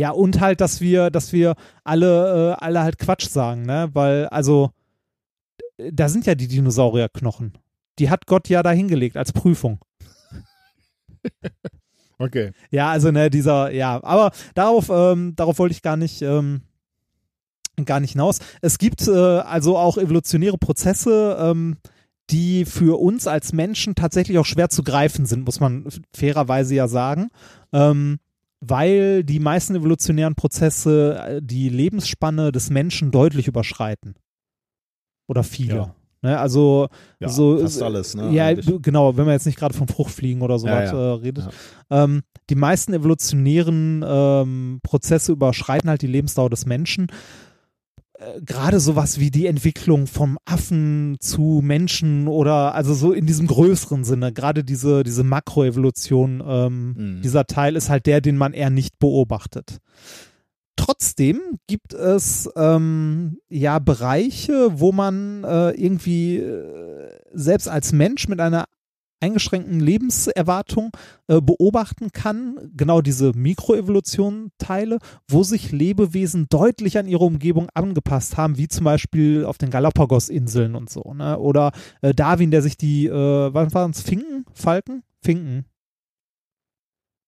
Ja, 0.00 0.12
und 0.12 0.40
halt, 0.40 0.62
dass 0.62 0.80
wir, 0.80 1.10
dass 1.10 1.34
wir 1.34 1.56
alle, 1.84 2.56
äh, 2.58 2.64
alle 2.64 2.80
halt 2.80 2.98
Quatsch 2.98 3.28
sagen, 3.28 3.66
ne? 3.66 3.90
Weil, 3.92 4.28
also, 4.28 4.70
da 5.76 6.08
sind 6.08 6.24
ja 6.24 6.34
die 6.34 6.48
Dinosaurierknochen. 6.48 7.58
Die 7.98 8.08
hat 8.08 8.24
Gott 8.24 8.48
ja 8.48 8.62
da 8.62 8.70
hingelegt 8.70 9.18
als 9.18 9.32
Prüfung. 9.34 9.78
Okay. 12.16 12.52
Ja, 12.70 12.90
also 12.90 13.10
ne, 13.10 13.30
dieser, 13.30 13.72
ja, 13.72 13.98
aber 14.04 14.32
darauf, 14.54 14.90
ähm, 14.90 15.34
darauf 15.36 15.58
wollte 15.58 15.72
ich 15.72 15.80
gar 15.80 15.96
nicht, 15.96 16.20
ähm, 16.20 16.60
gar 17.86 17.98
nicht 17.98 18.12
hinaus. 18.12 18.40
Es 18.60 18.76
gibt 18.76 19.08
äh, 19.08 19.10
also 19.10 19.78
auch 19.78 19.96
evolutionäre 19.96 20.58
Prozesse, 20.58 21.38
ähm, 21.40 21.78
die 22.28 22.66
für 22.66 23.00
uns 23.00 23.26
als 23.26 23.54
Menschen 23.54 23.94
tatsächlich 23.94 24.36
auch 24.36 24.44
schwer 24.44 24.68
zu 24.68 24.82
greifen 24.82 25.24
sind, 25.24 25.46
muss 25.46 25.60
man 25.60 25.88
fairerweise 26.14 26.74
ja 26.74 26.88
sagen. 26.88 27.30
Ähm, 27.72 28.18
weil 28.60 29.24
die 29.24 29.40
meisten 29.40 29.74
evolutionären 29.74 30.34
Prozesse 30.34 31.18
äh, 31.26 31.40
die 31.42 31.68
Lebensspanne 31.68 32.52
des 32.52 32.70
Menschen 32.70 33.10
deutlich 33.10 33.48
überschreiten. 33.48 34.14
Oder 35.28 35.42
viele. 35.42 35.74
Ja. 35.74 35.94
Ne, 36.22 36.38
also 36.38 36.88
Ja, 37.18 37.30
so 37.30 37.58
fast 37.58 37.82
alles, 37.82 38.14
ne, 38.14 38.30
Ja, 38.32 38.46
eigentlich. 38.46 38.82
genau, 38.82 39.16
wenn 39.16 39.24
man 39.24 39.32
jetzt 39.32 39.46
nicht 39.46 39.58
gerade 39.58 39.74
vom 39.74 39.88
Fruchtfliegen 39.88 40.42
oder 40.42 40.58
sowas 40.58 40.92
Ja, 40.92 40.98
ja. 40.98 41.12
Äh, 41.14 41.20
redet. 41.20 41.48
Ähm, 41.88 42.22
die 42.50 42.56
meisten 42.56 42.92
evolutionären 42.92 44.04
ähm, 44.06 44.80
Prozesse 44.82 45.32
überschreiten 45.32 45.88
halt 45.88 46.02
die 46.02 46.06
Lebensdauer 46.06 46.50
des 46.50 46.66
Menschen. 46.66 47.06
Äh, 48.20 48.40
Gerade 48.42 48.80
sowas 48.80 49.18
wie 49.18 49.30
die 49.30 49.46
Entwicklung 49.46 50.06
vom 50.06 50.38
Affen 50.44 51.16
zu 51.20 51.60
Menschen 51.64 52.28
oder 52.28 52.74
also 52.74 52.94
so 52.94 53.12
in 53.12 53.26
diesem 53.26 53.46
größeren 53.46 54.04
Sinne, 54.04 54.32
gerade 54.32 54.62
diese, 54.64 55.02
diese 55.02 55.24
Makroevolution, 55.24 56.42
ähm, 56.46 56.94
Mhm. 56.96 57.22
dieser 57.22 57.46
Teil 57.46 57.76
ist 57.76 57.88
halt 57.88 58.06
der, 58.06 58.20
den 58.20 58.36
man 58.36 58.52
eher 58.52 58.70
nicht 58.70 58.98
beobachtet. 58.98 59.78
Trotzdem 60.76 61.40
gibt 61.66 61.92
es 61.92 62.48
ähm, 62.56 63.38
ja 63.50 63.78
Bereiche, 63.78 64.80
wo 64.80 64.92
man 64.92 65.44
äh, 65.44 65.70
irgendwie 65.72 66.38
äh, 66.38 67.10
selbst 67.32 67.68
als 67.68 67.92
Mensch 67.92 68.28
mit 68.28 68.40
einer 68.40 68.64
eingeschränkten 69.20 69.80
Lebenserwartung 69.80 70.90
äh, 71.28 71.40
beobachten 71.40 72.10
kann, 72.12 72.70
genau 72.76 73.00
diese 73.00 73.32
Mikroevolution-Teile, 73.34 74.98
wo 75.28 75.42
sich 75.42 75.72
Lebewesen 75.72 76.46
deutlich 76.48 76.98
an 76.98 77.06
ihre 77.06 77.24
Umgebung 77.24 77.68
angepasst 77.74 78.36
haben, 78.36 78.56
wie 78.58 78.68
zum 78.68 78.84
Beispiel 78.84 79.44
auf 79.44 79.58
den 79.58 79.70
Galapagos-Inseln 79.70 80.74
und 80.74 80.90
so, 80.90 81.14
ne? 81.14 81.38
Oder 81.38 81.72
äh, 82.02 82.14
Darwin, 82.14 82.50
der 82.50 82.62
sich 82.62 82.76
die, 82.76 83.06
äh, 83.06 83.12
wann 83.54 83.72
waren 83.74 83.90
es, 83.90 84.00
Finken? 84.00 84.44
Falken? 84.54 85.02
Finken. 85.22 85.66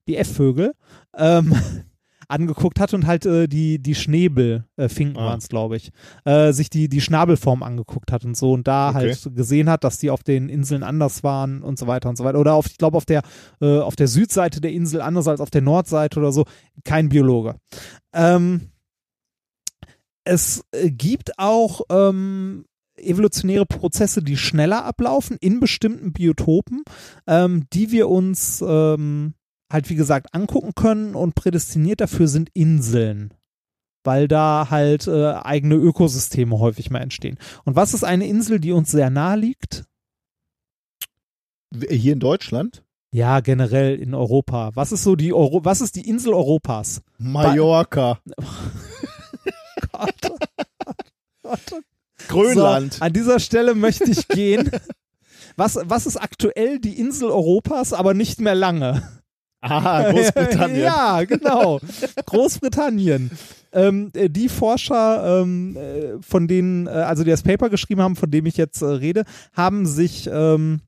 Die 0.09 0.17
F-Vögel, 0.17 0.73
ähm, 1.17 1.55
angeguckt 2.29 2.81
hat 2.81 2.95
und 2.95 3.07
halt 3.07 3.27
äh, 3.27 3.49
die, 3.49 3.79
die 3.79 3.95
Schnäbel, 3.95 4.65
äh, 4.77 4.89
Finken 4.89 5.19
Ah. 5.19 5.27
waren 5.27 5.39
es, 5.39 5.49
glaube 5.49 5.77
ich, 5.77 5.91
äh, 6.25 6.53
sich 6.53 6.71
die, 6.71 6.89
die 6.89 7.01
Schnabelform 7.01 7.63
angeguckt 7.63 8.13
hat 8.13 8.25
und 8.25 8.37
so 8.37 8.53
und 8.53 8.67
da 8.69 8.91
Okay. 8.91 8.97
halt 8.99 9.35
gesehen 9.35 9.69
hat, 9.71 9.85
dass 9.85 9.99
die 9.99 10.11
auf 10.11 10.23
den 10.23 10.49
Inseln 10.49 10.83
anders 10.83 11.23
waren 11.23 11.63
und 11.63 11.79
so 11.79 11.87
weiter 11.87 12.09
und 12.09 12.17
so 12.17 12.25
weiter. 12.25 12.39
Oder 12.39 12.55
auf, 12.55 12.67
ich 12.67 12.79
glaube, 12.79 12.97
auf 12.97 13.05
der, 13.07 13.23
äh, 13.61 13.79
auf 13.79 13.97
der 13.97 14.09
Südseite 14.09 14.61
der 14.61 14.73
Insel 14.73 15.01
anders 15.01 15.29
als 15.29 15.41
auf 15.41 15.51
der 15.51 15.63
Nordseite 15.63 16.19
oder 16.21 16.33
so. 16.33 16.45
Kein 16.85 17.09
Biologe. 17.09 17.57
Ähm, 18.13 18.69
es 20.25 20.65
äh, 20.73 20.91
gibt 20.91 21.39
auch 21.39 21.83
ähm, 21.91 22.65
evolutionäre 22.97 23.67
Prozesse, 23.67 24.23
die 24.23 24.37
schneller 24.37 24.85
ablaufen 24.85 25.37
in 25.41 25.59
bestimmten 25.61 26.13
Biotopen, 26.13 26.83
ähm, 27.27 27.65
die 27.73 27.91
wir 27.91 28.09
uns 28.09 28.63
ähm, 28.67 29.35
halt, 29.73 29.91
wie 29.91 29.95
gesagt, 29.95 30.35
angucken 30.35 30.75
können 30.75 31.15
und 31.15 31.35
prädestiniert 31.35 32.01
dafür 32.01 32.29
sind 32.29 32.51
Inseln. 32.55 33.35
Weil 34.05 34.29
da 34.29 34.67
halt 34.71 35.07
äh, 35.07 35.33
eigene 35.33 35.77
Ökosysteme 35.77 36.59
häufig 36.59 36.91
mal 36.91 37.01
entstehen. 37.01 37.39
Und 37.65 37.77
was 37.77 37.95
ist 37.95 38.05
eine 38.05 38.27
Insel, 38.27 38.59
die 38.59 38.73
uns 38.73 38.91
sehr 38.91 39.11
nahe 39.11 39.37
liegt? 39.37 39.85
Hier 41.89 42.13
in 42.13 42.21
Deutschland? 42.21 42.83
Ja, 43.13 43.41
generell 43.41 43.97
in 43.97 44.15
Europa. 44.15 44.71
Was 44.75 44.91
ist 44.91 45.05
so 45.05 45.17
die 45.17 45.33
Euro 45.33 45.65
was 45.65 45.81
ist 45.81 45.97
die 45.97 46.09
Insel 46.09 46.33
Europas? 46.33 47.03
Mallorca. 47.19 48.19
Gott. 49.93 50.33
Gott. 51.43 51.83
Grönland. 52.29 52.95
So, 52.95 53.05
an 53.05 53.13
dieser 53.13 53.39
Stelle 53.39 53.75
möchte 53.75 54.11
ich 54.11 54.29
gehen. 54.29 54.71
Was, 55.57 55.79
was 55.83 56.07
ist 56.07 56.17
aktuell 56.17 56.79
die 56.79 56.99
Insel 56.99 57.29
Europas, 57.29 57.93
aber 57.93 58.15
nicht 58.15 58.41
mehr 58.41 58.55
lange? 58.55 59.22
Aha, 59.63 60.11
Großbritannien. 60.11 60.81
ja, 60.83 61.25
genau. 61.25 61.81
Großbritannien. 62.27 63.31
Ähm, 63.73 64.11
äh, 64.15 64.29
die 64.29 64.49
Forscher, 64.49 65.43
ähm, 65.43 65.77
äh, 65.77 66.21
von 66.21 66.49
denen, 66.49 66.87
äh, 66.87 66.91
also 66.91 67.25
die 67.25 67.31
das 67.31 67.43
Paper 67.43 67.71
geschrieben 67.71 68.03
haben, 68.03 68.17
von 68.17 68.31
dem 68.31 68.45
ich 68.45 68.57
jetzt 68.57 68.83
äh, 68.83 68.87
rede, 68.87 69.25
haben 69.55 69.87
sich 69.87 70.29
ähm, 70.31 70.81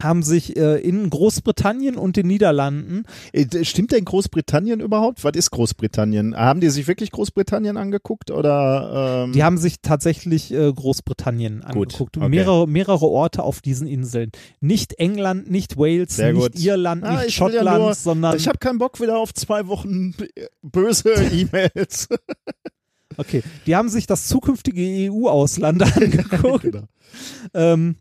haben 0.00 0.22
sich 0.22 0.56
äh, 0.56 0.76
in 0.78 1.10
Großbritannien 1.10 1.96
und 1.96 2.16
den 2.16 2.28
Niederlanden 2.28 3.02
Äh, 3.32 3.64
Stimmt 3.64 3.90
denn 3.92 4.04
Großbritannien 4.04 4.80
überhaupt? 4.80 5.24
Was 5.24 5.32
ist 5.34 5.50
Großbritannien? 5.50 6.36
Haben 6.36 6.60
die 6.60 6.70
sich 6.70 6.86
wirklich 6.86 7.10
Großbritannien 7.10 7.76
angeguckt 7.76 8.30
oder? 8.30 9.24
Ähm, 9.26 9.32
Die 9.32 9.42
haben 9.42 9.58
sich 9.58 9.76
tatsächlich 9.82 10.52
äh, 10.52 10.72
Großbritannien 10.72 11.60
Gut, 11.60 11.66
angeguckt. 11.94 12.16
okay. 12.16 12.28
Mehrere, 12.28 12.68
mehrere 12.68 13.06
Orte 13.06 13.42
auf 13.42 13.60
diesen 13.60 13.88
Inseln. 13.88 14.30
Nicht 14.60 14.94
England, 15.00 15.50
nicht 15.50 15.76
Wales, 15.76 16.14
Sehr 16.16 16.32
nicht 16.32 16.52
gut. 16.54 16.60
Irland, 16.64 17.02
Ah, 17.02 17.16
nicht 17.22 17.28
ich 17.30 17.40
will 17.40 17.48
ja 17.48 17.58
Schottland, 17.60 17.78
nur- 17.82 17.94
sondern. 17.94 18.36
ich 18.36 18.46
habe 18.46 18.58
keinen 18.58 18.78
Bock 18.78 19.00
wieder 19.00 19.18
auf 19.18 19.34
zwei 19.34 19.66
Wochen 19.66 20.14
böse 20.62 21.12
E-Mails. 21.32 22.08
okay, 23.16 23.42
die 23.66 23.74
haben 23.74 23.88
sich 23.88 24.06
das 24.06 24.28
zukünftige 24.28 25.10
EU-Ausland 25.10 25.82
angeguckt. 25.96 26.62
Genau. 26.62 26.84
ähm, 27.54 27.96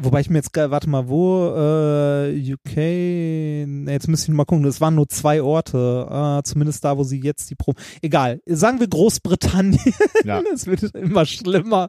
wobei 0.00 0.20
ich 0.20 0.30
mir 0.30 0.38
jetzt, 0.38 0.50
warte 0.56 0.88
mal, 0.88 1.08
wo? 1.08 1.48
Äh, 1.54 2.52
UK. 2.54 3.88
Jetzt 3.90 4.08
müsste 4.08 4.30
ich 4.30 4.36
mal 4.36 4.44
gucken. 4.44 4.64
Es 4.64 4.80
waren 4.80 4.94
nur 4.94 5.08
zwei 5.08 5.42
Orte. 5.42 6.08
Äh, 6.10 6.42
zumindest 6.44 6.84
da, 6.84 6.96
wo 6.98 7.04
sie 7.04 7.20
jetzt 7.20 7.50
die 7.50 7.54
Proben. 7.54 7.78
Egal. 8.02 8.40
Sagen 8.46 8.80
wir 8.80 8.88
Großbritannien. 8.88 9.94
Ja. 10.24 10.40
Es 10.52 10.66
wird 10.66 10.82
immer 10.94 11.26
schlimmer. 11.26 11.88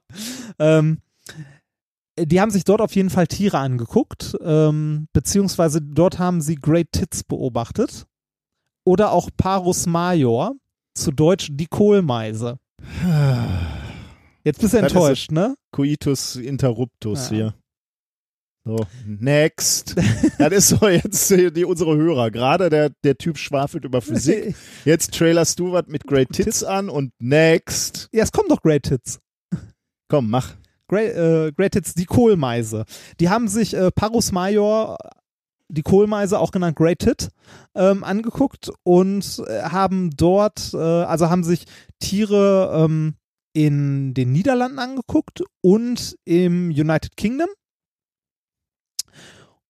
Ähm, 0.60 0.99
die 2.18 2.40
haben 2.40 2.52
sich 2.52 2.64
dort 2.64 2.82
auf 2.82 2.95
jeden 2.95 3.10
Fall 3.10 3.27
Tiere 3.27 3.57
angeguckt, 3.57 4.38
ähm, 4.41 5.07
beziehungsweise 5.11 5.82
dort 5.82 6.18
haben 6.18 6.41
sie 6.41 6.56
Great 6.56 6.91
Tits 6.94 7.23
beobachtet. 7.23 8.06
Oder 8.86 9.11
auch 9.11 9.30
Parus 9.36 9.86
major, 9.86 10.53
zu 10.94 11.11
Deutsch 11.11 11.49
die 11.52 11.65
Kohlmeise. 11.68 12.60
Jetzt 14.44 14.61
bist 14.61 14.73
du 14.73 14.77
enttäuscht, 14.77 15.32
ne? 15.32 15.56
Coitus 15.72 16.36
interruptus 16.36 17.32
Ja. 17.32 17.36
hier. 17.36 17.53
So, 18.67 18.77
next. 19.05 19.95
das 20.39 20.51
ist 20.51 20.67
so 20.69 20.87
jetzt 20.87 21.29
die, 21.29 21.65
unsere 21.65 21.95
Hörer. 21.95 22.31
Gerade 22.31 22.71
der, 22.71 22.89
der 23.03 23.15
Typ 23.15 23.37
schwafelt 23.37 23.85
über 23.85 24.01
Physik. 24.01 24.55
Jetzt 24.85 25.13
trailerst 25.13 25.59
du 25.59 25.71
was 25.71 25.85
mit 25.85 26.07
Great 26.07 26.29
Tits 26.31 26.63
an 26.63 26.89
und 26.89 27.13
next. 27.19 28.09
Ja, 28.11 28.23
es 28.23 28.31
kommen 28.31 28.49
doch 28.49 28.63
Great 28.63 28.81
Tits. 28.83 29.19
Komm, 30.09 30.31
mach. 30.31 30.55
Great, 30.87 31.15
äh, 31.15 31.51
Great 31.51 31.73
Tits, 31.73 31.93
die 31.93 32.05
Kohlmeise. 32.05 32.85
Die 33.19 33.29
haben 33.29 33.47
sich 33.47 33.75
äh, 33.75 33.91
Parus 33.91 34.31
major, 34.31 34.97
die 35.69 35.83
Kohlmeise, 35.83 36.39
auch 36.39 36.49
genannt 36.49 36.75
Great 36.75 36.99
Tit, 36.99 37.29
ähm, 37.75 38.03
angeguckt 38.03 38.71
und 38.81 39.43
äh, 39.47 39.61
haben 39.61 40.09
dort, 40.17 40.73
äh, 40.73 40.77
also 40.77 41.29
haben 41.29 41.43
sich 41.43 41.65
Tiere 41.99 42.83
ähm, 42.83 43.13
in 43.53 44.15
den 44.15 44.31
Niederlanden 44.31 44.79
angeguckt 44.79 45.43
und 45.61 46.17
im 46.25 46.69
United 46.69 47.15
Kingdom 47.15 47.49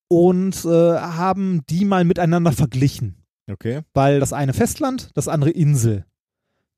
und 0.08 0.66
äh, 0.66 0.70
haben 0.70 1.62
die 1.70 1.86
mal 1.86 2.04
miteinander 2.04 2.52
verglichen 2.52 3.16
Okay. 3.52 3.82
weil 3.94 4.20
das 4.20 4.34
eine 4.34 4.54
Festland, 4.54 5.12
das 5.14 5.28
andere 5.28 5.52
Insel. 5.52 6.06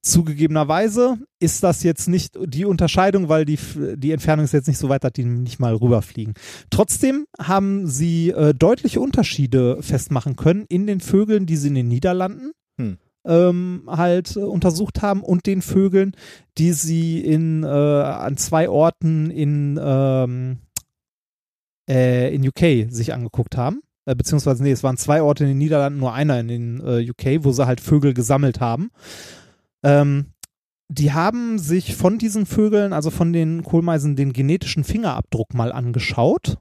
Zugegebenerweise 0.01 1.17
ist 1.39 1.63
das 1.63 1.83
jetzt 1.83 2.07
nicht 2.07 2.37
die 2.45 2.65
Unterscheidung, 2.65 3.29
weil 3.29 3.45
die, 3.45 3.57
die 3.95 4.11
Entfernung 4.11 4.45
ist 4.45 4.53
jetzt 4.53 4.67
nicht 4.67 4.77
so 4.77 4.89
weit, 4.89 5.03
dass 5.03 5.11
die 5.13 5.25
nicht 5.25 5.59
mal 5.59 5.73
rüberfliegen. 5.75 6.33
Trotzdem 6.69 7.25
haben 7.39 7.87
sie 7.87 8.29
äh, 8.29 8.53
deutliche 8.53 9.01
Unterschiede 9.01 9.81
festmachen 9.81 10.35
können 10.35 10.65
in 10.69 10.87
den 10.87 11.01
Vögeln, 11.01 11.45
die 11.45 11.57
sie 11.57 11.69
in 11.69 11.75
den 11.75 11.87
Niederlanden 11.87 12.51
Hm. 12.79 12.97
ähm, 13.25 13.83
halt 13.87 14.35
äh, 14.35 14.41
untersucht 14.41 15.01
haben 15.01 15.23
und 15.23 15.45
den 15.47 15.61
Vögeln, 15.63 16.15
die 16.59 16.73
sie 16.73 17.19
in 17.19 17.63
äh, 17.63 17.67
an 17.67 18.37
zwei 18.37 18.69
Orten 18.69 19.31
in 19.31 19.79
ähm, 19.81 20.59
äh, 21.89 22.33
in 22.33 22.47
UK 22.47 22.91
sich 22.91 23.13
angeguckt 23.13 23.57
haben. 23.57 23.81
Äh, 24.05 24.15
beziehungsweise, 24.15 24.63
nee, 24.63 24.71
es 24.71 24.83
waren 24.83 24.97
zwei 24.97 25.21
Orte 25.21 25.43
in 25.43 25.49
den 25.49 25.57
Niederlanden, 25.57 25.99
nur 25.99 26.13
einer 26.13 26.39
in 26.39 26.47
den 26.47 26.79
äh, 26.79 27.09
UK, 27.09 27.43
wo 27.43 27.51
sie 27.51 27.65
halt 27.65 27.81
Vögel 27.81 28.13
gesammelt 28.13 28.59
haben. 28.59 28.89
Ähm, 29.83 30.27
die 30.89 31.11
haben 31.11 31.59
sich 31.59 31.95
von 31.95 32.17
diesen 32.17 32.45
Vögeln, 32.45 32.93
also 32.93 33.11
von 33.11 33.33
den 33.33 33.63
Kohlmeisen, 33.63 34.15
den 34.15 34.31
genetischen 34.31 34.85
Fingerabdruck 34.85 35.53
mal 35.53 35.73
angeschaut 35.73 36.57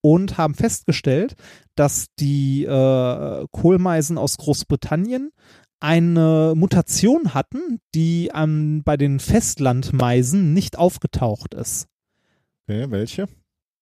und 0.00 0.38
haben 0.38 0.54
festgestellt, 0.54 1.34
dass 1.74 2.06
die 2.18 2.64
äh, 2.64 3.46
Kohlmeisen 3.50 4.16
aus 4.16 4.38
Großbritannien 4.38 5.30
eine 5.80 6.54
Mutation 6.56 7.34
hatten, 7.34 7.80
die 7.94 8.32
an, 8.32 8.82
bei 8.82 8.96
den 8.96 9.20
Festlandmeisen 9.20 10.54
nicht 10.54 10.78
aufgetaucht 10.78 11.52
ist. 11.52 11.88
Okay, 12.66 12.90
welche? 12.90 13.28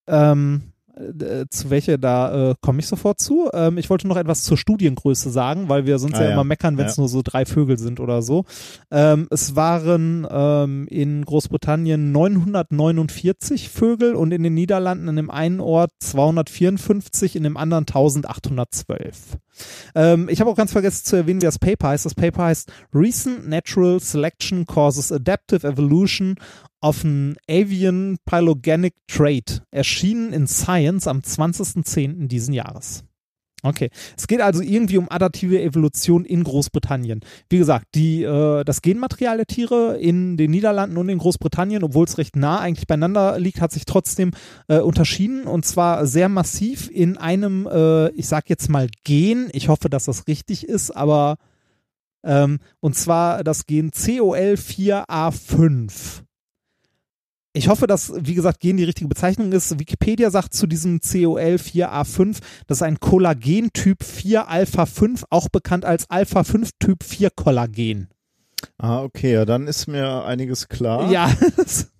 Ähm, 0.09 0.73
äh, 0.97 1.45
zu 1.51 1.71
welche, 1.71 1.99
da 1.99 2.51
äh, 2.51 2.55
komme 2.61 2.81
ich 2.81 2.87
sofort 2.87 3.21
zu. 3.21 3.49
Ähm, 3.53 3.79
ich 3.79 3.91
wollte 3.91 4.07
noch 4.09 4.16
etwas 4.16 4.43
zur 4.43 4.57
Studiengröße 4.57 5.31
sagen, 5.31 5.69
weil 5.69 5.87
wir 5.87 5.99
sonst 5.99 6.15
Ah, 6.15 6.21
ja, 6.23 6.27
ja. 6.29 6.33
immer 6.35 6.45
meckern, 6.45 6.77
wenn 6.79 6.87
es 6.87 6.97
Ja. 6.97 7.01
nur 7.03 7.09
so 7.09 7.23
drei 7.23 7.45
Vögel 7.47 7.79
sind 7.79 8.01
oder 8.01 8.23
so. 8.23 8.45
Ähm, 8.91 9.27
es 9.31 9.57
waren 9.57 10.27
ähm, 10.31 10.87
in 10.89 11.25
Großbritannien 11.25 12.12
949 12.12 13.69
Vögel 13.71 14.15
und 14.15 14.33
in 14.33 14.43
den 14.43 14.55
Niederlanden 14.55 15.09
in 15.09 15.16
dem 15.16 15.31
einen 15.31 15.61
Ort 15.61 15.91
254, 16.01 17.37
in 17.37 17.43
dem 17.43 17.57
anderen 17.57 17.83
1812. 17.87 19.39
Ähm, 19.94 20.28
ich 20.28 20.40
habe 20.40 20.51
auch 20.51 20.56
ganz 20.56 20.72
vergessen 20.72 21.05
zu 21.05 21.16
erwähnen, 21.16 21.40
wie 21.40 21.47
das 21.47 21.59
Paper 21.59 21.89
heißt. 21.89 22.05
Das 22.05 22.14
Paper 22.14 22.44
heißt 22.44 22.72
Recent 22.93 23.48
Natural 23.48 24.01
Selection 24.01 24.66
Causes 24.66 25.12
Adaptive 25.12 25.66
Evolution 25.66 26.36
of 26.81 27.05
an 27.05 27.36
Avian 27.48 28.18
Pylogenic 28.26 28.94
Trait, 29.09 29.62
erschienen 29.70 30.32
in 30.32 30.47
Science 30.47 31.06
am 31.06 31.20
20.10. 31.20 32.28
diesen 32.28 32.52
Jahres. 32.52 33.05
Okay, 33.66 33.89
es 34.15 34.27
geht 34.27 34.43
also 34.43 34.62
irgendwie 34.62 34.99
um 34.99 35.11
adaptive 35.11 35.59
Evolution 35.59 36.27
in 36.27 36.45
Großbritannien. 36.45 37.20
Wie 37.49 37.57
gesagt, 37.57 37.86
die, 37.95 38.23
äh, 38.23 38.62
das 38.62 38.82
Genmaterial 38.82 39.39
der 39.39 39.47
Tiere 39.47 39.97
in 39.97 40.36
den 40.36 40.51
Niederlanden 40.51 40.99
und 40.99 41.09
in 41.09 41.16
Großbritannien, 41.16 41.82
obwohl 41.82 42.05
es 42.05 42.19
recht 42.19 42.36
nah 42.36 42.61
eigentlich 42.61 42.86
beieinander 42.86 43.39
liegt, 43.39 43.62
hat 43.62 43.73
sich 43.73 43.86
trotzdem 43.86 44.32
äh, 44.69 44.81
unterschieden 44.81 45.45
und 45.45 45.65
zwar 45.65 46.07
sehr 46.07 46.28
massiv 46.28 46.91
in 46.93 47.16
einem, 47.16 47.66
äh, 47.66 48.11
ich 48.11 48.28
sag 48.28 48.51
jetzt 48.51 48.69
mal 48.69 48.86
Gen, 49.03 49.49
ich 49.55 49.70
hoffe, 49.70 49.89
dass 49.89 50.05
das 50.05 50.28
richtig 50.28 50.69
ist, 50.69 50.91
aber 50.91 51.36
ähm, 52.23 52.59
und 52.81 52.97
zwar 52.97 53.45
das 53.45 53.65
Gen 53.65 53.93
COL4A5. 53.93 56.23
Ich 57.56 57.68
hoffe, 57.68 57.86
dass, 57.86 58.12
wie 58.16 58.35
gesagt, 58.35 58.59
Gen 58.59 58.76
die 58.76 58.85
richtige 58.85 59.09
Bezeichnung 59.09 59.52
ist. 59.52 59.78
Wikipedia 59.78 60.28
sagt 60.31 60.55
zu 60.55 60.66
diesem 60.66 60.98
COL4A5, 60.98 62.39
das 62.66 62.78
ist 62.78 62.82
ein 62.82 62.98
Kollagen-Typ 62.98 64.02
4 64.02 64.48
Alpha 64.48 64.86
5, 64.86 65.26
auch 65.31 65.48
bekannt 65.48 65.85
als 65.85 66.10
Alpha 66.10 66.43
5 66.43 66.70
Typ 66.81 67.05
4 67.05 67.31
Kollagen. 67.31 68.09
Ah, 68.76 69.02
okay, 69.02 69.35
ja, 69.35 69.44
dann 69.44 69.68
ist 69.68 69.86
mir 69.86 70.24
einiges 70.24 70.68
klar. 70.68 71.12
Ja, 71.12 71.32
das, 71.56 71.93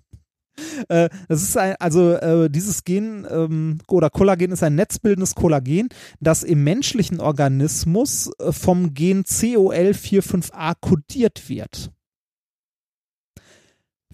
äh, 0.89 1.09
das 1.29 1.43
ist 1.43 1.57
ein, 1.57 1.77
also 1.79 2.15
äh, 2.15 2.51
dieses 2.51 2.83
Gen 2.83 3.25
ähm, 3.31 3.79
oder 3.87 4.11
Kollagen 4.11 4.51
ist 4.51 4.65
ein 4.65 4.75
netzbildendes 4.75 5.37
Kollagen, 5.37 5.89
das 6.19 6.43
im 6.43 6.65
menschlichen 6.65 7.21
Organismus 7.21 8.29
äh, 8.41 8.51
vom 8.51 8.93
Gen 8.93 9.23
COL45A 9.23 10.75
kodiert 10.81 11.49
wird. 11.49 11.93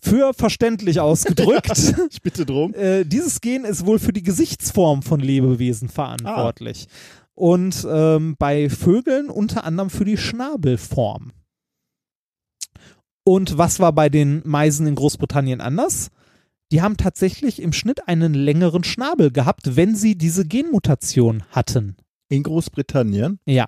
Für 0.01 0.33
verständlich 0.35 1.01
ausgedrückt. 1.01 1.71
Ich 2.11 2.23
bitte 2.23 2.47
drum. 2.47 2.75
Äh, 2.75 3.05
dieses 3.05 3.41
Gen 3.41 3.65
ist 3.65 3.87
wohl 3.87 3.99
für 3.99 4.13
die 4.13 4.23
Gesichtsform 4.23 5.03
von 5.03 5.21
Lebewesen 5.21 5.89
verantwortlich. 5.89 6.87
Und 7.35 7.87
ähm, 7.89 8.37
bei 8.39 8.69
Vögeln 8.69 9.29
unter 9.31 9.65
anderem 9.65 9.91
für 9.91 10.05
die 10.05 10.17
Schnabelform. 10.17 11.33
Und 13.25 13.59
was 13.59 13.79
war 13.81 13.93
bei 13.93 14.09
den 14.09 14.43
Meisen 14.45 14.87
in 14.87 14.95
Großbritannien 14.95 15.61
anders? 15.61 16.11
Die 16.73 16.83
haben 16.83 16.97
tatsächlich 16.97 17.61
im 17.61 17.73
Schnitt 17.73 18.09
einen 18.09 18.35
längeren 18.35 18.85
Schnabel 18.85 19.31
gehabt, 19.31 19.77
wenn 19.77 19.95
sie 19.95 20.17
diese 20.17 20.47
Genmutation 20.47 21.43
hatten. 21.51 21.97
In 22.29 22.43
Großbritannien? 22.43 23.41
Ja. 23.45 23.67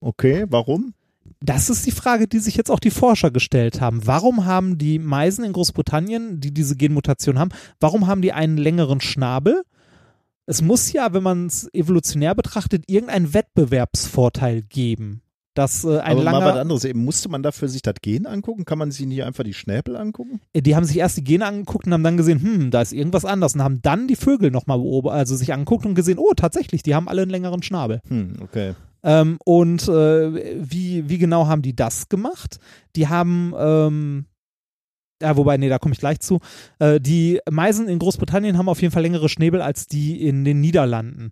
Okay, 0.00 0.46
warum? 0.48 0.94
Das 1.40 1.70
ist 1.70 1.86
die 1.86 1.92
Frage, 1.92 2.26
die 2.26 2.40
sich 2.40 2.56
jetzt 2.56 2.70
auch 2.70 2.80
die 2.80 2.90
Forscher 2.90 3.30
gestellt 3.30 3.80
haben. 3.80 4.06
Warum 4.06 4.44
haben 4.44 4.76
die 4.76 4.98
Meisen 4.98 5.44
in 5.44 5.52
Großbritannien, 5.52 6.40
die 6.40 6.52
diese 6.52 6.76
Genmutation 6.76 7.38
haben, 7.38 7.50
warum 7.78 8.06
haben 8.08 8.22
die 8.22 8.32
einen 8.32 8.56
längeren 8.56 9.00
Schnabel? 9.00 9.62
Es 10.46 10.62
muss 10.62 10.92
ja, 10.92 11.12
wenn 11.12 11.22
man 11.22 11.46
es 11.46 11.68
evolutionär 11.74 12.34
betrachtet, 12.34 12.84
irgendeinen 12.88 13.34
Wettbewerbsvorteil 13.34 14.62
geben. 14.62 15.22
Dass 15.54 15.84
äh, 15.84 15.98
ein 15.98 16.16
Aber 16.18 16.22
mal 16.22 16.32
was 16.32 16.40
langer, 16.40 16.60
anderes. 16.60 16.84
Eben 16.84 17.04
musste 17.04 17.28
man 17.28 17.42
dafür 17.42 17.68
sich 17.68 17.82
das 17.82 17.96
Gen 18.00 18.26
angucken? 18.26 18.64
Kann 18.64 18.78
man 18.78 18.90
sich 18.90 19.06
nicht 19.06 19.24
einfach 19.24 19.44
die 19.44 19.54
Schnäbel 19.54 19.96
angucken? 19.96 20.40
die 20.54 20.76
haben 20.76 20.84
sich 20.84 20.96
erst 20.96 21.16
die 21.18 21.24
Gene 21.24 21.44
angeguckt 21.44 21.86
und 21.86 21.92
haben 21.92 22.04
dann 22.04 22.16
gesehen, 22.16 22.40
hm, 22.40 22.70
da 22.70 22.80
ist 22.80 22.92
irgendwas 22.92 23.24
anders 23.24 23.54
und 23.54 23.62
haben 23.62 23.82
dann 23.82 24.08
die 24.08 24.16
Vögel 24.16 24.50
nochmal 24.50 24.78
beobachtet, 24.78 25.18
also 25.18 25.36
sich 25.36 25.52
angeguckt 25.52 25.84
und 25.84 25.94
gesehen, 25.94 26.18
oh, 26.18 26.32
tatsächlich, 26.34 26.82
die 26.82 26.94
haben 26.94 27.08
alle 27.08 27.22
einen 27.22 27.30
längeren 27.30 27.62
Schnabel. 27.62 28.00
Hm, 28.08 28.36
okay. 28.40 28.74
Ähm, 29.02 29.38
und 29.44 29.88
äh, 29.88 30.70
wie, 30.70 31.08
wie 31.08 31.18
genau 31.18 31.46
haben 31.46 31.62
die 31.62 31.76
das 31.76 32.08
gemacht? 32.08 32.58
Die 32.96 33.08
haben, 33.08 33.54
ähm, 33.56 34.26
ja, 35.22 35.36
wobei, 35.36 35.56
nee, 35.56 35.68
da 35.68 35.78
komme 35.78 35.94
ich 35.94 36.00
gleich 36.00 36.20
zu. 36.20 36.40
Äh, 36.78 37.00
die 37.00 37.40
Meisen 37.50 37.88
in 37.88 37.98
Großbritannien 37.98 38.58
haben 38.58 38.68
auf 38.68 38.82
jeden 38.82 38.92
Fall 38.92 39.02
längere 39.02 39.28
Schnäbel 39.28 39.60
als 39.60 39.86
die 39.86 40.26
in 40.26 40.44
den 40.44 40.60
Niederlanden. 40.60 41.30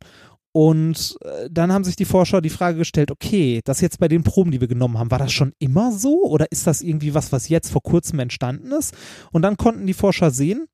Und 0.57 1.19
äh, 1.21 1.51
dann 1.51 1.71
haben 1.71 1.85
sich 1.85 1.97
die 1.97 2.07
Forscher 2.07 2.41
die 2.41 2.49
Frage 2.49 2.79
gestellt, 2.79 3.11
okay, 3.11 3.61
das 3.65 3.83
jetzt 3.83 3.99
bei 3.99 4.09
den 4.09 4.23
Proben, 4.23 4.53
die 4.53 4.61
wir 4.61 4.69
genommen 4.69 4.99
haben, 4.99 5.11
war 5.11 5.19
das 5.19 5.31
schon 5.31 5.53
immer 5.59 5.93
so 5.93 6.25
oder 6.25 6.51
ist 6.51 6.67
das 6.67 6.81
irgendwie 6.81 7.13
was, 7.13 7.31
was 7.31 7.51
jetzt 7.51 7.71
vor 7.71 7.83
kurzem 7.83 8.21
entstanden 8.21 8.73
ist? 8.73 8.95
Und 9.33 9.43
dann 9.43 9.59
konnten 9.59 9.87
die 9.87 9.93
Forscher 9.93 10.31
sehen, 10.31 10.67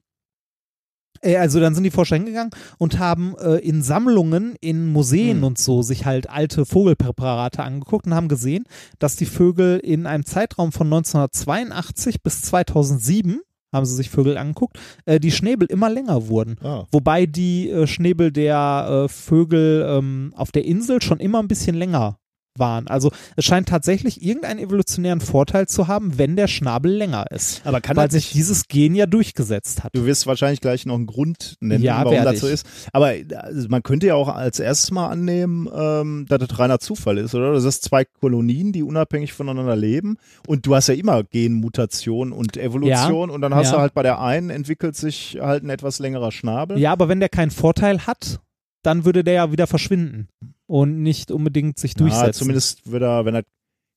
äh, 1.23 1.37
also 1.37 1.61
dann 1.61 1.75
sind 1.75 1.85
die 1.85 1.91
Forscher 1.91 2.17
hingegangen 2.17 2.51
und 2.79 2.99
haben 2.99 3.35
äh, 3.39 3.57
in 3.57 3.83
Sammlungen 3.83 4.57
in 4.61 4.93
Museen 4.93 5.39
Hm. 5.39 5.45
und 5.45 5.59
so 5.59 5.83
sich 5.83 6.05
halt 6.05 6.29
alte 6.29 6.67
Vogelpräparate 6.67 7.63
angeguckt 7.63 8.07
und 8.07 8.15
haben 8.15 8.29
gesehen, 8.29 8.65
dass 8.99 9.17
die 9.17 9.27
Vögel 9.27 9.79
in 9.79 10.07
einem 10.07 10.25
Zeitraum 10.25 10.73
von 10.73 10.87
1982 10.89 12.23
bis 12.23 12.43
2007 12.43 13.41
haben 13.73 13.87
sie 13.87 13.95
sich 13.95 14.11
Vögel 14.11 14.37
angeguckt, 14.37 14.79
äh, 15.07 15.19
die 15.19 15.31
Schnäbel 15.31 15.67
immer 15.67 15.89
länger 15.89 16.29
wurden. 16.29 16.57
Ah. 16.63 16.85
Wobei 16.93 17.25
die 17.25 17.71
äh, 17.71 17.87
Schnäbel 17.87 18.31
der 18.31 19.05
äh, 19.07 19.09
Vögel 19.09 19.87
ähm, 19.89 20.35
auf 20.37 20.53
der 20.53 20.67
Insel 20.67 21.01
schon 21.01 21.21
immer 21.21 21.39
ein 21.39 21.49
bisschen 21.49 21.75
länger 21.75 22.19
waren. 22.59 22.87
Also 22.89 23.11
es 23.37 23.45
scheint 23.45 23.69
tatsächlich 23.69 24.23
irgendeinen 24.23 24.61
evolutionären 24.61 25.21
Vorteil 25.21 25.67
zu 25.67 25.89
haben, 25.89 26.19
wenn 26.19 26.37
der 26.37 26.49
Schnabel 26.49 26.93
länger 26.93 27.27
ist. 27.31 27.63
Aber 27.65 27.81
kann 27.81 27.97
weil 27.97 28.11
sich 28.11 28.31
dieses 28.31 28.69
Gen 28.69 28.95
ja 28.95 29.07
durchgesetzt 29.07 29.85
hat. 29.85 29.95
Du 29.95 30.05
wirst 30.07 30.27
wahrscheinlich 30.27 30.61
gleich 30.61 30.87
noch 30.87 30.95
einen 30.95 31.07
Grund 31.07 31.57
nennen, 31.61 31.83
Ja, 31.83 32.05
warum 32.05 32.25
das 32.25 32.41
so 32.41 32.47
ist. 32.47 32.67
Aber 32.93 33.13
also, 33.37 33.69
man 33.69 33.83
könnte 33.83 34.07
ja 34.07 34.15
auch 34.15 34.29
als 34.29 34.61
erstes 34.61 34.91
mal 34.91 35.09
annehmen, 35.09 35.69
ähm, 35.75 36.27
dass 36.29 36.39
das 36.39 36.59
reiner 36.59 36.79
Zufall 36.79 37.19
ist, 37.19 37.35
oder? 37.35 37.53
Das 37.53 37.65
ist 37.65 37.85
zwei 37.85 38.05
Kolonien, 38.05 38.73
die 38.73 38.83
unabhängig 38.83 39.33
voneinander 39.33 39.77
leben. 39.77 40.17
Und 40.47 40.67
du 40.67 40.75
hast 40.75 40.89
ja 40.89 40.95
immer 40.95 41.23
Genmutation 41.25 42.33
und 42.33 42.57
Evolution. 42.57 43.31
Und 43.31 43.41
dann 43.41 43.55
hast 43.55 43.69
ja. 43.69 43.77
du 43.77 43.81
halt 43.81 43.95
bei 43.95 44.03
der 44.03 44.21
einen 44.21 44.51
entwickelt 44.51 44.97
sich 44.97 45.39
halt 45.41 45.65
ein 45.65 45.71
etwas 45.71 45.99
längerer 45.99 46.33
Schnabel. 46.33 46.79
Ja, 46.79 46.93
aber 46.93 47.09
wenn 47.09 47.21
der 47.21 47.29
keinen 47.29 47.51
Vorteil 47.51 48.07
hat, 48.07 48.41
dann 48.83 49.05
würde 49.05 49.25
der 49.25 49.35
ja 49.35 49.53
wieder 49.53 49.67
verschwinden 49.67 50.29
und 50.73 51.03
nicht 51.03 51.31
unbedingt 51.31 51.79
sich 51.79 51.93
durchsetzen. 51.93 52.27
Ja, 52.27 52.33
zumindest 52.33 52.91
würde 52.91 53.05
er, 53.05 53.27
wenn 53.27 53.35
er 53.35 53.43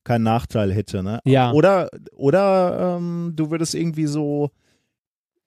keinen 0.03 0.23
Nachteil 0.23 0.73
hätte, 0.73 1.03
ne? 1.03 1.21
Ja. 1.23 1.53
Oder, 1.53 1.89
oder 2.13 2.97
ähm, 2.97 3.31
du 3.33 3.49
würdest 3.49 3.75
irgendwie 3.75 4.07
so 4.07 4.51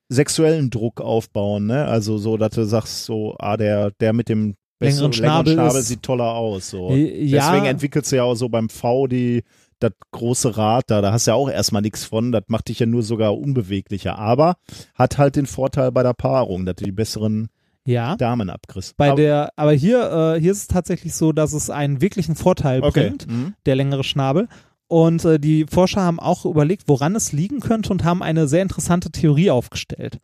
sexuellen 0.08 0.70
Druck 0.70 1.02
aufbauen, 1.02 1.66
ne? 1.66 1.84
Also 1.84 2.16
so, 2.16 2.38
dass 2.38 2.54
du 2.54 2.64
sagst, 2.64 3.04
so, 3.04 3.36
ah, 3.38 3.58
der, 3.58 3.90
der 4.00 4.14
mit 4.14 4.30
dem 4.30 4.38
Längeren 4.38 4.56
besseren 4.78 5.12
Schnabel 5.12 5.52
Schnabel 5.52 5.82
sieht 5.82 6.02
toller 6.02 6.32
aus. 6.32 6.70
So. 6.70 6.92
Ja. 6.92 7.50
Deswegen 7.50 7.66
entwickelst 7.66 8.10
du 8.10 8.16
ja 8.16 8.22
auch 8.22 8.34
so 8.34 8.48
beim 8.48 8.70
V 8.70 9.06
die 9.06 9.44
das 9.80 9.92
große 10.12 10.56
Rad 10.56 10.84
da, 10.88 11.02
da 11.02 11.12
hast 11.12 11.26
du 11.26 11.32
ja 11.32 11.34
auch 11.36 11.50
erstmal 11.50 11.82
nichts 11.82 12.04
von, 12.04 12.32
das 12.32 12.42
macht 12.48 12.68
dich 12.68 12.80
ja 12.80 12.86
nur 12.86 13.04
sogar 13.04 13.38
unbeweglicher, 13.38 14.18
aber 14.18 14.56
hat 14.94 15.18
halt 15.18 15.36
den 15.36 15.46
Vorteil 15.46 15.92
bei 15.92 16.02
der 16.02 16.14
Paarung, 16.14 16.66
dass 16.66 16.76
du 16.76 16.84
die 16.84 16.90
besseren 16.90 17.48
ja. 17.88 18.16
Damen 18.16 18.50
abkriegst. 18.50 18.96
Bei 18.96 19.08
Aber- 19.08 19.16
der, 19.16 19.50
aber 19.56 19.72
hier, 19.72 20.34
äh, 20.36 20.40
hier 20.40 20.52
ist 20.52 20.58
es 20.58 20.66
tatsächlich 20.68 21.14
so, 21.14 21.32
dass 21.32 21.52
es 21.52 21.70
einen 21.70 22.00
wirklichen 22.00 22.36
Vorteil 22.36 22.82
okay. 22.82 23.08
bringt, 23.08 23.26
Mhm. 23.26 23.54
der 23.66 23.76
längere 23.76 24.04
Schnabel. 24.04 24.48
Und 24.90 25.22
äh, 25.26 25.38
die 25.38 25.66
Forscher 25.70 26.00
haben 26.00 26.18
auch 26.18 26.46
überlegt, 26.46 26.84
woran 26.86 27.14
es 27.14 27.32
liegen 27.32 27.60
könnte 27.60 27.90
und 27.92 28.04
haben 28.04 28.22
eine 28.22 28.48
sehr 28.48 28.62
interessante 28.62 29.10
Theorie 29.10 29.50
aufgestellt. 29.50 30.18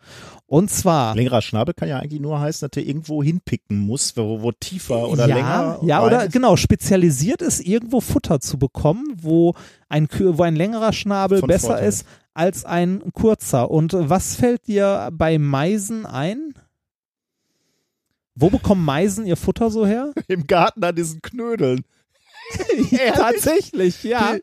Und 0.46 0.70
zwar 0.70 1.14
Längerer 1.14 1.42
Schnabel 1.42 1.74
kann 1.74 1.86
ja 1.88 1.98
eigentlich 1.98 2.20
nur 2.22 2.40
heißen, 2.40 2.66
dass 2.66 2.70
du 2.70 2.80
irgendwo 2.88 3.22
hinpicken 3.22 3.78
musst, 3.78 4.16
wo, 4.16 4.40
wo 4.40 4.52
tiefer 4.52 5.06
oder 5.10 5.28
ja, 5.28 5.34
länger. 5.36 5.78
Ja, 5.82 5.98
rein 5.98 6.06
oder 6.06 6.28
genau, 6.28 6.56
spezialisiert 6.56 7.42
ist, 7.42 7.60
irgendwo 7.60 8.00
Futter 8.00 8.40
zu 8.40 8.58
bekommen, 8.58 9.04
wo 9.20 9.52
ein, 9.90 10.08
wo 10.18 10.42
ein 10.42 10.56
längerer 10.56 10.94
Schnabel 10.94 11.40
Von 11.40 11.48
besser 11.48 11.66
Vorteil. 11.68 11.88
ist 11.88 12.06
als 12.32 12.64
ein 12.64 13.02
kurzer. 13.12 13.70
Und 13.70 13.94
was 13.94 14.34
fällt 14.36 14.66
dir 14.66 15.10
bei 15.12 15.36
Meisen 15.38 16.06
ein? 16.06 16.54
Wo 18.34 18.50
bekommen 18.50 18.84
Meisen 18.84 19.26
ihr 19.26 19.36
Futter 19.36 19.70
so 19.70 19.86
her? 19.86 20.12
Im 20.28 20.46
Garten 20.46 20.82
an 20.82 20.94
diesen 20.94 21.22
Knödeln. 21.22 21.84
Tatsächlich, 23.14 24.02
ja. 24.02 24.36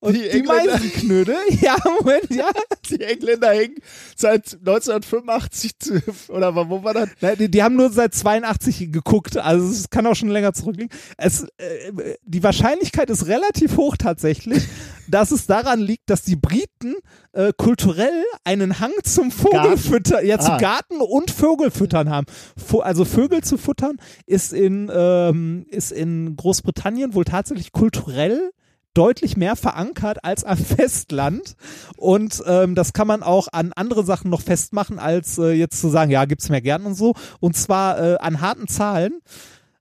Und 0.00 0.14
Die 0.14 0.20
die, 0.20 0.28
Engländer- 0.30 0.72
Meisenknödel, 0.74 1.36
ja, 1.60 1.76
Moment, 1.84 2.30
ja. 2.30 2.48
Die 2.88 3.00
Engländer 3.02 3.50
hängen 3.50 3.76
seit 4.16 4.54
1985 4.54 5.78
zu, 5.78 6.02
oder 6.28 6.54
wo 6.54 6.84
war 6.84 6.94
das? 6.94 7.08
Na, 7.20 7.34
Die, 7.34 7.50
die 7.50 7.62
haben 7.62 7.74
nur 7.74 7.90
seit 7.90 8.14
82 8.14 8.92
geguckt, 8.92 9.36
also 9.36 9.68
es 9.68 9.90
kann 9.90 10.06
auch 10.06 10.14
schon 10.14 10.28
länger 10.28 10.52
zurückliegen. 10.52 10.90
Es, 11.16 11.44
äh, 11.58 12.14
die 12.24 12.42
Wahrscheinlichkeit 12.44 13.10
ist 13.10 13.26
relativ 13.26 13.76
hoch 13.76 13.96
tatsächlich, 13.96 14.62
dass 15.08 15.32
es 15.32 15.46
daran 15.46 15.80
liegt, 15.80 16.10
dass 16.10 16.22
die 16.22 16.36
Briten 16.36 16.94
äh, 17.32 17.52
kulturell 17.56 18.22
einen 18.44 18.78
Hang 18.78 18.92
zum 19.02 19.32
Vogelfüttern, 19.32 20.24
ja, 20.24 20.38
zu 20.38 20.52
Ah. 20.52 20.58
Garten 20.58 21.00
und 21.00 21.30
Vogelfüttern 21.32 22.08
haben. 22.08 22.26
Vo 22.56 22.80
also 22.80 23.04
Vögel 23.04 23.42
zu 23.42 23.58
futtern 23.58 23.96
ist 24.26 24.52
in, 24.52 24.90
ähm, 24.94 25.66
ist 25.70 25.90
in 25.90 26.36
Großbritannien 26.36 27.14
wohl 27.14 27.24
tatsächlich 27.24 27.72
kulturell 27.72 28.50
deutlich 28.94 29.36
mehr 29.36 29.56
verankert 29.56 30.24
als 30.24 30.44
am 30.44 30.58
Festland. 30.76 31.56
Und 31.96 32.42
ähm, 32.46 32.74
das 32.74 32.92
kann 32.92 33.06
man 33.06 33.22
auch 33.22 33.48
an 33.52 33.72
andere 33.74 34.04
Sachen 34.04 34.30
noch 34.30 34.40
festmachen, 34.40 34.98
als 34.98 35.38
äh, 35.38 35.52
jetzt 35.52 35.80
zu 35.80 35.88
sagen, 35.88 36.10
ja, 36.10 36.24
gibt's 36.24 36.48
mehr 36.48 36.60
Gärten 36.60 36.86
und 36.86 36.94
so. 36.94 37.14
Und 37.40 37.56
zwar 37.56 38.00
äh, 38.00 38.16
an 38.18 38.40
harten 38.40 38.68
Zahlen. 38.68 39.20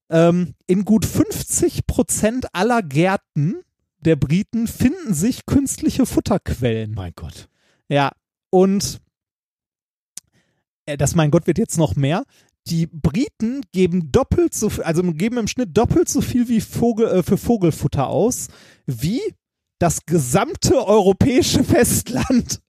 Ähm, 0.09 0.53
in 0.67 0.85
gut 0.85 1.05
50 1.05 1.85
Prozent 1.85 2.47
aller 2.53 2.81
Gärten 2.81 3.61
der 3.99 4.15
Briten 4.15 4.67
finden 4.67 5.13
sich 5.13 5.45
künstliche 5.45 6.05
Futterquellen. 6.05 6.93
Mein 6.93 7.11
Gott. 7.15 7.49
Ja, 7.89 8.11
und 8.49 9.01
äh, 10.85 10.97
das 10.97 11.15
mein 11.15 11.31
Gott 11.31 11.47
wird 11.47 11.57
jetzt 11.57 11.77
noch 11.77 11.95
mehr. 11.95 12.23
Die 12.69 12.87
Briten 12.87 13.61
geben 13.71 14.11
doppelt 14.11 14.53
so 14.53 14.69
viel, 14.69 14.83
also 14.83 15.01
geben 15.03 15.37
im 15.37 15.47
Schnitt 15.47 15.77
doppelt 15.77 16.09
so 16.09 16.21
viel 16.21 16.49
wie 16.49 16.59
Vogel, 16.59 17.07
äh, 17.07 17.23
für 17.23 17.37
Vogelfutter 17.37 18.07
aus, 18.07 18.47
wie 18.85 19.21
das 19.79 20.05
gesamte 20.05 20.85
europäische 20.85 21.63
Festland. 21.63 22.61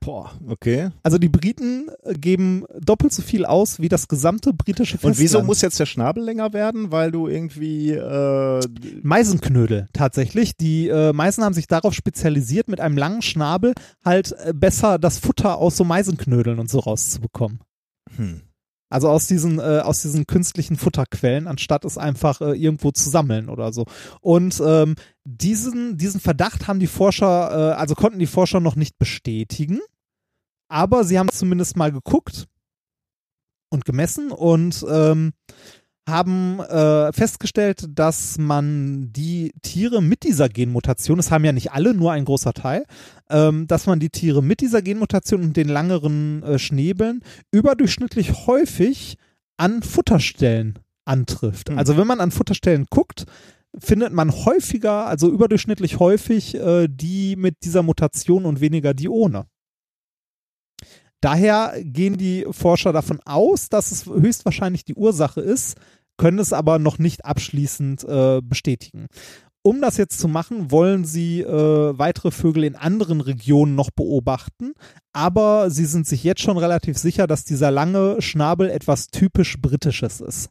Boah, 0.00 0.30
okay. 0.48 0.90
Also 1.02 1.18
die 1.18 1.28
Briten 1.28 1.88
äh, 2.02 2.14
geben 2.14 2.64
doppelt 2.80 3.12
so 3.12 3.22
viel 3.22 3.44
aus 3.44 3.78
wie 3.78 3.88
das 3.88 4.08
gesamte 4.08 4.52
britische 4.52 4.94
Festland. 4.96 5.16
Und 5.16 5.22
wieso 5.22 5.42
muss 5.42 5.60
jetzt 5.60 5.78
der 5.78 5.86
Schnabel 5.86 6.24
länger 6.24 6.52
werden? 6.52 6.90
Weil 6.90 7.12
du 7.12 7.28
irgendwie 7.28 7.92
äh, 7.92 8.60
Meisenknödel 9.02 9.86
tatsächlich. 9.92 10.56
Die 10.56 10.88
äh, 10.88 11.12
Meisen 11.12 11.44
haben 11.44 11.54
sich 11.54 11.66
darauf 11.66 11.94
spezialisiert, 11.94 12.68
mit 12.68 12.80
einem 12.80 12.96
langen 12.96 13.22
Schnabel 13.22 13.74
halt 14.04 14.32
äh, 14.32 14.52
besser 14.54 14.98
das 14.98 15.18
Futter 15.18 15.58
aus 15.58 15.76
so 15.76 15.84
Meisenknödeln 15.84 16.58
und 16.58 16.70
so 16.70 16.78
rauszubekommen. 16.78 17.60
Hm. 18.18 18.42
Also 18.90 19.10
aus 19.10 19.26
diesen, 19.26 19.58
äh, 19.58 19.80
aus 19.84 20.00
diesen 20.00 20.26
künstlichen 20.26 20.76
Futterquellen, 20.76 21.46
anstatt 21.46 21.84
es 21.84 21.98
einfach 21.98 22.40
äh, 22.40 22.52
irgendwo 22.52 22.90
zu 22.90 23.10
sammeln 23.10 23.50
oder 23.50 23.72
so. 23.72 23.84
Und 24.22 24.62
ähm, 24.64 24.94
diesen, 25.24 25.98
diesen 25.98 26.20
Verdacht 26.20 26.68
haben 26.68 26.80
die 26.80 26.86
Forscher, 26.86 27.50
äh, 27.50 27.74
also 27.74 27.94
konnten 27.94 28.18
die 28.18 28.26
Forscher 28.26 28.60
noch 28.60 28.76
nicht 28.76 28.98
bestätigen, 28.98 29.80
aber 30.68 31.04
sie 31.04 31.18
haben 31.18 31.28
zumindest 31.30 31.76
mal 31.76 31.92
geguckt 31.92 32.46
und 33.70 33.84
gemessen 33.84 34.30
und 34.30 34.84
ähm, 34.88 35.34
haben 36.08 36.60
äh, 36.60 37.12
festgestellt, 37.12 37.86
dass 37.90 38.38
man 38.38 39.12
die 39.12 39.52
Tiere 39.62 40.02
mit 40.02 40.22
dieser 40.24 40.48
Genmutation, 40.48 41.18
das 41.18 41.30
haben 41.30 41.44
ja 41.44 41.52
nicht 41.52 41.72
alle, 41.72 41.94
nur 41.94 42.12
ein 42.12 42.24
großer 42.24 42.52
Teil, 42.52 42.84
ähm, 43.30 43.66
dass 43.66 43.86
man 43.86 44.00
die 44.00 44.10
Tiere 44.10 44.42
mit 44.42 44.60
dieser 44.60 44.82
Genmutation 44.82 45.42
und 45.42 45.56
den 45.56 45.68
langeren 45.68 46.42
äh, 46.42 46.58
Schnäbeln 46.58 47.22
überdurchschnittlich 47.52 48.46
häufig 48.46 49.16
an 49.56 49.82
Futterstellen 49.82 50.78
antrifft. 51.04 51.70
Hm. 51.70 51.78
Also 51.78 51.96
wenn 51.96 52.06
man 52.06 52.20
an 52.20 52.30
Futterstellen 52.30 52.86
guckt, 52.90 53.24
findet 53.78 54.12
man 54.12 54.32
häufiger, 54.32 55.06
also 55.06 55.30
überdurchschnittlich 55.30 55.98
häufig, 55.98 56.54
äh, 56.54 56.88
die 56.88 57.36
mit 57.36 57.64
dieser 57.64 57.82
Mutation 57.82 58.44
und 58.44 58.60
weniger 58.60 58.94
die 58.94 59.08
ohne. 59.08 59.46
Daher 61.20 61.74
gehen 61.82 62.16
die 62.16 62.46
Forscher 62.50 62.92
davon 62.92 63.20
aus, 63.24 63.68
dass 63.68 63.90
es 63.90 64.06
höchstwahrscheinlich 64.06 64.84
die 64.84 64.94
Ursache 64.94 65.40
ist, 65.40 65.76
können 66.18 66.38
es 66.38 66.52
aber 66.52 66.78
noch 66.78 66.98
nicht 66.98 67.24
abschließend 67.24 68.04
äh, 68.04 68.40
bestätigen. 68.42 69.06
Um 69.62 69.80
das 69.80 69.96
jetzt 69.96 70.20
zu 70.20 70.28
machen, 70.28 70.70
wollen 70.70 71.04
sie 71.04 71.40
äh, 71.40 71.98
weitere 71.98 72.30
Vögel 72.30 72.64
in 72.64 72.76
anderen 72.76 73.20
Regionen 73.20 73.74
noch 73.74 73.90
beobachten, 73.90 74.72
aber 75.12 75.70
sie 75.70 75.84
sind 75.84 76.06
sich 76.06 76.22
jetzt 76.24 76.42
schon 76.42 76.58
relativ 76.58 76.96
sicher, 76.96 77.26
dass 77.26 77.44
dieser 77.44 77.70
lange 77.70 78.22
Schnabel 78.22 78.70
etwas 78.70 79.08
typisch 79.08 79.60
Britisches 79.60 80.20
ist. 80.20 80.50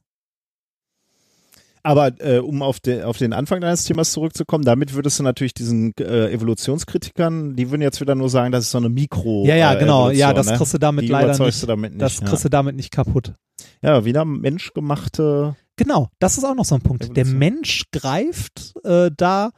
Aber 1.84 2.12
äh, 2.20 2.40
um 2.40 2.62
auf, 2.62 2.82
de, 2.82 3.04
auf 3.04 3.18
den 3.18 3.32
Anfang 3.32 3.62
deines 3.62 3.86
Themas 3.86 4.12
zurückzukommen, 4.12 4.66
damit 4.66 4.94
würdest 4.94 5.20
du 5.20 5.24
natürlich 5.24 5.54
diesen 5.54 5.94
äh, 5.98 6.30
Evolutionskritikern, 6.32 7.56
die 7.56 7.72
würden 7.72 7.82
jetzt 7.82 8.02
wieder 8.02 8.14
nur 8.14 8.30
sagen, 8.30 8.52
das 8.52 8.66
ist 8.66 8.72
so 8.72 8.78
eine 8.78 8.90
Mikro. 8.90 9.46
Ja, 9.46 9.56
ja, 9.56 9.74
äh, 9.74 9.80
genau. 9.80 10.10
Ja, 10.10 10.32
Evolution, 10.32 10.36
das 10.36 10.46
ne? 10.48 10.58
kriegst 10.58 10.74
du 10.74 10.78
damit 10.80 11.06
die 11.06 11.08
leider 11.08 11.46
nicht. 11.46 11.64
du 11.64 11.66
damit 11.66 11.92
nicht. 11.94 12.02
Das 12.02 12.20
ja. 12.20 12.28
kriegst 12.28 12.44
du 12.44 12.50
damit 12.50 12.76
nicht 12.76 12.92
kaputt. 12.92 13.36
Ja, 13.82 14.06
wieder 14.06 14.26
menschgemachte. 14.26 15.56
Genau, 15.76 16.10
das 16.20 16.38
ist 16.38 16.44
auch 16.44 16.56
noch 16.56 16.66
so 16.66 16.76
ein 16.76 16.82
Punkt. 16.82 17.04
Der 17.04 17.24
Evolution. 17.24 17.40
Mensch 17.40 17.84
greift 17.92 18.74
äh, 18.84 19.12
da, 19.16 19.52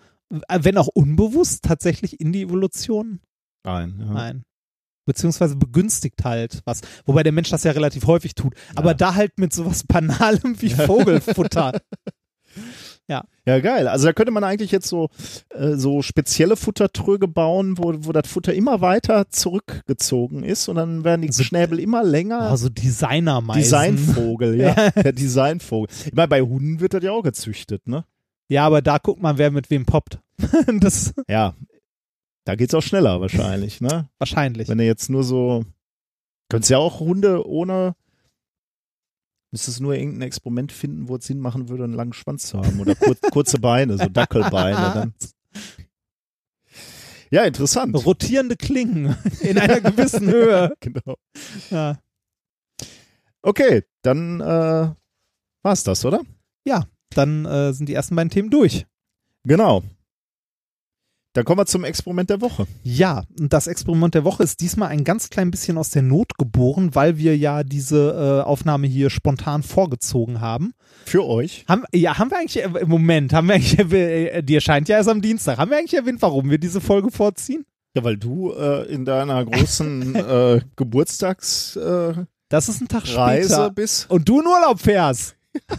äh, 0.48 0.60
wenn 0.62 0.78
auch 0.78 0.88
unbewusst, 0.88 1.64
tatsächlich 1.64 2.20
in 2.20 2.32
die 2.32 2.44
Evolution 2.44 3.22
Nein. 3.64 4.04
Ja. 4.06 4.16
ein. 4.16 4.44
Beziehungsweise 5.06 5.56
begünstigt 5.56 6.24
halt 6.24 6.62
was. 6.66 6.82
Wobei 7.06 7.24
der 7.24 7.32
Mensch 7.32 7.50
das 7.50 7.64
ja 7.64 7.72
relativ 7.72 8.06
häufig 8.06 8.36
tut. 8.36 8.54
Aber 8.76 8.94
da 8.94 9.16
halt 9.16 9.40
mit 9.40 9.54
sowas 9.54 9.84
Banalem 9.84 10.62
wie 10.62 10.70
Vogelfutter. 10.70 11.80
Ja, 13.46 13.60
geil. 13.60 13.88
Also 13.88 14.06
da 14.06 14.14
könnte 14.14 14.32
man 14.32 14.44
eigentlich 14.44 14.72
jetzt 14.72 14.88
so, 14.88 15.10
äh, 15.50 15.76
so 15.76 16.02
spezielle 16.04 16.56
Futtertröge 16.56 17.28
bauen, 17.28 17.78
wo, 17.80 17.94
wo 18.06 18.12
das 18.12 18.28
Futter 18.28 18.54
immer 18.54 18.82
weiter 18.82 19.28
zurückgezogen 19.30 20.44
ist 20.44 20.68
und 20.70 20.76
dann 20.76 21.04
werden 21.04 21.24
die 21.24 21.32
So- 21.32 21.44
Schnäbel 21.44 21.80
immer 21.80 22.04
länger. 22.04 22.42
Also 22.42 22.70
Designermeisen. 22.70 23.62
Designvogel, 23.64 24.56
ja. 24.60 24.92
Der 24.92 25.14
Designvogel. 25.14 25.90
Ich 26.06 26.14
meine, 26.14 26.28
bei 26.28 26.42
Hunden 26.42 26.80
wird 26.80 26.94
das 26.94 27.04
ja 27.04 27.12
auch 27.12 27.24
gezüchtet, 27.24 27.88
ne? 27.88 28.06
Ja, 28.48 28.66
aber 28.66 28.82
da 28.84 28.98
guckt 29.00 29.22
man, 29.22 29.38
wer 29.40 29.50
mit 29.52 29.70
wem 29.72 29.86
poppt. 29.86 30.20
das 30.80 31.14
Ja. 31.28 31.56
Da 32.46 32.56
geht's 32.56 32.74
auch 32.74 32.82
schneller 32.82 33.22
wahrscheinlich, 33.22 33.80
ne? 33.82 34.10
wahrscheinlich. 34.18 34.68
Wenn 34.70 34.78
du 34.80 34.86
jetzt 34.86 35.10
nur 35.10 35.24
so. 35.24 35.66
Könntest 36.50 36.72
ja 36.72 36.78
auch 36.80 37.00
Hunde 37.00 37.48
ohne. 37.48 37.96
Müsstest 39.52 39.82
nur 39.82 39.96
irgendein 39.96 40.28
Experiment 40.28 40.72
finden, 40.72 41.08
wo 41.08 41.16
es 41.16 41.26
Sinn 41.26 41.40
machen 41.40 41.70
würde, 41.70 41.84
einen 41.84 41.94
langen 41.94 42.14
Schwanz 42.14 42.48
zu 42.48 42.60
haben 42.60 42.80
oder 42.80 42.96
kur 42.96 43.16
kurze 43.32 43.60
Beine, 43.60 43.98
so 43.98 44.06
Dackelbeine. 44.06 44.92
Dann. 44.94 45.14
Ja, 47.32 47.44
interessant. 47.44 47.96
Rotierende 48.08 48.56
Klingen 48.56 49.16
in 49.42 49.60
einer 49.60 49.82
gewissen 49.82 50.28
Höhe. 50.28 50.74
Genau. 50.80 51.16
Ja. 51.70 52.00
Okay, 53.44 53.84
dann 54.02 54.42
äh, 54.42 54.90
war's 55.62 55.84
das, 55.84 56.06
oder? 56.06 56.24
Dann 57.12 57.46
äh, 57.46 57.74
sind 57.74 57.88
die 57.88 57.94
ersten 57.94 58.16
beiden 58.16 58.30
Themen 58.30 58.50
durch. 58.50 58.86
Genau. 59.44 59.84
Dann 61.34 61.46
kommen 61.46 61.60
wir 61.60 61.68
zum 61.68 61.84
Experiment 61.84 62.30
der 62.32 62.42
Woche. 62.42 62.66
Ja, 62.82 63.24
und 63.40 63.54
das 63.54 63.68
Experiment 63.68 64.16
der 64.16 64.24
Woche 64.24 64.42
ist 64.42 64.62
diesmal 64.62 64.90
ein 64.90 65.04
ganz 65.04 65.30
klein 65.30 65.52
bisschen 65.52 65.78
aus 65.78 65.92
der 65.92 66.02
Not 66.02 66.38
geboren, 66.40 66.96
weil 66.96 67.18
wir 67.18 67.38
ja 67.38 67.64
diese 67.64 68.42
äh, 68.44 68.48
Aufnahme 68.48 68.88
hier 68.88 69.12
spontan 69.12 69.62
vorgezogen 69.62 70.42
haben. 70.42 70.74
Für 71.06 71.26
euch. 71.28 71.66
Haben, 71.68 71.84
ja, 71.94 72.18
haben 72.18 72.32
wir 72.32 72.40
eigentlich, 72.40 72.64
äh, 72.64 72.80
im 72.82 72.90
Moment, 72.90 73.32
haben 73.34 73.48
wir 73.48 73.56
eigentlich, 73.56 73.78
äh, 73.94 74.42
die 74.42 74.56
erscheint 74.56 74.90
ja 74.90 74.98
erst 74.98 75.10
am 75.10 75.22
Dienstag, 75.22 75.60
haben 75.60 75.70
wir 75.70 75.78
eigentlich 75.78 75.94
erwähnt, 75.94 76.22
warum 76.22 76.50
wir 76.50 76.58
diese 76.58 76.82
Folge 76.82 77.12
vorziehen? 77.12 77.64
Ja, 77.96 78.04
weil 78.04 78.18
du 78.18 78.52
äh, 78.54 78.92
in 78.92 79.06
deiner 79.06 79.46
großen 79.46 80.16
äh, 80.16 80.62
Geburtstagsreise 80.76 82.22
äh, 82.22 82.26
Das 82.50 82.70
ist 82.70 82.82
ein 82.82 82.88
Tag 82.88 83.04
Reise 83.16 83.50
später. 83.54 83.70
bist. 83.72 84.10
Und 84.10 84.28
du 84.28 84.42
in 84.42 84.48
Urlaub 84.48 84.80
fährst. 84.80 85.36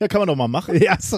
Ja, 0.00 0.08
kann 0.08 0.18
man 0.18 0.26
doch 0.26 0.34
mal 0.34 0.48
machen. 0.48 0.82
Ja, 0.82 0.96
so. 1.00 1.16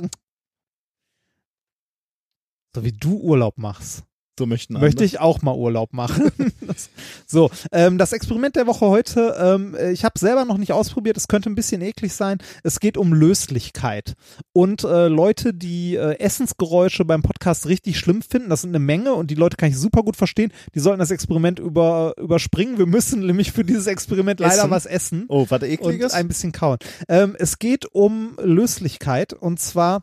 So 2.75 2.85
wie 2.85 2.93
du 2.93 3.19
Urlaub 3.19 3.59
machst. 3.59 4.05
So 4.37 4.47
möchten 4.47 4.73
Möchte 4.73 5.05
ich 5.05 5.21
auch 5.21 5.43
mal 5.43 5.55
Urlaub 5.55 5.93
machen. 5.93 6.33
das, 6.67 6.91
so, 7.25 7.53
ähm, 7.71 7.99
das 7.99 8.13
Experiment 8.13 8.57
der 8.57 8.67
Woche 8.67 8.87
heute, 8.87 9.37
ähm, 9.39 9.77
äh, 9.77 9.93
ich 9.93 10.05
habe 10.05 10.19
selber 10.19 10.45
noch 10.45 10.59
nicht 10.59 10.73
ausprobiert, 10.73 11.17
es 11.17 11.29
könnte 11.29 11.49
ein 11.49 11.55
bisschen 11.55 11.81
eklig 11.83 12.15
sein. 12.15 12.39
Es 12.65 12.81
geht 12.81 12.97
um 12.97 13.13
Löslichkeit. 13.13 14.15
Und 14.53 14.83
äh, 14.83 15.07
Leute, 15.07 15.55
die 15.55 15.95
äh, 15.95 16.19
Essensgeräusche 16.19 17.05
beim 17.05 17.23
Podcast 17.23 17.67
richtig 17.67 17.97
schlimm 17.97 18.23
finden, 18.23 18.51
das 18.51 18.63
sind 18.63 18.71
eine 18.71 18.81
Menge 18.81 19.15
und 19.15 19.31
die 19.31 19.37
Leute 19.37 19.57
kann 19.57 19.69
ich 19.69 19.79
super 19.79 20.03
gut 20.03 20.17
verstehen, 20.17 20.53
die 20.75 20.81
sollten 20.81 20.99
das 20.99 21.13
Experiment 21.13 21.61
über, 21.61 22.15
überspringen. 22.19 22.77
Wir 22.77 22.87
müssen 22.87 23.25
nämlich 23.25 23.53
für 23.53 23.63
dieses 23.63 23.87
Experiment 23.87 24.41
leider 24.41 24.55
Essen? 24.55 24.71
was 24.71 24.87
essen 24.87 25.25
Oh, 25.29 25.47
was 25.49 25.63
und 25.63 25.69
ekliges? 25.69 26.13
ein 26.13 26.27
bisschen 26.27 26.51
kauen. 26.51 26.79
Ähm, 27.09 27.37
es 27.39 27.61
geht 27.61 27.87
um 27.87 28.37
Löslichkeit 28.43 29.33
und 29.33 29.61
zwar, 29.61 30.03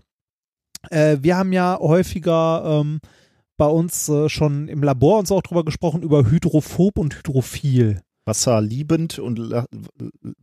äh, 0.89 1.17
wir 1.21 1.37
haben 1.37 1.53
ja 1.53 1.77
häufiger 1.79 2.81
ähm, 2.81 2.99
bei 3.57 3.67
uns 3.67 4.09
äh, 4.09 4.27
schon 4.27 4.67
im 4.67 4.83
Labor 4.83 5.19
uns 5.19 5.31
auch 5.31 5.43
drüber 5.43 5.63
gesprochen, 5.63 6.01
über 6.01 6.29
Hydrophob 6.29 6.97
und 6.97 7.15
Hydrophil. 7.15 8.01
Wasserliebend 8.25 9.17
und 9.17 9.39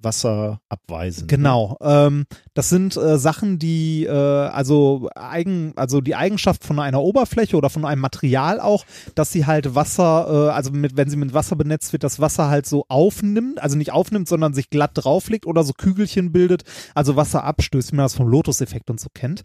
wasserabweisend. 0.00 1.28
Genau. 1.28 1.76
Ähm, 1.80 2.26
das 2.54 2.68
sind 2.70 2.96
äh, 2.96 3.18
Sachen, 3.18 3.60
die 3.60 4.04
äh, 4.04 4.10
also 4.10 5.08
eigen, 5.14 5.72
also 5.76 6.00
die 6.00 6.16
Eigenschaft 6.16 6.64
von 6.64 6.80
einer 6.80 7.00
Oberfläche 7.00 7.56
oder 7.56 7.70
von 7.70 7.84
einem 7.84 8.00
Material 8.00 8.60
auch, 8.60 8.84
dass 9.14 9.30
sie 9.30 9.46
halt 9.46 9.76
Wasser, 9.76 10.26
äh, 10.28 10.50
also 10.50 10.72
mit, 10.72 10.96
wenn 10.96 11.08
sie 11.08 11.16
mit 11.16 11.34
Wasser 11.34 11.54
benetzt 11.54 11.92
wird, 11.92 12.02
das 12.02 12.18
Wasser 12.18 12.48
halt 12.48 12.66
so 12.66 12.84
aufnimmt, 12.88 13.62
also 13.62 13.76
nicht 13.76 13.92
aufnimmt, 13.92 14.28
sondern 14.28 14.54
sich 14.54 14.70
glatt 14.70 14.92
drauflegt 14.94 15.46
oder 15.46 15.62
so 15.62 15.72
Kügelchen 15.72 16.32
bildet, 16.32 16.64
also 16.96 17.14
Wasser 17.14 17.44
abstößt, 17.44 17.92
wie 17.92 17.96
man 17.96 18.06
das 18.06 18.14
vom 18.14 18.26
Lotus-Effekt 18.26 18.90
und 18.90 18.98
so 18.98 19.08
kennt. 19.14 19.42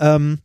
Ähm, 0.00 0.40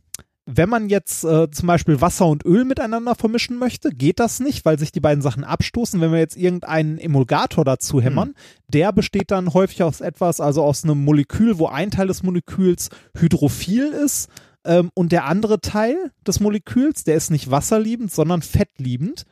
wenn 0.48 0.68
man 0.68 0.88
jetzt 0.88 1.24
äh, 1.24 1.50
zum 1.50 1.66
Beispiel 1.66 2.00
Wasser 2.00 2.26
und 2.26 2.44
Öl 2.44 2.64
miteinander 2.64 3.16
vermischen 3.16 3.58
möchte, 3.58 3.90
geht 3.90 4.20
das 4.20 4.38
nicht, 4.38 4.64
weil 4.64 4.78
sich 4.78 4.92
die 4.92 5.00
beiden 5.00 5.20
Sachen 5.20 5.42
abstoßen. 5.42 6.00
Wenn 6.00 6.12
wir 6.12 6.20
jetzt 6.20 6.36
irgendeinen 6.36 6.98
Emulgator 6.98 7.64
dazu 7.64 8.00
hämmern, 8.00 8.34
der 8.68 8.92
besteht 8.92 9.32
dann 9.32 9.54
häufig 9.54 9.82
aus 9.82 10.00
etwas, 10.00 10.40
also 10.40 10.62
aus 10.62 10.84
einem 10.84 11.04
Molekül, 11.04 11.58
wo 11.58 11.66
ein 11.66 11.90
Teil 11.90 12.06
des 12.06 12.22
Moleküls 12.22 12.90
hydrophil 13.18 13.88
ist 13.88 14.30
ähm, 14.64 14.90
und 14.94 15.10
der 15.10 15.24
andere 15.24 15.60
Teil 15.60 16.12
des 16.24 16.38
Moleküls, 16.38 17.02
der 17.02 17.16
ist 17.16 17.30
nicht 17.30 17.50
wasserliebend, 17.50 18.12
sondern 18.12 18.40
fettliebend. 18.40 19.24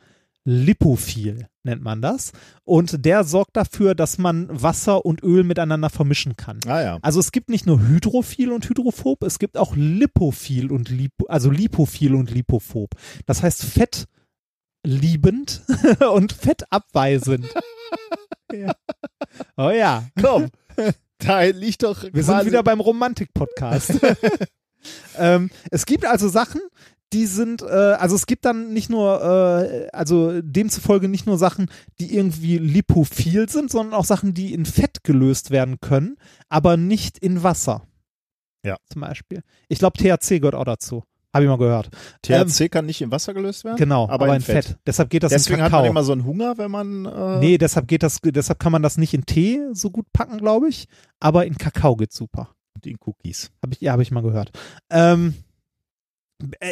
Lipophil 0.45 1.47
nennt 1.63 1.81
man 1.81 2.01
das. 2.01 2.31
Und 2.63 3.03
der 3.03 3.23
sorgt 3.23 3.57
dafür, 3.57 3.95
dass 3.95 4.17
man 4.19 4.47
Wasser 4.49 5.05
und 5.05 5.23
Öl 5.23 5.43
miteinander 5.43 5.89
vermischen 5.89 6.37
kann. 6.37 6.59
Ah 6.67 6.81
ja. 6.81 6.99
Also 7.01 7.19
es 7.19 7.31
gibt 7.31 7.49
nicht 7.49 7.65
nur 7.65 7.81
hydrophil 7.81 8.51
und 8.51 8.69
hydrophob, 8.69 9.23
es 9.23 9.39
gibt 9.39 9.57
auch 9.57 9.75
lipophil 9.75 10.71
und 10.71 10.89
lipo, 10.89 11.25
also 11.25 11.49
lipophil 11.49 12.13
und 12.13 12.31
lipophob. 12.31 12.91
Das 13.25 13.41
heißt 13.41 13.65
fettliebend 14.83 15.63
und 16.13 16.31
fettabweisend. 16.31 17.47
ja. 18.53 18.71
Oh 19.57 19.71
ja, 19.71 20.05
Komm, 20.21 20.49
da 21.17 21.41
liegt 21.43 21.83
doch 21.83 22.03
wir 22.11 22.23
sind 22.23 22.45
wieder 22.45 22.61
beim 22.61 22.79
Romantik-Podcast. 22.79 23.99
ähm, 25.17 25.49
es 25.71 25.85
gibt 25.85 26.05
also 26.05 26.29
Sachen, 26.29 26.61
die 27.15 27.25
sind, 27.27 27.61
äh, 27.61 27.65
also 27.65 28.13
es 28.13 28.25
gibt 28.25 28.43
dann 28.43 28.73
nicht 28.73 28.89
nur, 28.89 29.21
äh, 29.23 29.87
also 29.93 30.41
demzufolge 30.41 31.07
nicht 31.07 31.25
nur 31.25 31.37
Sachen, 31.37 31.69
die 31.99 32.13
irgendwie 32.13 32.57
lipophil 32.57 33.47
sind, 33.47 33.71
sondern 33.71 33.93
auch 33.93 34.03
Sachen, 34.03 34.33
die 34.33 34.53
in 34.53 34.65
Fett 34.65 35.03
gelöst 35.05 35.49
werden 35.49 35.79
können, 35.79 36.17
aber 36.49 36.75
nicht 36.75 37.17
in 37.17 37.41
Wasser. 37.41 37.87
Ja. 38.65 38.75
Zum 38.91 39.01
Beispiel. 39.01 39.43
Ich 39.69 39.79
glaube, 39.79 39.97
THC 39.97 40.39
gehört 40.39 40.55
auch 40.55 40.65
dazu. 40.65 41.03
Habe 41.33 41.45
ich 41.45 41.49
mal 41.49 41.57
gehört. 41.57 41.89
THC 42.21 42.69
kann 42.69 42.85
nicht 42.85 43.01
im 43.01 43.11
Wasser 43.11 43.33
gelöst 43.33 43.63
werden? 43.63 43.77
Genau, 43.77 44.05
aber, 44.05 44.25
aber 44.25 44.27
in 44.29 44.35
in 44.35 44.41
Fett. 44.41 44.65
Fett. 44.65 44.77
Deshalb 44.85 45.09
geht 45.09 45.23
das 45.23 45.31
Deswegen 45.31 45.59
in 45.59 45.63
hat 45.65 45.71
Kakao. 45.71 45.83
man 45.83 45.91
immer 45.91 46.03
so 46.03 46.11
einen 46.11 46.25
Hunger, 46.25 46.57
wenn 46.57 46.71
man. 46.71 47.05
Äh, 47.05 47.39
nee, 47.39 47.57
deshalb 47.57 47.87
geht 47.87 48.03
das, 48.03 48.19
deshalb 48.21 48.59
kann 48.59 48.71
man 48.73 48.81
das 48.81 48.97
nicht 48.97 49.13
in 49.13 49.25
Tee 49.25 49.61
so 49.71 49.89
gut 49.89 50.05
packen, 50.11 50.37
glaube 50.37 50.67
ich. 50.67 50.87
Aber 51.19 51.45
in 51.45 51.57
Kakao 51.57 51.95
geht's 51.95 52.17
super. 52.17 52.49
die 52.83 52.97
Cookies. 53.05 53.51
Habe 53.61 53.73
ich, 53.73 53.81
ja, 53.81 53.93
habe 53.93 54.01
ich 54.01 54.11
mal 54.11 54.21
gehört. 54.21 54.51
Ähm, 54.89 55.33
äh, 55.37 55.44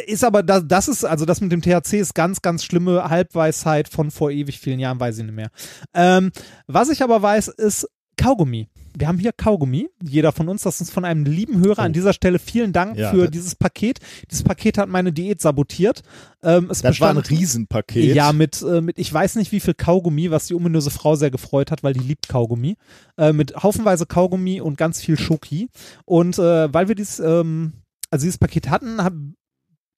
ist 0.06 0.24
aber, 0.24 0.42
das, 0.42 0.64
das 0.66 0.88
ist, 0.88 1.04
also 1.04 1.24
das 1.24 1.40
mit 1.40 1.50
dem 1.52 1.62
THC 1.62 1.94
ist 1.94 2.14
ganz, 2.14 2.42
ganz 2.42 2.64
schlimme 2.64 3.08
Halbweisheit 3.08 3.88
von 3.88 4.10
vor 4.10 4.30
ewig 4.30 4.58
vielen 4.60 4.78
Jahren, 4.80 5.00
weiß 5.00 5.18
ich 5.18 5.24
nicht 5.24 5.34
mehr. 5.34 5.50
Ähm, 5.94 6.32
was 6.66 6.90
ich 6.90 7.02
aber 7.02 7.22
weiß, 7.22 7.48
ist 7.48 7.88
Kaugummi. 8.16 8.68
Wir 8.96 9.08
haben 9.08 9.18
hier 9.18 9.32
Kaugummi, 9.32 9.88
jeder 10.04 10.30
von 10.30 10.48
uns, 10.48 10.62
das 10.62 10.80
ist 10.80 10.92
von 10.92 11.04
einem 11.04 11.24
lieben 11.24 11.58
Hörer. 11.64 11.80
An 11.80 11.92
dieser 11.92 12.12
Stelle 12.12 12.38
vielen 12.38 12.72
Dank 12.72 12.96
Ja, 12.96 13.10
für 13.10 13.28
dieses 13.28 13.56
Paket. 13.56 13.98
Dieses 14.30 14.44
Paket 14.44 14.78
hat 14.78 14.88
meine 14.88 15.12
Diät 15.12 15.40
sabotiert. 15.40 16.02
Ähm, 16.44 16.68
es 16.70 16.82
Das 16.82 17.00
war 17.00 17.08
ein 17.10 17.16
bestand- 17.16 17.40
Riesenpaket. 17.40 18.14
ja, 18.14 18.32
mit, 18.32 18.62
äh, 18.62 18.80
mit, 18.80 19.00
ich 19.00 19.12
weiß 19.12 19.34
nicht 19.34 19.50
wie 19.50 19.58
viel 19.58 19.74
Kaugummi, 19.74 20.30
was 20.30 20.46
die 20.46 20.54
ominöse 20.54 20.90
Frau 20.90 21.16
sehr 21.16 21.32
gefreut 21.32 21.72
hat, 21.72 21.82
weil 21.82 21.94
die 21.94 22.00
liebt 22.06 22.28
Kaugummi. 22.28 22.76
Äh, 23.18 23.32
mit 23.32 23.56
haufenweise 23.64 24.06
Kaugummi 24.06 24.60
und 24.60 24.76
ganz 24.78 25.00
viel 25.00 25.18
Schoki. 25.18 25.68
Und 26.04 26.38
äh, 26.38 26.72
weil 26.72 26.86
wir 26.86 26.94
dieses, 26.94 27.18
ähm, 27.18 27.72
also 28.12 28.22
dieses 28.24 28.38
Paket 28.38 28.70
hatten, 28.70 29.02
hab, 29.02 29.12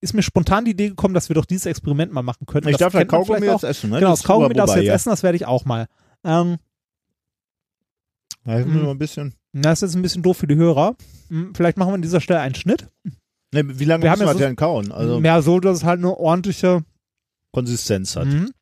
ist 0.00 0.12
mir 0.14 0.22
spontan 0.22 0.64
die 0.64 0.72
Idee 0.72 0.88
gekommen, 0.90 1.14
dass 1.14 1.28
wir 1.30 1.34
doch 1.34 1.46
dieses 1.46 1.66
Experiment 1.66 2.12
mal 2.12 2.22
machen 2.22 2.46
könnten. 2.46 2.68
ich 2.68 2.74
Das 2.76 2.92
darf 2.92 2.94
ja 2.94 3.04
Kaugummi 3.04 3.46
jetzt 3.46 3.64
essen, 3.64 3.90
ne? 3.90 3.98
Genau, 3.98 4.10
das 4.10 4.22
Kaugummi 4.22 4.50
Huba 4.50 4.54
darfst 4.54 4.74
du 4.76 4.78
jetzt 4.80 4.84
hier. 4.84 4.92
essen, 4.94 5.08
das 5.10 5.22
werde 5.22 5.36
ich 5.36 5.46
auch 5.46 5.64
mal. 5.64 5.86
Ähm, 6.24 6.58
Ja, 8.44 8.60
ich 8.60 8.66
muss 8.66 8.76
Mhm. 8.76 8.82
mal 8.82 8.90
ein 8.92 8.98
bisschen. 8.98 9.34
das 9.52 9.78
ist 9.82 9.88
jetzt 9.90 9.96
ein 9.96 10.02
bisschen 10.02 10.22
doof 10.22 10.36
für 10.36 10.46
die 10.46 10.54
Hörer. 10.56 10.96
Hm, 11.28 11.54
Vielleicht 11.54 11.76
machen 11.78 11.90
wir 11.90 11.94
an 11.94 12.02
dieser 12.02 12.20
Stelle 12.20 12.40
einen 12.40 12.54
Schnitt. 12.54 12.88
Ne, 13.52 13.78
wie 13.78 13.84
lange 13.84 14.02
Wir 14.04 14.10
müssen 14.10 14.10
haben 14.10 14.18
wir 14.20 14.26
ja 14.26 14.32
so- 14.34 14.38
denn 14.38 14.56
kauen? 14.56 14.92
Also 14.92 15.20
ja, 15.20 15.40
so, 15.42 15.58
dass 15.60 15.78
es 15.78 15.84
halt 15.84 15.98
eine 15.98 16.16
ordentliche. 16.16 16.84
Konsistenz 17.52 18.16
hat. 18.16 18.26
Mhm. 18.26 18.52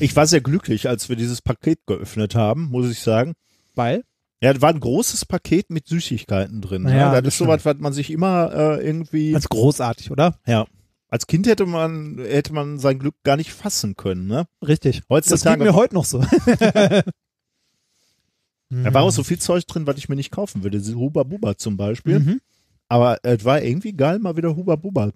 Ich 0.00 0.16
war 0.16 0.26
sehr 0.26 0.40
glücklich, 0.40 0.88
als 0.88 1.08
wir 1.08 1.16
dieses 1.16 1.42
Paket 1.42 1.80
geöffnet 1.86 2.34
haben, 2.34 2.70
muss 2.70 2.90
ich 2.90 3.00
sagen. 3.00 3.34
Weil? 3.74 4.04
Ja, 4.40 4.52
da 4.52 4.60
war 4.62 4.70
ein 4.70 4.80
großes 4.80 5.24
Paket 5.24 5.70
mit 5.70 5.88
Süßigkeiten 5.88 6.60
drin. 6.60 6.84
Ja, 6.84 6.90
ne? 6.90 6.98
Das, 6.98 7.22
das 7.24 7.34
ist 7.34 7.38
sowas, 7.38 7.64
was 7.64 7.76
man 7.78 7.92
sich 7.92 8.10
immer 8.10 8.52
äh, 8.52 8.86
irgendwie. 8.86 9.32
Ganz 9.32 9.48
großartig, 9.48 10.10
oder? 10.10 10.38
ja. 10.46 10.66
Als 11.10 11.26
Kind 11.26 11.46
hätte 11.46 11.64
man, 11.64 12.18
hätte 12.18 12.52
man 12.52 12.78
sein 12.78 12.98
Glück 12.98 13.14
gar 13.24 13.38
nicht 13.38 13.50
fassen 13.50 13.96
können, 13.96 14.26
ne? 14.26 14.46
Richtig. 14.60 14.96
Das 14.96 15.00
geht 15.04 15.10
Heutzutage 15.10 15.64
mir 15.64 15.74
heute 15.74 15.94
noch 15.94 16.04
so. 16.04 16.22
Da 18.70 18.92
war 18.92 19.02
auch 19.02 19.10
so 19.10 19.24
viel 19.24 19.38
Zeug 19.38 19.66
drin, 19.66 19.86
was 19.86 19.96
ich 19.96 20.10
mir 20.10 20.16
nicht 20.16 20.30
kaufen 20.30 20.62
würde. 20.62 20.78
Huba 20.94 21.22
Buba 21.22 21.56
zum 21.56 21.76
Beispiel. 21.78 22.20
Mhm. 22.20 22.40
Aber 22.88 23.18
es 23.22 23.44
war 23.44 23.62
irgendwie 23.62 23.94
geil, 23.94 24.18
mal 24.18 24.36
wieder 24.36 24.54
Huba 24.54 24.76
Buba 24.76 25.12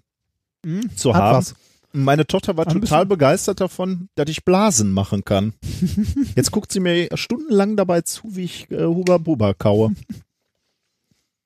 Mhm. 0.65 0.95
zu 0.95 1.13
Hat 1.13 1.21
haben. 1.21 1.37
was. 1.37 1.55
Meine 1.95 2.25
Tochter 2.25 2.57
war 2.57 2.67
Ein 2.67 2.81
total 2.81 3.05
begeistert 3.05 3.61
davon, 3.61 4.09
dass 4.15 4.27
ich 4.27 4.43
Blasen 4.43 4.91
machen 4.91 5.23
kann. 5.23 5.53
Jetzt 6.35 6.51
guckt 6.51 6.71
sie 6.71 6.79
mir 6.79 7.07
stundenlang 7.13 7.75
dabei 7.77 8.01
zu, 8.01 8.35
wie 8.35 8.45
ich 8.45 8.71
äh, 8.71 8.83
Huba 8.85 9.19
Buba 9.19 9.53
kaue. 9.53 9.93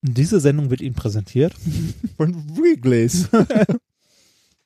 Diese 0.02 0.40
Sendung 0.40 0.70
wird 0.70 0.80
Ihnen 0.80 0.96
präsentiert. 0.96 1.54
Von 2.16 2.58
Wrigley's. 2.58 3.30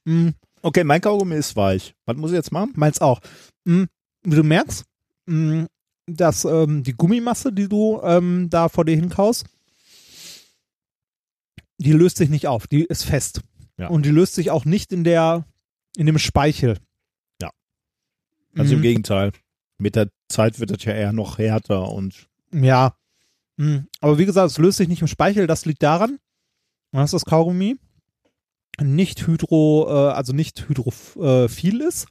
Mhm. 0.06 0.34
Okay, 0.62 0.84
mein 0.84 1.02
Kaugummi 1.02 1.36
ist 1.36 1.56
weich. 1.56 1.96
Was 2.06 2.18
muss 2.18 2.32
ich 2.32 2.36
jetzt 2.36 2.52
machen? 2.52 2.74
Meins 2.76 3.02
auch. 3.02 3.20
Mhm. 3.66 3.88
Wie 4.24 4.36
du 4.36 4.44
merkst, 4.44 4.86
mhm, 5.26 5.68
dass 6.06 6.46
ähm, 6.46 6.84
die 6.84 6.94
Gummimasse, 6.94 7.52
die 7.52 7.68
du 7.68 8.00
ähm, 8.04 8.50
da 8.50 8.70
vor 8.70 8.86
dir 8.86 8.96
hinkaust, 8.96 9.46
die 11.78 11.94
löst 11.94 12.18
sich 12.18 12.30
nicht 12.30 12.48
auf. 12.48 12.68
Die 12.68 12.84
ist 12.84 13.04
fest. 13.04 13.42
Ja. 13.78 13.88
Und 13.88 14.06
die 14.06 14.12
löst 14.12 14.36
sich 14.36 14.52
auch 14.52 14.66
nicht 14.66 14.94
in 14.94 15.04
der, 15.04 15.46
in 15.96 16.06
dem 16.06 16.18
Speichel. 16.20 16.78
Ja. 17.42 17.50
Also 18.56 18.74
im 18.74 18.80
Mhm. 18.80 18.84
Gegenteil. 18.84 19.32
Mit 19.78 19.96
der 19.96 20.10
Zeit 20.30 20.60
wird 20.60 20.72
das 20.72 20.84
ja 20.84 20.94
eher 20.94 21.14
noch 21.14 21.38
härter 21.38 21.90
und 21.92 22.28
Ja. 22.54 22.96
Mhm. 23.58 23.88
Aber 24.00 24.18
wie 24.18 24.26
gesagt, 24.26 24.52
es 24.52 24.58
löst 24.58 24.78
sich 24.78 24.88
nicht 24.88 25.02
im 25.02 25.08
Speichel. 25.08 25.48
Das 25.48 25.66
liegt 25.66 25.84
daran, 25.84 26.20
dass 26.92 27.12
das 27.12 27.26
Kaugummi 27.26 27.78
nicht 28.82 29.28
hydro, 29.28 29.88
äh, 29.90 30.12
also 30.14 30.34
nicht 30.34 30.68
hydrophil 30.68 31.82
ist 31.82 32.08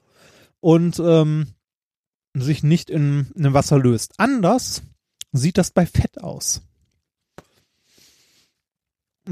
und 0.61 0.99
ähm, 1.01 1.49
sich 2.35 2.63
nicht 2.63 2.91
in, 2.91 3.31
in 3.35 3.43
dem 3.45 3.55
Wasser 3.55 3.79
löst. 3.79 4.15
Anders 4.19 4.83
sieht 5.33 5.59
das 5.59 5.71
bei 5.71 5.87
Fett 5.87 6.21
aus. 6.23 6.63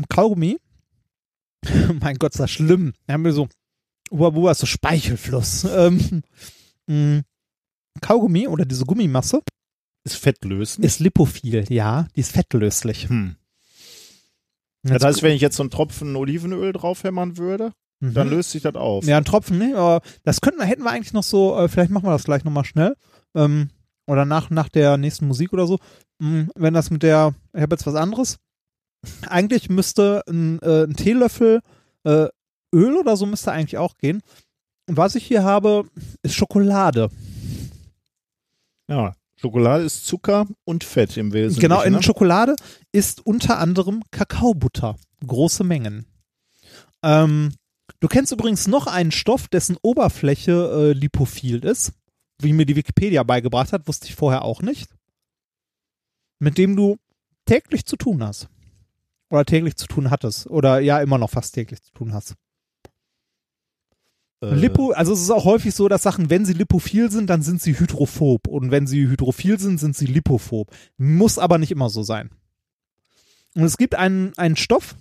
Kaugummi, 0.08 0.58
mein 2.00 2.16
Gott, 2.18 2.32
ist 2.32 2.40
das 2.40 2.50
schlimm. 2.50 2.92
Wir 3.06 3.14
haben 3.14 3.24
wir 3.24 3.32
so, 3.32 3.48
Uba 4.10 4.30
Buba 4.30 4.52
ist 4.52 4.58
so 4.58 4.66
Speichelfluss. 4.66 5.64
Ähm, 5.64 6.22
mh, 6.86 7.22
Kaugummi 8.00 8.48
oder 8.48 8.64
diese 8.64 8.84
Gummimasse 8.84 9.40
ist 10.04 10.16
fettlösend. 10.16 10.84
ist 10.84 11.00
lipophil, 11.00 11.64
ja, 11.68 12.06
die 12.16 12.20
ist 12.20 12.32
fettlöslich. 12.32 13.08
Hm. 13.08 13.36
Das 14.84 15.02
heißt, 15.04 15.22
wenn 15.22 15.32
ich 15.34 15.42
jetzt 15.42 15.56
so 15.56 15.62
einen 15.62 15.70
Tropfen 15.70 16.16
Olivenöl 16.16 16.72
draufhämmern 16.72 17.36
würde, 17.36 17.72
Mhm. 18.00 18.14
dann 18.14 18.30
löst 18.30 18.52
sich 18.52 18.62
das 18.62 18.76
auf. 18.76 19.04
Ja, 19.04 19.16
ein 19.16 19.24
Tropfen, 19.24 19.58
ne? 19.58 19.76
Aber 19.76 20.02
das 20.22 20.40
könnten 20.40 20.60
wir, 20.60 20.66
hätten 20.66 20.84
wir 20.84 20.90
eigentlich 20.90 21.12
noch 21.12 21.24
so, 21.24 21.58
äh, 21.58 21.68
vielleicht 21.68 21.90
machen 21.90 22.04
wir 22.06 22.12
das 22.12 22.22
gleich 22.24 22.44
nochmal 22.44 22.64
schnell. 22.64 22.94
Ähm, 23.34 23.70
oder 24.06 24.24
nach, 24.24 24.50
nach 24.50 24.68
der 24.68 24.96
nächsten 24.96 25.26
Musik 25.26 25.52
oder 25.52 25.66
so. 25.66 25.78
Mm, 26.20 26.44
wenn 26.54 26.74
das 26.74 26.90
mit 26.90 27.02
der, 27.02 27.34
ich 27.54 27.60
habe 27.60 27.74
jetzt 27.74 27.86
was 27.86 27.96
anderes. 27.96 28.38
Eigentlich 29.26 29.68
müsste 29.68 30.22
ein, 30.28 30.60
äh, 30.62 30.84
ein 30.84 30.94
Teelöffel 30.94 31.60
äh, 32.04 32.28
Öl 32.74 32.96
oder 32.96 33.16
so 33.16 33.26
müsste 33.26 33.52
eigentlich 33.52 33.78
auch 33.78 33.96
gehen. 33.96 34.22
Und 34.88 34.96
was 34.96 35.14
ich 35.14 35.26
hier 35.26 35.44
habe, 35.44 35.84
ist 36.22 36.34
Schokolade. 36.34 37.10
Ja. 38.88 39.14
Schokolade 39.36 39.84
ist 39.84 40.04
Zucker 40.04 40.48
und 40.64 40.82
Fett 40.82 41.16
im 41.16 41.32
Wesentlichen. 41.32 41.60
Genau, 41.60 41.82
in 41.82 41.92
ne? 41.92 42.02
Schokolade 42.02 42.56
ist 42.90 43.24
unter 43.24 43.58
anderem 43.58 44.02
Kakaobutter. 44.10 44.96
Große 45.24 45.62
Mengen. 45.62 46.06
Ähm, 47.04 47.54
du 48.00 48.08
kennst 48.08 48.32
übrigens 48.32 48.66
noch 48.66 48.88
einen 48.88 49.12
Stoff, 49.12 49.46
dessen 49.46 49.76
Oberfläche 49.80 50.52
äh, 50.52 50.92
lipophil 50.92 51.64
ist, 51.64 51.92
wie 52.40 52.52
mir 52.52 52.66
die 52.66 52.74
Wikipedia 52.74 53.22
beigebracht 53.22 53.72
hat, 53.72 53.86
wusste 53.86 54.06
ich 54.06 54.16
vorher 54.16 54.42
auch 54.42 54.60
nicht. 54.60 54.90
Mit 56.40 56.58
dem 56.58 56.74
du 56.74 56.96
täglich 57.44 57.84
zu 57.84 57.96
tun 57.96 58.24
hast. 58.24 58.48
Oder 59.30 59.44
täglich 59.44 59.76
zu 59.76 59.86
tun 59.86 60.10
hattest. 60.10 60.48
Oder 60.48 60.80
ja, 60.80 61.00
immer 61.00 61.18
noch 61.18 61.30
fast 61.30 61.54
täglich 61.54 61.82
zu 61.82 61.92
tun 61.92 62.12
hast. 62.12 62.34
Äh, 64.40 64.54
Lipo, 64.54 64.92
also 64.92 65.12
es 65.12 65.20
ist 65.20 65.30
auch 65.30 65.44
häufig 65.44 65.74
so, 65.74 65.88
dass 65.88 66.02
Sachen, 66.02 66.30
wenn 66.30 66.44
sie 66.44 66.52
lipophil 66.52 67.10
sind, 67.10 67.28
dann 67.28 67.42
sind 67.42 67.60
sie 67.60 67.78
hydrophob. 67.78 68.46
Und 68.46 68.70
wenn 68.70 68.86
sie 68.86 69.08
hydrophil 69.08 69.58
sind, 69.58 69.78
sind 69.78 69.96
sie 69.96 70.06
lipophob. 70.06 70.70
Muss 70.96 71.38
aber 71.38 71.58
nicht 71.58 71.72
immer 71.72 71.90
so 71.90 72.02
sein. 72.02 72.30
Und 73.54 73.64
es 73.64 73.76
gibt 73.76 73.94
einen, 73.94 74.36
einen 74.36 74.56
Stoff, 74.56 74.96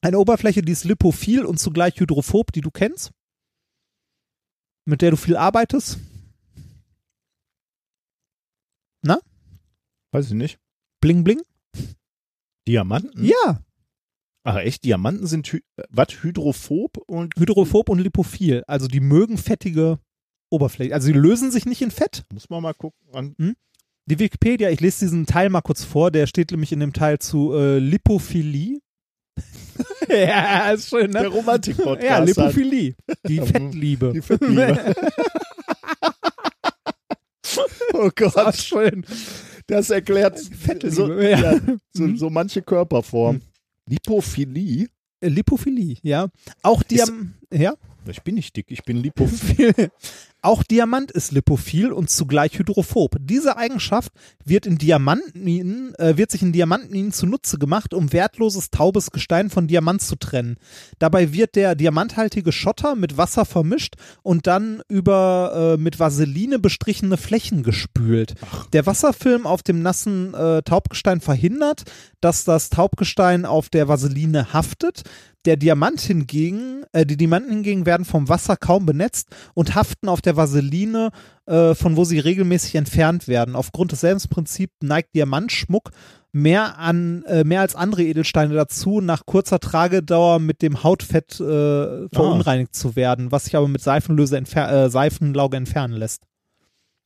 eine 0.00 0.18
Oberfläche, 0.18 0.62
die 0.62 0.72
ist 0.72 0.84
lipophil 0.84 1.44
und 1.44 1.58
zugleich 1.58 1.98
hydrophob, 2.00 2.52
die 2.52 2.60
du 2.60 2.70
kennst, 2.70 3.12
mit 4.84 5.02
der 5.02 5.12
du 5.12 5.16
viel 5.16 5.36
arbeitest. 5.36 5.98
Weiß 10.10 10.26
ich 10.26 10.34
nicht. 10.34 10.58
Bling 11.00 11.22
Bling? 11.22 11.42
Diamanten? 12.66 13.24
Ja, 13.24 13.60
Ach 14.50 14.56
echt, 14.56 14.84
Diamanten 14.84 15.26
sind 15.26 15.46
hy 15.52 15.58
äh, 15.76 15.82
was 15.90 16.22
hydrophob 16.22 16.96
und 17.06 17.34
hydrophob 17.38 17.90
und 17.90 17.98
lipophil. 17.98 18.64
Also 18.66 18.88
die 18.88 19.00
mögen 19.00 19.36
fettige 19.36 19.98
Oberfläche. 20.50 20.94
Also 20.94 21.06
sie 21.06 21.12
lösen 21.12 21.50
sich 21.50 21.66
nicht 21.66 21.82
in 21.82 21.90
Fett. 21.90 22.24
muss 22.32 22.48
man 22.48 22.62
mal 22.62 22.72
gucken. 22.72 22.98
An, 23.12 23.34
Die 24.06 24.18
Wikipedia, 24.18 24.70
ich 24.70 24.80
lese 24.80 25.00
diesen 25.04 25.26
Teil 25.26 25.50
mal 25.50 25.60
kurz 25.60 25.84
vor, 25.84 26.10
der 26.10 26.26
steht 26.26 26.50
nämlich 26.50 26.72
in 26.72 26.80
dem 26.80 26.94
Teil 26.94 27.18
zu 27.18 27.52
äh, 27.54 27.78
Lipophilie. 27.78 28.78
ja, 30.08 30.70
ist 30.70 30.88
schön, 30.88 31.12
der 31.12 31.22
ne? 31.24 31.28
Romantik-Podcast. 31.28 32.02
Ja, 32.02 32.18
Lipophilie. 32.18 32.94
Die 33.28 33.40
Mhm. 33.40 33.46
Fettliebe. 33.46 34.12
Die 34.14 34.22
Fettliebe. 34.22 34.94
oh 37.94 38.10
Das 38.16 38.34
Gott, 38.34 38.54
ist 38.54 38.66
schön. 38.66 39.04
das 39.66 39.90
erklärt 39.90 40.38
so, 40.38 41.12
ja. 41.20 41.54
ja, 41.54 41.60
so, 41.92 42.16
so 42.16 42.30
manche 42.30 42.62
Körperform. 42.62 43.40
Lipophilie? 43.88 44.88
Lipophilie, 45.20 45.96
ja. 46.02 46.28
Auch 46.62 46.82
Diam 46.82 47.34
ja? 47.52 47.74
Ich 48.08 48.22
bin 48.22 48.34
nicht 48.34 48.56
dick, 48.56 48.66
ich 48.70 48.84
bin 48.84 48.96
lipophil. 48.96 49.72
Auch 50.40 50.62
Diamant 50.62 51.10
ist 51.10 51.32
lipophil 51.32 51.90
und 51.90 52.10
zugleich 52.10 52.58
hydrophob. 52.58 53.16
Diese 53.18 53.56
Eigenschaft 53.56 54.12
wird 54.44 54.66
in 54.66 54.78
Diamantminen, 54.78 55.96
äh, 55.96 56.16
wird 56.16 56.30
sich 56.30 56.42
in 56.42 56.52
Diamantminen 56.52 57.10
zunutze 57.10 57.58
gemacht, 57.58 57.92
um 57.92 58.12
wertloses 58.12 58.70
taubes 58.70 59.10
Gestein 59.10 59.50
von 59.50 59.66
Diamant 59.66 60.00
zu 60.00 60.14
trennen. 60.14 60.56
Dabei 61.00 61.32
wird 61.32 61.56
der 61.56 61.74
diamanthaltige 61.74 62.52
Schotter 62.52 62.94
mit 62.94 63.16
Wasser 63.16 63.44
vermischt 63.44 63.96
und 64.22 64.46
dann 64.46 64.80
über 64.88 65.74
äh, 65.74 65.80
mit 65.80 65.98
Vaseline 65.98 66.60
bestrichene 66.60 67.16
Flächen 67.16 67.64
gespült. 67.64 68.34
Der 68.72 68.86
Wasserfilm 68.86 69.44
auf 69.44 69.64
dem 69.64 69.82
nassen 69.82 70.34
äh, 70.34 70.62
Taubgestein 70.62 71.20
verhindert, 71.20 71.82
dass 72.20 72.44
das 72.44 72.70
Taubgestein 72.70 73.44
auf 73.44 73.70
der 73.70 73.88
Vaseline 73.88 74.52
haftet. 74.52 75.02
Der 75.48 75.56
Diamant 75.56 75.98
hingegen, 76.02 76.84
äh, 76.92 77.06
die 77.06 77.16
Diamanten 77.16 77.50
hingegen 77.50 77.86
werden 77.86 78.04
vom 78.04 78.28
Wasser 78.28 78.58
kaum 78.58 78.84
benetzt 78.84 79.30
und 79.54 79.74
haften 79.74 80.10
auf 80.10 80.20
der 80.20 80.36
Vaseline, 80.36 81.08
äh, 81.46 81.74
von 81.74 81.96
wo 81.96 82.04
sie 82.04 82.18
regelmäßig 82.18 82.74
entfernt 82.74 83.28
werden. 83.28 83.56
Aufgrund 83.56 83.92
desselben 83.92 84.20
Prinzips 84.28 84.74
neigt 84.82 85.14
Diamantschmuck 85.14 85.88
mehr 86.32 86.78
an 86.78 87.22
äh, 87.22 87.44
mehr 87.44 87.62
als 87.62 87.74
andere 87.74 88.02
Edelsteine 88.02 88.52
dazu, 88.52 89.00
nach 89.00 89.24
kurzer 89.24 89.58
Tragedauer 89.58 90.38
mit 90.38 90.60
dem 90.60 90.82
Hautfett 90.82 91.40
äh, 91.40 92.10
verunreinigt 92.10 92.76
zu 92.76 92.94
werden, 92.94 93.32
was 93.32 93.46
sich 93.46 93.56
aber 93.56 93.68
mit 93.68 93.80
Seifenlöse 93.80 94.36
entfer 94.36 94.70
äh, 94.70 94.90
Seifenlauge 94.90 95.56
entfernen 95.56 95.94
lässt. 95.94 96.24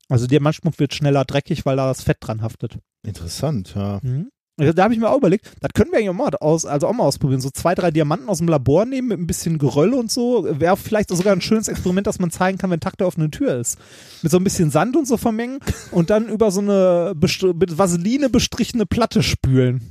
Also 0.08 0.26
Diamantschmuck 0.26 0.80
wird 0.80 0.94
schneller 0.94 1.24
dreckig, 1.24 1.64
weil 1.64 1.76
da 1.76 1.86
das 1.86 2.02
Fett 2.02 2.16
dran 2.18 2.42
haftet. 2.42 2.80
Interessant, 3.04 3.76
ja. 3.76 4.00
Mhm. 4.02 4.32
Also 4.58 4.72
Da 4.74 4.84
habe 4.84 4.92
ich 4.94 5.00
mir 5.00 5.08
auch 5.08 5.16
überlegt, 5.16 5.50
das 5.60 5.70
können 5.74 5.90
wir 5.90 5.98
eigentlich 5.98 6.10
auch 6.10 6.14
mal, 6.14 6.30
aus, 6.40 6.66
also 6.66 6.86
auch 6.86 6.92
mal 6.92 7.04
ausprobieren. 7.04 7.40
So 7.40 7.48
zwei, 7.50 7.74
drei 7.74 7.90
Diamanten 7.90 8.28
aus 8.28 8.38
dem 8.38 8.48
Labor 8.48 8.84
nehmen 8.84 9.08
mit 9.08 9.18
ein 9.18 9.26
bisschen 9.26 9.56
Geröll 9.58 9.94
und 9.94 10.10
so. 10.10 10.46
Wäre 10.60 10.76
vielleicht 10.76 11.08
sogar 11.08 11.32
ein 11.32 11.40
schönes 11.40 11.68
Experiment, 11.68 12.06
dass 12.06 12.18
man 12.18 12.30
zeigen 12.30 12.58
kann, 12.58 12.70
wenn 12.70 12.78
Tag 12.80 12.98
der 12.98 13.06
offenen 13.06 13.30
Tür 13.30 13.56
ist. 13.58 13.78
Mit 14.22 14.30
so 14.30 14.36
ein 14.38 14.44
bisschen 14.44 14.70
Sand 14.70 14.94
und 14.96 15.06
so 15.08 15.16
vermengen 15.16 15.58
und 15.90 16.10
dann 16.10 16.28
über 16.28 16.50
so 16.50 16.60
eine 16.60 17.14
mit 17.16 17.78
Vaseline 17.78 18.28
bestrichene 18.28 18.84
Platte 18.86 19.22
spülen. 19.22 19.90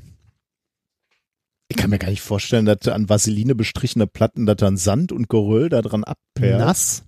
Ich 1.69 1.77
kann 1.77 1.89
mir 1.89 1.99
gar 1.99 2.09
nicht 2.09 2.21
vorstellen, 2.21 2.65
dass 2.65 2.87
an 2.87 3.07
Vaseline 3.09 3.55
bestrichene 3.55 4.05
Platten, 4.05 4.45
dass 4.45 4.57
dann 4.57 4.75
Sand 4.77 5.11
und 5.11 5.29
Geröll 5.29 5.69
da 5.69 5.81
dran 5.81 6.03
abperlt. 6.03 6.59
Nass. 6.59 7.03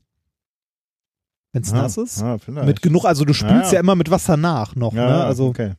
Wenn 1.51 1.63
es 1.63 1.71
Ah, 1.73 1.81
nass 1.83 1.97
ist. 1.97 2.23
Ah, 2.23 2.37
vielleicht. 2.39 2.65
Mit 2.65 2.81
genug, 2.81 3.05
also 3.05 3.25
du 3.25 3.33
spülst 3.33 3.51
Ja, 3.55 3.63
ja. 3.67 3.73
ja 3.73 3.79
immer 3.81 3.95
mit 3.95 4.09
Wasser 4.09 4.37
nach 4.37 4.75
noch. 4.75 4.93
ja, 4.93 5.07
ne? 5.07 5.23
Also 5.25 5.47
okay. 5.47 5.73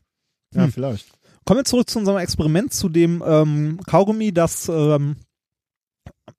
Ja, 0.54 0.64
Hm. 0.64 0.72
vielleicht. 0.72 1.06
Kommen 1.44 1.60
wir 1.60 1.64
zurück 1.64 1.90
zu 1.90 1.98
unserem 1.98 2.18
Experiment, 2.18 2.72
zu 2.72 2.88
dem 2.88 3.22
ähm, 3.26 3.80
Kaugummi, 3.86 4.32
das 4.32 4.68
ähm, 4.68 5.16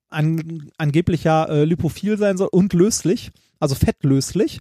an, 0.08 0.70
angeblich 0.78 1.24
ja 1.24 1.44
äh, 1.44 1.64
lipophil 1.64 2.18
sein 2.18 2.36
soll 2.36 2.48
und 2.50 2.72
löslich, 2.72 3.30
also 3.60 3.74
fettlöslich. 3.74 4.60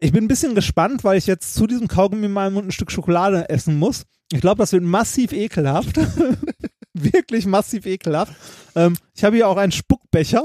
Ich 0.00 0.12
bin 0.12 0.24
ein 0.24 0.28
bisschen 0.28 0.54
gespannt, 0.54 1.04
weil 1.04 1.18
ich 1.18 1.26
jetzt 1.26 1.54
zu 1.54 1.66
diesem 1.66 1.88
Kaugummi 1.88 2.28
Mund 2.28 2.66
ein 2.66 2.72
Stück 2.72 2.90
Schokolade 2.90 3.48
essen 3.48 3.78
muss. 3.78 4.04
Ich 4.32 4.40
glaube, 4.40 4.58
das 4.58 4.72
wird 4.72 4.82
massiv 4.82 5.32
ekelhaft. 5.32 5.96
Wirklich 6.94 7.46
massiv 7.46 7.86
ekelhaft. 7.86 8.32
Ähm, 8.74 8.96
ich 9.14 9.24
habe 9.24 9.36
hier 9.36 9.48
auch 9.48 9.56
einen 9.56 9.72
Spuckbecher. 9.72 10.42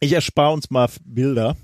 Ich 0.00 0.12
erspare 0.12 0.52
uns 0.52 0.70
mal 0.70 0.88
Bilder. 1.04 1.56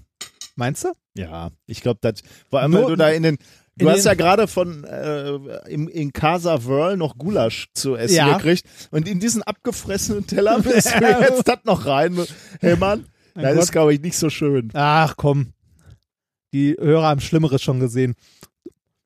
Meinst 0.56 0.84
du? 0.84 0.92
Ja, 1.14 1.50
ich 1.66 1.82
glaube, 1.82 1.98
das 2.00 2.22
vor 2.48 2.60
allem, 2.60 2.72
weil 2.72 2.80
Nur- 2.82 2.90
du 2.90 2.96
da 2.96 3.10
in 3.10 3.22
den 3.22 3.38
Du 3.78 3.88
hast 3.88 4.04
ja 4.04 4.14
gerade 4.14 4.46
von 4.48 4.84
äh, 4.84 5.34
im, 5.68 5.88
in 5.88 6.12
Casa 6.12 6.64
Whirl 6.64 6.96
noch 6.98 7.16
Gulasch 7.16 7.68
zu 7.72 7.96
essen 7.96 8.16
Ja. 8.16 8.36
gekriegt 8.36 8.64
und 8.90 9.08
in 9.08 9.18
diesen 9.18 9.42
abgefressenen 9.42 10.26
Teller 10.26 10.58
willst 10.64 10.94
du 10.94 11.04
jetzt 11.04 11.48
das 11.48 11.58
noch 11.64 11.86
rein 11.86 12.18
hämmern? 12.60 13.06
Mein 13.34 13.44
Das 13.44 13.54
Gott. 13.54 13.62
ist, 13.64 13.72
glaube 13.72 13.94
ich, 13.94 14.00
nicht 14.02 14.16
so 14.18 14.28
schön. 14.28 14.70
Ach 14.74 15.14
komm. 15.16 15.54
Die 16.52 16.76
Hörer 16.78 17.08
haben 17.08 17.20
Schlimmeres 17.22 17.62
schon 17.62 17.80
gesehen. 17.80 18.14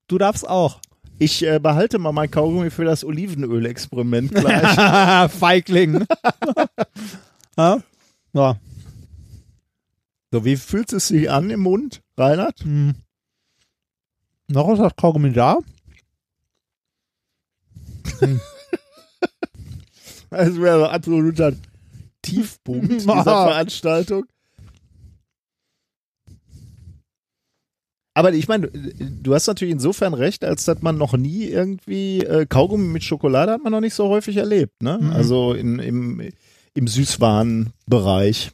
Du 0.08 0.18
darfst 0.18 0.48
auch. 0.48 0.80
Ich 1.18 1.46
äh, 1.46 1.60
behalte 1.60 1.98
mal 1.98 2.10
mein 2.12 2.30
Kaugummi 2.30 2.70
für 2.70 2.84
das 2.84 3.04
Olivenöl-Experiment 3.04 4.34
gleich. 4.34 5.30
Feigling. 5.32 6.04
ja? 7.56 7.78
ja. 8.34 8.56
so, 10.32 10.44
wie 10.44 10.56
fühlt 10.56 10.92
es 10.92 11.08
sich 11.08 11.30
an 11.30 11.50
im 11.50 11.60
Mund, 11.60 12.02
Reinhard? 12.18 12.60
Hm. 12.64 12.96
Noch 14.48 14.72
ist 14.72 14.78
das 14.78 14.94
Kaugummi 14.96 15.32
da? 15.32 15.58
Das 20.30 20.60
wäre 20.60 20.80
so 20.80 20.86
absoluter 20.86 21.52
Tiefpunkt 22.22 22.92
dieser 22.92 23.14
Veranstaltung. 23.24 24.24
Aber 28.14 28.32
ich 28.32 28.48
meine, 28.48 28.68
du 28.68 29.34
hast 29.34 29.46
natürlich 29.46 29.72
insofern 29.72 30.14
recht, 30.14 30.42
als 30.42 30.64
dass 30.64 30.80
man 30.80 30.96
noch 30.96 31.16
nie 31.18 31.44
irgendwie 31.44 32.20
äh, 32.20 32.46
Kaugummi 32.46 32.86
mit 32.86 33.04
Schokolade 33.04 33.52
hat 33.52 33.62
man 33.62 33.72
noch 33.72 33.82
nicht 33.82 33.92
so 33.92 34.08
häufig 34.08 34.38
erlebt, 34.38 34.82
ne? 34.82 34.98
Mhm. 34.98 35.10
Also 35.10 35.52
in, 35.52 35.78
im, 35.78 36.32
im 36.72 36.88
Süßwarenbereich. 36.88 38.52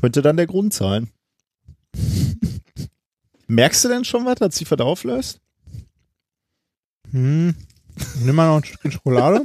Könnte 0.00 0.22
dann 0.22 0.36
der 0.36 0.48
Grund 0.48 0.74
sein. 0.74 1.08
Merkst 3.54 3.84
du 3.84 3.88
denn 3.88 4.04
schon 4.04 4.24
was, 4.26 4.34
dass 4.36 4.56
sich 4.56 4.68
was 4.70 4.80
auflöst? 4.80 5.40
Hm. 7.12 7.54
Nimm 8.24 8.34
mal 8.34 8.48
noch 8.48 8.56
ein 8.56 8.64
Stückchen 8.64 8.90
Schokolade. 8.90 9.44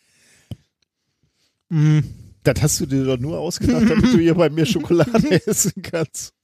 hm. 1.70 2.04
Das 2.42 2.60
hast 2.60 2.80
du 2.80 2.86
dir 2.86 3.04
doch 3.04 3.16
nur 3.18 3.38
ausgedacht, 3.38 3.88
damit 3.88 4.12
du 4.12 4.18
hier 4.18 4.34
bei 4.34 4.50
mir 4.50 4.66
Schokolade 4.66 5.30
essen 5.46 5.80
kannst. 5.82 6.34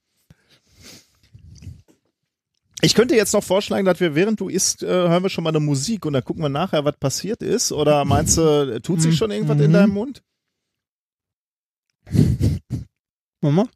Ich 2.81 2.95
könnte 2.95 3.15
jetzt 3.15 3.33
noch 3.33 3.43
vorschlagen, 3.43 3.85
dass 3.85 3.99
wir, 3.99 4.15
während 4.15 4.39
du 4.39 4.47
isst, 4.47 4.81
äh, 4.81 4.87
hören 4.87 5.21
wir 5.21 5.29
schon 5.29 5.43
mal 5.43 5.49
eine 5.49 5.59
Musik 5.59 6.05
und 6.05 6.13
dann 6.13 6.23
gucken 6.23 6.41
wir 6.41 6.49
nachher, 6.49 6.85
was 6.85 6.95
passiert 6.97 7.43
ist. 7.43 7.71
Oder 7.73 8.05
meinst 8.05 8.37
du, 8.37 8.79
tut 8.81 9.01
sich 9.01 9.17
schon 9.17 9.29
irgendwas 9.31 9.59
in 9.59 9.69
Mhm. 9.69 9.73
deinem 9.73 9.93
Mund? 9.93 10.23
Mama? 13.41 13.67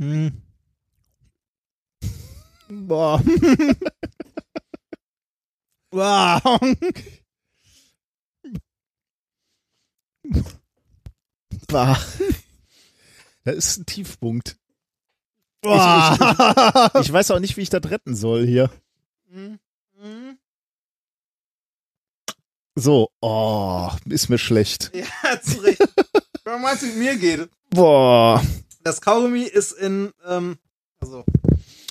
Hm. 0.00 0.40
Boah. 2.82 3.22
Wow. 5.96 6.58
Bah. 11.68 11.96
Das 13.44 13.54
ist 13.54 13.76
ein 13.76 13.86
Tiefpunkt. 13.86 14.56
Boah. 15.62 16.90
Ich 17.00 17.12
weiß 17.12 17.30
auch 17.30 17.38
nicht, 17.38 17.56
wie 17.56 17.60
ich 17.60 17.70
das 17.70 17.88
retten 17.88 18.16
soll 18.16 18.44
hier. 18.44 18.70
So, 22.74 23.10
oh, 23.20 23.90
ist 24.06 24.28
mir 24.28 24.38
schlecht. 24.38 24.90
Ja, 25.22 25.40
zu 25.40 25.60
Recht. 25.60 25.80
Warum 26.44 26.62
meinst 26.62 26.82
du, 26.82 26.86
wie 26.88 26.98
mir 26.98 27.16
geht? 27.16 27.48
Boah. 27.70 28.42
Das 28.82 29.00
Kaugummi 29.00 29.44
ist 29.44 29.72
in, 29.72 30.12
ähm, 30.26 30.58
also. 30.98 31.24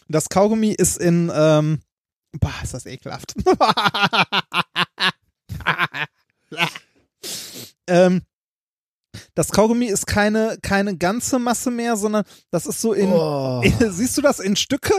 Das 0.08 0.30
Kaugummi 0.30 0.72
ist 0.72 0.98
in, 0.98 1.32
ähm, 1.34 1.82
boah, 2.40 2.54
ist 2.64 2.74
das 2.74 2.86
ekelhaft. 2.86 3.34
ähm, 7.88 8.22
das 9.36 9.52
Kaugummi 9.52 9.86
ist 9.86 10.06
keine, 10.08 10.58
keine 10.62 10.98
ganze 10.98 11.40
Masse 11.40 11.72
mehr, 11.72 11.98
sondern 11.98 12.24
das 12.52 12.66
ist 12.66 12.82
so 12.82 12.94
in, 12.94 13.10
Oh. 13.12 13.64
siehst 13.90 14.18
du 14.18 14.22
das 14.22 14.40
in 14.40 14.56
Stücke? 14.56 14.94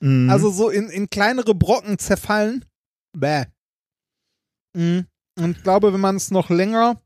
Mhm. 0.00 0.30
Also 0.30 0.50
so 0.50 0.68
in, 0.70 0.88
in 0.90 1.08
kleinere 1.08 1.54
Brocken 1.54 1.98
zerfallen. 1.98 2.64
Bäh. 3.12 3.44
Mhm. 4.74 5.06
Und 5.38 5.56
ich 5.56 5.62
glaube, 5.62 5.92
wenn 5.92 6.00
man 6.00 6.16
es 6.16 6.30
noch 6.30 6.50
länger 6.50 7.00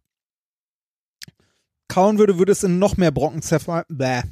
kauen 1.89 2.19
würde, 2.19 2.39
würde 2.39 2.53
es 2.53 2.63
in 2.63 2.79
noch 2.79 2.97
mehr 2.97 3.11
Brocken 3.11 3.43
zerfallen. 3.43 3.85
Bäh. 3.89 4.23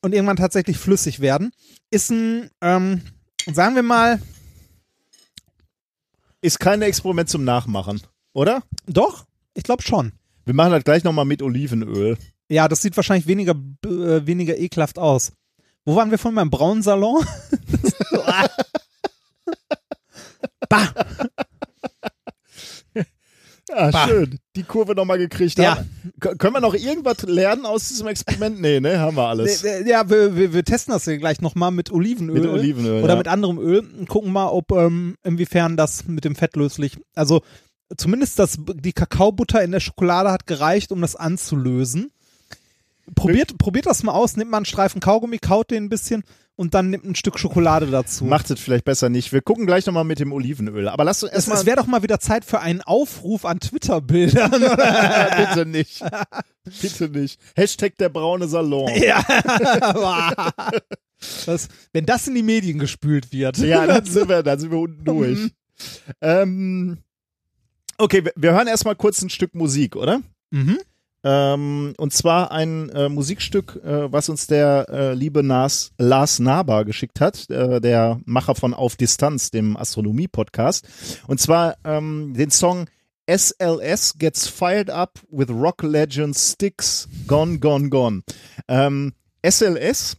Und 0.00 0.14
irgendwann 0.14 0.36
tatsächlich 0.36 0.78
flüssig 0.78 1.20
werden. 1.20 1.52
Ist 1.90 2.10
ein, 2.10 2.50
ähm, 2.60 3.02
sagen 3.52 3.74
wir 3.74 3.82
mal, 3.82 4.20
ist 6.40 6.60
kein 6.60 6.82
Experiment 6.82 7.28
zum 7.28 7.44
Nachmachen, 7.44 8.00
oder? 8.32 8.62
doch, 8.86 9.26
ich 9.54 9.64
glaube 9.64 9.82
schon. 9.82 10.12
Wir 10.44 10.54
machen 10.54 10.72
das 10.72 10.84
gleich 10.84 11.04
nochmal 11.04 11.24
mit 11.24 11.42
Olivenöl. 11.42 12.16
Ja, 12.48 12.68
das 12.68 12.80
sieht 12.80 12.96
wahrscheinlich 12.96 13.26
weniger, 13.26 13.54
äh, 13.84 14.24
weniger 14.24 14.56
ekelhaft 14.56 14.98
aus. 14.98 15.32
Wo 15.84 15.96
waren 15.96 16.10
wir 16.10 16.18
von 16.18 16.34
meinem 16.34 16.50
braunen 16.50 16.82
Salon? 16.82 17.24
bah. 20.68 20.94
Ja, 23.68 23.90
Bah. 23.90 24.06
schön. 24.08 24.38
Die 24.56 24.62
Kurve 24.62 24.94
nochmal 24.94 25.18
gekriegt. 25.18 25.58
Ja. 25.58 25.76
Haben- 25.76 26.38
Können 26.38 26.54
wir 26.54 26.60
noch 26.60 26.74
irgendwas 26.74 27.22
lernen 27.22 27.66
aus 27.66 27.88
diesem 27.88 28.06
Experiment? 28.08 28.60
Nee, 28.60 28.80
ne? 28.80 28.98
Haben 28.98 29.16
wir 29.16 29.26
alles. 29.28 29.62
Ja, 29.62 30.08
wir, 30.08 30.34
wir, 30.36 30.52
wir 30.52 30.64
testen 30.64 30.92
das 30.92 31.04
hier 31.04 31.18
gleich 31.18 31.40
nochmal 31.40 31.70
mit 31.70 31.92
Olivenöl. 31.92 32.40
Mit 32.40 32.46
Olivenöl, 32.50 33.02
Oder 33.04 33.12
ja. 33.14 33.18
mit 33.18 33.28
anderem 33.28 33.58
Öl 33.58 33.80
und 33.98 34.08
gucken 34.08 34.32
mal, 34.32 34.48
ob 34.48 34.72
ähm, 34.72 35.16
inwiefern 35.22 35.76
das 35.76 36.06
mit 36.06 36.24
dem 36.24 36.34
Fett 36.34 36.56
löslich. 36.56 36.96
Also 37.14 37.42
zumindest 37.96 38.38
das, 38.38 38.58
die 38.74 38.92
Kakaobutter 38.92 39.62
in 39.62 39.70
der 39.72 39.80
Schokolade 39.80 40.30
hat 40.30 40.46
gereicht, 40.46 40.90
um 40.92 41.00
das 41.00 41.14
anzulösen. 41.16 42.10
Probiert, 43.14 43.58
probiert 43.58 43.86
das 43.86 44.02
mal 44.02 44.12
aus, 44.12 44.36
nimmt 44.36 44.50
mal 44.50 44.58
einen 44.58 44.66
Streifen 44.66 45.00
Kaugummi, 45.00 45.38
kaut 45.38 45.70
den 45.70 45.84
ein 45.84 45.88
bisschen 45.88 46.24
und 46.58 46.74
dann 46.74 46.90
nimmt 46.90 47.04
ein 47.04 47.14
Stück 47.14 47.38
Schokolade 47.38 47.86
dazu. 47.86 48.24
Macht 48.24 48.50
es 48.50 48.58
vielleicht 48.58 48.84
besser 48.84 49.08
nicht. 49.08 49.32
Wir 49.32 49.42
gucken 49.42 49.64
gleich 49.64 49.86
nochmal 49.86 50.02
mit 50.02 50.18
dem 50.18 50.32
Olivenöl. 50.32 50.88
Aber 50.88 51.04
lass 51.04 51.22
uns 51.22 51.30
es 51.30 51.36
erstmal. 51.36 51.58
es 51.58 51.66
wäre 51.66 51.76
doch 51.76 51.86
mal 51.86 52.02
wieder 52.02 52.18
Zeit 52.18 52.44
für 52.44 52.58
einen 52.58 52.82
Aufruf 52.82 53.44
an 53.44 53.60
Twitter-Bildern. 53.60 54.50
Bitte 55.36 55.66
nicht. 55.66 56.02
Bitte 56.82 57.08
nicht. 57.10 57.40
Hashtag 57.54 57.96
der 57.98 58.08
braune 58.08 58.48
Salon. 58.48 58.90
ja. 59.00 59.24
das, 61.46 61.68
wenn 61.92 62.06
das 62.06 62.26
in 62.26 62.34
die 62.34 62.42
Medien 62.42 62.80
gespült 62.80 63.32
wird. 63.32 63.58
Ja, 63.58 63.86
dann 63.86 64.04
sind 64.06 64.28
wir, 64.28 64.42
dann 64.42 64.58
sind 64.58 64.72
wir 64.72 64.78
unten 64.78 65.04
durch. 65.04 65.38
ähm, 66.20 66.98
okay, 67.98 68.24
wir, 68.24 68.32
wir 68.34 68.52
hören 68.52 68.66
erstmal 68.66 68.96
kurz 68.96 69.22
ein 69.22 69.30
Stück 69.30 69.54
Musik, 69.54 69.94
oder? 69.94 70.22
Mhm. 70.50 70.78
Ähm, 71.24 71.94
und 71.98 72.12
zwar 72.12 72.52
ein 72.52 72.90
äh, 72.90 73.08
Musikstück, 73.08 73.80
äh, 73.84 74.12
was 74.12 74.28
uns 74.28 74.46
der 74.46 74.86
äh, 74.88 75.14
liebe 75.14 75.42
Nas, 75.42 75.90
Lars 75.98 76.38
Naber 76.38 76.84
geschickt 76.84 77.20
hat, 77.20 77.50
äh, 77.50 77.80
der 77.80 78.20
Macher 78.24 78.54
von 78.54 78.72
Auf 78.72 78.96
Distanz, 78.96 79.50
dem 79.50 79.76
Astronomie-Podcast. 79.76 80.86
Und 81.26 81.40
zwar 81.40 81.76
ähm, 81.84 82.34
den 82.34 82.50
Song 82.50 82.86
SLS 83.28 84.14
Gets 84.18 84.48
Fired 84.48 84.90
Up 84.90 85.20
with 85.30 85.50
Rock 85.50 85.82
Legend 85.82 86.36
Sticks 86.36 87.08
Gone, 87.26 87.58
Gone, 87.58 87.90
Gone. 87.90 88.22
Ähm, 88.68 89.12
SLS 89.44 90.16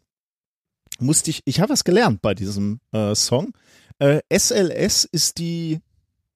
musste 0.99 1.31
ich, 1.31 1.41
ich 1.45 1.59
habe 1.59 1.71
was 1.71 1.83
gelernt 1.83 2.21
bei 2.21 2.33
diesem 2.33 2.81
äh, 2.91 3.15
Song. 3.15 3.53
Äh, 3.99 4.19
SLS 4.31 5.05
ist 5.05 5.39
die 5.39 5.79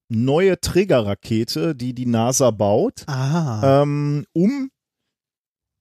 neue 0.09 0.59
Trägerrakete, 0.59 1.75
die 1.75 1.93
die 1.93 2.05
NASA 2.05 2.51
baut 2.51 3.03
Ah. 3.07 3.81
ähm, 3.83 4.25
um 4.33 4.69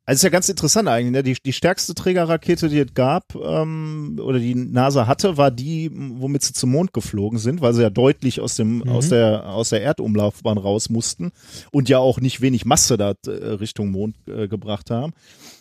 also 0.04 0.18
ist 0.18 0.22
ja 0.24 0.30
ganz 0.30 0.48
interessant 0.48 0.88
eigentlich, 0.88 1.12
ne? 1.12 1.22
die, 1.22 1.36
die 1.46 1.52
stärkste 1.52 1.94
Trägerrakete, 1.94 2.68
die 2.68 2.80
es 2.80 2.92
gab 2.92 3.36
ähm, 3.36 4.18
oder 4.20 4.40
die 4.40 4.56
NASA 4.56 5.06
hatte, 5.06 5.36
war 5.36 5.52
die, 5.52 5.90
womit 5.94 6.42
sie 6.42 6.52
zum 6.54 6.72
Mond 6.72 6.92
geflogen 6.92 7.38
sind, 7.38 7.60
weil 7.60 7.72
sie 7.72 7.82
ja 7.82 7.90
deutlich 7.90 8.40
aus 8.40 8.56
dem 8.56 8.78
Mhm. 8.78 8.88
aus 8.88 9.10
der 9.10 9.48
aus 9.48 9.68
der 9.68 9.82
Erdumlaufbahn 9.82 10.58
raus 10.58 10.90
mussten 10.90 11.30
und 11.70 11.88
ja 11.88 11.98
auch 11.98 12.18
nicht 12.20 12.40
wenig 12.40 12.64
Masse 12.64 12.96
da 12.96 13.14
äh, 13.26 13.30
Richtung 13.30 13.92
Mond 13.92 14.16
äh, 14.26 14.48
gebracht 14.48 14.90
haben. 14.90 15.12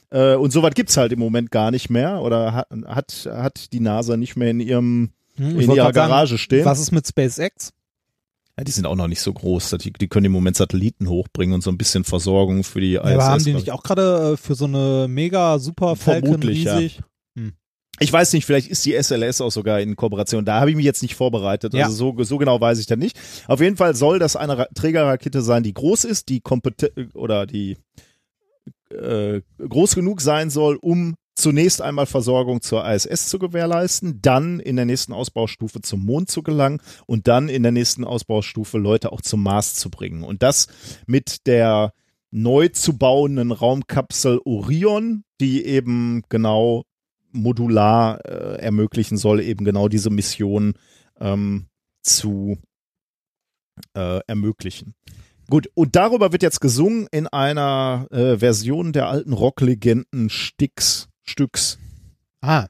Äh, 0.09 0.33
und 0.35 0.49
sowas 0.51 0.73
gibt's 0.73 0.97
halt 0.97 1.11
im 1.11 1.19
Moment 1.19 1.51
gar 1.51 1.69
nicht 1.69 1.91
mehr 1.91 2.21
oder 2.23 2.53
hat 2.53 2.67
hat, 2.87 3.29
hat 3.31 3.71
die 3.73 3.79
NASA 3.79 4.17
nicht 4.17 4.37
mehr 4.37 4.49
in 4.49 4.59
ihrem 4.59 5.11
Hm, 5.35 5.59
in 5.59 5.69
ihrer 5.71 5.91
grad 5.91 5.95
sagen, 5.95 6.09
Garage 6.09 6.37
stehen. 6.39 6.65
Was 6.65 6.79
ist 6.79 6.91
mit 6.91 7.05
SpaceX? 7.07 7.73
Ja, 8.61 8.65
die 8.65 8.71
sind 8.71 8.85
auch 8.85 8.95
noch 8.95 9.07
nicht 9.07 9.21
so 9.21 9.33
groß. 9.33 9.71
Die, 9.81 9.91
die 9.91 10.07
können 10.07 10.27
im 10.27 10.31
Moment 10.31 10.55
Satelliten 10.55 11.09
hochbringen 11.09 11.55
und 11.55 11.61
so 11.61 11.71
ein 11.71 11.79
bisschen 11.79 12.03
Versorgung 12.03 12.63
für 12.63 12.79
die 12.79 12.93
ISS. 12.93 13.03
Ja, 13.09 13.13
aber 13.15 13.25
haben 13.25 13.43
die 13.43 13.53
nicht 13.55 13.71
auch 13.71 13.81
gerade 13.81 14.33
äh, 14.33 14.37
für 14.37 14.53
so 14.53 14.65
eine 14.65 15.07
mega 15.09 15.57
super 15.57 15.95
Falcon 15.95 16.29
Vermutlich, 16.29 16.63
ja. 16.65 16.75
riesig? 16.75 17.01
Ich 17.99 18.11
weiß 18.11 18.33
nicht, 18.33 18.45
vielleicht 18.45 18.67
ist 18.67 18.83
die 18.85 18.93
SLS 18.93 19.41
auch 19.41 19.51
sogar 19.51 19.79
in 19.79 19.95
Kooperation. 19.95 20.45
Da 20.45 20.59
habe 20.59 20.71
ich 20.71 20.75
mich 20.75 20.85
jetzt 20.85 21.03
nicht 21.03 21.15
vorbereitet. 21.15 21.73
Ja. 21.73 21.85
Also 21.85 21.95
so, 21.95 22.23
so 22.23 22.37
genau 22.39 22.59
weiß 22.59 22.79
ich 22.79 22.87
da 22.87 22.95
nicht. 22.95 23.19
Auf 23.47 23.61
jeden 23.61 23.77
Fall 23.77 23.95
soll 23.95 24.17
das 24.17 24.35
eine 24.35 24.57
Ra 24.57 24.67
Trägerrakete 24.73 25.41
sein, 25.41 25.61
die 25.61 25.73
groß 25.73 26.05
ist, 26.05 26.29
die 26.29 26.41
kompetent 26.41 27.15
oder 27.15 27.45
die 27.45 27.77
äh, 28.89 29.41
groß 29.59 29.95
genug 29.95 30.21
sein 30.21 30.49
soll, 30.49 30.77
um 30.77 31.15
zunächst 31.35 31.81
einmal 31.81 32.05
Versorgung 32.05 32.61
zur 32.61 32.87
ISS 32.87 33.27
zu 33.27 33.39
gewährleisten, 33.39 34.21
dann 34.21 34.59
in 34.59 34.75
der 34.75 34.85
nächsten 34.85 35.13
Ausbaustufe 35.13 35.81
zum 35.81 36.05
Mond 36.05 36.29
zu 36.29 36.43
gelangen 36.43 36.81
und 37.05 37.27
dann 37.27 37.49
in 37.49 37.63
der 37.63 37.71
nächsten 37.71 38.03
Ausbaustufe 38.03 38.77
Leute 38.77 39.11
auch 39.11 39.21
zum 39.21 39.43
Mars 39.43 39.75
zu 39.75 39.89
bringen. 39.89 40.23
Und 40.23 40.43
das 40.43 40.67
mit 41.07 41.47
der 41.47 41.93
neu 42.31 42.69
zu 42.69 42.97
bauenden 42.97 43.51
Raumkapsel 43.51 44.39
Orion, 44.45 45.23
die 45.39 45.65
eben 45.65 46.23
genau 46.29 46.83
modular 47.31 48.25
äh, 48.25 48.61
ermöglichen 48.61 49.17
soll, 49.17 49.41
eben 49.41 49.65
genau 49.65 49.87
diese 49.87 50.09
Mission 50.09 50.73
ähm, 51.19 51.67
zu 52.01 52.57
äh, 53.95 54.19
ermöglichen. 54.27 54.95
Gut, 55.49 55.69
und 55.73 55.95
darüber 55.95 56.31
wird 56.31 56.43
jetzt 56.43 56.61
gesungen 56.61 57.07
in 57.11 57.27
einer 57.27 58.07
äh, 58.11 58.37
Version 58.37 58.93
der 58.93 59.09
alten 59.09 59.33
Rocklegenden 59.33 60.29
Sticks, 60.29 61.09
Stücks. 61.23 61.77
Ah, 62.41 62.67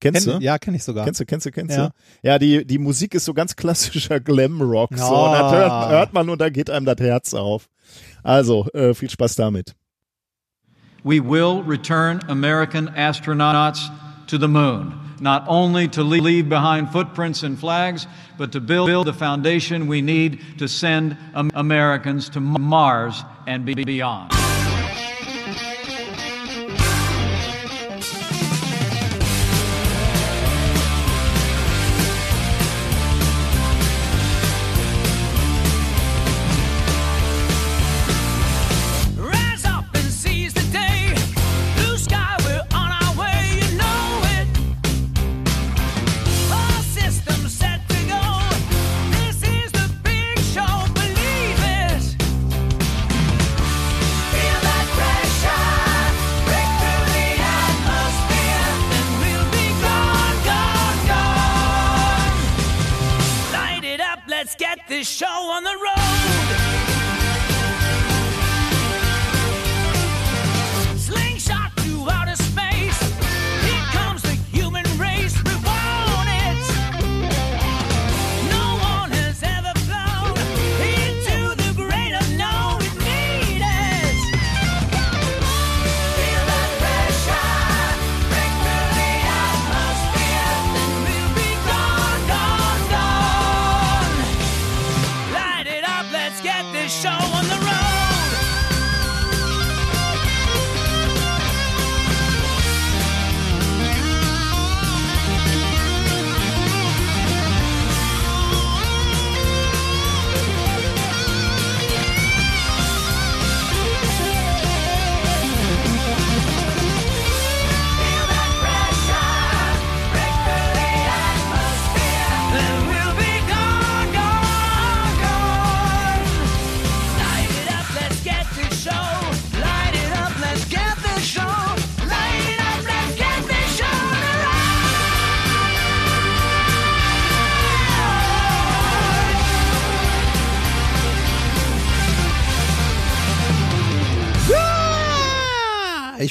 Kennst 0.00 0.26
kenn, 0.26 0.40
du? 0.40 0.44
ja, 0.44 0.58
kenne 0.58 0.76
ich 0.76 0.84
sogar. 0.84 1.04
Kennst 1.04 1.20
du, 1.20 1.24
kennst 1.24 1.46
du, 1.46 1.50
kennst 1.50 1.76
Ja. 1.76 1.86
du? 1.88 1.92
Ja, 2.22 2.38
die, 2.38 2.66
die 2.66 2.78
Musik 2.78 3.14
ist 3.14 3.24
so 3.24 3.32
ganz 3.32 3.56
klassischer 3.56 4.20
Glam-Rock. 4.20 4.90
So. 4.94 5.02
Ja. 5.04 5.08
Und 5.08 5.32
das 5.32 5.52
hört, 5.52 5.88
hört 5.90 6.12
man 6.12 6.28
und 6.28 6.40
da 6.40 6.50
geht 6.50 6.68
einem 6.68 6.84
das 6.86 6.98
Herz 6.98 7.32
auf. 7.34 7.68
Also, 8.22 8.66
äh, 8.74 8.92
viel 8.94 9.08
Spaß 9.10 9.36
damit. 9.36 9.74
We 11.02 11.20
will 11.22 11.62
return 11.66 12.20
American 12.28 12.88
astronauts 12.88 13.90
to 14.26 14.38
the 14.38 14.48
moon, 14.48 14.92
not 15.20 15.44
only 15.46 15.88
to 15.88 16.02
leave 16.02 16.48
behind 16.48 16.90
footprints 16.90 17.42
and 17.44 17.58
flags, 17.58 18.06
but 18.36 18.50
to 18.52 18.60
build 18.60 19.06
the 19.06 19.12
foundation 19.12 19.88
we 19.88 20.02
need 20.02 20.38
to 20.58 20.66
send 20.66 21.16
Am- 21.32 21.50
Americans 21.54 22.28
to 22.30 22.40
Mars 22.40 23.24
and 23.46 23.64
be- 23.64 23.74
beyond. 23.84 24.32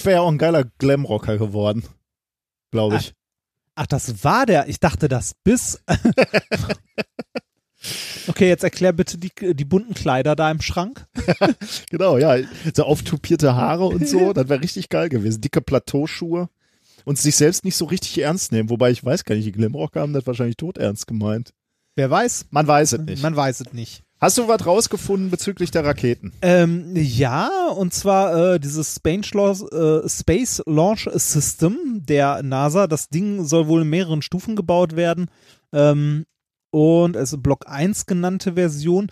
Ich 0.05 0.07
wäre 0.07 0.17
ja 0.17 0.21
auch 0.21 0.31
ein 0.31 0.37
geiler 0.37 0.65
Glamrocker 0.77 1.39
geworden. 1.39 1.83
Glaube 2.69 2.97
ich. 2.97 3.15
Ach, 3.73 3.87
das 3.87 4.23
war 4.23 4.45
der. 4.45 4.69
Ich 4.69 4.79
dachte, 4.79 5.07
das 5.07 5.33
bis. 5.43 5.81
okay, 8.27 8.47
jetzt 8.47 8.63
erklär 8.63 8.93
bitte 8.93 9.17
die, 9.17 9.31
die 9.55 9.65
bunten 9.65 9.95
Kleider 9.95 10.35
da 10.35 10.51
im 10.51 10.61
Schrank. 10.61 11.07
Genau, 11.89 12.19
ja. 12.19 12.37
So 12.75 12.83
auftupierte 12.83 13.55
Haare 13.55 13.87
und 13.87 14.07
so, 14.07 14.31
das 14.33 14.47
wäre 14.47 14.61
richtig 14.61 14.89
geil 14.89 15.09
gewesen. 15.09 15.41
Dicke 15.41 15.61
Plateauschuhe 15.61 16.49
und 17.03 17.17
sich 17.17 17.35
selbst 17.35 17.65
nicht 17.65 17.75
so 17.75 17.85
richtig 17.85 18.19
ernst 18.19 18.51
nehmen. 18.51 18.69
Wobei 18.69 18.91
ich 18.91 19.03
weiß 19.03 19.25
gar 19.25 19.33
nicht, 19.33 19.45
die 19.45 19.53
Glamrocker 19.53 20.01
haben 20.01 20.13
das 20.13 20.27
wahrscheinlich 20.27 20.57
todernst 20.57 21.07
gemeint. 21.07 21.51
Wer 21.95 22.11
weiß? 22.11 22.45
Man 22.51 22.67
weiß 22.67 22.93
es 22.93 22.99
nicht. 22.99 23.23
Man 23.23 23.35
weiß 23.35 23.61
es 23.61 23.73
nicht. 23.73 24.03
Hast 24.25 24.39
du 24.39 24.47
was 24.47 24.65
rausgefunden 24.65 25.29
bezüglich 25.29 25.69
der 25.69 25.85
Raketen? 25.85 26.33
Ähm, 26.41 26.93
ja, 26.95 27.69
und 27.77 27.93
zwar 27.93 28.55
äh, 28.55 28.59
dieses 28.59 28.95
Space, 28.95 29.35
Launch- 29.35 29.71
äh, 29.71 30.09
Space 30.09 30.63
Launch 30.65 31.07
System 31.13 32.01
der 32.03 32.41
NASA. 32.41 32.87
Das 32.87 33.09
Ding 33.09 33.45
soll 33.45 33.67
wohl 33.67 33.83
in 33.83 33.89
mehreren 33.91 34.23
Stufen 34.23 34.55
gebaut 34.55 34.95
werden. 34.95 35.29
Ähm, 35.71 36.25
und 36.71 37.15
es 37.15 37.33
ist 37.33 37.43
Block 37.43 37.65
1 37.67 38.07
genannte 38.07 38.53
Version. 38.53 39.11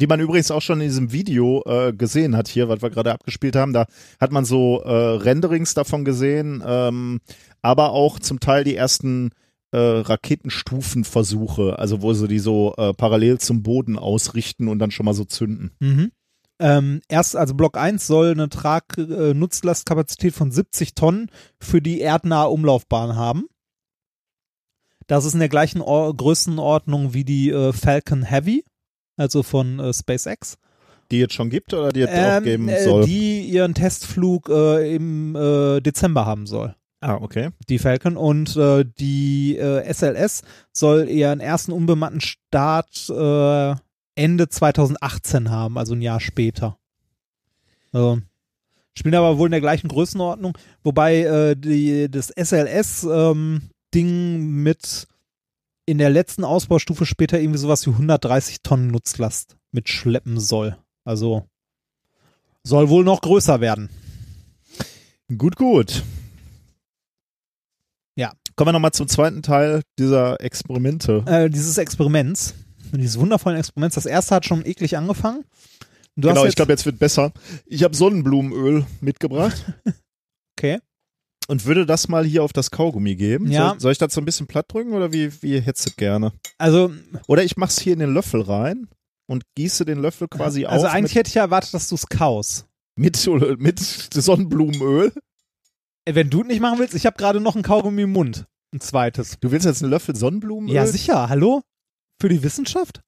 Die 0.00 0.08
man 0.08 0.18
übrigens 0.18 0.50
auch 0.50 0.62
schon 0.62 0.80
in 0.80 0.88
diesem 0.88 1.12
Video 1.12 1.62
äh, 1.64 1.92
gesehen 1.92 2.36
hat 2.36 2.48
hier, 2.48 2.68
was 2.68 2.82
wir 2.82 2.90
gerade 2.90 3.12
abgespielt 3.12 3.54
haben. 3.54 3.72
Da 3.72 3.86
hat 4.20 4.32
man 4.32 4.44
so 4.44 4.80
äh, 4.80 4.90
Renderings 4.90 5.72
davon 5.74 6.04
gesehen, 6.04 6.64
ähm, 6.66 7.20
aber 7.62 7.90
auch 7.90 8.18
zum 8.18 8.40
Teil 8.40 8.64
die 8.64 8.74
ersten 8.74 9.30
äh, 9.74 10.00
Raketenstufenversuche, 10.00 11.78
also 11.78 12.00
wo 12.00 12.12
sie 12.14 12.28
die 12.28 12.38
so 12.38 12.74
äh, 12.76 12.94
parallel 12.94 13.38
zum 13.38 13.62
Boden 13.62 13.98
ausrichten 13.98 14.68
und 14.68 14.78
dann 14.78 14.92
schon 14.92 15.04
mal 15.04 15.14
so 15.14 15.24
zünden. 15.24 15.72
Mhm. 15.80 16.12
Ähm, 16.60 17.00
erst, 17.08 17.34
also 17.34 17.54
Block 17.54 17.76
1 17.76 18.06
soll 18.06 18.30
eine 18.30 18.48
Trag-Nutzlastkapazität 18.48 20.32
von 20.32 20.52
70 20.52 20.94
Tonnen 20.94 21.28
für 21.58 21.82
die 21.82 21.98
erdnahe 21.98 22.48
Umlaufbahn 22.48 23.16
haben. 23.16 23.46
Das 25.08 25.24
ist 25.24 25.34
in 25.34 25.40
der 25.40 25.48
gleichen 25.48 25.80
Or 25.80 26.14
Größenordnung 26.14 27.12
wie 27.12 27.24
die 27.24 27.50
äh, 27.50 27.72
Falcon 27.72 28.22
Heavy, 28.22 28.64
also 29.16 29.42
von 29.42 29.80
äh, 29.80 29.92
SpaceX. 29.92 30.56
Die 31.10 31.18
jetzt 31.18 31.34
schon 31.34 31.50
gibt 31.50 31.74
oder 31.74 31.90
die 31.90 32.00
jetzt 32.00 32.14
auch 32.14 32.42
geben 32.42 32.68
äh, 32.68 32.82
soll? 32.82 33.04
die 33.04 33.42
ihren 33.42 33.74
Testflug 33.74 34.48
äh, 34.48 34.94
im 34.94 35.34
äh, 35.34 35.80
Dezember 35.80 36.24
haben 36.24 36.46
soll. 36.46 36.76
Ah, 37.04 37.18
okay. 37.20 37.50
Die 37.68 37.78
Falcon 37.78 38.16
und 38.16 38.56
äh, 38.56 38.84
die 38.84 39.56
äh, 39.56 39.92
SLS 39.92 40.42
soll 40.72 41.08
ihren 41.08 41.40
ersten 41.40 41.72
unbemannten 41.72 42.20
Start 42.20 43.08
äh, 43.10 43.74
Ende 44.16 44.48
2018 44.48 45.50
haben, 45.50 45.76
also 45.78 45.94
ein 45.94 46.02
Jahr 46.02 46.20
später. 46.20 46.78
Also, 47.92 48.20
spielen 48.96 49.14
aber 49.14 49.38
wohl 49.38 49.48
in 49.48 49.52
der 49.52 49.60
gleichen 49.60 49.88
Größenordnung, 49.88 50.56
wobei 50.82 51.20
äh, 51.20 51.56
die, 51.56 52.10
das 52.10 52.28
SLS-Ding 52.28 53.60
mit 54.40 55.06
in 55.86 55.98
der 55.98 56.10
letzten 56.10 56.44
Ausbaustufe 56.44 57.04
später 57.04 57.38
irgendwie 57.38 57.58
sowas 57.58 57.86
wie 57.86 57.90
130 57.90 58.62
Tonnen 58.62 58.88
Nutzlast 58.88 59.56
mitschleppen 59.72 60.40
soll. 60.40 60.78
Also 61.04 61.44
soll 62.62 62.88
wohl 62.88 63.04
noch 63.04 63.20
größer 63.20 63.60
werden. 63.60 63.90
Gut, 65.36 65.56
gut. 65.56 66.02
Kommen 68.56 68.68
wir 68.68 68.72
nochmal 68.72 68.92
zum 68.92 69.08
zweiten 69.08 69.42
Teil 69.42 69.82
dieser 69.98 70.40
Experimente. 70.40 71.24
Äh, 71.26 71.50
dieses 71.50 71.76
Experiments, 71.76 72.54
dieses 72.92 73.18
wundervollen 73.18 73.58
Experiments, 73.58 73.96
das 73.96 74.06
erste 74.06 74.36
hat 74.36 74.46
schon 74.46 74.64
eklig 74.64 74.96
angefangen. 74.96 75.44
Du 76.16 76.28
genau, 76.28 76.42
hast 76.42 76.48
ich 76.48 76.54
glaube, 76.54 76.72
jetzt 76.72 76.86
wird 76.86 77.00
besser. 77.00 77.32
Ich 77.66 77.82
habe 77.82 77.96
Sonnenblumenöl 77.96 78.86
mitgebracht 79.00 79.64
okay. 80.56 80.78
und 81.48 81.66
würde 81.66 81.86
das 81.86 82.06
mal 82.06 82.24
hier 82.24 82.44
auf 82.44 82.52
das 82.52 82.70
Kaugummi 82.70 83.16
geben. 83.16 83.50
Ja. 83.50 83.70
Soll, 83.70 83.80
soll 83.80 83.92
ich 83.92 83.98
das 83.98 84.14
so 84.14 84.20
ein 84.20 84.24
bisschen 84.24 84.46
platt 84.46 84.66
drücken 84.68 84.92
oder 84.92 85.12
wie, 85.12 85.32
wie 85.42 85.60
hättest 85.60 85.86
du 85.86 85.90
es 85.90 85.96
gerne? 85.96 86.32
Also, 86.56 86.92
Oder 87.26 87.42
ich 87.42 87.56
mach's 87.56 87.80
hier 87.80 87.94
in 87.94 87.98
den 87.98 88.14
Löffel 88.14 88.42
rein 88.42 88.86
und 89.26 89.42
gieße 89.56 89.84
den 89.84 89.98
Löffel 89.98 90.28
quasi 90.28 90.64
also 90.66 90.86
auf 90.86 90.92
eigentlich 90.92 91.16
hätte 91.16 91.28
ich 91.28 91.34
ja 91.34 91.42
erwartet, 91.42 91.74
dass 91.74 91.88
du 91.88 91.96
es 91.96 92.06
kaust. 92.06 92.66
mit, 92.94 93.26
mit 93.58 93.80
Sonnenblumenöl. 93.80 95.12
Äh, 96.04 96.14
Wenn 96.14 96.30
du 96.30 96.42
nicht 96.42 96.60
machen 96.60 96.78
willst, 96.78 96.94
ich 96.94 97.06
habe 97.06 97.16
gerade 97.16 97.40
noch 97.40 97.56
ein 97.56 97.62
Kaugummi 97.62 98.02
im 98.02 98.12
Mund. 98.12 98.46
Ein 98.72 98.80
zweites. 98.80 99.38
Du 99.40 99.50
willst 99.50 99.66
jetzt 99.66 99.82
einen 99.82 99.90
Löffel 99.90 100.16
Sonnenblumenöl? 100.16 100.74
Ja, 100.74 100.86
sicher. 100.86 101.28
Hallo? 101.28 101.62
Für 102.20 102.28
die 102.28 102.42
Wissenschaft? 102.42 103.00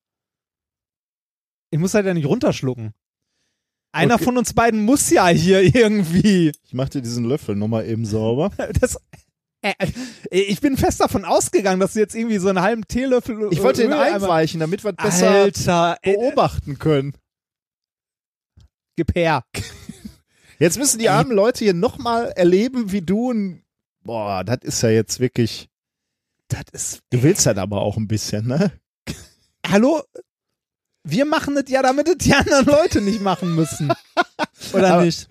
Ich 1.71 1.79
muss 1.79 1.95
halt 1.95 2.07
ja 2.07 2.15
nicht 2.15 2.27
runterschlucken. 2.27 2.93
Einer 3.93 4.15
Okay. 4.17 4.25
von 4.25 4.39
uns 4.39 4.53
beiden 4.55 4.83
muss 4.85 5.11
ja 5.11 5.27
hier 5.29 5.63
irgendwie. 5.63 6.53
Ich 6.65 6.75
mach 6.75 6.89
dir 6.89 7.03
diesen 7.03 7.25
Löffel 7.25 7.57
nochmal 7.57 7.87
eben 7.87 8.05
sauber. 8.05 8.51
Das, 8.81 8.99
äh, 9.63 9.73
äh, 9.81 9.91
ich 10.31 10.61
bin 10.61 10.77
fest 10.77 11.01
davon 11.01 11.25
ausgegangen, 11.25 11.81
dass 11.81 11.95
du 11.95 11.99
jetzt 11.99 12.15
irgendwie 12.15 12.39
so 12.39 12.49
einen 12.49 12.61
halben 12.61 12.87
Teelöffel. 12.87 13.49
Ich 13.51 13.63
wollte 13.63 13.83
Öl 13.83 13.89
den 13.89 13.99
einweichen, 13.99 14.61
damit 14.61 14.85
wir 14.85 14.93
besser 14.93 15.31
Alter, 15.31 15.97
ey, 16.03 16.13
beobachten 16.15 16.79
können. 16.79 17.15
gib 18.97 19.15
her. 19.15 19.45
Jetzt 20.59 20.79
müssen 20.79 20.99
die 20.99 21.09
armen 21.09 21.33
Leute 21.33 21.65
hier 21.65 21.75
nochmal 21.75 22.31
erleben, 22.33 22.93
wie 22.93 23.03
du 23.03 23.33
ein. 23.33 23.63
Boah, 24.03 24.45
das 24.45 24.59
ist 24.63 24.83
ja 24.83 24.89
jetzt 24.91 25.21
wirklich. 25.21 25.69
Das 26.49 26.65
ist. 26.73 27.01
Du 27.11 27.23
willst 27.23 27.45
das 27.47 27.57
aber 27.59 27.81
auch 27.83 27.97
ein 27.97 28.09
bisschen, 28.09 28.47
ne? 28.47 28.73
Hallo? 29.67 30.03
Wir 31.05 31.25
machen 31.25 31.55
das 31.55 31.65
ja, 31.69 31.83
damit 31.83 32.09
es 32.09 32.17
die 32.19 32.35
anderen 32.35 32.67
Leute 32.67 33.01
nicht 33.01 33.21
machen 33.21 33.55
müssen. 33.55 33.93
Oder 34.73 34.95
Aber- 34.95 35.05
nicht? 35.05 35.29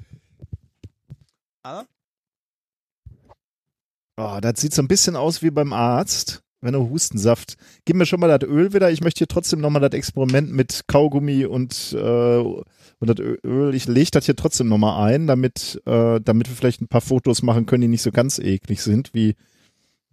Oh, 4.18 4.40
das 4.42 4.62
sieht 4.62 4.74
so 4.74 4.82
ein 4.82 4.88
bisschen 4.88 5.16
aus 5.16 5.42
wie 5.42 5.50
beim 5.52 5.74
Arzt, 5.74 6.42
wenn 6.66 6.74
er 6.74 6.90
Hustensaft. 6.90 7.56
Gib 7.86 7.96
mir 7.96 8.06
schon 8.06 8.20
mal 8.20 8.38
das 8.38 8.50
Öl 8.50 8.74
wieder. 8.74 8.92
Ich 8.92 9.02
möchte 9.02 9.20
hier 9.20 9.28
trotzdem 9.28 9.62
nochmal 9.62 9.82
das 9.82 9.94
Experiment 9.98 10.52
mit 10.52 10.84
Kaugummi 10.88 11.46
und, 11.46 11.94
äh, 11.94 12.38
und 12.40 12.68
das 13.02 13.18
Öl. 13.20 13.74
Ich 13.74 13.88
lege 13.88 14.12
das 14.12 14.26
hier 14.26 14.36
trotzdem 14.36 14.68
nochmal 14.68 15.14
ein, 15.14 15.28
damit, 15.28 15.82
äh, 15.86 16.20
damit 16.20 16.50
wir 16.50 16.56
vielleicht 16.56 16.82
ein 16.82 16.88
paar 16.88 17.02
Fotos 17.02 17.44
machen 17.44 17.66
können, 17.66 17.82
die 17.82 17.88
nicht 17.88 18.02
so 18.02 18.12
ganz 18.12 18.40
eklig 18.40 18.82
sind, 18.82 19.14
wie, 19.14 19.36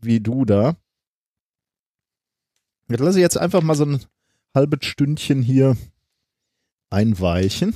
wie 0.00 0.20
du 0.20 0.44
da. 0.44 0.76
Das 2.88 3.00
lasse 3.00 3.18
ich 3.18 3.22
jetzt 3.22 3.38
einfach 3.38 3.62
mal 3.62 3.74
so 3.74 3.86
ein 3.86 4.00
halbes 4.54 4.84
Stündchen 4.84 5.42
hier 5.42 5.76
einweichen. 6.90 7.74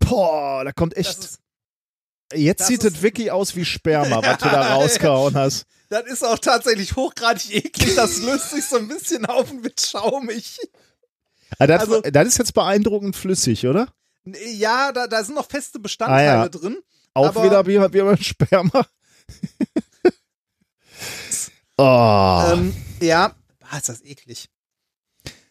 Boah, 0.00 0.64
da 0.64 0.72
kommt 0.72 0.96
echt. 0.96 1.38
Jetzt 2.34 2.60
das 2.60 2.66
sieht 2.66 2.84
es 2.84 3.02
wirklich 3.02 3.30
aus 3.30 3.56
wie 3.56 3.64
Sperma, 3.64 4.22
was 4.22 4.38
du 4.38 4.46
da 4.46 4.74
rausgehauen 4.74 5.34
hast. 5.34 5.66
Das 5.92 6.06
ist 6.06 6.24
auch 6.24 6.38
tatsächlich 6.38 6.96
hochgradig 6.96 7.50
eklig. 7.54 7.94
Das 7.96 8.22
löst 8.22 8.50
sich 8.50 8.64
so 8.64 8.76
ein 8.78 8.88
bisschen 8.88 9.26
auf 9.26 9.50
und 9.50 9.62
wird 9.62 9.78
schaumig. 9.78 10.58
Ah, 11.58 11.66
das, 11.66 11.82
Also- 11.82 12.00
das 12.00 12.28
ist 12.28 12.38
jetzt 12.38 12.54
beeindruckend 12.54 13.14
flüssig, 13.14 13.66
oder? 13.66 13.92
Ja, 14.24 14.90
da, 14.92 15.06
da 15.06 15.22
sind 15.22 15.34
noch 15.34 15.50
feste 15.50 15.78
Bestandteile 15.78 16.30
Ah, 16.30 16.42
ja. 16.44 16.48
drin. 16.48 16.78
Auch 17.12 17.34
wieder 17.44 17.66
wie, 17.66 17.78
wie 17.78 18.00
beim 18.00 18.16
Sperma. 18.16 18.86
oh. 21.76 22.42
Ähm, 22.52 22.74
ja. 23.02 23.34
Ah, 23.70 23.76
ist 23.76 23.90
das 23.90 24.02
eklig. 24.02 24.48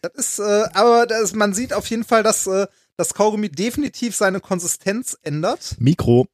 Das 0.00 0.12
ist, 0.14 0.38
äh, 0.40 0.64
aber 0.74 1.06
das, 1.06 1.34
man 1.34 1.54
sieht 1.54 1.72
auf 1.72 1.86
jeden 1.86 2.02
Fall, 2.04 2.24
dass 2.24 2.48
äh, 2.48 2.66
das 2.96 3.14
Kaugummi 3.14 3.48
definitiv 3.48 4.16
seine 4.16 4.40
Konsistenz 4.40 5.16
ändert. 5.22 5.76
Mikro. 5.78 6.26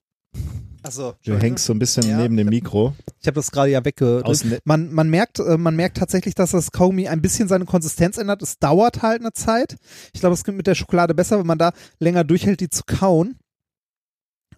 Also, 0.83 1.15
Du 1.25 1.37
hängst 1.39 1.65
so 1.65 1.73
ein 1.73 1.79
bisschen 1.79 2.09
Ja, 2.09 2.19
neben 2.19 2.37
dem 2.37 2.49
Mikro. 2.49 2.95
Ich 3.21 3.27
habe 3.27 3.35
das 3.35 3.51
gerade 3.51 3.71
ja 3.71 3.85
wegge. 3.85 4.23
Aus 4.25 4.45
ne- 4.45 4.59
Man, 4.65 4.93
man 4.93 5.11
merkt, 5.11 5.39
äh, 5.41 5.59
man 5.59 5.75
merkt 5.77 5.97
tatsächlich, 5.99 6.35
dass 6.35 6.53
das 6.53 6.71
Kaugummi 6.73 7.09
ein 7.09 7.21
bisschen 7.21 7.49
seine 7.49 7.65
Konsistenz 7.65 8.17
ändert. 8.17 8.43
Es 8.43 8.59
dauert 8.59 9.03
halt 9.03 9.21
eine 9.21 9.33
Zeit. 9.33 9.77
Ich 10.13 10.21
glaube, 10.21 10.35
es 10.35 10.45
geht 10.45 10.55
mit 10.55 10.67
der 10.67 10.75
Schokolade 10.75 11.15
besser, 11.15 11.39
wenn 11.39 11.47
man 11.47 11.59
da 11.59 11.73
länger 11.99 12.25
durchhält, 12.25 12.61
die 12.61 12.71
zu 12.71 12.83
kauen. 12.87 13.37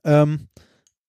Ähm, 0.05 0.49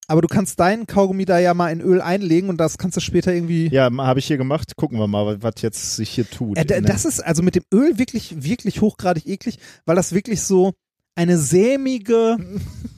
aber 0.07 0.21
du 0.21 0.27
kannst 0.27 0.59
deinen 0.59 0.87
Kaugummi 0.87 1.23
da 1.25 1.39
ja 1.39 1.53
mal 1.53 1.69
in 1.69 1.79
Öl 1.79 2.01
einlegen 2.01 2.49
und 2.49 2.57
das 2.57 2.77
kannst 2.77 2.97
du 2.97 3.01
später 3.01 3.33
irgendwie. 3.33 3.69
Ja, 3.69 3.89
habe 3.97 4.19
ich 4.19 4.25
hier 4.25 4.37
gemacht. 4.37 4.75
Gucken 4.75 4.97
wir 4.99 5.07
mal, 5.07 5.41
was 5.41 5.53
jetzt 5.61 5.95
sich 5.95 6.09
hier 6.09 6.29
tut. 6.29 6.57
Äh, 6.57 6.81
das 6.81 7.05
ist 7.05 7.21
also 7.21 7.43
mit 7.43 7.55
dem 7.55 7.63
Öl 7.73 7.97
wirklich, 7.97 8.43
wirklich 8.43 8.81
hochgradig 8.81 9.25
eklig, 9.27 9.59
weil 9.85 9.95
das 9.95 10.11
wirklich 10.13 10.41
so 10.41 10.73
eine 11.15 11.37
sämige. 11.37 12.37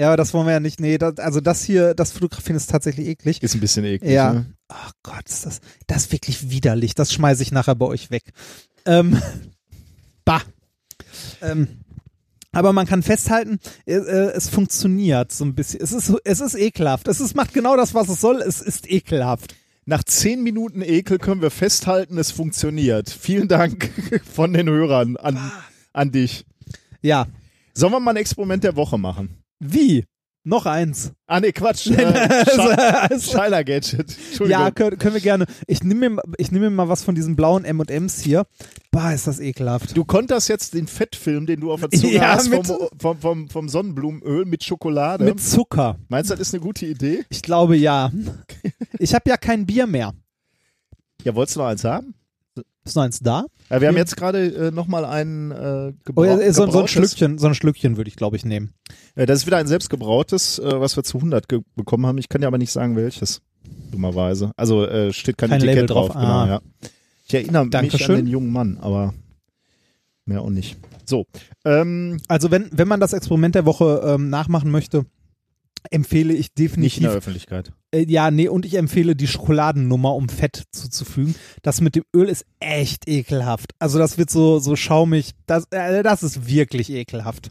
ja, 0.00 0.06
aber 0.06 0.16
das 0.16 0.32
wollen 0.32 0.46
wir 0.46 0.54
ja 0.54 0.60
nicht. 0.60 0.80
Nee, 0.80 0.96
das, 0.96 1.18
also 1.18 1.42
das 1.42 1.62
hier, 1.62 1.92
das 1.92 2.12
Fotografieren 2.12 2.56
ist 2.56 2.70
tatsächlich 2.70 3.06
eklig. 3.06 3.42
ist 3.42 3.54
ein 3.54 3.60
bisschen 3.60 3.84
eklig. 3.84 4.12
Ja. 4.12 4.32
Ne? 4.32 4.46
Ach 4.68 4.92
Gott, 5.02 5.28
ist 5.28 5.44
das, 5.44 5.60
das 5.88 6.04
ist 6.04 6.12
wirklich 6.12 6.48
widerlich. 6.48 6.94
Das 6.94 7.12
schmeiße 7.12 7.42
ich 7.42 7.52
nachher 7.52 7.74
bei 7.74 7.84
euch 7.84 8.10
weg. 8.10 8.32
Ähm, 8.86 9.20
bah. 10.24 10.40
Ähm, 11.42 11.68
aber 12.50 12.72
man 12.72 12.86
kann 12.86 13.02
festhalten, 13.02 13.58
äh, 13.84 13.96
äh, 13.96 14.32
es 14.32 14.48
funktioniert 14.48 15.32
so 15.32 15.44
ein 15.44 15.54
bisschen. 15.54 15.82
Es 15.82 15.92
ist, 15.92 16.10
es 16.24 16.40
ist 16.40 16.54
ekelhaft. 16.54 17.06
Es 17.06 17.20
ist, 17.20 17.36
macht 17.36 17.52
genau 17.52 17.76
das, 17.76 17.92
was 17.92 18.08
es 18.08 18.22
soll. 18.22 18.40
Es 18.40 18.62
ist 18.62 18.90
ekelhaft. 18.90 19.54
Nach 19.84 20.02
zehn 20.02 20.42
Minuten 20.42 20.80
Ekel 20.80 21.18
können 21.18 21.42
wir 21.42 21.50
festhalten, 21.50 22.16
es 22.16 22.30
funktioniert. 22.30 23.10
Vielen 23.10 23.48
Dank 23.48 23.90
von 24.32 24.54
den 24.54 24.70
Hörern 24.70 25.18
an, 25.18 25.52
an 25.92 26.10
dich. 26.10 26.46
Ja. 27.02 27.26
Sollen 27.74 27.92
wir 27.92 28.00
mal 28.00 28.12
ein 28.12 28.16
Experiment 28.16 28.64
der 28.64 28.76
Woche 28.76 28.96
machen? 28.96 29.39
Wie? 29.60 30.04
Noch 30.42 30.64
eins. 30.64 31.12
Ah, 31.26 31.38
nee, 31.38 31.52
Quatsch. 31.52 31.86
Äh, 31.90 32.02
Also- 32.02 32.62
Sch- 32.70 33.30
Shiner 33.30 33.62
Gadget. 33.62 34.00
Entschuldigung. 34.00 34.48
Ja, 34.48 34.70
können, 34.70 34.98
können 34.98 35.14
wir 35.14 35.20
gerne. 35.20 35.44
Ich 35.66 35.82
nehme 35.84 36.08
mir, 36.08 36.22
ich 36.38 36.50
nehme 36.50 36.70
mir 36.70 36.76
mal 36.76 36.88
was 36.88 37.04
von 37.04 37.14
diesen 37.14 37.36
blauen 37.36 37.66
M&M's 37.66 38.20
hier. 38.22 38.46
Bah, 38.90 39.12
ist 39.12 39.26
das 39.26 39.38
ekelhaft. 39.38 39.94
Du 39.94 40.04
konntest 40.06 40.48
jetzt 40.48 40.72
den 40.72 40.86
Fettfilm, 40.86 41.44
den 41.44 41.60
du 41.60 41.70
auf 41.70 41.80
der 41.80 41.90
Zunge 42.00 42.14
Ja, 42.14 42.32
hast, 42.36 42.48
vom, 42.48 42.64
vom, 42.98 43.18
vom, 43.20 43.48
vom 43.50 43.68
Sonnenblumenöl 43.68 44.46
mit 44.46 44.64
Schokolade. 44.64 45.24
Mit 45.24 45.40
Zucker. 45.42 45.98
Meinst 46.08 46.30
du, 46.30 46.34
das 46.36 46.48
ist 46.48 46.54
eine 46.54 46.62
gute 46.62 46.86
Idee? 46.86 47.26
Ich 47.28 47.42
glaube 47.42 47.76
ja. 47.76 48.10
Ich 48.98 49.14
habe 49.14 49.28
ja 49.28 49.36
kein 49.36 49.66
Bier 49.66 49.86
mehr. 49.86 50.14
Ja, 51.22 51.34
wolltest 51.34 51.56
du 51.56 51.60
noch 51.60 51.66
eins 51.66 51.84
haben? 51.84 52.14
Ist 52.90 52.96
noch 52.96 53.04
eins 53.04 53.20
da? 53.20 53.44
Ja, 53.70 53.80
wir 53.80 53.86
haben 53.88 53.94
Ja. 53.94 54.00
jetzt 54.00 54.16
gerade 54.16 54.46
äh, 54.48 54.70
nochmal 54.72 55.04
ein 55.04 55.52
äh, 55.52 55.54
Oh, 55.54 56.24
ja, 56.24 56.36
gebrau 56.36 56.52
so, 56.52 56.70
so 56.70 56.80
ein 56.80 56.88
Schlückchen, 56.88 57.38
so 57.38 57.46
ein 57.46 57.54
Schlückchen 57.54 57.96
würde 57.96 58.08
ich 58.08 58.16
glaube 58.16 58.36
ich 58.36 58.44
nehmen. 58.44 58.72
Äh, 59.14 59.26
das 59.26 59.38
ist 59.40 59.46
wieder 59.46 59.58
ein 59.58 59.66
selbstgebrautes, 59.68 60.58
äh, 60.58 60.80
was 60.80 60.96
wir 60.96 61.04
zu 61.04 61.18
100 61.18 61.48
ge 61.48 61.60
bekommen 61.76 62.04
haben. 62.06 62.18
Ich 62.18 62.28
kann 62.28 62.40
dir 62.40 62.48
aber 62.48 62.58
nicht 62.58 62.72
sagen, 62.72 62.96
welches. 62.96 63.42
Dummerweise. 63.92 64.50
Also 64.56 64.84
äh, 64.86 65.12
steht 65.12 65.38
kein, 65.38 65.50
Kein 65.50 65.58
Etikett 65.60 65.76
Label 65.76 65.86
drauf. 65.86 66.08
drauf. 66.08 66.16
Genau, 66.20 66.32
Ah. 66.40 66.46
ja. 66.48 66.60
Ich 67.28 67.34
erinnere 67.34 67.64
mich 67.64 67.70
Dankeschön. 67.70 68.10
an 68.10 68.16
den 68.16 68.26
jungen 68.26 68.50
Mann, 68.52 68.78
aber 68.80 69.14
mehr 70.26 70.42
auch 70.42 70.50
nicht. 70.50 70.76
So, 71.04 71.26
ähm, 71.64 72.20
Also 72.28 72.50
wenn, 72.50 72.70
wenn 72.72 72.88
man 72.88 72.98
das 73.00 73.12
Experiment 73.12 73.54
der 73.54 73.66
Woche 73.66 74.02
ähm, 74.04 74.30
nachmachen 74.30 74.70
möchte, 74.72 75.06
empfehle 75.90 76.32
ich 76.32 76.50
nicht 76.56 76.58
in 76.58 76.64
definitiv 76.64 77.02
der 77.02 77.12
Öffentlichkeit. 77.12 77.72
Äh, 77.92 78.06
ja, 78.08 78.30
nee, 78.30 78.48
und 78.48 78.64
ich 78.66 78.74
empfehle 78.74 79.16
die 79.16 79.26
Schokoladennummer, 79.26 80.14
um 80.14 80.28
Fett 80.28 80.64
zuzufügen. 80.72 81.34
Das 81.62 81.80
mit 81.80 81.94
dem 81.94 82.04
Öl 82.14 82.28
ist 82.28 82.44
echt 82.60 83.08
ekelhaft. 83.08 83.72
Also 83.78 83.98
das 83.98 84.18
wird 84.18 84.30
so, 84.30 84.58
so 84.58 84.76
schaumig. 84.76 85.32
Das, 85.46 85.64
äh, 85.70 86.02
das 86.02 86.22
ist 86.22 86.46
wirklich 86.46 86.90
ekelhaft. 86.90 87.50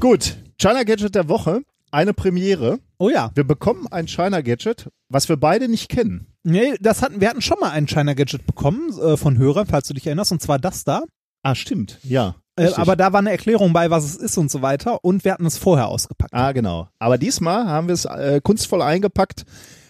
Gut, 0.00 0.36
China 0.58 0.82
Gadget 0.82 1.14
der 1.14 1.28
Woche, 1.28 1.62
eine 1.90 2.12
Premiere. 2.12 2.80
Oh 2.98 3.08
ja. 3.08 3.30
Wir 3.34 3.44
bekommen 3.44 3.86
ein 3.88 4.08
China 4.08 4.40
Gadget, 4.40 4.90
was 5.08 5.28
wir 5.28 5.36
beide 5.36 5.68
nicht 5.68 5.88
kennen. 5.88 6.26
Nee, 6.42 6.74
das 6.80 7.02
hatten, 7.02 7.20
wir 7.20 7.28
hatten 7.28 7.42
schon 7.42 7.58
mal 7.60 7.70
ein 7.70 7.86
China 7.86 8.14
Gadget 8.14 8.46
bekommen 8.46 8.90
äh, 8.98 9.16
von 9.16 9.38
Hörern, 9.38 9.66
falls 9.66 9.88
du 9.88 9.94
dich 9.94 10.06
erinnerst, 10.06 10.32
und 10.32 10.42
zwar 10.42 10.58
das 10.58 10.84
da. 10.84 11.02
Ah, 11.42 11.54
stimmt, 11.54 11.98
ja. 12.02 12.34
Äh, 12.58 12.64
richtig. 12.64 12.78
aber 12.78 12.96
da 12.96 13.12
war 13.12 13.20
eine 13.20 13.30
Erklärung 13.30 13.72
bei, 13.72 13.90
was 13.90 14.04
es 14.04 14.16
ist 14.16 14.36
und 14.38 14.50
so 14.50 14.62
weiter. 14.62 15.04
Und 15.04 15.24
wir 15.24 15.32
hatten 15.32 15.46
es 15.46 15.58
vorher 15.58 15.88
ausgepackt. 15.88 16.34
Ah, 16.34 16.52
genau. 16.52 16.88
Aber 16.98 17.18
diesmal 17.18 17.66
haben 17.66 17.88
wir 17.88 17.94
es 17.94 18.04
äh, 18.04 18.40
kunstvoll 18.42 18.82
eingepackt 18.82 19.44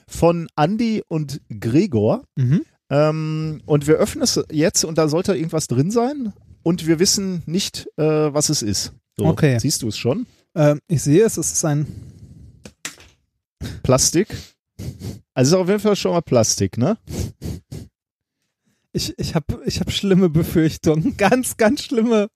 von 0.06 0.48
Andy 0.56 1.02
und 1.08 1.40
Gregor. 1.48 2.22
Mhm. 2.36 2.62
Ähm, 2.90 3.60
und 3.66 3.86
wir 3.86 3.96
öffnen 3.96 4.24
es 4.24 4.40
jetzt 4.50 4.84
und 4.84 4.96
da 4.98 5.08
sollte 5.08 5.34
irgendwas 5.34 5.66
drin 5.66 5.90
sein. 5.90 6.32
Und 6.62 6.86
wir 6.86 6.98
wissen 6.98 7.42
nicht, 7.46 7.88
äh, 7.96 8.02
was 8.04 8.48
es 8.48 8.62
ist. 8.62 8.92
So, 9.16 9.26
Okay. 9.26 9.58
Siehst 9.58 9.82
du 9.82 9.88
es 9.88 9.98
schon? 9.98 10.26
Ähm, 10.54 10.80
ich 10.88 11.02
sehe 11.02 11.24
es, 11.24 11.36
es 11.36 11.52
ist 11.52 11.64
ein. 11.64 11.86
Plastik. 13.82 14.28
Also 15.34 15.56
ist 15.56 15.62
auf 15.62 15.68
jeden 15.68 15.80
Fall 15.80 15.96
schon 15.96 16.12
mal 16.12 16.20
Plastik, 16.22 16.78
ne? 16.78 16.98
Ich, 18.92 19.14
ich 19.18 19.34
habe 19.34 19.60
ich 19.66 19.80
hab 19.80 19.90
schlimme 19.92 20.28
Befürchtungen. 20.28 21.16
Ganz, 21.18 21.56
ganz 21.56 21.82
schlimme. 21.82 22.28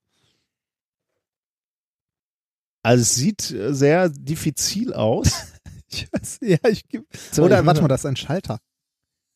Also 2.82 3.02
es 3.02 3.14
sieht 3.14 3.50
äh, 3.52 3.72
sehr 3.74 4.08
diffizil 4.08 4.92
aus. 4.94 5.30
Ich 5.94 6.08
weiß, 6.10 6.38
ja, 6.40 6.56
ich 6.70 6.88
geb, 6.88 7.04
So, 7.32 7.42
Oder 7.42 7.60
ich- 7.60 7.66
warte 7.66 7.82
mal, 7.82 7.88
das 7.88 8.00
ist 8.00 8.06
ein 8.06 8.16
Schalter. 8.16 8.60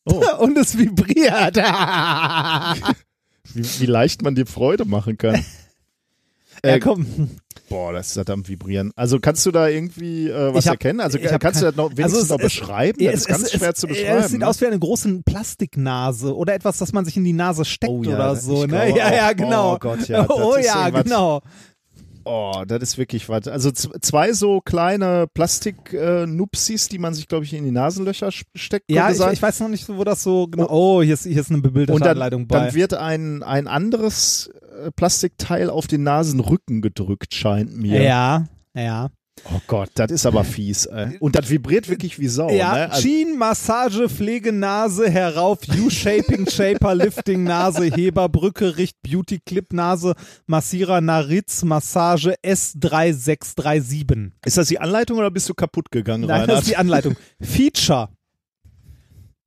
Oh. 0.05 0.23
Und 0.39 0.57
es 0.57 0.75
vibriert. 0.75 1.55
Wie, 3.53 3.63
wie 3.79 3.85
leicht 3.85 4.23
man 4.23 4.33
dir 4.33 4.47
Freude 4.47 4.85
machen 4.85 5.17
kann. 5.19 5.35
ja, 6.65 6.71
Äh, 6.75 6.79
komm. 6.79 7.29
Boah, 7.69 7.93
das 7.93 8.15
ist 8.17 8.29
am 8.29 8.47
Vibrieren. 8.47 8.91
Also 8.95 9.19
kannst 9.19 9.45
du 9.45 9.51
da 9.51 9.67
irgendwie 9.67 10.29
äh, 10.29 10.53
was 10.53 10.65
hab- 10.65 10.73
erkennen? 10.73 10.99
Also 10.99 11.19
kannst 11.19 11.41
kein- 11.41 11.53
du 11.53 11.61
das 11.67 11.75
noch 11.75 11.91
wenigstens 11.91 12.13
Also 12.15 12.23
es- 12.23 12.29
noch 12.29 12.39
es- 12.39 12.43
beschreiben? 12.45 13.03
Ja, 13.03 13.11
das 13.11 13.19
ist 13.21 13.27
ganz 13.27 13.51
schwer 13.51 13.75
zu 13.75 13.85
beschreiben. 13.87 14.23
Es 14.23 14.31
sieht 14.31 14.39
ne? 14.39 14.47
aus 14.47 14.59
wie 14.59 14.65
eine 14.67 14.79
große 14.79 15.21
Plastiknase 15.25 16.35
oder 16.35 16.55
etwas, 16.55 16.77
das 16.79 16.91
man 16.91 17.05
sich 17.05 17.17
in 17.17 17.23
die 17.23 17.33
Nase 17.33 17.65
steckt 17.65 17.91
Oh 17.91 18.01
ja, 18.03 18.15
oder 18.15 18.35
so. 18.35 18.61
Ne? 18.61 18.67
glaube 18.67 18.97
Ja, 18.97 19.13
ja, 19.13 19.29
auch. 19.29 19.35
genau. 19.35 19.73
Oh 19.75 19.77
Gott, 19.79 20.07
ja, 20.07 20.23
das 20.23 20.29
oh 20.37 20.55
ist 20.55 20.65
ja, 20.65 20.89
genau. 20.89 21.41
Oh, 22.27 22.63
das 22.67 22.83
ist 22.83 22.97
wirklich 22.97 23.29
was. 23.29 23.47
Also 23.47 23.71
zwei 23.71 24.33
so 24.33 24.59
kleine 24.61 25.27
Plastik-Nupsis, 25.33 26.89
die 26.89 26.99
man 26.99 27.13
sich, 27.13 27.27
glaube 27.27 27.45
ich, 27.45 27.53
in 27.53 27.63
die 27.63 27.71
Nasenlöcher 27.71 28.31
steckt. 28.31 28.91
Ja, 28.91 29.09
ich, 29.09 29.19
ich 29.19 29.41
weiß 29.41 29.61
noch 29.61 29.69
nicht, 29.69 29.87
wo 29.87 30.03
das 30.03 30.23
so 30.23 30.47
genau. 30.47 30.67
Oh, 30.69 31.01
hier 31.01 31.13
ist, 31.13 31.23
hier 31.23 31.39
ist 31.39 31.51
eine 31.51 31.61
bebilderte 31.61 31.93
Und 31.93 32.01
dann, 32.01 32.11
Anleitung 32.17 32.47
bei. 32.47 32.59
dann 32.59 32.73
wird 32.73 32.93
ein, 32.93 33.43
ein 33.43 33.67
anderes 33.67 34.49
äh, 34.83 34.91
Plastikteil 34.91 35.69
auf 35.69 35.87
den 35.87 36.03
Nasenrücken 36.03 36.81
gedrückt, 36.81 37.33
scheint 37.33 37.75
mir. 37.77 38.01
ja, 38.01 38.45
ja. 38.73 39.09
Oh 39.45 39.61
Gott, 39.67 39.89
das 39.95 40.11
ist 40.11 40.25
aber 40.25 40.43
fies. 40.43 40.85
Ey. 40.87 41.17
Und 41.19 41.35
das 41.35 41.49
vibriert 41.49 41.87
wirklich 41.89 42.19
wie 42.19 42.27
Sau. 42.27 42.49
ja, 42.49 42.73
ne? 42.73 42.91
also, 42.91 43.01
Chin, 43.01 43.37
Massage, 43.37 44.09
Pflege, 44.09 44.51
Nase, 44.51 45.09
herauf, 45.09 45.59
U-Shaping, 45.67 46.47
Shaper, 46.49 46.95
Lifting, 46.95 47.43
Nase, 47.43 47.85
Heber, 47.85 48.29
Brücke, 48.29 48.77
Richt, 48.77 48.97
Beauty, 49.03 49.39
Clip, 49.45 49.71
Nase, 49.73 50.15
Massierer, 50.47 51.01
Naritz, 51.01 51.63
Massage, 51.63 52.33
S3637. 52.43 54.31
ist 54.45 54.57
das 54.57 54.67
die 54.67 54.79
Anleitung 54.79 55.17
oder 55.17 55.31
bist 55.31 55.47
du 55.49 55.53
kaputt 55.53 55.91
gegangen, 55.91 56.21
Nein, 56.27 56.29
das 56.29 56.39
Reinhard? 56.41 56.59
ist 56.61 56.69
die 56.69 56.77
Anleitung. 56.77 57.15
Feature. 57.41 58.09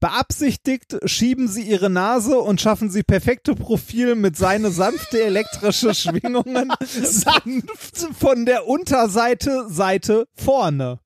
Beabsichtigt 0.00 0.96
schieben 1.04 1.46
Sie 1.46 1.62
Ihre 1.62 1.90
Nase 1.90 2.38
und 2.38 2.58
schaffen 2.58 2.88
Sie 2.88 3.02
perfekte 3.02 3.54
Profil 3.54 4.14
mit 4.14 4.34
seine 4.34 4.70
sanfte 4.70 5.22
elektrische 5.22 5.94
Schwingungen 5.94 6.72
sanft 6.80 8.08
von 8.18 8.46
der 8.46 8.66
Unterseite 8.66 9.68
Seite 9.68 10.26
vorne. 10.34 11.00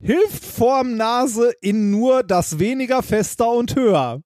Hilft 0.00 0.42
Form 0.42 0.96
Nase 0.96 1.52
in 1.60 1.90
nur 1.90 2.22
das 2.22 2.58
weniger 2.58 3.02
fester 3.02 3.50
und 3.50 3.76
höher. 3.76 4.22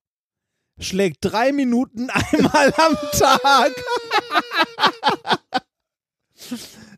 Schlägt 0.78 1.18
drei 1.20 1.50
Minuten 1.50 2.08
einmal 2.32 2.72
am 2.76 2.96
Tag. 3.18 3.72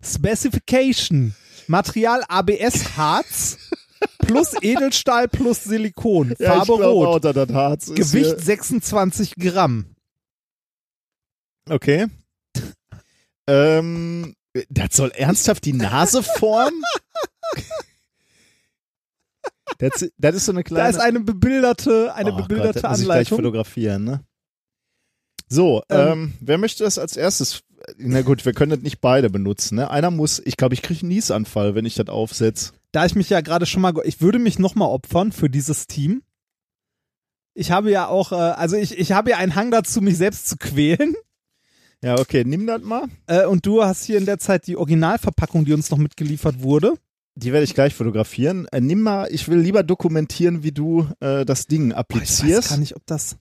Specification. 0.04 1.34
Material 1.66 2.24
ABS 2.28 2.96
Harz 2.96 3.56
plus 4.18 4.54
Edelstahl 4.62 5.28
plus 5.28 5.64
Silikon. 5.64 6.34
ja, 6.38 6.54
Farbe 6.54 6.86
auch, 6.86 7.06
rot. 7.06 7.24
ist 7.24 7.94
Gewicht 7.94 8.40
26 8.40 9.34
Gramm. 9.36 9.86
Okay. 11.68 12.06
ähm, 13.46 14.34
das 14.68 14.88
soll 14.96 15.10
ernsthaft 15.10 15.64
die 15.64 15.72
Nase 15.72 16.22
formen? 16.22 16.82
das, 19.78 20.08
das 20.18 20.34
ist 20.36 20.46
so 20.46 20.52
eine 20.52 20.62
Da 20.62 20.68
kleine... 20.68 20.88
ist 20.90 20.98
eine 21.00 21.20
bebilderte, 21.20 22.14
eine 22.14 22.32
Oh 22.32 22.36
Gott, 22.36 22.48
bebilderte 22.48 22.80
das 22.80 22.90
muss 22.90 22.98
ich 23.00 23.04
gleich 23.04 23.16
Anleitung. 23.18 23.38
fotografieren, 23.38 24.04
ne? 24.04 24.24
So, 25.48 25.82
Ähm. 25.90 26.08
ähm, 26.12 26.32
wer 26.40 26.58
möchte 26.58 26.84
das 26.84 26.98
als 26.98 27.16
erstes? 27.16 27.62
Na 27.98 28.22
gut, 28.22 28.44
wir 28.44 28.52
können 28.54 28.70
das 28.70 28.80
nicht 28.80 29.00
beide 29.00 29.28
benutzen, 29.28 29.74
ne? 29.76 29.90
Einer 29.90 30.10
muss, 30.10 30.40
ich 30.44 30.56
glaube, 30.56 30.74
ich 30.74 30.82
kriege 30.82 31.00
einen 31.00 31.08
Niesanfall, 31.08 31.74
wenn 31.74 31.84
ich 31.84 31.94
das 31.94 32.08
aufsetze. 32.08 32.72
Da 32.92 33.06
ich 33.06 33.14
mich 33.14 33.30
ja 33.30 33.40
gerade 33.40 33.66
schon 33.66 33.82
mal, 33.82 33.94
ich 34.04 34.20
würde 34.20 34.38
mich 34.38 34.58
nochmal 34.58 34.88
opfern 34.88 35.32
für 35.32 35.48
dieses 35.50 35.86
Team. 35.86 36.22
Ich 37.54 37.70
habe 37.70 37.90
ja 37.90 38.06
auch, 38.06 38.32
äh, 38.32 38.36
also 38.36 38.76
ich, 38.76 38.98
ich 38.98 39.12
habe 39.12 39.30
ja 39.30 39.36
einen 39.38 39.54
Hang 39.54 39.70
dazu, 39.70 40.00
mich 40.00 40.16
selbst 40.16 40.48
zu 40.48 40.56
quälen. 40.56 41.14
Ja, 42.02 42.18
okay, 42.18 42.44
nimm 42.44 42.66
das 42.66 42.82
mal. 42.82 43.04
Äh, 43.26 43.46
und 43.46 43.64
du 43.64 43.82
hast 43.84 44.04
hier 44.04 44.18
in 44.18 44.26
der 44.26 44.38
Zeit 44.38 44.66
die 44.66 44.76
Originalverpackung, 44.76 45.64
die 45.64 45.72
uns 45.72 45.90
noch 45.90 45.98
mitgeliefert 45.98 46.62
wurde. 46.62 46.94
Die 47.34 47.52
werde 47.52 47.64
ich 47.64 47.74
gleich 47.74 47.94
fotografieren. 47.94 48.66
Äh, 48.72 48.80
nimm 48.80 49.02
mal, 49.02 49.28
ich 49.30 49.48
will 49.48 49.58
lieber 49.58 49.82
dokumentieren, 49.82 50.62
wie 50.62 50.72
du 50.72 51.06
äh, 51.20 51.44
das 51.44 51.66
Ding 51.66 51.88
Boah, 51.90 51.94
ich 51.94 51.98
applizierst. 51.98 52.64
weiß 52.64 52.68
gar 52.70 52.78
nicht, 52.78 52.96
ob 52.96 53.06
das. 53.06 53.36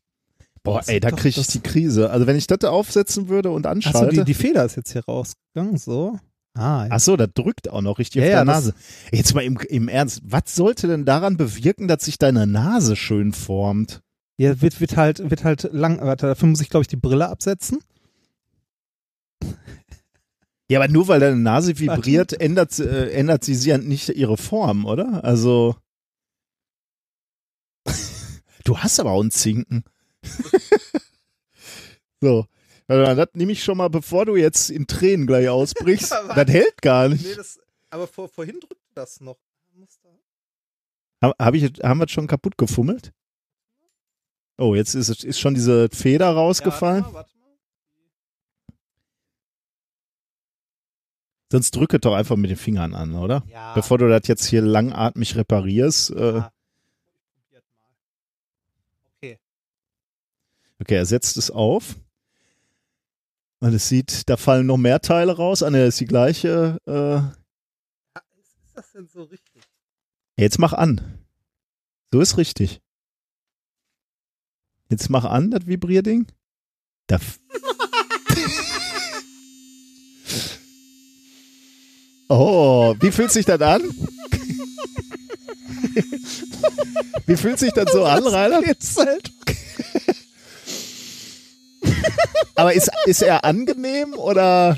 Boah, 0.63 0.77
Das 0.79 0.89
ey, 0.89 0.99
da 0.99 1.09
kriege 1.11 1.39
ich 1.39 1.47
die 1.47 1.59
Krise. 1.61 2.11
Also 2.11 2.27
wenn 2.27 2.35
ich 2.37 2.47
das 2.47 2.59
da 2.59 2.69
aufsetzen 2.69 3.27
würde 3.29 3.49
und 3.49 3.65
Achso, 3.65 3.71
anschalte. 3.89 4.15
die, 4.17 4.23
die 4.25 4.33
Feder 4.35 4.63
ist 4.63 4.75
jetzt 4.77 4.91
hier 4.91 5.03
rausgegangen, 5.05 5.77
so. 5.77 6.19
Ah, 6.53 6.83
ja. 6.85 6.87
Ach 6.91 6.99
so, 6.99 7.15
das 7.15 7.29
drückt 7.33 7.69
auch 7.69 7.81
noch 7.81 7.97
richtig 7.97 8.21
Ja, 8.21 8.23
auf 8.23 8.29
ja, 8.29 8.35
der 8.43 8.45
das- 8.53 8.65
Nase. 8.65 8.73
Jetzt 9.11 9.33
mal 9.33 9.41
im, 9.43 9.57
im 9.69 9.87
Ernst, 9.87 10.21
was 10.23 10.53
sollte 10.55 10.87
denn 10.87 11.05
daran 11.05 11.37
bewirken, 11.37 11.87
dass 11.87 12.03
sich 12.05 12.17
deine 12.17 12.45
Nase 12.47 12.95
schön 12.95 13.33
formt? 13.33 14.01
ja 14.37 14.59
wird, 14.59 14.79
wird 14.81 14.97
halt, 14.97 15.29
wird 15.29 15.43
halt 15.43 15.69
lang, 15.71 16.01
warte, 16.01 16.25
dafür 16.25 16.47
muss 16.49 16.61
ich, 16.61 16.69
glaube 16.69 16.81
ich, 16.81 16.87
die 16.87 16.95
Brille 16.95 17.29
absetzen. 17.29 17.79
Ja, 20.69 20.79
aber 20.79 20.87
nur 20.87 21.07
weil 21.09 21.19
deine 21.19 21.35
Nase 21.35 21.77
vibriert, 21.79 22.33
ändert, 22.39 22.71
sie- 22.71 22.85
äh, 22.85 23.11
ändert 23.11 23.43
sie, 23.43 23.55
sie 23.55 23.69
ja 23.69 23.77
nicht 23.77 24.09
ihre 24.09 24.37
Form, 24.37 24.85
oder? 24.85 25.23
Also. 25.23 25.75
du 28.63 28.77
hast 28.77 28.99
aber 28.99 29.11
auch 29.11 29.21
einen 29.21 29.31
Zinken. 29.31 29.83
so. 32.21 32.45
Warte 32.91 33.03
mal, 33.05 33.15
Das 33.15 33.29
nehme 33.35 33.53
ich 33.53 33.63
schon 33.63 33.77
mal, 33.77 33.89
bevor 33.89 34.25
du 34.25 34.35
jetzt 34.35 34.69
in 34.69 34.85
Tränen 34.85 35.25
gleich 35.25 35.47
ausbrichst. 35.47 36.11
das 36.35 36.47
hält 36.49 36.81
gar 36.81 37.07
nicht. 37.07 37.37
das, 37.37 37.57
aber 37.89 38.05
vor, 38.05 38.27
vorhin 38.27 38.59
drückt 38.59 38.81
das 38.93 39.21
noch. 39.21 39.37
Hab, 41.21 41.39
hab 41.39 41.53
ich, 41.53 41.63
haben 41.83 41.99
wir 41.99 42.05
es 42.05 42.11
schon 42.11 42.27
kaputt 42.27 42.57
gefummelt? 42.57 43.13
Oh, 44.57 44.75
jetzt 44.75 44.93
ist, 44.95 45.23
ist 45.23 45.39
schon 45.39 45.53
diese 45.53 45.87
Feder 45.89 46.31
rausgefallen. 46.31 47.05
Sonst 51.49 51.71
drücke 51.71 51.99
doch 51.99 52.13
einfach 52.13 52.35
mit 52.35 52.49
den 52.49 52.57
Fingern 52.57 52.93
an, 52.93 53.15
oder? 53.15 53.43
Ja. 53.47 53.73
Bevor 53.73 53.99
du 53.99 54.09
das 54.09 54.27
jetzt 54.27 54.45
hier 54.45 54.61
langatmig 54.61 55.37
reparierst. 55.37 56.11
Äh, 56.11 56.33
Ja. 56.33 56.51
Okay. 59.17 59.39
Okay, 60.79 60.95
er 60.95 61.05
setzt 61.05 61.37
es 61.37 61.51
auf. 61.51 61.95
Und 63.61 63.73
es 63.75 63.87
sieht, 63.87 64.27
da 64.27 64.37
fallen 64.37 64.65
noch 64.65 64.77
mehr 64.77 65.01
Teile 65.01 65.35
raus. 65.35 65.61
Ah, 65.61 65.69
ne, 65.69 65.85
ist 65.85 65.99
die 65.99 66.05
gleiche. 66.05 66.79
Äh, 66.87 67.17
Ist 68.39 68.55
das 68.73 68.91
denn 68.91 69.07
so 69.07 69.21
richtig? 69.23 69.61
jetzt 70.37 70.57
mach 70.57 70.73
an. 70.73 71.19
So 72.11 72.21
ist 72.21 72.37
richtig. 72.37 72.81
Jetzt 74.89 75.11
mach 75.11 75.25
an, 75.25 75.51
das 75.51 75.67
Vibrierding. 75.67 76.25
Da 77.05 77.19
oh, 82.29 82.95
wie 82.99 83.11
fühlt 83.11 83.31
sich 83.31 83.45
das 83.45 83.61
an? 83.61 83.83
Wie 87.27 87.37
fühlt 87.37 87.59
sich 87.59 87.71
das 87.71 87.91
so 87.91 88.03
an, 88.03 88.25
Rainer? 88.25 88.61
Aber 92.61 92.73
ist, 92.73 92.89
ist 93.05 93.21
er 93.21 93.43
angenehm 93.43 94.13
oder? 94.13 94.77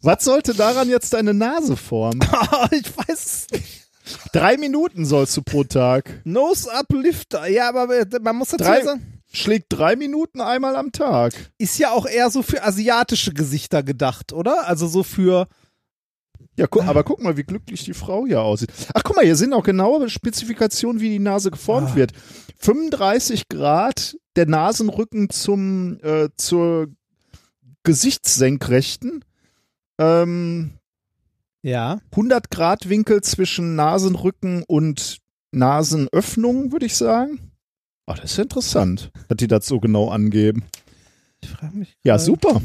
Was 0.00 0.24
sollte 0.24 0.54
daran 0.54 0.88
jetzt 0.88 1.12
deine 1.12 1.34
Nase 1.34 1.76
formen? 1.76 2.20
ich 2.70 2.96
weiß 2.96 3.08
es 3.26 3.46
nicht. 3.52 3.82
Drei 4.32 4.56
Minuten 4.56 5.04
sollst 5.04 5.36
du 5.36 5.42
pro 5.42 5.64
Tag. 5.64 6.20
Nose 6.24 6.68
Uplifter. 6.72 7.46
Ja, 7.46 7.68
aber 7.68 7.88
man 8.20 8.36
muss 8.36 8.48
dazu 8.48 8.64
Drei- 8.64 8.82
sagen, 8.82 9.08
Schlägt 9.34 9.66
drei 9.70 9.96
Minuten 9.96 10.42
einmal 10.42 10.76
am 10.76 10.92
Tag. 10.92 11.32
ist 11.56 11.78
ja 11.78 11.90
auch 11.92 12.04
eher 12.04 12.28
so 12.28 12.42
für 12.42 12.62
asiatische 12.62 13.32
Gesichter 13.32 13.82
gedacht, 13.82 14.34
oder? 14.34 14.66
Also 14.66 14.86
so 14.88 15.02
für. 15.02 15.48
Ja, 16.56 16.66
gu 16.66 16.80
aber 16.82 17.02
guck 17.02 17.22
mal, 17.22 17.36
wie 17.36 17.44
glücklich 17.44 17.84
die 17.84 17.94
Frau 17.94 18.26
hier 18.26 18.42
aussieht. 18.42 18.70
Ach, 18.94 19.02
guck 19.02 19.16
mal, 19.16 19.24
hier 19.24 19.36
sind 19.36 19.54
auch 19.54 19.62
genaue 19.64 20.08
Spezifikationen, 20.10 21.00
wie 21.00 21.08
die 21.08 21.18
Nase 21.18 21.50
geformt 21.50 21.90
Ah. 21.92 21.94
wird. 21.96 22.12
35 22.58 23.48
Grad 23.48 24.16
der 24.36 24.46
Nasenrücken 24.46 25.30
zum 25.30 25.98
äh, 26.02 26.28
zur 26.36 26.88
Gesichtssenkrechten. 27.84 29.24
Ähm, 29.98 30.72
Ja. 31.62 32.00
100 32.10 32.50
Grad 32.50 32.88
Winkel 32.88 33.22
zwischen 33.22 33.74
Nasenrücken 33.76 34.62
und 34.66 35.18
Nasenöffnung, 35.52 36.72
würde 36.72 36.86
ich 36.86 36.96
sagen. 36.96 37.38
Ach, 38.06 38.18
das 38.18 38.32
ist 38.32 38.38
interessant, 38.38 39.10
dass 39.28 39.36
die 39.36 39.46
das 39.46 39.66
so 39.66 39.78
genau 39.80 40.08
angeben. 40.10 40.64
Ich 41.40 41.48
frage 41.48 41.76
mich. 41.76 41.96
Ja, 42.04 42.18
super. 42.18 42.60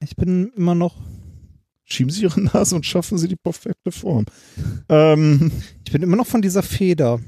Ich 0.00 0.16
bin 0.16 0.52
immer 0.56 0.74
noch. 0.74 0.96
Schieben 1.88 2.10
Sie 2.10 2.22
Ihre 2.22 2.40
Nase 2.40 2.74
und 2.74 2.84
schaffen 2.84 3.16
Sie 3.16 3.28
die 3.28 3.36
perfekte 3.36 3.92
Form. 3.92 4.26
Ähm, 4.88 5.52
Ich 5.84 5.92
bin 5.92 6.02
immer 6.02 6.16
noch 6.16 6.26
von 6.26 6.42
dieser 6.42 6.62
Feder. 6.64 7.12
War 7.12 7.20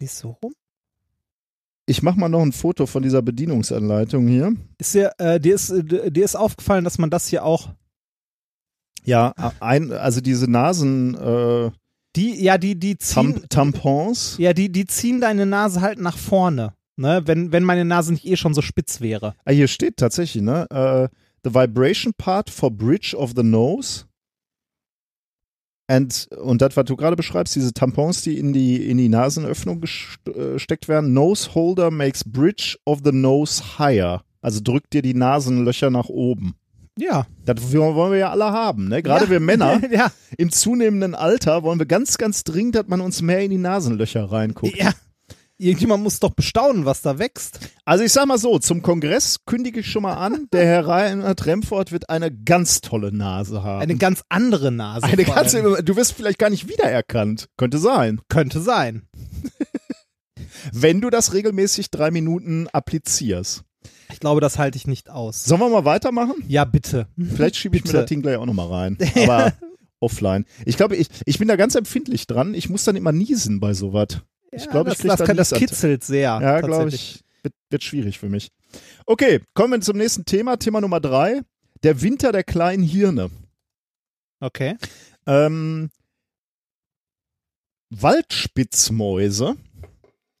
die 0.00 0.06
so 0.06 0.30
rum? 0.42 0.52
ich 1.84 2.02
mache 2.02 2.18
mal 2.18 2.28
noch 2.30 2.40
ein 2.40 2.52
Foto 2.52 2.86
von 2.86 3.02
dieser 3.02 3.20
Bedienungsanleitung 3.20 4.26
hier. 4.26 4.54
Ist 4.78 4.94
dir, 4.94 5.12
äh, 5.18 5.38
dir, 5.38 5.56
ist, 5.56 5.68
dir 5.70 6.24
ist 6.24 6.36
aufgefallen, 6.36 6.84
dass 6.84 6.96
man 6.96 7.10
das 7.10 7.26
hier 7.26 7.44
auch. 7.44 7.74
Ja, 9.04 9.34
ein, 9.60 9.92
also 9.92 10.20
diese 10.22 10.48
Nasen 10.50 11.14
äh, 11.16 11.70
Die, 12.16 12.42
ja, 12.42 12.56
die, 12.56 12.78
die 12.78 12.96
ziehen. 12.96 13.34
Tam 13.48 13.72
Tampons. 13.72 14.36
Ja, 14.38 14.54
die, 14.54 14.70
die 14.70 14.86
ziehen 14.86 15.20
deine 15.20 15.44
Nase 15.44 15.80
halt 15.82 15.98
nach 15.98 16.16
vorne. 16.16 16.72
Ne? 16.96 17.22
Wenn, 17.26 17.52
wenn 17.52 17.64
meine 17.64 17.84
Nase 17.84 18.12
nicht 18.12 18.24
eh 18.26 18.36
schon 18.36 18.54
so 18.54 18.62
spitz 18.62 19.00
wäre. 19.00 19.34
Ah, 19.44 19.50
hier 19.50 19.66
steht 19.68 19.96
tatsächlich, 19.96 20.42
ne? 20.42 20.66
Äh, 20.70 21.08
the 21.44 21.52
vibration 21.52 22.12
part 22.16 22.50
for 22.50 22.70
bridge 22.70 23.14
of 23.14 23.32
the 23.36 23.42
nose. 23.42 24.04
And, 25.88 26.28
und 26.40 26.62
das, 26.62 26.76
was 26.76 26.84
du 26.86 26.96
gerade 26.96 27.16
beschreibst, 27.16 27.54
diese 27.54 27.72
Tampons, 27.72 28.22
die 28.22 28.38
in 28.38 28.52
die, 28.52 28.88
in 28.88 28.98
die 28.98 29.08
Nasenöffnung 29.08 29.82
äh, 29.82 30.52
gesteckt 30.54 30.88
werden. 30.88 31.12
Nose 31.12 31.54
holder 31.54 31.90
makes 31.90 32.24
bridge 32.24 32.78
of 32.86 33.00
the 33.04 33.12
nose 33.12 33.78
higher. 33.78 34.22
Also 34.40 34.60
drückt 34.62 34.92
dir 34.92 35.02
die 35.02 35.14
Nasenlöcher 35.14 35.90
nach 35.90 36.08
oben. 36.08 36.54
Ja. 36.98 37.26
Das 37.44 37.72
wollen 37.72 38.12
wir 38.12 38.18
ja 38.18 38.30
alle 38.30 38.52
haben, 38.52 38.88
ne? 38.88 39.02
Gerade 39.02 39.24
ja. 39.24 39.30
wir 39.30 39.40
Männer 39.40 39.80
ja. 39.90 40.10
im 40.36 40.50
zunehmenden 40.50 41.14
Alter 41.14 41.62
wollen 41.62 41.78
wir 41.78 41.86
ganz, 41.86 42.18
ganz 42.18 42.44
dringend, 42.44 42.74
dass 42.74 42.86
man 42.88 43.00
uns 43.00 43.22
mehr 43.22 43.40
in 43.40 43.50
die 43.50 43.58
Nasenlöcher 43.58 44.30
reinguckt. 44.30 44.76
ja. 44.76 44.92
Irgendjemand 45.62 46.02
muss 46.02 46.18
doch 46.18 46.34
bestaunen, 46.34 46.86
was 46.86 47.02
da 47.02 47.18
wächst. 47.20 47.60
Also 47.84 48.02
ich 48.02 48.12
sag 48.12 48.26
mal 48.26 48.38
so, 48.38 48.58
zum 48.58 48.82
Kongress 48.82 49.44
kündige 49.46 49.80
ich 49.80 49.90
schon 49.90 50.02
mal 50.02 50.14
an, 50.14 50.48
der 50.52 50.64
Herr 50.64 50.88
Reinhard 50.88 51.46
Remford 51.46 51.92
wird 51.92 52.10
eine 52.10 52.34
ganz 52.34 52.80
tolle 52.80 53.12
Nase 53.12 53.62
haben. 53.62 53.82
Eine 53.82 53.96
ganz 53.96 54.24
andere 54.28 54.72
Nase. 54.72 55.06
Eine 55.06 55.26
allem. 55.32 55.84
du 55.84 55.96
wirst 55.96 56.14
vielleicht 56.14 56.40
gar 56.40 56.50
nicht 56.50 56.68
wiedererkannt. 56.68 57.48
Könnte 57.56 57.78
sein. 57.78 58.20
Könnte 58.28 58.60
sein. 58.60 59.08
Wenn 60.72 61.00
du 61.00 61.10
das 61.10 61.32
regelmäßig 61.32 61.90
drei 61.90 62.10
Minuten 62.10 62.66
applizierst. 62.68 63.62
Ich 64.12 64.20
glaube, 64.20 64.40
das 64.40 64.58
halte 64.58 64.76
ich 64.76 64.86
nicht 64.86 65.10
aus. 65.10 65.44
Sollen 65.44 65.60
wir 65.60 65.68
mal 65.68 65.84
weitermachen? 65.84 66.34
Ja, 66.48 66.64
bitte. 66.64 67.06
Vielleicht 67.16 67.56
schiebe 67.56 67.76
ich 67.76 67.84
mir 67.84 67.88
Bitte. 67.88 67.98
das 67.98 68.08
Ding 68.08 68.20
gleich 68.20 68.36
auch 68.36 68.46
nochmal 68.46 68.68
rein. 68.68 68.98
Aber 69.22 69.52
offline. 70.00 70.44
Ich 70.66 70.76
glaube, 70.76 70.96
ich, 70.96 71.08
ich 71.24 71.38
bin 71.38 71.48
da 71.48 71.56
ganz 71.56 71.76
empfindlich 71.76 72.26
dran. 72.26 72.54
Ich 72.54 72.68
muss 72.68 72.84
dann 72.84 72.96
immer 72.96 73.12
niesen 73.12 73.60
bei 73.60 73.72
sowas. 73.74 74.22
Ich 74.54 74.68
glaube, 74.68 74.90
ich 74.92 74.98
das, 74.98 75.18
das, 75.18 75.26
kann, 75.26 75.36
das 75.36 75.50
kitzelt 75.50 76.04
sehr. 76.04 76.38
Ja, 76.40 76.60
glaube 76.60 76.90
ich. 76.90 77.24
Wird, 77.42 77.54
wird 77.70 77.82
schwierig 77.82 78.18
für 78.18 78.28
mich. 78.28 78.50
Okay, 79.06 79.40
kommen 79.54 79.72
wir 79.72 79.80
zum 79.80 79.96
nächsten 79.96 80.24
Thema. 80.24 80.56
Thema 80.58 80.80
Nummer 80.80 81.00
drei. 81.00 81.40
Der 81.82 82.00
Winter 82.02 82.30
der 82.32 82.44
kleinen 82.44 82.82
Hirne. 82.84 83.30
Okay. 84.40 84.76
Ähm, 85.26 85.90
Waldspitzmäuse, 87.90 89.56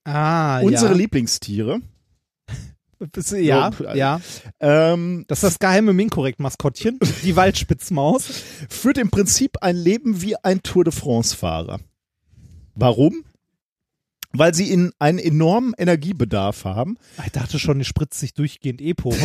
Ah, 0.04 0.60
unsere 0.60 0.92
ja. 0.92 0.96
Lieblingstiere. 0.98 1.80
Ja, 3.32 3.70
Ja, 3.80 3.94
ja. 3.94 4.20
Ähm, 4.60 5.24
Das 5.28 5.38
ist 5.38 5.44
das 5.44 5.58
geheime 5.58 5.92
Minkorrekt-Maskottchen. 5.92 6.98
Die 7.24 7.34
Waldspitzmaus. 7.36 8.26
führt 8.68 8.98
im 8.98 9.10
Prinzip 9.10 9.58
ein 9.60 9.76
Leben 9.76 10.22
wie 10.22 10.36
ein 10.36 10.62
Tour 10.62 10.84
de 10.84 10.92
France-Fahrer. 10.92 11.80
Warum? 12.76 13.24
Weil 14.34 14.54
sie 14.54 14.70
in 14.70 14.92
einen 14.98 15.18
enormen 15.18 15.74
Energiebedarf 15.76 16.64
haben. 16.64 16.96
Ich 17.24 17.32
dachte 17.32 17.58
schon, 17.58 17.78
die 17.78 17.84
spritzt 17.84 18.18
sich 18.18 18.34
durchgehend 18.34 18.80
Epo. 18.80 19.10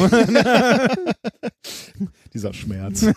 Dieser 2.34 2.54
Schmerz. 2.54 3.04
ähm, 3.04 3.14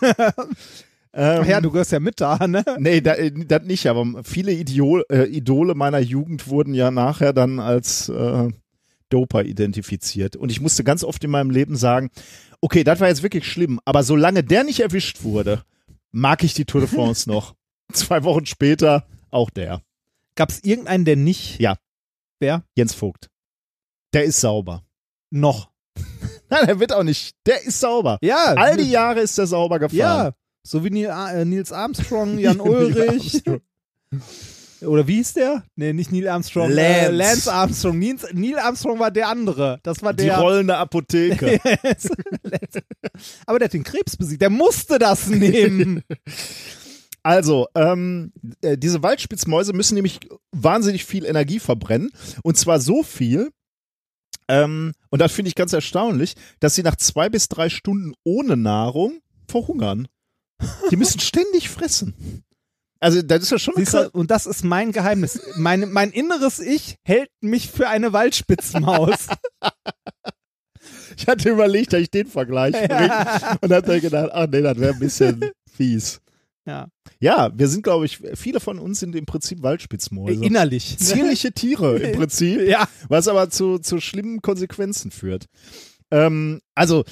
Ach 1.13 1.45
ja, 1.45 1.59
du 1.61 1.71
gehörst 1.71 1.91
ja 1.91 1.99
mit 1.99 2.21
da, 2.21 2.47
ne? 2.47 2.63
Nee, 2.79 3.01
da- 3.01 3.15
äh, 3.15 3.31
das 3.31 3.63
nicht, 3.63 3.85
aber 3.87 4.23
viele 4.23 4.53
Idol, 4.53 5.03
äh, 5.11 5.25
Idole 5.25 5.75
meiner 5.75 5.99
Jugend 5.99 6.47
wurden 6.47 6.73
ja 6.73 6.89
nachher 6.91 7.33
dann 7.33 7.59
als 7.59 8.09
äh, 8.09 8.49
Doper 9.09 9.43
identifiziert. 9.43 10.35
Und 10.37 10.51
ich 10.51 10.61
musste 10.61 10.83
ganz 10.83 11.03
oft 11.03 11.23
in 11.23 11.31
meinem 11.31 11.49
Leben 11.51 11.75
sagen, 11.75 12.09
okay, 12.61 12.83
das 12.83 12.99
war 13.01 13.09
jetzt 13.09 13.23
wirklich 13.23 13.45
schlimm, 13.45 13.79
aber 13.85 14.03
solange 14.03 14.43
der 14.43 14.63
nicht 14.63 14.79
erwischt 14.79 15.23
wurde, 15.23 15.63
mag 16.11 16.43
ich 16.43 16.53
die 16.53 16.65
Tour 16.65 16.81
de 16.81 16.89
France 16.89 17.29
noch. 17.29 17.55
Zwei 17.91 18.23
Wochen 18.23 18.45
später 18.45 19.05
auch 19.29 19.49
der. 19.49 19.81
Gab 20.41 20.49
es 20.49 20.63
irgendeinen, 20.63 21.05
der 21.05 21.17
nicht? 21.17 21.59
Ja. 21.59 21.77
Wer? 22.39 22.63
Jens 22.75 22.95
Vogt. 22.95 23.29
Der 24.11 24.23
ist 24.23 24.39
sauber. 24.41 24.83
Noch. 25.29 25.69
Nein, 26.49 26.65
der 26.65 26.79
wird 26.79 26.93
auch 26.93 27.03
nicht. 27.03 27.35
Der 27.45 27.61
ist 27.63 27.79
sauber. 27.79 28.17
Ja. 28.23 28.55
All 28.55 28.75
die 28.75 28.89
Jahre 28.89 29.19
ist 29.19 29.37
der 29.37 29.45
sauber 29.45 29.77
gefahren. 29.77 29.97
Ja. 29.99 30.33
So 30.65 30.83
wie 30.83 31.03
äh, 31.03 31.45
Nils 31.45 31.71
Armstrong, 31.71 32.39
Jan 32.39 32.59
Ulrich. 32.59 33.43
Oder 34.81 35.07
wie 35.07 35.17
hieß 35.17 35.33
der? 35.33 35.63
Nee, 35.75 35.93
nicht 35.93 36.11
Neil 36.11 36.27
Armstrong. 36.27 36.71
Lance. 36.71 36.99
Äh, 37.05 37.11
Lance 37.11 37.53
Armstrong. 37.53 37.99
Neil, 37.99 38.15
Neil 38.33 38.57
Armstrong 38.57 38.97
war 38.97 39.11
der 39.11 39.27
andere. 39.27 39.79
Das 39.83 40.01
war 40.01 40.15
Die 40.15 40.23
der. 40.23 40.39
rollende 40.39 40.75
Apotheke. 40.75 41.59
Aber 43.45 43.59
der 43.59 43.67
hat 43.67 43.73
den 43.73 43.83
Krebs 43.83 44.17
besiegt. 44.17 44.41
Der 44.41 44.49
musste 44.49 44.97
das 44.97 45.27
nehmen. 45.27 46.03
Also, 47.23 47.67
ähm, 47.75 48.33
äh, 48.61 48.77
diese 48.77 49.03
Waldspitzmäuse 49.03 49.73
müssen 49.73 49.95
nämlich 49.95 50.19
wahnsinnig 50.51 51.05
viel 51.05 51.25
Energie 51.25 51.59
verbrennen. 51.59 52.11
Und 52.43 52.57
zwar 52.57 52.79
so 52.79 53.03
viel, 53.03 53.51
ähm, 54.47 54.93
und 55.09 55.19
das 55.19 55.31
finde 55.31 55.49
ich 55.49 55.55
ganz 55.55 55.71
erstaunlich, 55.73 56.35
dass 56.59 56.75
sie 56.75 56.83
nach 56.83 56.95
zwei 56.95 57.29
bis 57.29 57.47
drei 57.47 57.69
Stunden 57.69 58.13
ohne 58.23 58.57
Nahrung 58.57 59.19
verhungern. 59.47 60.07
Die 60.89 60.97
müssen 60.97 61.19
ständig 61.21 61.69
fressen. 61.69 62.43
Also, 62.99 63.21
das 63.21 63.43
ist 63.43 63.51
ja 63.51 63.59
schon 63.59 63.75
eine 63.75 63.85
Siehst 63.85 63.95
du, 63.95 64.09
und 64.11 64.29
das 64.29 64.45
ist 64.45 64.63
mein 64.63 64.91
Geheimnis. 64.91 65.39
Mein, 65.55 65.91
mein 65.91 66.11
inneres 66.11 66.59
Ich 66.59 66.97
hält 67.03 67.31
mich 67.41 67.71
für 67.71 67.87
eine 67.87 68.13
Waldspitzmaus. 68.13 69.27
Ich 71.17 71.27
hatte 71.27 71.49
überlegt, 71.49 71.93
dass 71.93 72.01
ich 72.01 72.09
den 72.09 72.25
Vergleich 72.25 72.73
bringe 72.73 73.11
und 73.61 73.71
hatte 73.71 74.01
gedacht, 74.01 74.31
ach 74.33 74.47
nee, 74.47 74.61
das 74.61 74.77
wäre 74.79 74.93
ein 74.93 74.99
bisschen 74.99 75.51
fies. 75.71 76.21
Ja. 76.65 76.87
Ja, 77.19 77.51
wir 77.55 77.67
sind, 77.67 77.83
glaube 77.83 78.05
ich, 78.05 78.19
viele 78.35 78.59
von 78.59 78.77
uns 78.79 78.99
sind 78.99 79.15
im 79.15 79.25
Prinzip 79.25 79.63
Waldspitzmäuse. 79.63 80.43
Innerlich. 80.45 80.97
Zierliche 80.99 81.51
Tiere 81.53 81.97
im 81.97 82.11
Prinzip, 82.17 82.61
Ja. 82.61 82.87
was 83.09 83.27
aber 83.27 83.49
zu, 83.49 83.79
zu 83.79 83.99
schlimmen 83.99 84.41
Konsequenzen 84.41 85.09
führt. 85.11 85.45
Ähm, 86.11 86.61
also, 86.75 87.03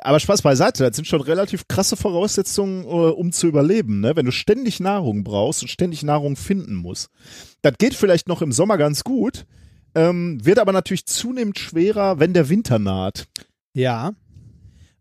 aber 0.00 0.18
Spaß 0.20 0.42
beiseite, 0.42 0.84
das 0.84 0.96
sind 0.96 1.04
schon 1.06 1.20
relativ 1.20 1.68
krasse 1.68 1.96
Voraussetzungen, 1.96 2.84
äh, 2.84 2.86
um 2.88 3.32
zu 3.32 3.46
überleben, 3.46 4.00
ne? 4.00 4.16
wenn 4.16 4.26
du 4.26 4.32
ständig 4.32 4.80
Nahrung 4.80 5.24
brauchst 5.24 5.62
und 5.62 5.68
ständig 5.68 6.02
Nahrung 6.02 6.36
finden 6.36 6.74
musst. 6.74 7.10
Das 7.62 7.74
geht 7.78 7.94
vielleicht 7.94 8.26
noch 8.28 8.42
im 8.42 8.52
Sommer 8.52 8.78
ganz 8.78 9.04
gut, 9.04 9.46
ähm, 9.94 10.44
wird 10.44 10.58
aber 10.58 10.72
natürlich 10.72 11.06
zunehmend 11.06 11.58
schwerer, 11.58 12.18
wenn 12.18 12.32
der 12.34 12.48
Winter 12.48 12.78
naht. 12.78 13.26
Ja. 13.74 14.12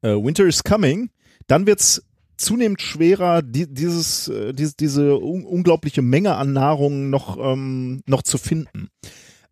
äh, 0.02 0.10
Winter 0.10 0.46
is 0.46 0.64
Coming, 0.64 1.10
dann 1.48 1.66
wird's 1.66 2.04
zunehmend 2.40 2.82
schwerer, 2.82 3.42
die, 3.42 3.72
dieses, 3.72 4.28
äh, 4.28 4.54
diese, 4.54 4.74
diese 4.80 5.20
un 5.20 5.46
unglaubliche 5.46 6.02
Menge 6.02 6.36
an 6.36 6.54
Nahrung 6.54 7.10
noch, 7.10 7.38
ähm, 7.38 8.02
noch 8.08 8.24
zu 8.24 8.38
finden. 8.38 8.90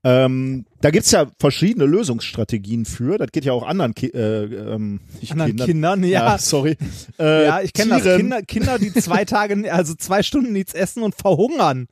Ähm, 0.04 0.66
da 0.80 0.92
gibt's 0.92 1.12
ja 1.12 1.28
verschiedene 1.40 1.86
Lösungsstrategien 1.86 2.86
für. 2.86 3.18
Das 3.18 3.32
geht 3.32 3.46
ja 3.46 3.52
auch 3.52 3.64
anderen 3.64 3.94
Ki 3.94 4.08
äh, 4.08 4.46
ähm, 4.46 5.02
Anderen 5.30 5.50
Kindern. 5.50 5.68
Kindern, 5.68 6.04
ja. 6.04 6.38
sorry. 6.38 6.78
Äh, 7.20 7.46
Ja, 7.46 7.62
ich 7.62 7.74
kenne 7.74 8.00
das. 8.00 8.18
Kinder, 8.18 8.42
Kinder, 8.44 8.80
die 8.80 8.94
zwei 8.94 9.26
Tage, 9.26 9.72
also 9.74 9.96
zwei 9.96 10.24
Stunden 10.24 10.54
nichts 10.54 10.74
essen 10.74 11.04
und 11.04 11.16
verhungern. 11.16 11.88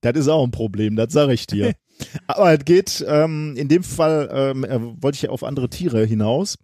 Das 0.00 0.16
ist 0.16 0.28
auch 0.28 0.44
ein 0.44 0.50
Problem, 0.50 0.96
das 0.96 1.12
sage 1.12 1.34
ich 1.34 1.46
dir. 1.46 1.74
Aber 2.26 2.52
es 2.52 2.64
geht, 2.64 3.04
ähm, 3.06 3.54
in 3.56 3.68
dem 3.68 3.84
Fall 3.84 4.28
ähm, 4.32 4.64
äh, 4.64 4.80
wollte 5.02 5.16
ich 5.16 5.22
ja 5.22 5.30
auf 5.30 5.44
andere 5.44 5.68
Tiere 5.68 6.04
hinaus. 6.04 6.56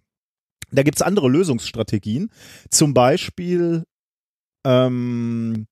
Da 0.71 0.83
gibt's 0.83 1.03
andere 1.03 1.29
Lösungsstrategien. 1.29 2.31
Zum 2.71 2.95
Beispiel 2.95 3.85
ähm, 4.67 5.67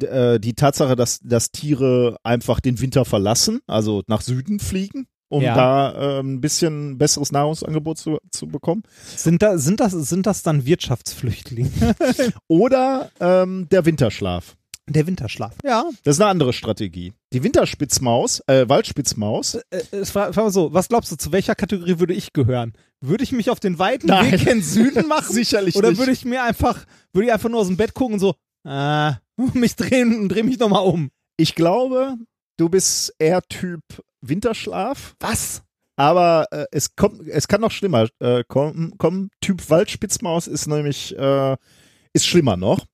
äh, 0.00 0.38
die 0.40 0.54
Tatsache, 0.54 0.96
dass, 0.96 1.20
dass 1.20 1.50
Tiere 1.50 2.16
einfach 2.22 2.60
den 2.60 2.80
Winter 2.80 3.04
verlassen, 3.04 3.60
also 3.66 4.02
nach 4.06 4.20
Süden 4.22 4.58
fliegen, 4.60 5.06
um 5.28 5.42
Ja. 5.42 5.54
da 5.54 6.18
ähm, 6.20 6.34
ein 6.34 6.40
bisschen 6.40 6.98
besseres 6.98 7.32
Nahrungsangebot 7.32 7.98
zu, 7.98 8.18
zu 8.30 8.46
bekommen. 8.46 8.82
Sind, 9.16 9.42
da, 9.42 9.58
sind, 9.58 9.80
das, 9.80 9.92
sind 9.92 10.26
das 10.26 10.42
dann 10.42 10.64
Wirtschaftsflüchtlinge? 10.66 11.70
Oder 12.48 13.10
ähm, 13.20 13.68
der 13.70 13.84
Winterschlaf. 13.84 14.56
Der 14.88 15.06
Winterschlaf. 15.06 15.54
Ja. 15.64 15.84
Das 16.04 16.16
ist 16.16 16.20
eine 16.20 16.30
andere 16.30 16.52
Strategie. 16.52 17.12
Die 17.32 17.42
Winterspitzmaus, 17.42 18.40
äh, 18.48 18.68
Waldspitzmaus, 18.68 19.54
Äh, 19.70 19.82
äh, 19.92 20.04
frag, 20.04 20.34
frag 20.34 20.44
mal 20.44 20.50
so, 20.50 20.72
was 20.74 20.88
glaubst 20.88 21.12
du, 21.12 21.16
zu 21.16 21.32
welcher 21.32 21.54
Kategorie 21.54 21.98
würde 21.98 22.14
ich 22.14 22.32
gehören? 22.32 22.72
Würde 23.02 23.24
ich 23.24 23.32
mich 23.32 23.50
auf 23.50 23.58
den 23.58 23.80
weiten 23.80 24.06
Nein. 24.06 24.30
Weg 24.30 24.44
gen 24.44 24.62
Süden 24.62 25.08
machen? 25.08 25.32
Sicherlich 25.34 25.74
Oder 25.74 25.90
nicht. 25.90 25.98
würde 25.98 26.12
ich 26.12 26.24
mir 26.24 26.44
einfach, 26.44 26.84
würde 27.12 27.26
ich 27.26 27.32
einfach 27.32 27.48
nur 27.48 27.60
aus 27.60 27.66
dem 27.66 27.76
Bett 27.76 27.94
gucken 27.94 28.14
und 28.14 28.20
so, 28.20 28.36
äh, 28.64 29.12
mich 29.58 29.74
drehen 29.74 30.20
und 30.20 30.28
dreh 30.28 30.44
mich 30.44 30.58
nochmal 30.58 30.84
um? 30.84 31.10
Ich 31.36 31.56
glaube, 31.56 32.14
du 32.58 32.68
bist 32.68 33.12
eher 33.18 33.42
Typ 33.42 33.80
Winterschlaf. 34.20 35.16
Was? 35.18 35.62
Aber 35.96 36.46
äh, 36.52 36.64
es 36.70 36.94
kommt, 36.94 37.28
es 37.28 37.48
kann 37.48 37.60
noch 37.60 37.72
schlimmer 37.72 38.08
äh, 38.20 38.44
kommen, 38.46 38.96
kommen. 38.98 39.30
Typ 39.40 39.68
Waldspitzmaus 39.68 40.46
ist 40.46 40.68
nämlich 40.68 41.16
äh, 41.18 41.56
ist 42.12 42.26
schlimmer 42.26 42.56
noch. 42.56 42.86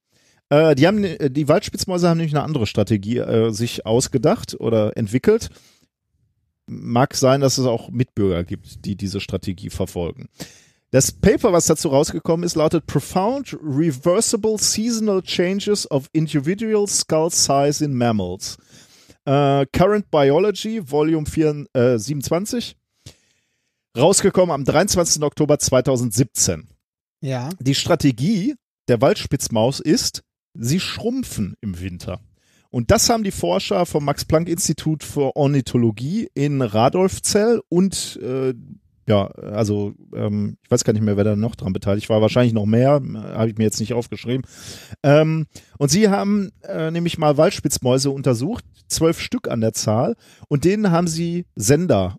Äh, 0.48 0.74
die 0.74 0.86
haben 0.86 1.04
äh, 1.04 1.30
die 1.30 1.48
Waldspitzmäuse 1.48 2.08
haben 2.08 2.16
nämlich 2.16 2.34
eine 2.34 2.44
andere 2.44 2.66
Strategie 2.66 3.18
äh, 3.18 3.50
sich 3.50 3.84
ausgedacht 3.84 4.56
oder 4.58 4.96
entwickelt. 4.96 5.50
Mag 6.68 7.14
sein, 7.14 7.40
dass 7.40 7.58
es 7.58 7.66
auch 7.66 7.90
Mitbürger 7.90 8.44
gibt, 8.44 8.84
die 8.84 8.94
diese 8.94 9.20
Strategie 9.20 9.70
verfolgen. 9.70 10.28
Das 10.90 11.12
Paper, 11.12 11.52
was 11.52 11.66
dazu 11.66 11.88
rausgekommen 11.88 12.44
ist, 12.44 12.56
lautet 12.56 12.86
Profound 12.86 13.58
Reversible 13.62 14.56
Seasonal 14.58 15.22
Changes 15.22 15.90
of 15.90 16.08
Individual 16.12 16.86
Skull 16.86 17.30
Size 17.30 17.84
in 17.84 17.94
Mammals. 17.94 18.56
Äh, 19.26 19.66
Current 19.72 20.10
Biology, 20.10 20.80
Volume 20.90 21.26
4, 21.26 21.66
äh, 21.74 21.98
27. 21.98 22.74
Rausgekommen 23.96 24.54
am 24.54 24.64
23. 24.64 25.22
Oktober 25.22 25.58
2017. 25.58 26.68
Ja. 27.20 27.50
Die 27.60 27.74
Strategie 27.74 28.54
der 28.88 29.00
Waldspitzmaus 29.02 29.80
ist, 29.80 30.22
sie 30.54 30.80
schrumpfen 30.80 31.56
im 31.60 31.80
Winter. 31.80 32.20
Und 32.70 32.90
das 32.90 33.08
haben 33.08 33.24
die 33.24 33.30
Forscher 33.30 33.86
vom 33.86 34.04
Max-Planck-Institut 34.04 35.02
für 35.02 35.34
Ornithologie 35.36 36.28
in 36.34 36.60
Radolfzell 36.60 37.62
und 37.68 38.18
äh, 38.22 38.54
ja, 39.08 39.26
also 39.26 39.94
ähm, 40.14 40.58
ich 40.62 40.70
weiß 40.70 40.84
gar 40.84 40.92
nicht 40.92 41.02
mehr, 41.02 41.16
wer 41.16 41.24
da 41.24 41.34
noch 41.34 41.56
dran 41.56 41.72
beteiligt 41.72 42.10
war. 42.10 42.20
Wahrscheinlich 42.20 42.52
noch 42.52 42.66
mehr, 42.66 43.00
habe 43.14 43.48
ich 43.48 43.56
mir 43.56 43.64
jetzt 43.64 43.80
nicht 43.80 43.94
aufgeschrieben. 43.94 44.46
Ähm, 45.02 45.46
und 45.78 45.90
sie 45.90 46.10
haben 46.10 46.50
äh, 46.62 46.90
nämlich 46.90 47.16
mal 47.16 47.38
Waldspitzmäuse 47.38 48.10
untersucht, 48.10 48.66
zwölf 48.86 49.18
Stück 49.18 49.48
an 49.48 49.62
der 49.62 49.72
Zahl, 49.72 50.14
und 50.48 50.64
denen 50.64 50.90
haben 50.90 51.08
sie 51.08 51.46
Sender 51.56 52.18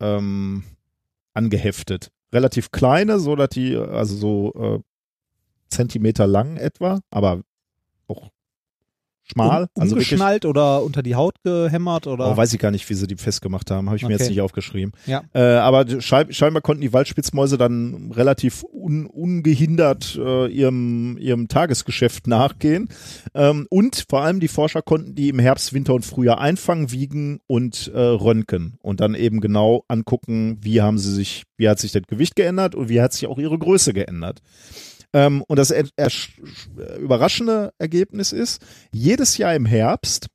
ähm, 0.00 0.64
angeheftet. 1.34 2.10
Relativ 2.32 2.70
kleine, 2.70 3.18
so 3.18 3.36
dass 3.36 3.50
die, 3.50 3.76
also 3.76 4.16
so 4.16 4.54
äh, 4.54 4.80
Zentimeter 5.68 6.26
lang 6.26 6.56
etwa, 6.56 7.00
aber 7.10 7.42
auch 8.06 8.30
schmal. 9.26 9.68
Um, 9.74 9.82
also 9.82 9.96
wirklich, 9.96 10.12
umgeschnallt 10.12 10.44
oder 10.44 10.82
unter 10.82 11.02
die 11.02 11.14
Haut 11.14 11.34
gehämmert 11.42 12.06
oder? 12.06 12.32
oh, 12.32 12.36
weiß 12.36 12.52
ich 12.52 12.58
gar 12.58 12.70
nicht, 12.70 12.88
wie 12.88 12.94
sie 12.94 13.06
die 13.06 13.16
festgemacht 13.16 13.70
haben, 13.70 13.86
habe 13.88 13.96
ich 13.96 14.02
mir 14.02 14.14
Okay. 14.14 14.22
jetzt 14.22 14.28
nicht 14.30 14.40
aufgeschrieben. 14.40 14.92
Ja. 15.06 15.22
Äh, 15.34 15.40
aber 15.40 16.00
schein, 16.00 16.32
scheinbar 16.32 16.62
konnten 16.62 16.80
die 16.82 16.92
Waldspitzmäuse 16.92 17.58
dann 17.58 18.12
relativ 18.12 18.64
un, 18.72 19.06
ungehindert 19.06 20.16
äh, 20.16 20.46
ihrem, 20.46 21.18
ihrem 21.18 21.48
Tagesgeschäft 21.48 22.26
nachgehen. 22.26 22.88
Ähm, 23.34 23.66
und 23.70 24.06
vor 24.08 24.22
allem 24.22 24.40
die 24.40 24.48
Forscher 24.48 24.82
konnten 24.82 25.14
die 25.14 25.28
im 25.28 25.38
Herbst, 25.38 25.72
Winter 25.72 25.94
und 25.94 26.04
Frühjahr 26.04 26.40
einfangen, 26.40 26.92
wiegen 26.92 27.40
und 27.46 27.90
äh, 27.94 27.98
röntgen 27.98 28.78
und 28.80 29.00
dann 29.00 29.14
eben 29.14 29.40
genau 29.40 29.84
angucken, 29.88 30.58
wie 30.60 30.80
haben 30.80 30.98
sie 30.98 31.12
sich, 31.12 31.44
wie 31.56 31.68
hat 31.68 31.78
sich 31.78 31.92
das 31.92 32.02
Gewicht 32.06 32.36
geändert 32.36 32.74
und 32.74 32.88
wie 32.88 33.00
hat 33.00 33.12
sich 33.12 33.26
auch 33.26 33.38
ihre 33.38 33.58
Größe 33.58 33.92
geändert. 33.92 34.40
Ähm, 35.12 35.42
und 35.42 35.56
das 35.58 35.70
er, 35.70 35.86
er, 35.96 36.10
überraschende 36.98 37.72
Ergebnis 37.78 38.32
ist, 38.32 38.64
jedes 38.92 39.36
Jahr 39.38 39.54
im 39.54 39.66
Herbst 39.66 40.28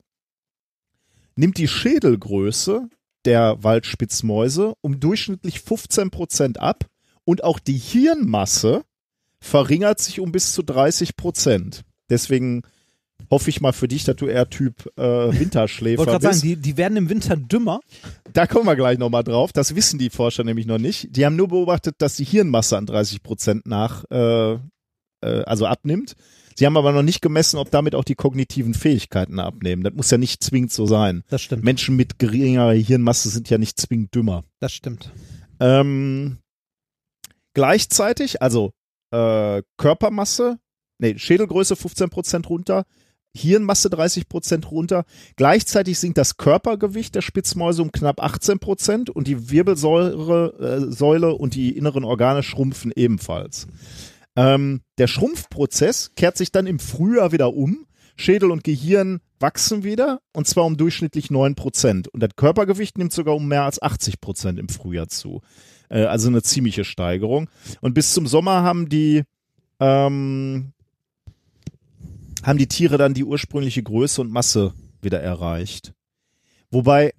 nimmt 1.35 1.57
die 1.57 1.67
Schädelgröße 1.67 2.89
der 3.25 3.63
Waldspitzmäuse 3.63 4.73
um 4.81 4.99
durchschnittlich 4.99 5.61
15 5.61 6.11
Prozent 6.11 6.59
ab 6.59 6.85
und 7.23 7.43
auch 7.43 7.59
die 7.59 7.77
Hirnmasse 7.77 8.83
verringert 9.39 9.99
sich 9.99 10.19
um 10.19 10.31
bis 10.31 10.53
zu 10.53 10.63
30 10.63 11.15
Prozent. 11.15 11.83
Deswegen 12.09 12.63
hoffe 13.29 13.49
ich 13.49 13.61
mal 13.61 13.73
für 13.73 13.87
dich, 13.87 14.03
dass 14.03 14.15
du 14.15 14.27
eher 14.27 14.49
Typ 14.49 14.91
äh, 14.97 15.29
ich 15.29 15.39
Winterschläfer 15.39 15.99
wollte 15.99 16.11
gerade 16.11 16.23
sagen, 16.23 16.33
bist. 16.33 16.43
die, 16.43 16.55
die 16.55 16.77
werden 16.77 16.97
im 16.97 17.09
Winter 17.09 17.35
dümmer. 17.37 17.79
Da 18.33 18.47
kommen 18.47 18.65
wir 18.65 18.75
gleich 18.75 18.97
nochmal 18.97 19.23
drauf. 19.23 19.51
Das 19.53 19.75
wissen 19.75 19.99
die 19.99 20.09
Forscher 20.09 20.43
nämlich 20.43 20.65
noch 20.65 20.77
nicht. 20.77 21.15
Die 21.15 21.25
haben 21.25 21.35
nur 21.35 21.49
beobachtet, 21.49 21.95
dass 21.99 22.15
die 22.15 22.23
Hirnmasse 22.23 22.77
an 22.77 22.85
30 22.85 23.23
Prozent 23.23 23.65
nach, 23.65 24.05
äh, 24.09 24.53
äh, 24.53 24.59
also 25.21 25.65
abnimmt. 25.65 26.15
Sie 26.55 26.65
haben 26.65 26.77
aber 26.77 26.91
noch 26.91 27.03
nicht 27.03 27.21
gemessen, 27.21 27.57
ob 27.57 27.71
damit 27.71 27.95
auch 27.95 28.03
die 28.03 28.15
kognitiven 28.15 28.73
Fähigkeiten 28.73 29.39
abnehmen. 29.39 29.83
Das 29.83 29.93
muss 29.93 30.11
ja 30.11 30.17
nicht 30.17 30.43
zwingend 30.43 30.71
so 30.71 30.85
sein. 30.85 31.23
Das 31.29 31.41
stimmt. 31.41 31.63
Menschen 31.63 31.95
mit 31.95 32.19
geringerer 32.19 32.73
Hirnmasse 32.73 33.29
sind 33.29 33.49
ja 33.49 33.57
nicht 33.57 33.79
zwingend 33.79 34.13
dümmer. 34.13 34.43
Das 34.59 34.73
stimmt. 34.73 35.11
Ähm, 35.59 36.37
gleichzeitig, 37.53 38.41
also 38.41 38.73
äh, 39.11 39.61
Körpermasse, 39.77 40.59
nee, 40.99 41.17
Schädelgröße 41.17 41.75
15% 41.75 42.47
runter, 42.47 42.85
Hirnmasse 43.35 43.89
30% 43.89 44.67
runter. 44.67 45.05
Gleichzeitig 45.35 45.99
sinkt 45.99 46.17
das 46.17 46.37
Körpergewicht 46.37 47.15
der 47.15 47.21
Spitzmäuse 47.21 47.81
um 47.81 47.91
knapp 47.91 48.21
18% 48.21 49.09
und 49.09 49.27
die 49.27 49.49
Wirbelsäure 49.49 50.87
äh, 50.89 50.91
Säule 50.91 51.33
und 51.33 51.55
die 51.55 51.75
inneren 51.77 52.03
Organe 52.03 52.43
schrumpfen 52.43 52.91
ebenfalls. 52.95 53.67
Ähm, 54.35 54.81
der 54.97 55.07
Schrumpfprozess 55.07 56.11
kehrt 56.15 56.37
sich 56.37 56.51
dann 56.51 56.67
im 56.67 56.79
Frühjahr 56.79 57.31
wieder 57.31 57.53
um. 57.53 57.85
Schädel 58.17 58.51
und 58.51 58.63
Gehirn 58.63 59.19
wachsen 59.39 59.83
wieder 59.83 60.21
und 60.33 60.47
zwar 60.47 60.65
um 60.65 60.77
durchschnittlich 60.77 61.27
9%. 61.27 62.09
Und 62.09 62.21
das 62.21 62.31
Körpergewicht 62.35 62.97
nimmt 62.97 63.13
sogar 63.13 63.35
um 63.35 63.47
mehr 63.47 63.63
als 63.63 63.81
80% 63.81 64.59
im 64.59 64.69
Frühjahr 64.69 65.07
zu. 65.07 65.41
Äh, 65.89 66.03
also 66.03 66.29
eine 66.29 66.41
ziemliche 66.41 66.83
Steigerung. 66.83 67.49
Und 67.81 67.93
bis 67.93 68.13
zum 68.13 68.27
Sommer 68.27 68.63
haben 68.63 68.89
die 68.89 69.23
ähm, 69.79 70.73
haben 72.43 72.57
die 72.57 72.67
Tiere 72.67 72.97
dann 72.97 73.13
die 73.13 73.23
ursprüngliche 73.23 73.83
Größe 73.83 74.21
und 74.21 74.31
Masse 74.31 74.73
wieder 75.01 75.19
erreicht. 75.21 75.93
Wobei, 76.69 77.13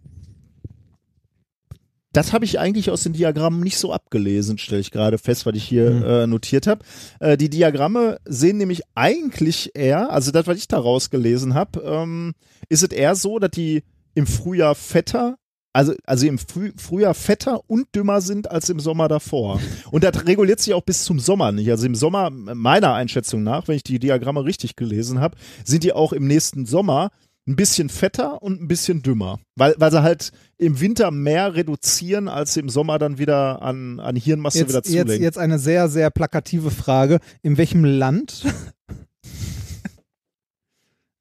das 2.12 2.32
habe 2.32 2.44
ich 2.44 2.58
eigentlich 2.58 2.90
aus 2.90 3.02
den 3.02 3.12
Diagrammen 3.14 3.60
nicht 3.60 3.78
so 3.78 3.92
abgelesen, 3.92 4.58
stelle 4.58 4.80
ich 4.80 4.90
gerade 4.90 5.18
fest, 5.18 5.46
was 5.46 5.54
ich 5.54 5.64
hier 5.64 5.88
Hm. 5.88 6.04
äh, 6.04 6.26
notiert 6.26 6.66
habe. 6.66 6.84
Äh, 7.20 7.36
die 7.36 7.48
Diagramme 7.50 8.18
sehen 8.24 8.58
nämlich 8.58 8.82
eigentlich 8.94 9.70
eher, 9.74 10.10
also 10.10 10.30
das, 10.30 10.46
was 10.46 10.58
ich 10.58 10.68
da 10.68 10.78
rausgelesen 10.78 11.54
habe, 11.54 11.80
ähm, 11.80 12.34
ist 12.68 12.82
es 12.82 12.90
eher 12.90 13.14
so, 13.14 13.38
dass 13.38 13.50
die 13.50 13.82
im 14.14 14.26
Frühjahr 14.26 14.74
fetter 14.74 15.36
also, 15.72 15.94
also 16.04 16.26
im 16.26 16.38
Früh, 16.38 16.72
Frühjahr 16.76 17.14
fetter 17.14 17.60
und 17.66 17.86
dümmer 17.94 18.20
sind 18.20 18.50
als 18.50 18.68
im 18.68 18.80
Sommer 18.80 19.08
davor. 19.08 19.60
Und 19.90 20.04
das 20.04 20.26
reguliert 20.26 20.60
sich 20.60 20.74
auch 20.74 20.82
bis 20.82 21.04
zum 21.04 21.18
Sommer 21.18 21.52
nicht. 21.52 21.70
Also 21.70 21.86
im 21.86 21.94
Sommer, 21.94 22.30
meiner 22.30 22.94
Einschätzung 22.94 23.42
nach, 23.42 23.68
wenn 23.68 23.76
ich 23.76 23.82
die 23.82 23.98
Diagramme 23.98 24.44
richtig 24.44 24.76
gelesen 24.76 25.20
habe, 25.20 25.36
sind 25.64 25.84
die 25.84 25.92
auch 25.92 26.12
im 26.12 26.26
nächsten 26.26 26.66
Sommer 26.66 27.10
ein 27.48 27.56
bisschen 27.56 27.88
fetter 27.88 28.42
und 28.42 28.60
ein 28.60 28.68
bisschen 28.68 29.02
dümmer. 29.02 29.40
Weil, 29.56 29.74
weil 29.78 29.90
sie 29.90 30.02
halt 30.02 30.30
im 30.58 30.78
Winter 30.80 31.10
mehr 31.10 31.54
reduzieren, 31.54 32.28
als 32.28 32.54
sie 32.54 32.60
im 32.60 32.68
Sommer 32.68 32.98
dann 32.98 33.18
wieder 33.18 33.62
an, 33.62 33.98
an 33.98 34.14
Hirnmasse 34.14 34.68
wieder 34.68 34.78
Jetzt, 34.78 34.90
jetzt, 34.90 35.06
zulegen. 35.06 35.22
jetzt 35.22 35.38
eine 35.38 35.58
sehr, 35.58 35.88
sehr 35.88 36.10
plakative 36.10 36.70
Frage. 36.70 37.18
In 37.42 37.56
welchem 37.58 37.84
Land 37.84 38.44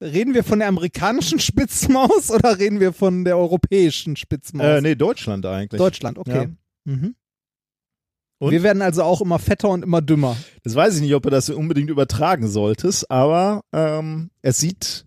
reden 0.01 0.33
wir 0.33 0.43
von 0.43 0.59
der 0.59 0.67
amerikanischen 0.67 1.39
Spitzmaus 1.39 2.31
oder 2.31 2.57
reden 2.57 2.80
wir 2.80 2.93
von 2.93 3.23
der 3.23 3.38
europäischen 3.38 4.15
Spitzmaus? 4.15 4.65
Äh, 4.65 4.81
nee, 4.81 4.95
Deutschland 4.95 5.45
eigentlich. 5.45 5.80
Deutschland, 5.80 6.17
okay. 6.17 6.49
Mhm. 6.85 7.15
Und? 8.39 8.51
Wir 8.51 8.63
werden 8.63 8.81
also 8.81 9.03
auch 9.03 9.21
immer 9.21 9.38
fetter 9.38 9.69
und 9.69 9.83
immer 9.83 10.01
dümmer. 10.01 10.35
Das 10.63 10.73
weiß 10.73 10.95
ich 10.95 11.01
nicht, 11.01 11.13
ob 11.13 11.21
du 11.21 11.30
das 11.30 11.49
unbedingt 11.51 11.91
übertragen 11.91 12.47
solltest, 12.47 13.09
aber 13.11 13.61
ähm, 13.71 14.31
es 14.41 14.57
sieht, 14.57 15.05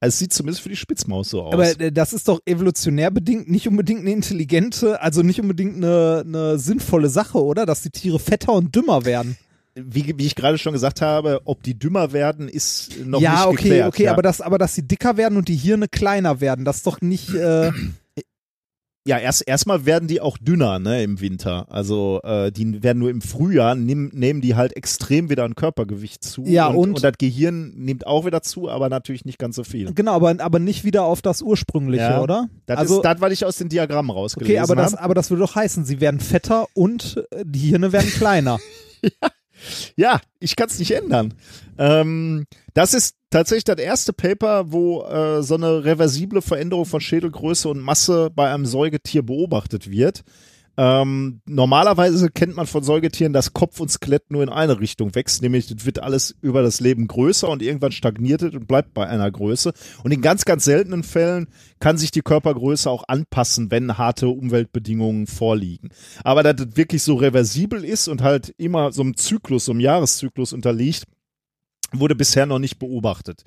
es 0.00 0.18
sieht 0.18 0.32
zumindest 0.32 0.62
für 0.62 0.68
die 0.68 0.74
Spitzmaus 0.74 1.30
so 1.30 1.42
aus. 1.42 1.54
Aber 1.54 1.80
äh, 1.80 1.92
das 1.92 2.12
ist 2.12 2.26
doch 2.26 2.40
evolutionär 2.44 3.12
bedingt 3.12 3.48
nicht 3.48 3.68
unbedingt 3.68 4.00
eine 4.00 4.10
intelligente, 4.10 5.00
also 5.00 5.22
nicht 5.22 5.40
unbedingt 5.40 5.76
eine, 5.76 6.24
eine 6.26 6.58
sinnvolle 6.58 7.10
Sache, 7.10 7.40
oder? 7.40 7.64
Dass 7.64 7.82
die 7.82 7.90
Tiere 7.90 8.18
fetter 8.18 8.54
und 8.54 8.74
dümmer 8.74 9.04
werden. 9.04 9.36
Wie, 9.74 10.14
wie 10.18 10.26
ich 10.26 10.34
gerade 10.34 10.58
schon 10.58 10.72
gesagt 10.72 11.00
habe, 11.00 11.40
ob 11.44 11.62
die 11.62 11.78
dümmer 11.78 12.12
werden, 12.12 12.48
ist 12.48 13.04
noch 13.04 13.20
ja, 13.20 13.32
nicht 13.32 13.46
okay, 13.46 13.56
geklärt. 13.56 13.88
okay, 13.88 14.04
ja. 14.04 14.12
aber 14.12 14.22
das, 14.22 14.40
aber 14.40 14.58
dass 14.58 14.74
sie 14.74 14.86
dicker 14.86 15.16
werden 15.16 15.38
und 15.38 15.48
die 15.48 15.56
Hirne 15.56 15.88
kleiner 15.88 16.40
werden, 16.40 16.64
das 16.64 16.78
ist 16.78 16.86
doch 16.86 17.00
nicht. 17.00 17.34
Äh, 17.34 17.72
ja, 19.06 19.18
erst 19.18 19.48
erstmal 19.48 19.86
werden 19.86 20.08
die 20.08 20.20
auch 20.20 20.36
dünner, 20.38 20.78
ne, 20.78 21.02
im 21.02 21.20
Winter. 21.20 21.66
Also 21.70 22.20
äh, 22.22 22.52
die 22.52 22.82
werden 22.82 22.98
nur 22.98 23.10
im 23.10 23.22
Frühjahr 23.22 23.74
nehm, 23.74 24.10
nehmen 24.12 24.42
die 24.42 24.54
halt 24.54 24.76
extrem 24.76 25.30
wieder 25.30 25.44
an 25.44 25.54
Körpergewicht 25.54 26.22
zu. 26.22 26.44
Ja, 26.44 26.66
und, 26.66 26.76
und- 26.76 26.88
und 26.96 27.04
das 27.04 27.14
Gehirn 27.18 27.72
nimmt 27.74 28.06
auch 28.06 28.26
wieder 28.26 28.42
zu, 28.42 28.68
aber 28.68 28.90
natürlich 28.90 29.24
nicht 29.24 29.38
ganz 29.38 29.56
so 29.56 29.64
viel. 29.64 29.92
genau, 29.94 30.12
aber, 30.12 30.34
aber 30.38 30.58
nicht 30.58 30.84
wieder 30.84 31.04
auf 31.04 31.22
das 31.22 31.40
ursprüngliche, 31.40 32.04
Ja, 32.04 32.20
oder? 32.20 32.48
Das 32.66 32.78
also, 32.78 32.96
ist 32.96 33.04
das, 33.04 33.20
was 33.20 33.32
ich 33.32 33.44
aus 33.46 33.56
den 33.56 33.70
Diagrammen 33.70 34.10
rausgelesen 34.10 34.54
okay, 34.54 34.60
aber 34.62 34.76
das, 34.76 34.92
habe. 34.92 35.02
aber 35.02 35.14
das 35.14 35.30
würde 35.30 35.42
doch 35.44 35.54
heißen, 35.54 35.84
sie 35.86 36.00
werden 36.00 36.20
fetter 36.20 36.66
und 36.74 37.24
äh, 37.30 37.42
die 37.46 37.70
Hirne 37.70 37.92
werden 37.92 38.10
kleiner. 38.10 38.58
Ja, 39.20 39.30
ich 40.40 40.56
kann 40.56 40.68
es 40.68 40.78
nicht 40.78 40.92
ändern. 40.92 41.34
Ähm, 41.78 42.46
das 42.74 42.94
ist 42.94 43.16
tatsächlich 43.30 43.64
das 43.64 43.78
erste 43.78 44.12
Paper, 44.12 44.72
wo 44.72 45.02
äh, 45.02 45.42
so 45.42 45.54
eine 45.54 45.84
reversible 45.84 46.42
Veränderung 46.42 46.84
von 46.84 47.00
Schädelgröße 47.00 47.68
und 47.68 47.80
Masse 47.80 48.30
bei 48.34 48.52
einem 48.52 48.66
Säugetier 48.66 49.22
beobachtet 49.22 49.90
wird. 49.90 50.22
Ähm, 50.78 51.42
normalerweise 51.44 52.30
kennt 52.30 52.56
man 52.56 52.66
von 52.66 52.82
Säugetieren, 52.82 53.34
dass 53.34 53.52
Kopf 53.52 53.78
und 53.78 53.90
Skelett 53.90 54.30
nur 54.30 54.42
in 54.42 54.48
eine 54.48 54.80
Richtung 54.80 55.14
wächst, 55.14 55.42
nämlich 55.42 55.70
es 55.70 55.84
wird 55.84 55.98
alles 55.98 56.34
über 56.40 56.62
das 56.62 56.80
Leben 56.80 57.08
größer 57.08 57.48
und 57.48 57.62
irgendwann 57.62 57.92
stagniert 57.92 58.40
es 58.42 58.54
und 58.54 58.66
bleibt 58.66 58.94
bei 58.94 59.06
einer 59.06 59.30
Größe. 59.30 59.72
Und 60.02 60.12
in 60.12 60.22
ganz, 60.22 60.46
ganz 60.46 60.64
seltenen 60.64 61.02
Fällen 61.02 61.48
kann 61.78 61.98
sich 61.98 62.10
die 62.10 62.22
Körpergröße 62.22 62.88
auch 62.88 63.04
anpassen, 63.06 63.70
wenn 63.70 63.98
harte 63.98 64.28
Umweltbedingungen 64.28 65.26
vorliegen. 65.26 65.90
Aber 66.24 66.42
dass 66.42 66.66
es 66.66 66.76
wirklich 66.76 67.02
so 67.02 67.16
reversibel 67.16 67.84
ist 67.84 68.08
und 68.08 68.22
halt 68.22 68.54
immer 68.56 68.92
so 68.92 69.02
einem 69.02 69.16
Zyklus, 69.16 69.66
so 69.66 69.72
einem 69.72 69.80
Jahreszyklus 69.80 70.54
unterliegt, 70.54 71.04
wurde 71.92 72.14
bisher 72.14 72.46
noch 72.46 72.58
nicht 72.58 72.78
beobachtet. 72.78 73.44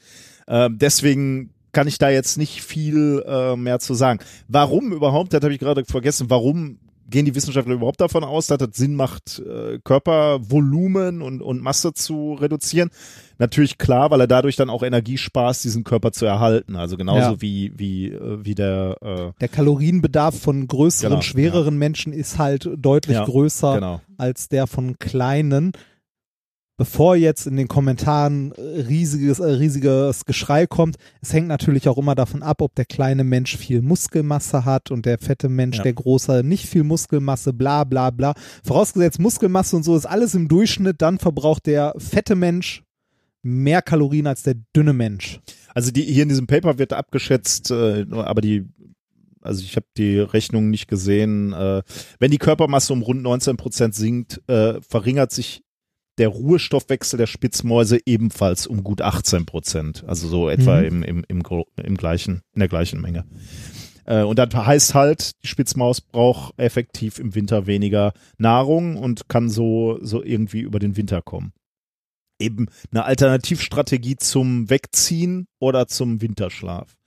Ähm, 0.48 0.78
deswegen 0.78 1.56
kann 1.72 1.88
ich 1.88 1.98
da 1.98 2.10
jetzt 2.10 2.38
nicht 2.38 2.62
viel 2.62 3.24
äh, 3.28 3.56
mehr 3.56 3.80
zu 3.80 3.96
sagen. 3.96 4.20
Warum 4.48 4.94
überhaupt, 4.94 5.34
das 5.34 5.42
habe 5.42 5.54
ich 5.54 5.60
gerade 5.60 5.84
vergessen, 5.84 6.30
warum 6.30 6.80
gehen 7.10 7.26
die 7.26 7.36
Wissenschaftler 7.36 7.76
überhaupt 7.76 8.02
davon 8.02 8.24
aus, 8.24 8.48
dass 8.48 8.62
es 8.62 8.76
Sinn 8.78 8.96
macht, 8.96 9.40
äh, 9.40 9.80
Körpervolumen 9.84 11.22
und, 11.22 11.42
und 11.42 11.62
Masse 11.62 11.94
zu 11.94 12.34
reduzieren? 12.34 12.90
Natürlich 13.38 13.78
klar, 13.78 14.12
weil 14.12 14.22
er 14.22 14.28
dadurch 14.28 14.56
dann 14.56 14.70
auch 14.70 14.82
Energie 14.84 15.18
spaßt, 15.18 15.64
diesen 15.64 15.84
Körper 15.84 16.12
zu 16.12 16.26
erhalten. 16.26 16.76
Also 16.76 16.98
genauso 16.98 17.32
Ja. 17.34 17.42
wie, 17.42 17.74
wie, 17.76 18.08
äh, 18.12 18.44
wie 18.44 18.56
der 18.56 18.98
äh, 19.02 19.32
Der 19.40 19.48
Kalorienbedarf 19.50 20.40
von 20.40 20.68
größeren, 20.68 21.12
Genau, 21.12 21.22
schwereren 21.22 21.78
Menschen 21.78 22.14
ist 22.14 22.38
halt 22.38 22.70
deutlich 22.78 23.16
Ja, 23.18 23.26
größer 23.26 23.76
genau. 23.76 24.02
als 24.18 24.48
der 24.48 24.68
von 24.68 24.98
kleinen. 25.00 25.74
Bevor 26.78 27.16
jetzt 27.16 27.48
in 27.48 27.56
den 27.56 27.70
Kommentaren 27.70 28.52
äh, 28.52 28.62
riesiges, 28.82 29.40
äh, 29.40 29.46
riesiges 29.46 30.26
Geschrei 30.26 30.68
kommt, 30.68 30.98
es 31.22 31.32
hängt 31.32 31.48
natürlich 31.48 31.88
auch 31.88 31.98
immer 31.98 32.16
davon 32.16 32.44
ab, 32.44 32.62
ob 32.62 32.76
der 32.76 32.84
kleine 32.84 33.24
Mensch 33.24 33.56
viel 33.56 33.82
Muskelmasse 33.82 34.66
hat 34.66 34.92
und 34.92 35.06
der 35.06 35.18
fette 35.18 35.48
Mensch, 35.48 35.78
Ja. 35.78 35.84
der 35.84 35.94
große, 35.94 36.44
nicht 36.44 36.66
viel 36.66 36.84
Muskelmasse, 36.84 37.54
bla 37.54 37.86
bla 37.86 38.10
bla. 38.10 38.34
Vorausgesetzt 38.64 39.20
Muskelmasse 39.20 39.78
und 39.78 39.84
so 39.84 39.96
ist 39.96 40.06
alles 40.06 40.36
im 40.36 40.50
Durchschnitt, 40.50 41.02
dann 41.02 41.18
verbraucht 41.18 41.66
der 41.66 41.94
fette 41.98 42.36
Mensch 42.36 42.84
mehr 43.42 43.82
Kalorien 43.82 44.28
als 44.28 44.44
der 44.44 44.56
dünne 44.76 44.94
Mensch. 44.94 45.40
Also 45.74 45.92
die, 45.92 46.02
hier 46.02 46.24
in 46.24 46.30
diesem 46.30 46.48
Paper 46.48 46.78
wird 46.78 46.92
abgeschätzt, 46.92 47.72
äh, 47.72 48.06
aber 48.12 48.42
die, 48.42 48.66
also 49.40 49.62
ich 49.64 49.78
habe 49.78 49.86
die 49.98 50.20
Rechnung 50.20 50.72
nicht 50.72 50.88
gesehen. 50.88 51.54
Äh, 51.54 51.84
wenn 52.20 52.32
die 52.32 52.38
Körpermasse 52.38 52.92
um 52.92 53.02
rund 53.02 53.22
19 53.22 53.56
Prozent 53.56 53.96
sinkt, 53.96 54.42
verringert 54.48 55.32
sich 55.32 55.62
der 56.18 56.30
Ruhestoffwechsel 56.30 57.18
der 57.18 57.28
Spitzmäuse 57.28 58.00
ebenfalls 58.06 58.68
um 58.68 58.84
gut 58.84 59.02
18 59.02 59.46
Prozent. 59.46 60.04
Also 60.08 60.28
so 60.28 60.50
etwa 60.50 60.82
Mhm. 60.82 61.04
im, 61.04 61.04
im, 61.04 61.26
im, 61.28 61.64
im 61.84 61.98
gleichen, 61.98 62.42
in 62.54 62.60
der 62.60 62.70
gleichen 62.70 63.02
Menge. 63.02 63.26
Äh, 64.06 64.24
und 64.24 64.40
das 64.40 64.54
heißt 64.54 64.94
halt, 64.94 65.32
die 65.44 65.48
Spitzmaus 65.48 66.02
braucht 66.02 66.58
effektiv 66.58 67.20
im 67.20 67.36
Winter 67.36 67.68
weniger 67.68 68.14
Nahrung 68.38 68.98
und 68.98 69.28
kann 69.28 69.50
so, 69.50 70.00
so 70.02 70.24
irgendwie 70.24 70.62
über 70.62 70.80
den 70.80 70.96
Winter 70.98 71.22
kommen 71.22 71.54
eben 72.40 72.68
eine 72.92 73.06
Alternativstrategie 73.06 74.18
zum 74.18 74.70
Wegziehen 74.70 75.48
oder 75.60 75.88
zum 75.88 76.22
Winterschlaf. 76.22 76.98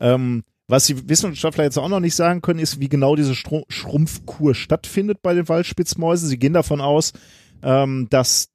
Ähm, 0.00 0.44
was 0.66 0.86
die 0.86 1.08
Wissenschaftler 1.08 1.64
jetzt 1.64 1.78
auch 1.78 1.88
noch 1.88 2.00
nicht 2.00 2.14
sagen 2.14 2.42
können, 2.42 2.60
ist, 2.60 2.78
wie 2.78 2.90
genau 2.90 3.16
diese 3.16 3.34
Stru 3.34 3.62
Schrumpfkur 3.68 4.54
stattfindet 4.54 5.22
bei 5.22 5.32
den 5.32 5.48
Waldspitzmäusen. 5.48 6.28
Sie 6.28 6.38
gehen 6.38 6.52
davon 6.52 6.82
aus, 6.82 7.14
ähm, 7.62 8.06
dass 8.10 8.48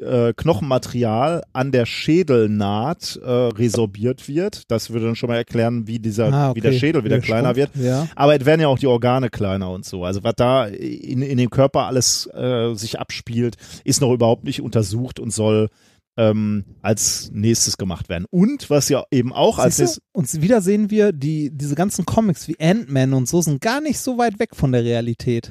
äh, 0.00 0.32
Knochenmaterial 0.34 1.42
an 1.52 1.72
der 1.72 1.84
Schädelnaht 1.84 3.20
äh, 3.22 3.28
resorbiert 3.30 4.28
wird. 4.28 4.70
Das 4.70 4.90
würde 4.90 5.06
dann 5.06 5.16
schon 5.16 5.28
mal 5.28 5.36
erklären, 5.36 5.86
wie 5.86 5.98
dieser, 5.98 6.32
Ah, 6.32 6.54
wie 6.54 6.60
der 6.60 6.70
okay. 6.70 6.80
Schädel 6.80 7.04
wieder 7.04 7.16
Der 7.16 7.24
kleiner 7.24 7.54
wird. 7.56 7.72
schrumpft, 7.72 7.86
Ja. 7.86 8.08
Aber 8.16 8.34
es 8.38 8.46
werden 8.46 8.60
ja 8.62 8.68
auch 8.68 8.78
die 8.78 8.86
Organe 8.86 9.28
kleiner 9.28 9.70
und 9.70 9.84
so. 9.84 10.04
Also 10.04 10.24
was 10.24 10.34
da 10.36 10.66
in, 10.66 11.20
in 11.22 11.36
dem 11.36 11.50
Körper 11.50 11.86
alles 11.86 12.26
äh, 12.32 12.72
sich 12.74 12.98
abspielt, 12.98 13.56
ist 13.84 14.00
noch 14.00 14.12
überhaupt 14.12 14.44
nicht 14.44 14.62
untersucht 14.62 15.20
und 15.20 15.32
soll 15.32 15.68
ähm, 16.16 16.64
als 16.82 17.30
nächstes 17.32 17.76
gemacht 17.76 18.08
werden. 18.08 18.26
Und 18.30 18.68
was 18.70 18.88
ja 18.88 19.04
eben 19.10 19.32
auch 19.32 19.58
als? 19.58 20.00
Und 20.12 20.42
wieder 20.42 20.60
sehen 20.60 20.90
wir, 20.90 21.12
die, 21.12 21.50
diese 21.52 21.74
ganzen 21.74 22.04
Comics 22.04 22.48
wie 22.48 22.58
Ant-Man 22.60 23.12
und 23.12 23.28
so 23.28 23.40
sind 23.40 23.60
gar 23.60 23.80
nicht 23.80 23.98
so 24.00 24.18
weit 24.18 24.38
weg 24.38 24.54
von 24.54 24.72
der 24.72 24.84
Realität. 24.84 25.50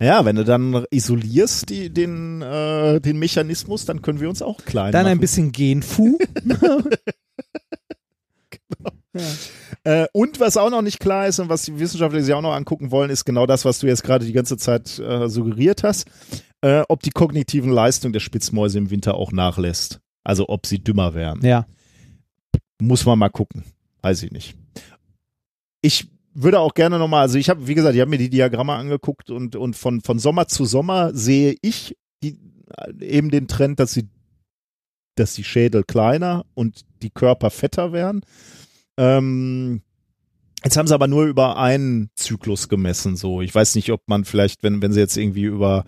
ja, 0.00 0.24
wenn 0.24 0.36
du 0.36 0.44
dann 0.44 0.84
isolierst 0.90 1.70
die, 1.70 1.90
den, 1.90 2.42
äh, 2.42 3.00
den 3.00 3.18
Mechanismus, 3.18 3.84
dann 3.84 4.02
können 4.02 4.20
wir 4.20 4.28
uns 4.28 4.42
auch 4.42 4.64
klein 4.64 4.92
Dann 4.92 5.04
machen. 5.04 5.12
ein 5.12 5.20
bisschen 5.20 5.52
Genfu. 5.52 6.18
Äh, 9.82 10.06
und 10.12 10.38
was 10.40 10.56
auch 10.56 10.70
noch 10.70 10.82
nicht 10.82 11.00
klar 11.00 11.26
ist 11.26 11.38
und 11.38 11.48
was 11.48 11.62
die 11.62 11.78
Wissenschaftler 11.78 12.22
sich 12.22 12.34
auch 12.34 12.42
noch 12.42 12.52
angucken 12.52 12.90
wollen, 12.90 13.10
ist 13.10 13.24
genau 13.24 13.46
das, 13.46 13.64
was 13.64 13.78
du 13.78 13.86
jetzt 13.86 14.04
gerade 14.04 14.24
die 14.24 14.32
ganze 14.32 14.56
Zeit 14.56 14.98
äh, 14.98 15.28
suggeriert 15.28 15.82
hast, 15.82 16.06
äh, 16.62 16.82
ob 16.88 17.02
die 17.02 17.10
kognitiven 17.10 17.70
Leistungen 17.70 18.12
der 18.12 18.20
Spitzmäuse 18.20 18.78
im 18.78 18.90
Winter 18.90 19.14
auch 19.14 19.32
nachlässt. 19.32 20.00
Also 20.24 20.48
ob 20.48 20.66
sie 20.66 20.82
dümmer 20.82 21.14
werden. 21.14 21.44
ja. 21.44 21.66
Muss 22.80 23.04
man 23.04 23.18
mal 23.18 23.28
gucken. 23.28 23.64
Weiß 24.00 24.22
ich 24.22 24.30
nicht. 24.30 24.56
Ich 25.82 26.08
würde 26.32 26.60
auch 26.60 26.74
gerne 26.74 26.98
nochmal, 26.98 27.22
also 27.22 27.38
ich 27.38 27.50
habe, 27.50 27.66
wie 27.66 27.74
gesagt, 27.74 27.94
ich 27.94 28.00
habe 28.00 28.10
mir 28.10 28.18
die 28.18 28.30
Diagramme 28.30 28.74
angeguckt 28.74 29.30
und, 29.30 29.56
und 29.56 29.76
von, 29.76 30.00
von 30.00 30.18
Sommer 30.18 30.48
zu 30.48 30.64
Sommer 30.64 31.14
sehe 31.14 31.56
ich 31.60 31.96
die, 32.22 32.38
eben 33.00 33.30
den 33.30 33.48
Trend, 33.48 33.80
dass 33.80 33.92
sie, 33.92 34.08
dass 35.16 35.34
die 35.34 35.44
Schädel 35.44 35.84
kleiner 35.84 36.46
und 36.54 36.82
die 37.02 37.10
Körper 37.10 37.50
fetter 37.50 37.92
werden. 37.92 38.22
Ähm, 38.96 39.82
jetzt 40.64 40.76
haben 40.76 40.86
sie 40.86 40.94
aber 40.94 41.08
nur 41.08 41.24
über 41.24 41.58
einen 41.58 42.10
Zyklus 42.14 42.68
gemessen, 42.68 43.16
so. 43.16 43.42
Ich 43.42 43.54
weiß 43.54 43.74
nicht, 43.74 43.90
ob 43.90 44.08
man 44.08 44.24
vielleicht, 44.24 44.62
wenn, 44.62 44.80
wenn 44.80 44.92
sie 44.92 45.00
jetzt 45.00 45.16
irgendwie 45.16 45.44
über, 45.44 45.84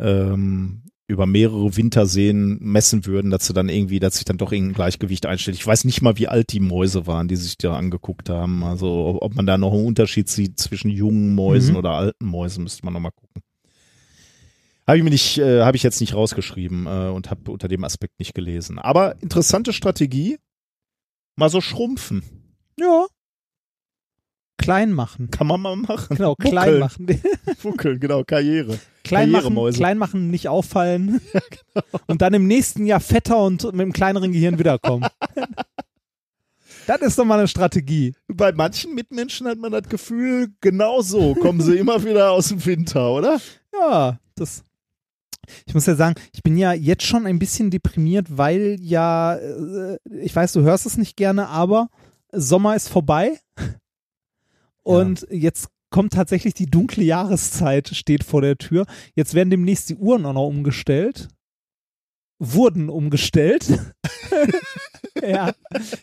ähm, 0.00 0.82
über 1.06 1.26
mehrere 1.26 1.76
Winterseen 1.76 2.58
messen 2.60 3.04
würden, 3.04 3.32
dass 3.32 3.46
sie 3.46 3.52
dann 3.52 3.68
irgendwie, 3.68 3.98
dass 3.98 4.14
sich 4.14 4.24
dann 4.24 4.38
doch 4.38 4.52
irgendein 4.52 4.74
Gleichgewicht 4.74 5.26
einstellt. 5.26 5.56
Ich 5.56 5.66
weiß 5.66 5.84
nicht 5.84 6.02
mal, 6.02 6.16
wie 6.18 6.28
alt 6.28 6.52
die 6.52 6.60
Mäuse 6.60 7.06
waren, 7.08 7.26
die 7.26 7.34
sich 7.36 7.58
da 7.58 7.76
angeguckt 7.76 8.28
haben. 8.28 8.62
Also 8.62 9.18
ob, 9.20 9.34
man 9.34 9.44
da 9.46 9.58
noch 9.58 9.72
einen 9.72 9.86
Unterschied 9.86 10.28
sieht 10.28 10.60
zwischen 10.60 10.88
jungen 10.88 11.34
Mäusen 11.34 11.72
Mhm. 11.72 11.78
oder 11.78 11.90
alten 11.90 12.26
Mäusen, 12.26 12.62
müsste 12.62 12.84
man 12.84 12.94
noch 12.94 13.00
mal 13.00 13.10
gucken. 13.10 13.42
Habe 14.86 14.98
ich 14.98 15.04
mir 15.04 15.10
nicht, 15.10 15.38
äh, 15.38 15.62
habe 15.62 15.76
ich 15.76 15.82
jetzt 15.82 16.00
nicht 16.00 16.14
rausgeschrieben 16.14 16.86
äh, 16.86 17.08
und 17.10 17.30
habe 17.30 17.50
unter 17.50 17.68
dem 17.68 17.82
Aspekt 17.84 18.18
nicht 18.20 18.34
gelesen. 18.34 18.78
Aber 18.78 19.20
interessante 19.20 19.72
Strategie, 19.72 20.38
mal 21.36 21.48
so 21.50 21.60
schrumpfen. 21.60 22.22
Ja. 22.78 23.06
Klein 24.60 24.92
machen. 24.92 25.30
Kann 25.30 25.46
man 25.46 25.60
mal 25.60 25.76
machen. 25.76 26.16
Genau, 26.16 26.30
Muckeln. 26.30 26.50
klein 26.50 26.78
machen. 26.78 27.06
Fuckeln, 27.58 27.98
genau, 27.98 28.22
Karriere. 28.24 28.78
klein 29.04 29.30
machen, 29.30 29.56
klein 29.72 29.98
machen, 29.98 30.30
nicht 30.30 30.48
auffallen. 30.48 31.20
genau. 31.32 31.86
Und 32.06 32.22
dann 32.22 32.34
im 32.34 32.46
nächsten 32.46 32.86
Jahr 32.86 33.00
fetter 33.00 33.42
und 33.42 33.64
mit 33.64 33.80
einem 33.80 33.92
kleineren 33.92 34.32
Gehirn 34.32 34.58
wiederkommen. 34.58 35.08
das 36.86 37.00
ist 37.00 37.18
doch 37.18 37.24
mal 37.24 37.38
eine 37.38 37.48
Strategie. 37.48 38.14
Bei 38.28 38.52
manchen 38.52 38.94
Mitmenschen 38.94 39.46
hat 39.48 39.58
man 39.58 39.72
das 39.72 39.88
Gefühl, 39.88 40.48
genau 40.60 41.00
so 41.00 41.34
kommen 41.34 41.60
sie 41.60 41.76
immer 41.76 42.04
wieder 42.04 42.30
aus 42.30 42.48
dem 42.48 42.64
Winter, 42.64 43.12
oder? 43.12 43.40
Ja, 43.72 44.18
das. 44.34 44.62
Ich 45.66 45.74
muss 45.74 45.86
ja 45.86 45.96
sagen, 45.96 46.14
ich 46.32 46.42
bin 46.42 46.56
ja 46.56 46.74
jetzt 46.74 47.02
schon 47.02 47.26
ein 47.26 47.40
bisschen 47.40 47.70
deprimiert, 47.70 48.26
weil 48.36 48.76
ja, 48.80 49.34
äh, 49.34 49.98
ich 50.20 50.36
weiß, 50.36 50.52
du 50.52 50.60
hörst 50.60 50.86
es 50.86 50.96
nicht 50.96 51.16
gerne, 51.16 51.48
aber 51.48 51.88
Sommer 52.30 52.76
ist 52.76 52.88
vorbei. 52.88 53.40
Und 54.82 55.26
jetzt 55.30 55.68
kommt 55.90 56.12
tatsächlich 56.12 56.54
die 56.54 56.66
dunkle 56.66 57.02
Jahreszeit, 57.04 57.88
steht 57.88 58.24
vor 58.24 58.42
der 58.42 58.56
Tür. 58.56 58.86
Jetzt 59.14 59.34
werden 59.34 59.50
demnächst 59.50 59.90
die 59.90 59.96
Uhren 59.96 60.24
auch 60.24 60.32
noch 60.32 60.46
umgestellt. 60.46 61.28
Wurden 62.38 62.88
umgestellt. 62.88 63.68
ja. 65.22 65.52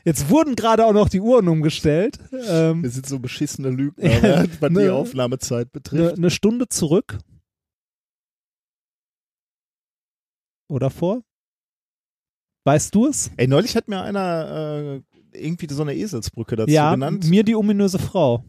Jetzt 0.05 0.29
wurden 0.29 0.55
gerade 0.55 0.85
auch 0.85 0.93
noch 0.93 1.09
die 1.09 1.21
Uhren 1.21 1.47
umgestellt. 1.47 2.19
Ähm, 2.31 2.83
Wir 2.83 2.89
sind 2.91 3.07
so 3.07 3.17
beschissene 3.19 3.69
Lügner, 3.69 4.03
Ja, 4.21 4.43
ne, 4.43 4.49
was 4.59 4.69
die 4.69 4.75
ne. 4.75 4.93
Aufnahmezeit 4.93 5.67
eine, 5.67 5.71
betrifft. 5.71 6.17
eine 6.17 6.29
Stunde 6.29 6.67
zurück. 6.69 7.17
Oder 10.69 10.89
vor? 10.89 11.23
Weißt 12.65 12.93
du 12.93 13.07
es? 13.07 13.31
Ey, 13.37 13.47
neulich 13.47 13.75
hat 13.77 13.87
mir 13.87 14.01
einer 14.01 15.01
äh, 15.33 15.41
irgendwie 15.41 15.73
so 15.73 15.81
eine 15.81 15.95
Eselsbrücke 15.95 16.57
dazu 16.57 16.71
ja, 16.71 16.91
genannt. 16.93 17.25
mir 17.29 17.43
die 17.43 17.55
ominöse 17.55 17.97
Frau. 17.97 18.43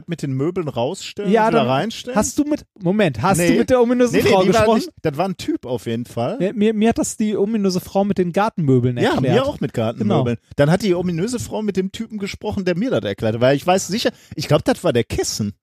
Das 0.00 0.08
mit 0.08 0.22
den 0.22 0.32
Möbeln 0.32 0.68
rausstellen 0.68 1.30
Ja, 1.30 1.50
dann 1.50 1.66
reinstellen. 1.66 2.16
Hast 2.16 2.38
du 2.38 2.44
mit, 2.44 2.64
Moment, 2.78 3.22
hast 3.22 3.38
Nee. 3.38 3.52
du 3.52 3.58
mit 3.58 3.70
der 3.70 3.80
ominösen 3.80 4.16
nee, 4.16 4.22
nee, 4.22 4.28
Frau 4.30 4.38
war 4.38 4.46
gesprochen? 4.46 4.76
nicht, 4.78 4.90
das 5.02 5.16
war 5.16 5.28
ein 5.28 5.36
Typ 5.36 5.66
auf 5.66 5.86
jeden 5.86 6.04
Fall. 6.06 6.38
Mir, 6.38 6.52
mir, 6.54 6.74
mir 6.74 6.88
hat 6.90 6.98
das 6.98 7.16
die 7.16 7.36
ominöse 7.36 7.80
Frau 7.80 8.04
mit 8.04 8.18
den 8.18 8.32
Gartenmöbeln 8.32 8.96
Ja, 8.98 9.12
erklärt. 9.14 9.34
mir 9.34 9.44
auch 9.46 9.60
mit 9.60 9.72
Gartenmöbeln. 9.74 10.36
Genau. 10.36 10.52
Dann 10.56 10.70
hat 10.70 10.82
die 10.82 10.94
ominöse 10.94 11.38
Frau 11.38 11.62
mit 11.62 11.76
dem 11.76 11.92
Typen 11.92 12.18
gesprochen, 12.18 12.64
der 12.64 12.76
mir 12.76 12.90
das 12.90 13.02
erklärte. 13.04 13.40
Weil 13.40 13.56
ich 13.56 13.66
weiß 13.66 13.86
sicher, 13.88 14.10
ich 14.34 14.48
glaube, 14.48 14.62
das 14.64 14.82
war 14.84 14.92
der 14.92 15.04
Kissen. 15.04 15.54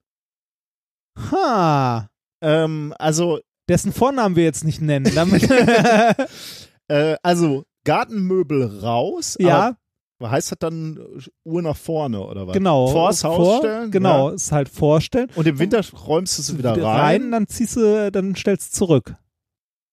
Ha, 1.31 2.09
Ähm, 2.41 2.93
also, 2.99 3.39
dessen 3.69 3.93
Vornamen 3.93 4.35
wir 4.35 4.43
jetzt 4.43 4.63
nicht 4.63 4.81
nennen. 4.81 5.09
Damit, 5.15 5.43
äh, 6.87 7.15
also 7.23 7.63
Gartenmöbel 7.85 8.79
raus. 8.79 9.37
ja, 9.39 9.57
Aber 9.67 9.77
heißt 10.21 10.51
das 10.51 10.59
dann 10.59 10.97
äh, 10.97 11.21
Uhr 11.43 11.61
nach 11.61 11.75
vorne 11.77 12.21
oder 12.21 12.47
was? 12.47 12.53
genau. 12.53 12.87
Vors 12.87 13.23
Haus 13.23 13.35
Vor- 13.37 13.57
stellen? 13.59 13.91
Genau, 13.91 14.29
Ja. 14.29 14.35
ist 14.35 14.51
halt 14.51 14.69
vorstellen. 14.69 15.29
Und 15.35 15.47
im 15.47 15.59
Winter 15.59 15.81
räumst 16.07 16.37
du 16.37 16.41
sie 16.41 16.57
wieder 16.57 16.81
rein. 16.81 17.31
dann 17.31 17.47
ziehst 17.47 17.75
du, 17.75 18.11
dann 18.11 18.35
stellst 18.35 18.73
du 18.73 18.77
zurück. 18.77 19.15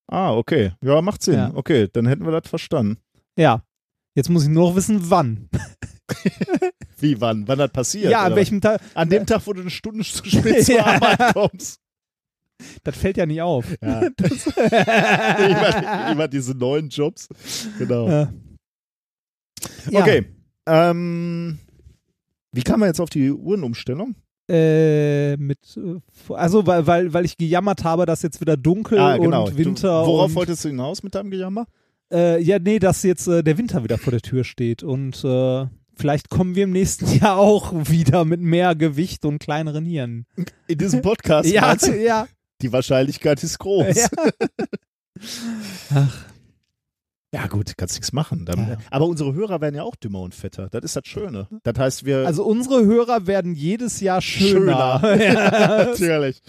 Ah, 0.07 0.35
okay. 0.35 0.73
Ja, 0.83 1.01
macht 1.03 1.23
Sinn. 1.23 1.35
Ja. 1.35 1.53
Okay, 1.55 1.89
dann 1.93 2.07
hätten 2.07 2.25
wir 2.25 2.33
das 2.39 2.49
verstanden. 2.51 2.99
Ja. 3.37 3.63
Jetzt 4.15 4.29
muss 4.29 4.43
ich 4.43 4.49
nur 4.49 4.69
noch 4.71 4.77
wissen, 4.77 5.09
wann. 5.11 5.49
Wie, 6.99 7.21
wann? 7.21 7.47
Wann 7.49 7.59
das 7.59 7.71
passiert? 7.71 8.11
ja, 8.11 8.23
an 8.25 8.35
welchem 8.35 8.61
Tag. 8.61 8.81
An 8.95 9.09
dem 9.09 9.25
Tag, 9.25 9.43
wo 9.47 9.53
du 9.53 9.61
eine 9.61 9.71
Stunde 9.71 10.05
zu 10.05 10.25
spät 10.29 10.65
zur 10.67 10.77
Ja. 10.77 10.85
Arbeit 10.87 11.33
kommst. 11.35 11.79
Das 12.83 12.97
fällt 12.97 13.17
ja 13.17 13.25
nicht 13.25 13.41
auf. 13.41 13.65
Ja. 13.81 14.01
immer, 15.39 16.11
immer 16.13 16.29
diese 16.29 16.55
neuen 16.55 16.89
Jobs. 16.89 17.29
Genau. 17.79 18.09
Äh, 18.09 18.27
ja. 19.91 20.01
Okay. 20.01 20.27
Ähm, 20.67 21.59
wie 22.53 22.63
kam 22.63 22.81
man 22.81 22.89
jetzt 22.89 23.01
auf 23.01 23.11
die 23.11 23.31
Uhrenumstellung? 23.31 24.15
Äh, 24.49 25.37
mit, 25.37 25.79
also 26.29 26.67
weil, 26.67 26.87
weil, 26.87 27.13
weil 27.13 27.25
ich 27.25 27.37
gejammert 27.37 27.85
habe, 27.85 28.05
dass 28.05 28.23
jetzt 28.23 28.41
wieder 28.41 28.57
dunkel 28.57 28.99
ah, 28.99 29.17
genau. 29.17 29.47
und 29.47 29.57
Winter 29.57 30.03
du, 30.03 30.07
worauf 30.09 30.31
und, 30.31 30.35
wolltest 30.35 30.65
du 30.65 30.71
hinaus 30.71 31.05
mit 31.05 31.15
deinem 31.15 31.31
Gejammer? 31.31 31.67
äh, 32.13 32.43
ja, 32.43 32.59
nee, 32.59 32.79
dass 32.79 33.03
jetzt 33.03 33.27
äh, 33.29 33.43
der 33.43 33.59
Winter 33.59 33.85
wieder 33.85 33.99
vor 33.99 34.11
der 34.11 34.21
Tür 34.21 34.45
steht 34.45 34.83
und 34.83 35.25
äh, 35.25 35.67
vielleicht 35.95 36.29
kommen 36.31 36.55
wir 36.55 36.65
im 36.65 36.73
nächsten 36.73 37.07
Jahr 37.19 37.39
auch 37.39 37.73
wieder 37.73 38.25
mit 38.25 38.41
mehr 38.41 38.75
Gewicht 38.75 39.25
und 39.25 39.39
kleineren 39.39 39.85
Hirn. 39.85 40.27
In 40.67 40.79
diesem 40.79 41.03
Podcast? 41.03 41.49
ja, 41.51 41.77
ja. 42.03 42.27
Die 42.63 42.73
Wahrscheinlichkeit 42.73 43.43
ist 43.43 43.59
groß. 43.59 44.09
Ja. 45.21 45.27
Ach, 45.95 46.25
Ja, 47.33 47.47
gut, 47.47 47.75
kannst 47.77 47.95
nichts 47.95 48.13
machen. 48.13 48.45
Dann, 48.45 48.59
Ja. 48.71 48.77
Aber 48.91 49.07
unsere 49.07 49.33
Hörer 49.35 49.61
werden 49.61 49.77
ja 49.77 49.85
auch 49.85 49.95
dümmer 49.95 50.21
und 50.21 50.35
fetter. 50.35 50.69
Das 50.71 50.83
ist 50.83 50.97
das 50.97 51.07
Schöne. 51.07 51.47
Das 51.63 51.79
heißt, 51.79 52.05
wir. 52.05 52.27
also 52.27 52.45
unsere 52.45 52.85
Hörer 52.85 53.27
werden 53.29 53.55
jedes 53.55 54.01
Jahr 54.01 54.21
schöner. 54.21 54.99
Schöner. 55.01 55.23
ja. 55.23 55.85
Natürlich. 55.87 56.43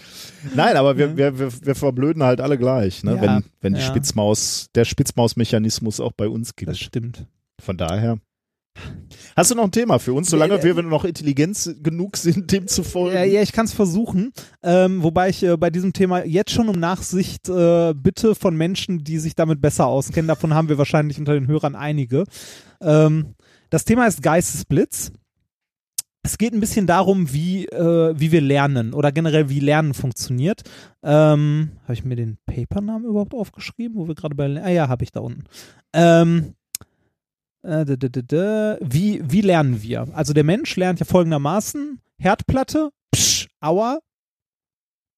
Nein, 0.56 0.76
aber 0.76 0.96
wir, 0.98 1.16
wir, 1.16 1.38
wir, 1.38 1.52
wir 1.64 1.74
verblöden 1.76 2.24
halt 2.24 2.40
alle 2.40 2.58
gleich, 2.58 3.04
ne? 3.04 3.14
Ja, 3.14 3.20
wenn, 3.22 3.44
wenn 3.60 3.74
die. 3.74 3.80
Spitzmaus, 3.80 4.70
der 4.74 4.84
Spitzmaus-Mechanismus 4.84 6.00
auch 6.00 6.12
bei 6.12 6.28
uns 6.28 6.48
Das 6.48 6.56
gilt. 6.56 6.78
stimmt. 6.78 7.26
Von 7.60 7.76
daher. 7.76 8.18
Hast 9.36 9.50
du 9.50 9.54
noch 9.54 9.64
ein 9.64 9.72
Thema 9.72 9.98
für 9.98 10.12
uns, 10.12 10.28
solange 10.28 10.56
Nee, 10.56 10.62
wir 10.62 10.82
noch 10.82 11.04
Intelligenz 11.04 11.74
genug 11.82 12.16
sind, 12.16 12.52
dem 12.52 12.66
zu 12.66 12.82
folgen? 12.82 13.16
Ja, 13.16 13.24
ja 13.24 13.42
ich 13.42 13.52
kann 13.52 13.66
es 13.66 13.72
versuchen. 13.72 14.32
Ähm, 14.62 15.02
wobei 15.02 15.30
ich 15.30 15.42
äh, 15.42 15.56
bei 15.56 15.70
diesem 15.70 15.92
Thema 15.92 16.24
jetzt 16.24 16.50
schon 16.50 16.68
um 16.68 16.78
Nachsicht 16.78 17.48
äh, 17.48 17.94
bitte 17.94 18.34
von 18.34 18.56
Menschen, 18.56 19.04
die 19.04 19.18
sich 19.18 19.34
damit 19.34 19.60
besser 19.60 19.86
auskennen. 19.86 20.28
Davon 20.28 20.54
haben 20.54 20.68
wir 20.68 20.78
wahrscheinlich 20.78 21.18
unter 21.18 21.34
den 21.34 21.46
Hörern 21.46 21.74
einige. 21.74 22.24
Ähm, 22.80 23.34
das 23.70 23.84
Thema 23.84 24.06
ist 24.06 24.22
Geistesblitz. 24.22 25.12
Es 26.24 26.38
geht 26.38 26.52
ein 26.52 26.60
bisschen 26.60 26.86
darum, 26.86 27.32
wie, 27.32 27.66
äh, 27.66 28.14
wie 28.16 28.30
wir 28.30 28.40
lernen 28.40 28.94
oder 28.94 29.10
generell 29.10 29.48
wie 29.48 29.58
Lernen 29.58 29.92
funktioniert. 29.92 30.62
Ähm, 31.02 31.72
habe 31.82 31.94
ich 31.94 32.04
mir 32.04 32.14
den 32.14 32.38
Papernamen 32.46 33.08
überhaupt 33.08 33.34
aufgeschrieben, 33.34 33.96
wo 33.96 34.06
wir 34.06 34.14
gerade 34.14 34.36
bei. 34.36 34.62
Ah 34.62 34.68
ja, 34.68 34.88
habe 34.88 35.02
ich 35.02 35.10
da 35.10 35.20
unten. 35.20 35.44
Ähm, 35.92 36.38
äh, 36.38 36.61
wie, 38.80 39.22
wie 39.24 39.40
lernen 39.40 39.82
wir? 39.82 40.08
Also 40.12 40.32
der 40.32 40.44
Mensch 40.44 40.74
lernt 40.76 41.00
ja 41.00 41.06
folgendermaßen: 41.06 42.00
Herdplatte, 42.18 42.90
psch, 43.14 43.48
aua. 43.60 43.98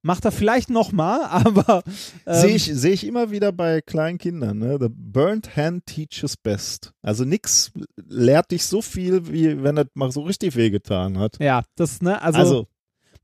Macht 0.06 0.26
er 0.26 0.32
vielleicht 0.32 0.68
nochmal, 0.68 1.20
aber. 1.30 1.82
Ähm, 2.26 2.34
Sehe 2.34 2.54
ich, 2.56 2.64
sehe 2.64 2.92
ich 2.92 3.06
immer 3.06 3.30
wieder 3.30 3.52
bei 3.52 3.80
kleinen 3.80 4.18
Kindern, 4.18 4.58
ne? 4.58 4.76
The 4.78 4.88
burnt 4.90 5.56
hand 5.56 5.86
teaches 5.86 6.36
best. 6.36 6.92
Also 7.00 7.24
nix 7.24 7.72
lehrt 7.96 8.50
dich 8.50 8.66
so 8.66 8.82
viel, 8.82 9.32
wie 9.32 9.62
wenn 9.62 9.76
das 9.76 9.86
mal 9.94 10.12
so 10.12 10.20
richtig 10.20 10.56
wehgetan 10.56 11.18
hat. 11.18 11.38
Ja, 11.40 11.62
das, 11.76 12.02
ne, 12.02 12.20
also, 12.20 12.38
Also, 12.38 12.68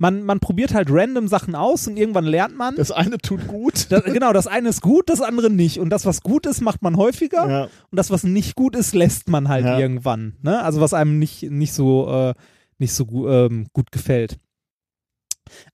man, 0.00 0.22
man 0.24 0.40
probiert 0.40 0.72
halt 0.72 0.88
random 0.90 1.28
Sachen 1.28 1.54
aus 1.54 1.86
und 1.86 1.98
irgendwann 1.98 2.24
lernt 2.24 2.56
man. 2.56 2.74
das 2.74 2.90
eine 2.90 3.18
tut 3.18 3.46
gut. 3.46 3.86
Das, 3.90 4.02
genau, 4.04 4.32
das 4.32 4.46
eine 4.46 4.70
ist 4.70 4.80
gut, 4.80 5.10
das 5.10 5.20
andere 5.20 5.50
nicht. 5.50 5.78
Und 5.78 5.90
das, 5.90 6.06
was 6.06 6.22
gut 6.22 6.46
ist, 6.46 6.62
macht 6.62 6.80
man 6.82 6.96
häufiger. 6.96 7.48
ja. 7.48 7.62
Und 7.64 7.96
das, 7.96 8.10
was 8.10 8.24
nicht 8.24 8.54
gut 8.56 8.74
ist, 8.74 8.94
lässt 8.94 9.28
man 9.28 9.48
halt 9.48 9.66
Ja. 9.66 9.78
irgendwann. 9.78 10.36
Ne? 10.42 10.62
Also 10.62 10.80
was 10.80 10.94
einem 10.94 11.18
nicht, 11.18 11.42
nicht 11.50 11.74
so, 11.74 12.08
äh, 12.10 12.34
nicht 12.78 12.94
so 12.94 13.28
ähm, 13.28 13.66
gut 13.74 13.92
gefällt. 13.92 14.38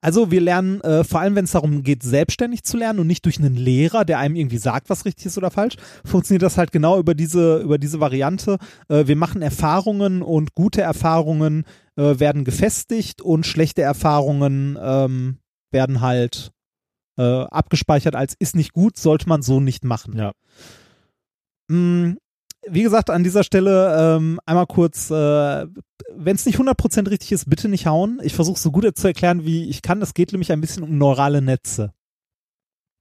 Also 0.00 0.30
wir 0.30 0.40
lernen, 0.40 0.80
äh, 0.80 1.04
vor 1.04 1.20
allem 1.20 1.34
wenn 1.36 1.44
es 1.44 1.52
darum 1.52 1.82
geht, 1.82 2.02
selbstständig 2.02 2.64
zu 2.64 2.76
lernen 2.78 2.98
und 2.98 3.06
nicht 3.06 3.24
durch 3.26 3.38
einen 3.38 3.54
Lehrer, 3.56 4.04
der 4.04 4.18
einem 4.18 4.34
irgendwie 4.34 4.58
sagt, 4.58 4.88
was 4.90 5.04
richtig 5.04 5.26
ist 5.26 5.38
oder 5.38 5.50
falsch, 5.50 5.76
funktioniert 6.04 6.42
das 6.42 6.56
halt 6.56 6.72
genau 6.72 6.98
über 6.98 7.14
diese, 7.14 7.58
über 7.58 7.78
diese 7.78 8.00
Variante. 8.00 8.58
Äh, 8.88 9.06
wir 9.06 9.16
machen 9.16 9.42
Erfahrungen 9.42 10.22
und 10.22 10.54
gute 10.54 10.80
Erfahrungen 10.82 11.64
äh, 11.96 12.18
werden 12.18 12.44
gefestigt 12.44 13.22
und 13.22 13.46
schlechte 13.46 13.82
Erfahrungen 13.82 14.78
ähm, 14.80 15.38
werden 15.70 16.00
halt 16.00 16.52
äh, 17.18 17.22
abgespeichert 17.22 18.14
als 18.14 18.34
ist 18.38 18.56
nicht 18.56 18.72
gut, 18.72 18.98
sollte 18.98 19.28
man 19.28 19.42
so 19.42 19.60
nicht 19.60 19.84
machen. 19.84 20.16
Ja. 20.16 20.32
Mm, 21.68 22.18
Wie 22.68 22.82
gesagt, 22.82 23.10
an 23.10 23.24
dieser 23.24 23.44
Stelle 23.44 24.16
ähm, 24.16 24.40
einmal 24.44 24.66
kurz, 24.66 25.10
äh, 25.10 25.66
wenn 26.14 26.36
es 26.36 26.46
nicht 26.46 26.58
100% 26.58 27.10
richtig 27.10 27.32
ist, 27.32 27.48
bitte 27.48 27.68
nicht 27.68 27.86
hauen. 27.86 28.20
Ich 28.22 28.34
versuche 28.34 28.58
so 28.58 28.70
gut 28.70 28.96
zu 28.96 29.06
erklären, 29.06 29.44
wie 29.44 29.68
ich 29.68 29.82
kann. 29.82 30.02
Es 30.02 30.14
geht 30.14 30.32
nämlich 30.32 30.52
ein 30.52 30.60
bisschen 30.60 30.82
um 30.82 30.98
neurale 30.98 31.42
Netze. 31.42 31.92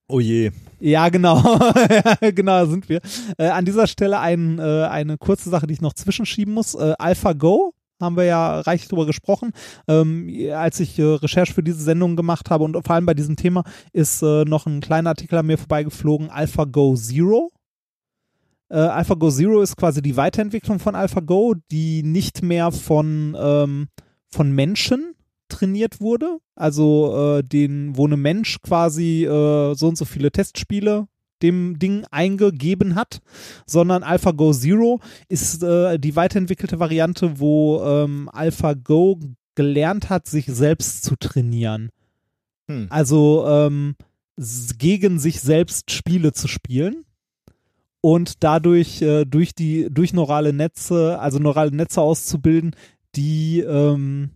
Oh 0.07 0.19
je. 0.19 0.51
Ja, 0.79 1.09
genau. 1.09 1.41
Ja, 1.41 2.15
genau, 2.31 2.59
da 2.59 2.65
sind 2.67 2.89
wir. 2.89 3.01
Äh, 3.37 3.47
an 3.47 3.65
dieser 3.65 3.87
Stelle 3.87 4.19
ein, 4.19 4.59
äh, 4.59 4.83
eine 4.83 5.17
kurze 5.17 5.49
Sache, 5.49 5.65
die 5.65 5.73
ich 5.73 5.81
noch 5.81 5.93
zwischenschieben 5.93 6.53
muss. 6.53 6.75
Äh, 6.75 6.93
AlphaGo 6.99 7.73
haben 8.01 8.17
wir 8.17 8.25
ja 8.25 8.59
reichlich 8.61 8.89
drüber 8.89 9.05
gesprochen. 9.05 9.51
Ähm, 9.87 10.29
als 10.53 10.79
ich 10.79 10.99
äh, 10.99 11.03
Recherche 11.03 11.53
für 11.53 11.63
diese 11.63 11.81
Sendung 11.81 12.15
gemacht 12.15 12.49
habe 12.49 12.63
und 12.63 12.73
vor 12.85 12.95
allem 12.95 13.05
bei 13.05 13.13
diesem 13.13 13.35
Thema 13.35 13.63
ist 13.93 14.21
äh, 14.21 14.45
noch 14.45 14.65
ein 14.65 14.81
kleiner 14.81 15.11
Artikel 15.11 15.37
an 15.37 15.45
mir 15.45 15.57
vorbeigeflogen, 15.57 16.29
AlphaGo 16.29 16.95
Zero. 16.95 17.51
Äh, 18.69 18.77
AlphaGo 18.77 19.29
Zero 19.29 19.61
ist 19.61 19.77
quasi 19.77 20.01
die 20.01 20.17
Weiterentwicklung 20.17 20.79
von 20.79 20.95
AlphaGo, 20.95 21.55
die 21.71 22.03
nicht 22.03 22.41
mehr 22.41 22.71
von, 22.71 23.35
ähm, 23.39 23.87
von 24.29 24.51
Menschen 24.51 25.15
trainiert 25.47 26.01
wurde. 26.01 26.39
Also 26.55 27.37
äh, 27.37 27.43
den, 27.43 27.95
wo 27.95 28.07
ein 28.07 28.19
Mensch 28.19 28.61
quasi 28.61 29.25
äh, 29.25 29.75
so 29.75 29.87
und 29.87 29.97
so 29.97 30.05
viele 30.05 30.31
Testspiele 30.31 31.07
dem 31.41 31.79
Ding 31.79 32.05
eingegeben 32.11 32.95
hat, 32.95 33.21
sondern 33.65 34.03
AlphaGo 34.03 34.53
Zero 34.53 35.01
ist 35.27 35.63
äh, 35.63 35.99
die 35.99 36.15
weiterentwickelte 36.15 36.79
Variante, 36.79 37.39
wo 37.39 37.83
ähm, 37.83 38.29
AlphaGo 38.31 39.19
gelernt 39.55 40.09
hat, 40.09 40.27
sich 40.27 40.45
selbst 40.47 41.03
zu 41.03 41.15
trainieren. 41.15 41.89
Hm. 42.67 42.87
Also 42.89 43.45
ähm, 43.47 43.95
gegen 44.77 45.19
sich 45.19 45.41
selbst 45.41 45.91
Spiele 45.91 46.33
zu 46.33 46.47
spielen 46.47 47.05
und 48.01 48.43
dadurch 48.43 49.01
äh, 49.01 49.25
durch 49.25 49.55
die 49.55 49.87
durch 49.89 50.13
neurale 50.13 50.53
Netze, 50.53 51.19
also 51.19 51.39
neurale 51.39 51.71
Netze 51.71 52.01
auszubilden, 52.01 52.75
die 53.15 53.61
ähm, 53.61 54.31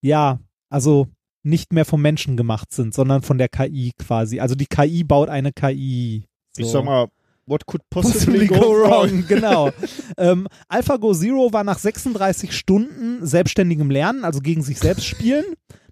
ja, 0.00 0.40
also 0.68 1.08
nicht 1.42 1.72
mehr 1.72 1.84
vom 1.84 2.02
Menschen 2.02 2.36
gemacht 2.36 2.72
sind, 2.72 2.94
sondern 2.94 3.22
von 3.22 3.38
der 3.38 3.48
KI 3.48 3.92
quasi. 3.98 4.40
Also 4.40 4.54
die 4.54 4.66
KI 4.66 5.04
baut 5.04 5.28
eine 5.28 5.52
KI. 5.52 6.24
Ich 6.56 6.66
So. 6.66 6.72
sag 6.72 6.84
mal, 6.84 7.08
what 7.46 7.66
could 7.66 7.82
Possibly 7.90 8.46
possibly, 8.46 8.60
go 8.60 8.72
wrong, 8.74 9.24
genau. 9.28 9.70
ähm, 10.16 10.46
AlphaGo 10.68 11.12
Zero 11.14 11.52
war 11.52 11.64
nach 11.64 11.78
36 11.78 12.56
Stunden 12.56 13.26
selbstständigem 13.26 13.90
Lernen, 13.90 14.24
also 14.24 14.40
gegen 14.40 14.62
sich 14.62 14.78
selbst 14.78 15.04
spielen, 15.06 15.44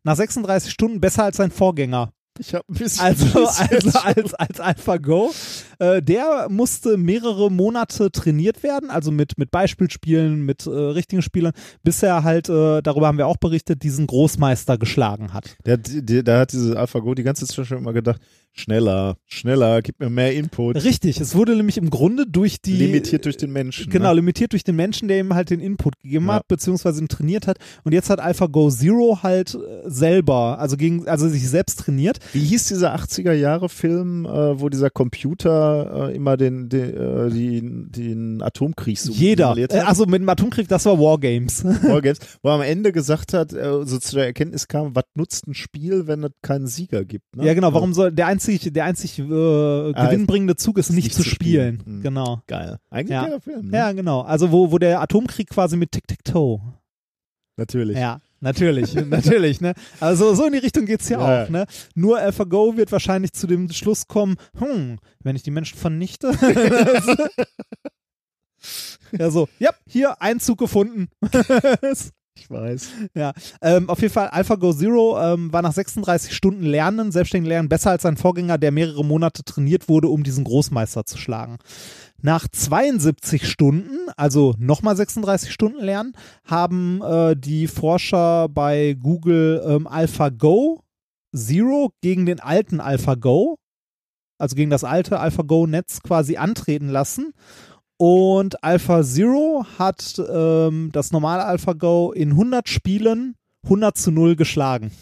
nach 0.04 0.16
36 0.16 0.72
Stunden 0.72 1.00
besser 1.00 1.24
als 1.24 1.38
sein 1.38 1.50
Vorgänger. 1.50 2.12
Ich 2.38 2.54
hab 2.54 2.68
ein 2.68 2.74
bisschen 2.74 3.04
Also, 3.04 3.38
also 3.46 3.98
als, 3.98 4.34
als 4.34 4.60
AlphaGo. 4.60 5.32
Äh, 5.78 6.02
der 6.02 6.48
musste 6.50 6.96
mehrere 6.96 7.50
Monate 7.50 8.10
trainiert 8.10 8.62
werden, 8.62 8.90
also 8.90 9.10
mit, 9.12 9.38
mit 9.38 9.50
Beispielspielen, 9.50 10.42
mit 10.44 10.66
äh, 10.66 10.70
richtigen 10.70 11.22
Spielern, 11.22 11.52
bis 11.82 12.02
er 12.02 12.24
halt, 12.24 12.48
äh, 12.48 12.82
darüber 12.82 13.06
haben 13.06 13.18
wir 13.18 13.26
auch 13.26 13.36
berichtet, 13.36 13.82
diesen 13.82 14.06
Großmeister 14.06 14.76
geschlagen 14.78 15.32
hat. 15.32 15.56
Der, 15.66 15.74
hat- 15.74 15.88
der, 15.92 16.22
der 16.22 16.38
hat 16.40 16.52
diese 16.52 16.78
AlphaGo 16.78 17.14
die 17.14 17.22
ganze 17.22 17.46
Zeit 17.46 17.66
schon 17.66 17.78
immer 17.78 17.92
gedacht, 17.92 18.20
schneller, 18.52 19.16
schneller, 19.26 19.82
gib 19.82 20.00
mir 20.00 20.10
mehr 20.10 20.34
Input. 20.34 20.82
Richtig, 20.82 21.20
es 21.20 21.36
wurde 21.36 21.54
nämlich 21.54 21.76
im 21.78 21.90
Grunde 21.90 22.26
durch 22.26 22.60
die 22.60 22.72
Limitiert 22.72 23.24
durch 23.24 23.36
den 23.36 23.52
Menschen. 23.52 23.88
Genau, 23.90 24.08
Ne? 24.08 24.14
limitiert 24.16 24.52
durch 24.52 24.64
den 24.64 24.74
Menschen, 24.74 25.06
der 25.06 25.20
ihm 25.20 25.32
halt 25.34 25.50
den 25.50 25.60
Input 25.60 25.98
gegeben 26.00 26.26
Ja. 26.26 26.34
hat, 26.34 26.48
beziehungsweise 26.48 27.00
ihn 27.00 27.06
trainiert 27.08 27.46
hat. 27.46 27.58
Und 27.84 27.92
jetzt 27.92 28.10
hat 28.10 28.18
AlphaGo 28.18 28.68
Zero 28.70 29.20
halt 29.22 29.54
äh, 29.54 29.58
selber, 29.88 30.58
also 30.58 30.76
gegen, 30.76 31.06
also 31.06 31.28
sich 31.28 31.48
selbst 31.48 31.78
trainiert. 31.80 32.18
Wie 32.32 32.40
hieß 32.40 32.66
dieser 32.66 32.96
80er 32.96 33.32
Jahre 33.32 33.68
Film, 33.68 34.24
äh, 34.26 34.58
wo 34.60 34.68
dieser 34.68 34.90
Computer 34.90 35.67
äh, 36.10 36.14
immer 36.14 36.36
den, 36.36 36.68
den, 36.68 36.96
äh, 36.96 37.30
die, 37.30 37.60
den 37.62 38.42
Atomkrieg 38.42 38.98
so 38.98 39.12
Jeder. 39.12 39.56
Äh, 39.56 39.80
also 39.80 40.06
mit 40.06 40.20
dem 40.20 40.28
Atomkrieg, 40.28 40.68
das 40.68 40.84
war 40.86 40.98
Wargames. 40.98 41.64
Wargames, 41.82 42.18
wo 42.42 42.48
er 42.48 42.54
am 42.54 42.62
Ende 42.62 42.92
gesagt 42.92 43.32
hat, 43.32 43.52
äh, 43.52 43.84
so 43.84 43.98
zu 43.98 44.16
der 44.16 44.26
Erkenntnis 44.26 44.68
kam, 44.68 44.94
was 44.94 45.04
nutzt 45.14 45.46
ein 45.46 45.54
Spiel, 45.54 46.06
wenn 46.06 46.24
es 46.24 46.30
keinen 46.42 46.66
Sieger 46.66 47.04
gibt? 47.04 47.36
Ne? 47.36 47.46
ja, 47.46 47.54
genau. 47.54 47.72
Warum 47.72 47.94
soll 47.94 48.12
der 48.12 48.26
einzig, 48.26 48.72
der 48.72 48.84
einzig 48.84 49.18
äh, 49.18 49.22
gewinnbringende 49.22 50.56
Zug 50.56 50.78
ist, 50.78 50.90
nicht, 50.90 51.14
zu 51.14 51.22
spielen. 51.22 51.82
Mhm. 51.84 52.02
Genau. 52.02 52.42
Geil. 52.46 52.78
Eigentlich 52.90 53.10
Ja. 53.10 53.24
geiler 53.24 53.40
Film. 53.40 53.68
Ne? 53.70 53.76
Ja, 53.76 53.92
genau. 53.92 54.22
Also 54.22 54.52
wo, 54.52 54.72
wo 54.72 54.78
der 54.78 55.00
Atomkrieg 55.00 55.48
quasi 55.50 55.76
mit 55.76 55.92
Tic-Tac-Toe. 55.92 56.60
Natürlich. 57.56 57.98
Ja, 57.98 58.20
natürlich, 58.40 58.94
natürlich, 59.06 59.60
ne? 59.60 59.74
Also 60.00 60.34
so 60.34 60.46
in 60.46 60.52
die 60.52 60.58
Richtung 60.58 60.86
geht's 60.86 61.08
ja, 61.08 61.18
Ja. 61.20 61.44
auch, 61.44 61.48
ne? 61.48 61.66
Nur 61.94 62.18
AlphaGo 62.18 62.76
wird 62.76 62.92
wahrscheinlich 62.92 63.32
zu 63.32 63.46
dem 63.46 63.70
Schluss 63.70 64.06
kommen, 64.06 64.36
hm, 64.58 64.98
wenn 65.20 65.36
ich 65.36 65.42
die 65.42 65.50
Menschen 65.50 65.78
vernichte. 65.78 66.32
ja, 69.18 69.30
so, 69.30 69.48
ja, 69.58 69.70
hier, 69.86 70.20
ein 70.20 70.40
Zug 70.40 70.58
gefunden. 70.58 71.08
Ich 72.40 72.48
weiß. 72.48 72.88
ja, 73.14 73.32
ähm, 73.62 73.90
auf 73.90 74.00
jeden 74.00 74.14
Fall 74.14 74.28
AlphaGo 74.28 74.72
Zero 74.72 75.18
ähm, 75.20 75.52
war 75.52 75.60
nach 75.60 75.72
36 75.72 76.32
Stunden 76.32 76.62
Lernen, 76.62 77.10
selbstständig 77.10 77.48
Lernen, 77.48 77.68
besser 77.68 77.90
als 77.90 78.04
sein 78.04 78.16
Vorgänger, 78.16 78.58
der 78.58 78.70
mehrere 78.70 79.04
Monate 79.04 79.42
trainiert 79.42 79.88
wurde, 79.88 80.06
um 80.06 80.22
diesen 80.22 80.44
Großmeister 80.44 81.04
zu 81.04 81.18
schlagen. 81.18 81.58
Nach 82.20 82.48
72 82.48 83.48
Stunden, 83.48 84.10
also 84.16 84.54
nochmal 84.58 84.96
36 84.96 85.52
Stunden 85.52 85.80
Lernen, 85.80 86.14
haben 86.44 87.00
äh, 87.02 87.36
die 87.36 87.68
Forscher 87.68 88.48
bei 88.48 88.96
Google 89.00 89.62
ähm, 89.64 89.86
AlphaGo 89.86 90.82
Zero 91.34 91.92
gegen 92.00 92.26
den 92.26 92.40
alten 92.40 92.80
AlphaGo, 92.80 93.58
also 94.38 94.56
gegen 94.56 94.70
das 94.70 94.84
alte 94.84 95.20
AlphaGo-Netz 95.20 96.00
quasi 96.02 96.36
antreten 96.36 96.88
lassen. 96.88 97.32
Und 97.98 98.62
Alpha 98.62 99.02
Zero 99.02 99.66
hat 99.78 100.20
ähm, 100.30 100.90
das 100.92 101.10
normale 101.10 101.44
AlphaGo 101.44 102.12
in 102.12 102.30
100 102.30 102.68
Spielen 102.68 103.34
100 103.64 103.96
zu 103.96 104.10
0 104.10 104.36
geschlagen. 104.36 104.92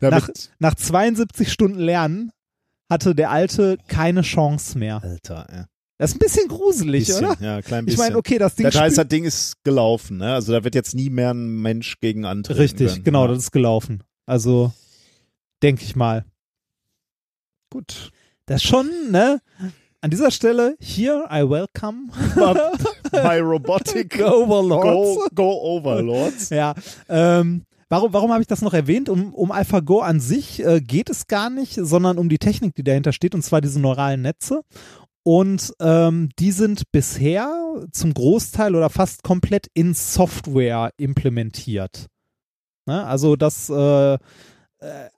Nach, 0.00 0.28
nach 0.58 0.74
72 0.74 1.50
Stunden 1.50 1.78
Lernen 1.78 2.30
hatte 2.90 3.14
der 3.14 3.30
alte 3.30 3.78
keine 3.86 4.22
Chance 4.22 4.78
mehr. 4.78 5.02
Alter, 5.02 5.46
ja. 5.50 5.64
Das 5.96 6.10
ist 6.10 6.16
ein 6.16 6.18
bisschen 6.18 6.48
gruselig, 6.48 7.06
Bisschen, 7.06 7.24
oder? 7.24 7.36
Ja, 7.40 7.62
klein 7.62 7.84
Ich 7.84 7.94
bisschen. 7.94 8.04
meine, 8.06 8.16
okay, 8.16 8.38
das 8.38 8.56
Ding 8.56 8.64
das 8.64 8.74
heißt, 8.74 8.98
das 8.98 9.06
Ding 9.08 9.24
ist 9.24 9.62
gelaufen, 9.64 10.16
ne? 10.16 10.34
Also 10.34 10.52
da 10.52 10.64
wird 10.64 10.74
jetzt 10.74 10.94
nie 10.94 11.08
mehr 11.08 11.30
ein 11.32 11.62
Mensch 11.62 12.00
gegen 12.00 12.24
antreten 12.24 12.58
Richtig, 12.60 12.92
können. 12.92 13.04
genau, 13.04 13.22
Ja. 13.22 13.28
das 13.28 13.38
ist 13.38 13.52
gelaufen. 13.52 14.02
Also, 14.26 14.72
denke 15.62 15.84
ich 15.84 15.94
mal. 15.94 16.24
Gut. 17.70 18.10
Das 18.46 18.62
ist 18.62 18.68
schon, 18.68 18.90
ne? 19.10 19.40
An 20.00 20.10
dieser 20.10 20.30
Stelle, 20.30 20.76
hier, 20.80 21.26
I 21.30 21.48
welcome 21.48 22.08
My 23.12 23.38
Robotic 23.38 24.20
Overlords. 24.20 25.16
Go, 25.16 25.28
go 25.34 25.76
Overlords. 25.78 26.50
Ja, 26.50 26.74
ähm, 27.08 27.62
warum, 27.88 28.12
warum 28.12 28.30
habe 28.32 28.42
ich 28.42 28.46
das 28.46 28.60
noch 28.60 28.74
erwähnt? 28.74 29.08
Um, 29.08 29.32
um 29.32 29.50
AlphaGo 29.50 30.00
an 30.00 30.20
sich 30.20 30.62
äh, 30.62 30.80
geht 30.82 31.08
es 31.08 31.26
gar 31.26 31.48
nicht, 31.48 31.74
sondern 31.80 32.18
um 32.18 32.28
die 32.28 32.38
Technik, 32.38 32.74
die 32.74 32.84
dahinter 32.84 33.12
steht, 33.12 33.34
und 33.34 33.42
zwar 33.42 33.60
diese 33.62 33.80
neuralen 33.80 34.20
Netze. 34.22 34.60
Und 35.24 35.72
ähm, 35.80 36.28
die 36.38 36.52
sind 36.52 36.92
bisher 36.92 37.50
zum 37.92 38.12
Großteil 38.12 38.74
oder 38.74 38.90
fast 38.90 39.22
komplett 39.22 39.68
in 39.72 39.94
Software 39.94 40.90
implementiert. 40.98 42.06
Ne? 42.86 43.04
Also 43.06 43.34
das 43.34 43.70
äh, 43.70 44.18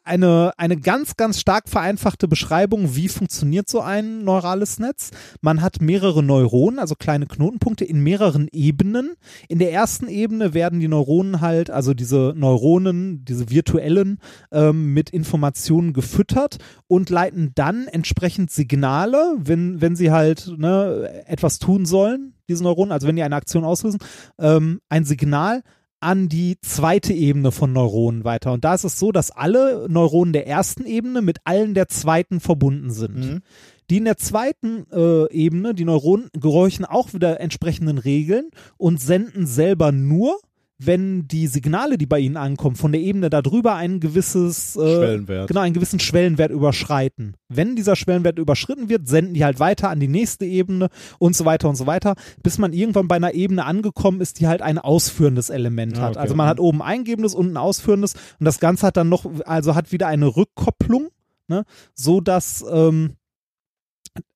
eine, 0.05 0.53
eine 0.57 0.77
ganz, 0.77 1.17
ganz 1.17 1.41
stark 1.41 1.69
vereinfachte 1.69 2.28
Beschreibung, 2.28 2.95
wie 2.95 3.09
funktioniert 3.09 3.69
so 3.69 3.81
ein 3.81 4.25
neurales 4.25 4.78
Netz. 4.78 5.11
Man 5.41 5.62
hat 5.62 5.81
mehrere 5.81 6.23
Neuronen, 6.23 6.78
also 6.78 6.95
kleine 6.95 7.27
Knotenpunkte 7.27 7.85
in 7.85 8.01
mehreren 8.01 8.49
Ebenen. 8.53 9.15
In 9.49 9.59
der 9.59 9.73
ersten 9.73 10.09
Ebene 10.09 10.55
werden 10.55 10.81
die 10.81 10.89
Neuronen 10.89 11.41
halt, 11.41 11.70
also 11.70 11.95
diese 11.95 12.35
Neuronen, 12.36 13.25
diese 13.25 13.51
virtuellen, 13.51 14.20
ähm, 14.53 14.95
mit 14.95 15.11
Informationen 15.11 15.93
gefüttert 15.93 16.59
und 16.86 17.11
leiten 17.11 17.53
dann 17.55 17.89
entsprechend 17.89 18.51
Signale, 18.51 19.36
wenn, 19.39 19.81
wenn 19.81 19.97
sie 19.97 20.12
halt 20.12 20.53
ne, 20.57 21.25
etwas 21.27 21.59
tun 21.59 21.86
sollen, 21.86 22.35
diese 22.49 22.62
Neuronen, 22.62 22.93
also 22.93 23.09
wenn 23.09 23.17
die 23.17 23.23
eine 23.23 23.36
Aktion 23.36 23.65
auslösen, 23.65 23.99
ähm, 24.39 24.81
ein 24.89 25.05
Signal 25.05 25.62
an 26.00 26.28
die 26.28 26.58
zweite 26.60 27.12
Ebene 27.12 27.52
von 27.52 27.73
Neuronen 27.73 28.25
weiter. 28.25 28.52
Und 28.52 28.65
da 28.65 28.75
ist 28.75 28.84
es 28.84 28.99
so, 28.99 29.12
dass 29.12 29.31
alle 29.31 29.86
Neuronen 29.89 30.33
der 30.33 30.47
ersten 30.47 30.84
Ebene 30.84 31.23
mit 31.23 31.39
allen 31.44 31.75
der 31.75 31.89
zweiten 31.89 32.41
verbunden 32.41 32.91
sind. 32.91 33.16
Mhm. 33.16 33.42
Die 33.89 33.99
in 33.99 34.05
der 34.05 34.16
zweiten 34.16 34.86
äh, 34.92 35.33
Ebene, 35.33 35.75
die 35.75 35.84
Neuronen, 35.84 36.28
gehorchen 36.33 36.84
auch 36.84 37.15
wieder 37.15 37.41
entsprechenden 37.41 37.99
Regeln 37.99 38.50
und 38.76 39.00
senden 39.00 39.47
selber 39.47 39.92
nur, 39.92 40.39
wenn 40.79 41.27
die 41.27 41.47
Signale, 41.47 41.97
die 41.97 42.05
bei 42.07 42.19
ihnen 42.19 42.37
ankommen, 42.37 42.77
von 42.77 42.93
der 42.93 43.01
Ebene 43.01 43.31
darüber 43.31 43.77
ein 43.77 43.99
gewisses 43.99 44.77
äh, 44.77 44.81
Schwellenwert. 44.97 45.49
genau 45.49 45.61
einen 45.61 45.73
gewissen 45.75 46.01
Schwellenwert 46.01 46.51
überschreiten. 46.51 47.35
Wenn 47.49 47.77
dieser 47.77 47.97
Schwellenwert 47.97 48.39
überschritten 48.39 48.89
wird, 48.91 49.09
senden 49.09 49.33
die 49.33 49.45
halt 49.45 49.59
weiter 49.59 49.89
an 49.89 50.01
die 50.01 50.09
nächste 50.09 50.45
Ebene 50.45 50.89
und 51.19 51.35
so 51.35 51.47
weiter 51.47 51.69
und 51.71 51.77
so 51.77 51.87
weiter, 51.87 52.15
bis 52.43 52.59
man 52.59 52.75
irgendwann 52.75 53.09
bei 53.09 53.17
einer 53.17 53.33
Ebene 53.33 53.65
angekommen 53.65 54.21
ist, 54.21 54.39
die 54.41 54.49
halt 54.49 54.61
ein 54.61 54.79
ausführendes 54.79 55.49
Element 55.49 55.97
Ah, 55.99 56.03
hat. 56.03 56.11
okay. 56.13 56.19
Also 56.19 56.35
man 56.35 56.47
hat 56.47 56.61
oben 56.61 56.83
eingebendes, 56.83 57.35
unten 57.35 57.57
ausführendes 57.57 58.13
und 58.39 58.45
das 58.45 58.61
Ganze 58.61 58.87
hat 58.89 58.99
dann 58.99 59.09
noch, 59.09 59.25
also 59.47 59.75
hat 59.75 59.93
wieder 59.93 60.09
eine 60.09 60.37
Rückkopplung, 60.37 61.09
ne, 61.49 61.65
so 61.95 62.21
dass 62.21 62.65
ähm, 62.71 63.15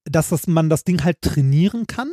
dass 0.05 0.31
das, 0.31 0.47
man 0.47 0.69
das 0.71 0.85
Ding 0.85 1.05
halt 1.05 1.21
trainieren 1.23 1.87
kann 1.87 2.11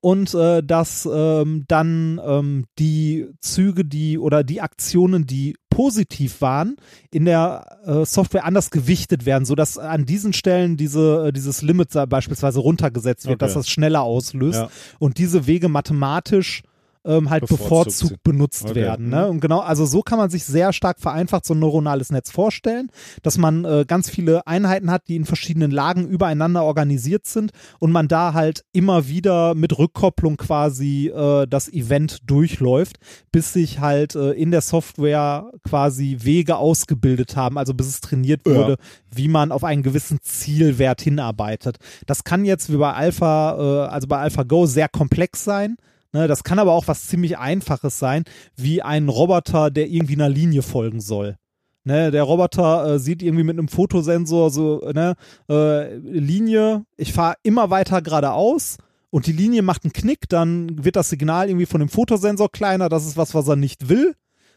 und 0.00 0.32
äh, 0.34 0.62
dass 0.62 1.06
ähm, 1.12 1.64
dann 1.68 2.20
ähm, 2.24 2.64
die 2.78 3.26
Züge, 3.40 3.84
die 3.84 4.18
oder 4.18 4.42
die 4.44 4.60
Aktionen, 4.60 5.26
die 5.26 5.56
positiv 5.68 6.40
waren, 6.40 6.76
in 7.10 7.26
der 7.26 7.78
äh, 7.84 8.04
Software 8.06 8.44
anders 8.44 8.70
gewichtet 8.70 9.26
werden, 9.26 9.44
sodass 9.44 9.76
an 9.78 10.06
diesen 10.06 10.32
Stellen 10.32 10.76
diese, 10.76 11.26
äh, 11.28 11.32
dieses 11.32 11.62
Limit 11.62 11.90
beispielsweise 12.08 12.60
runtergesetzt 12.60 13.26
wird, 13.26 13.34
Okay. 13.42 13.46
dass 13.46 13.54
das 13.54 13.68
schneller 13.68 14.02
auslöst 14.02 14.58
Ja. 14.60 14.70
und 14.98 15.18
diese 15.18 15.46
Wege 15.46 15.68
mathematisch 15.68 16.62
ähm, 17.04 17.30
halt 17.30 17.42
Bevorzugt 17.42 17.68
bevorzugt 17.68 18.22
benutzt 18.22 18.64
Okay. 18.66 18.74
werden. 18.74 19.08
Ne? 19.08 19.24
Mhm. 19.24 19.30
Und 19.30 19.40
genau, 19.40 19.60
also 19.60 19.86
so 19.86 20.02
kann 20.02 20.18
man 20.18 20.28
sich 20.30 20.44
sehr 20.44 20.72
stark 20.72 21.00
vereinfacht 21.00 21.46
so 21.46 21.54
ein 21.54 21.58
neuronales 21.58 22.10
Netz 22.10 22.30
vorstellen, 22.30 22.90
dass 23.22 23.38
man 23.38 23.64
äh, 23.64 23.84
ganz 23.86 24.10
viele 24.10 24.46
Einheiten 24.46 24.90
hat, 24.90 25.08
die 25.08 25.16
in 25.16 25.24
verschiedenen 25.24 25.70
Lagen 25.70 26.06
übereinander 26.06 26.62
organisiert 26.64 27.26
sind 27.26 27.52
und 27.78 27.90
man 27.92 28.08
da 28.08 28.34
halt 28.34 28.64
immer 28.72 29.08
wieder 29.08 29.54
mit 29.54 29.78
Rückkopplung 29.78 30.36
quasi 30.36 31.08
äh, 31.08 31.46
das 31.46 31.68
Event 31.72 32.18
durchläuft, 32.26 32.98
bis 33.32 33.52
sich 33.52 33.80
halt 33.80 34.14
äh, 34.14 34.32
in 34.32 34.50
der 34.50 34.60
Software 34.60 35.50
quasi 35.66 36.18
Wege 36.20 36.56
ausgebildet 36.56 37.36
haben, 37.36 37.56
also 37.58 37.72
bis 37.74 37.86
es 37.88 38.00
trainiert 38.00 38.42
Ja. 38.46 38.54
wurde, 38.54 38.76
wie 39.14 39.28
man 39.28 39.52
auf 39.52 39.64
einen 39.64 39.82
gewissen 39.82 40.18
Zielwert 40.22 41.00
hinarbeitet. 41.00 41.78
Das 42.06 42.24
kann 42.24 42.44
jetzt 42.44 42.70
wie 42.72 42.76
bei 42.76 42.92
Alpha, 42.92 43.86
äh, 43.86 43.88
also 43.88 44.06
bei 44.06 44.18
AlphaGo 44.18 44.66
sehr 44.66 44.88
komplex 44.88 45.44
sein. 45.44 45.76
Ne, 46.12 46.26
das 46.26 46.42
kann 46.42 46.58
aber 46.58 46.72
auch 46.72 46.88
was 46.88 47.06
ziemlich 47.06 47.38
Einfaches 47.38 47.98
sein, 47.98 48.24
wie 48.56 48.82
ein 48.82 49.08
Roboter, 49.08 49.70
der 49.70 49.88
irgendwie 49.88 50.14
einer 50.14 50.28
Linie 50.28 50.62
folgen 50.62 51.00
soll. 51.00 51.36
Ne, 51.84 52.10
der 52.10 52.24
Roboter 52.24 52.94
äh, 52.94 52.98
sieht 52.98 53.22
irgendwie 53.22 53.44
mit 53.44 53.58
einem 53.58 53.68
Fotosensor 53.68 54.50
so 54.50 54.80
ne, 54.92 55.14
äh, 55.48 55.96
Linie, 55.96 56.84
ich 56.96 57.12
fahre 57.12 57.36
immer 57.42 57.70
weiter 57.70 58.02
geradeaus 58.02 58.76
und 59.10 59.26
die 59.26 59.32
Linie 59.32 59.62
macht 59.62 59.84
einen 59.84 59.92
Knick, 59.92 60.28
dann 60.28 60.84
wird 60.84 60.96
das 60.96 61.10
Signal 61.10 61.48
irgendwie 61.48 61.66
von 61.66 61.80
dem 61.80 61.88
Fotosensor 61.88 62.50
kleiner, 62.50 62.88
das 62.88 63.06
ist 63.06 63.16
was, 63.16 63.34
was 63.34 63.48
er 63.48 63.56
nicht 63.56 63.88
will. 63.88 64.14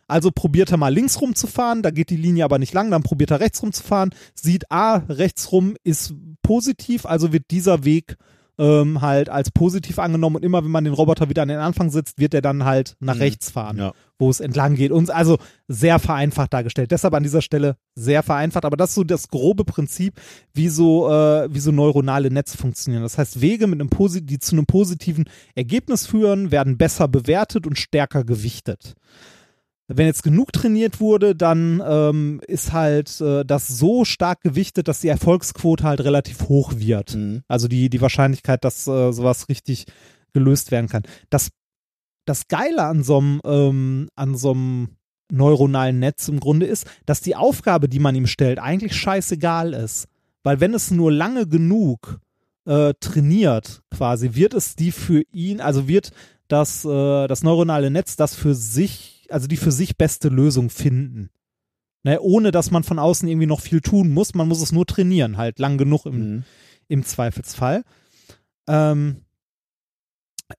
Also 0.08 0.32
probiert 0.32 0.72
er 0.72 0.78
mal 0.78 0.94
links 0.94 1.22
rum 1.22 1.34
zu 1.34 1.48
fahren, 1.48 1.82
da 1.82 1.92
geht 1.92 2.10
die 2.10 2.18
Linie 2.18 2.44
aber 2.44 2.60
nicht 2.60 2.74
lang, 2.74 2.92
dann 2.92 3.04
probiert 3.04 3.32
er 3.32 3.40
rechts 3.40 3.64
rum 3.64 3.72
zu 3.72 3.84
fahren, 3.84 4.10
sieht, 4.36 4.70
ah, 4.70 5.04
rechts 5.08 5.52
rum 5.52 5.76
ist 5.84 6.14
positiv, 6.42 7.06
also 7.06 7.32
wird 7.32 7.52
dieser 7.52 7.86
Weg 7.86 8.18
ähm, 8.60 9.02
halt 9.02 9.30
als 9.30 9.50
positiv 9.52 9.98
angenommen 10.00 10.36
und 10.38 10.44
immer 10.46 10.64
wenn 10.64 10.72
man 10.72 10.84
den 10.84 10.94
Roboter 10.94 11.30
wieder 11.30 11.42
an 11.42 11.48
den 11.48 11.58
Anfang 11.58 11.90
setzt, 11.90 12.20
wird 12.20 12.34
er 12.34 12.42
dann 12.42 12.66
halt 12.66 12.96
nach 13.00 13.16
Mhm. 13.16 13.22
rechts 13.22 13.50
fahren, 13.52 13.78
Ja. 13.78 13.94
wo 14.20 14.30
es 14.30 14.40
entlang 14.40 14.76
geht. 14.76 14.92
Und 14.92 15.10
also 15.10 15.38
sehr 15.68 15.98
vereinfacht 16.00 16.54
dargestellt. 16.54 16.92
Deshalb 16.92 17.14
an 17.16 17.24
dieser 17.24 17.42
Stelle 17.42 17.78
sehr 17.96 18.22
vereinfacht, 18.24 18.66
aber 18.66 18.78
das 18.78 18.90
ist 18.90 18.96
so 18.96 19.04
das 19.04 19.28
grobe 19.30 19.64
Prinzip, 19.66 20.20
wie 20.54 20.70
so, 20.70 21.10
äh, 21.10 21.54
wie 21.54 21.60
so 21.60 21.72
neuronale 21.72 22.30
Netze 22.30 22.58
funktionieren. 22.58 23.04
Das 23.04 23.18
heißt, 23.18 23.42
Wege, 23.42 23.66
mit 23.68 23.80
einem 23.82 23.90
Posi 23.90 24.24
die 24.24 24.38
zu 24.40 24.56
einem 24.56 24.66
positiven 24.68 25.26
Ergebnis 25.56 26.06
führen, 26.06 26.52
werden 26.52 26.78
besser 26.78 27.08
bewertet 27.08 27.66
und 27.66 27.78
stärker 27.80 28.24
gewichtet 28.24 28.94
wenn 29.96 30.08
jetzt 30.08 30.24
genug 30.24 30.52
trainiert 30.54 31.00
wurde, 31.00 31.36
dann 31.36 31.82
ähm, 31.86 32.42
ist 32.48 32.74
halt 32.74 33.20
äh, 33.22 33.44
das 33.46 33.68
so 33.68 34.06
stark 34.06 34.42
gewichtet, 34.42 34.88
dass 34.88 35.02
die 35.02 35.08
Erfolgsquote 35.08 35.84
halt 35.84 36.02
relativ 36.02 36.48
hoch 36.50 36.74
wird. 36.78 37.16
Mhm. 37.16 37.44
Also 37.48 37.68
die, 37.68 37.90
die 37.90 38.02
Wahrscheinlichkeit, 38.02 38.64
dass 38.64 38.88
äh, 38.88 39.12
sowas 39.12 39.50
richtig 39.50 39.86
gelöst 40.34 40.72
werden 40.72 40.90
kann. 40.90 41.04
Das, 41.30 41.50
das 42.26 42.48
Geile 42.48 42.84
an 42.84 43.04
so 43.04 43.18
einem 43.18 43.42
ähm, 43.46 44.10
an 44.16 44.36
so 44.36 44.52
einem 44.52 44.90
neuronalen 45.32 46.00
Netz 46.00 46.28
im 46.28 46.40
Grunde 46.40 46.66
ist, 46.66 46.86
dass 47.06 47.22
die 47.22 47.36
Aufgabe, 47.36 47.90
die 47.90 48.00
man 48.00 48.16
ihm 48.16 48.28
stellt, 48.28 48.60
eigentlich 48.60 48.96
scheißegal 48.96 49.74
ist. 49.74 50.08
Weil 50.44 50.60
wenn 50.60 50.74
es 50.74 50.92
nur 50.92 51.12
lange 51.12 51.48
genug 51.48 52.20
äh, 52.66 52.94
trainiert, 53.00 53.82
quasi, 53.92 54.36
wird 54.36 54.54
es 54.54 54.76
die 54.76 54.92
für 54.92 55.24
ihn, 55.32 55.62
also 55.62 55.88
wird 55.88 56.12
das, 56.48 56.86
äh, 56.86 57.28
das 57.28 57.44
neuronale 57.44 57.90
Netz 57.90 58.16
das 58.16 58.36
für 58.36 58.54
sich, 58.54 59.13
also 59.34 59.48
die 59.48 59.58
für 59.58 59.72
sich 59.72 59.98
beste 59.98 60.30
Lösung 60.30 60.70
finden. 60.70 61.30
Ne, 62.06 62.20
ohne 62.20 62.52
dass 62.52 62.70
man 62.70 62.84
von 62.84 63.00
außen 63.00 63.28
irgendwie 63.30 63.48
noch 63.48 63.62
viel 63.62 63.80
tun 63.80 64.10
muss. 64.12 64.34
Man 64.34 64.48
muss 64.50 64.62
es 64.62 64.74
nur 64.74 64.86
trainieren, 64.86 65.38
halt 65.38 65.58
lang 65.60 65.78
genug 65.78 66.06
im, 66.06 66.18
Mhm. 66.36 66.44
im 66.90 67.04
Zweifelsfall. 67.06 67.84
Ähm, 68.68 69.23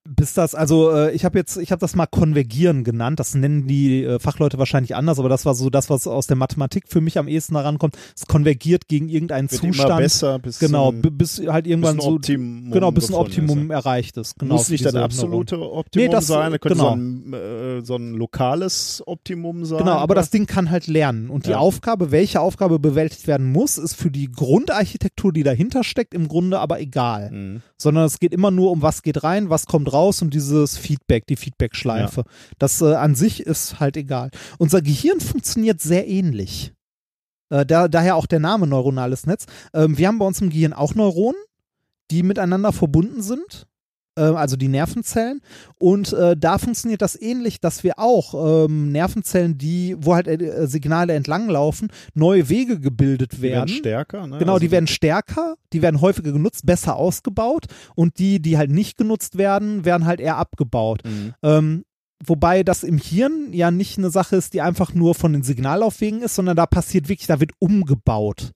bis 0.05 0.35
das, 0.35 0.55
also 0.55 0.91
äh, 0.93 1.13
ich 1.13 1.25
habe 1.25 1.39
jetzt, 1.39 1.57
ich 1.57 1.71
habe 1.73 1.81
das 1.81 1.95
mal 1.95 2.07
konvergieren 2.07 2.85
genannt. 2.85 3.21
Das 3.21 3.35
nennen 3.35 3.67
die 3.67 4.05
äh, 4.05 4.19
Fachleute 4.19 4.59
wahrscheinlich 4.59 4.95
anders, 4.97 5.19
aber 5.19 5.29
das 5.29 5.45
war 5.47 5.55
so 5.55 5.71
das, 5.71 5.91
was 5.91 6.07
aus 6.07 6.27
der 6.27 6.37
Mathematik 6.37 6.85
für 6.89 7.01
mich 7.01 7.19
am 7.19 7.29
ehesten 7.29 7.55
daran 7.55 7.79
kommt. 7.79 7.97
Es 8.17 8.27
konvergiert 8.27 8.89
gegen 8.89 9.09
irgendeinen 9.09 9.51
Wird 9.51 9.61
Zustand. 9.63 9.89
immer 9.91 9.99
besser, 9.99 10.39
bis 10.39 10.59
genau, 10.59 10.93
bis 10.93 11.43
halt 11.47 11.67
irgendwann 11.67 12.01
so 12.01 12.15
Optimum 12.15 12.71
genau 12.71 12.91
bis 12.91 13.09
ein 13.09 13.13
ist, 13.15 13.19
Optimum 13.19 13.71
ja. 13.71 13.77
erreicht 13.77 14.17
ist. 14.17 14.39
Genau, 14.39 14.55
Muss 14.55 14.69
nicht 14.69 14.85
das 14.85 14.95
absolute. 14.95 15.59
Optimum 15.61 16.07
Nee, 16.07 16.13
das- 16.13 16.27
sein, 16.27 16.53
das 16.53 16.61
könnte 16.61 16.77
genau. 16.79 16.91
so, 16.91 16.97
ein, 16.97 17.33
äh, 17.33 17.85
so 17.85 17.97
ein 17.97 18.15
lokales 18.15 19.03
Optimum 19.07 19.65
sein. 19.65 19.79
Genau, 19.79 19.93
aber 19.93 20.15
das 20.15 20.31
Ding 20.31 20.47
kann 20.47 20.71
halt 20.71 20.87
lernen. 20.87 21.31
Und 21.31 21.47
die 21.47 21.51
Ja. 21.51 21.59
Aufgabe, 21.59 22.11
welche 22.11 22.41
Aufgabe 22.41 22.79
bewältigt 22.79 23.27
werden 23.27 23.51
muss, 23.53 23.79
ist 23.79 23.95
für 23.95 24.11
die 24.11 24.31
Grundarchitektur, 24.31 25.33
die 25.33 25.43
dahinter 25.43 25.85
steckt, 25.85 26.15
im 26.15 26.29
Grunde 26.29 26.59
aber 26.61 26.81
egal. 26.81 27.31
Mhm. 27.31 27.63
Sondern 27.77 28.05
es 28.05 28.19
geht 28.19 28.33
immer 28.33 28.51
nur 28.51 28.71
um, 28.71 28.83
was 28.83 29.03
geht 29.03 29.23
rein, 29.25 29.51
was 29.51 29.67
kommt 29.67 29.84
raus 29.89 30.23
und 30.23 30.35
dieses 30.35 30.77
Feedback, 30.77 31.27
die 31.27 31.37
Feedback-Schleife. 31.37 32.25
Das 32.59 32.81
äh, 32.81 32.95
an 32.95 33.15
sich 33.15 33.41
ist 33.41 33.81
halt 33.81 33.97
egal. 33.97 34.31
Unser 34.59 34.83
Gehirn 34.83 35.21
funktioniert 35.21 35.81
sehr 35.81 36.09
ähnlich. 36.09 36.73
Äh, 37.51 37.67
da, 37.67 37.89
daher 37.89 38.17
auch 38.17 38.27
der 38.27 38.41
Name 38.41 38.67
neuronales 38.67 39.27
Netz. 39.27 39.47
Ähm, 39.73 39.99
wir 39.99 40.09
haben 40.09 40.19
bei 40.19 40.27
uns 40.27 40.41
im 40.41 40.51
Gehirn 40.51 40.73
auch 40.73 40.95
Neuronen, 40.95 41.41
die 42.11 42.23
miteinander 42.23 42.73
verbunden 42.73 43.23
sind. 43.23 43.67
Äh, 44.17 44.23
Also 44.23 44.57
die 44.57 44.69
Nervenzellen. 44.69 45.41
Und 45.79 46.13
äh, 46.13 46.37
da 46.37 46.59
funktioniert 46.59 47.03
das 47.03 47.21
ähnlich, 47.21 47.61
dass 47.61 47.85
wir 47.85 47.99
auch 47.99 48.65
ähm, 48.67 48.93
Nervenzellen, 48.93 49.59
die, 49.59 49.97
wo 49.99 50.15
halt 50.15 50.29
äh, 50.29 50.67
Signale 50.67 51.13
entlanglaufen, 51.15 51.89
neue 52.15 52.49
Wege 52.49 52.81
gebildet 52.81 53.33
Die 53.35 53.43
werden 53.43 53.55
werden. 53.69 53.69
stärker. 53.69 54.27
Ne? 54.27 54.39
Genau, 54.39 54.55
Also 54.55 54.61
die 54.67 54.71
werden 54.71 54.87
stärker, 54.87 55.55
die 55.73 55.83
werden 55.83 56.01
häufiger 56.01 56.33
genutzt, 56.33 56.67
besser 56.67 56.97
ausgebaut 56.97 57.67
und 57.95 58.19
die, 58.19 58.41
die 58.41 58.57
halt 58.59 58.71
nicht 58.71 58.97
genutzt 58.97 59.37
werden, 59.39 59.85
werden 59.85 60.07
halt 60.07 60.21
eher 60.21 60.37
abgebaut. 60.37 61.03
Mhm. 61.05 61.35
Ähm, 61.43 61.85
wobei 62.25 62.63
das 62.63 62.85
im 62.85 62.99
Hirn 62.99 63.53
ja 63.53 63.71
nicht 63.71 63.99
eine 63.99 64.11
Sache 64.11 64.37
ist, 64.37 64.55
die 64.55 64.61
einfach 64.63 64.95
nur 64.95 65.15
von 65.15 65.33
den 65.33 65.43
Signallaufwegen 65.43 66.23
ist, 66.23 66.35
sondern 66.37 66.57
da 66.57 66.67
passiert 66.67 67.09
wirklich, 67.09 67.27
da 67.27 67.41
wird 67.41 67.53
umgebaut. 67.59 68.53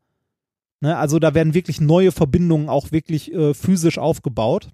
Ne? 0.80 0.96
Also 0.96 1.18
da 1.18 1.34
werden 1.34 1.54
wirklich 1.54 1.80
neue 1.80 2.12
Verbindungen 2.12 2.68
auch 2.68 2.92
wirklich 2.92 3.32
äh, 3.34 3.52
physisch 3.54 3.98
aufgebaut. 3.98 4.70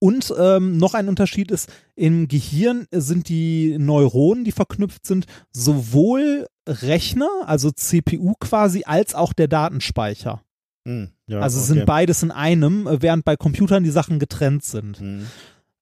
Und 0.00 0.32
ähm, 0.38 0.76
noch 0.76 0.94
ein 0.94 1.08
Unterschied 1.08 1.50
ist, 1.50 1.70
im 1.96 2.28
Gehirn 2.28 2.86
sind 2.92 3.28
die 3.28 3.76
Neuronen, 3.78 4.44
die 4.44 4.52
verknüpft 4.52 5.06
sind, 5.06 5.26
sowohl 5.52 6.46
Rechner, 6.68 7.28
also 7.46 7.70
CPU 7.72 8.34
quasi, 8.38 8.84
als 8.84 9.14
auch 9.14 9.32
der 9.32 9.48
Datenspeicher. 9.48 10.42
Mhm. 10.84 11.10
Ja, 11.26 11.40
also 11.40 11.58
okay. 11.58 11.66
sind 11.66 11.86
beides 11.86 12.22
in 12.22 12.30
einem, 12.30 12.86
äh, 12.86 13.02
während 13.02 13.24
bei 13.24 13.36
Computern 13.36 13.84
die 13.84 13.90
Sachen 13.90 14.18
getrennt 14.18 14.64
sind. 14.64 15.00
Mhm. 15.00 15.26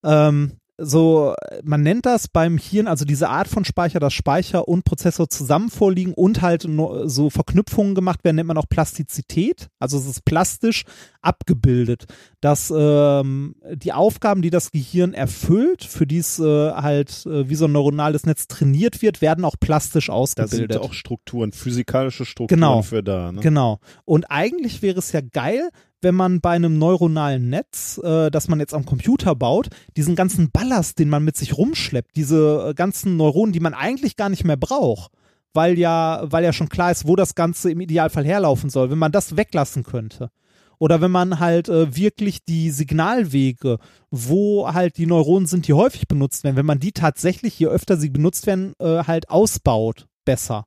Ähm, 0.02 0.52
so, 0.78 1.34
man 1.64 1.82
nennt 1.82 2.04
das 2.04 2.28
beim 2.28 2.58
Hirn, 2.58 2.86
also 2.86 3.04
diese 3.04 3.28
Art 3.30 3.48
von 3.48 3.64
Speicher, 3.64 3.98
dass 3.98 4.12
Speicher 4.12 4.68
und 4.68 4.84
Prozessor 4.84 5.28
zusammen 5.30 5.70
vorliegen 5.70 6.12
und 6.12 6.42
halt 6.42 6.66
so 7.04 7.30
Verknüpfungen 7.30 7.94
gemacht 7.94 8.24
werden, 8.24 8.36
nennt 8.36 8.48
man 8.48 8.58
auch 8.58 8.68
Plastizität. 8.68 9.68
Also 9.78 9.96
es 9.98 10.06
ist 10.06 10.24
plastisch 10.26 10.84
abgebildet, 11.22 12.04
dass 12.40 12.72
ähm, 12.76 13.56
die 13.74 13.92
Aufgaben, 13.92 14.42
die 14.42 14.50
das 14.50 14.70
Gehirn 14.70 15.12
erfüllt, 15.14 15.82
für 15.84 16.06
die 16.06 16.18
es 16.18 16.38
äh, 16.38 16.70
halt 16.72 17.24
äh, 17.26 17.48
wie 17.48 17.54
so 17.56 17.64
ein 17.64 17.72
neuronales 17.72 18.26
Netz 18.26 18.46
trainiert 18.46 19.02
wird, 19.02 19.20
werden 19.22 19.44
auch 19.44 19.56
plastisch 19.58 20.06
Da 20.06 20.12
ausgebildet. 20.12 20.72
sind 20.72 20.82
auch 20.82 20.92
Strukturen, 20.92 21.52
physikalische 21.52 22.24
Strukturen 22.24 22.60
Genau. 22.60 22.82
für 22.82 23.02
da. 23.02 23.32
Ne? 23.32 23.40
Genau. 23.40 23.80
Und 24.04 24.30
eigentlich 24.30 24.82
wäre 24.82 24.98
es 24.98 25.12
ja 25.12 25.20
geil, 25.20 25.70
wenn 26.06 26.14
man 26.14 26.40
bei 26.40 26.50
einem 26.52 26.78
neuronalen 26.78 27.50
Netz, 27.50 27.98
äh, 27.98 28.30
das 28.30 28.46
man 28.46 28.60
jetzt 28.60 28.74
am 28.74 28.86
Computer 28.86 29.34
baut, 29.34 29.70
diesen 29.96 30.14
ganzen 30.14 30.52
Ballast, 30.52 31.00
den 31.00 31.08
man 31.08 31.24
mit 31.24 31.36
sich 31.36 31.58
rumschleppt, 31.58 32.14
diese 32.14 32.68
äh, 32.68 32.74
ganzen 32.74 33.16
Neuronen, 33.16 33.52
die 33.52 33.58
man 33.58 33.74
eigentlich 33.74 34.14
gar 34.14 34.28
nicht 34.28 34.44
mehr 34.44 34.56
braucht, 34.56 35.10
weil 35.52 35.76
ja, 35.76 36.22
weil 36.22 36.44
ja 36.44 36.52
schon 36.52 36.68
klar 36.68 36.92
ist, 36.92 37.08
wo 37.08 37.16
das 37.16 37.34
Ganze 37.34 37.72
im 37.72 37.80
Idealfall 37.80 38.24
herlaufen 38.24 38.70
soll, 38.70 38.88
wenn 38.88 39.00
man 39.00 39.10
das 39.10 39.36
weglassen 39.36 39.82
könnte. 39.82 40.30
Oder 40.78 41.00
wenn 41.00 41.10
man 41.10 41.40
halt 41.40 41.68
äh, 41.68 41.96
wirklich 41.96 42.44
die 42.44 42.70
Signalwege, 42.70 43.78
wo 44.12 44.72
halt 44.72 44.98
die 44.98 45.06
Neuronen 45.06 45.48
sind, 45.48 45.66
die 45.66 45.72
häufig 45.72 46.06
benutzt 46.06 46.44
werden, 46.44 46.54
wenn 46.54 46.66
man 46.66 46.78
die 46.78 46.92
tatsächlich, 46.92 47.58
je 47.58 47.66
öfter 47.66 47.96
sie 47.96 48.10
benutzt 48.10 48.46
werden, 48.46 48.74
äh, 48.78 49.02
halt 49.02 49.28
ausbaut, 49.28 50.06
besser. 50.24 50.66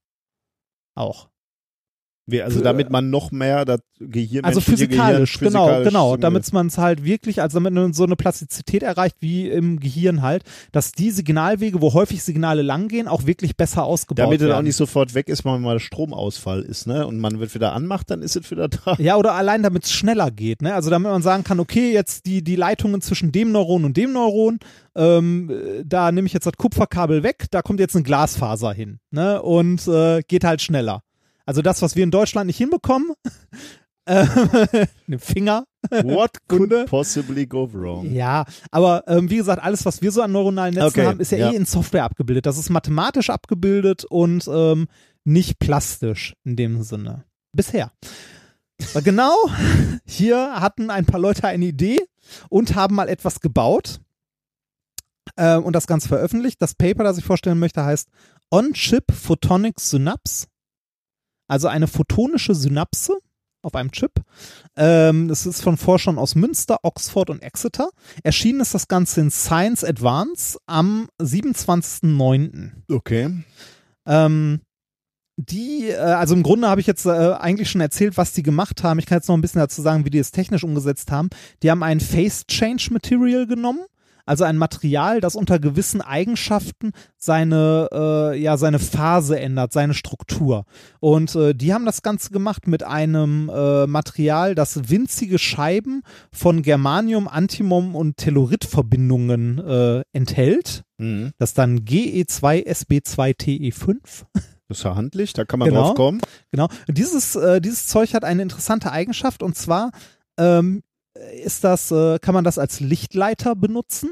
Auch. 0.96 1.30
Wie, 2.32 2.42
also 2.42 2.62
damit 2.62 2.90
man 2.90 3.10
noch 3.10 3.32
mehr 3.32 3.66
das 3.66 3.82
Gehirn 4.00 4.46
Also 4.46 4.62
physikalisch, 4.62 5.34
Gehirn 5.34 5.52
genau, 5.52 5.66
physikalisch 5.66 5.88
genau, 5.88 6.18
damit 6.18 6.54
man 6.54 6.68
es 6.68 6.78
halt 6.78 7.04
wirklich, 7.04 7.42
also 7.42 7.60
damit 7.60 7.74
man 7.74 7.94
so 7.94 8.04
eine 8.04 8.16
Plastizität 8.16 8.82
erreicht 8.82 9.18
wie 9.20 9.50
im 9.50 9.80
Gehirn 9.80 10.22
halt, 10.22 10.44
dass 10.72 10.92
die 10.92 11.12
Signalwege, 11.12 11.82
wo 11.82 11.94
häufig 11.94 12.24
Signale 12.24 12.62
langgehen, 12.62 13.08
auch 13.08 13.26
wirklich 13.26 13.58
besser 13.58 13.84
ausgebaut 13.84 14.26
Damit 14.26 14.40
werden. 14.40 14.52
er 14.52 14.58
auch 14.58 14.62
nicht 14.62 14.76
sofort 14.76 15.14
weg 15.16 15.28
ist, 15.28 15.44
wenn 15.44 15.62
mal 15.62 15.80
Stromausfall 15.80 16.62
ist, 16.62 16.88
ne? 16.88 17.06
Und 17.06 17.20
man 17.20 17.40
wird 17.40 17.54
wieder 17.56 17.74
anmacht, 17.74 18.10
dann 18.10 18.22
ist 18.22 18.36
es 18.36 18.50
wieder 18.52 18.70
da. 18.70 18.96
ja, 19.00 19.18
oder 19.18 19.34
allein 19.34 19.64
damit 19.64 19.84
es 19.84 19.92
schneller 19.92 20.32
geht, 20.32 20.62
ne? 20.62 20.74
Also 20.74 20.90
damit 20.90 21.12
man 21.12 21.22
sagen 21.22 21.44
kann, 21.44 21.60
okay, 21.60 21.92
jetzt 21.92 22.26
die, 22.26 22.44
die 22.44 22.56
Leitungen 22.56 23.02
zwischen 23.02 23.32
dem 23.32 23.52
Neuron 23.52 23.84
und 23.86 23.98
dem 23.98 24.14
Neuron, 24.14 24.60
ähm, 24.96 25.50
äh, 25.50 25.84
da 25.86 26.12
nehme 26.12 26.28
ich 26.28 26.34
jetzt 26.34 26.46
das 26.46 26.54
Kupferkabel 26.58 27.24
weg, 27.24 27.46
da 27.52 27.62
kommt 27.62 27.80
jetzt 27.80 27.96
eine 27.96 28.04
Glasfaser 28.04 28.74
hin, 28.74 29.00
ne? 29.12 29.42
Und 29.42 29.88
äh, 29.88 30.22
geht 30.28 30.44
halt 30.44 30.62
schneller. 30.62 31.02
Also 31.50 31.64
das, 31.64 31.82
was 31.82 31.96
wir 31.96 32.04
in 32.04 32.12
Deutschland 32.12 32.46
nicht 32.46 32.58
hinbekommen, 32.58 33.12
einen 34.06 35.18
Finger, 35.18 35.66
What 35.90 36.38
could 36.48 36.86
possibly 36.86 37.48
go 37.48 37.68
wrong? 37.74 38.12
Ja, 38.14 38.46
aber 38.70 39.04
ähm, 39.08 39.32
wie 39.32 39.38
gesagt, 39.38 39.64
alles, 39.64 39.84
was 39.84 40.04
wir 40.04 40.12
so 40.12 40.22
an 40.22 40.32
neuronalen 40.32 40.76
Netzen 40.76 40.88
Okay, 40.88 41.06
haben, 41.08 41.20
ist 41.20 41.32
ja, 41.32 41.40
ja. 41.40 41.52
eh 41.52 41.56
in 41.56 41.66
Software 41.66 42.04
abgebildet. 42.04 42.46
Das 42.46 42.60
ist 42.60 42.70
mathematisch 42.70 43.32
abgebildet 43.32 44.06
und 44.06 44.48
ähm, 44.48 44.88
nicht 45.24 45.58
plastisch 45.58 46.36
in 46.44 46.56
dem 46.56 46.84
Sinne. 46.84 47.24
Bisher. 47.52 47.92
Aber 48.92 49.02
genau, 49.02 49.34
hier 50.06 50.60
hatten 50.60 50.92
ein 50.92 51.08
paar 51.08 51.20
Leute 51.20 51.48
eine 51.48 51.66
Idee 51.66 51.98
und 52.50 52.76
haben 52.76 52.94
mal 52.94 53.10
etwas 53.10 53.40
gebaut 53.40 54.02
äh, 55.36 55.56
und 55.56 55.74
das 55.74 55.88
Ganze 55.88 56.10
veröffentlicht. 56.10 56.62
Das 56.62 56.76
Paper, 56.76 57.04
das 57.04 57.18
ich 57.18 57.26
vorstellen 57.26 57.58
möchte, 57.58 57.84
heißt 57.84 58.08
On-Chip 58.52 59.12
Photonic 59.12 59.80
Synapse. 59.80 60.46
Also 61.50 61.68
eine 61.68 61.88
photonische 61.88 62.56
Synapse 62.56 63.18
auf 63.62 63.76
einem 63.76 63.92
Chip. 63.92 64.14
Ähm, 64.78 65.28
das 65.28 65.46
ist 65.46 65.62
von 65.62 65.76
Forschern 65.76 66.18
aus 66.18 66.36
Münster, 66.36 66.78
Oxford 66.84 67.30
und 67.30 67.42
Exeter. 67.42 67.90
Erschienen 68.24 68.62
ist 68.62 68.74
das 68.74 68.88
Ganze 68.88 69.20
in 69.20 69.32
Science 69.32 69.84
Advance 69.84 70.58
am 70.66 71.10
27.09. 71.22 72.72
Okay. 72.90 73.44
Ähm, 74.06 74.62
die, 75.38 75.90
äh, 75.90 75.96
also 75.98 76.36
im 76.36 76.44
Grunde 76.44 76.68
habe 76.68 76.82
ich 76.82 76.88
jetzt 76.88 77.06
äh, 77.06 77.10
eigentlich 77.10 77.70
schon 77.70 77.82
erzählt, 77.82 78.18
was 78.18 78.34
die 78.34 78.44
gemacht 78.44 78.84
haben. 78.84 79.00
Ich 79.00 79.06
kann 79.06 79.18
jetzt 79.18 79.28
noch 79.28 79.36
ein 79.36 79.42
bisschen 79.42 79.60
dazu 79.60 79.82
sagen, 79.82 80.06
wie 80.06 80.10
die 80.10 80.20
es 80.20 80.32
technisch 80.32 80.64
umgesetzt 80.64 81.12
haben. 81.12 81.30
Die 81.64 81.72
haben 81.72 81.84
ein 81.84 82.00
Phase 82.00 82.46
Change 82.48 82.90
Material 82.92 83.48
genommen, 83.48 83.82
also 84.30 84.44
ein 84.44 84.58
Material, 84.58 85.22
das 85.22 85.36
unter 85.36 85.58
gewissen 85.58 86.02
Eigenschaften 86.02 86.92
seine, 87.18 87.90
äh, 87.92 88.40
ja, 88.40 88.58
seine 88.58 88.78
Phase 88.78 89.40
ändert, 89.40 89.74
seine 89.74 89.96
Struktur. 89.96 90.66
Und 91.00 91.34
äh, 91.36 91.56
die 91.56 91.74
haben 91.74 91.86
das 91.88 92.04
Ganze 92.04 92.30
gemacht 92.30 92.68
mit 92.68 92.84
einem 92.84 93.50
äh, 93.50 93.88
Material, 93.88 94.54
das 94.54 94.90
winzige 94.90 95.40
Scheiben 95.40 96.04
von 96.32 96.62
Germanium, 96.62 97.28
Antimon 97.28 97.96
und 97.96 98.18
Telluritverbindungen 98.18 99.58
äh, 99.58 100.04
enthält. 100.14 100.84
Mhm. 101.00 101.32
Das 101.40 101.50
ist 101.50 101.58
dann 101.58 101.78
E 101.90 102.22
GE2SB2TE5. 102.22 103.98
Das 104.68 104.78
ist 104.78 104.84
ja 104.84 104.96
handlich, 104.96 105.34
da 105.34 105.46
kann 105.46 105.58
man 105.58 105.70
Genau. 105.70 105.86
drauf 105.86 105.96
kommen. 105.96 106.22
Genau. 106.52 106.68
Dieses, 106.88 107.36
äh, 107.36 107.60
dieses 107.60 107.88
Zeug 107.88 108.14
hat 108.14 108.24
eine 108.24 108.44
interessante 108.44 108.92
Eigenschaft 108.92 109.42
und 109.42 109.56
zwar 109.56 109.90
ähm, 110.38 110.84
ist 111.44 111.64
das, 111.64 111.92
äh, 111.92 112.20
kann 112.20 112.34
man 112.34 112.44
das 112.44 112.58
als 112.58 112.80
Lichtleiter 112.80 113.56
benutzen. 113.56 114.12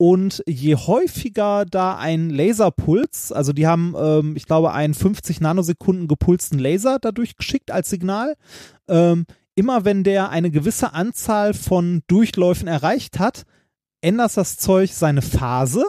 Und 0.00 0.44
je 0.46 0.76
häufiger 0.76 1.64
da 1.64 1.96
ein 1.98 2.30
Laserpuls, 2.30 3.32
also 3.32 3.52
die 3.52 3.66
haben, 3.66 3.94
ähm, 3.98 4.36
ich 4.36 4.46
glaube, 4.46 4.72
einen 4.72 4.94
50 4.94 5.40
Nanosekunden 5.40 6.06
gepulsten 6.06 6.60
Laser 6.60 6.98
dadurch 7.00 7.36
geschickt 7.36 7.72
als 7.72 7.90
Signal, 7.90 8.36
ähm, 8.86 9.26
immer 9.56 9.84
wenn 9.84 10.04
der 10.04 10.30
eine 10.30 10.52
gewisse 10.52 10.92
Anzahl 10.92 11.52
von 11.52 12.02
Durchläufen 12.06 12.68
erreicht 12.68 13.18
hat, 13.18 13.42
ändert 14.00 14.36
das 14.36 14.56
Zeug 14.56 14.92
seine 14.92 15.20
Phase, 15.20 15.84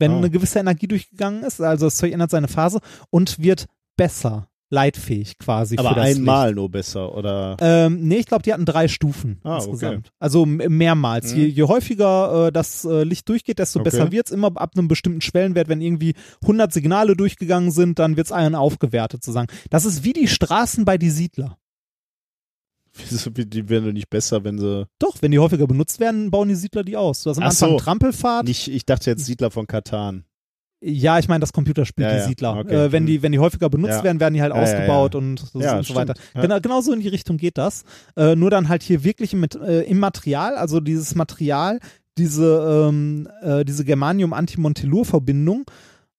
wenn 0.00 0.10
Oh. 0.12 0.16
eine 0.16 0.30
gewisse 0.30 0.58
Energie 0.58 0.88
durchgegangen 0.88 1.44
ist. 1.44 1.60
Also 1.60 1.86
das 1.86 1.96
Zeug 1.96 2.12
ändert 2.12 2.32
seine 2.32 2.48
Phase 2.48 2.80
und 3.10 3.38
wird 3.38 3.66
besser, 3.96 4.48
leitfähig 4.68 5.38
quasi. 5.38 5.76
Aber 5.78 5.90
für 5.90 5.94
das 5.96 6.16
einmal 6.16 6.52
nur 6.54 6.68
besser, 6.70 7.14
oder? 7.14 7.50
Licht. 7.50 7.60
Ähm, 7.62 8.00
nee, 8.08 8.16
ich 8.16 8.26
glaube, 8.26 8.42
die 8.42 8.52
hatten 8.52 8.64
drei 8.64 8.88
Stufen 8.88 9.38
Ah, 9.44 9.56
insgesamt. 9.56 10.10
Also 10.18 10.42
m- 10.42 10.56
mehrmals. 10.76 11.32
Mhm. 11.32 11.38
Je, 11.40 11.46
je 11.46 11.62
häufiger 11.64 12.46
äh, 12.48 12.52
das 12.52 12.84
äh, 12.84 13.04
Licht 13.04 13.28
durchgeht, 13.28 13.58
desto 13.60 13.78
Okay. 13.80 13.90
besser 13.90 14.12
wird's. 14.12 14.30
Immer 14.32 14.48
ab 14.56 14.72
einem 14.76 14.88
bestimmten 14.88 15.20
Schwellenwert, 15.20 15.68
wenn 15.68 15.80
irgendwie 15.80 16.14
100 16.42 16.72
Signale 16.72 17.16
durchgegangen 17.16 17.70
sind, 17.70 17.98
dann 18.00 18.16
wird's 18.16 18.32
einen 18.32 18.54
aufgewertet 18.56 19.22
sozusagen. 19.22 19.46
Das 19.70 19.84
ist 19.84 20.02
wie 20.04 20.12
die 20.12 20.26
Straßen 20.28 20.84
bei 20.84 20.98
die 20.98 21.10
Siedler. 21.10 21.58
Wieso, 23.10 23.30
die 23.30 23.68
werden 23.68 23.84
doch 23.84 23.92
nicht 23.92 24.08
besser, 24.10 24.42
wenn 24.42 24.58
sie. 24.58 24.86
Doch, 24.98 25.16
wenn 25.20 25.30
die 25.30 25.38
häufiger 25.38 25.66
benutzt 25.66 26.00
werden, 26.00 26.30
bauen 26.30 26.48
die 26.48 26.54
Siedler 26.54 26.82
die 26.82 26.96
aus. 26.96 27.22
Du 27.22 27.30
hast 27.30 27.36
am 27.36 27.44
Ach 27.44 27.50
Anfang 27.50 27.70
so. 27.70 27.76
Trampelfahrt. 27.76 28.46
Nicht, 28.48 28.68
ich 28.68 28.86
dachte 28.86 29.10
jetzt 29.10 29.26
Siedler 29.26 29.50
von 29.50 29.66
Katan. 29.66 30.24
Ja, 30.82 31.18
ich 31.18 31.26
meine 31.26 31.40
das 31.40 31.52
Computerspiel, 31.52 32.04
Ja, 32.04 32.10
die 32.12 32.18
ja, 32.18 32.26
Siedler. 32.28 32.56
okay. 32.58 32.74
Äh, 32.86 32.92
wenn, 32.92 33.06
die, 33.06 33.22
wenn 33.22 33.32
die 33.32 33.38
häufiger 33.38 33.70
benutzt 33.70 33.94
Ja. 33.98 34.04
werden, 34.04 34.20
werden 34.20 34.34
die 34.34 34.42
halt 34.42 34.52
ausgebaut 34.52 35.14
und 35.14 35.38
so, 35.40 35.58
und 35.58 35.84
so 35.86 35.94
weiter. 35.94 36.14
Genau, 36.34 36.60
genau 36.60 36.80
so 36.82 36.92
in 36.92 37.00
die 37.00 37.08
Richtung 37.08 37.38
geht 37.38 37.56
das. 37.58 37.84
Äh, 38.16 38.36
nur 38.36 38.50
dann 38.50 38.68
halt 38.68 38.82
hier 38.82 39.02
wirklich 39.02 39.32
mit, 39.32 39.54
äh, 39.54 39.82
im 39.82 39.98
Material, 39.98 40.56
also 40.56 40.80
dieses 40.80 41.14
Material, 41.14 41.80
diese, 42.18 42.88
ähm, 42.90 43.28
äh, 43.42 43.64
diese 43.64 43.84
Germanium-Antimontelur-Verbindung, 43.84 45.64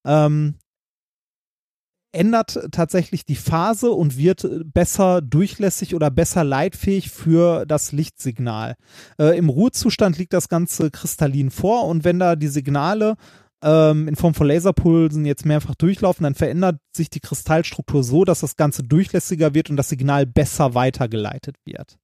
ähm, 0.05 0.55
ändert 2.13 2.59
tatsächlich 2.71 3.25
die 3.25 3.35
Phase 3.35 3.91
und 3.91 4.17
wird 4.17 4.47
besser 4.73 5.21
durchlässig 5.21 5.93
oder 5.93 6.09
besser 6.09 6.43
leitfähig 6.43 7.11
für 7.11 7.65
das 7.67 7.91
Lichtsignal. 7.91 8.75
Äh, 9.19 9.37
Im 9.37 9.49
Ruhezustand 9.49 10.17
liegt 10.17 10.33
das 10.33 10.49
Ganze 10.49 10.89
kristallin 10.89 11.51
vor 11.51 11.85
und 11.85 12.03
wenn 12.05 12.17
da 12.17 12.35
die 12.35 12.47
Signale 12.47 13.15
ähm, 13.63 14.07
in 14.07 14.15
Form 14.15 14.33
von 14.33 14.47
Laserpulsen 14.47 15.25
jetzt 15.25 15.45
mehrfach 15.45 15.75
durchlaufen, 15.75 16.23
dann 16.23 16.35
verändert 16.35 16.79
sich 16.95 17.09
die 17.09 17.19
Kristallstruktur 17.19 18.03
so, 18.03 18.23
dass 18.23 18.41
das 18.41 18.55
Ganze 18.55 18.83
durchlässiger 18.83 19.53
wird 19.53 19.69
und 19.69 19.77
das 19.77 19.89
Signal 19.89 20.25
besser 20.25 20.73
weitergeleitet 20.73 21.55
wird. 21.65 21.97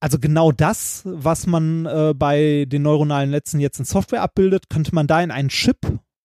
Also 0.00 0.18
genau 0.18 0.52
das, 0.52 1.02
was 1.06 1.46
man 1.46 1.86
äh, 1.86 2.12
bei 2.14 2.66
den 2.68 2.82
neuronalen 2.82 3.30
Netzen 3.30 3.58
jetzt 3.58 3.78
in 3.78 3.86
Software 3.86 4.22
abbildet, 4.22 4.68
könnte 4.68 4.94
man 4.94 5.06
da 5.06 5.22
in 5.22 5.30
einen 5.30 5.48
Chip 5.48 5.78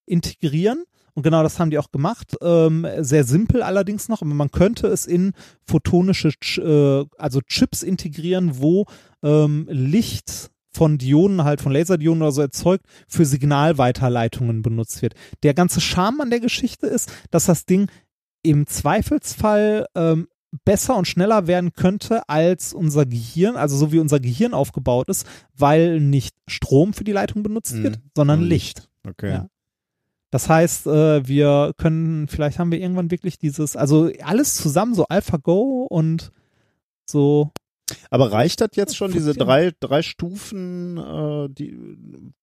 integrieren. 0.06 0.84
Und 1.14 1.24
genau 1.24 1.44
das 1.44 1.60
haben 1.60 1.70
die 1.70 1.78
auch 1.78 1.92
gemacht. 1.92 2.36
Ähm, 2.42 2.86
sehr 3.00 3.24
simpel 3.24 3.62
allerdings 3.62 4.10
noch, 4.10 4.22
aber 4.22 4.34
man 4.34 4.52
könnte 4.52 4.88
es 4.88 5.06
in 5.06 5.34
photonische, 5.66 6.32
Ch 6.32 6.58
äh, 6.60 7.06
also 7.18 7.42
Chips 7.42 7.84
integrieren, 7.84 8.60
wo 8.60 8.86
ähm, 9.24 9.68
Licht 9.70 10.52
von 10.72 10.98
Dionen, 10.98 11.44
halt 11.44 11.62
von 11.62 11.72
Laserdionen 11.72 12.22
oder 12.22 12.32
so 12.32 12.42
erzeugt, 12.42 12.86
für 13.08 13.26
Signalweiterleitungen 13.26 14.62
benutzt 14.62 15.02
wird. 15.02 15.16
Der 15.44 15.54
ganze 15.54 15.82
Charme 15.82 16.22
an 16.22 16.30
der 16.30 16.40
Geschichte 16.40 16.88
ist, 16.88 17.12
dass 17.32 17.46
das 17.46 17.66
Ding 17.66 17.90
im 18.44 18.68
Zweifelsfall 18.68 19.88
ähm, 19.96 20.28
besser 20.66 20.96
und 20.98 21.08
schneller 21.08 21.48
werden 21.48 21.74
könnte 21.74 22.28
als 22.28 22.74
unser 22.74 23.06
Gehirn, 23.06 23.56
also 23.56 23.78
so 23.78 23.92
wie 23.92 24.00
unser 24.00 24.20
Gehirn 24.20 24.54
aufgebaut 24.54 25.10
ist, 25.10 25.28
weil 25.56 26.00
nicht 26.00 26.36
Strom 26.48 26.94
für 26.94 27.04
die 27.04 27.12
Leitung 27.12 27.44
benutzt 27.44 27.76
Mhm. 27.76 27.84
wird, 27.84 28.00
sondern 28.16 28.42
Licht. 28.42 28.90
Okay. 29.08 29.30
Ja. 29.32 29.48
Das 30.32 30.48
heißt, 30.48 30.86
äh, 30.88 31.28
wir 31.28 31.74
können, 31.78 32.28
vielleicht 32.28 32.60
haben 32.60 32.72
wir 32.72 32.80
irgendwann 32.80 33.12
wirklich 33.12 33.40
dieses, 33.40 33.76
also 33.76 34.12
alles 34.24 34.56
zusammen, 34.56 34.94
so 34.94 35.06
AlphaGo 35.08 35.88
und 35.90 36.32
so. 37.06 37.52
Aber 38.10 38.32
reicht 38.32 38.62
das 38.62 38.70
jetzt 38.76 38.96
schon, 38.98 39.12
diese 39.12 39.34
drei, 39.34 39.72
drei 39.80 40.02
Stufen 40.02 40.98
äh, 40.98 41.50
die, 41.50 41.78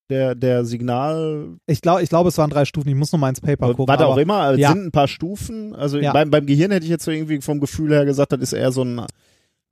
der, 0.09 0.35
der 0.35 0.65
Signal, 0.65 1.57
Ich 1.67 1.81
glaube, 1.81 2.03
ich 2.03 2.09
glaube, 2.09 2.29
es 2.29 2.39
waren 2.39 2.51
drei 2.51 2.65
Stufen. 2.65 2.89
Ich 2.89 2.95
muss 2.95 3.13
noch 3.13 3.19
mal 3.19 3.29
ins 3.29 3.41
Paper 3.41 3.75
gucken. 3.75 3.93
was 3.95 4.01
auch 4.03 4.17
immer, 4.17 4.53
es 4.53 4.61
ja. 4.61 4.73
sind 4.73 4.87
ein 4.87 4.93
paar 4.93 5.09
Stufen. 5.09 5.75
Also 5.75 5.99
Ja. 5.99 6.13
beim, 6.13 6.31
beim 6.31 6.47
Gehirn 6.47 6.71
hätte 6.71 6.85
ich 6.85 6.91
jetzt 6.91 7.05
so 7.05 7.11
irgendwie 7.11 7.41
vom 7.41 7.61
Gefühl 7.61 7.91
her 7.93 8.05
gesagt, 8.05 8.33
das 8.33 8.41
ist 8.41 8.53
eher 8.53 8.71
so 8.73 8.83
ein 8.85 9.03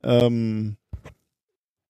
ähm, 0.03 0.77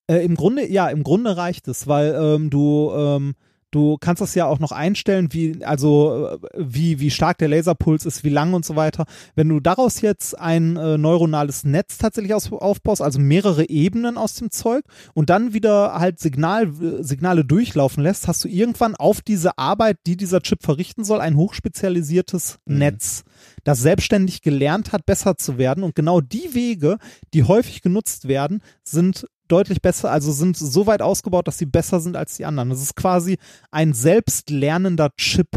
Äh, 0.07 0.23
Im 0.23 0.35
Grunde, 0.35 0.71
ja, 0.71 0.87
im 0.89 1.01
Grunde 1.03 1.35
reicht 1.35 1.67
es, 1.67 1.87
weil 1.87 2.13
ähm, 2.15 2.49
du, 2.51 2.91
ähm, 2.95 3.33
du 3.75 3.97
kannst 3.99 4.21
das 4.21 4.35
ja 4.35 4.45
auch 4.45 4.59
noch 4.59 4.71
einstellen, 4.71 5.29
wie, 5.31 5.63
also 5.63 6.37
wie, 6.57 6.99
wie 6.99 7.11
stark 7.11 7.37
der 7.37 7.49
Laserpuls 7.49 8.05
ist, 8.05 8.23
wie 8.23 8.29
lang 8.29 8.53
und 8.53 8.65
so 8.65 8.75
weiter. 8.75 9.05
Wenn 9.35 9.49
du 9.49 9.59
daraus 9.59 10.01
jetzt 10.01 10.39
ein 10.39 10.77
äh, 10.77 10.97
neuronales 10.97 11.63
Netz 11.63 11.97
tatsächlich 11.97 12.33
aus, 12.33 12.51
aufbaust, 12.51 13.01
also 13.01 13.19
mehrere 13.19 13.69
Ebenen 13.69 14.17
aus 14.17 14.35
dem 14.35 14.49
Zeug 14.49 14.85
und 15.13 15.29
dann 15.29 15.53
wieder 15.53 15.95
halt 15.95 16.19
Signal, 16.19 16.67
äh, 16.67 17.03
Signale 17.03 17.43
durchlaufen 17.43 18.01
lässt, 18.01 18.27
hast 18.27 18.43
du 18.43 18.47
irgendwann 18.47 18.95
auf 18.95 19.21
diese 19.21 19.57
Arbeit, 19.57 19.97
die 20.07 20.17
dieser 20.17 20.41
Chip 20.41 20.63
verrichten 20.63 21.03
soll, 21.03 21.19
ein 21.19 21.35
hochspezialisiertes 21.35 22.59
Mhm. 22.65 22.77
Netz, 22.77 23.23
das 23.63 23.79
selbstständig 23.81 24.41
gelernt 24.41 24.91
hat, 24.91 25.05
besser 25.05 25.37
zu 25.37 25.57
werden. 25.57 25.83
Und 25.83 25.95
genau 25.95 26.21
die 26.21 26.53
Wege, 26.53 26.97
die 27.33 27.43
häufig 27.43 27.81
genutzt 27.81 28.27
werden, 28.27 28.61
sind 28.83 29.27
deutlich 29.47 29.81
besser, 29.81 30.11
also 30.11 30.31
sind 30.31 30.57
so 30.57 30.87
weit 30.87 31.01
ausgebaut, 31.01 31.47
dass 31.47 31.57
sie 31.57 31.65
besser 31.65 31.99
sind 31.99 32.15
als 32.15 32.35
die 32.37 32.45
anderen. 32.45 32.69
Das 32.69 32.81
ist 32.81 32.95
quasi 32.95 33.37
ein 33.71 33.93
selbstlernender 33.93 35.11
Chip. 35.17 35.49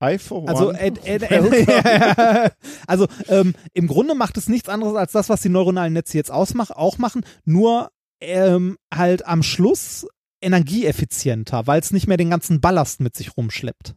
Eye 0.00 0.18
for 0.18 0.42
One. 0.42 0.48
Also, 0.48 0.72
äh, 0.72 0.92
äh, 1.04 1.16
äh, 2.46 2.50
also 2.86 3.06
ähm, 3.28 3.54
im 3.72 3.86
Grunde 3.86 4.14
macht 4.14 4.36
es 4.36 4.48
nichts 4.48 4.68
anderes 4.68 4.94
als 4.94 5.12
das, 5.12 5.28
was 5.28 5.40
die 5.40 5.48
neuronalen 5.48 5.92
Netze 5.92 6.18
jetzt 6.18 6.30
ausmach, 6.30 6.70
auch 6.70 6.98
machen, 6.98 7.24
nur 7.44 7.90
ähm, 8.20 8.76
halt 8.92 9.26
am 9.26 9.42
Schluss 9.42 10.06
energieeffizienter, 10.40 11.66
weil 11.66 11.80
es 11.80 11.92
nicht 11.92 12.06
mehr 12.06 12.18
den 12.18 12.30
ganzen 12.30 12.60
Ballast 12.60 13.00
mit 13.00 13.16
sich 13.16 13.36
rumschleppt. 13.36 13.94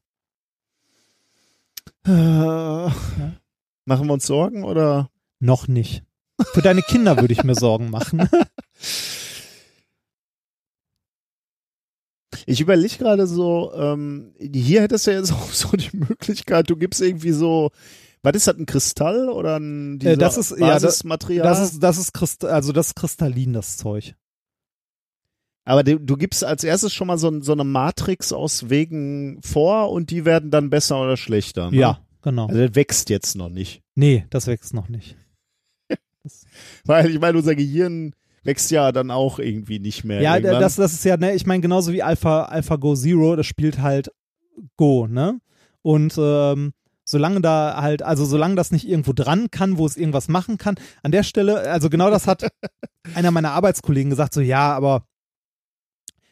Äh, 2.06 2.90
Machen 3.90 4.06
wir 4.08 4.14
uns 4.14 4.28
Sorgen 4.28 4.64
oder? 4.64 5.10
Noch 5.40 5.68
nicht. 5.68 6.04
Für 6.54 6.62
deine 6.62 6.84
Kinder 6.84 7.20
würde 7.20 7.34
ich 7.34 7.44
mir 7.44 7.56
Sorgen 7.56 7.90
machen. 7.90 8.30
Ich 12.46 12.62
überlege 12.62 12.98
gerade 12.98 13.28
so, 13.28 13.72
ähm, 13.76 14.34
hier 14.40 14.82
hättest 14.82 15.08
du 15.08 15.12
jetzt 15.12 15.32
auch 15.34 15.52
so 15.52 15.70
die 15.76 15.96
Möglichkeit, 15.96 16.70
du 16.70 16.76
gibst 16.78 17.02
irgendwie 17.02 17.32
so, 17.32 17.72
was 18.22 18.36
ist 18.36 18.48
das, 18.48 18.56
ein 18.58 18.66
Kristall 18.66 19.30
oder 19.30 19.58
ein 19.58 20.00
Äh, 20.02 20.18
das 20.18 20.38
ist- 20.38 20.52
ja, 20.52 20.74
das- 20.74 20.84
Basismaterial? 20.84 21.44
Das 21.44 21.62
ist, 21.62 21.82
das 21.84 21.98
ist 21.98 22.14
Christ 22.14 22.46
also 22.46 22.72
das 22.72 22.88
ist 22.88 22.96
kristallin, 22.96 23.54
das 23.54 23.78
Zeug. 23.78 24.16
Aber 25.66 25.84
du, 25.84 26.00
du 26.00 26.18
gibst 26.18 26.44
als 26.44 26.64
erstes 26.64 26.94
schon 26.94 27.08
mal 27.08 27.18
so, 27.18 27.42
so 27.42 27.52
eine 27.52 27.64
Matrix 27.64 28.32
aus 28.34 28.70
Wegen 28.70 29.42
vor 29.44 29.92
und 29.92 30.10
die 30.10 30.26
werden 30.26 30.50
dann 30.52 30.70
besser 30.70 31.02
oder 31.02 31.18
schlechter. 31.18 31.70
Ne? 31.72 31.78
Ja, 31.78 32.00
genau. 32.22 32.48
Also 32.48 32.68
das 32.68 32.76
wächst 32.76 33.10
jetzt 33.10 33.36
noch 33.36 33.50
nicht. 33.50 33.82
Nee, 33.96 34.26
das 34.30 34.48
wächst 34.48 34.74
noch 34.74 34.90
nicht. 34.90 35.16
Weil 36.86 37.10
ich 37.10 37.20
meine, 37.20 37.38
unser 37.38 37.56
Gehirn 37.56 38.14
wächst 38.44 38.72
ja 38.72 38.92
dann 38.92 39.12
auch 39.12 39.40
irgendwie 39.40 39.80
nicht 39.80 40.04
mehr. 40.04 40.22
Ja, 40.22 40.36
irgendwann. 40.36 40.62
das, 40.62 40.76
das 40.76 40.94
ist 40.94 41.06
ja, 41.06 41.18
ne, 41.18 41.36
ich 41.36 41.46
meine, 41.46 41.62
genauso 41.62 41.92
wie 41.94 42.04
Alpha, 42.04 42.46
Alpha 42.46 42.76
Go 42.78 42.96
Zero, 42.96 43.36
das 43.36 43.46
spielt 43.46 43.80
halt 43.80 44.12
Go, 44.78 45.08
ne? 45.08 45.40
Und 45.82 46.16
ähm, 46.18 46.74
solange 47.06 47.42
da 47.42 47.82
halt, 47.82 48.04
also 48.04 48.26
solange 48.26 48.56
das 48.56 48.72
nicht 48.72 48.88
irgendwo 48.88 49.14
dran 49.14 49.50
kann, 49.52 49.78
wo 49.78 49.86
es 49.86 49.98
irgendwas 49.98 50.28
machen 50.28 50.58
kann, 50.58 50.76
an 51.04 51.12
der 51.12 51.24
Stelle, 51.24 51.62
also 51.70 51.90
genau 51.90 52.10
das 52.10 52.28
hat 52.28 52.48
einer 53.16 53.32
meiner 53.32 53.52
Arbeitskollegen 53.52 54.10
gesagt, 54.10 54.34
so 54.34 54.42
ja, 54.42 54.74
aber 54.74 55.04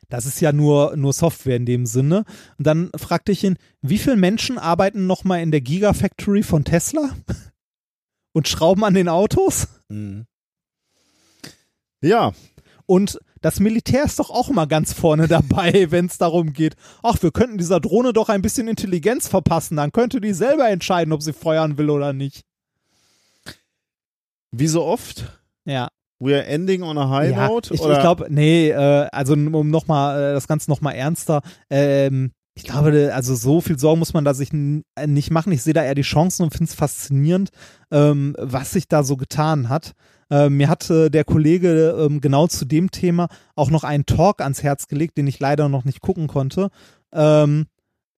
das 0.09 0.25
ist 0.25 0.39
ja 0.41 0.51
nur, 0.51 0.95
nur 0.95 1.13
Software 1.13 1.57
in 1.57 1.65
dem 1.65 1.85
Sinne. 1.85 2.23
Und 2.57 2.67
dann 2.67 2.91
fragte 2.95 3.31
ich 3.31 3.43
ihn, 3.43 3.57
wie 3.81 3.97
viele 3.97 4.15
Menschen 4.15 4.57
arbeiten 4.57 5.05
nochmal 5.07 5.41
in 5.41 5.51
der 5.51 5.61
Gigafactory 5.61 6.43
von 6.43 6.63
Tesla 6.63 7.09
und 8.33 8.47
schrauben 8.47 8.83
an 8.83 8.93
den 8.93 9.09
Autos? 9.09 9.67
Ja, 12.01 12.33
Und 12.85 13.19
das 13.41 13.59
Militär 13.59 14.03
ist 14.03 14.19
doch 14.19 14.29
auch 14.29 14.49
mal 14.49 14.65
ganz 14.65 14.93
vorne 14.93 15.27
dabei, 15.27 15.91
wenn 15.91 16.05
es 16.05 16.17
darum 16.17 16.53
geht, 16.53 16.75
ach, 17.03 17.21
wir 17.21 17.31
könnten 17.31 17.57
dieser 17.57 17.79
Drohne 17.79 18.13
doch 18.13 18.29
ein 18.29 18.41
bisschen 18.41 18.67
Intelligenz 18.67 19.27
verpassen, 19.27 19.77
dann 19.77 19.91
könnte 19.91 20.21
die 20.21 20.33
selber 20.33 20.69
entscheiden, 20.69 21.13
ob 21.13 21.21
sie 21.21 21.33
feuern 21.33 21.77
will 21.77 21.89
oder 21.89 22.13
nicht. 22.13 22.45
wie 24.51 24.67
so 24.67 24.83
oft, 24.85 25.25
Ja. 25.65 25.89
We're 26.19 26.45
ending 26.45 26.83
on 26.83 26.97
a 26.97 27.09
high 27.09 27.31
ja 27.31 27.47
note. 27.47 27.73
ich, 27.73 27.81
ich 27.81 27.99
glaube, 27.99 28.27
nee, 28.29 28.69
äh, 28.69 29.07
also 29.11 29.33
um 29.33 29.69
nochmal 29.69 30.31
äh, 30.31 30.33
das 30.33 30.47
Ganze 30.47 30.69
nochmal 30.69 30.95
ernster, 30.95 31.41
ähm, 31.69 32.31
ich 32.57 32.63
glaube, 32.63 33.11
also 33.13 33.35
so 33.35 33.61
viel 33.61 33.77
Sorgen 33.77 33.99
muss 33.99 34.15
man 34.15 34.25
da 34.25 34.33
sich 34.33 34.51
äh, 34.51 35.05
nicht 35.05 35.29
machen. 35.29 35.51
Ich 35.51 35.61
sehe 35.61 35.75
da 35.75 35.83
eher 35.83 35.93
die 35.93 36.01
Chancen 36.01 36.41
und 36.41 36.51
finde 36.51 36.65
es 36.65 36.73
faszinierend, 36.73 37.51
ähm, 37.91 38.35
was 38.39 38.71
sich 38.71 38.87
da 38.87 39.03
so 39.03 39.15
getan 39.15 39.69
hat. 39.69 39.91
Ähm, 40.31 40.57
mir 40.57 40.67
hat 40.67 40.89
äh, 40.89 41.09
der 41.09 41.23
Kollege 41.23 41.95
ähm, 41.99 42.19
genau 42.19 42.47
zu 42.47 42.65
dem 42.65 42.89
Thema 42.89 43.27
auch 43.55 43.69
noch 43.69 43.83
einen 43.83 44.07
Talk 44.07 44.41
ans 44.41 44.63
Herz 44.63 44.87
gelegt, 44.87 45.17
den 45.17 45.27
ich 45.27 45.39
leider 45.39 45.69
noch 45.69 45.85
nicht 45.85 46.01
gucken 46.01 46.27
konnte. 46.27 46.69
Ähm, 47.13 47.67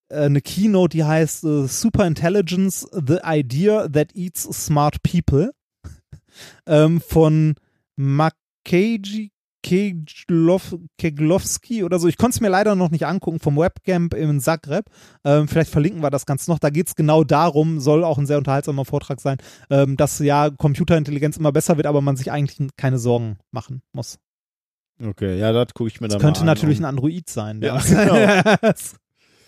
äh, 0.08 0.24
eine 0.24 0.40
Keynote, 0.40 0.96
die 0.96 1.04
heißt 1.04 1.44
äh, 1.44 1.66
Super 1.68 2.06
Intelligence, 2.06 2.88
The 2.92 3.18
Idea 3.24 3.88
That 3.88 4.14
Eats 4.14 4.44
Smart 4.64 5.02
People 5.02 5.52
ähm, 6.66 7.02
von 7.02 7.56
Makeji 8.00 9.30
Keglow- 9.62 10.80
Keglowski 10.96 11.84
oder 11.84 11.98
so. 11.98 12.08
Ich 12.08 12.16
konnte 12.16 12.36
es 12.36 12.40
mir 12.40 12.48
leider 12.48 12.74
noch 12.74 12.90
nicht 12.90 13.04
angucken 13.06 13.40
vom 13.40 13.58
Webcamp 13.58 14.14
in 14.14 14.40
Zagreb. 14.40 14.86
Ähm, 15.22 15.48
vielleicht 15.48 15.70
verlinken 15.70 16.02
wir 16.02 16.08
das 16.08 16.24
Ganze 16.24 16.50
noch. 16.50 16.58
Da 16.58 16.70
geht 16.70 16.88
es 16.88 16.94
genau 16.94 17.24
darum, 17.24 17.78
soll 17.78 18.02
auch 18.04 18.16
ein 18.16 18.24
sehr 18.26 18.38
unterhaltsamer 18.38 18.86
Vortrag 18.86 19.20
sein, 19.20 19.36
ähm, 19.68 19.98
dass 19.98 20.18
ja 20.18 20.48
Computerintelligenz 20.48 21.36
immer 21.36 21.52
besser 21.52 21.76
wird, 21.76 21.86
aber 21.86 22.00
man 22.00 22.16
sich 22.16 22.32
eigentlich 22.32 22.70
keine 22.78 22.98
Sorgen 22.98 23.36
machen 23.50 23.82
muss. 23.92 24.18
Okay, 25.02 25.38
ja, 25.38 25.52
das 25.52 25.74
gucke 25.74 25.88
ich 25.88 26.00
mir 26.00 26.08
Das 26.08 26.14
dann 26.16 26.22
könnte 26.22 26.40
mal 26.40 26.42
an. 26.42 26.46
natürlich 26.56 26.78
ein 26.78 26.84
Android 26.86 27.28
sein. 27.28 27.60
Ja, 27.62 27.78
der- 27.78 28.58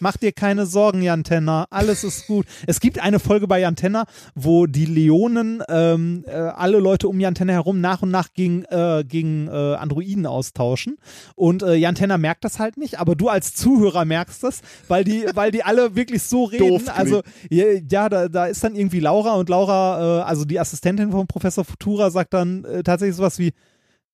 Mach 0.02 0.16
dir 0.16 0.32
keine 0.32 0.66
Sorgen, 0.66 1.00
Jan 1.00 1.22
Tenner. 1.22 1.68
Alles 1.70 2.02
ist 2.02 2.26
gut. 2.26 2.44
Es 2.66 2.80
gibt 2.80 2.98
eine 2.98 3.20
Folge 3.20 3.46
bei 3.46 3.60
Jan 3.60 3.76
Tenner, 3.76 4.06
wo 4.34 4.66
die 4.66 4.84
Leonen 4.84 5.62
ähm, 5.68 6.24
äh, 6.26 6.32
alle 6.32 6.80
Leute 6.80 7.06
um 7.06 7.20
Jan 7.20 7.36
Tenner 7.36 7.52
herum 7.52 7.80
nach 7.80 8.02
und 8.02 8.10
nach 8.10 8.32
gegen, 8.34 8.64
äh, 8.64 9.04
gegen 9.06 9.46
äh, 9.46 9.50
Androiden 9.52 10.26
austauschen. 10.26 10.96
Und 11.36 11.62
äh, 11.62 11.74
Jan 11.74 11.94
Tenner 11.94 12.18
merkt 12.18 12.44
das 12.44 12.58
halt 12.58 12.78
nicht, 12.78 12.98
aber 12.98 13.14
du 13.14 13.28
als 13.28 13.54
Zuhörer 13.54 14.04
merkst 14.04 14.42
das, 14.42 14.62
weil 14.88 15.04
die, 15.04 15.24
weil 15.34 15.52
die 15.52 15.62
alle 15.62 15.94
wirklich 15.94 16.24
so 16.24 16.46
reden. 16.46 16.66
Doof 16.66 16.82
also 16.92 17.22
ja, 17.48 17.66
ja 17.88 18.08
da, 18.08 18.28
da 18.28 18.46
ist 18.46 18.64
dann 18.64 18.74
irgendwie 18.74 18.98
Laura 18.98 19.34
und 19.34 19.48
Laura, 19.48 20.22
äh, 20.22 20.22
also 20.24 20.44
die 20.44 20.58
Assistentin 20.58 21.12
von 21.12 21.28
Professor 21.28 21.64
Futura, 21.64 22.10
sagt 22.10 22.34
dann 22.34 22.64
äh, 22.64 22.82
tatsächlich 22.82 23.14
sowas 23.14 23.38
wie, 23.38 23.52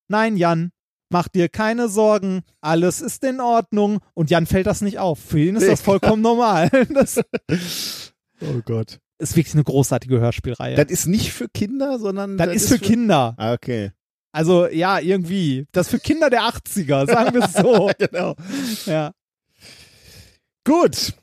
nein, 0.07 0.36
Jan, 0.36 0.70
mach 1.11 1.28
dir 1.28 1.49
keine 1.49 1.89
Sorgen, 1.89 2.43
alles 2.61 3.01
ist 3.01 3.25
in 3.25 3.41
Ordnung. 3.41 4.01
Und 4.15 4.31
Jan 4.31 4.47
fällt 4.47 4.67
das 4.67 4.81
nicht 4.81 4.99
auf. 4.99 5.19
Für 5.19 5.39
ihn 5.41 5.57
ist 5.57 5.69
das 5.69 5.81
vollkommen 5.81 6.23
normal. 6.23 6.70
Das 6.95 7.20
Oh 8.41 8.61
Gott. 8.65 9.01
ist 9.19 9.35
wirklich 9.37 9.55
eine 9.55 9.65
großartige 9.65 10.20
Hörspielreihe. 10.20 10.77
Das 10.77 10.91
ist 10.91 11.07
nicht 11.07 11.33
für 11.33 11.49
Kinder, 11.49 11.99
sondern 11.99 12.37
Das 12.39 12.55
ist 12.55 12.69
für 12.69 12.78
Kinder. 12.78 13.35
Ah, 13.37 13.53
okay. 13.53 13.91
Also 14.31 14.69
ja, 14.69 14.99
irgendwie. 15.01 15.67
Das 15.73 15.87
ist 15.87 15.91
für 15.91 15.99
Kinder 15.99 16.31
der 16.31 16.43
80er, 16.43 17.11
sagen 17.11 17.35
wir 17.35 17.43
es 17.45 17.53
so. 17.55 17.91
Genau. 17.99 18.37
ja. 18.87 19.12
Gut. 20.65 21.15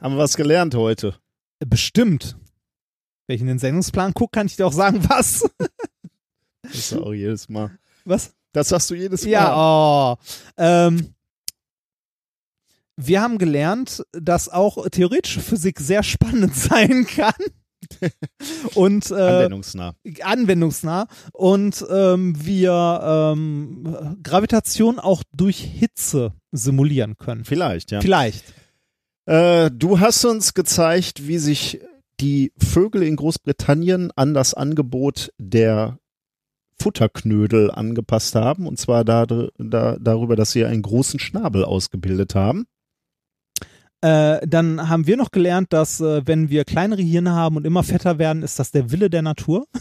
Haben 0.00 0.14
wir 0.14 0.18
was 0.18 0.36
gelernt 0.36 0.74
heute? 0.74 1.14
Bestimmt. 1.60 2.36
Wenn 3.26 3.36
ich 3.36 3.40
in 3.40 3.46
den 3.46 3.58
Sendungsplan 3.58 4.12
gucke, 4.12 4.32
kann 4.38 4.46
ich 4.48 4.56
dir 4.56 4.66
auch 4.66 4.72
sagen, 4.72 5.00
was. 5.08 5.48
Das 6.64 6.74
ist 6.74 6.94
auch 6.94 7.12
jedes 7.12 7.48
Mal. 7.48 7.70
was? 8.04 8.34
Das 8.52 8.68
sagst 8.68 8.90
du 8.90 8.94
jedes 8.94 9.24
Mal. 9.24 9.30
Ja, 9.30 9.56
oh. 9.56 10.16
Ähm, 10.56 11.14
wir 12.96 13.20
haben 13.20 13.38
gelernt, 13.38 14.04
dass 14.12 14.48
auch 14.48 14.88
theoretische 14.88 15.40
Physik 15.40 15.80
sehr 15.80 16.02
spannend 16.02 16.54
sein 16.54 17.06
kann. 17.06 17.34
Und 18.74 19.10
äh, 19.10 19.14
Anwendungsnah. 19.14 19.94
anwendungsnah 20.22 21.06
und 21.32 21.84
ähm, 21.90 22.34
wir 22.44 23.32
ähm, 23.34 24.16
Gravitation 24.22 24.98
auch 24.98 25.22
durch 25.34 25.58
Hitze 25.58 26.32
simulieren 26.50 27.18
können. 27.18 27.44
Vielleicht, 27.44 27.90
ja. 27.90 28.00
Vielleicht. 28.00 28.44
Äh, 29.26 29.70
du 29.70 30.00
hast 30.00 30.24
uns 30.24 30.54
gezeigt, 30.54 31.26
wie 31.28 31.38
sich 31.38 31.80
die 32.20 32.52
Vögel 32.56 33.02
in 33.02 33.16
Großbritannien 33.16 34.12
an 34.16 34.32
das 34.32 34.54
Angebot 34.54 35.30
der 35.38 35.98
Futterknödel 36.80 37.70
angepasst 37.70 38.34
haben. 38.34 38.66
Und 38.66 38.78
zwar 38.78 39.04
da, 39.04 39.26
da, 39.26 39.96
darüber, 39.98 40.36
dass 40.36 40.52
sie 40.52 40.64
einen 40.64 40.82
großen 40.82 41.20
Schnabel 41.20 41.64
ausgebildet 41.64 42.34
haben. 42.34 42.66
Äh, 44.04 44.46
dann 44.46 44.88
haben 44.90 45.06
wir 45.06 45.16
noch 45.16 45.30
gelernt, 45.30 45.72
dass 45.72 45.98
äh, 46.00 46.26
wenn 46.26 46.50
wir 46.50 46.64
kleinere 46.64 47.00
Hirne 47.00 47.32
haben 47.32 47.56
und 47.56 47.64
immer 47.64 47.82
fetter 47.82 48.18
werden, 48.18 48.42
ist 48.42 48.58
das 48.58 48.70
der 48.70 48.90
Wille 48.90 49.08
der 49.08 49.22
Natur. 49.22 49.66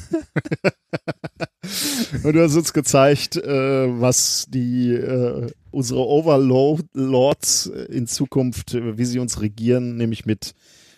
Und 2.24 2.34
du 2.34 2.42
hast 2.42 2.56
uns 2.56 2.74
gezeigt, 2.74 3.36
äh, 3.38 4.00
was 4.00 4.46
die 4.50 4.92
äh, 4.92 5.52
unsere 5.72 6.08
Overlords 6.08 7.66
in 7.66 8.08
Zukunft, 8.08 8.74
äh, 8.74 8.98
wie 8.98 9.06
sie 9.06 9.20
uns 9.20 9.42
regieren, 9.42 9.98
nämlich 9.98 10.26
mit 10.26 10.54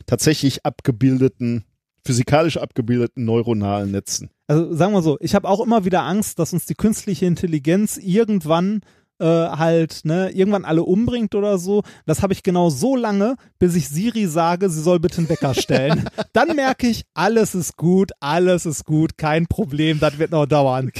tatsächlich 0.06 0.66
abgebildeten, 0.66 1.64
physikalisch 2.06 2.58
abgebildeten 2.58 3.26
neuronalen 3.26 3.92
Netzen. 3.92 4.30
Also 4.48 4.74
sagen 4.74 4.94
wir 4.94 5.02
so, 5.02 5.18
ich 5.22 5.34
habe 5.34 5.48
auch 5.48 5.60
immer 5.60 5.86
wieder 5.86 6.04
Angst, 6.04 6.40
dass 6.40 6.54
uns 6.54 6.66
die 6.66 6.76
künstliche 6.76 7.26
Intelligenz 7.26 7.98
irgendwann 7.98 8.82
äh, 9.20 9.26
halt, 9.26 10.02
ne, 10.04 10.30
irgendwann 10.32 10.66
alle 10.66 10.84
umbringt 10.84 11.36
oder 11.36 11.58
so. 11.58 11.84
Das 12.06 12.22
habe 12.22 12.34
ich 12.34 12.44
genau 12.44 12.70
so 12.70 12.96
lange, 12.96 13.36
bis 13.60 13.76
ich 13.76 13.90
Siri 13.90 14.28
sage, 14.28 14.70
sie 14.70 14.82
soll 14.82 15.00
bitte 15.00 15.20
einen 15.20 15.30
Wecker 15.30 15.54
stellen. 15.54 16.10
Dann 16.34 16.56
merke 16.56 16.88
ich, 16.88 17.06
alles 17.14 17.56
ist 17.56 17.78
gut, 17.78 18.12
alles 18.20 18.66
ist 18.66 18.86
gut, 18.86 19.18
kein 19.18 19.48
Problem, 19.48 20.00
das 20.00 20.20
wird 20.20 20.32
noch 20.32 20.46
dauern. 20.46 20.92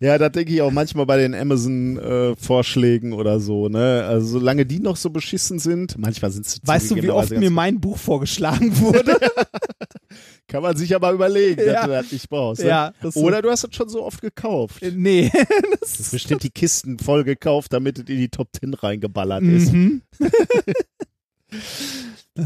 Ja, 0.00 0.18
da 0.18 0.28
denke 0.28 0.52
ich 0.52 0.62
auch 0.62 0.70
manchmal 0.70 1.06
bei 1.06 1.16
den 1.18 1.34
Amazon-Vorschlägen 1.34 3.12
oder 3.12 3.40
so, 3.40 3.68
ne? 3.68 4.04
Also 4.06 4.38
solange 4.38 4.64
die 4.66 4.78
noch 4.80 4.96
so 4.96 5.10
beschissen 5.10 5.58
sind, 5.58 5.96
manchmal 5.98 6.30
sind 6.30 6.46
sie 6.46 6.58
Weißt 6.64 6.90
du, 6.90 6.94
wie 6.96 7.10
oft 7.10 7.28
zugegebenerweise 7.28 7.34
mir 7.36 7.40
ganz- 7.46 7.54
mein 7.54 7.80
Buch 7.80 7.98
vorgeschlagen 7.98 8.78
wurde? 8.80 9.18
Kann 10.48 10.62
man 10.62 10.76
sich 10.76 10.94
aber 10.94 11.10
überlegen, 11.12 11.56
dass 11.56 11.66
Ja. 11.66 11.86
du 11.86 11.92
das 11.92 12.12
nicht 12.12 12.28
brauchst. 12.28 12.62
Ne? 12.62 12.68
ja, 12.68 12.92
Oder 13.14 13.42
du 13.42 13.50
hast 13.50 13.64
es 13.64 13.74
schon 13.74 13.88
so 13.88 14.04
oft 14.04 14.20
gekauft. 14.20 14.82
Äh, 14.82 14.92
nee. 14.94 15.30
Das 15.80 16.00
ist 16.00 16.12
bestimmt 16.12 16.42
die 16.42 16.50
Kisten 16.50 16.98
voll 16.98 17.24
gekauft, 17.24 17.72
damit 17.72 17.98
es 17.98 18.04
in 18.08 18.16
die 18.18 18.28
Top 18.28 18.48
10 18.58 18.74
reingeballert 18.74 19.42
ist. 19.42 19.72
mhm. 19.72 20.02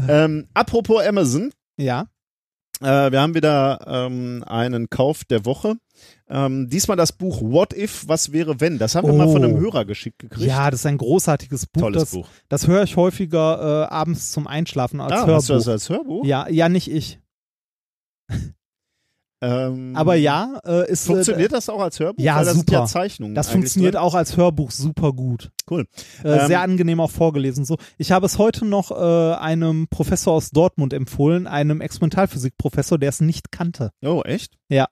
Ähm, 0.07 0.47
apropos 0.53 1.01
Amazon, 1.03 1.51
Ja. 1.77 2.07
Äh, 2.81 3.11
wir 3.11 3.21
haben 3.21 3.35
wieder 3.35 3.79
ähm, 3.87 4.43
einen 4.47 4.89
Kauf 4.89 5.23
der 5.25 5.45
Woche. 5.45 5.75
Ähm, 6.29 6.69
diesmal 6.69 6.95
das 6.95 7.11
Buch 7.11 7.41
What 7.41 7.73
If, 7.73 8.07
was 8.07 8.31
wäre 8.31 8.59
wenn? 8.61 8.77
Das 8.77 8.95
haben 8.95 9.07
wir 9.07 9.13
Oh. 9.13 9.17
mal 9.17 9.27
von 9.29 9.43
einem 9.43 9.59
Hörer 9.59 9.83
geschickt 9.85 10.19
gekriegt. 10.19 10.45
Ja, 10.45 10.69
das 10.71 10.81
ist 10.81 10.85
ein 10.85 10.97
großartiges 10.97 11.65
Buch. 11.65 11.81
Tolles 11.81 12.01
das, 12.03 12.11
Buch. 12.11 12.27
Das 12.49 12.67
höre 12.67 12.83
ich 12.83 12.95
häufiger 12.95 13.85
äh, 13.89 13.93
abends 13.93 14.31
zum 14.31 14.47
Einschlafen 14.47 15.01
als 15.01 15.11
Ah, 15.11 15.17
Hörbuch. 15.25 15.33
hast 15.33 15.49
du 15.49 15.53
das 15.53 15.67
als 15.67 15.89
Hörbuch? 15.89 16.25
ja, 16.25 16.47
ja, 16.49 16.69
nicht 16.69 16.89
ich. 16.91 17.19
Ähm, 19.41 19.95
Aber 19.95 20.15
ja, 20.15 20.59
äh, 20.65 20.91
ist 20.91 21.05
Funktioniert 21.05 21.53
das 21.53 21.69
auch 21.69 21.81
als 21.81 21.99
Hörbuch? 21.99 22.21
ja, 22.23 22.43
das 22.43 22.55
super. 22.55 22.73
ja 22.73 22.85
Zeichnungen. 22.85 23.35
Das 23.35 23.49
funktioniert 23.49 23.93
drin. 23.95 24.01
auch 24.01 24.13
als 24.15 24.35
Hörbuch 24.35 24.71
super 24.71 25.13
gut. 25.13 25.51
Cool. 25.69 25.85
Äh, 26.23 26.29
Ähm, 26.39 26.47
sehr 26.47 26.61
angenehm 26.61 26.99
auch 26.99 27.11
vorgelesen. 27.11 27.63
So, 27.63 27.77
ich 27.97 28.11
habe 28.11 28.25
es 28.25 28.37
heute 28.37 28.65
noch 28.65 28.91
äh, 28.91 29.35
einem 29.35 29.87
Professor 29.89 30.33
aus 30.33 30.49
Dortmund 30.51 30.93
empfohlen, 30.93 31.47
einem 31.47 31.79
Experimentalphysikprofessor, 31.81 32.97
der 32.97 33.09
es 33.09 33.21
nicht 33.21 33.51
kannte. 33.51 33.91
Oh, 34.03 34.21
echt? 34.25 34.57
Ja. 34.67 34.87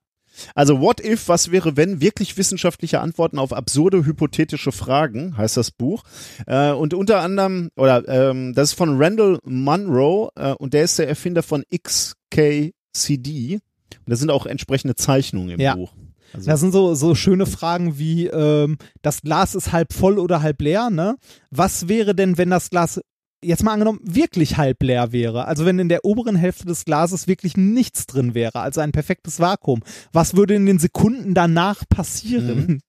Also 0.53 0.79
What 0.81 1.03
If, 1.03 1.29
was 1.29 1.51
wäre, 1.51 1.77
wenn 1.77 1.99
wirklich 1.99 2.37
wissenschaftliche 2.37 3.01
Antworten 3.01 3.39
auf 3.39 3.53
absurde 3.53 4.05
hypothetische 4.05 4.71
Fragen, 4.71 5.35
heißt 5.35 5.57
das 5.57 5.71
Buch. 5.71 6.03
Äh, 6.45 6.71
und 6.71 6.93
unter 6.93 7.21
anderem, 7.21 7.69
oder 7.75 8.07
ähm, 8.07 8.53
das 8.53 8.69
ist 8.69 8.77
von 8.77 9.01
Randall 9.01 9.39
Munro 9.43 10.29
äh, 10.35 10.53
und 10.53 10.73
der 10.75 10.83
ist 10.83 10.99
der 10.99 11.07
Erfinder 11.09 11.41
von 11.41 11.63
XKCD. 11.75 13.59
Und 13.99 14.09
da 14.09 14.15
sind 14.15 14.29
auch 14.31 14.45
entsprechende 14.45 14.95
Zeichnungen 14.95 15.51
im 15.51 15.59
Ja. 15.59 15.75
Buch. 15.75 15.93
Also, 16.33 16.49
Da 16.49 16.57
sind 16.57 16.71
so, 16.73 16.93
so 16.93 17.15
schöne 17.15 17.45
Fragen 17.45 17.97
wie, 17.97 18.27
ähm, 18.27 18.77
das 19.01 19.21
Glas 19.21 19.55
ist 19.55 19.71
halb 19.71 19.93
voll 19.93 20.19
oder 20.19 20.41
halb 20.41 20.61
leer, 20.61 20.89
ne? 20.89 21.15
Was 21.51 21.87
wäre 21.87 22.13
denn, 22.15 22.37
wenn 22.37 22.49
das 22.49 22.69
Glas 22.69 22.99
jetzt 23.41 23.63
mal 23.63 23.73
angenommen, 23.73 23.99
wirklich 24.03 24.57
halb 24.57 24.81
leer 24.81 25.11
wäre, 25.11 25.45
also 25.45 25.65
wenn 25.65 25.79
in 25.79 25.89
der 25.89 26.03
oberen 26.03 26.35
Hälfte 26.35 26.65
des 26.65 26.85
Glases 26.85 27.27
wirklich 27.27 27.55
nichts 27.55 28.07
drin 28.07 28.33
wäre, 28.33 28.59
also 28.59 28.81
ein 28.81 28.91
perfektes 28.91 29.39
Vakuum, 29.39 29.83
was 30.11 30.35
würde 30.35 30.55
in 30.55 30.65
den 30.65 30.79
Sekunden 30.79 31.33
danach 31.33 31.83
passieren? 31.87 32.81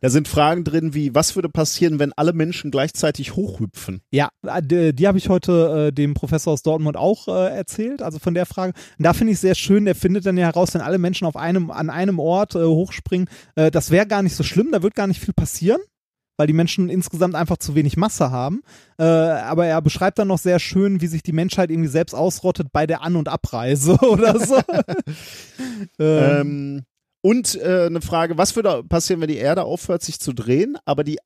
Da 0.00 0.10
sind 0.10 0.28
Fragen 0.28 0.64
drin 0.64 0.94
wie, 0.94 1.14
was 1.14 1.34
würde 1.34 1.48
passieren, 1.48 1.98
wenn 1.98 2.12
alle 2.12 2.32
Menschen 2.32 2.70
gleichzeitig 2.70 3.34
hochhüpfen? 3.34 4.00
Ja, 4.10 4.28
äh, 4.46 4.62
die, 4.62 4.94
die 4.94 5.06
habe 5.06 5.18
ich 5.18 5.28
heute 5.28 5.88
äh, 5.88 5.92
dem 5.92 6.14
Professor 6.14 6.52
aus 6.52 6.62
Dortmund 6.62 6.96
auch 6.96 7.28
äh, 7.28 7.56
erzählt, 7.56 8.02
also 8.02 8.18
von 8.18 8.34
der 8.34 8.46
Frage. 8.46 8.74
Und 8.98 9.04
da 9.04 9.12
finde 9.12 9.32
ich 9.32 9.40
sehr 9.40 9.54
schön, 9.54 9.84
der 9.84 9.94
findet 9.94 10.26
dann 10.26 10.36
ja 10.36 10.46
heraus, 10.46 10.74
wenn 10.74 10.80
alle 10.80 10.98
Menschen 10.98 11.26
auf 11.26 11.36
einem, 11.36 11.70
an 11.70 11.90
einem 11.90 12.18
Ort 12.18 12.54
äh, 12.54 12.64
hochspringen, 12.64 13.28
äh, 13.56 13.70
das 13.70 13.90
wäre 13.90 14.06
gar 14.06 14.22
nicht 14.22 14.36
so 14.36 14.44
schlimm, 14.44 14.70
da 14.72 14.82
wird 14.82 14.94
gar 14.94 15.06
nicht 15.06 15.20
viel 15.20 15.34
passieren, 15.34 15.80
weil 16.36 16.46
die 16.46 16.52
Menschen 16.52 16.88
insgesamt 16.88 17.34
einfach 17.34 17.56
zu 17.56 17.74
wenig 17.74 17.96
Masse 17.96 18.30
haben. 18.30 18.62
Äh, 18.98 19.02
aber 19.04 19.66
er 19.66 19.82
beschreibt 19.82 20.18
dann 20.18 20.28
noch 20.28 20.38
sehr 20.38 20.60
schön, 20.60 21.00
wie 21.00 21.08
sich 21.08 21.22
die 21.24 21.32
Menschheit 21.32 21.70
irgendwie 21.70 21.88
selbst 21.88 22.14
ausrottet 22.14 22.68
bei 22.72 22.86
der 22.86 23.02
An- 23.02 23.16
und 23.16 23.28
Abreise 23.28 23.96
oder 24.00 24.38
so. 24.38 24.56
ähm, 25.98 26.40
Ähm, 26.40 26.84
und 27.20 27.54
äh, 27.56 27.86
eine 27.86 28.00
Frage, 28.00 28.38
was 28.38 28.54
würde 28.56 28.82
passieren, 28.84 29.20
wenn 29.20 29.28
die 29.28 29.36
Erde 29.36 29.64
aufhört, 29.64 30.02
sich 30.02 30.20
zu 30.20 30.32
drehen, 30.32 30.76
aber 30.84 31.04
die 31.04 31.18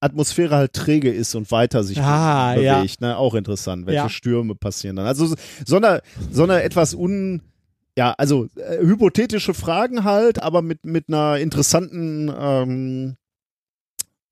Atmosphäre 0.00 0.56
halt 0.56 0.72
träge 0.74 1.10
ist 1.10 1.34
und 1.34 1.50
weiter 1.50 1.82
sich 1.82 1.98
Ah, 2.00 2.54
bewegt? 2.54 3.00
Ne? 3.00 3.16
Auch 3.16 3.34
interessant, 3.34 3.86
welche 3.86 3.96
Ja. 4.02 4.08
Stürme 4.10 4.54
passieren 4.54 4.96
dann. 4.96 5.06
Also 5.06 5.34
so 5.64 5.76
eine, 5.76 6.02
so 6.30 6.42
eine 6.42 6.62
etwas 6.62 6.94
un... 6.94 7.40
Ja, 7.96 8.12
also 8.18 8.48
äh, 8.56 8.78
hypothetische 8.78 9.54
Fragen 9.54 10.02
halt, 10.04 10.42
aber 10.42 10.62
mit, 10.62 10.84
mit 10.84 11.04
einer 11.08 11.38
interessanten 11.38 12.28
ähm, 12.36 13.16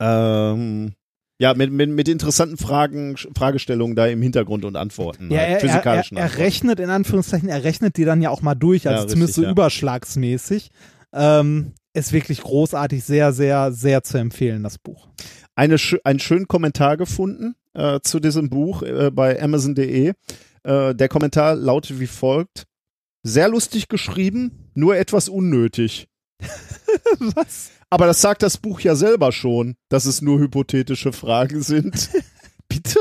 ähm, 0.00 0.94
ja, 1.42 1.54
mit, 1.54 1.72
mit, 1.72 1.90
mit 1.90 2.08
interessanten 2.08 2.56
Fragen, 2.56 3.16
Fragestellungen 3.16 3.96
da 3.96 4.06
im 4.06 4.22
Hintergrund 4.22 4.64
und 4.64 4.76
Antworten. 4.76 5.28
ja, 5.28 5.40
halt, 5.40 5.48
er, 5.48 5.48
er, 5.48 5.54
er, 5.54 5.60
physikalischen 5.60 6.16
er 6.16 6.22
Antworten. 6.26 6.42
rechnet 6.44 6.78
in 6.78 6.88
Anführungszeichen, 6.88 7.48
er 7.48 7.64
rechnet 7.64 7.96
die 7.96 8.04
dann 8.04 8.22
ja 8.22 8.30
auch 8.30 8.42
mal 8.42 8.54
durch, 8.54 8.86
also 8.86 9.02
Ja, 9.02 9.08
zumindest 9.08 9.34
so 9.34 9.40
richtig, 9.40 9.48
ja. 9.48 9.50
überschlagsmäßig. 9.50 10.70
Ähm, 11.12 11.72
ist 11.94 12.12
wirklich 12.12 12.42
großartig, 12.42 13.02
sehr, 13.02 13.32
sehr, 13.32 13.72
sehr 13.72 14.04
zu 14.04 14.18
empfehlen, 14.18 14.62
das 14.62 14.78
Buch. 14.78 15.08
eine, 15.56 15.78
einen 16.04 16.20
schönen 16.20 16.46
Kommentar 16.46 16.96
gefunden 16.96 17.56
äh, 17.74 17.98
zu 18.04 18.20
diesem 18.20 18.48
Buch 18.48 18.84
äh, 18.84 19.10
bei 19.10 19.42
Amazon.de. 19.42 20.12
Äh, 20.62 20.94
der 20.94 21.08
Kommentar 21.08 21.56
lautet 21.56 21.98
wie 21.98 22.06
folgt. 22.06 22.66
Sehr 23.24 23.48
lustig 23.48 23.88
geschrieben, 23.88 24.70
nur 24.74 24.96
etwas 24.96 25.28
unnötig. 25.28 26.06
Was? 27.34 27.72
Aber 27.92 28.06
das 28.06 28.22
sagt 28.22 28.42
das 28.42 28.56
Buch 28.56 28.80
ja 28.80 28.94
selber 28.94 29.32
schon, 29.32 29.74
dass 29.90 30.06
es 30.06 30.22
nur 30.22 30.38
hypothetische 30.40 31.12
Fragen 31.12 31.60
sind. 31.62 32.08
Bitte? 32.68 32.98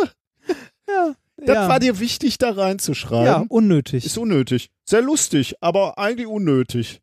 Ja. 0.85 1.15
Das 1.37 1.55
ja. 1.55 1.69
war 1.69 1.79
dir 1.79 2.01
wichtig, 2.01 2.37
da 2.39 2.47
ja, 2.47 2.61
reinzuschreiben. 2.61 3.47
unnötig. 3.47 4.05
Ist 4.05 4.17
unnötig. 4.17 4.69
Sehr 4.83 5.01
lustig, 5.01 5.55
aber 5.61 5.97
eigentlich 5.97 6.27
unnötig. 6.27 7.01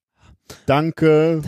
Danke. 0.66 1.40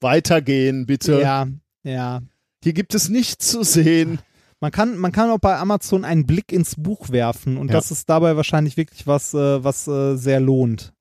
Weitergehen, 0.00 0.86
bitte. 0.86 1.20
Ja, 1.20 1.46
ja. 1.84 2.20
Hier 2.64 2.72
gibt 2.72 2.92
es 2.96 3.08
nichts 3.08 3.46
zu 3.48 3.62
sehen. 3.62 4.18
Man 4.58 4.72
kann, 4.72 4.98
man 4.98 5.12
kann 5.12 5.30
auch 5.30 5.38
bei 5.38 5.56
Amazon 5.56 6.04
einen 6.04 6.26
Blick 6.26 6.50
ins 6.50 6.74
Buch 6.76 7.10
werfen 7.10 7.58
und 7.58 7.68
Ja. 7.68 7.74
das 7.74 7.92
ist 7.92 8.10
dabei 8.10 8.36
wahrscheinlich 8.36 8.76
wirklich 8.76 9.06
was, 9.06 9.34
äh, 9.34 9.62
was 9.62 9.86
äh, 9.86 10.16
sehr 10.16 10.40
lohnt. 10.40 10.92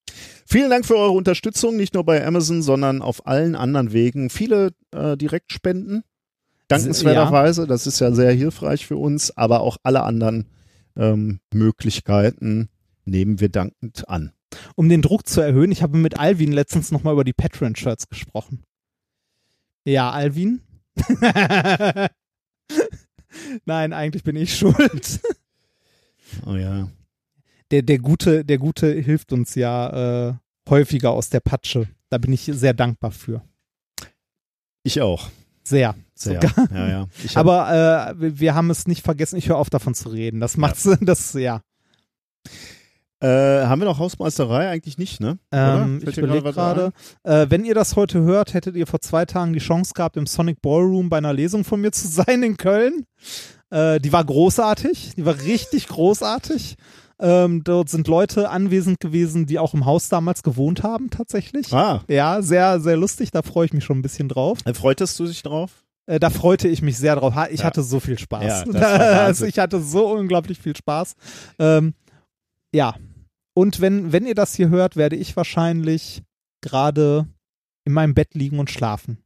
Vielen 0.47 0.69
Dank 0.69 0.85
für 0.85 0.95
eure 0.95 1.11
Unterstützung, 1.11 1.75
nicht 1.75 1.95
nur 1.95 2.03
bei 2.03 2.25
Amazon, 2.25 2.61
sondern 2.61 3.01
auf 3.01 3.25
allen 3.25 3.55
anderen 3.55 3.93
Wegen. 3.93 4.29
Viele 4.29 4.71
äh, 4.91 5.17
Direktspenden, 5.17 6.03
dankenswerterweise, 6.67 7.65
das 7.65 7.87
ist 7.87 7.99
ja 7.99 8.11
sehr 8.11 8.31
hilfreich 8.31 8.85
für 8.85 8.97
uns, 8.97 9.35
aber 9.35 9.61
auch 9.61 9.77
alle 9.83 10.03
anderen 10.03 10.45
ähm, 10.95 11.39
Möglichkeiten 11.51 12.69
nehmen 13.05 13.39
wir 13.39 13.49
dankend 13.49 14.07
an. 14.07 14.33
Um 14.75 14.87
den 14.87 15.01
Druck 15.01 15.27
zu 15.27 15.41
erhöhen, 15.41 15.71
ich 15.71 15.81
habe 15.81 15.97
mit 15.97 16.19
Alvin 16.19 16.51
letztens 16.51 16.91
nochmal 16.91 17.13
über 17.13 17.23
die 17.23 17.33
Patreon-Shirts 17.33 18.07
gesprochen. 18.07 18.63
Ja, 19.83 20.11
Alvin? 20.11 20.61
Nein, 23.65 23.93
eigentlich 23.93 24.23
bin 24.23 24.35
ich 24.35 24.55
schuld. 24.55 25.19
Oh 26.45 26.55
ja. 26.55 26.89
Der, 27.71 27.81
der, 27.81 27.99
Gute, 27.99 28.45
der 28.45 28.57
Gute 28.57 28.91
hilft 28.93 29.33
uns 29.33 29.55
ja 29.55 30.29
äh, 30.29 30.33
häufiger 30.69 31.11
aus 31.11 31.29
der 31.29 31.39
Patsche. 31.39 31.87
Da 32.09 32.17
bin 32.17 32.31
ich 32.31 32.43
sehr 32.53 32.73
dankbar 32.73 33.11
für. 33.11 33.41
Ich 34.83 35.01
auch. 35.01 35.29
Sehr. 35.63 35.95
Sehr. 36.13 36.39
Sogar. 36.41 36.69
Ja, 36.71 36.87
ja. 36.87 37.07
Hab, 37.29 37.37
Aber 37.37 38.13
äh, 38.19 38.39
wir- 38.39 38.53
haben 38.55 38.69
es 38.69 38.85
nicht 38.87 39.03
vergessen. 39.03 39.37
Ich 39.37 39.49
höre 39.49 39.57
auf 39.57 39.69
davon 39.71 39.95
zu 39.95 40.09
reden. 40.09 40.39
Das 40.39 40.57
macht's, 40.57 40.87
das, 41.01 41.33
ja. 41.33 41.61
äh, 43.19 43.27
haben 43.65 43.81
wir 43.81 43.85
noch 43.85 43.97
Hausmeisterei? 43.97 44.69
Eigentlich 44.69 44.97
nicht, 44.99 45.19
ne? 45.19 45.39
Ähm, 45.51 46.01
ich 46.07 46.17
überlege 46.17 46.53
gerade, 46.53 46.93
äh, 47.23 47.47
wenn 47.49 47.65
ihr 47.65 47.73
das 47.73 47.95
heute 47.95 48.21
hört, 48.21 48.53
hättet 48.53 48.75
ihr 48.75 48.85
vor 48.87 49.01
zwei 49.01 49.25
Tagen 49.25 49.53
die 49.53 49.59
Chance 49.59 49.93
gehabt, 49.95 50.17
im 50.17 50.27
Sonic 50.27 50.61
Ballroom 50.61 51.09
bei 51.09 51.17
einer 51.17 51.33
Lesung 51.33 51.63
von 51.63 51.81
mir 51.81 51.91
zu 51.91 52.07
sein 52.09 52.43
in 52.43 52.57
Köln. 52.57 53.05
Äh, 53.71 53.99
die 53.99 54.13
war 54.13 54.23
großartig, 54.23 55.13
die 55.17 55.25
war 55.25 55.39
richtig 55.41 55.87
großartig. 55.87 56.75
Ähm, 57.19 57.63
dort 57.63 57.89
sind 57.89 58.07
Leute 58.07 58.49
anwesend 58.49 58.99
gewesen, 58.99 59.45
die 59.45 59.57
auch 59.59 59.73
im 59.73 59.85
Haus 59.85 60.09
damals 60.09 60.43
gewohnt 60.43 60.83
haben, 60.83 61.09
tatsächlich. 61.09 61.71
Ah, 61.73 62.03
Ja, 62.09 62.41
sehr, 62.41 62.79
sehr 62.81 62.97
lustig, 62.97 63.31
da 63.31 63.41
freue 63.41 63.65
ich 63.67 63.73
mich 63.73 63.85
schon 63.85 63.99
ein 63.99 64.01
bisschen 64.01 64.27
drauf. 64.27 64.59
äh, 64.65 64.73
freutest 64.73 65.17
du 65.19 65.25
dich 65.25 65.41
drauf? 65.41 65.71
Äh, 66.07 66.19
da 66.19 66.29
freute 66.29 66.67
ich 66.67 66.81
mich 66.81 66.97
sehr 66.97 67.15
drauf. 67.15 67.33
Ich 67.51 67.61
Ja. 67.61 67.65
hatte 67.65 67.83
so 67.83 67.99
viel 67.99 68.19
Spaß. 68.19 68.65
Ja, 68.67 68.81
also 68.81 69.45
ich 69.45 69.57
hatte 69.59 69.81
so 69.81 70.07
unglaublich 70.11 70.59
viel 70.59 70.75
Spaß. 70.75 71.15
Ähm, 71.57 71.93
ja. 72.73 72.95
Und 73.53 73.79
wenn, 73.79 74.11
wenn 74.11 74.25
ihr 74.25 74.35
das 74.35 74.53
hier 74.53 74.67
hört, 74.69 74.97
werde 74.97 75.15
ich 75.15 75.37
wahrscheinlich 75.37 76.21
gerade 76.61 77.27
in 77.85 77.93
meinem 77.93 78.13
Bett 78.13 78.33
liegen 78.35 78.59
und 78.59 78.69
schlafen. 78.69 79.19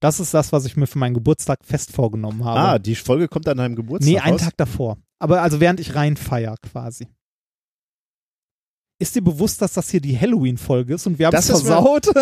Das 0.00 0.20
ist 0.20 0.32
das, 0.34 0.52
was 0.52 0.64
ich 0.64 0.76
mir 0.76 0.86
für 0.86 0.98
meinen 0.98 1.14
Geburtstag 1.14 1.64
fest 1.64 1.92
vorgenommen 1.92 2.44
habe. 2.44 2.60
Ah, 2.60 2.78
die 2.78 2.94
Folge 2.94 3.28
kommt 3.28 3.48
an 3.48 3.58
deinem 3.58 3.76
Geburtstag 3.76 4.10
nee, 4.12 4.18
einen 4.18 4.32
raus? 4.34 4.42
Tag 4.42 4.56
davor. 4.56 4.96
Aber 5.24 5.40
also 5.42 5.58
während 5.58 5.80
ich 5.80 5.94
reinfeier 5.94 6.54
quasi. 6.62 7.08
Ist 9.00 9.14
dir 9.16 9.22
bewusst, 9.22 9.60
dass 9.62 9.72
das 9.72 9.90
hier 9.90 10.00
die 10.00 10.18
Halloween-Folge 10.18 10.94
ist 10.94 11.06
und 11.06 11.18
wir 11.18 11.26
haben 11.26 11.34
es 11.36 11.46
versaut? 11.46 12.06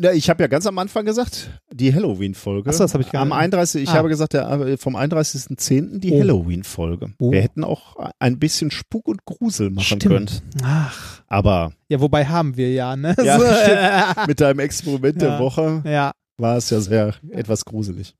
Ja, 0.00 0.12
ich 0.12 0.30
habe 0.30 0.44
ja 0.44 0.46
ganz 0.46 0.64
am 0.64 0.78
Anfang 0.78 1.04
gesagt, 1.04 1.50
die 1.72 1.92
Halloween-Folge. 1.92 2.70
Achso, 2.70 2.84
das 2.84 2.94
habe 2.94 3.02
ich 3.02 3.10
gar 3.10 3.22
Am 3.22 3.30
nicht. 3.30 3.38
31. 3.38 3.82
Ich 3.82 3.88
Ah. 3.88 3.94
habe 3.94 4.08
gesagt, 4.08 4.32
der, 4.32 4.48
äh, 4.48 4.76
vom 4.76 4.94
31.10. 4.94 5.98
die 5.98 6.12
Oh. 6.12 6.20
Halloween-Folge. 6.20 7.14
Oh. 7.18 7.32
Wir 7.32 7.42
hätten 7.42 7.64
auch 7.64 7.96
ein 8.20 8.38
bisschen 8.38 8.70
Spuk 8.70 9.08
und 9.08 9.24
Grusel 9.24 9.70
machen 9.70 9.98
können. 9.98 10.28
Stimmt. 10.28 10.42
Ach. 10.62 11.20
Aber 11.26 11.72
Ja, 11.88 11.98
wobei 12.00 12.24
haben 12.26 12.56
wir 12.56 12.72
ja, 12.72 12.94
ne? 12.94 13.16
Ja, 13.20 13.40
stimmt. 14.14 14.28
mit 14.28 14.40
deinem 14.40 14.60
Experiment 14.60 15.20
der 15.20 15.30
Ja. 15.30 15.38
Woche 15.40 15.82
ja. 15.84 16.12
war 16.36 16.56
es 16.58 16.70
ja 16.70 16.80
sehr 16.80 17.14
etwas 17.32 17.64
gruselig. 17.64 18.14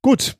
Gut, 0.00 0.38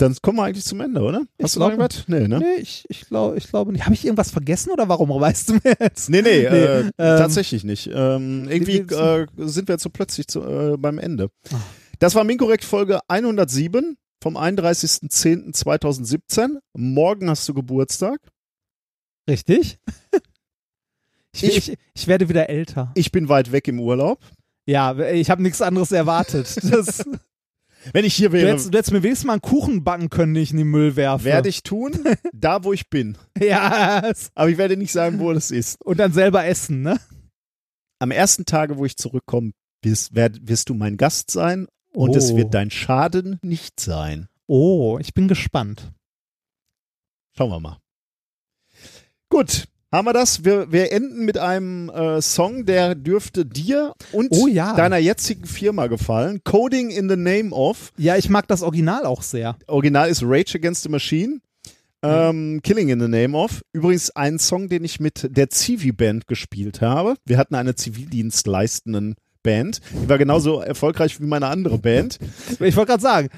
dann 0.00 0.16
kommen 0.22 0.38
wir 0.38 0.44
eigentlich 0.44 0.64
zum 0.64 0.80
Ende, 0.80 1.00
oder? 1.02 1.22
Ich 1.38 1.44
Hast 1.44 1.56
du 1.56 1.60
noch 1.60 1.70
irgendwas? 1.70 2.04
Nee, 2.08 2.26
ne? 2.28 2.38
Nee, 2.38 2.54
ich, 2.60 2.84
ich 2.88 3.06
glaube 3.06 3.36
ich 3.38 3.48
glaube 3.48 3.72
nicht. 3.72 3.84
Habe 3.84 3.94
ich 3.94 4.04
irgendwas 4.04 4.30
vergessen 4.30 4.70
oder 4.70 4.88
warum 4.88 5.08
weißt 5.10 5.48
du 5.50 5.54
mir 5.54 5.74
jetzt? 5.80 6.08
Nee, 6.10 6.22
nee, 6.22 6.44
äh, 6.46 6.80
ähm, 6.80 6.90
tatsächlich 6.96 7.64
nicht. 7.64 7.88
Ähm, 7.92 8.46
irgendwie 8.48 8.78
äh, 8.78 9.26
sind 9.36 9.68
wir 9.68 9.74
jetzt 9.74 9.82
so 9.82 9.90
plötzlich 9.90 10.26
zu, 10.28 10.42
äh, 10.42 10.76
beim 10.76 10.98
Ende. 10.98 11.30
Ah. 11.52 11.56
Das 11.98 12.14
war 12.14 12.22
Minkorrekt 12.24 12.64
Folge 12.64 13.00
107 13.08 13.96
vom 14.22 14.36
31.10.2017. 14.36 16.58
Morgen 16.74 17.28
hast 17.30 17.48
du 17.48 17.54
Geburtstag. 17.54 18.20
Richtig? 19.28 19.78
Ich, 21.32 21.44
Ich- 21.44 21.68
ich, 21.70 21.78
ich 21.94 22.06
werde 22.08 22.28
wieder 22.28 22.50
älter. 22.50 22.90
Ich 22.96 23.12
bin 23.12 23.28
weit 23.28 23.52
weg 23.52 23.68
im 23.68 23.78
Urlaub. 23.78 24.18
Ja, 24.66 24.98
ich 24.98 25.30
habe 25.30 25.42
nichts 25.44 25.62
anderes 25.62 25.92
erwartet. 25.92 26.58
Das, 26.70 27.04
Wenn 27.92 28.04
ich 28.04 28.14
hier 28.14 28.28
du, 28.28 28.34
wäre, 28.34 28.48
hättest, 28.50 28.72
du 28.72 28.78
hättest 28.78 28.92
mir 28.92 29.02
wenigstens 29.02 29.26
mal 29.26 29.32
einen 29.34 29.42
Kuchen 29.42 29.84
backen 29.84 30.10
können, 30.10 30.34
den 30.34 30.42
ich 30.42 30.50
in 30.50 30.58
den 30.58 30.68
Müll 30.68 30.96
werfe. 30.96 31.24
werde 31.24 31.48
ich 31.48 31.62
tun, 31.62 31.92
da 32.32 32.62
wo 32.64 32.72
ich 32.72 32.90
bin. 32.90 33.16
Ja, 33.38 34.06
es- 34.08 34.30
Aber 34.34 34.50
ich 34.50 34.58
werde 34.58 34.76
nicht 34.76 34.92
sagen, 34.92 35.18
wo 35.18 35.32
das 35.32 35.50
ist. 35.50 35.76
und 35.84 35.98
dann 35.98 36.12
selber 36.12 36.44
essen, 36.44 36.82
ne? 36.82 36.98
Am 37.98 38.10
ersten 38.10 38.44
Tage, 38.44 38.76
wo 38.78 38.84
ich 38.84 38.96
zurückkomme, 38.96 39.52
wirst, 39.82 40.14
wirst 40.14 40.68
du 40.68 40.74
mein 40.74 40.96
Gast 40.96 41.30
sein 41.30 41.66
und 41.92 42.10
Oh. 42.10 42.16
es 42.16 42.36
wird 42.36 42.52
dein 42.54 42.70
Schaden 42.70 43.38
nicht 43.42 43.80
sein. 43.80 44.28
Oh, 44.46 44.98
ich 45.00 45.14
bin 45.14 45.26
gespannt. 45.28 45.92
Schauen 47.36 47.50
wir 47.50 47.60
mal. 47.60 47.78
Gut, 49.30 49.68
haben 49.92 50.06
wir 50.06 50.12
das? 50.12 50.44
Wir, 50.44 50.70
wir 50.72 50.92
enden 50.92 51.24
mit 51.24 51.36
einem 51.38 51.88
äh, 51.90 52.20
Song, 52.22 52.64
der 52.66 52.94
dürfte 52.94 53.44
dir 53.44 53.92
und 54.12 54.28
Oh 54.30 54.46
ja. 54.46 54.74
deiner 54.74 54.98
jetzigen 54.98 55.44
Firma 55.46 55.86
gefallen. 55.88 56.40
Coding 56.44 56.90
in 56.90 57.08
the 57.08 57.16
Name 57.16 57.50
of. 57.50 57.92
Ja, 57.96 58.16
ich 58.16 58.28
mag 58.28 58.46
das 58.48 58.62
Original 58.62 59.04
auch 59.04 59.22
sehr. 59.22 59.56
Original 59.66 60.08
ist 60.08 60.22
Rage 60.24 60.56
Against 60.56 60.82
the 60.84 60.88
Machine. 60.88 61.40
Ähm, 62.02 62.60
Killing 62.62 62.88
in 62.88 62.98
the 63.00 63.08
Name 63.08 63.36
of. 63.36 63.60
Übrigens 63.72 64.10
ein 64.16 64.38
Song, 64.38 64.68
den 64.68 64.84
ich 64.84 65.00
mit 65.00 65.28
der 65.36 65.50
Zivi-Band 65.50 66.26
gespielt 66.28 66.80
habe. 66.80 67.16
Wir 67.26 67.36
hatten 67.36 67.54
eine 67.54 67.74
zivildienstleistenden 67.74 69.16
Band. 69.42 69.80
Die 70.02 70.08
war 70.08 70.18
genauso 70.18 70.60
erfolgreich 70.60 71.20
wie 71.20 71.26
meine 71.26 71.46
andere 71.48 71.78
Band. 71.78 72.18
Ich 72.60 72.76
wollte 72.76 72.90
gerade 72.92 73.02
sagen, 73.02 73.28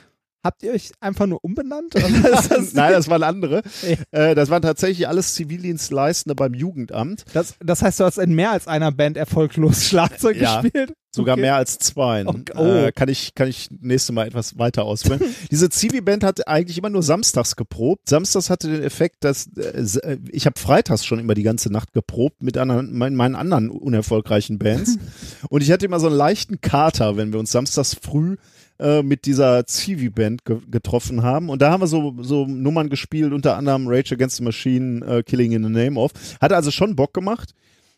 Habt 0.44 0.62
ihr 0.64 0.72
euch 0.72 0.90
einfach 1.00 1.26
nur 1.26 1.38
umbenannt? 1.44 1.94
Das, 2.22 2.72
Nein, 2.74 2.92
das 2.92 3.08
waren 3.08 3.22
andere. 3.22 3.62
Ja. 4.10 4.30
Äh, 4.30 4.34
das 4.34 4.50
waren 4.50 4.62
tatsächlich 4.62 5.06
alles 5.08 5.34
Zivildienstleistende 5.34 6.34
beim 6.34 6.54
Jugendamt. 6.54 7.24
das, 7.32 7.54
das 7.60 7.82
heißt, 7.82 8.00
du 8.00 8.04
hast 8.04 8.18
in 8.18 8.34
mehr 8.34 8.50
als 8.50 8.66
einer 8.66 8.90
Band 8.92 9.16
erfolglos 9.16 9.84
Schlagzeug 9.88 10.36
Ja. 10.40 10.60
gespielt? 10.60 10.94
Sogar 11.14 11.34
Okay. 11.34 11.42
mehr 11.42 11.56
als 11.56 11.78
zwei. 11.78 12.24
Oh. 12.26 12.64
Äh, 12.64 12.90
kann 12.92 13.08
ich 13.10 13.34
kann 13.34 13.46
ich 13.46 13.68
nächste 13.70 14.12
Mal 14.14 14.26
etwas 14.26 14.58
weiter 14.58 14.84
ausführen. 14.84 15.20
Diese 15.50 15.68
Zivi-Band 15.68 16.24
hat 16.24 16.48
eigentlich 16.48 16.78
immer 16.78 16.88
nur 16.88 17.02
samstags 17.02 17.54
geprobt. 17.54 18.08
Samstags 18.08 18.48
hatte 18.48 18.68
den 18.68 18.82
Effekt, 18.82 19.22
dass 19.24 19.46
äh, 19.58 19.78
äh, 20.08 20.18
ich 20.30 20.46
habe 20.46 20.58
freitags 20.58 21.04
schon 21.04 21.18
immer 21.18 21.34
die 21.34 21.42
ganze 21.42 21.70
Nacht 21.70 21.92
geprobt 21.92 22.42
mit 22.42 22.56
anderen, 22.56 22.96
mein, 22.96 23.14
meinen 23.14 23.34
anderen 23.36 23.68
unerfolgreichen 23.70 24.58
Bands. 24.58 24.96
Und 25.50 25.62
ich 25.62 25.70
hatte 25.70 25.84
immer 25.84 26.00
so 26.00 26.06
einen 26.06 26.16
leichten 26.16 26.62
Kater, 26.62 27.16
wenn 27.18 27.32
wir 27.32 27.40
uns 27.40 27.52
samstags 27.52 27.94
früh 28.00 28.36
äh, 28.78 29.02
mit 29.02 29.26
dieser 29.26 29.67
Zivi-Band 29.67 30.44
ge 30.44 30.59
getroffen 30.70 31.23
haben. 31.23 31.49
Und 31.51 31.62
da 31.62 31.70
haben 31.70 31.83
wir 31.83 31.86
so, 31.86 32.15
so 32.20 32.47
Nummern 32.47 32.89
gespielt, 32.89 33.33
unter 33.33 33.57
anderem 33.57 33.86
Rage 33.89 34.15
Against 34.15 34.36
the 34.36 34.44
Machine, 34.44 35.05
äh, 35.05 35.23
Killing 35.23 35.52
in 35.52 35.65
the 35.65 35.70
Name 35.70 35.99
of. 35.99 36.12
Hat 36.41 36.52
also 36.52 36.70
schon 36.70 36.97
Bock 36.97 37.15
gemacht. 37.15 37.55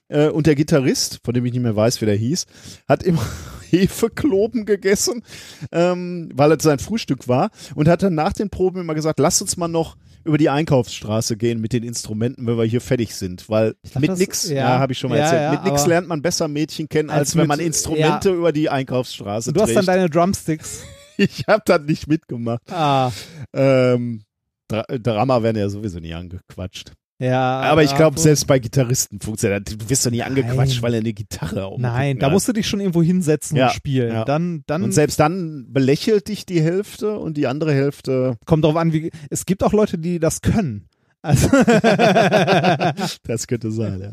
Äh, 0.08 0.28
und 0.28 0.46
der 0.46 0.54
Gitarrist, 0.54 1.20
von 1.24 1.34
dem 1.34 1.44
ich 1.46 1.52
nicht 1.52 1.62
mehr 1.62 1.76
weiß, 1.76 2.00
wie 2.00 2.06
der 2.06 2.16
hieß, 2.16 2.46
hat 2.88 3.02
immer 3.02 3.24
Hefekloben 3.70 4.66
gegessen, 4.66 5.22
ähm, 5.72 6.30
weil 6.34 6.52
es 6.52 6.62
sein 6.62 6.78
Frühstück 6.78 7.26
war 7.26 7.50
und 7.74 7.88
hat 7.88 8.02
dann 8.02 8.14
nach 8.14 8.32
den 8.32 8.50
Proben 8.50 8.80
immer 8.80 8.94
gesagt, 8.94 9.18
lass 9.18 9.40
uns 9.42 9.56
mal 9.56 9.68
noch 9.68 9.96
über 10.24 10.38
die 10.38 10.48
Einkaufsstraße 10.50 11.36
gehen 11.36 11.60
mit 11.60 11.72
den 11.72 11.82
Instrumenten, 11.82 12.46
wenn 12.46 12.56
wir 12.56 12.64
hier 12.64 12.80
fertig 12.80 13.14
sind, 13.14 13.48
weil 13.48 13.74
dachte, 13.82 14.00
mit 14.00 14.18
nix, 14.18 14.48
ja. 14.48 14.54
ja, 14.56 14.78
habe 14.78 14.92
ich 14.92 14.98
schon 14.98 15.10
mal 15.10 15.18
Ja, 15.18 15.24
erzählt, 15.24 15.42
ja, 15.42 15.52
mit 15.52 15.64
nix 15.72 15.86
lernt 15.86 16.08
man 16.08 16.22
besser 16.22 16.48
Mädchen 16.48 16.88
kennen, 16.88 17.10
als, 17.10 17.18
Als 17.20 17.34
wenn 17.36 17.40
mit- 17.42 17.48
man 17.48 17.60
Instrumente 17.60 18.30
über 18.32 18.52
die 18.52 18.68
Einkaufsstraße 18.70 19.52
Du 19.52 19.60
hast 19.60 19.66
trägt. 19.68 19.78
dann 19.78 19.86
deine 19.86 20.08
Drumsticks. 20.10 20.82
ich 21.18 21.44
habe 21.46 21.62
dann 21.66 21.84
nicht 21.84 22.06
mitgemacht. 22.08 22.62
Ah, 22.70 23.12
Ähm, 23.52 24.22
Dra 24.68 24.82
Drama 24.88 25.42
werden 25.42 25.58
ja 25.58 25.68
sowieso 25.68 25.98
nie 26.00 26.14
angequatscht. 26.14 26.92
Ja. 27.18 27.60
Aber 27.60 27.82
ich 27.82 27.94
glaube, 27.94 28.18
selbst 28.18 28.46
bei 28.46 28.58
Gitarristen 28.58 29.20
funktioniert 29.20 29.68
das. 29.68 29.76
Du 29.78 29.88
wirst 29.88 30.04
doch 30.06 30.10
nie 30.10 30.22
angequatscht, 30.22 30.82
weil 30.82 30.94
er 30.94 31.00
eine 31.00 31.12
Gitarre 31.12 31.70
dem 31.72 31.80
Nein, 31.80 32.18
da 32.18 32.26
hat. 32.26 32.32
musst 32.32 32.48
du 32.48 32.52
dich 32.52 32.66
schon 32.68 32.80
irgendwo 32.80 33.02
hinsetzen 33.02 33.56
Ja, 33.56 33.66
und 33.68 33.72
spielen. 33.74 34.12
ja. 34.12 34.24
Dann, 34.24 34.62
dann 34.66 34.82
Und 34.82 34.92
selbst 34.92 35.20
dann 35.20 35.66
belächelt 35.72 36.28
dich 36.28 36.44
die 36.46 36.60
Hälfte 36.60 37.18
und 37.18 37.36
die 37.36 37.46
andere 37.46 37.72
Hälfte, 37.72 38.36
kommt 38.46 38.64
drauf 38.64 38.76
an, 38.76 38.92
wie. 38.92 39.10
Es 39.30 39.46
gibt 39.46 39.62
auch 39.62 39.72
Leute, 39.72 39.98
die 39.98 40.18
das 40.18 40.40
können. 40.42 40.88
Also, 41.22 41.48
das 43.26 43.46
könnte 43.46 43.70
sein, 43.70 44.00
ja. 44.00 44.12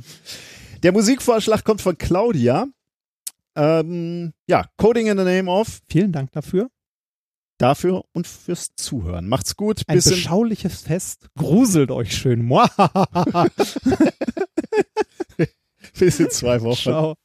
Der 0.84 0.92
Musikvorschlag 0.94 1.64
kommt 1.64 1.82
von 1.82 1.98
Claudia. 1.98 2.66
Ähm, 3.56 4.32
ja, 4.48 4.66
Coding 4.78 5.08
in 5.08 5.18
the 5.18 5.24
Name 5.26 5.50
of, 5.52 5.80
vielen 5.90 6.12
Dank 6.12 6.32
dafür. 6.32 6.70
Dafür 7.62 8.04
und 8.14 8.28
fürs 8.28 8.76
Zuhören. 8.76 9.28
Macht's 9.28 9.56
gut. 9.56 9.84
Ein 9.88 9.96
Bis 9.96 10.08
in, 10.08 10.14
beschauliches 10.14 10.82
Fest. 10.82 11.30
Gruselt 11.38 11.92
euch 11.92 12.16
schön. 12.16 12.50
Bis 16.00 16.20
in 16.20 16.30
zwei 16.30 16.62
Wochen. 16.62 16.76
Ciao. 16.76 17.16